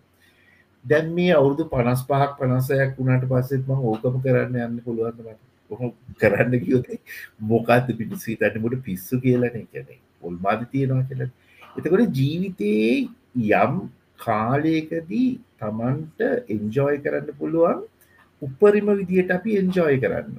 දැන් 0.85 1.11
මේ 1.15 1.33
අවුරුදු 1.33 1.67
පනස් 1.67 2.03
පහක් 2.05 2.31
පනසයක් 2.39 2.95
වුණට 2.99 3.27
පස්සෙත්ම 3.27 3.85
ඕකම 3.85 4.17
කරන්න 4.25 4.59
යන්න 4.61 4.78
පුළුවන්මට 4.81 5.43
ඔහො 5.70 5.91
කරන්න 6.20 6.57
කියෝතේ 6.61 7.01
මොකක්ද 7.45 7.93
පිටිසි 7.93 8.39
තන්නමට 8.39 8.85
පිස්සු 8.85 9.20
කියලන 9.20 9.49
කැනෙ 9.51 9.99
ඔල්මාද 10.23 10.65
තියෙනවා 10.73 11.05
කියලා 11.05 11.31
එතකොට 11.77 12.17
ජීවිතයේ 12.20 12.95
යම් 13.57 13.75
කාලයකදී 14.19 15.28
තමන්ට 15.60 16.20
එන්ජෝය 16.49 16.97
කරන්න 16.99 17.39
පුළුවන් 17.39 17.83
උපරිම 18.43 18.89
විදියට 18.93 19.31
අපි 19.31 19.59
එන්ජෝය 19.59 19.97
කරන්න 19.99 20.39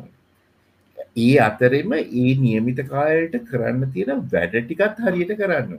ඒ 1.18 1.36
අතරෙම 1.42 1.94
ඒ 1.98 2.32
නියමිත 2.38 2.82
කාලයට 2.88 3.38
කරන්න 3.50 3.92
තියෙන 3.94 4.26
වැඩ 4.34 4.58
ටිකත් 4.58 5.06
හරියට 5.06 5.34
කරන්න 5.36 5.78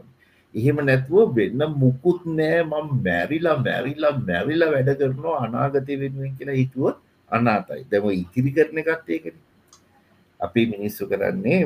එහෙම 0.55 0.79
නැතුව 0.83 1.35
වෙන්න 1.35 1.67
මුකුත් 1.77 2.25
නෑ 2.33 2.63
මම 2.63 2.89
මැරිලා 3.05 3.57
මැරිලා 3.59 4.15
මැරිලා 4.21 4.71
වැඩ 4.75 4.91
කරනවා 5.01 5.37
අනාගතය 5.45 6.01
වෙනුවෙන් 6.01 6.33
කියලා 6.39 6.61
හිතුවොත් 6.63 6.97
අනාතයි. 7.31 7.85
දැම 7.91 8.09
ඉතිරි 8.13 8.51
කරන 8.53 8.79
එකත්තේකෙන 8.79 9.37
අපි 10.41 10.63
මිනිස්සු 10.67 11.07
කරන්නේ 11.07 11.63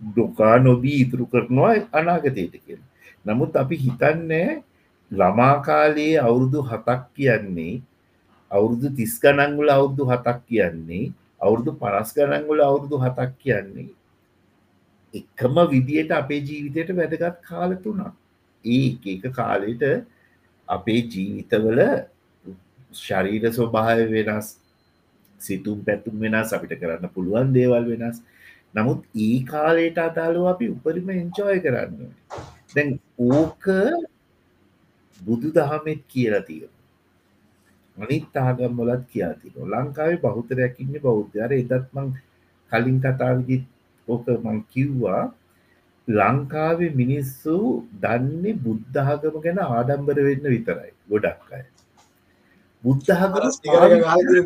ඩොකා 0.00 0.56
නොබී 0.60 0.98
ඉතුරු 1.04 1.26
කරනවා 1.26 1.74
අනාගතයට 1.92 2.56
කියෙන 2.56 2.82
නමුත් 3.26 3.56
අපි 3.56 3.76
හිතන්නේ 3.76 4.62
ළමාකාලයේ 5.10 6.18
අවුරුදු 6.18 6.60
හතක් 6.62 7.02
කියන්නේ 7.14 7.82
අවුරුදු 8.50 8.88
තිස් 8.96 9.14
ගනංගුල 9.22 9.68
අවුරුදු 9.68 10.04
හතක් 10.04 10.38
කියන්නේ 10.48 11.12
අවුරුදු 11.40 11.72
පනස් 11.80 12.10
ගනංගුල 12.16 12.60
අවුරුදු 12.60 12.96
හතක් 12.98 13.30
කියන්නේ. 13.38 13.88
එකම 15.14 15.54
විදියට 15.72 16.10
අපේ 16.12 16.40
ජීවිතයට 16.40 16.90
වැදගත් 16.98 17.36
කාලතුනා 17.48 18.12
ඒ 18.64 18.86
එක 19.06 19.24
කාලෙට 19.38 19.82
අපේ 20.68 21.00
ජීවිතවල 21.12 21.80
ශරීර 22.92 23.44
ස්වභාව 23.52 24.00
වෙනස් 24.14 24.48
සිතුම් 25.40 25.78
පැතුම් 25.86 26.16
වෙනස් 26.18 26.52
අපිට 26.52 26.74
කරන්න 26.80 27.14
පුළුවන් 27.14 27.54
දේවල් 27.56 27.84
වෙනස්. 27.92 28.18
නමුත් 28.74 29.00
ඒ 29.26 29.38
කාලයට 29.44 29.98
අදාලෝ 29.98 30.46
අපි 30.52 30.66
උපරිම 30.74 31.08
එන්ජෝය 31.14 31.58
කරන්න. 31.64 32.10
දැන් 32.74 32.88
ඕක 33.30 33.64
බුදු 35.20 35.48
දහමෙත් 35.52 36.00
කියලා 36.08 36.42
තියෙන 36.42 36.72
අනිත් 37.96 38.36
ආගම් 38.36 38.72
වලත් 38.80 39.04
කියලා 39.08 39.40
තින 39.40 39.54
ලංකාවේ 39.72 40.20
බෞතරයක් 40.20 40.76
ඉන්න 40.80 41.00
බෞද්ධර 41.00 41.50
එදත් 41.52 41.88
මං 41.94 42.12
කලින් 42.72 42.98
කතාවිදිත් 43.00 43.64
ඕක 44.08 44.26
මං 44.36 44.58
කිව්වා 44.72 45.22
ලංකාවේ 46.08 46.90
මිනිස්සු 46.92 47.56
දන්නේ 48.00 48.58
බුද්ධාගම 48.60 49.36
ගැන 49.40 49.58
ආඩම්බර 49.60 50.18
වෙන්න 50.20 50.46
විතරයි 50.46 50.92
ගොඩක් 51.08 51.52
අය. 51.52 51.64
බුද්ධාගම 52.84 53.50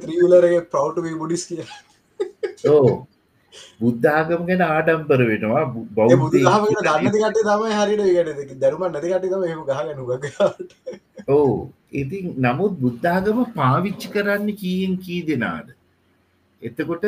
ත්‍රීලරගේ 0.02 0.62
ප්‍රව් 0.68 1.16
බුඩිස් 1.18 1.44
කිය 1.46 1.64
ඕ 2.68 3.06
බුද්ධාගම 3.80 4.46
ගැන 4.46 4.62
ආඩම්බර 4.62 5.20
වෙනවා. 5.26 5.64
බෞද්ධ 5.94 6.16
බුදු 6.18 6.38
දහමකට 6.38 6.86
දන්නති 6.86 7.18
කට 7.24 7.38
තමයි 7.42 7.72
හරිට 7.78 8.54
දරුම 8.60 8.86
නැතිකට 8.86 9.26
තම 9.26 9.44
එම 9.48 9.62
ගහගනුග 9.64 10.10
ඕ 11.28 11.72
ඉතින් 11.92 12.34
නමුත් 12.38 12.72
බුද්ධාගම 12.78 13.44
පාවිච්චි 13.52 14.08
කරන්න 14.08 14.50
කීයෙන් 14.54 14.96
කී 14.96 15.22
දෙනාද? 15.22 15.68
එතකොට 16.62 17.04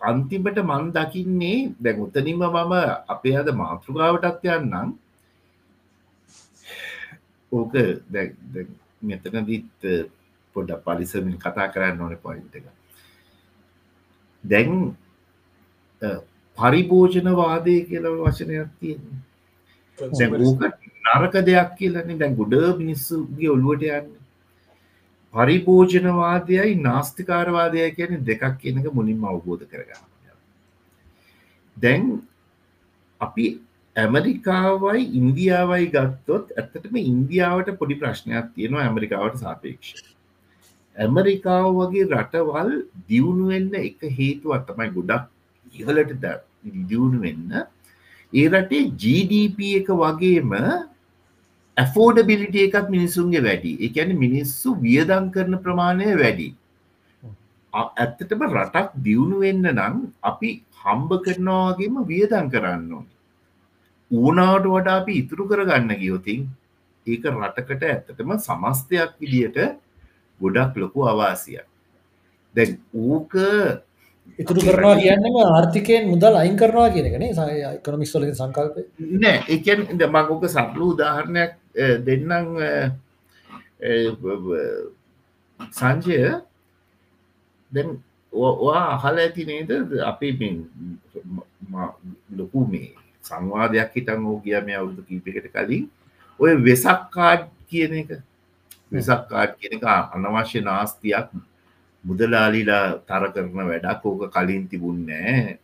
අන්තිමට 0.00 0.58
මන් 0.60 0.90
දකින්නේ 0.92 1.58
දැන් 1.80 2.00
උතනින්ම 2.00 2.42
මම 2.46 2.74
අපේ 3.08 3.36
අද 3.36 3.48
මාතෘකාවටත් 3.54 4.44
යන්නම්. 4.50 4.98
ඕක 7.52 7.74
දැ- 8.10 8.34
මෙතනදිත් 9.02 9.66
පොඩ 10.56 10.70
පරිසමින් 10.84 11.38
කතා 11.38 11.68
කරන්න 11.68 12.00
ඕන 12.00 12.16
පොයින්ට 12.16 12.54
එක. 12.54 12.66
දැන් 14.44 14.96
පරිභෝජනවාදය 16.58 17.76
කියල 17.88 18.04
වචනයක් 18.16 18.70
තියෙන 18.80 19.00
නරක 21.04 21.34
දෙයක් 21.46 21.70
කියලන්නේ 21.78 22.18
දැන් 22.18 22.36
ගොඩ 22.36 22.54
මිනිස්සුගේ 22.78 23.50
ඔළුවට 23.50 23.84
යන්න. 23.90 24.08
පරිභෝජනවාදයයි 25.34 26.80
නාස්තිකාරවාදය 26.80 27.90
කියන 27.96 28.24
දෙකක් 28.24 28.58
කියනක 28.62 28.86
මුලින්ම 28.92 29.24
අවබෝධ 29.24 29.64
කරගන්න. 29.66 30.08
දැන් 31.76 32.02
අපි 33.20 33.46
ඇමරිකාවයි 33.96 35.04
ඉන්දියාවයි 35.18 35.86
ගත්තොත් 35.92 36.50
ඇත්තටම 36.52 36.96
ඉන්දියාවට 37.02 37.70
පොඩි 37.80 38.00
ප්‍රශ්නයක් 38.00 38.50
තියෙනවා 38.54 38.86
ඇමරිකාවට 38.86 39.42
සාපේක්ෂ 39.42 40.02
ඇමරිකාව 40.96 41.68
වගේ 41.78 42.08
රටවල් 42.08 42.72
දියුණුවෙන්න 43.08 43.78
එක 43.82 44.00
හේතුවත් 44.18 44.66
තමයි 44.68 44.90
ගොඩක් 44.96 45.30
ඉහලට 45.74 46.12
ද- 46.24 46.42
දියුණු 46.88 47.20
වෙන්න. 47.20 47.52
ඒ 48.32 48.48
රටේ 48.48 48.82
GDP 49.02 49.58
එක 49.76 49.88
වගේම 50.02 50.52
ඇෆෝඩබිලිට 51.76 52.56
එකත් 52.56 52.90
මිනිසුන්ගේ 52.90 53.40
වැඩි. 53.40 53.72
එකැන 53.80 54.18
මිනිස්සු 54.18 54.74
වියදං 54.80 55.30
කරන 55.30 55.56
ප්‍රමාණය 55.58 56.10
වැඩි. 56.16 56.48
ඇත්තටම 57.72 58.42
රටක් 58.50 58.90
දියුණු 59.02 59.38
වෙන්න 59.38 59.62
නම් 59.62 59.96
අපි 60.22 60.50
හම්බ 60.84 61.10
කරනවාගේම 61.24 61.96
වියදං 62.06 62.50
කරන්න 62.50 62.92
ඕන. 62.92 63.06
ඌනාවට 64.10 64.66
වඩා 64.66 64.96
අපි 65.00 65.12
ඉතුරු 65.12 65.48
කරගන්න 65.48 65.96
ගියොතින් 65.98 66.40
ඒක 67.06 67.24
රටකට 67.26 67.82
ඇත්තටම 67.82 68.30
සමස්තයක් 68.38 69.12
විදියට 69.20 69.58
ගොඩක් 70.40 70.76
ලොකු 70.76 71.00
අවාසියක්. 71.02 71.66
දැන් 72.54 72.78
ඌක 72.94 73.32
ඉතුරු 74.38 74.60
කරනවා 74.60 74.96
කියන්නම 74.96 75.36
ආර්ථිකයෙන් 75.38 76.08
මුදල් 76.08 76.34
අයින් 76.34 76.56
කරනවා 76.56 76.90
කියනකනේ 76.90 77.32
සයකොනමිස්වල 77.32 78.24
සංකල්පය. 78.32 78.80
නෑ 79.22 79.38
එකන් 79.48 79.80
මංගෝක 80.06 80.44
සපලු 80.48 80.94
උදාහරණයක් 80.94 81.52
දෙන්නම් 82.06 82.48
සංජය. 85.72 86.18
දැන් 87.72 87.88
අහල 88.96 89.16
ඇති 89.18 89.42
නේද? 89.44 89.70
අපි 90.02 90.28
ම- 91.70 91.96
ලොකු 92.36 92.66
මේ 92.66 92.94
සංවාදයක් 93.22 93.90
හිටන් 93.94 94.26
ඕ 94.26 94.40
ගිය 94.40 94.60
මේ 94.60 94.76
අවුදු 94.76 95.02
කීපකට 95.02 95.48
කලින්. 95.54 95.84
ඔය 96.40 96.52
වෙසක් 96.58 97.10
කාඩ් 97.10 97.48
කියන 97.70 97.92
එක. 97.94 98.10
වෙසක් 98.92 99.28
කාඩ් 99.30 99.54
කියන 99.58 99.78
එක 99.78 99.84
අනවශ්‍ය 99.86 100.60
නාස්තියක් 100.60 101.30
මුදලාලිලා 102.04 102.86
තර 103.08 103.24
කරන 103.34 103.68
වැඩක් 103.70 104.04
ඕක 104.04 104.22
කලින් 104.34 104.64
තිබුන්නෑ 104.70 105.58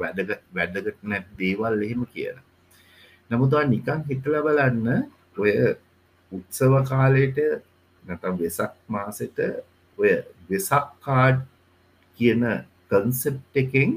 වැඩ 0.00 0.20
වැඩකට 0.56 1.00
නැත් 1.04 1.26
දේවල් 1.40 1.82
එහෙම 1.84 2.02
කියලා. 2.12 2.44
නමුතුවා 3.30 3.66
නිකං 3.74 4.00
හිතල 4.08 4.34
බලන්න 4.46 4.86
ඔය 5.36 5.52
උත්සව 6.32 6.72
කාලයට 6.90 7.38
නැතම් 8.02 8.34
වෙසක් 8.40 8.72
මාසට 8.88 9.38
ඔය 9.98 10.12
වෙසක් 10.50 10.86
කාඩ් 11.04 11.44
කියන 12.18 12.42
කන්සෙප් 12.90 13.36
එකෙන් 13.54 13.90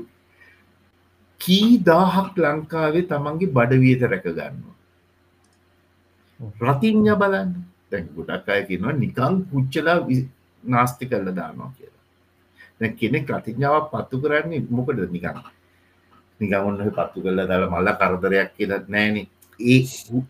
කී 1.42 1.72
දාහක් 1.84 2.36
ලංකාවේ 2.38 3.08
තමන්ගේ 3.12 3.54
බඩවියත 3.58 4.04
රැකගන්න 4.12 4.62
රතිං්ඥ 6.62 7.14
බලන්න. 7.16 7.50
දැන් 7.90 8.06
ගොඩක් 8.16 8.48
අය 8.50 8.62
කියනවා 8.68 8.96
නිකං 8.96 9.34
පුච්චලා 9.50 10.00
නාස්ති 10.64 11.06
කල්ල 11.06 11.36
දානවා 11.36 11.72
කියලා. 11.78 12.04
දැ 12.80 12.94
කෙනෙක් 12.94 13.30
රතිඥාවක් 13.30 13.92
පත්තු 13.92 14.22
කරන්නේ 14.22 14.66
මොකද 14.70 15.00
නිකං 15.12 15.42
නිකවන්න 16.40 16.92
පත්තු 16.92 17.22
කල්ල 17.22 17.46
දාල 17.48 17.70
මල්ල 17.70 17.94
කරදරයක් 18.00 18.50
කියලත් 18.58 18.88
නෑන. 18.90 19.18
ඒ 19.60 19.80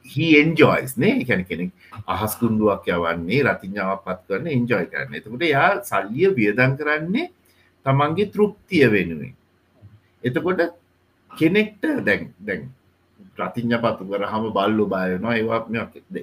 හි 0.06 0.28
එන්ජෝයිස් 0.42 0.98
නේ. 0.98 1.26
කැන 1.26 1.46
කෙනෙක් 1.46 1.72
අහස් 2.08 2.36
කුන්ඩුවක් 2.40 2.88
යවන්නේ 2.88 3.44
රතිඥාවක් 3.44 4.04
පත් 4.06 4.20
කරන 4.28 4.48
එන්ජෝයි 4.48 4.92
කරන්න. 4.92 5.16
එතකට 5.16 5.48
යා 5.48 5.72
සල්ලිය 5.84 6.36
වියදන් 6.36 6.78
කරන්නේ 6.78 7.32
තමන්ගේ 7.86 8.32
තෘප්තිය 8.34 8.86
වෙනුවෙන්. 8.92 9.34
එතකොට 10.24 10.62
කෙනෙක්ට 11.32 11.84
දැන් 12.06 12.34
දැන් 12.40 12.70
ප්‍රතිඥ 13.36 13.78
පත්තු 13.78 14.10
කර 14.10 14.28
හම 14.28 14.46
බල්ලු 14.58 14.86
බායනවා 14.88 15.36
ඒවා 15.36 15.62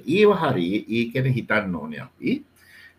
ඒව 0.07 0.31
හරි 0.41 0.69
ඒ 0.89 1.03
කැන 1.13 1.33
හිතන්න 1.37 1.75
ඕන 1.75 1.93
අපි. 1.99 2.43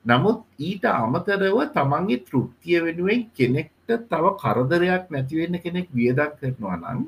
නමුත් 0.05 0.45
ඊට 0.59 0.85
අමතරව 0.87 1.57
තමන්ගේ 1.75 2.25
තෘප්තිය 2.25 2.81
වෙනුවෙන් 2.81 3.25
කෙනෙක්ට 3.33 3.89
තව 4.09 4.25
කරදරයක් 4.43 5.11
නැතිවෙන්න 5.11 5.61
කෙනෙක් 5.61 5.89
වියදක් 5.93 6.37
කරනවා 6.39 6.77
නම් 6.77 7.01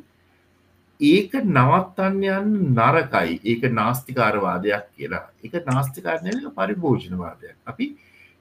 ඒක 1.01 1.33
නවත්තන්න 1.35 2.25
යන්න 2.31 2.75
නරකයි. 2.75 3.41
ඒක 3.43 3.63
නාස්තිකාරවාදයක් 3.71 4.85
කියලා. 4.91 5.27
එක 5.43 5.55
නාස්තිකාරණය 5.67 6.33
පරිභෝජනවාදයක්. 6.51 7.57
අපි 7.67 7.87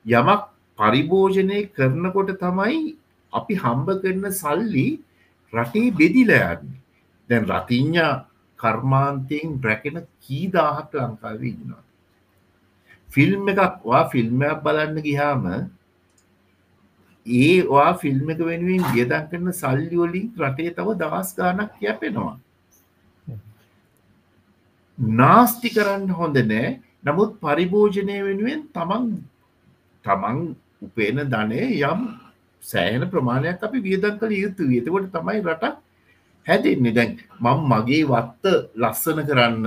යමක් 0.05 0.41
පරිභෝජනය 0.79 1.59
කරනකොට 1.69 2.35
තමයි 2.37 2.95
අපි 3.33 3.53
හම්බ 3.55 3.87
කරන 4.01 4.25
සල්ලි 4.33 4.87
රටේ 5.53 5.91
බෙදිලයන්නේ 5.91 6.59
දැන් 7.29 7.47
රතිඥා 7.47 8.25
කර්මාන්තයෙන් 8.59 9.57
රැකෙන 9.63 9.97
කීදාහක් 10.19 10.93
ලංකාව 10.95 11.41
ඉන්නවා 11.43 11.83
ෆිල්ම් 13.11 13.49
එකක් 13.53 13.77
වා 13.83 14.03
ෆිල්ම්යක් 14.11 14.63
බලන්න 14.65 14.97
ගිහාම 15.07 15.45
ඒ 17.25 17.63
වා 17.63 17.89
ෆිල්ම් 17.95 18.29
එක 18.29 18.39
වෙනුවෙන් 18.41 18.83
වියදන් 18.93 19.27
කරන 19.31 19.51
සල්ලිවලින් 19.53 20.27
රටේ 20.37 20.71
තව 20.77 20.87
දවස් 21.01 21.29
ගානක් 21.35 21.71
යැපෙනවා. 21.81 22.35
නාස්ති 24.97 25.69
කරන්න 25.69 26.09
හොඳ 26.11 26.37
නෑ. 26.45 26.79
නමුත් 27.03 27.37
පරිභෝජනය 27.39 28.17
වෙනුවෙන් 28.21 28.65
තමන් 28.73 29.05
තමන් 30.05 30.41
උපේන 30.81 31.23
ධනය 31.27 31.61
යම් 31.83 32.01
සෑහන 32.63 33.05
ප්‍රමාණයක් 33.09 33.63
අපි 33.63 33.85
වියදන් 33.87 34.17
කළ 34.19 34.33
යුතු 34.35 34.63
එතකොට 34.71 35.11
තමයි 35.11 35.41
රටක් 35.41 35.75
හැදෙන්නේ. 36.45 36.93
දැන් 36.93 37.11
මං 37.39 37.59
මගේ 37.71 38.03
වත්ත 38.05 38.43
ලස්සන 38.75 39.23
කරන්න 39.27 39.65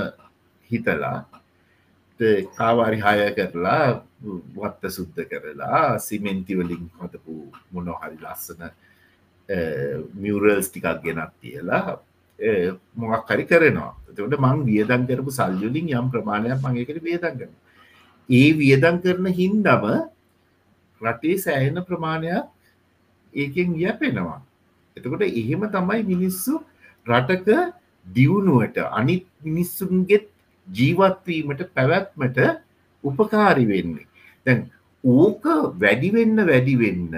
හිතලා 0.71 1.34
කාවාරි 2.21 2.99
හය 3.03 3.35
කරලා 3.37 4.03
වත්ත 4.57 4.91
සුද්ධ 4.97 5.21
කරලා 5.31 5.99
සිමෙන්තිවලින් 5.99 6.85
හොතපු 7.01 7.35
මොනොහරි 7.73 8.17
ලස්සන 8.23 8.63
මියරල්ස් 10.23 10.71
ටිකක් 10.71 11.03
ගෙනත් 11.03 11.33
තියලා 11.43 11.99
මොක් 12.97 13.29
හරි 13.31 13.45
කරනවා. 13.45 13.93
එතකට 14.09 14.39
මං 14.39 14.65
වියදන් 14.71 15.07
කරපු 15.09 15.31
සල්යුලින් 15.31 15.87
යම් 15.91 16.11
ප්‍රමාණයක් 16.15 16.59
මගේකට 16.65 17.03
වියදන් 17.03 17.39
කරන 17.39 17.53
ඒ 18.29 18.49
වියදන් 18.61 18.97
කරන 19.05 19.27
හින්දම 19.41 19.85
රටේ 21.01 21.37
සෑහෙන 21.39 21.83
ප්‍රමාණයක් 21.89 22.47
ඒකෙන් 23.35 23.75
යැපෙනවා. 23.83 24.39
එතකොට 24.97 25.23
එහෙම 25.23 25.63
තමයි 25.75 26.03
මිනිස්සු 26.13 26.63
රටක 27.07 27.75
දියුණුවට 28.07 28.79
අනිත් 29.01 29.27
මිනිස්සුන්ගෙත් 29.43 30.31
ජීවත්වීමට 30.69 31.63
පැවැත්මට 31.75 32.39
උපකාරි 33.05 33.65
වෙන්නේ. 33.69 34.07
දැන් 34.47 34.71
ඕක 35.05 35.45
වැඩිවෙන්න 35.81 36.37
වැඩිවෙන්න 36.47 37.15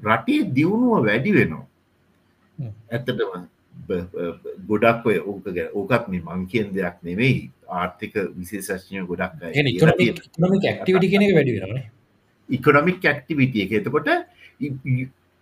රටේ 0.00 0.40
දියුණුව 0.54 1.04
වැඩි 1.06 1.32
වෙනවා. 1.34 1.66
ඇත්තටම 2.90 3.46
ගොඩක් 4.68 5.06
ඔය 5.06 5.18
ඕක 5.18 5.44
ගැ 5.56 5.68
ඕකත් 5.72 6.08
මේ 6.08 6.20
මංකියෙන් 6.20 6.74
දෙයක් 6.74 6.96
නෙවෙයි 7.02 7.50
ආර්ථික 7.68 8.14
විශේෂඥය 8.38 9.06
ගොඩක් 9.06 9.32
නොමික 10.38 10.64
ඇක්ටිවිටි 10.64 11.08
කෙනෙක 11.12 11.34
වැඩි 11.34 11.60
වෙනන 11.60 11.82
ඉකොනොමික් 12.48 13.04
ඇක්ටිවිටිය 13.04 13.62
එක. 13.64 13.72
එතකොට 13.72 14.08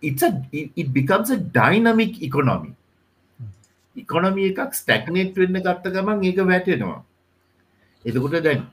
it's 0.03 0.23
a 0.23 0.29
it 0.51 0.93
becomes 3.97 4.27
a 4.27 4.31
dynamic 4.31 4.45
economy 4.45 4.45
economy 4.45 4.65
එකක් 4.65 4.73
ස්ටැක්නේට් 4.73 5.35
වෙන්න 5.35 5.53
ගත්ත 5.53 5.85
ගමන් 5.93 6.23
ඒක 6.23 6.37
වැටෙනවා. 6.37 7.03
එතකොට 8.05 8.43
දැන් 8.43 8.67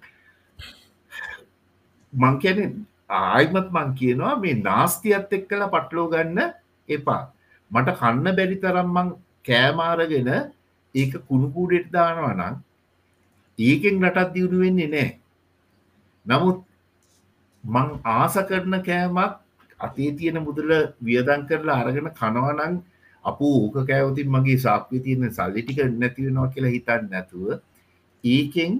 මං 2.12 2.38
කියන 2.38 2.86
ආයිමත් 3.08 3.70
මං 3.70 3.94
කියනවා 3.94 4.36
මේ 4.36 4.54
නාස්තියත් 4.54 5.32
එක් 5.32 5.48
කලා 5.48 5.68
පටලෝ 5.68 6.08
ගන්න 6.08 6.52
එපා. 6.88 7.32
මට 7.70 7.98
කන්න 7.98 8.36
බැරි 8.36 8.56
තරම්මං 8.56 9.16
කෑමාරගෙන 9.44 10.52
ඒක 10.94 11.12
කුණුකූඩෙට 11.28 11.92
දානවනං 11.92 12.56
ඒකෙන් 13.58 14.02
රටත් 14.02 14.34
දියුණු 14.34 14.58
වෙන්නේ 14.58 14.86
නෑ 14.86 15.18
නමුත් 16.26 16.64
මං 17.64 18.00
ආස 18.04 18.34
කරන 18.34 18.82
කෑමක් 18.82 19.40
අතේ 19.78 20.12
තියෙන 20.12 20.44
මුදල 20.44 20.94
වියදන් 21.00 21.46
කරලා 21.48 21.80
අරගෙන 21.80 22.10
කනවනං 22.10 22.82
අප 23.24 23.38
ඕක 23.42 23.76
කෑවතින් 23.88 24.28
මගේ 24.30 24.58
සාක්්‍ය 24.58 25.00
තියෙන 25.00 25.30
සල්ලිටික 25.30 25.78
නැතිවෙනවා 25.94 26.48
කියලා 26.48 26.74
හිතන්න 26.76 27.08
නැතුව 27.10 27.48
ඒකෙන් 28.24 28.72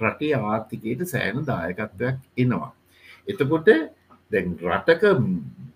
රටේ 0.00 0.34
ආර්ථිකයට 0.42 1.02
සෑන 1.06 1.42
දායකත්වයක් 1.48 2.16
එනවා. 2.36 2.70
එතකොට 3.26 3.68
දැන් 4.32 4.54
රටක 4.64 5.02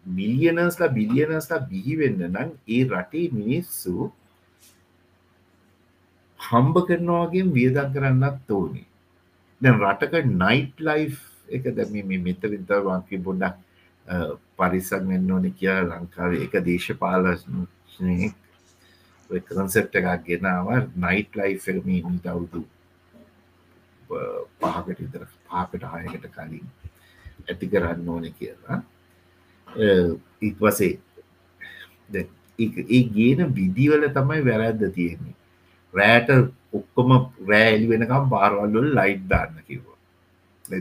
මිලියනස්ලා 0.09 0.91
බිලියනස්ලා 0.91 1.67
බිහිවෙන්න 1.70 2.23
නම් 2.28 2.51
ඒ 2.68 2.83
රටේ 2.86 3.26
මිනිස්සු 3.33 4.10
හම්බ 6.41 6.76
කරනවාගේ 6.89 7.47
වියදන් 7.52 7.93
කරන්නත් 7.94 8.51
ඕනේ 8.51 8.86
දැන් 9.60 9.81
රටක 9.81 10.15
නයිට් 10.35 10.81
ලයි් 10.81 11.07
එක 11.49 11.65
දැම 11.76 11.94
මේ 12.09 12.20
මෙත 12.20 12.43
විතර 12.44 12.83
වාකි 12.83 13.18
බොඩක් 13.18 13.57
පරිසන් 14.59 15.09
වෙන්න 15.09 15.31
ඕන 15.31 15.49
කියා 15.52 15.81
ලංකාවේ 15.85 16.44
එක 16.47 16.55
දේශපාලනය 17.97 18.33
කන්සෙප්ට 19.31 19.94
එකක් 19.94 20.25
ගෙනාව 20.26 20.68
නයිට් 20.97 21.36
ලයි් 21.36 21.57
එකම 21.57 21.86
මීට 21.86 22.26
අවුදු 22.26 22.62
පහකට 24.60 25.00
විතර 25.00 25.25
පාකට 25.49 25.83
හයකට 25.94 26.26
කලින් 26.34 26.66
ඇති 27.49 27.66
කරන්න 27.68 28.08
ඕන 28.08 28.28
කියලා. 28.33 28.83
ඉත්වසේ 30.42 30.99
ඒ 32.58 33.02
ගේන 33.16 33.55
විදිවල 33.55 34.08
තමයි 34.08 34.44
වැරැද්ද 34.44 34.83
තියෙන්නේ. 34.94 35.34
රෑට 35.94 36.31
ඔක්කොම 36.73 37.10
රෑලි 37.49 37.89
වෙනකම් 37.89 38.28
පාරවල්වල 38.31 38.92
ලයිට් 38.94 39.25
දාන්න 39.28 39.57
කිව්වා. 39.66 39.99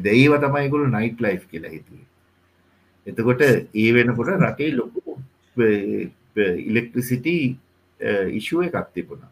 දෙයිව 0.04 0.38
තමයිකුළු 0.42 0.92
නයිට් 0.98 1.22
ලයි් 1.22 1.40
කියලා 1.40 1.72
හිතුවේ. 1.72 2.08
එතකොට 3.08 3.42
ඒ 3.42 3.90
වෙනකොට 3.94 4.30
රටේ 4.44 4.76
ලොකු 4.76 5.18
ඉලෙක්ට්‍රිසිටි 6.38 7.36
ඉශුව 8.40 8.62
එකක් 8.68 8.88
තිබුණා. 8.94 9.32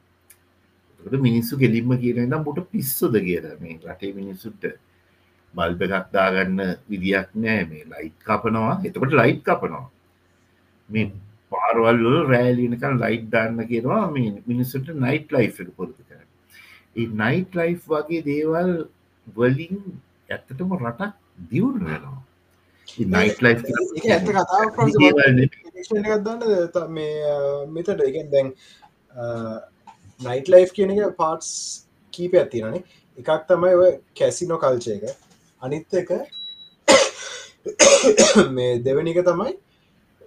මිනිස්සු 1.28 1.58
කෙලින්ම 1.58 1.92
කියන 2.00 2.20
නම් 2.30 2.44
බොට 2.44 2.60
පිස්සුද 2.72 3.16
කියර 3.28 3.46
මේ 3.62 3.80
රටේ 3.84 4.14
මිනිස්සුට 4.20 4.64
බල්බ 5.54 5.82
එකක්දාගන්න 5.82 6.60
විදියක් 6.90 7.30
නෑ. 7.36 7.62
මේ 7.72 7.84
ලයිට් 7.94 8.20
කපනවා. 8.28 8.74
එතකොට 8.86 9.14
ලයිට් 9.22 9.44
කපනවා. 9.44 9.88
මේ 10.90 11.12
පාරවල් 11.52 12.04
රෑලිනකල් 12.32 12.96
ලයිට් 13.04 13.28
දාන්න 13.36 13.58
කියනවා 13.72 14.04
මේ 14.16 14.30
මිනිස්සුට 14.52 14.88
නයිට් 15.06 15.28
ලයි් 15.36 15.48
එක 15.50 15.70
පුරුදු 15.78 16.02
කරන්න. 16.10 16.30
ඒ 16.96 17.08
නයිට් 17.22 17.52
ලයි් 17.60 17.72
වගේ 17.88 18.22
දේවල් 18.30 18.72
වලින් 19.28 19.76
ඇත්තටම 20.30 20.70
රටක් 20.80 21.14
දියුණු 21.52 21.86
වෙනවා. 21.90 22.22
නයිට් 23.14 23.40
ලයි් 23.44 23.54
ඇත 25.86 26.06
කතාව 26.06 26.44
ගත්දන්න 26.44 26.92
මේ 26.92 27.34
මෙතට 27.70 28.04
එකෙන් 28.08 28.32
දැන් 28.32 28.54
නයිට 30.22 30.48
ලයි් 30.48 30.70
කියන 30.70 30.94
එක 30.94 31.18
පාටස් 31.18 31.50
කීප 32.14 32.34
ඇතිරනේ 32.36 32.84
එකක් 33.18 33.48
තමයි 33.48 33.76
ඔය 33.76 33.92
කැසිනෝ 34.16 34.58
කල්චය 34.58 34.96
එක. 34.96 35.04
අනිත් 35.62 35.94
එක 35.94 36.10
මේ 38.58 38.80
දෙවනික 38.80 39.20
තමයි 39.24 39.54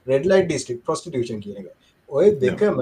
රෙඩලයි 0.06 0.44
ඩිස්ටික් 0.44 0.84
ප්‍රස්ටිටියෂන් 0.84 1.42
කියන 1.42 1.58
එක. 1.62 1.72
ඔය 2.08 2.30
දෙකම 2.36 2.78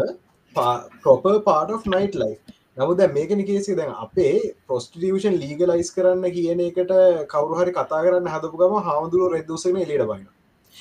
පොප 0.56 1.24
පාට 1.44 1.70
of 1.70 1.86
නයිට 1.86 2.14
ලයි 2.14 2.36
නමුද 2.76 3.00
මේක 3.10 3.30
නිකේසි 3.32 3.76
දැන් 3.76 3.92
අපේ 3.98 4.54
ප්‍රස්ටිටියෂන් 4.66 5.36
ලීගලයිස් 5.36 5.90
කරන්න 5.92 6.32
කියන 6.32 6.62
එකට 6.62 6.94
කවරු 7.28 7.60
හරි 7.60 7.72
කතා 7.72 8.00
කරන්න 8.02 8.30
හදපු 8.30 8.56
ගම 8.56 8.74
හාමුදුරුව 8.88 9.34
රෙද්දසන 9.34 9.76
එලිට 9.78 10.06
බයින 10.06 10.26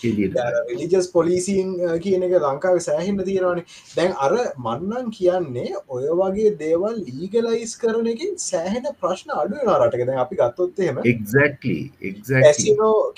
ලිජස් 0.04 1.08
පොලිසින් 1.12 1.76
කියන 2.06 2.24
එක 2.28 2.34
ලංකාව 2.38 2.80
සෑහින්න 2.88 3.22
තියෙනවානේ. 3.26 3.66
දැන් 3.98 4.16
අර 4.20 4.34
මන්නන් 4.58 5.12
කියන්නේ 5.12 5.70
ඔය 5.90 6.04
වගේ 6.22 6.56
දේවල් 6.64 6.98
ලීගලයිස් 7.10 7.78
කරන 7.78 8.10
එකින් 8.14 8.36
සෑහෙන 8.48 8.90
ප්‍රශ්න 9.02 9.32
අඩුව 9.36 9.72
රටක 9.78 10.08
දැන් 10.10 10.20
අපි 10.26 10.36
ගත්තොත්තේම 10.42 11.00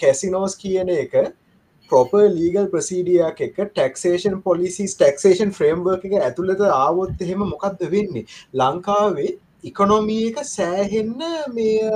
කැසිනෝස් 0.03 0.55
කියන 0.57 0.93
එක 0.97 1.17
පොප 1.91 2.13
ලීගල් 2.35 2.67
ප්‍රසීඩියක් 2.67 3.41
එක 3.47 3.57
ටක්ෂේෂන් 3.57 4.37
පොලිසිස් 4.41 4.95
ටක්ෂේෂන් 4.95 5.51
ෆ්‍රේම්බර්ක 5.57 6.05
එක 6.09 6.15
ඇතුළත 6.19 6.61
ආවොත් 6.67 7.21
එහෙම 7.21 7.43
මොකක්ද 7.53 7.83
වෙන්නේ? 7.91 8.25
ලංකාවේ 8.53 9.31
ඉකොනොමී 9.63 10.25
එක 10.29 10.39
සෑහෙන්න 10.47 11.21
මේ 11.53 11.91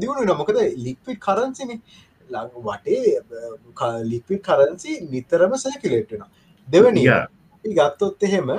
දියුණු 0.00 0.24
නමොකද 0.30 0.58
ලික්විඩ් 0.86 1.20
කරන්සින 1.26 1.70
වටේ 2.68 3.20
ලික්විඩ් 4.12 4.42
කරන්සි 4.48 5.00
නිතරම 5.10 5.52
සැකිලේට්ෙන 5.64 6.24
දෙවනිය 6.68 7.10
ගත්තොත් 7.64 8.22
එහෙම 8.22 8.50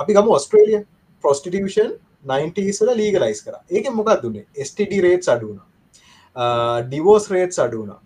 අපි 0.00 0.12
ගම 0.12 0.28
ඔස්ට්‍රේලිය 0.38 0.80
ප්‍රස්ටිටියෂන් 1.24 1.92
90සල 2.26 2.90
ලීගලයිස් 2.96 3.40
කර. 3.44 3.56
ඒක 3.70 3.86
මොකක් 3.92 4.10
දුන්නේ 4.22 4.66
ස්ටඩ 4.68 5.02
රේට් 5.06 5.28
අඩුන 5.28 5.58
ඩිවෝස් 6.88 7.30
රේට් 7.30 7.58
අඩුනා 7.64 8.00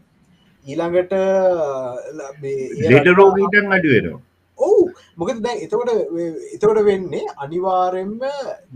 ඊළඟට 0.66 1.12
ලෙටරෝගීටන් 2.94 3.76
අඩුවෙනවා 3.76 4.22
ඔවු. 4.58 4.90
මොකද 5.16 5.38
දැන් 5.44 5.62
එතකොට 5.64 5.90
එතකොට 6.54 6.80
වෙන්නේ 6.88 7.30
අනිවාරෙන්ම 7.44 8.18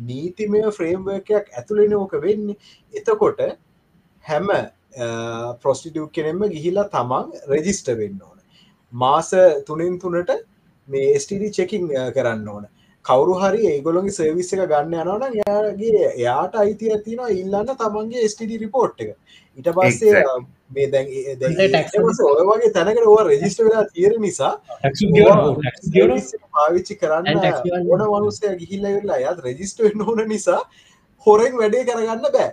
නීතිමය 0.09 0.63
ෆ්‍රේම්වර්කයක් 0.77 1.51
ඇතුළෙන 1.59 1.95
ඕක 1.95 2.15
වෙන්නේ. 2.23 2.57
එතකොට 2.95 3.41
හැම 4.25 4.49
ප්‍රොස්ටිටිය් 5.63 6.11
කෙනෙම 6.13 6.45
ගිහිලා 6.51 6.89
තමන් 6.89 7.33
රෙජිස්ට 7.49 7.89
වෙන්න 7.89 8.21
ඕන. 8.21 8.39
මාස 8.93 9.31
තුනෙන් 9.67 9.99
තුනට 9.99 10.31
මේ 10.89 11.19
ස්ටඩ 11.19 11.53
චෙකින් 11.53 11.89
කරන්න 11.89 12.49
ඕන. 12.49 12.67
කවරු 13.05 13.35
හරි 13.35 13.61
ඒගොලොගේ 13.69 14.15
සර්විස් 14.17 14.53
එක 14.55 14.65
ගන්න 14.71 14.95
යනවන 15.03 15.39
යාගේ 15.41 16.03
එයාට 16.09 16.55
අයිති 16.55 16.93
ඇතිනවා 16.95 17.31
ඉල්ලන්න 17.35 17.73
තමන්ගේ 17.77 18.29
ස්ටඩ 18.29 18.61
රිපෝට් 18.61 19.01
එක. 19.01 19.17
ඉට 19.59 19.69
පස්සේ 19.77 20.23
මේ 20.71 20.87
දැන් 20.93 21.09
ඔය 21.09 22.45
වගේ 22.51 22.73
තැනකට 22.77 23.07
ඕ 23.07 23.19
රෙජිස්ට 23.25 23.65
වෙලා 23.65 23.85
තියර 23.91 24.15
නිසා 24.21 24.53
පාවිච්චි 26.53 26.99
කරන්න 27.01 27.43
ඕන 27.91 28.07
වනුසය 28.15 28.55
ගිහිල්ල 28.63 28.89
වෙලා 28.89 29.21
අයත් 29.21 29.45
රෙජිස්ට 29.47 29.83
වෙන්න 29.87 30.07
ඕන 30.07 30.25
නිසා 30.29 30.61
හොරෙන් 31.27 31.59
වැඩේ 31.59 31.85
කරගන්න 31.85 32.33
බෑ 32.37 32.51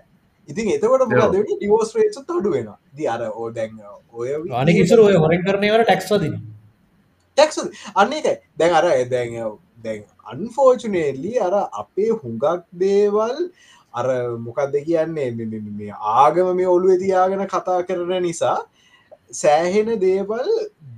ඉතින් 0.50 0.70
එතකොට 0.76 1.08
මොකද? 1.08 1.36
ඩිවෝස් 1.54 1.96
රේට්ස් 1.96 2.22
අඩු 2.22 2.52
වෙනවා. 2.56 2.78
දී 2.98 3.08
අර 3.08 3.22
ඕ 3.32 3.50
දැන් 3.52 3.80
ඔය 4.14 4.30
අනිකිසර 4.62 5.00
ඔය 5.00 5.16
හොරෙන් 5.24 5.44
කරනවට 5.48 5.86
ටැක්ස්වදින 5.86 6.38
ටැක්ස් 7.38 7.58
අන්න 7.96 8.14
එකයි 8.14 8.36
දැන් 8.58 8.78
අර 8.80 8.86
දැන් 9.14 9.36
දැන් 9.86 10.02
අන්ෆෝර්චනේලි 10.34 11.34
අර 11.48 11.54
අපේ 11.84 12.10
හුඟක් 12.14 12.66
දේවල් 12.80 13.38
අර 13.94 14.08
මොකක්ද 14.40 14.76
කියන්නේ? 14.88 15.30
මේ 15.78 15.94
ආගම 16.18 16.52
මේ 16.56 16.68
ඔලු 16.68 16.98
තියාගෙන 17.06 17.48
කතා 17.48 17.80
කරන 17.84 18.14
නිසා 18.24 18.58
සෑහෙන 19.32 19.90
දේවල් 20.02 20.50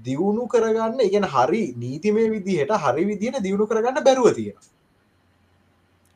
දියුණු 0.03 0.47
කරගන්න 0.47 0.99
ඉගෙන 1.01 1.25
හරි 1.25 1.63
නීතිමේ 1.77 2.27
විදිහට 2.31 2.71
හරි 2.85 3.03
විදිහට 3.05 3.43
දියුණු 3.43 3.67
කරගන්න 3.67 4.03
බැරුව 4.03 4.33
තියෙන 4.35 4.57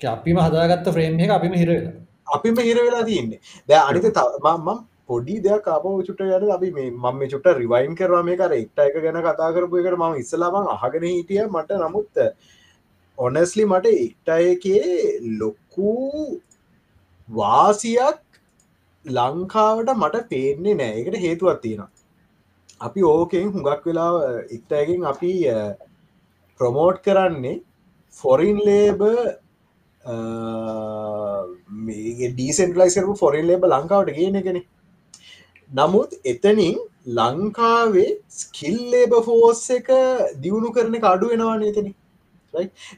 අපිම 0.01 0.37
හදාගත්ත 0.37 0.87
ෆ්‍රේම් 0.95 1.19
එක 1.19 1.31
අපිම 1.37 1.53
හිරවෙලා 1.53 1.93
අපිම 2.27 2.57
හිර 2.57 2.77
වෙලා 2.77 3.05
තියන්නේ. 3.05 3.39
දැ 3.69 3.79
අනිත 3.89 4.05
මම් 4.43 4.69
පොඩි 5.07 5.37
දෙයක් 5.45 5.67
අප 5.67 5.83
චුට 6.07 6.21
යට 6.25 6.49
අපි 6.57 6.71
මේ 6.71 6.89
මම 6.91 7.19
මේ 7.19 7.29
චුට 7.29 7.47
රිවයින් 7.61 7.95
කරවා 7.95 8.23
මේ 8.23 8.37
කර 8.37 8.51
එක්ට 8.53 8.79
එක 8.87 8.99
ගැන 9.05 9.21
කතා 9.27 9.53
කරපු 9.55 9.81
එකට 9.81 9.97
ම 9.99 10.19
ඉස්සලාම 10.23 10.55
අහගෙන 10.75 11.07
හිටිය 11.09 11.47
මට. 11.47 11.79
නමුත් 11.83 12.25
ඔනස්ලි 13.17 13.65
මට 13.65 13.85
එක්ටයකේ 14.05 15.19
ලොක්කු 15.41 15.91
වාසියක් 17.27 18.19
ලංකාවට 19.05 19.93
මට 19.95 20.25
පේන්නේ 20.29 20.75
නෑ 20.81 20.97
එකට 21.01 21.21
හේතුවත් 21.25 21.61
තියෙන 21.61 21.87
අපි 22.81 23.03
ඕකෙන් 23.03 23.53
හුඟක් 23.53 23.85
වෙලා 23.85 24.11
එක්ටයකින් 24.55 25.05
අපි 25.05 25.31
ප්‍රමෝට් 26.59 27.01
කරන්නේ 27.05 27.61
ෆොරින් 28.13 28.59
ලේබ 28.67 29.01
මේ 31.85 32.29
ඩීසෙන්ටලයිස් 32.31 32.97
කරපු 32.97 33.15
ෆොරින් 33.17 33.47
ලේබ 33.47 33.63
ලංකාවට 33.65 34.15
කියන 34.15 34.37
කෙනෙ 34.43 34.61
නමුත් 35.71 36.11
එතනින් 36.25 36.77
ලංකාවේ 37.09 38.11
ස්කිල් 38.29 38.77
ලේබ 38.91 39.13
ෆෝස් 39.25 39.63
එක 39.71 39.89
දියුණු 40.41 40.71
කරන 40.71 40.95
අඩු 41.05 41.31
වෙනවා 41.31 41.57
නතන 41.57 41.89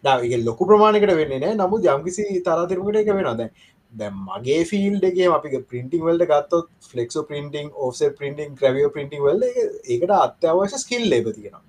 නාගේ 0.03 0.43
ලොකු 0.43 0.65
ප්‍රමාණකට 0.65 1.15
වෙන්න 1.21 1.33
නෑ. 1.35 1.55
නමුත් 1.55 1.85
යම්කිසි 1.85 2.27
තරතිරමට 2.41 2.99
එක 3.01 3.11
වෙන 3.11 3.29
දැ 3.37 3.49
දැ 3.93 4.11
මගේ 4.27 4.59
ෆිල්ඩගේ 4.65 5.29
අපි 5.29 5.63
පින්ටිං 5.69 6.05
වලට 6.07 6.29
ගත්තොත් 6.31 6.69
ෆලෙක්ෝ 6.91 7.23
පින්ටිං 7.23 7.71
ඕස 7.77 8.03
පින්ටිං 8.19 8.55
ක්‍රවියෝ 8.55 8.91
පින්ටිං 8.91 9.23
වල 9.23 9.43
ඒකට 9.45 10.13
අත්‍යවශ්‍ය 10.19 10.77
ස්කිල් 10.77 11.09
ලේබ 11.09 11.31
තියෙනවා. 11.33 11.63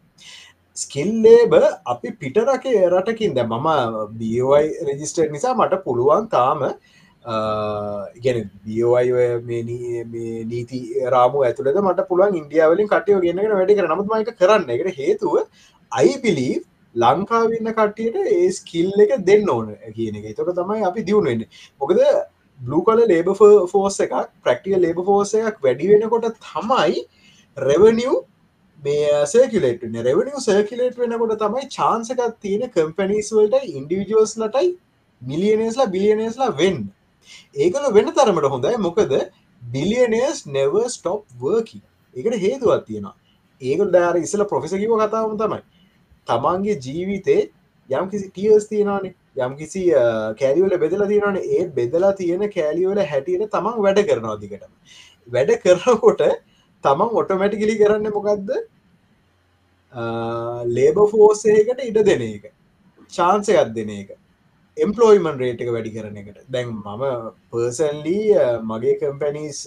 ස්කිල් 0.83 1.11
ලේබ 1.25 1.53
අපි 1.93 2.09
පිටරකේ 2.21 2.85
රටකින් 2.93 3.35
ද 3.35 3.45
මම 3.47 3.67
බියෝයි 4.21 4.69
රෙජිස්ටර් 4.89 5.29
නිසා 5.35 5.55
මට 5.55 5.83
පුළුවන් 5.87 6.29
තාම 6.35 6.63
ගැන 8.25 8.39
බියෝයි 8.65 9.11
නීති 10.53 10.81
රාමු 11.15 11.45
ඇතුළද 11.49 11.81
මට 11.83 12.09
පුළුවන් 12.11 12.39
ඉන්දියාවලින් 12.41 12.91
කටයෝ 12.95 13.21
ගෙනගෙන 13.27 13.55
වැඩි 13.59 13.79
කර 13.79 13.89
නමුත් 13.93 14.09
මයික 14.13 14.33
කරන්න. 14.41 14.71
එකට 14.71 14.99
හේතුව 15.01 15.35
අයිපිලී 15.93 16.55
ලංකාවන්න 16.95 17.71
කට්ටියට 17.79 18.17
ඒ 18.37 18.49
ස්කිල් 18.53 18.91
එක 19.05 19.13
දෙන්න 19.29 19.51
ඕන 19.51 19.69
කියන 19.97 20.17
එක. 20.19 20.37
තොක 20.37 20.51
තමයි 20.55 20.87
අපි 20.91 21.07
දියුණුවෙන්න 21.09 21.45
මොකද 21.81 22.01
බ්ලු 22.61 22.81
කල 22.87 23.01
ලේබ 23.13 23.29
ෆෝස් 23.73 24.01
එකක් 24.07 24.17
ප්‍රක්ටිය 24.45 24.81
ලේබ 24.87 24.99
ෆෝස 25.11 25.35
එකක් 25.35 25.63
වැඩි 25.67 25.91
වෙනකොට 25.93 26.27
තමයි 26.41 27.07
රෙවනිියව් 27.57 28.17
මේ 28.79 29.27
සර්කිලේට 29.27 29.83
රෙවනිිය 30.01 30.41
සර්කිලේට් 30.41 30.99
වෙනකොට 30.99 31.35
තමයි 31.41 31.65
චාන්සකත් 31.69 32.23
තියෙන 32.41 32.71
කම්පැනිස් 32.71 33.31
වලට 33.33 33.71
ඉන්ඩිවිජෝස් 33.73 34.37
ලටයි 34.39 34.69
මිලියනස්ලා 35.23 35.87
බිලියනස්ලා 35.87 36.51
වෙන්න. 36.53 36.81
ඒකල 37.57 37.87
වෙන 37.93 38.11
තරමට 38.11 38.51
හොඳයි. 38.55 38.77
මොකද 38.79 39.15
බිලියනස් 39.63 40.47
නෙව 40.49 40.75
ස්ටොප් 40.89 41.25
වර්කි 41.41 41.81
එකට 42.17 42.41
හේතුවත් 42.45 42.85
තියෙනවා. 42.87 43.17
ඒකල් 43.61 43.91
දාර 43.91 44.17
ඉස්සල 44.17 44.45
ප්‍රොෆෙසකිව 44.45 44.93
කතාවම 44.97 45.39
තමයි. 45.39 45.63
තමන්ගේ 46.29 46.77
ජීවිතේ 46.79 47.41
යම් 47.89 48.11
කිසි 48.11 48.31
ටියස් 48.31 48.69
තියෙනවානේ. 48.69 49.15
යම් 49.37 49.57
කිසි 49.57 49.83
uh, 49.93 50.35
කෑලිවල 50.41 50.79
බෙදල 50.79 51.03
තියෙනවන. 51.07 51.41
ඒ 51.49 51.67
බෙදලා 51.71 52.13
තියෙන 52.15 52.47
කෑලිවල 52.51 53.03
හැටියට 53.05 53.51
තමන් 53.51 53.83
වැඩ 53.85 54.05
කරනවා 54.09 54.37
දිකට 54.41 54.65
වැඩ 55.29 55.53
කරනකොට 55.65 56.23
තමන් 56.85 57.17
ඔටමැටිකිලි 57.21 57.81
කරන්න 57.81 58.13
මොකක්ද 58.13 58.51
ලේබ 60.69 61.03
ෆෝසයකට 61.11 61.83
ඉඩ 61.83 62.05
දෙන 62.05 62.23
එක. 62.23 62.53
චාන්සයත් 63.13 63.75
දෙන 63.75 63.91
එක. 63.91 64.11
එම්පලෝයිමන් 64.77 65.39
රේට් 65.39 65.61
එක 65.61 65.71
වැඩි 65.75 65.93
කරන 65.93 66.17
එකට. 66.17 66.39
දැන් 66.49 66.69
මම 66.69 67.03
පර්සන්ලී 67.51 68.37
මගේ 68.65 68.95
කම්පැනිස් 69.01 69.59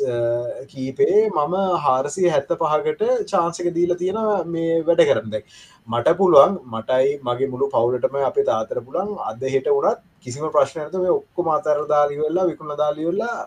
කීපේ 0.69 1.30
මම 1.30 1.56
හාරසිය 1.85 2.30
හැත්ත 2.30 2.56
පහකට 2.56 3.27
චාන්සක 3.27 3.69
දීල 3.73 3.95
තියෙන 3.95 4.22
මේ 4.48 4.81
වැඩ 4.83 5.03
කරන්න 5.03 5.30
දැක් 5.30 5.45
මට 5.88 6.17
පුළුවන් 6.17 6.59
මටයි 6.69 7.19
මගේ 7.22 7.51
මුළු 7.53 7.69
පවුලටම 7.69 8.19
අපේ 8.23 8.45
තාතර 8.45 8.81
පුළන් 8.81 9.15
අද 9.27 9.48
හෙට 9.48 9.69
වනත් 9.69 9.98
කිසිම 10.22 10.49
ප්‍රශ්නයත 10.49 10.99
ඔක්කො 11.11 11.43
මාතර 11.43 11.80
දාලිවෙල්ලා 11.88 12.49
විකුණ 12.49 12.77
දාලිවෙල්ලා 12.77 13.38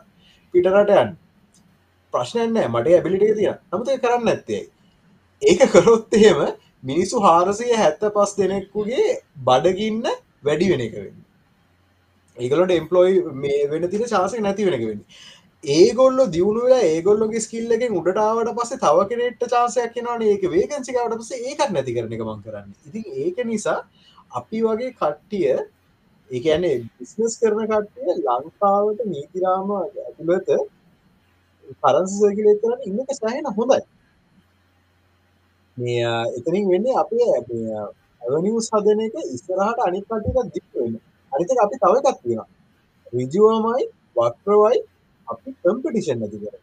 පිටරටයන් 0.55 1.17
ප්‍රශ්නයන්න 2.15 2.61
මට 2.65 2.95
ඇබිලිටිය 2.95 3.35
තිය 3.35 3.51
නමුත 3.51 3.93
කරන්න 3.99 4.33
ඇත්තේ 4.33 4.63
ඒක 5.43 5.67
කරොත් 5.71 6.15
එහෙම 6.15 6.41
මිනිස්සු 6.83 7.21
හාරසිය 7.21 7.75
හැත්ත 7.75 8.03
පස් 8.15 8.33
දෙනෙක්කුගේ 8.39 9.05
බඩගින්න 9.45 10.03
වැඩි 10.45 10.71
වෙන 10.73 10.83
එක 10.83 10.97
වෙන්න. 10.97 11.21
ඒගලට 12.37 12.73
එම්පලොයි 12.73 13.23
මේ 13.37 13.71
වෙන 13.71 13.89
තින 13.91 14.05
ශාසය 14.07 14.41
නැති 14.41 14.69
වෙනක 14.69 14.85
වෙන්න. 14.85 15.03
ඒගොල්ල 15.65 16.19
දියුණුවලා 16.29 16.81
ඒගොල්ලොගේ 16.85 17.41
ස්කිල්ලකින් 17.41 17.97
උඩටාවට 18.01 18.55
පස්සේ 18.57 18.81
තව 18.81 19.07
කෙනෙට 19.11 19.45
චාසයක් 19.49 19.95
කෙනවාන 19.95 20.25
ඒක 20.25 20.45
වේකන්සිකාවට 20.49 21.21
පස 21.21 21.31
ඒකත් 21.43 21.71
නැති 21.71 21.97
කරන 21.97 22.13
එක 22.13 22.27
මං 22.27 22.43
කරන්න. 22.45 22.69
ඉතින් 22.87 23.05
ඒක 23.19 23.45
නිසා 23.45 23.79
අපි 24.33 24.63
වගේ 24.63 24.93
කට්ටිය 24.95 25.57
ඒඇනේ 26.31 26.77
බිස්නස් 26.99 27.41
කරන 27.41 27.67
කට්ටිය 27.67 28.19
ලංකාවට 28.19 29.05
නීතිරාම 29.07 29.75
ඇතුළත 29.75 30.49
පරන්සකිලේ 31.83 32.57
කරන්න 32.61 32.81
ඉන්නක 32.89 33.11
සහන 33.13 33.47
හොඳයි. 33.57 33.81
මේ 35.77 36.09
එතනින් 36.37 36.65
වෙන්නේ 36.69 36.97
අපේ 37.03 37.29
ඇවනිවස් 38.23 38.69
හදන 38.73 39.01
එක 39.01 39.17
ඉස්සරහට 39.27 39.79
අනික් 39.87 40.05
කටක 40.09 40.39
දික්වෙන්න 40.55 40.95
අනිතක 41.33 41.59
අපි 41.65 41.77
තව 41.83 41.93
එකක් 42.01 42.19
තියෙනවා 42.21 42.49
රිජුවමයි 43.13 43.85
වක්‍රවයි 44.17 44.79
අපි 45.29 45.49
කම්පිටිෂන් 45.63 46.19
නැති 46.21 46.39
කර 46.43 46.55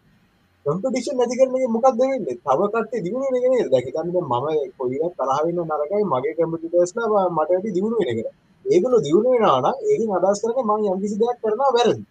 කම්පිටිෂන් 0.65 1.15
නැති 1.17 1.35
කරන 1.39 1.51
මොකක් 1.75 1.87
දෙවෙන්න 1.99 2.23
තව 2.25 2.59
කට්ටේ 2.65 3.03
දියුණු 3.05 3.27
වෙන 3.33 3.53
එක 3.55 3.69
දැකගන්න 3.73 4.09
මම 4.21 4.47
කොයිවත් 4.77 5.13
තරහ 5.17 5.39
වෙන්න 5.45 5.61
නරකයි 5.69 6.03
මගේ 6.05 6.33
කම්පිටිටර්ස්ලා 6.37 7.27
මට 7.27 7.49
වැඩි 7.49 7.75
දියුණු 7.75 7.97
වෙන 7.99 8.09
එක. 8.13 8.29
ඒගොල්ලෝ 8.65 9.01
දියුණු 9.05 9.29
වෙනවා 9.33 9.59
නම් 9.63 9.77
ඒකෙන් 9.89 10.09
අදහස් 10.17 10.39
කරන්නේ 10.41 10.65
මම 10.67 10.81
යම් 10.87 10.99
කිසි 11.01 11.15
දෙයක් 11.21 11.37
කරනවා 11.43 11.71
වැරදි. 11.75 12.03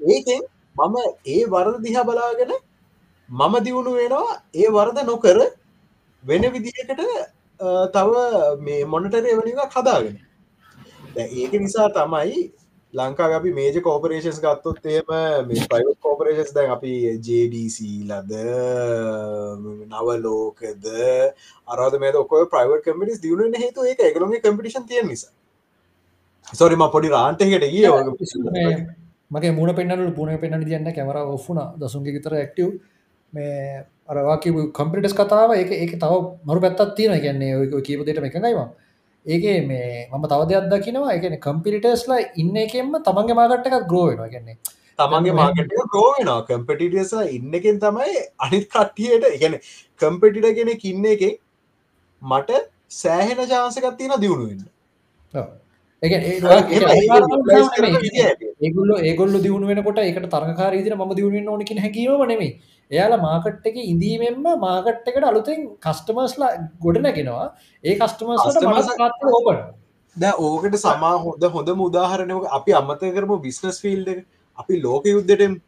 ඒකෙන් 0.00 0.42
මම 0.78 0.96
ඒ 1.26 1.42
වරද 1.54 1.76
දිහා 1.86 2.06
බලාගෙන 2.08 2.52
මම 3.28 3.54
දියුණු 3.66 3.90
වෙනවා 4.00 4.38
ඒ 4.54 4.68
වරද 4.76 4.98
නොකර 5.06 5.38
වෙන 6.24 6.42
විදිහකට 6.54 7.02
තව 7.94 8.12
මේ 8.60 8.84
මොනටර 8.84 9.24
එවනික 9.26 9.60
හදාගෙන. 9.76 10.16
ඒක 11.16 11.52
නිසා 11.62 11.88
තමයි 11.90 12.40
ලංකා 12.94 13.30
අපි 13.36 13.50
මේජ 13.52 13.76
කෝපරේෂන්ස් 13.82 14.38
ගත්තොත් 14.40 14.86
එම 14.88 15.10
මේ 15.48 15.66
ප්‍රයිව් 15.70 15.88
කෝපරේෂන්ස් 16.00 16.54
දැන් 16.56 16.70
අපි 16.76 16.92
ජඩC 17.26 17.78
ලද 18.10 18.32
නවලෝකද 19.90 20.86
අරද 21.68 21.98
මේ 22.04 22.14
ඔක 22.22 22.32
ප්‍රයිව් 22.54 22.78
කමිටස් 22.86 23.20
දියුණන 23.24 23.58
හේතු 23.64 23.84
ඒක 23.84 24.00
එකලොම 24.10 24.32
කම්පිටිෂන් 24.38 24.88
තිය 24.88 25.02
නිසා. 25.02 25.32
සොරිම 26.52 26.86
පොඩි 26.94 27.08
රාන්ටකට 27.08 27.68
ගිය. 27.74 27.86
මගේ 29.30 29.52
මුණ 29.52 29.74
පෙන්න්නට 29.74 30.14
පුුණ 30.14 30.38
පෙන්න්න 30.38 30.64
තියන්න 30.64 30.90
කැමර 30.92 31.18
ඔෆුන 31.28 31.60
දසුන්ගේ 31.78 32.16
විතර 32.16 32.34
ඇක්ටව් 32.34 32.72
මේ 33.32 33.84
අරවාකි 34.08 34.52
කම්පිටස් 34.72 35.14
කතාව 35.14 35.54
එක 35.54 35.72
ඒක 35.74 35.94
තව 35.96 36.20
මරු 36.44 36.60
පැත්තත් 36.60 36.94
තියෙන 36.96 37.20
ගැන්නේ 37.20 37.52
ඔය 37.56 37.82
කීපදට 37.82 38.22
එකඟයිවා 38.22 38.68
ඒක 39.26 39.44
මේ 39.66 40.08
මම 40.10 40.24
තව 40.24 40.40
දෙයක් 40.48 40.72
දකිනවා. 40.72 41.12
එකන 41.12 41.38
කම්පිටස්ලා 41.40 42.24
ඉන්න 42.36 42.56
එකෙන්ම 42.56 42.98
තමන්ගේ 43.02 43.38
මාගට්ට 43.40 43.70
එකක් 43.70 43.86
ග්‍රෝවෙනවා 43.86 44.28
ගැන්නේ 44.28 44.58
තමන්ගේ 44.98 45.34
මාගට 45.34 45.76
ගෝවෙනවා 45.92 46.40
කම්පිටිටස 46.48 47.12
ඉන්න 47.30 47.54
එකෙන් 47.54 47.78
තමයි 47.78 48.16
අනිත් 48.38 48.66
කට්ටියට 48.68 49.28
එකන 49.28 49.54
කම්පිටිට 50.00 50.56
කෙනෙ 50.56 50.74
ඉන්න 50.84 51.06
එක 51.06 51.22
මට 52.22 52.60
සෑහෙන 52.96 53.44
ජාන්සකත් 53.46 53.90
තියෙන 53.98 54.20
දියුණුවෙන්න 54.20 54.64
ඒගොල්ල 58.60 58.90
ඒගොල්ල 59.02 59.34
දියුණු 59.42 59.66
වෙනකොට 59.66 59.98
එකට 60.00 60.26
තරකාරීදින 60.30 60.94
ම 60.96 61.02
දියුණුවෙන් 61.12 61.48
ඕනකින 61.48 61.78
හැකිීම 61.78 62.22
නෙමේ 62.28 62.50
එයාලා 62.90 63.20
මාකට් 63.20 63.66
එක 63.66 63.76
ඉඳීමෙන්ම 63.84 64.46
මාකට් 64.60 65.08
එකට 65.10 65.24
අලුතෙන් 65.24 65.60
කස්ටමර්ස්ලා 65.80 66.50
ගොඩනගෙනවා 66.80 67.46
ඒ 67.84 67.94
කස්ටමර්ස් 67.96 68.42
ඕපන්. 69.32 69.58
ද 70.16 70.24
ඕකට 70.40 70.76
සමා 70.78 71.16
හොද 71.18 71.42
හොඳ 71.54 71.68
මුදාහරනක 71.82 72.46
අපි 72.52 72.70
අමත 72.74 73.02
කරම 73.16 73.32
බිස්නස් 73.40 73.76
ෆිල්ඩ 73.80 74.08
අපි 74.58 74.74
ලෝක 74.82 75.04
යුද්ධට 75.06 75.60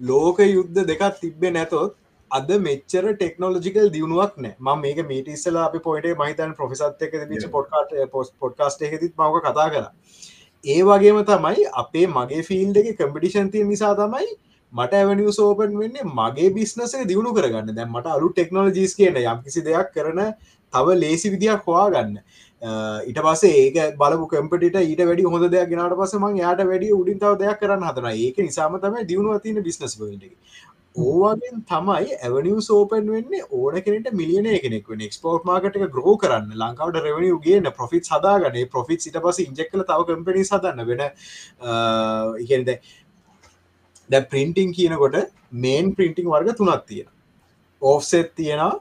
ලෝක 0.00 0.38
යුද්ධ 0.48 0.80
දෙකක් 0.84 1.04
තිබ්බේ 1.20 1.52
නැතොත් 1.52 1.92
අද 2.38 2.48
මෙච්චර 2.60 3.04
ටෙක්නෝලජිකල් 3.10 3.90
දියුණුවක් 3.96 4.38
නෑ. 4.38 4.54
ම 4.58 4.80
මේක 4.80 5.02
මීට 5.10 5.28
ඉස්සල 5.28 5.58
අපි 5.64 5.82
පොයිට 5.86 6.08
මහිතන් 6.22 6.54
බිච 7.32 7.44
පොඩ්කාට 7.50 7.92
පොස් 8.12 8.32
පොඩ්කාස්ට 8.40 8.82
එකතිත් 8.82 9.14
මව 9.16 9.44
කතා 9.44 9.68
කර 9.74 9.84
ඒ 10.64 10.80
වගේම 10.84 11.20
තමයි 11.24 11.68
අපේ 11.74 12.06
මගේ 12.08 12.42
ෆිල්ඩ 12.42 12.82
එක 12.82 12.90
කම්පිටිෂන් 12.96 13.52
තිය 13.52 13.64
නිසා 13.64 13.94
තමයි 13.96 14.28
මට 14.72 14.94
ඇවනිව 14.94 15.30
සෝපන් 15.32 15.78
වෙන්නේ 15.78 16.08
මගේ 16.12 16.50
බිස්නසේ 16.50 17.04
දියුණු 17.04 17.34
කරගන්න. 17.34 17.74
දැන් 17.74 17.90
මට 17.90 18.16
අලු 18.16 18.32
ටෙක්නෝජීස් 18.32 18.96
කියන 18.96 19.22
යම් 19.22 19.44
කිසි 19.44 19.66
දෙයක් 19.68 19.94
කරන 19.94 20.20
තව 20.72 20.96
ලේසි 20.96 21.30
විදියක් 21.30 21.66
හොවා 21.66 21.86
ගන්න 21.90 22.18
ඉට 23.06 23.18
පසේ 23.18 23.52
ඒක 23.58 23.96
බලපු 23.98 24.26
කම්පිට 24.26 24.76
ඊට 24.80 25.00
වැඩි 25.00 25.24
හොඳ 25.26 25.46
දෙයක් 25.50 25.68
ගෙනට 25.68 25.96
පසම 25.98 26.24
යාට 26.38 26.62
වැඩි 26.64 26.92
උඩින් 26.92 27.18
තව 27.18 27.32
දෙයක් 27.36 27.60
කරන්න 27.60 27.84
හතන 27.84 28.08
ඒක 28.10 28.38
නිසාම 28.38 28.78
තමයි 28.80 29.04
දියුණුව 29.04 29.42
තින 29.42 29.60
බිස්නස් 29.62 29.96
ට 29.96 30.30
ඕවාගෙන් 30.96 31.62
තමයි 31.64 32.16
ඇවනිව 32.18 32.58
සෝපන් 32.60 33.08
වෙන්න 33.08 33.32
ඕන 33.50 33.78
කෙනට 33.82 34.10
මිලියන 34.12 34.46
කෙනෙක් 34.62 34.88
වෙන 34.88 35.00
එක්ස්පෝට් 35.00 35.44
මාකට 35.44 35.78
එක 35.78 35.86
ග්‍රෝ 35.90 36.14
කරන්න. 36.16 36.52
ලංකාවට 36.54 37.00
රෙවනිය 37.00 37.34
ගේන 37.40 37.70
ප්‍රොෆිත් 37.72 38.06
සදාගන 38.06 38.58
ප්‍රොෆිත් 38.68 39.00
සිට 39.00 39.18
පස 39.18 39.40
ඉජෙක්ල 39.40 39.82
තව 39.82 40.06
කම්පනි 40.10 40.44
සදන්න 40.44 40.86
වෙන 40.86 41.02
ඉගෙනද 42.40 42.70
දැ 44.10 44.22
පින්ටිං 44.26 44.72
කියනකොට 44.72 45.20
මේන් 45.58 45.94
පින්ටිං 45.94 46.28
වර්ග 46.28 46.56
තුනක් 46.56 46.86
තියෙන 46.86 47.08
ඕෆ්සෙත් 47.82 48.34
තියෙනවා 48.34 48.72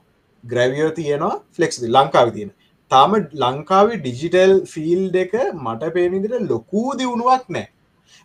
ග්‍රැවියෝ 0.43 0.91
තියෙනවා 0.91 1.35
ෆලෙක්ස් 1.51 1.81
ලංකාව 1.89 2.33
තියෙන 2.33 2.53
තාම 2.91 3.15
ලංකාවේ 3.41 3.99
ඩිජිටල් 3.99 4.59
ෆිල් 4.67 5.05
එක 5.17 5.33
මට 5.55 5.93
පේනිදිට 5.95 6.49
ලොකූ 6.49 6.89
දියුණුවක් 6.99 7.49
නෑ 7.49 7.72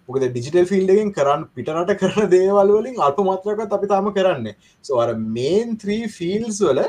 මොකද 0.09 0.25
ඩිජිටල් 0.27 0.69
ෆිල්ඩ 0.73 0.95
එකෙන් 0.95 1.11
කරන්න 1.17 1.43
පිටරට 1.57 1.93
කරන 2.03 2.31
දේවල් 2.37 2.75
වලින් 2.77 3.01
අල්ප 3.07 3.19
මත්‍රකත් 3.27 3.75
අපි 3.78 3.91
තාම 3.95 4.12
කරන්න. 4.19 4.47
සෝර 4.85 5.09
මේන් 5.39 5.77
3 5.87 6.12
ෆිල්ස් 6.19 6.61
වල 6.69 6.81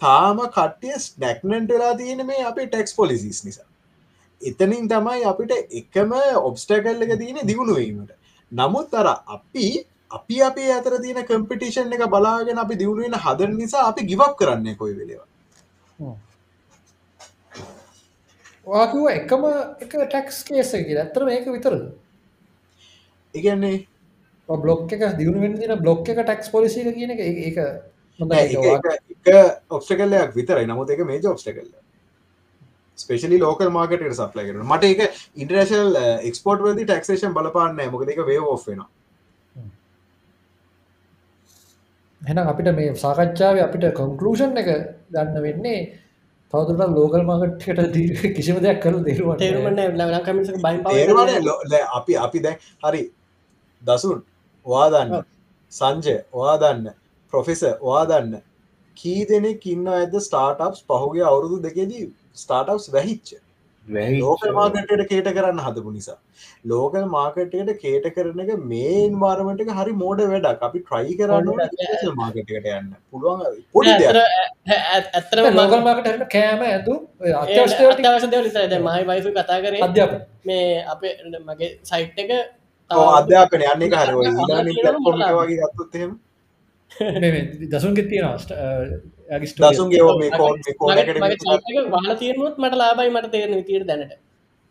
තාම 0.00 0.44
කට්ටිය 0.56 1.00
ස්නැක්නන්ට 1.06 1.74
වෙලා 1.74 1.96
තියෙන 2.02 2.24
මේ 2.30 2.46
අපේ 2.52 2.70
ටෙක්ස් 2.70 2.96
පොලිසිස් 3.00 3.40
නිසා. 3.48 3.68
එතනින් 4.42 4.88
තමයි 4.88 5.22
අපිට 5.32 5.52
එකම 5.80 6.12
ඔබ්ස්ටකල් 6.48 7.04
එක 7.06 7.14
තියෙන 7.22 7.38
දියුණුවීමට 7.50 8.12
නමුත් 8.52 8.94
අර 8.94 9.06
අපි 9.36 9.66
අපි 10.10 10.36
අපේ 10.48 10.70
අතර 10.78 10.98
තියෙන 11.04 11.24
කම්පිටිෂන් 11.30 11.92
එක 11.96 12.04
බලාගෙන 12.14 12.58
අපි 12.64 12.80
දියුණුවෙන 12.82 13.20
හදන 13.24 13.56
නිසා 13.62 13.84
අපි 13.90 14.06
ගිවක් 14.10 14.34
කරන්නේ 14.40 14.76
කොයි 14.82 14.94
වෙලවා 15.00 15.26
වාකිව 18.66 19.08
එකම 19.18 19.48
එක 19.84 19.92
ටැක්ස් 19.94 20.44
කේස 20.48 20.74
ඇත්තර 20.74 21.24
මේක 21.30 21.46
විතරද? 21.56 21.82
ඉගන්නේ 23.34 23.86
බ්ලොක් 24.48 24.92
එක 24.92 25.02
දියුණුවෙන් 25.16 25.56
දින 25.56 25.76
බ්ලොක් 25.78 26.08
එක 26.08 26.18
ටැක්ස් 26.18 26.50
පොලිසි 26.50 26.86
කියන 26.90 27.10
එක 27.10 27.20
ඒක 27.20 27.58
ඔක්ෂකල්ලයක් 29.70 30.34
විතරයි. 30.34 30.66
නමුත් 30.66 30.90
එක 30.90 31.00
මේ 31.02 31.20
ඔක්ෂ 31.26 31.44
කල්ල 31.46 31.70
ස්පේලි 32.98 33.38
ලෝකල් 33.38 33.70
මාර්කට 33.70 34.14
සප්ලයි 34.14 34.46
කරන 34.46 34.64
මට 34.66 34.84
එක 34.86 35.00
ඉන්ටරේශල් 35.36 35.98
එක්ස්පෝර්ට් 36.22 36.64
වලදි 36.64 36.84
ටක්ෂේෂන් 36.84 37.36
බලපාන්න 37.36 37.78
මොකද 37.92 38.10
එක 38.14 38.24
වේ 38.26 38.40
ඔෆෙන 38.46 38.82
එන 42.22 42.42
අපිට 42.44 42.74
මේ 42.74 42.94
සාකච්ඡාව 42.96 43.62
අපිට 43.64 43.88
කොන්කලූෂන් 43.94 44.56
එක 44.56 44.70
ගන්න 45.12 45.42
වෙන්නේ 45.42 45.78
තවදුරට 46.52 46.96
ලෝකල් 46.96 47.24
මාකට්ට 47.24 48.34
කිසිම 48.34 48.58
දෙයක් 48.58 48.82
කරු 48.82 49.04
දේරුවට 49.04 49.38
තේරුමන්න 49.38 50.02
ලකමිස 50.08 50.52
බයි 50.58 51.82
අපි 51.92 52.18
අපි 52.18 52.40
දැන් 52.40 52.58
හරි 52.82 53.04
දසුන් 53.82 54.22
වා 54.66 54.86
දන්න 54.90 55.26
සංජය 55.72 56.16
වා 56.34 56.56
දන්න 56.58 56.94
ප්‍රොෆෙස 57.32 57.64
වා 57.82 58.04
දන්න 58.04 58.42
කී 58.96 59.26
දෙනෙක් 59.26 59.66
ඉන්න 59.66 59.90
ඇද 59.96 60.16
ස්ටාර්ටප්ස් 60.28 60.86
පහුගේ 60.88 61.28
අවුරුදු 61.32 61.60
දෙකෙදී? 61.66 62.08
ස්ටාර්ටප්ස් 62.36 62.88
වැහිච්ච. 62.94 63.36
ලෝකල් 63.86 64.50
මාකටට 64.56 65.04
කේට 65.10 65.28
කරන්න 65.36 65.60
හදපු 65.66 65.92
නිසා. 65.92 66.16
ලෝකල් 66.64 67.06
මාකටයට 67.14 67.70
කේට 67.84 68.08
කරන 68.16 68.42
එක 68.44 68.52
මේන් 68.72 69.14
වාරමට 69.22 69.62
එක 69.64 69.72
හරි 69.78 69.94
මෝඩ 70.02 70.24
වැඩක්. 70.24 70.66
අපි 70.68 70.82
ට්‍රයි 70.82 71.16
කරන්න 71.20 71.48
මාකටකට 72.22 72.68
යන්න. 72.74 72.92
පුළුවන් 73.10 73.62
පොඩි 73.74 74.10
ඇත්තර 74.10 75.44
ලෝකල් 75.60 75.82
මාකට 75.88 76.28
කෑම 76.36 76.66
ඇතු. 76.68 77.00
අත්‍යවශ්‍ය 77.42 78.30
දෙව 78.34 78.46
ලිසයිද 78.46 78.78
මයි 78.88 79.08
වයිෆ 79.10 79.32
කතා 79.32 79.60
කරේ 79.66 79.84
අධ්‍යාපන 79.88 80.22
මේ 80.44 80.68
අපේ 80.94 81.14
මගේ 81.48 81.74
සයිට් 81.84 82.24
එක 82.24 82.32
අධ්‍යාපන 82.90 83.62
යන්නේ 83.64 83.90
හර 83.94 84.10
වගේ 85.36 85.58
ගත්තුත්හෙම 85.62 86.10
දසුන්ගෙ 87.70 88.02
තියෙනවාට 88.04 88.50
දසුන්ගේ 89.56 90.02
වහල 91.92 92.14
තියනුත් 92.16 92.56
මට 92.58 92.74
ලාබයි 92.74 93.10
මට 93.10 93.30
තේරන 93.30 93.56
විතියට 93.56 93.86
දැනට. 93.86 94.12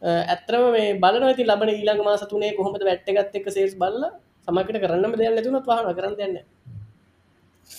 ඇත්‍රම 0.02 0.72
මේ 0.72 0.96
බලනවති 0.96 1.44
ලබන 1.46 1.70
ඊළඟ 1.70 2.04
මාස 2.04 2.24
තුනේ 2.28 2.52
කොහොමද 2.54 2.84
වැට්ටගත් 2.84 3.36
එක 3.36 3.52
සේස් 3.52 3.76
බල්ල? 3.76 4.04
සමකට 4.48 4.82
කරන්න 4.82 5.14
දෙයක් 5.14 5.34
නැතුනත් 5.36 5.68
වහන 5.68 5.96
කරන්න 5.96 6.16
දෙන්න 6.18 6.36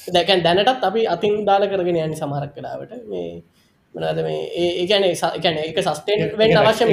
දැකැන් 0.09 0.43
දැනටත් 0.43 0.85
අපි 0.85 1.07
අතින් 1.09 1.45
දාල 1.45 1.65
කරගෙන 1.69 1.99
යනි 1.99 2.17
සමහරක් 2.17 2.53
කලාවට 2.57 2.93
මේ 3.07 3.29
මනද 3.95 4.19
මේ 4.23 4.41
ඒගැන 4.63 5.07
ගැන 5.45 5.57
එක 5.61 5.79
සස්ටේන් 5.81 6.21
වෙන් 6.39 6.59
අවශ්‍ය 6.63 6.85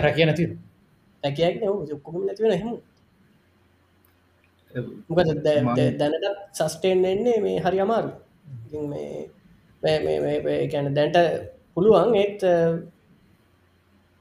රැකිය 0.00 0.26
නැති 0.26 0.48
රැකයක් 1.22 1.62
ඔක්කොම 1.92 2.14
නැතිවෙන 2.20 2.54
හෙමු 2.54 2.76
මොකද 5.08 5.30
දැනට 5.96 6.26
සස්ටේන් 6.52 7.04
එන්නේ 7.06 7.38
මේ 7.40 7.58
හරි 7.60 7.80
අමාරු 7.80 8.10
මේ 8.86 10.68
ගැන 10.68 10.94
දැන්ට 10.94 11.18
පුළුවන් 11.74 12.14
ඒත් 12.16 12.44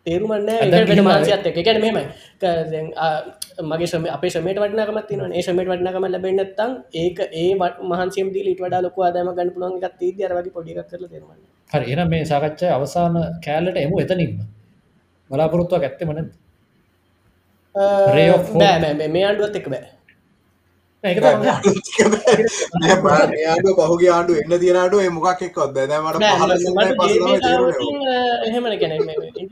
තේරුමන්න 0.05 0.49
වෙන 0.87 1.03
මාසිත් 1.03 1.45
එක 1.45 1.59
ගැන 1.59 1.79
මෙමයි 1.79 2.03
මගේ 3.65 3.87
සම 3.87 4.07
අප 4.07 4.25
සමට 4.25 4.57
වටනකමත් 4.57 5.11
න 5.19 5.31
ඒ 5.31 5.43
සමට 5.43 5.67
වටනකම 5.67 6.07
ලැබෙන්නත්තන් 6.07 6.73
ඒක 6.95 7.19
ඒ 7.33 7.51
වට 7.55 7.85
මහන්සේම 7.85 8.33
දී 8.33 8.45
ලිට 8.47 8.63
වඩා 8.63 8.81
ලොක 8.81 8.99
අදම 9.03 9.31
ගන්න 9.31 9.53
පුළන් 9.53 9.77
එකත් 9.79 9.99
දී 10.01 10.27
අරවගේ 10.27 10.53
පොඩික් 10.53 10.81
කර 10.83 11.03
තේරමන්න 11.05 11.41
හරි 11.69 11.93
එන 11.93 12.03
මේ 12.07 12.25
සාකච්ඡය 12.25 12.67
අවසාන 12.71 13.17
කෑල්ලට 13.41 13.77
එමු 13.77 14.03
එතනින්ම 14.03 14.35
බලාපොරොත්තුවක් 15.29 15.87
ඇත්තෙමන 15.87 16.29
බෑ. 17.75 19.07
මේ 19.09 19.25
අන්ඩුවත් 19.25 19.55
එක 19.55 19.69
බෑ. 19.69 19.87
ආඩු 23.47 23.69
පහුගේ 23.79 24.11
ආඩු 24.11 24.33
එන්න 24.35 24.53
තියනට 24.55 24.95
මොකක් 25.13 25.41
එක්කොත් 25.41 25.71
දැමට 25.75 26.23
එහෙමන 28.47 28.73
කැන 28.79 28.93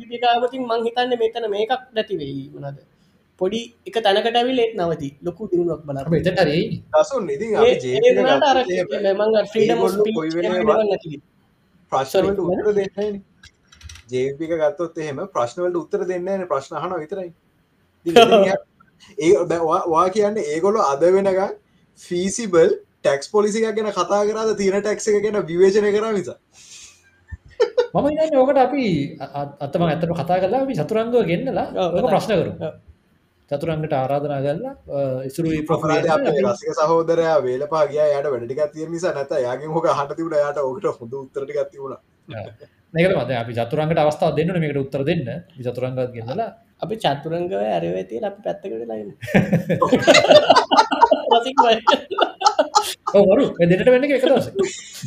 ඉදිකාවතින් 0.02 0.64
මං 0.64 0.82
හිතන්න 0.88 1.14
මෙතන 1.22 1.45
මේකක් 1.50 1.72
නැතිවෙයි 1.94 2.44
මනද 2.53 2.77
පොඩි 3.40 3.61
එක 3.85 3.95
තැනකට 4.00 4.35
ඇවිලෙත් 4.35 4.74
නවති 4.76 5.10
ලොකු 5.22 5.50
දියුණුවක් 5.52 5.82
බල 5.84 5.98
ප්‍රශ්නට 11.92 12.40
උත්තර 12.42 12.69
දෙන්න 12.74 13.16
ජේපික 14.11 14.52
ගත්තොත් 14.60 14.98
එහෙම 14.98 15.18
ප්‍රශ්නවලට 15.30 15.77
උත්තර 15.77 16.02
දෙන්න 16.08 16.48
ප්‍රශ්න 16.48 16.76
හන 16.77 16.94
විතරයි 17.00 17.30
ඒ 18.06 19.32
වා 19.93 20.08
කියන්න 20.16 20.38
ඒගොලු 20.45 20.80
අද 20.92 21.03
වෙනක 21.16 21.42
ෆීසිබල් 22.01 22.69
ටැක්ස් 23.01 23.27
පොලිසික 23.35 23.64
ගැන 23.77 23.92
කතා 24.00 24.22
කරද 24.30 24.56
තියෙන 24.61 24.82
ටැක්ස 24.82 25.08
එක 25.09 25.22
ගැන 25.25 25.38
විවේචනය 25.51 25.92
කර 25.95 26.06
නිසා 26.17 26.40
මම 27.95 28.08
ඉන්න 28.11 28.38
ඕකට 28.40 28.59
අපි 28.66 28.85
අත්තම 29.66 29.84
ඇතට 29.85 30.09
කතා 30.19 30.38
කලා 30.43 30.61
අපි 30.66 30.74
චතුරංගව 30.80 31.16
ගෙන්න්නලා 31.30 31.67
ප්‍රශ්න 32.09 32.34
කරු. 32.42 32.51
චතුරංගට 33.51 33.93
ආරාධනා 33.93 34.40
කරලා 34.45 34.74
ප්‍රාද 35.69 36.06
රසික 36.45 36.72
සහෝදරය 36.80 37.25
වේලපාගේ 37.45 38.08
යට 38.17 38.27
වැඩටික 38.34 38.61
තිය 38.74 38.85
නිසා 38.93 39.14
නැත 39.17 39.32
යාගේ 39.48 39.72
හොක 39.75 39.88
හට 39.90 40.11
තිබුණ. 40.17 40.38
යට 40.42 40.59
ඕකට 40.67 40.85
හොඳ 41.00 41.14
උත්තරට 41.22 41.51
ගත්තිවුණ 41.58 41.95
මද 42.93 43.32
අපි 43.42 43.53
චතුරංගට 43.59 44.00
අවස්ථාව 44.03 44.35
දෙන්න 44.38 44.51
මේකට 44.64 44.82
උත්තර 44.84 45.01
දෙන්න. 45.09 45.27
චතුරංගත් 45.67 46.11
ගෙන්නලා 46.17 46.50
අපි 46.82 46.95
චතුරංගව 46.98 47.54
ඇරවඇති 47.62 48.24
අපි 48.24 48.42
පැත්තකට 48.45 48.88
ලයින්න 48.92 49.12
ඔවරු 53.16 53.56
දෙනට 53.62 53.88
වෙන්න 53.88 54.06
එක 54.10 54.26
that's 54.26 54.45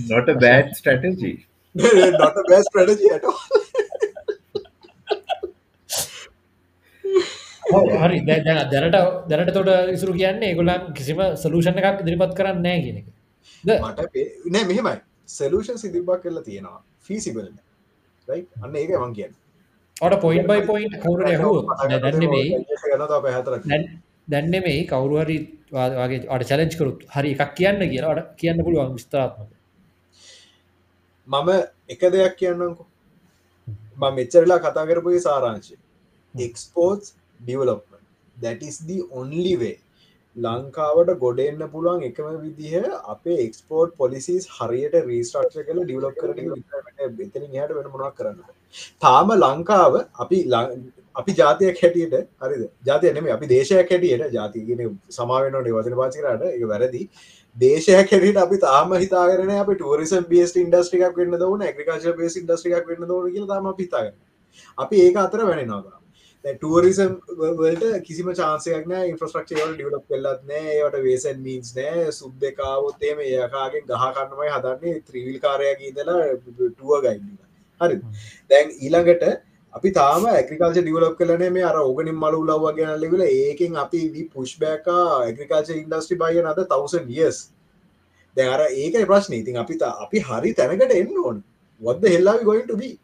not 0.08 0.28
bad 0.42 0.68
strategy 0.74 1.48
not 1.74 2.34
a 2.34 2.42
bad 2.44 2.64
strategy 2.64 3.08
at 3.08 3.24
all. 3.24 3.38
හරි. 8.02 8.20
දැන 8.22 8.70
දැනට 8.70 9.28
දැනට 9.28 9.54
තොට 9.54 9.68
ඉසුරු 9.92 10.14
කියන්නේ 10.14 10.54
ගොලන් 10.54 10.92
කිසිම 10.94 11.20
සලූෂණ 11.36 11.80
එකක් 11.80 12.02
දිරිපත් 12.02 12.34
කරන්න 12.34 12.62
නෑ 12.62 12.82
කියන 12.82 12.98
එක. 13.02 13.06
මට 13.64 14.00
නෑ 14.48 14.64
මෙහෙමයි. 14.64 15.00
සලූෂන් 15.28 15.76
සිදිබක් 15.76 16.22
කරලා 16.22 16.42
තියෙනවා. 16.42 16.82
ෆීසිබල් 17.00 17.52
අන්න 18.28 18.76
ඒක 18.76 18.90
මං 18.96 19.14
කියන්න 19.14 19.34
ඔට 20.00 20.20
පොයින් 20.22 20.46
බයි 20.46 20.62
පොයින්් 20.66 20.90
කවුර 21.02 21.18
දැන්නෙමයි 21.96 22.44
දැන්නෙමයි 24.28 24.82
කවරුහරි 24.90 25.38
වගේ 25.72 26.20
අට 26.34 26.44
චලෙන්ච් 26.50 26.76
කරුත් 26.80 27.00
හරි 27.14 27.32
එකක් 27.36 27.54
කියන්න 27.56 27.82
කියලා 27.92 28.12
අට 28.14 28.30
කියන්න 28.36 28.64
පුළුවන් 28.66 28.94
විස්තරාත්මක. 28.98 29.50
මම 31.28 31.50
එක 31.94 32.02
දෙයක් 32.14 32.36
කියන්නකු 32.36 32.84
ම 33.96 34.04
මෙච්චරලා 34.18 34.62
කතා 34.66 34.86
කරපුගේ 34.90 35.24
සාරංශය. 35.26 35.74
Exports 36.34 37.14
development 37.40 38.00
the 38.86 38.98
only 39.12 39.56
way. 39.56 39.76
ලංකාවට 40.36 41.10
ගොඩෙන්න්න 41.22 41.62
පුළුවන් 41.72 42.02
එකම 42.08 42.26
විදිහ 42.44 42.84
අපේ 43.12 43.38
එක්ස්පෝර්ට් 43.46 43.96
පොලිසිස් 43.96 44.44
හරියට 44.56 44.96
රීස්ට්‍රක්ෂ 45.08 45.66
කල 45.68 45.80
ඩිවලොප් 45.82 46.14
කරන 46.20 46.36
බෙතන 47.18 47.44
හට 47.52 47.78
වෙන 47.78 47.88
මොනක් 47.94 48.14
කරන්න 48.18 48.57
තාම 48.98 49.34
ලංකාව 49.36 49.98
අපි 50.16 50.38
අපි 51.16 51.32
ජාතියක් 51.34 51.78
හැටියට 51.78 52.28
හරිද? 52.40 52.70
ජාතිය 52.84 53.12
නෙම 53.12 53.26
අපි 53.30 53.46
දේශයක් 53.48 53.90
හැටියට 53.90 54.32
ජාතිගෙන 54.32 54.86
සමාවෙන 55.10 55.60
නිවසන 55.62 55.96
පාචිරට 55.96 56.48
එක 56.48 56.64
වැරදි. 56.66 57.02
දේශයක් 57.56 58.10
හැට 58.10 58.36
අපි 58.38 58.58
තාම 58.58 58.92
හිතාරන 58.94 59.52
අප 59.52 59.70
ටරිසම් 59.74 60.26
බේස් 60.26 60.56
ඉන්ඩස්ට්‍රිකක් 60.56 61.16
වන්න 61.16 61.38
දවන 61.38 61.64
ඇග්‍රිකාශ 61.64 62.10
බේස් 62.16 62.36
ඉන්ඩස්ට්‍රිකක් 62.36 62.90
වන්න 62.90 63.08
දවන 63.08 63.32
කියල 63.32 63.46
තම 63.46 63.70
පිතාගන්න 63.78 64.18
අපි 64.78 65.00
ඒක 65.04 65.18
අතර 65.18 65.42
වැනෙනවා 65.42 65.96
ටරිසම් 66.44 67.16
වලට 67.56 67.90
කිසිම 68.02 68.30
චාන්සයක්න 68.34 68.94
ඉන්ෆ්‍රස්ට්‍රක්ෂයවල 69.00 69.74
ඩියලප් 69.74 70.06
කල්ලත් 70.06 70.46
නෑ 70.46 70.76
ඒවට 70.76 71.02
වේසන් 71.02 71.42
මීන්ස් 71.42 71.74
නෑ 71.74 72.06
සුබ් 72.12 72.38
දෙකාවොත්තේම 72.40 73.24
ඒකාගෙන් 73.24 73.90
ගහකන්නමයි 73.90 74.54
හදන්නේ 74.54 74.96
ත්‍රීවිල් 75.02 75.40
කාරයක් 75.40 75.84
ඉදලා 75.90 76.22
ටුව 76.38 76.94
ගයින්න 77.00 77.26
හරි 77.80 78.00
දැන් 78.50 78.74
ඊළඟට 78.76 79.28
අපි 79.74 79.92
තාම 79.92 80.26
ඇග්‍රිකාල්ච 80.28 80.78
ඩියලප් 80.78 81.18
කලන 81.18 81.44
මේ 81.52 81.64
අර 81.64 81.76
ඕගනින් 81.80 82.16
මලු 82.16 82.40
ලව්ව 82.42 82.74
ගැන 82.78 82.94
ලෙවල 83.00 83.22
ඒකෙන් 83.26 83.76
අපි 83.84 84.02
පුෂ්බෑකා 84.34 85.04
ඇග්‍රිකාල්ච 85.18 85.74
ඉන්ඩස්ට්‍රි 85.76 86.20
බය 86.22 86.44
අද 86.44 86.62
තවසන් 86.64 87.04
වියස් 87.10 87.42
දැ 88.36 88.48
අර 88.48 88.60
ඒකයි 88.62 89.04
ප්‍රශ්න. 89.04 89.34
ඉතින් 89.34 89.60
අපි 89.64 89.78
අපි 89.82 90.24
හරි 90.28 90.54
තැනකට 90.54 90.96
එන්න 91.00 91.20
ඕන්. 91.24 91.44
වද 91.80 92.14
හෙල්ලාවි 92.14 92.48
ගොයින්ට 92.50 92.72
බී 92.76 92.94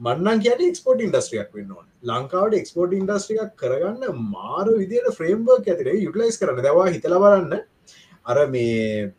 මන්නන් 0.00 0.42
කියට 0.42 0.64
එක්ස්පෝට් 0.66 1.00
ඉන්ඩස්ට්‍රියක් 1.00 1.54
වෙන්න 1.54 1.72
ඕන. 1.76 1.86
ලංකාවට 2.04 2.58
එක්ස්පෝට් 2.60 2.92
ඉන්ඩස්ට්‍රියක් 2.92 3.54
කරගන්න 3.56 4.20
මාර 4.34 4.66
විදියට 4.72 5.16
ෆ්‍රේම්බර්ක් 5.16 5.72
ඇතිර 5.72 5.94
යුටලයිස් 5.96 6.38
කරන 6.42 6.60
දවා 6.60 6.90
හිතලබරන්න 6.90 7.56
අර 8.26 8.46
මේ 8.48 9.10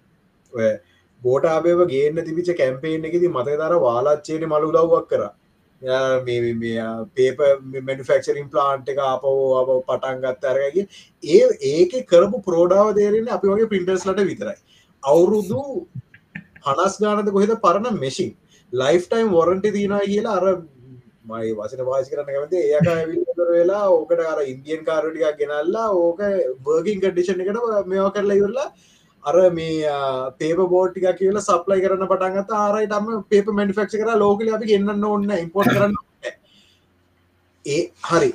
බෝටාබේව 1.22 1.84
ගේන්න 1.90 2.24
තිබිච 2.24 2.50
කැම්පේෙන් 2.58 3.06
එකෙති 3.06 3.30
මතක 3.30 3.60
දර 3.62 3.78
වාලාච්චේන 3.80 4.46
මලු 4.46 4.72
ලව්වක් 4.72 5.08
කර? 5.08 5.24
පේප 7.16 7.40
මනිෆක්ෂරින් 7.82 8.50
ප්ලාන්ට් 8.50 8.90
එක 8.90 9.00
අපෝ 9.06 9.38
අප 9.62 9.70
පටන් 9.88 10.22
ගත්ත 10.24 10.44
අරගගේ 10.46 10.88
ඒ 11.24 11.46
ඒක 11.74 11.96
කරපු 12.08 12.42
ප්‍රෝඩාව 12.42 12.94
දේරෙන 12.96 13.30
අපි 13.30 13.48
වගේ 13.48 13.72
පින්ටර්ස් 13.76 14.06
ලට 14.06 14.28
විතරයි. 14.32 14.58
අවුරුදු 15.04 15.88
හනස් 16.66 17.00
ගානද 17.00 17.32
කොහෙද 17.32 17.56
පරණ 17.62 18.00
මෙසින් 18.00 18.36
ලයිෆ්ටයිම් 18.74 19.32
වොරන්ටි 19.32 19.72
තිීනවා 19.72 20.04
කියලා 20.06 20.36
අර 20.40 20.46
මයි 21.26 21.54
වසන 21.54 21.86
වාසි 21.86 22.12
කරන්න 22.12 22.28
කැමති 22.28 22.58
ඒක 22.70 22.88
විතර 23.10 23.50
වෙලා 23.50 23.84
ඕකට 23.90 24.22
අර 24.26 24.40
ඉන්දියන් 24.44 24.86
කාරටිකක් 24.86 25.40
ගෙනල්ලා 25.42 25.90
ඕක 25.98 26.22
බර්ගින් 26.66 27.02
කඩිෂන් 27.02 27.44
එකට 27.44 27.88
මෙවා 27.88 28.12
කරලා 28.12 28.40
ඉවරලා 28.40 28.70
අර 29.26 29.50
මේ 29.52 29.96
පේප 30.40 30.68
බෝට්ටික 30.68 31.10
කියල 31.18 31.42
සප්ලයි 31.42 31.82
කරන්න 31.86 32.08
පටන්ගත 32.08 32.54
ආරයිටම 32.58 33.10
පේප 33.30 33.56
මනිෆක්ෂ 33.56 33.98
කර 33.98 34.16
ලෝකල 34.18 34.54
අපි 34.56 34.72
ගන්න 34.72 35.04
ඔන්න 35.06 35.36
ඉම්පෝට් 35.38 35.74
කරන්න 35.74 35.98
ඒ 37.66 37.92
හරි. 38.04 38.32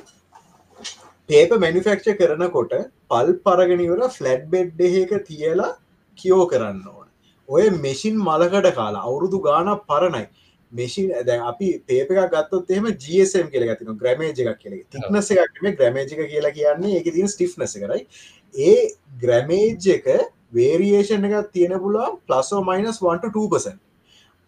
පේප 1.29 1.51
මැනිෆෙක්ච 1.59 2.07
කරනකොට 2.19 2.73
පල් 3.09 3.33
පරගෙනවල 3.45 4.05
ෆලට් 4.09 4.47
බෙඩ් 4.49 4.81
එක 4.81 5.13
තියලා 5.27 5.71
කියෝ 6.17 6.47
කරන්න 6.47 6.81
ඕන. 6.87 7.07
ඔය 7.49 7.69
මෙසින් 7.79 8.17
මලකට 8.19 8.73
කාලා 8.75 9.03
අවුරුදු 9.03 9.41
ගාන 9.41 9.71
පරණයි. 9.89 10.27
මෙසින් 10.71 11.09
දැ 11.25 11.39
අපි 11.41 11.71
පේපක 11.87 12.15
ගත්තොත් 12.33 12.71
එම 12.71 12.87
ජSම් 13.05 13.49
කියල 13.49 13.67
ගතින 13.69 13.97
ග්‍රමේජ 13.97 14.39
එකක් 14.43 14.59
කියල. 14.59 14.79
තික්නස 14.91 15.31
එකක්ම 15.33 15.71
ග්‍රමේජික 15.73 16.23
කියලා 16.29 16.55
කියන්නේ 16.59 16.99
එක 16.99 17.11
තින 17.11 17.27
ස්ටිෆ්නස 17.27 17.75
කරයි 17.75 18.07
ඒ 18.55 18.77
ග්‍රමේජ් 19.19 19.91
එක 19.97 20.07
වේරියේෂන් 20.55 21.25
එකක් 21.29 21.51
තියෙන 21.53 21.79
පුලා 21.85 22.11
ප්ලස්සෝ 22.27 22.61
මයිනස් 22.69 23.01
1%. 23.05 23.79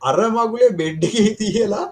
අර 0.01 0.17
මගුලේ 0.37 0.75
බෙඩ්ඩගේ 0.81 1.35
තියලා 1.41 1.85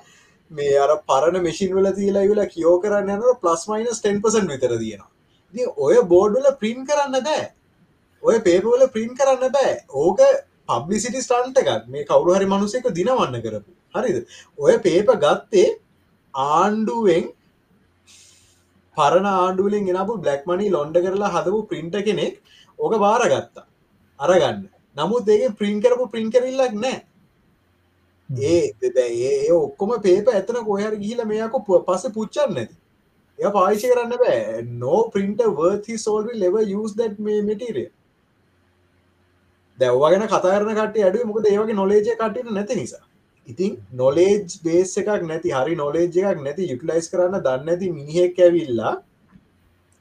මේ 0.51 0.77
අර 0.77 0.91
පරණ 1.09 1.43
මෙසින් 1.43 1.75
වල 1.75 1.91
තියලා 1.99 2.29
වෙලා 2.31 2.53
කියෝ 2.53 2.77
කරන්න 2.83 3.13
යන 3.17 3.43
ප්ලස් 3.43 3.67
මයිනස් 3.71 4.01
10% 4.07 4.55
විතර 4.55 4.73
තියෙනවා 4.77 5.13
ති 5.53 5.67
ඔය 5.87 5.95
බෝඩ්වල 6.11 6.49
ප්‍රින් 6.61 6.83
කරන්න 6.89 7.23
බෑ. 7.27 7.45
ඔය 8.23 8.37
පේපවල 8.47 8.83
ප්‍රින් 8.95 9.15
කරන්න 9.19 9.53
බෑ. 9.55 9.73
ඕක 10.03 10.21
පබ්ලිසිටි 10.69 11.23
ස්ටන්ට 11.25 11.61
එකත් 11.63 11.87
මේ 11.95 12.07
කවරු 12.11 12.35
හරි 12.37 12.49
මනුසෙක 12.53 12.89
දිනවන්න 12.99 13.41
කරපු. 13.45 13.71
හරිද? 13.95 14.17
ඔය 14.59 14.77
පේප 14.87 15.13
ගත්තේ 15.23 15.67
ආණ්ඩුවෙන් 16.33 17.29
පරණ 18.97 19.29
ආණ්ඩුවලින් 19.33 19.87
ගෙනපු 19.91 20.19
බ්ලක් 20.25 20.51
මනි 20.51 20.73
ලොන්ඩ 20.75 21.01
කරලා 21.05 21.33
හදපු 21.37 21.63
ප්‍රින්ට 21.71 21.97
කෙනෙක්. 22.09 22.41
ඕක 22.79 22.99
බාරගත්තා. 23.05 23.67
අරගන්න. 24.19 24.63
නමුත් 24.95 25.29
ඒක 25.29 25.57
ප්‍රින් 25.57 25.81
කරපු 25.81 26.09
ප්‍රින් 26.11 26.31
කරල්ලක් 26.31 26.73
නෑ. 26.75 27.03
ඒ 28.29 28.71
ඒ 28.97 29.51
ඔක්කොම 29.51 30.01
පේප 30.01 30.27
ඇතන 30.29 30.63
කොහර 30.65 30.95
ගිහිල 30.95 31.25
මේක 31.25 31.53
පස 31.87 32.05
පුච්චන්න 32.13 32.53
නැති. 32.53 32.75
එය 33.39 33.51
පාවිච්චි 33.51 33.91
කරන්න 33.91 34.17
බෑ. 34.17 34.63
නෝ 34.81 35.01
පින්ට 35.09 35.41
වර්හි 35.57 35.97
සෝල්වි 35.97 36.39
ලෙව 36.39 36.55
යස් 36.61 36.95
දැට් 36.95 37.19
මේ 37.19 37.41
මටිරිය 37.41 37.89
දැව්වාගෙන 39.79 40.27
කතාරන 40.27 40.71
කට 40.77 41.03
අඩු 41.09 41.25
මොකද 41.25 41.51
ඒවගේ 41.51 41.77
නොලේජ 41.81 42.07
කටට 42.11 42.51
නැති 42.51 42.75
නිසා. 42.75 43.03
ඉතින් 43.47 43.73
නොලේජ් 43.93 44.57
බේස 44.63 44.95
එකක් 44.97 45.27
නැති 45.31 45.51
හරි 45.51 45.75
නොලේජ් 45.75 46.07
එකක් 46.23 46.41
නැති 46.45 46.69
යුටලයිස් 46.71 47.11
කරන්න 47.11 47.43
දන්න 47.47 47.73
ඇති 47.73 47.91
මිනිහෙක් 47.97 48.39
ඇවිල්ලා 48.39 48.95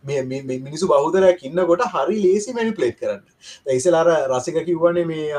මිනිසු 0.05 0.87
බෞදරයක් 0.87 1.43
ඉන්නකොට 1.43 1.83
හරි 1.95 2.17
ලේසි 2.25 2.53
මැනිපලේට් 2.53 2.99
කරන්න. 3.01 3.23
ඉසලාර 3.77 4.07
රසික 4.31 4.59
කිව්වන 4.67 4.99
මේ 5.07 5.31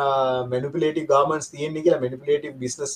මැනිපලේටි 0.52 1.06
ගාමන්ස් 1.08 1.50
තියෙන්නේ 1.50 1.84
කියලා 1.84 2.02
මැනිපලේටි 2.02 2.54
බිස්නස් 2.64 2.96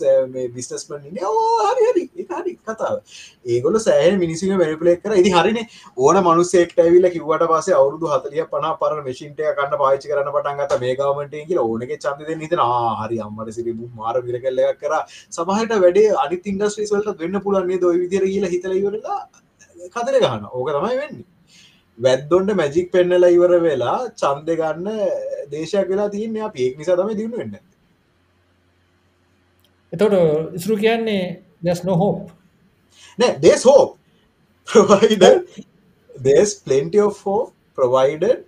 බිස්නස්මන් 0.56 1.06
හරි 1.10 1.90
හරි. 1.90 2.06
හරි 2.32 2.56
කතාව. 2.68 2.98
ඒගොල 3.46 3.80
සෑහ 3.80 4.18
මිනිසි 4.18 4.50
මැනිපලේට 4.54 5.04
කර. 5.04 5.16
ඉදි 5.22 5.32
හරින. 5.32 5.60
ඕන 5.98 6.22
මනුස්සෙක් 6.22 6.76
ඇවිල 6.78 7.10
කිවට 7.10 7.46
පස 7.54 7.70
අවුදු 7.82 8.14
හතලිය 8.14 8.46
පන 8.54 8.70
පර 8.82 9.02
මශින්ටය 9.08 9.54
කන්න 9.60 9.78
පාචි 9.84 10.14
කරන 10.14 10.32
පටන්ගත 10.38 10.80
මේ 10.86 10.96
ගාමට 10.96 11.36
කියල. 11.50 11.60
ඕනක 11.60 11.96
චන්දද 11.98 12.38
නිතන 12.44 12.64
හරි. 13.02 13.22
අම්මට 13.28 13.54
සිරිබු 13.60 13.92
මාර 13.96 14.16
විරකල්ලයක් 14.22 14.82
කර. 14.84 14.96
සමහට 15.32 15.76
වැඩේ 15.86 16.16
අනි 16.26 16.42
ඉන්ඩස්ට්‍රීස්වලට 16.46 17.20
වෙන්න 17.20 17.42
පුලන්නේ 17.48 17.82
දොයි 17.82 18.02
විදිර 18.06 18.26
කියලා 18.32 18.54
හිතලයිවරලා 18.56 19.20
කතර 19.96 20.16
ගහන්න 20.24 20.48
ඕක 20.52 20.70
තමයි 20.70 20.98
වෙන්නේ. 21.02 21.26
වැද්දොන්ට 22.00 22.56
මැජික් 22.62 22.92
පෙන්නල 22.96 23.28
ඉවර 23.30 23.54
වෙලා 23.68 24.00
චන්දය 24.22 24.56
ගන්න 24.62 24.88
දේශයක් 25.52 25.88
වෙලා 25.94 26.10
තියන්න 26.16 26.42
අපඒක් 26.48 26.78
නිසා 26.80 26.98
තම 27.00 27.12
දියුණු 27.20 27.38
වෙන්න. 27.42 27.56
එතොට 29.94 30.14
ඉස්රු 30.60 30.76
කියන්නේ 30.84 31.24
දැස් 31.66 31.84
නොහෝප් 31.84 32.30
නෑ 33.20 33.40
there's 33.46 33.66
hope 33.66 33.98
there's 36.26 36.54
plenty 36.68 37.00
of 37.00 37.20
hope 37.24 37.54
provided 37.76 38.46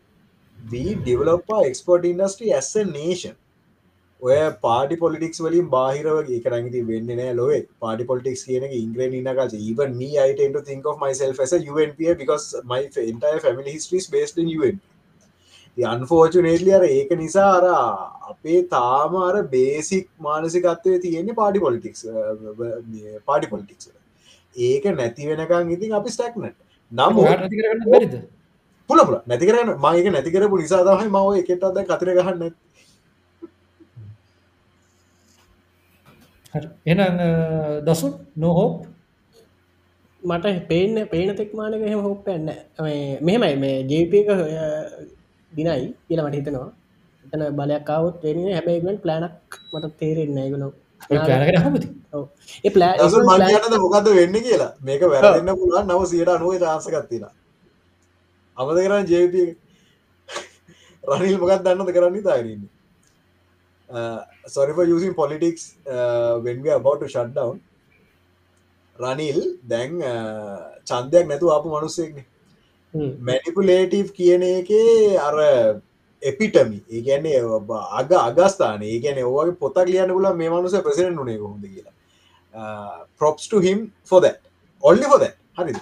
we 0.58 0.96
develop 1.06 1.50
our 1.50 1.66
export 1.66 2.06
industry 2.06 2.54
as 2.54 2.76
a 2.76 2.84
nation 2.86 3.36
ඔය 4.22 4.38
පාටි 4.66 4.96
පොලිටික්ස් 5.04 5.42
වලින් 5.46 5.68
බාහිරවගේ 5.76 6.40
කරගති 6.46 6.82
වෙන්න 6.90 7.12
නෑ 7.12 7.34
ලොව. 7.40 7.52
පාටි 7.80 8.08
පොලිටික්ස් 8.12 8.44
කියන 8.46 8.66
ඉංග්‍රේන 8.82 9.18
නකල් 9.24 9.58
even 9.72 9.98
me 9.98 10.10
I 10.20 10.34
tend 10.40 10.54
to 10.54 10.62
think 10.62 10.86
of 10.86 11.00
myself 11.00 11.40
as 11.40 11.54
a 11.54 11.60
UNPA 11.60 12.18
because 12.18 12.48
my 12.66 12.82
entire 13.14 13.40
family 13.40 13.72
history 13.72 14.00
is 14.00 14.08
based 14.08 14.38
in 14.38 14.50
UN 14.50 14.80
අන්ෆෝර්චනේටලි 15.78 16.74
අර 16.74 16.84
ඒක 16.90 17.12
නිසා 17.22 17.48
අර 17.58 17.64
අපේ 18.32 18.58
තාම 18.76 19.16
අර 19.28 19.36
බේසික් 19.56 20.10
මානසිකත්වය 20.28 20.98
තියෙන්නේ 21.06 21.38
පාටි 21.42 21.64
පොලිටික්ස් 21.66 22.06
පාටි 23.28 23.48
පොලිටික්ස් 23.54 23.90
ඒක 24.56 24.86
නැති 25.00 25.32
වෙනකං 25.32 25.74
ඉතින් 25.78 25.98
අපි 26.02 26.10
ස්ටක්නට 26.10 26.58
නම් 26.92 27.14
බැරිද? 27.18 28.16
පුල 28.90 29.00
පුල 29.08 29.18
නැති 29.28 29.50
කරන්න 29.50 29.72
මයක 29.86 30.12
නැති 30.18 30.36
කරපු 30.36 30.62
නිසා 30.64 30.84
තමයි 30.84 31.10
මව 31.16 31.40
එකට 31.44 31.64
අද 31.70 31.80
කතර 31.92 32.14
ගහන්න 32.20 32.52
එන 36.86 37.00
දසුන්? 37.86 38.14
නොහෝප් 38.36 38.86
මට 40.24 40.68
පේන්න 40.68 41.08
පේන 41.08 41.36
තෙක්මානක 41.36 41.82
එහෙම 41.82 42.02
හොප්පන්න 42.02 42.48
මෙහෙමයි 43.22 43.56
මේ 43.58 43.78
ජපක 43.84 44.30
දිනයි 45.54 45.94
කියල 46.08 46.22
මට 46.24 46.36
හිතනවා. 46.36 46.70
එතන 47.26 47.44
බලයක්කාවත් 47.58 48.24
වෙන්නේ 48.24 48.54
හැබැයිෙන් 48.54 49.00
ප්ලෑනක් 49.00 49.60
මට 49.74 49.94
තේරෙන්න 50.00 50.40
ගුණ 50.52 50.66
ඒ 51.10 52.70
මට 52.70 53.76
මොකද 53.80 54.08
වෙන්න 54.12 54.36
කියලා? 54.40 54.72
මේක 54.82 55.02
වැරන්න 55.04 55.52
පුළුවන්. 55.56 55.88
නව 55.88 56.02
සියට 56.06 56.30
අනුව 56.30 56.52
ශාසකත්තින 56.60 57.26
අමද 58.58 58.78
කරන්න 58.78 59.06
ජප 59.08 59.36
රනිල් 61.04 61.38
මොකක් 61.40 61.64
දන්නද 61.66 61.92
කරන්න 61.96 62.24
තාරන්නේ 62.24 62.81
uh, 63.92 64.20
sorry 64.56 64.74
for 64.78 64.86
using 64.96 65.14
politics 65.22 65.64
uh, 65.96 66.34
when 66.46 66.58
we 66.64 66.70
are 66.74 66.80
about 66.84 67.00
to 67.04 67.08
shut 67.16 67.30
down 67.40 67.56
Ranil 69.00 69.40
දැන් 69.72 69.94
චන්දයක් 70.90 71.26
නැතු 71.32 71.54
අප 71.58 71.66
මනුස්සෙක්න. 71.76 72.20
මැනිපුලේටව් 73.30 74.08
කියන 74.20 74.44
එකේ 74.50 74.84
අර 75.28 75.36
එපිටමි 76.22 76.80
ඒගැන්නේ 76.98 77.40
අග 78.02 78.12
අගස්ථාන 78.28 78.84
ඒගැන 78.92 79.24
ඕගේ 79.24 79.58
පොතක් 79.64 79.88
ලියන්න 79.94 80.14
පුල 80.18 80.28
මේ 80.42 80.52
මනුස 80.56 80.76
ප්‍රසිඩෙන්ට 80.88 81.26
නේ 81.30 81.40
හොඳ 81.46 81.66
කියලා. 81.74 81.96
ප්‍රොප්ස් 83.20 83.48
to 83.48 83.60
him 83.60 83.80
for 84.04 84.22
that. 84.22 84.40
Only 84.84 85.08
for 85.14 85.20
that. 85.24 85.36
හරි 85.58 85.74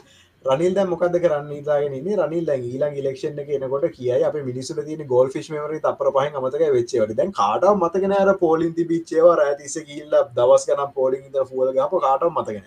රනිල් 0.49 0.73
දැ 0.73 0.85
මොකද 0.85 1.15
කරන්න 1.17 1.51
ඉතාගෙන 1.53 1.95
රනිල් 2.19 2.45
දැ 2.45 2.57
ඊලා 2.63 2.91
ඉලක්ෂණ 2.95 3.41
කියනකොට 3.43 3.87
කියයි 3.91 4.19
අප 4.23 4.37
මිනිසු 4.43 4.77
තින 4.81 5.03
ගොල් 5.07 5.29
ෆිස් 5.29 5.49
මර 5.51 5.79
අපර 5.85 6.11
පහ 6.11 6.37
මතක 6.37 6.69
වෙච්චවට 6.71 7.15
දැන් 7.15 7.33
කාට 7.33 7.67
මතකන 7.71 8.15
අර 8.15 8.35
පෝලින් 8.37 8.73
තිබිච්චේව 8.73 9.29
ඇතිස 9.37 9.77
කිල්ල 9.83 10.15
දවස් 10.33 10.67
කන 10.67 10.85
පෝලින් 10.93 11.25
ෆුවල 11.43 11.73
ගප 11.73 12.01
කාට 12.01 12.27
මතකන 12.29 12.65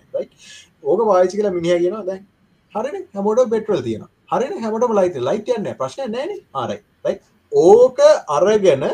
ඕක 0.84 1.00
පාචි 1.04 1.36
කල 1.36 1.50
මිනිහ 1.52 1.78
කියෙන 1.78 1.98
දැන් 2.04 2.26
හරින 2.74 3.06
හැමෝට 3.10 3.48
බෙටවල් 3.50 3.82
තියෙන 3.82 4.08
හරින 4.30 4.58
හැමට 4.60 4.94
ලයිත 4.94 5.16
ලයිටයන්න 5.22 5.70
ප්‍රශ්න 5.76 6.12
නෑන 6.12 6.36
ආරයි 6.56 7.18
ඕක 7.52 7.98
අරගෙන 8.30 8.84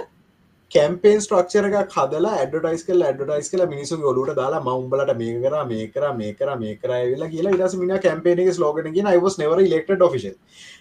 කැම්පේන් 0.70 1.22
ස්ට්‍රක්ෂර 1.24 1.66
එක 1.68 1.94
හදලා 1.97 2.32
ඇඩටයිස් 2.40 2.82
කල 2.86 3.05
ඇඩටයිස් 3.05 3.47
කල 3.52 3.62
මිනිසු 3.70 3.97
ඔලුට 4.10 4.34
දාලා 4.38 4.60
මවම්බලට 4.66 5.12
මේ 5.20 5.36
කර 5.44 5.62
මේ 5.70 5.86
කර 5.94 6.10
මේ 6.18 6.34
කර 6.40 6.56
මේ 6.62 6.74
කරයිවෙලා 6.82 7.28
කියලා 7.34 7.55
ඉදස 7.56 7.76
මින 7.82 7.94
කැම්පේන 8.06 8.42
එක 8.44 8.50
ස්ලෝගන 8.58 8.92
ගෙන 8.97 9.08
was 9.22 9.38
never 9.38 9.58
elected 9.60 10.02
official. 10.08 10.34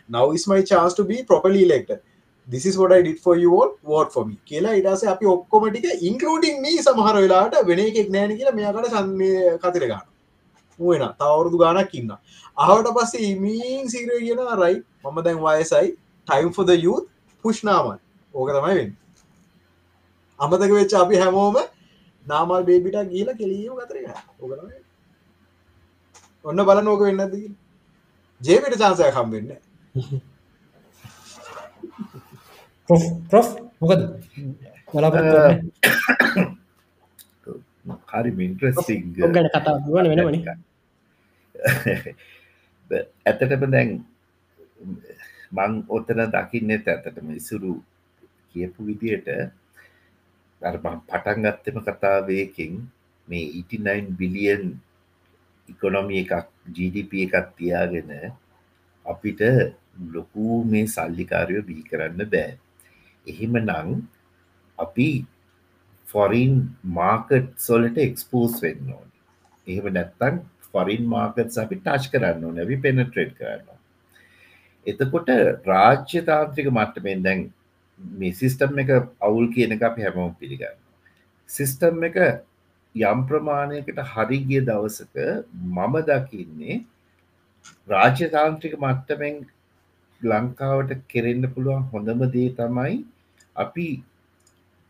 Now 0.10 0.26
is 0.32 0.46
my 0.54 0.62
chance 0.72 0.98
to 1.00 1.06
be 1.12 1.24
properly 1.32 1.64
elected. 1.68 2.02
This 2.48 2.66
is 2.66 2.78
what 2.78 2.92
I 2.98 3.02
did 3.08 3.18
for 3.20 3.38
you 3.38 3.56
all 3.60 3.72
vote 3.84 4.12
for 4.18 4.26
me. 4.26 4.38
කියලා 4.52 4.76
ඉඩස 4.82 5.08
අපි 5.14 5.32
ඔක්කොමටික 5.36 5.88
ඉන්කලඩින් 6.10 6.62
මේ 6.68 6.84
සමහර 6.88 7.16
වෙලාට 7.22 7.58
වෙන 7.72 7.84
එකෙක් 7.88 8.14
නෑන 8.18 8.36
කියලා 8.38 8.56
මෙයාකට 8.60 8.92
සන්මය 8.94 9.32
කතිර 9.64 9.88
ගන්න 9.88 10.06
මුවෙන 10.80 11.10
තවරුදු 11.24 11.64
ගානක් 11.66 11.98
ඉන්න 12.02 12.16
අහට 12.68 12.94
පස්සේ 13.00 13.26
ඉමීන් 13.32 13.92
සිරය 13.96 14.22
කියෙන 14.28 14.46
රයි 14.62 14.78
මම 15.04 15.26
දැන් 15.26 15.44
වයසයි. 15.48 15.98
ටයිම් 16.28 16.56
ෆොද 16.60 16.78
යුත් 16.78 17.12
පුෂ්නාමන් 17.44 18.00
ඕක 18.34 18.50
තමයි 18.56 18.80
වෙන්න. 18.80 18.96
අමතක 20.40 20.72
වෙච්ච 20.72 20.94
අපි 20.96 21.16
හැමෝම 21.18 21.58
නාමල් 22.26 22.64
බේබිට 22.64 22.98
ගීල 23.12 23.30
කෙලීම 23.34 23.74
ගතර 23.76 23.98
ඕකන 24.40 24.60
ඔන්න 26.46 26.66
බල 26.66 26.80
නෝක 26.82 27.02
වෙන්නද 27.02 27.36
ජේමට 28.42 28.78
චාසය 28.78 29.12
කම් 29.12 29.28
වෙන්න 29.32 29.50
ප්‍රොෆ් 33.30 33.48
මොකද? 33.80 34.02
හරි 38.10 38.32
මින්ට්‍රස්ටිං 38.32 39.02
ඔක් 39.20 39.32
ගැන 39.32 39.50
කතා 39.50 39.76
වන 39.86 40.08
වෙනමනි 40.12 40.40
ඇතටම 43.26 43.64
දැන් 43.72 43.90
මං 45.52 45.74
ඔතන 45.90 46.22
දකින්නෙත් 46.30 46.86
ඇතටම 46.88 47.28
ඉසුරු 47.34 47.74
කියපු 48.50 48.88
විදියට 48.88 49.30
අරබම් 50.62 51.00
පටන් 51.06 51.46
ගත්තම 51.46 51.80
කතාවයකින් 51.82 52.74
මේ 53.28 53.46
89 53.54 54.18
බිලියන් 54.20 54.64
ඉකොනොමි 55.70 56.20
එකක් 56.24 56.50
ජීඩප 56.76 57.12
එකක් 57.16 57.48
තියාගෙන 57.58 58.12
අපිට 59.06 59.42
ලොකු 60.14 60.64
මේ 60.66 60.86
සල්ලිකාරයෝ 60.88 61.64
බිහි 61.64 61.84
කරන්න 61.84 62.22
බෑ. 62.26 62.58
එහෙම 63.28 63.54
නං 63.60 63.90
අපි 64.78 65.10
ෆොරින් 66.08 66.54
මාකට් 66.98 67.54
සොලට 67.60 67.98
එක්ස්පෝස් 68.00 68.62
වෙන්න 68.64 68.94
ඕන. 68.94 69.10
එහෙම 69.68 69.88
නැත්තන් 69.94 70.36
ෆොරින් 70.72 71.04
මාකට් 71.08 71.58
අපි 71.58 71.76
ටච් 71.78 72.14
කරන්න 72.14 72.48
ඕන 72.48 72.58
ඇවි 72.58 72.78
පෙනට්‍රේට් 72.80 73.36
කරන්න 73.36 73.78
එතකොට 74.86 75.30
රාජ්‍ය 75.66 76.20
තාන්ත්‍රික 76.28 76.68
මට්ටමෙන් 76.70 77.24
දැන් 77.24 77.40
මේ 78.00 78.34
සිිස්ටම් 78.34 78.80
එක 78.80 78.92
අවුල් 79.22 79.50
කියන 79.54 79.76
එක 79.78 79.88
අපි 79.90 80.06
හැමෝම් 80.08 80.36
පිළිගන්න 80.36 80.78
සිිස්ටම් 81.50 82.04
එක 82.10 82.18
යම් 82.96 83.24
ප්‍රමාණයකට 83.30 84.02
හරිගිය 84.14 84.64
දවසක 84.64 85.16
මම 85.76 85.96
දකින්නේ 86.10 86.82
රාජ්‍යතාන්ත්‍රික 87.88 88.76
මට්ටමෙන් 88.80 89.40
ලංකාවට 90.22 90.94
කෙරෙන්න්න 91.08 91.52
පුළුවන් 91.54 91.88
හොඳම 91.92 92.28
දේ 92.36 92.50
තමයි 92.60 93.00
අපි 93.56 93.88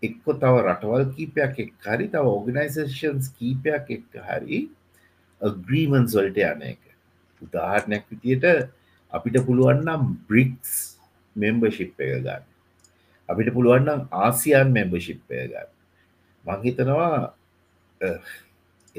එක්කො 0.04 0.34
තව 0.36 0.64
රටවල් 0.64 1.06
කීපයක් 1.14 1.60
එක් 1.60 1.72
හරි 1.86 2.08
තව 2.08 2.34
ඕගනයිසේෂන්ස් 2.34 3.32
කීපයක් 3.38 3.96
එක් 3.98 4.20
හරි 4.24 4.60
ග්‍රීමන්ස් 5.42 6.16
වලට 6.16 6.44
යන 6.50 6.62
එක. 6.72 6.84
උදාහරණයක් 7.42 8.06
විතියට 8.12 8.46
අපිට 9.14 9.42
පුළුවන්නම් 9.46 10.14
බ්‍රික්ස් 10.30 10.76
මෙම්බර්ශිප් 11.36 12.00
එක 12.00 12.14
ගන්න. 12.20 12.47
අපිට 13.30 13.50
පුළුවන්නම් 13.58 14.02
ආසියන් 14.26 14.70
මෙම්බර්ශිප් 14.78 15.20
එක 15.38 15.50
ගන්න. 15.52 15.70
මංහිතනවා 16.46 17.16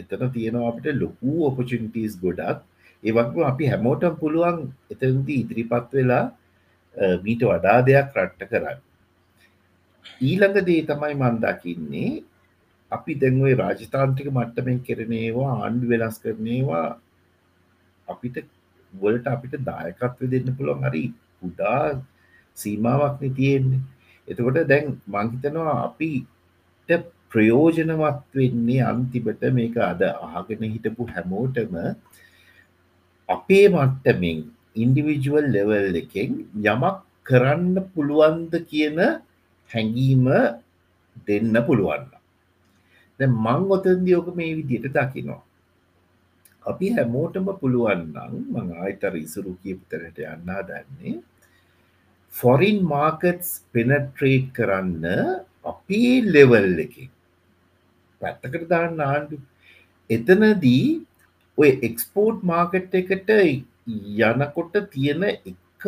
එතන 0.01 0.25
තියෙනවා 0.35 0.71
අපිට 0.73 0.89
ලොකු 1.03 1.31
ඔපචනිටස් 1.51 2.15
ගොඩක්. 2.25 2.59
ඒවක්ම 3.03 3.41
අපි 3.53 3.65
හැමෝටම් 3.73 4.15
පුළුවන් 4.23 4.59
එතදී 4.93 5.41
ඉදිරිපත් 5.43 5.91
වෙලා 5.99 6.25
මීට 7.25 7.43
වඩා 7.51 7.79
දෙයක් 7.89 8.17
රට්ට 8.17 8.51
කරන්න. 8.51 8.79
ඊළඟ 10.29 10.59
දේ 10.69 10.83
තමයි 10.91 11.15
මන්දකින්නේ 11.23 12.13
අපි 12.93 13.13
දැන්වේ 13.23 13.57
රාජතාන්ත්‍රික 13.63 14.29
මට්ටමෙන් 14.37 14.79
කෙරනේවා 14.87 15.51
ආණ්ඩු 15.57 15.91
වෙනස් 15.93 16.17
කරනේවා 16.23 16.87
අපිට 18.09 18.37
වලට 18.93 19.27
අපිට 19.35 19.55
දායකත්ව 19.71 20.31
දෙන්න 20.35 20.57
පුළුවන්. 20.59 20.85
හරි 20.89 21.05
උඩා 21.47 21.83
සීමාවක්න 22.57 23.35
තියෙන්නේ. 23.39 23.83
එතකොට 24.29 24.59
දැන් 24.71 24.87
මංහිතනවා 25.09 25.75
අපිට 25.85 27.07
ප්‍රයෝජනවත් 27.33 28.21
වෙන්නේ 28.35 28.83
අන්තිබට 28.91 29.43
මේක 29.59 29.77
අද 29.91 30.03
අහගෙන 30.27 30.63
හිටපු 30.67 31.09
හැමෝටම 31.13 31.75
අපේ 33.29 33.67
මට්ටමින් 33.75 34.39
ඉන්ඩිවිජුවල් 34.77 35.49
ලෙවල් 35.57 35.99
එකෙන් 36.03 36.31
යමක් 36.67 37.03
කරන්න 37.29 37.75
පුළුවන්ද 37.93 38.53
කියන 38.71 38.99
හැඟීම 39.71 40.25
දෙන්න 41.27 41.55
පුළුවන්න 41.67 42.19
දැ 43.21 43.29
මං 43.37 43.63
ඔතන්දි 43.77 44.13
ඕක 44.15 44.29
මේ 44.37 44.53
විදියට 44.59 44.89
දකිනවා. 44.97 45.43
අපි 46.63 46.87
හැමෝටම 46.97 47.47
පුළුවන්නම් 47.61 48.33
මං 48.53 48.67
ආයිතර 48.75 49.15
ඉසුරු 49.17 49.53
කියපුතරට 49.63 50.19
යන්නා 50.27 50.61
දන්නේ 50.69 51.15
ෆොරින් 52.35 52.79
මාකට්ස් 52.85 53.51
පෙනට්‍රේට් 53.73 54.51
කරන්න 54.57 55.05
අපේ 55.65 56.15
ලෙවල් 56.35 56.69
එකින් 56.85 57.11
පැත්තකට 58.21 58.69
දාන්න 58.73 59.01
ආණ්ඩු. 59.01 59.39
එතනදී 60.11 60.85
ඔය 61.59 61.71
එක්ස්පෝර්ට් 61.89 62.45
මාකට් 62.53 62.95
එකට 63.01 63.31
යනකොට 63.37 64.75
තියෙන 64.93 65.25
එක 65.31 65.87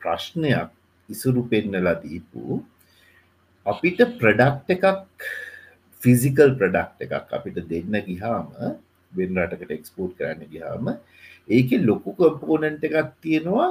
ප්‍රශ්නයක් 0.00 0.70
ඉසුරු 1.08 1.42
පෙන්නලා 1.52 2.00
දීපු. 2.02 2.62
අපිට 3.66 4.00
ප්‍රඩක්් 4.20 4.72
එකක් 4.76 5.28
ෆිසිකල් 6.02 6.56
ප්‍රඩක්් 6.58 7.06
එකක් 7.06 7.36
අපිට 7.38 7.62
දෙන්න 7.68 8.00
ගිහාම 8.08 8.48
වෙන් 9.12 9.40
රටකට 9.44 9.76
එක්ස්පෝර්ට් 9.78 10.18
කරන්න 10.18 10.50
ගිහාම 10.50 10.92
ඒක 11.48 11.70
ලොකු 11.84 12.16
කම්පෝනන්ට 12.18 12.86
එකක් 12.88 13.16
තියෙනවා. 13.20 13.70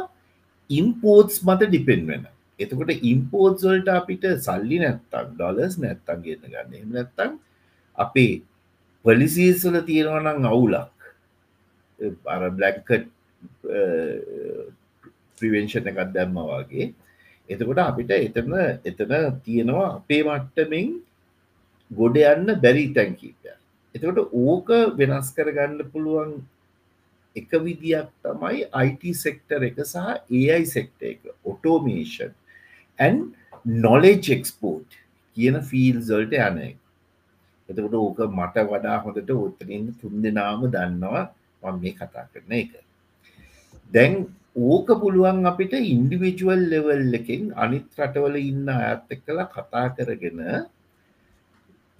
ඉම්පෝර්ට්ස් 0.69 1.41
මත 1.47 1.67
ඩිපෙන් 1.67 2.05
වෙන. 2.07 2.23
එතකොට 2.59 2.91
ඉම්පෝර්ට් 3.11 3.65
වලට 3.65 3.89
අපිට 3.97 4.25
සල්ලි 4.45 4.79
නැත්තක් 4.83 5.33
ඩොලස් 5.33 5.77
නැත්තන් 5.83 6.23
ගන්න 6.25 6.53
ගන්න. 6.53 6.73
එම 6.81 6.89
නැත්තම් 6.97 7.37
අපේ 7.97 8.41
පොලිසිස්වල 9.05 9.77
තියෙනවනම් 9.89 10.49
අවුලක්. 10.51 10.97
අර 12.25 12.49
බ්ලක්කට් 12.57 13.07
ප්‍රිවෙන්ෂණ 15.37 15.91
එකත් 15.91 16.11
දැම්ම 16.15 16.41
වගේ. 16.49 16.91
එතකොට 17.49 17.81
අපිට 17.83 18.11
එතන 18.17 18.53
එතන 18.89 19.13
තියෙනවා 19.45 19.87
අපේ 19.97 20.21
මට්ටමින් 20.27 20.91
ගොඩ 21.91 22.17
යන්න 22.23 22.55
බැරි 22.63 22.85
තැන්කීපය 22.95 23.53
එතකොට 23.95 24.19
ඕක 24.43 24.69
වෙනස් 24.99 25.31
කරගන්න 25.35 25.89
පුළුවන් 25.93 26.31
එක 27.35 27.51
විදියක් 27.65 28.09
තමයි 28.23 28.65
IT 28.85 29.03
සෙක්ටර් 29.15 29.63
එක 29.63 29.79
සහ 29.83 29.97
AI 29.99 30.63
සෙක්ට 30.65 31.01
එක. 31.03 31.21
ඔටෝමේෂන් 31.45 32.33
ඇන් 32.99 33.23
නොලෙජ් 33.65 34.31
එක්ස්පෝට් 34.35 34.99
කියන 35.37 35.61
ෆීල්සල්ට 35.63 36.35
යන 36.39 36.61
එක. 36.67 36.77
එතකොට 37.69 37.95
ඕක 37.95 38.19
මට 38.29 38.67
වඩා 38.67 38.99
හොඳට 39.05 39.31
උත්තරින් 39.37 39.87
තුන් 40.01 40.21
දෙනාම 40.23 40.67
දන්නවා 40.67 41.25
මම 41.63 41.81
මේ 41.81 41.93
කතා 41.93 42.27
කරන 42.27 42.53
එක. 42.53 42.71
දැන් 43.91 44.13
ඕක 44.55 44.87
පුළුවන් 45.01 45.45
අපිට 45.45 45.73
ඉන්ඩිවිජුවල් 45.85 46.63
ලෙවල් 46.69 47.17
එකෙන් 47.19 47.43
අනිත් 47.55 47.87
රටවල 47.97 48.35
ඉන්න 48.41 48.71
ඇත්ත 48.71 49.09
කලා 49.23 49.47
කතා 49.47 49.87
කරගෙන 49.95 50.41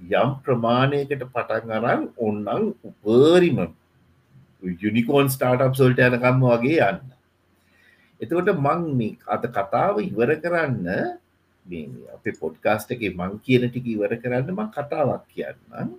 යම් 0.01 0.31
ප්‍රමාණයකට 0.43 1.23
පටන් 1.27 1.71
අරන් 1.79 2.03
ඔන්නන් 2.19 2.73
උපරිම 2.83 3.59
යුනිකෝන් 4.61 5.29
ස්ටාටප් 5.29 5.75
සොල්ට 5.79 5.99
යනකම්ම 5.99 6.45
වගේ 6.51 6.87
යන්න. 6.89 7.09
එතකොට 8.21 8.53
මං 8.53 8.81
මේ 8.99 9.17
අත 9.35 9.43
කතාව 9.57 10.01
ඉවර 10.05 10.31
කරන්න 10.43 10.87
අපේ 12.15 12.39
පොඩ්කාස්ට 12.41 12.93
එක 12.95 13.03
මං 13.09 13.39
කියන 13.45 13.67
ටික 13.67 13.87
ඉවර 13.95 14.13
කරන්න 14.23 14.53
මං 14.53 14.69
කතාවක් 14.75 15.23
කියන්න 15.33 15.91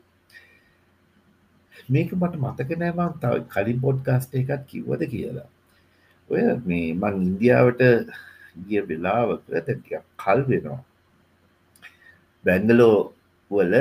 මේක 1.89 2.11
මට 2.15 2.35
මතක 2.43 2.79
නෑමන් 2.83 3.19
තව 3.23 3.43
කලින් 3.55 3.81
පොඩ්කාස්ට 3.87 4.39
එකත් 4.41 4.63
කිව්වද 4.71 5.03
කියලා. 5.15 5.49
ඔය 6.29 6.43
මේ 6.69 6.95
මං 6.95 7.15
ඉන්දියාවට 7.27 7.83
ගිය 8.69 8.83
වෙලාවක 8.89 9.43
තැටිය 9.51 10.01
කල් 10.23 10.41
වෙනවා. 10.51 10.81
බැංගලෝ 12.45 12.99
වල 13.51 13.75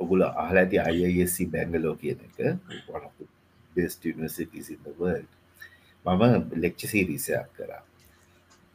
ඔගුල 0.00 0.22
අහල 0.42 0.56
ඇති 0.62 0.78
අයසි 0.78 1.46
බැංගලෝ 1.54 1.94
කියන 2.02 2.20
එක. 2.26 2.38
බෙස්ට 3.74 4.04
නිසිටස් 4.22 4.70
ඉන්න 4.74 4.86
වර්ල්ඩ් 4.98 5.30
මම 6.04 6.22
ලෙක්ච 6.62 6.80
සීරිසයක් 6.92 7.48
කරා. 7.56 7.82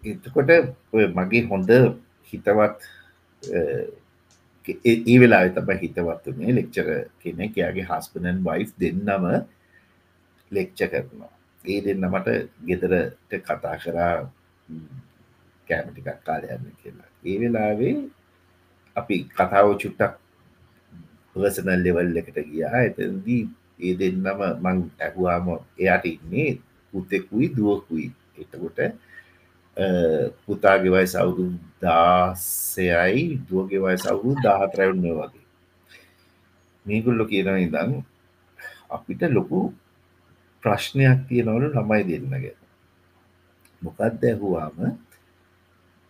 එතකොට 0.04 0.50
ඔය 0.94 1.06
මගේ 1.18 1.44
හොඳ 1.52 1.72
හිතවත් 2.32 2.80
ඒ 4.86 5.18
වෙලා 5.22 5.50
තම 5.50 5.70
හිතවත්තුනේ 5.84 6.56
ලෙක්චර 6.60 6.88
කෙනෙක්. 7.22 7.54
යාගේ 7.58 7.88
හස්පනන් 7.90 8.44
වයිස් 8.48 8.72
දෙන්නම 8.82 9.26
ලෙක්ච 10.52 10.80
කරනවා. 10.92 11.34
ඒ 11.66 11.80
දෙන්න 11.82 12.06
මට 12.12 12.28
ගෙදරට 12.68 13.32
කතා 13.48 13.76
කරා 13.84 14.16
කෑමටිකක් 15.68 16.20
කාලයන්න 16.28 16.68
කියලා. 16.82 17.10
ඒ 17.26 17.38
වෙලාවේ 17.42 17.96
අපි 18.96 19.16
කතාව 19.38 19.68
චුට්ටක් 19.82 20.23
පර්සනල් 21.36 21.82
ලෙවල් 21.86 22.18
එකට 22.18 22.38
ගියා. 22.48 22.80
එතදී 22.88 23.42
ඒ 23.80 23.94
දෙන්නම 24.00 24.28
මං 24.64 24.78
ඇහුවාම 25.00 25.48
එයාට 25.80 26.06
ඉන්නේ 26.08 26.52
පුතෙකුයි 26.94 27.48
දුවකුයි 27.56 28.08
එතකොට 28.38 28.80
පුතාගේ 30.46 30.92
වයි 30.92 31.08
සවුදු 31.08 31.46
දාසයයි 31.82 33.24
දුවගේ 33.48 33.84
වයි 33.86 33.98
සවුරු 33.98 34.32
දාහතරැවුන්න 34.44 35.06
වගේ. 35.20 35.46
මේගුල්ලො 36.86 37.24
කියන 37.26 37.50
ඉදං 37.60 37.92
අපිට 38.90 39.22
ලොකු 39.30 39.60
ප්‍රශ්නයක් 40.64 41.20
තියෙනවලු 41.28 41.68
ළමයි 41.70 42.04
දෙන්නගෙන 42.10 42.58
මොකක්ද 43.82 44.22
ඇහුවාම 44.24 44.78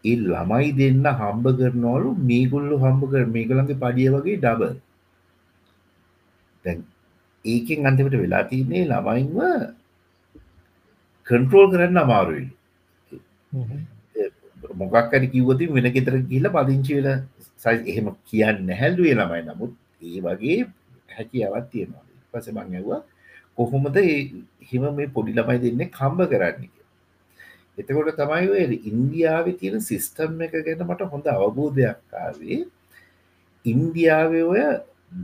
ඒ 0.03 0.15
ළමයි 0.21 0.69
දෙන්න 0.79 1.05
හම්බ 1.19 1.45
කරනවලු 1.59 2.09
මේගොල්ලු 2.29 2.75
හම්බ 2.83 3.01
කර 3.11 3.23
මේගලන්ගේ 3.35 3.81
පඩිය 3.83 4.09
වගේ 4.15 4.37
ඩබල් 4.37 4.73
දැන් 4.73 4.92
ඒකෙන් 6.65 7.87
අන්තිමට 7.89 8.15
වෙලා 8.23 8.43
තියන්නේ 8.51 8.83
ළමයින්ව 8.91 9.39
කන්ට්‍රෝල් 11.27 11.67
කරන්න 11.71 12.03
අමාරුයි. 12.03 12.45
මොකක්කරි 14.81 15.27
කිව්වති 15.33 15.71
වෙන 15.75 15.87
ගෙතර 15.95 16.15
කියල 16.29 16.45
පදිංචි 16.55 16.93
වෙන 16.97 17.09
සයි 17.63 17.79
එහෙම 17.91 18.07
කියන්න 18.29 18.69
හැල්ලුවේ 18.81 19.15
ළමයි. 19.19 19.41
නමුත් 19.49 19.73
ඒ 20.01 20.19
වගේ 20.25 20.59
හැකියාවත් 21.15 21.67
තියෙනවා. 21.71 22.05
පස 22.31 22.47
මං 22.55 22.77
ඇවා 22.77 23.01
කොහොමද 23.57 23.97
හිම 24.69 24.83
මේ 24.97 25.13
පොඩි 25.15 25.35
ළමයි 25.37 25.59
දෙන්නේ 25.65 25.93
කම්බ 25.97 26.19
කරන්න? 26.31 26.63
එතකොට 27.77 28.15
තමයි 28.17 28.79
ඉන්දියාව 28.89 29.45
තියෙන 29.59 29.81
සිිස්ටම් 29.81 30.41
එක 30.45 30.55
ගැන 30.65 30.81
මට 30.87 31.11
හොඳ 31.13 31.27
අවබෝධයක්කාවේ 31.27 32.59
ඉන්දියාව 33.65 34.33
ඔය 34.51 34.61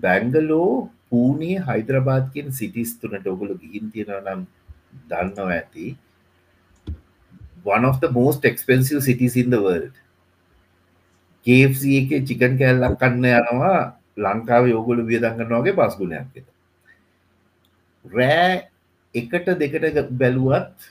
බැංගලෝ 0.03 0.89
පූනේ 1.09 1.57
හයිදරබාද් 1.69 2.29
කියෙන් 2.33 2.51
සිටිස් 2.59 2.91
තුනට 3.01 3.27
ඔගුලු 3.33 3.57
ගිහින් 3.61 3.91
තියෙන 3.93 4.11
නම් 4.25 4.41
දන්නව 5.09 5.49
ඇති. 5.57 5.87
One 7.65 7.85
of 7.85 7.99
the 7.99 8.11
most 8.11 8.45
expensive 8.45 9.01
cities 9.03 9.35
in 9.35 9.49
the 9.49 9.61
world. 9.61 9.95
KFC 11.45 11.83
එක 11.99 12.09
චිකන් 12.29 12.55
කෑල්ලක් 12.61 12.99
කන්න 13.01 13.25
යනවා 13.33 13.77
ලංකාව 14.17 14.63
යෝගොල 14.73 15.05
වියදංගන්නවාගේ 15.09 15.77
පස්ගුණයක් 15.79 16.43
රෑ 18.05 18.51
එකට 19.15 19.47
දෙකට 19.61 20.11
බැලුවත් 20.11 20.89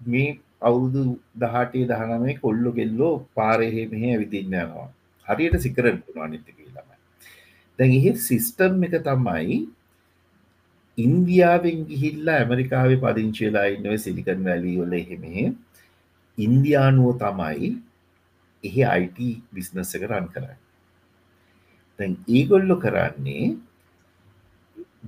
මේ 0.00 0.38
අවුරුදු 0.60 1.02
දහටේ 1.42 1.86
දහනමේ 1.86 2.38
කොල්ලො 2.42 2.72
කෙල්ලෝ 2.72 3.14
පාරහෙ 3.34 3.82
මෙහ 3.92 4.18
විදින්න 4.18 4.54
යනවා. 4.54 4.88
හරියට 5.26 5.56
සිකරට 5.60 6.16
අනිත 6.16 6.46
කියලමයි 6.46 6.55
දැන් 7.78 7.96
එහෙ 7.98 8.12
සිිස්ටම් 8.26 8.84
එක 8.88 8.96
තමයි 9.06 9.56
ඉන්දියාවෙන් 10.98 11.80
ගිහිල්ලා 11.88 12.36
ඇමරිකාවේ 12.42 13.00
පදිංචිලා 13.02 13.66
ඉන්නව 13.74 13.96
සිලිකන් 14.04 14.40
වැලීවල 14.46 14.94
එහෙමේ. 15.00 15.44
ඉන්දයානුව 16.38 17.10
තමයි 17.22 17.68
එහි 18.64 18.82
අයිට 18.94 19.18
බිස්නස් 19.54 19.94
එක 19.96 20.08
රන් 20.10 20.28
කරන්න. 20.34 20.58
තැන් 21.98 22.16
ඒගොල්ලො 22.28 22.76
කරන්නේ 22.84 23.44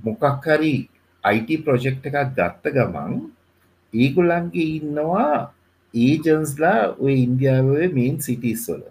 මොකක්හරි 0.04 0.74
අයිට 1.24 1.64
ප්‍රොජෙක්් 1.64 1.96
එකක් 2.00 2.18
ගත්ත 2.36 2.74
ගමන් 2.76 3.14
ඒගොල්ලන්ගේ 3.92 4.68
ඉන්නවා 4.78 5.32
ඒජන්ස්ලා 5.94 6.80
ඔය 7.00 7.14
ඉන්දියාවේ 7.24 7.88
මේන් 7.96 8.16
සිටිස්වල 8.20 8.82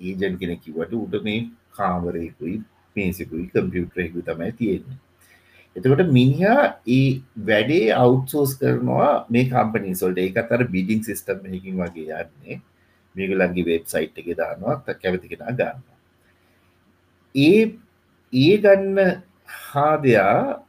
ඒජන් 0.00 0.36
කෙන 0.40 0.52
කිවට 0.64 0.92
උඩ 0.94 1.14
මේ 1.26 1.40
කාමරයකුයි 1.76 2.56
මේසිකුයි 2.96 3.46
කම්පියුටරයකු 3.48 4.26
තමයි 4.26 4.52
තියෙන්නේ. 4.54 4.98
එතකොට 5.76 6.10
මිනිහා 6.12 6.64
ඒ 6.88 7.06
වැඩේ 7.44 7.86
අවුත්සෝස් 7.96 8.56
කරනවා 8.56 9.12
මේ 9.28 9.46
කම්පනී 9.46 9.94
සොල්ට 9.96 10.18
ඒ 10.18 10.32
අතර 10.38 10.66
බිඩිං 10.74 11.06
සිිස්ටම් 11.06 11.46
හකින් 11.52 11.80
වගේ 11.80 12.18
යන්නේ. 12.18 12.60
මේගලන්ගේ 13.14 13.66
වෙබ් 13.66 13.84
සයිට් 13.86 14.18
එක 14.18 14.28
දානවා 14.38 14.96
කැවතිකෙන 14.96 15.42
ගන්න 15.52 15.78
ඒ 17.34 17.62
ඒ 18.32 18.56
ගන්න 18.58 18.98
හාදයා 19.48 20.62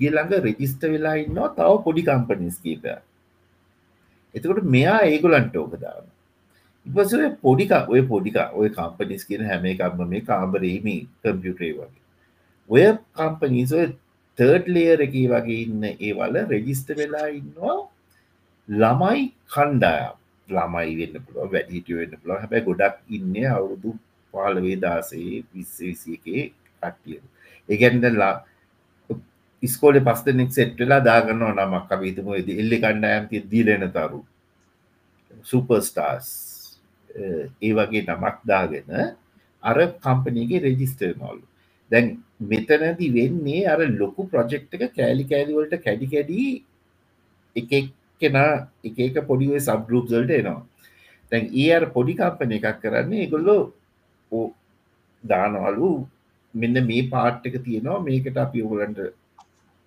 ගියළඟ 0.00 0.44
රෙජිස්ට 0.46 0.82
වෙලා 0.86 1.16
ඉන්නවා 1.16 1.54
තව 1.56 1.82
පොඩි 1.86 2.06
කම්පනිස් 2.08 2.60
කීපය 2.62 2.94
එතකොට 4.34 4.70
මෙයා 4.76 5.00
ඒගොලන්ට 5.06 5.56
ඕක 5.56 5.74
දාන 5.80 6.06
ඉපස 6.88 7.12
පොඩික 7.42 7.72
ඔය 7.92 8.02
පොඩික 8.02 8.36
ඔය 8.54 8.68
කම්පනිස් 8.70 9.24
කියන 9.28 9.44
හැම 9.44 9.64
එකක්ම 9.72 10.00
මේ 10.12 10.24
කාම්බරේමි 10.28 10.96
කම්පියුටේ 11.22 11.72
වගේ. 11.78 12.02
ඔය 12.70 12.82
කම්පනීස් 13.16 13.72
ඔය 13.72 13.86
තර්ඩ් 14.38 14.66
ලේයර 14.74 15.00
එක 15.06 15.14
වගේ 15.32 15.60
ඉන්න 15.66 15.84
ඒවල 15.90 16.34
රෙජිස්ට 16.52 16.88
වෙලා 17.00 17.28
ඉන්නවා 17.40 17.78
ළමයි 18.68 19.20
කණ්ඩායම්. 19.54 20.16
ළමයි 20.48 20.92
වෙන්න 21.00 21.24
පුළුව 21.24 21.52
වැඩිටිය 21.54 21.98
වෙන්න 22.00 22.20
පුළුව 22.20 22.40
හැබැ 22.42 22.62
ගොඩක් 22.68 22.96
ඉන්න 23.16 23.34
අවුරුදු 23.54 23.90
පාලවේ 24.34 24.76
දාසේ 24.84 25.42
විස්සවිසි 25.52 26.16
එකේ 26.18 26.44
කට්ටිය 26.82 27.20
ඒගැන්දලා 27.68 28.34
ඉස්කෝල 29.62 29.96
පස් 30.08 30.20
දෙනෙක් 30.26 30.52
සෙට් 30.56 30.78
වෙලා 30.80 31.00
දාගන්නවා 31.08 31.54
නමක්. 31.66 31.88
අපිතුම 31.94 32.28
එල්ලි 32.34 32.76
කණ්ඩායම්ති 32.84 33.44
දීලෙන 33.52 33.90
තරු. 33.96 34.20
සුපර්ස්ටාස් 35.50 36.47
ඒ 37.18 37.72
වගේ 37.72 38.04
නමක් 38.06 38.36
දාගෙන 38.44 38.90
අර 39.62 39.76
කම්පනීගේ 39.98 40.64
රෙජිස්ටර් 40.66 41.12
නොලු 41.16 41.44
දැන් 41.90 42.08
මෙතනදි 42.42 43.06
වෙන්නේ 43.12 43.62
අර 43.66 43.80
ලොකු 43.94 44.28
ප්‍රොජෙක්් 44.28 44.74
එක 44.76 44.84
කෑලි 44.94 45.24
කෑලිවලට 45.24 45.74
කැඩි 45.84 46.06
කැඩී 46.06 46.50
එක 47.56 47.72
කෙනා 48.22 48.52
එක 48.84 49.16
පොඩිුවේ 49.26 49.60
සබ්රූප්සල්ට 49.60 50.32
එනවා. 50.32 50.60
තැන් 51.32 51.50
ඒ 51.54 51.70
අර 51.72 51.84
පොඩි 51.96 52.14
කම්පන 52.14 52.56
එකක් 52.58 52.78
කරන්නේ 52.82 53.22
ඒගොල්ලෝ 53.24 53.62
ඕ 54.32 54.46
දානවලු 55.24 55.90
මෙන්න 56.54 56.86
මේ 56.86 57.08
පාට් 57.10 57.46
එක 57.46 57.56
තියෙනවා 57.64 58.00
මේකට 58.00 58.36
අපි 58.36 58.62
ඔගලන්ට 58.62 59.00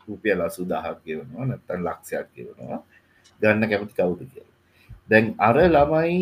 රුපියල 0.08 0.42
සුදාහක් 0.50 0.98
කියවනවා 1.06 1.46
නැත්තන් 1.46 1.86
ලක්ෂයක් 1.88 2.28
කියවනවා 2.36 2.80
ගන්න 3.42 3.70
කැමති 3.72 3.94
කවුද 3.96 4.22
කිය 4.26 4.48
දැන් 5.10 5.26
අර 5.40 5.58
ළමයි 5.68 6.22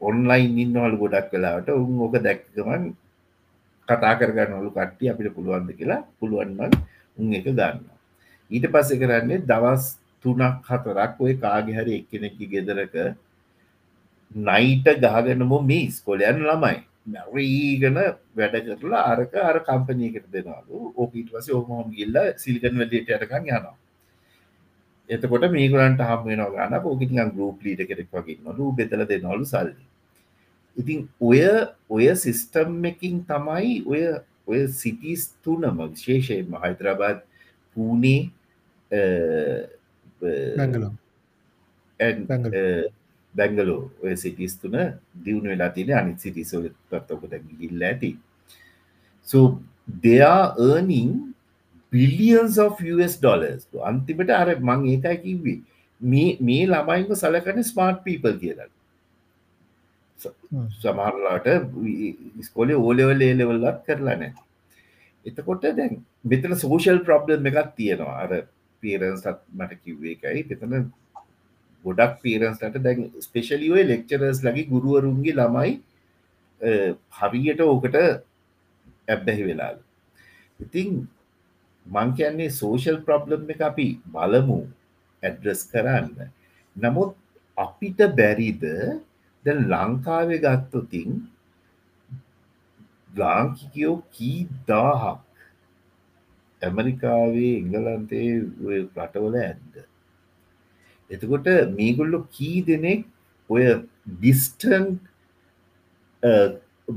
ඔන්ලයින් 0.00 0.56
ඉන්නවල් 0.58 0.96
ගොඩක් 1.02 1.28
වෙලාට 1.32 1.68
උන් 1.72 2.00
ඕක 2.00 2.16
දැක්කමන් 2.20 2.88
කතා 3.88 4.14
කරගන්නවලු 4.20 4.70
කට්ටි 4.70 5.10
අපිට 5.12 5.34
පුළුවන්ද 5.34 5.70
කියලා 5.78 6.00
පුළුවන්මන් 6.18 6.72
උන් 7.18 7.36
එක 7.38 7.46
ගන්න 7.50 7.84
ඊට 8.50 8.66
පස්සෙ 8.72 8.98
කරන්නේ 8.98 9.44
දවස් 9.44 9.84
තුනක් 10.24 10.66
හතරක් 10.68 11.12
ඔය 11.20 11.32
කාගෙහරි 11.36 11.92
එක්කෙනෙකි 12.00 12.50
ගෙදරක 12.52 12.94
නයිට 14.30 14.86
ගහගනම 14.96 15.52
මිස් 15.64 16.00
කොලයන් 16.00 16.38
ළමයි. 16.40 16.76
මැරීගන 17.06 17.98
වැඩ 18.34 18.56
කරලා 18.78 19.02
අරක 19.12 19.34
අර 19.40 19.58
කම්පනයකට 19.60 20.26
දෙනලු 20.32 20.92
ඕකීට 20.96 21.30
පස 21.32 21.48
ඔහොම 21.50 21.90
ගිල්ල 21.92 22.16
සිලිකන් 22.36 22.78
වැඩට 22.78 23.10
යටකන් 23.10 23.44
යනවා. 23.48 23.74
එතකොට 25.08 25.44
මේගලන්ට 25.50 26.00
හම්වෙන 26.10 26.42
ගන්න. 26.54 26.80
පෝකිටින් 26.82 27.30
ගරුප් 27.34 27.62
ලීට 27.64 27.82
කෙරෙක් 27.88 28.08
වගේ 28.12 28.40
නොලු 28.44 28.72
බෙතල 28.78 29.04
දෙනවලු 29.06 29.44
සල්ලි. 29.44 29.84
ඉතින් 30.76 31.08
ඔය 31.20 31.40
ඔය 31.88 32.08
සිිස්ටම් 32.24 32.84
එකින් 32.92 33.22
තමයි 33.30 33.82
ඔය 33.86 34.02
ඔය 34.46 34.66
සිටිස් 34.68 35.22
තුනම 35.44 35.78
විශේෂයෙන් 35.92 36.50
මහයිතරාබාද් 36.50 37.22
පූනේ 37.76 38.30
බැංගලෝ 43.34 43.82
ඔය 44.02 44.16
සිටිස් 44.16 44.58
තුන 44.60 44.76
දියුණු 45.24 45.48
වෙලා 45.52 45.70
තියෙන 45.70 45.98
අනිත් 45.98 46.20
සිටිසෝල 46.20 46.68
පත්තකොට 46.90 47.34
ගිල්ල 47.60 47.82
ඇති. 47.82 48.10
So 49.26 49.60
they 50.02 50.20
are 50.20 50.54
earning 50.58 51.34
billions 51.96 52.56
of 52.66 52.80
US 52.94 53.16
dollars. 53.26 53.66
අන්තිමට 53.90 54.32
අර 54.40 54.48
මං 54.70 54.88
ඒකයි 54.94 55.18
කිව්වේ. 55.26 55.60
මේ 56.00 56.30
මේ 56.48 56.64
ළමයින්ව 56.72 57.14
සලකන 57.22 57.62
ස්මාර්ට් 57.72 58.02
පීපල් 58.08 58.34
කියලා. 58.42 58.72
සමහරලාට 60.82 61.48
ස්කොලේ 62.48 62.82
ඕලෙවල් 62.86 63.22
ඒලෙවල්ලත් 63.28 63.80
කරලා 63.86 64.18
නැති 64.20 64.46
එතකොට 65.26 65.64
දැන් 65.78 65.98
මෙතන 66.32 66.54
සෝෂල් 66.62 67.00
ප්‍රබ්ලම් 67.08 67.48
එකක් 67.50 67.72
තියෙනවා. 67.78 68.16
අර 68.24 68.30
පේරන්සත් 68.82 69.26
මට 69.58 69.80
කිව්වේ 69.84 70.14
එකයි 70.16 70.44
එතන 70.54 70.76
ගොඩක් 71.84 72.14
පේරන්ස්ලට 72.24 72.78
දැන් 72.86 73.10
ස්පේශලියෝය 73.26 73.84
ලෙක්චරස් 73.90 74.42
ලගේ 74.46 74.70
ගුරුවරුන්ගේ 74.72 75.36
ළමයි 75.40 75.72
හරියට 77.18 77.60
ඕකට 77.66 77.98
ඇබ්බැහි 79.08 79.48
වෙලාල්. 79.50 79.76
ඉතිං 80.60 80.88
මං 81.94 82.14
කියන්නේ 82.18 82.50
සෝෂල් 82.60 82.98
ප්‍රබ්ලම් 83.06 83.50
එක 83.54 83.60
අපි 83.70 83.88
බලමු 84.14 84.60
ඇඩ්‍රස් 85.22 85.62
කරන්න. 85.70 86.30
නමුත් 86.76 87.14
අපිට 87.56 88.00
බැරිද? 88.18 88.64
ද 89.44 89.46
ලංකාවේ 89.72 90.42
ගත්තොතින් 90.44 91.10
ලාංකිකයෝ 93.18 93.96
කී 94.12 94.48
දාහක්? 94.68 95.22
ඇමරිකාවේ 96.62 97.52
එංගලන්තේ 97.60 98.30
රටවල 98.96 99.36
ඇද්ද? 99.42 99.84
එතකොට 101.10 101.46
මේගොල්ලො 101.78 102.24
කී 102.36 102.64
දෙනෙක් 102.66 103.06
ඔය 103.50 103.64
ඩිස්ටන් 104.18 104.98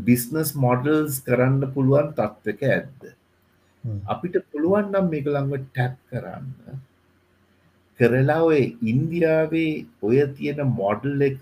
බිස්නස් 0.08 0.56
මොඩල්ස් 0.66 1.22
කරන්න 1.28 1.72
පුළුවන් 1.74 2.14
තත්වක 2.18 2.62
ඇද්ද? 2.76 3.00
හ්ම්. 3.06 3.19
අපිට 3.84 4.36
පුළුවන් 4.52 4.92
නම් 4.92 5.12
ළඟ 5.12 5.66
ටැප් 5.66 5.96
කරන්න. 6.10 6.48
කරලා 8.00 8.42
ඔය 8.50 8.62
ඉන්දියාවේ 8.92 9.86
ඔය 10.02 10.18
තියෙන 10.36 10.60
මොඩල් 10.80 11.22
එක 11.30 11.40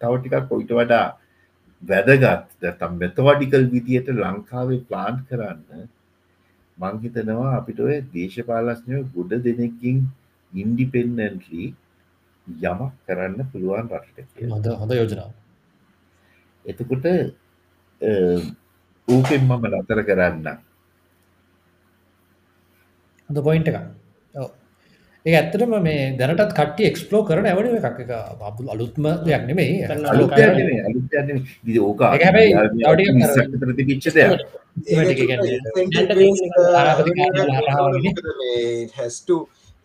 තව 0.00 0.12
ටිකක් 0.18 0.48
කොයිට 0.50 0.72
වඩා 0.78 1.06
වැදගත්. 1.82 2.50
තම් 2.80 2.92
මෙතවඩිකල් 3.02 3.64
විදියට 3.74 4.08
ලංකාවේ 4.20 4.84
ප්ලාන්් 4.88 5.24
කරන්න. 5.28 5.88
මංහිතනවා 6.78 7.56
අපිට 7.58 7.80
ඔය 7.80 7.96
දේශපාලස්නය 8.14 9.02
ගොඩ 9.14 9.32
දෙනෙකින් 9.46 9.96
ඉන්ඩිපෙන්නන්ලි 10.52 11.64
යමක් 12.46 12.92
කරන්න 13.06 13.40
පුළුවන් 13.52 13.88
රටට 13.90 14.50
හොඳ 14.52 14.66
හොඳ 14.80 14.92
යෝජනාව. 15.00 15.32
එතකොට 16.64 17.06
ඌකෙන් 19.08 19.42
මම 19.48 19.64
නතර 19.72 20.00
කරන්න 20.08 20.46
හොඳ 23.30 23.38
පොයින්ට 23.46 23.68
එක 23.68 23.78
ඒ 25.26 25.34
ඇත්තටම 25.36 25.72
මේ 25.84 26.02
දැනටත් 26.18 26.52
කට 26.58 26.78
එක්ස්පලෝ 26.88 27.22
කරන 27.28 27.46
ඇවන 27.50 27.66
එකක්. 27.78 27.96
එක 28.04 28.10
බබුල් 28.40 28.68
අලුත්ම 28.74 29.06
දෙයක් 29.26 29.42
නෙමෙයි. 29.48 29.72
ඕක 31.80 32.02
පිච්ච 33.80 34.06
හැස්ට 38.96 39.30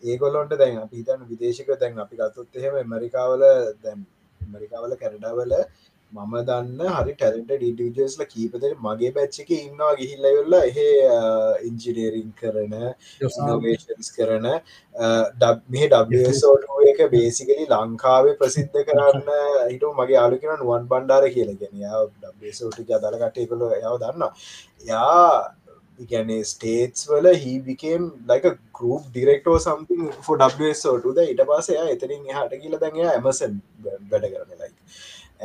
ඒගොලොන්ට 0.03 0.53
දැන් 0.61 0.77
අපිතන් 0.83 1.21
විදේශක 1.31 1.69
දැන් 1.81 1.99
අපි 2.05 2.15
ගත්තුත් 2.21 2.61
එහෙම 2.61 2.75
එමරිකාවල 2.83 3.43
දැන් 3.83 3.99
මරිකාවල 4.41 4.93
කැරඩාවල 5.01 5.51
මම 6.11 6.33
දන්න 6.41 6.81
හරි 6.93 7.13
ටැලට 7.13 7.51
ඩිටිජස්ල 7.51 8.23
කීපද 8.25 8.63
මගේ 8.79 9.11
බැච්චක 9.13 9.51
ඉන්නවා 9.57 9.91
ගිහිල්ලවෙල්ල 9.95 10.55
එහෙ 10.59 10.87
ඉංජිනේරිං 11.67 12.33
කරන 12.35 12.73
ඉනෝවේෂන්ස් 13.21 14.09
කරන 14.17 14.47
මේ 15.69 15.87
ඩසෝට 15.93 16.67
එක 16.91 16.99
බේසිකලි 17.13 17.69
ලංකාවේ 17.69 18.35
ප්‍රසිද්ධ 18.41 18.77
කරන්න 18.83 19.31
හිට 19.69 19.87
මගේ 19.93 20.19
ආලුකෙන 20.19 20.59
නුවන් 20.59 20.91
බණ්ඩාර 20.91 21.29
කියලගෙන 21.29 21.87
ඩසෝට 22.33 22.93
අදලකට 22.99 23.41
එකොල 23.45 23.65
යව 23.69 23.95
දන්න 23.97 24.27
යා 24.85 25.23
ගැන 26.09 26.35
ස්ටේටස් 26.45 27.07
වල 27.09 27.31
හිබිකම් 27.37 28.11
ලයික 28.27 28.49
ගරුප් 28.73 29.07
ඩිරෙක්ටෝ 29.07 29.57
සම්තිං 29.61 30.11
ෆෝ 30.27 30.37
ඩසෝටද 30.37 31.23
ඉට 31.25 31.47
පසය 31.47 31.79
එතරින් 31.87 32.29
හට 32.33 32.61
කියල 32.61 32.77
දැන් 32.79 33.01
ඇමසන් 33.07 33.57
වැඩ 33.85 34.29
කරන 34.29 34.55
ලයික් 34.59 34.77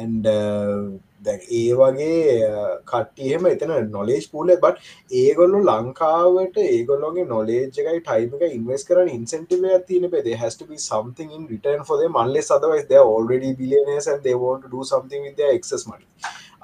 ඇන්ඩ 0.02 0.26
uh, 0.30 0.86
දැන් 1.26 1.40
ඒ 1.58 1.74
වගේ 1.80 2.34
uh, 2.48 2.72
කට්ටියම 2.90 3.48
එතන 3.50 3.72
නොලේජ් 3.94 4.26
පූල 4.32 4.52
බට 4.64 5.20
ඒගොල්ලු 5.22 5.62
ලංකාවට 5.70 6.60
ඒගොල්ලොගේ 6.64 7.26
නොලේජ් 7.32 7.64
එකයි 7.84 8.02
ටයිම 8.08 8.36
එක 8.38 8.56
ඉන්වස් 8.58 8.86
කරන 8.90 9.10
ඉන්සෙන්ටිව 9.16 9.66
තින 9.90 10.08
පෙද 10.14 10.28
හැස්ට 10.42 10.66
be 10.68 10.78
something 10.88 11.32
in 11.38 11.48
return 11.54 11.82
for 11.90 11.98
them 12.02 12.20
unless 12.24 12.50
otherwise 12.58 12.86
they 12.92 13.00
are 13.02 13.10
already 13.16 13.52
billionaires 13.62 14.08
and 14.12 14.22
they 14.22 14.36
want 14.46 14.62
to 14.62 14.72
do 14.76 14.84
something 14.92 15.22
with 15.28 15.36
their 15.40 15.52
excess 15.58 15.86
money. 15.92 16.06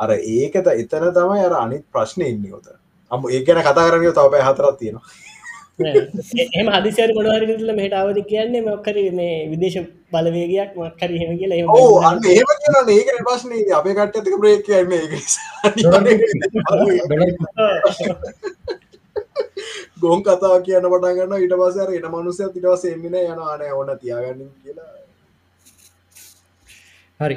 අර 0.03 0.11
ඒකත 0.15 0.73
එතන 0.77 1.11
තමයි 1.19 1.45
අර 1.49 1.59
අනිත් 1.65 1.85
ප්‍රශ්න 1.97 2.29
ඉන්න 2.31 2.49
ොත 2.61 2.73
අම 3.11 3.29
ඒ 3.31 3.45
ගැන 3.49 3.63
කතා 3.69 3.91
කරග 3.91 4.17
තවපය 4.19 4.43
හතරත් 4.49 4.79
තියෙනවා. 4.83 5.32
එහම 5.79 6.69
හදිසර 6.69 7.11
මොනවරල 7.17 7.71
මෙහට 7.75 7.95
අවද 7.95 8.19
කියන්නේ 8.27 8.63
මොක්කර 8.63 8.97
මේ 9.13 9.37
විදේශ 9.49 9.79
බලවේගයක් 10.13 10.75
මක්කර 10.77 11.11
හෙම 11.15 11.33
කියලා 11.39 11.59
කියන 11.59 12.91
ඒක 12.95 13.13
ප්‍රශ්න 13.21 13.55
අපේ 13.75 13.95
කට්ටක 13.95 14.37
බ්‍රේක් 14.39 14.61
ගොන් 19.99 20.21
කතා 20.23 20.61
කියන්න 20.61 20.87
පටගන්න 20.87 21.35
ඉට 21.39 21.57
පසර 21.57 21.91
එන 21.95 22.07
මනුසය 22.11 22.51
තිටවස 22.51 22.85
එමින 22.87 23.19
යන 23.23 23.43
ආනය 23.47 23.67
ඕන 23.71 23.97
තියාගන්න 23.97 24.47
කියලා. 24.61 24.93
හරි. 27.21 27.37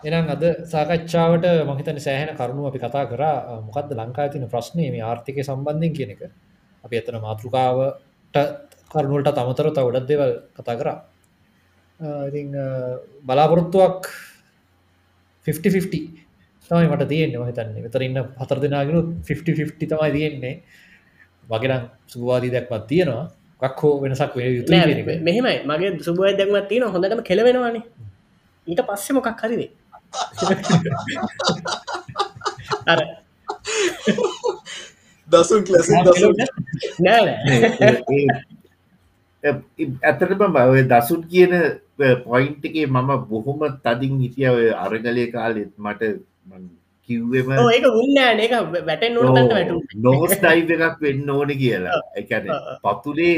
එනම් 0.00 0.30
අද 0.30 0.44
සාකච්ඡාවට 0.68 1.50
මහිතන 1.66 1.98
සෑහන 2.00 2.36
කරුණු 2.36 2.70
අපි 2.70 2.78
කතා 2.78 3.04
කර. 3.08 3.22
මොකක්ද 3.66 3.98
ලංකා 3.98 4.30
තින 4.30 4.48
ප්‍රශ්නය 4.48 4.90
මේ 4.90 5.04
ආර්ථිකය 5.04 5.42
සම්බන්ධයෙන් 5.42 5.94
කියන 5.98 6.16
එක 6.16 6.22
අපි 6.84 6.96
එතන 6.96 7.20
මාතෘකාවට 7.20 8.36
කරුණුවලට 8.90 9.30
තමතර 9.30 9.70
තවඩත් 9.70 10.08
දෙවල් 10.08 10.32
කතා 10.56 10.76
කරා. 10.76 11.04
ඉති 12.28 12.50
බලාපොරොත්තුවක් 13.26 14.06
50 15.46 16.22
තමයි 16.70 16.88
මට 16.88 17.08
තියෙන්නේ 17.08 17.40
මහිතන්නේ 17.40 17.84
විතරන්න 17.84 18.18
හතර 18.38 18.60
දෙනාගෙන 18.60 19.22
50 19.24 19.82
තමයි 19.82 20.12
තියෙන්නේ. 20.12 20.62
වගෙනම් 21.48 21.88
සුවාදී 22.06 22.50
දැක්මත් 22.50 22.86
තියෙනවා. 22.86 23.30
ගක්හෝ 23.62 24.02
වෙනසක් 24.02 24.36
වෙන 24.36 24.56
යුතු 24.56 24.72
මෙහෙමයි. 25.20 25.58
මගේ 25.64 26.00
සුබුව 26.00 26.32
දැක්මත් 26.32 26.68
තියෙන 26.68 26.88
හොඳටම 26.88 27.22
කෙලවෙනවානේ. 27.22 27.84
ඊට 28.66 28.82
පස්සෙ 28.82 29.12
මොකක් 29.12 29.38
හරිවේ 29.38 29.70
අර 32.86 32.98
දසුන් 35.32 35.62
ලැසි 35.72 35.92
ඇතරම 40.02 40.42
ඔය 40.64 40.82
දසුන් 40.92 41.22
කියන 41.32 41.54
පොයින්ට් 42.26 42.68
එකේ 42.68 42.86
මම 42.88 43.10
බොහොම 43.30 43.64
තදින් 43.84 44.20
හිටිය 44.22 44.48
ඔය 44.50 44.68
අරගලය 44.84 45.24
කාලෙත්. 45.32 45.72
මට 45.78 46.02
කිව්වෙම 47.08 47.50
ඒක 47.68 47.86
උන්නෑ 47.94 48.34
නොටන්ට 49.16 49.52
වැටු 49.56 49.80
නෝස් 50.04 50.36
ටයි් 50.36 50.62
එකක් 50.78 51.00
වෙන්න 51.00 51.30
ඕන 51.30 51.50
කියලා. 51.62 52.00
එකන 52.14 52.46
පතුලේ 52.84 53.34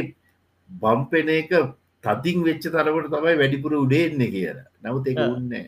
බම්පෙන 0.71 1.29
එක 1.39 1.53
තතින් 2.05 2.45
වෙච්ච 2.49 2.65
තරවට 2.67 3.11
තමයි 3.15 3.41
වැඩිපුර 3.41 3.73
උඩේන්න 3.81 4.23
කියලා. 4.35 4.69
නමුත් 4.83 5.11
එක 5.13 5.19
උන්නෑ 5.25 5.67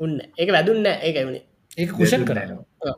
උන්න 0.00 0.18
ඒක 0.36 0.50
වැදුන්න 0.50 0.86
ඒක 0.88 1.16
වුණේ. 1.22 1.44
ඒ 1.78 1.86
කුෂන් 1.88 2.24
කරනවා 2.28 2.94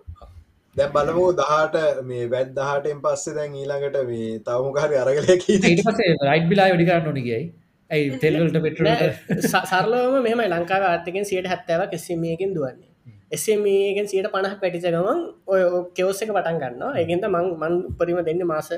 දැ 0.76 0.88
බලමෝ 0.94 1.26
දහට 1.40 1.76
මේ 2.04 2.30
වැත් 2.30 2.54
දහටෙන් 2.56 3.02
පස්සේ 3.02 3.34
දැන් 3.34 3.52
ඊළඟට 3.56 4.00
මේ 4.08 4.30
තවමකාරි 4.46 5.02
අරගලයක 5.02 5.44
ඊට 5.50 5.84
පසේ 5.88 6.16
රයිට් 6.22 6.48
බිලා 6.50 6.70
වැඩිකරන්න 6.70 7.12
ඕනගයි 7.12 7.42
ඇයි 7.90 8.18
තෙල්වලට 8.18 8.58
පෙටරට 8.64 9.46
සරලෝම 9.66 10.16
මෙම 10.22 10.42
ලංකාව 10.46 10.84
ආර්ථකෙන් 10.84 11.30
සියට 11.30 11.46
හැත්තෑව 11.46 11.86
කෙස්සීමයකින් 11.92 12.54
දුවන්නේ. 12.56 12.90
එසමගෙන් 13.30 14.08
සියට 14.08 14.28
පණහක් 14.32 14.58
පැටිච 14.62 14.84
ගමන් 14.86 15.20
ඔය 15.46 15.62
කෙවස්සක 15.96 16.30
පටන් 16.30 16.60
ගන්න 16.62 16.98
ඒගෙන්ද 17.00 17.26
මං 17.28 17.46
මන් 17.54 17.74
උපරිම 17.90 18.20
දෙන්න 18.28 18.44
මාස 18.46 18.70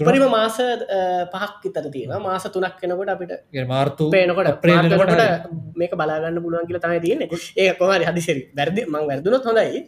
පරිම 0.00 0.26
මාස 0.36 0.58
පහක් 1.34 1.70
ඉතර 1.70 1.86
තියෙන 1.94 2.22
මාස 2.22 2.44
තුනක් 2.54 2.76
කෙනකොට 2.80 3.12
අපිට 3.14 3.32
මාර්තු 3.72 4.10
පේනකොට 4.14 4.50
ප්‍රේනකොට 4.64 5.14
මේක 5.80 5.92
බලාගන්න 6.00 6.42
පුළුවන් 6.44 6.66
කියලා 6.68 6.84
තමයි 6.86 7.00
තියෙන 7.06 7.20
ඒ 7.56 7.68
කොමරි 7.80 8.08
හදිසිරි 8.10 8.42
වැරදි 8.58 8.84
මං 8.86 9.04
වැරදුනොත් 9.10 9.44
හොඳයි. 9.48 9.82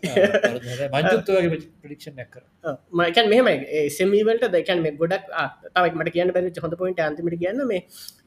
මකන් 3.01 3.27
මෙහමයි. 3.33 3.57
සෙමීවලට 3.99 4.47
දැකන් 4.55 4.83
මේ 4.87 4.95
ගොඩක් 5.03 5.27
තවක් 5.75 5.95
මට 5.99 6.15
කියන්න 6.17 6.35
බැරි 6.37 6.65
හොඳ 6.65 6.77
පොයින්ට 6.83 7.03
අන්තිමට 7.09 7.39
කියන්න. 7.43 7.63
මේ 7.73 7.81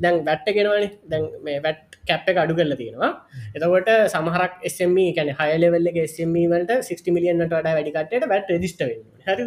දැන් 0.03 0.21
වැට්ට 0.29 0.53
ගෙනවනි. 0.57 0.89
දැන් 1.11 1.29
මේ 1.47 1.61
වැට් 1.67 1.99
කැප් 2.09 2.29
එක 2.33 2.41
අඩු 2.43 2.57
කරල 2.59 2.75
තියෙනවා. 2.81 3.11
එතකොට 3.55 3.89
සමහරක් 4.15 4.53
එස්ම 4.69 4.97
කැන 5.17 5.31
හයලෙවල්ල 5.39 5.89
එස්ම 6.05 6.35
වලට 6.53 6.81
60 6.89 7.15
මිලියන්ට 7.17 7.47
වඩා 7.47 7.77
වැඩිකටට 7.79 8.29
වැට 8.33 8.53
රෙදිස්ට 8.55 8.85
හරි 8.85 9.45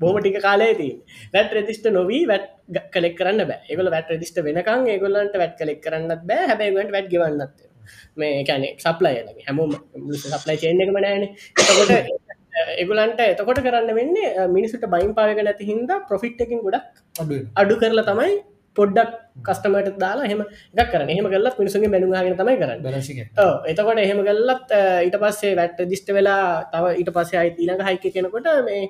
බොම 0.00 0.20
ටික 0.20 0.38
කාලේදී 0.42 0.92
වැට 1.34 1.56
රෙදිස්ට 1.58 1.88
නොවී 1.90 2.22
වැට් 2.26 2.48
කලෙක් 2.92 3.16
කරන්න 3.16 3.46
බෑ. 3.46 3.60
ඒගොල 3.68 3.90
වැට 3.90 4.14
රෙදිස්ට 4.14 4.38
වෙනකං 4.42 4.88
ඒගොල්ලන්ට 4.94 5.36
වැට් 5.36 5.58
කලෙක් 5.60 5.82
කරන්නත් 5.82 6.24
බෑ. 6.24 6.48
හැබැයිගට 6.50 6.96
වැට් 6.96 7.12
ගවන්නත් 7.12 7.68
මේ 8.16 8.44
කැනෙ 8.44 8.68
සප්ලයිලගේ 8.78 9.46
හැමෝම 9.46 9.72
සප්ලයි 10.24 10.58
චේන 10.62 10.82
එක 10.84 10.92
මනෑන 10.96 11.24
එතකොට 11.26 11.92
එගුලන්ට 12.76 13.20
එතකොට 13.24 13.60
කරන්න 13.66 13.90
වෙන්නේ 13.94 14.46
මිනිසුට 14.48 14.86
බයින් 14.86 15.12
පාග 15.14 15.40
නැති 15.40 15.68
හින්ද 15.70 15.92
ප්‍රොෆිට් 16.08 16.40
එකින් 16.40 16.64
ගොඩක් 16.66 16.86
අඩු 17.56 17.80
කරලා 17.82 18.08
තමයි 18.10 18.34
පොඩ්ඩක් 18.76 19.14
කස්ටමට 19.46 19.96
දාලා 19.98 20.26
හෙම 20.26 20.42
එකක් 20.42 20.90
කරන 20.92 21.08
එහෙම 21.08 21.26
කල්ලත් 21.26 21.56
මිනිසුගේ 21.58 21.88
මැනුහගෙන 21.88 22.36
තමයි 22.36 22.56
කරන්න. 22.56 22.80
එතකොට 23.66 23.98
එහෙම 23.98 24.20
කල්ලත් 24.22 24.76
ඊට 25.06 25.16
පස්සේ 25.16 25.56
වැට්ට 25.56 25.88
දිිස්ට 25.90 26.12
වෙලා 26.12 26.44
තව 26.66 26.92
ඊට 26.96 27.10
පස්සේ 27.10 27.40
අයි 27.40 27.50
ඊළඟ 27.54 27.82
හයික 27.82 28.06
කෙනකොට 28.10 28.50
මේ 28.62 28.82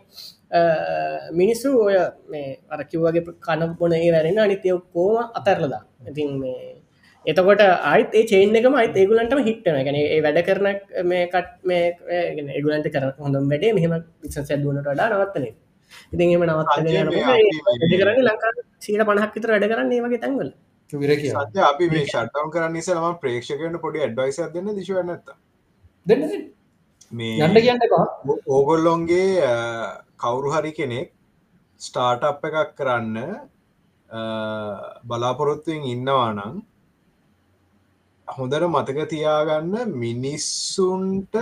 මිනිස්සු 1.33 1.73
ඔය 1.79 1.97
මේ 2.29 2.59
අරකිව්වගේ 2.71 3.25
කන 3.41 3.75
බොන 3.75 3.93
ඒ 3.95 4.11
වැරෙන 4.11 4.39
අනිතය 4.41 4.77
කෝම 4.93 5.33
අතරලදා 5.35 5.83
ඉතින් 6.07 6.37
මේ 6.39 6.61
එතකොට 7.27 7.65
අයිත් 7.87 8.15
ඒ 8.15 8.25
චේන් 8.25 8.55
එකම 8.57 8.75
අයි 8.75 8.93
ඒගුලන්ටම 8.95 9.43
හිටන 9.43 9.81
ගැන 9.81 9.97
ඒ 9.97 10.21
වැඩ 10.21 10.43
කරන 10.43 10.69
මේ 11.07 11.25
කට් 11.29 11.51
මේ 11.65 11.83
ඒගුලන්ට 12.51 12.89
කර 12.91 13.11
හොඳම් 13.19 13.51
වැඩේ 13.51 13.75
මෙහම 13.75 13.99
විිසස 14.23 14.55
දුවනට 14.55 14.87
වඩා 14.87 15.11
නවත්තන 15.11 15.51
ඉතින් 16.13 16.35
එම 16.37 16.45
නවත්තන 16.47 16.87
කරන්න 17.93 18.25
ලංකා 18.25 18.53
සීට 18.79 19.05
පණහක් 19.05 19.33
විතර 19.37 19.53
වැඩ 19.53 19.69
කරන්න 19.71 19.93
ඒ 19.93 20.03
වගේ 20.05 20.23
තැන්වල. 20.25 20.51
සත්‍ය 20.93 21.61
අපි 21.63 21.91
මේ 21.91 22.07
ෂට්ටම් 22.07 22.49
කරන්න 22.55 22.75
නිසාම 22.75 23.19
ප්‍රේක්ෂකයට 23.21 23.79
පොඩි 23.81 24.03
ඇඩ්වයිස 24.07 24.41
දෙන්න 24.55 24.73
දිශව 24.77 25.05
නැත 25.05 25.31
දෙන්න 26.07 26.27
මේ 27.13 27.39
යන්න 27.41 27.57
කියන්න 27.59 27.81
ඕගොල්ලොන්ගේ 28.49 29.53
කවුරු 30.19 30.53
හරි 30.53 30.73
කෙනෙක් 30.73 31.13
ස්ටාර්ට් 31.81 32.45
එකක් 32.49 32.75
කරන්න 32.79 33.17
බලාපොරොත්තුවෙන් 35.05 35.87
ඉන්නවානං 35.87 36.61
හොඳට 38.29 38.67
මතක 38.67 39.09
තියාගන්න 39.09 39.95
මිනිස්සුන්ට 39.97 41.35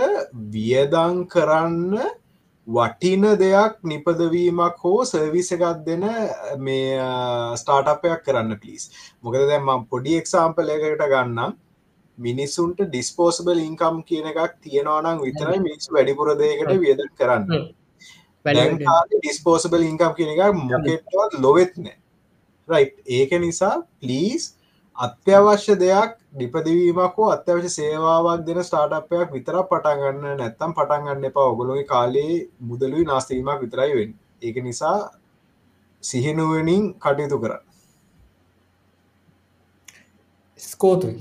වියදං 0.53 1.19
කරන්න 1.27 1.93
වටින 2.69 3.23
දෙයක් 3.39 3.79
නිපදවීමක් 3.83 4.83
හෝ 4.83 5.05
සර්විස 5.05 5.49
එකක් 5.55 5.65
දෙන 5.85 6.05
මේ 6.59 7.07
ස්ටාර්ටපයක් 7.61 8.21
කරන්න 8.25 8.59
පිස් 8.59 8.91
මොකද 9.23 9.47
දැම 9.51 9.71
පොඩි 9.89 10.19
එක්සාම්පල 10.19 10.69
එකට 10.69 11.03
ගන්නම්. 11.07 11.57
මිනිස්සුන්ට 12.17 12.79
ඩිස්පෝසබල් 12.85 13.59
ඉන්කම් 13.61 14.03
කියන 14.03 14.29
එකක් 14.31 14.55
තියෙනවානම් 14.61 15.21
විතරයි 15.25 15.59
මිනිස් 15.59 15.91
වැඩිපුර 15.95 16.35
දෙයකට 16.37 16.73
වියද 16.83 17.01
කරන්න. 17.19 17.69
ඩිස්පෝසබල් 18.45 19.83
ඉන්කම් 19.83 20.13
කියන 20.17 20.31
එකක් 20.35 20.61
මොකෙටවත් 20.63 21.39
ලොවෙත්නෑ 21.39 21.97
රයි් 22.69 22.87
ඒක 23.17 23.31
නිසා 23.39 23.75
පලීස් 23.99 24.43
අත්‍යවශ්‍ය 24.99 25.73
දෙයක් 25.83 26.11
ඩිපදවීමක් 26.33 27.15
හෝ 27.17 27.29
අත්‍යවශ්‍ය 27.35 27.69
සේවාවක් 27.69 28.41
දෙන 28.47 28.59
ස්ටාටපයක් 28.63 29.29
විතර 29.35 29.55
පටන්ගන්න 29.69 30.37
නැත්තම් 30.39 30.71
පටන්ගන්න 30.77 31.27
එපා. 31.29 31.47
ඔගොලොගේ 31.53 31.87
කාලේ 31.93 32.33
මුදලුයි 32.61 33.05
නාස්තීමක් 33.05 33.61
විතරයි 33.63 33.93
වෙන් 33.97 34.11
ඒක 34.41 34.57
නිසා 34.63 34.99
සිහිනුවනින් 36.03 36.83
කටයුතු 36.95 37.37
කර 37.43 37.53
ස්කෝතුයි. 40.59 41.17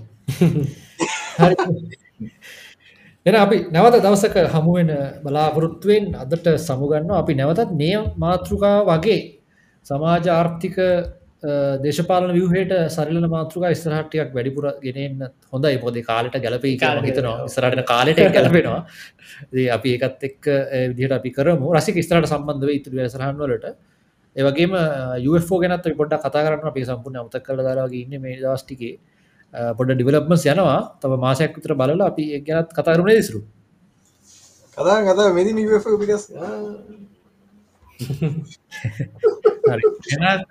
එන 3.26 3.34
අපි 3.34 3.56
නැවත 3.70 3.96
දවසක 4.02 4.36
හමුවෙන 4.54 4.90
බලාපොරොත්තුවෙන් 5.22 6.04
අදට 6.22 6.46
සමුගන්න 6.58 7.10
අපි 7.12 7.32
නැවතත් 7.34 7.70
මේ 7.80 7.98
මාතෘකා 8.16 8.78
වගේ 8.88 9.20
සමාජ 9.86 10.26
ආර්ථික 10.30 10.76
දේශපාලන 11.42 12.32
වියහයට 12.34 12.72
සරිලන 12.90 13.26
මාතෘකා 13.30 13.70
ස්තරහටයක් 13.80 14.32
වැඩිපුර 14.34 14.64
ගෙනෙන් 14.82 15.28
හොඳයි. 15.52 15.78
පොද 15.78 15.94
කාලට 16.08 16.34
ගැලපී 16.44 16.74
හිතනවා. 16.78 17.48
ස්රටන 17.48 17.84
කාලට 17.84 18.18
ගැලපෙනවා 18.36 18.82
අපි 19.76 19.88
ඒකත් 19.96 20.24
එක් 20.28 20.40
විදිහට 20.90 21.14
අපි 21.18 21.30
කරම. 21.36 21.60
රසික 21.76 22.02
ස්තරට 22.02 22.26
සම්බන්ධව 22.32 22.70
ඉතුර 22.78 22.92
සරහන්වලට 23.14 23.66
ඒවගේම 24.36 24.72
යුෝ 25.26 25.60
ගැනත් 25.62 25.86
පොඩ 26.00 26.12
කතා 26.24 26.42
කරන්න 26.46 26.66
අපි 26.72 26.82
සම්පූර්ණ 26.88 27.20
අමත 27.22 27.38
කල 27.46 27.62
දාලාගේ 27.68 28.02
ඉන්න 28.04 28.22
මේ 28.22 28.40
දස්ටිකේ 28.42 28.98
පොඩ 29.78 29.94
ඩිවලප්මස් 29.94 30.42
යනවා. 30.54 30.80
තව 31.02 31.12
මාසයක් 31.26 31.54
විතර 31.56 31.74
බලලා 31.74 32.10
අපි 32.12 32.24
ඒ 32.34 32.40
ගැනත් 32.48 32.74
කතාරුණ 32.78 33.14
දිසරු 33.14 33.40
කතා 34.76 34.98
කතා 35.06 35.28
මෙදි 35.38 35.54
පිකස් 39.98 40.46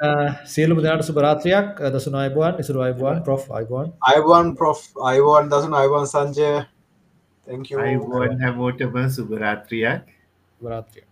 සියලුම 0.46 0.82
දෙනට 0.84 1.06
සුපරාත්‍රයක් 1.08 1.80
දසුන 1.94 2.16
අයිබුවන් 2.16 2.60
ඉසුරු 2.60 2.82
අයිබුවන් 2.82 3.24
ප්‍රෝ 3.24 3.40
අයිබුවන්. 3.52 3.94
අයිවන් 4.04 4.56
ප්‍රෝ 4.56 4.76
අයිවන් 5.06 5.50
දසුන 5.50 5.74
අයිවන් 5.74 6.08
සංජය. 6.08 6.66
අයිබෝන් 7.48 8.42
හැමෝටම 8.42 9.10
සුභරාත්‍රියක් 9.10 10.04
බරාත්‍රය 10.62 11.07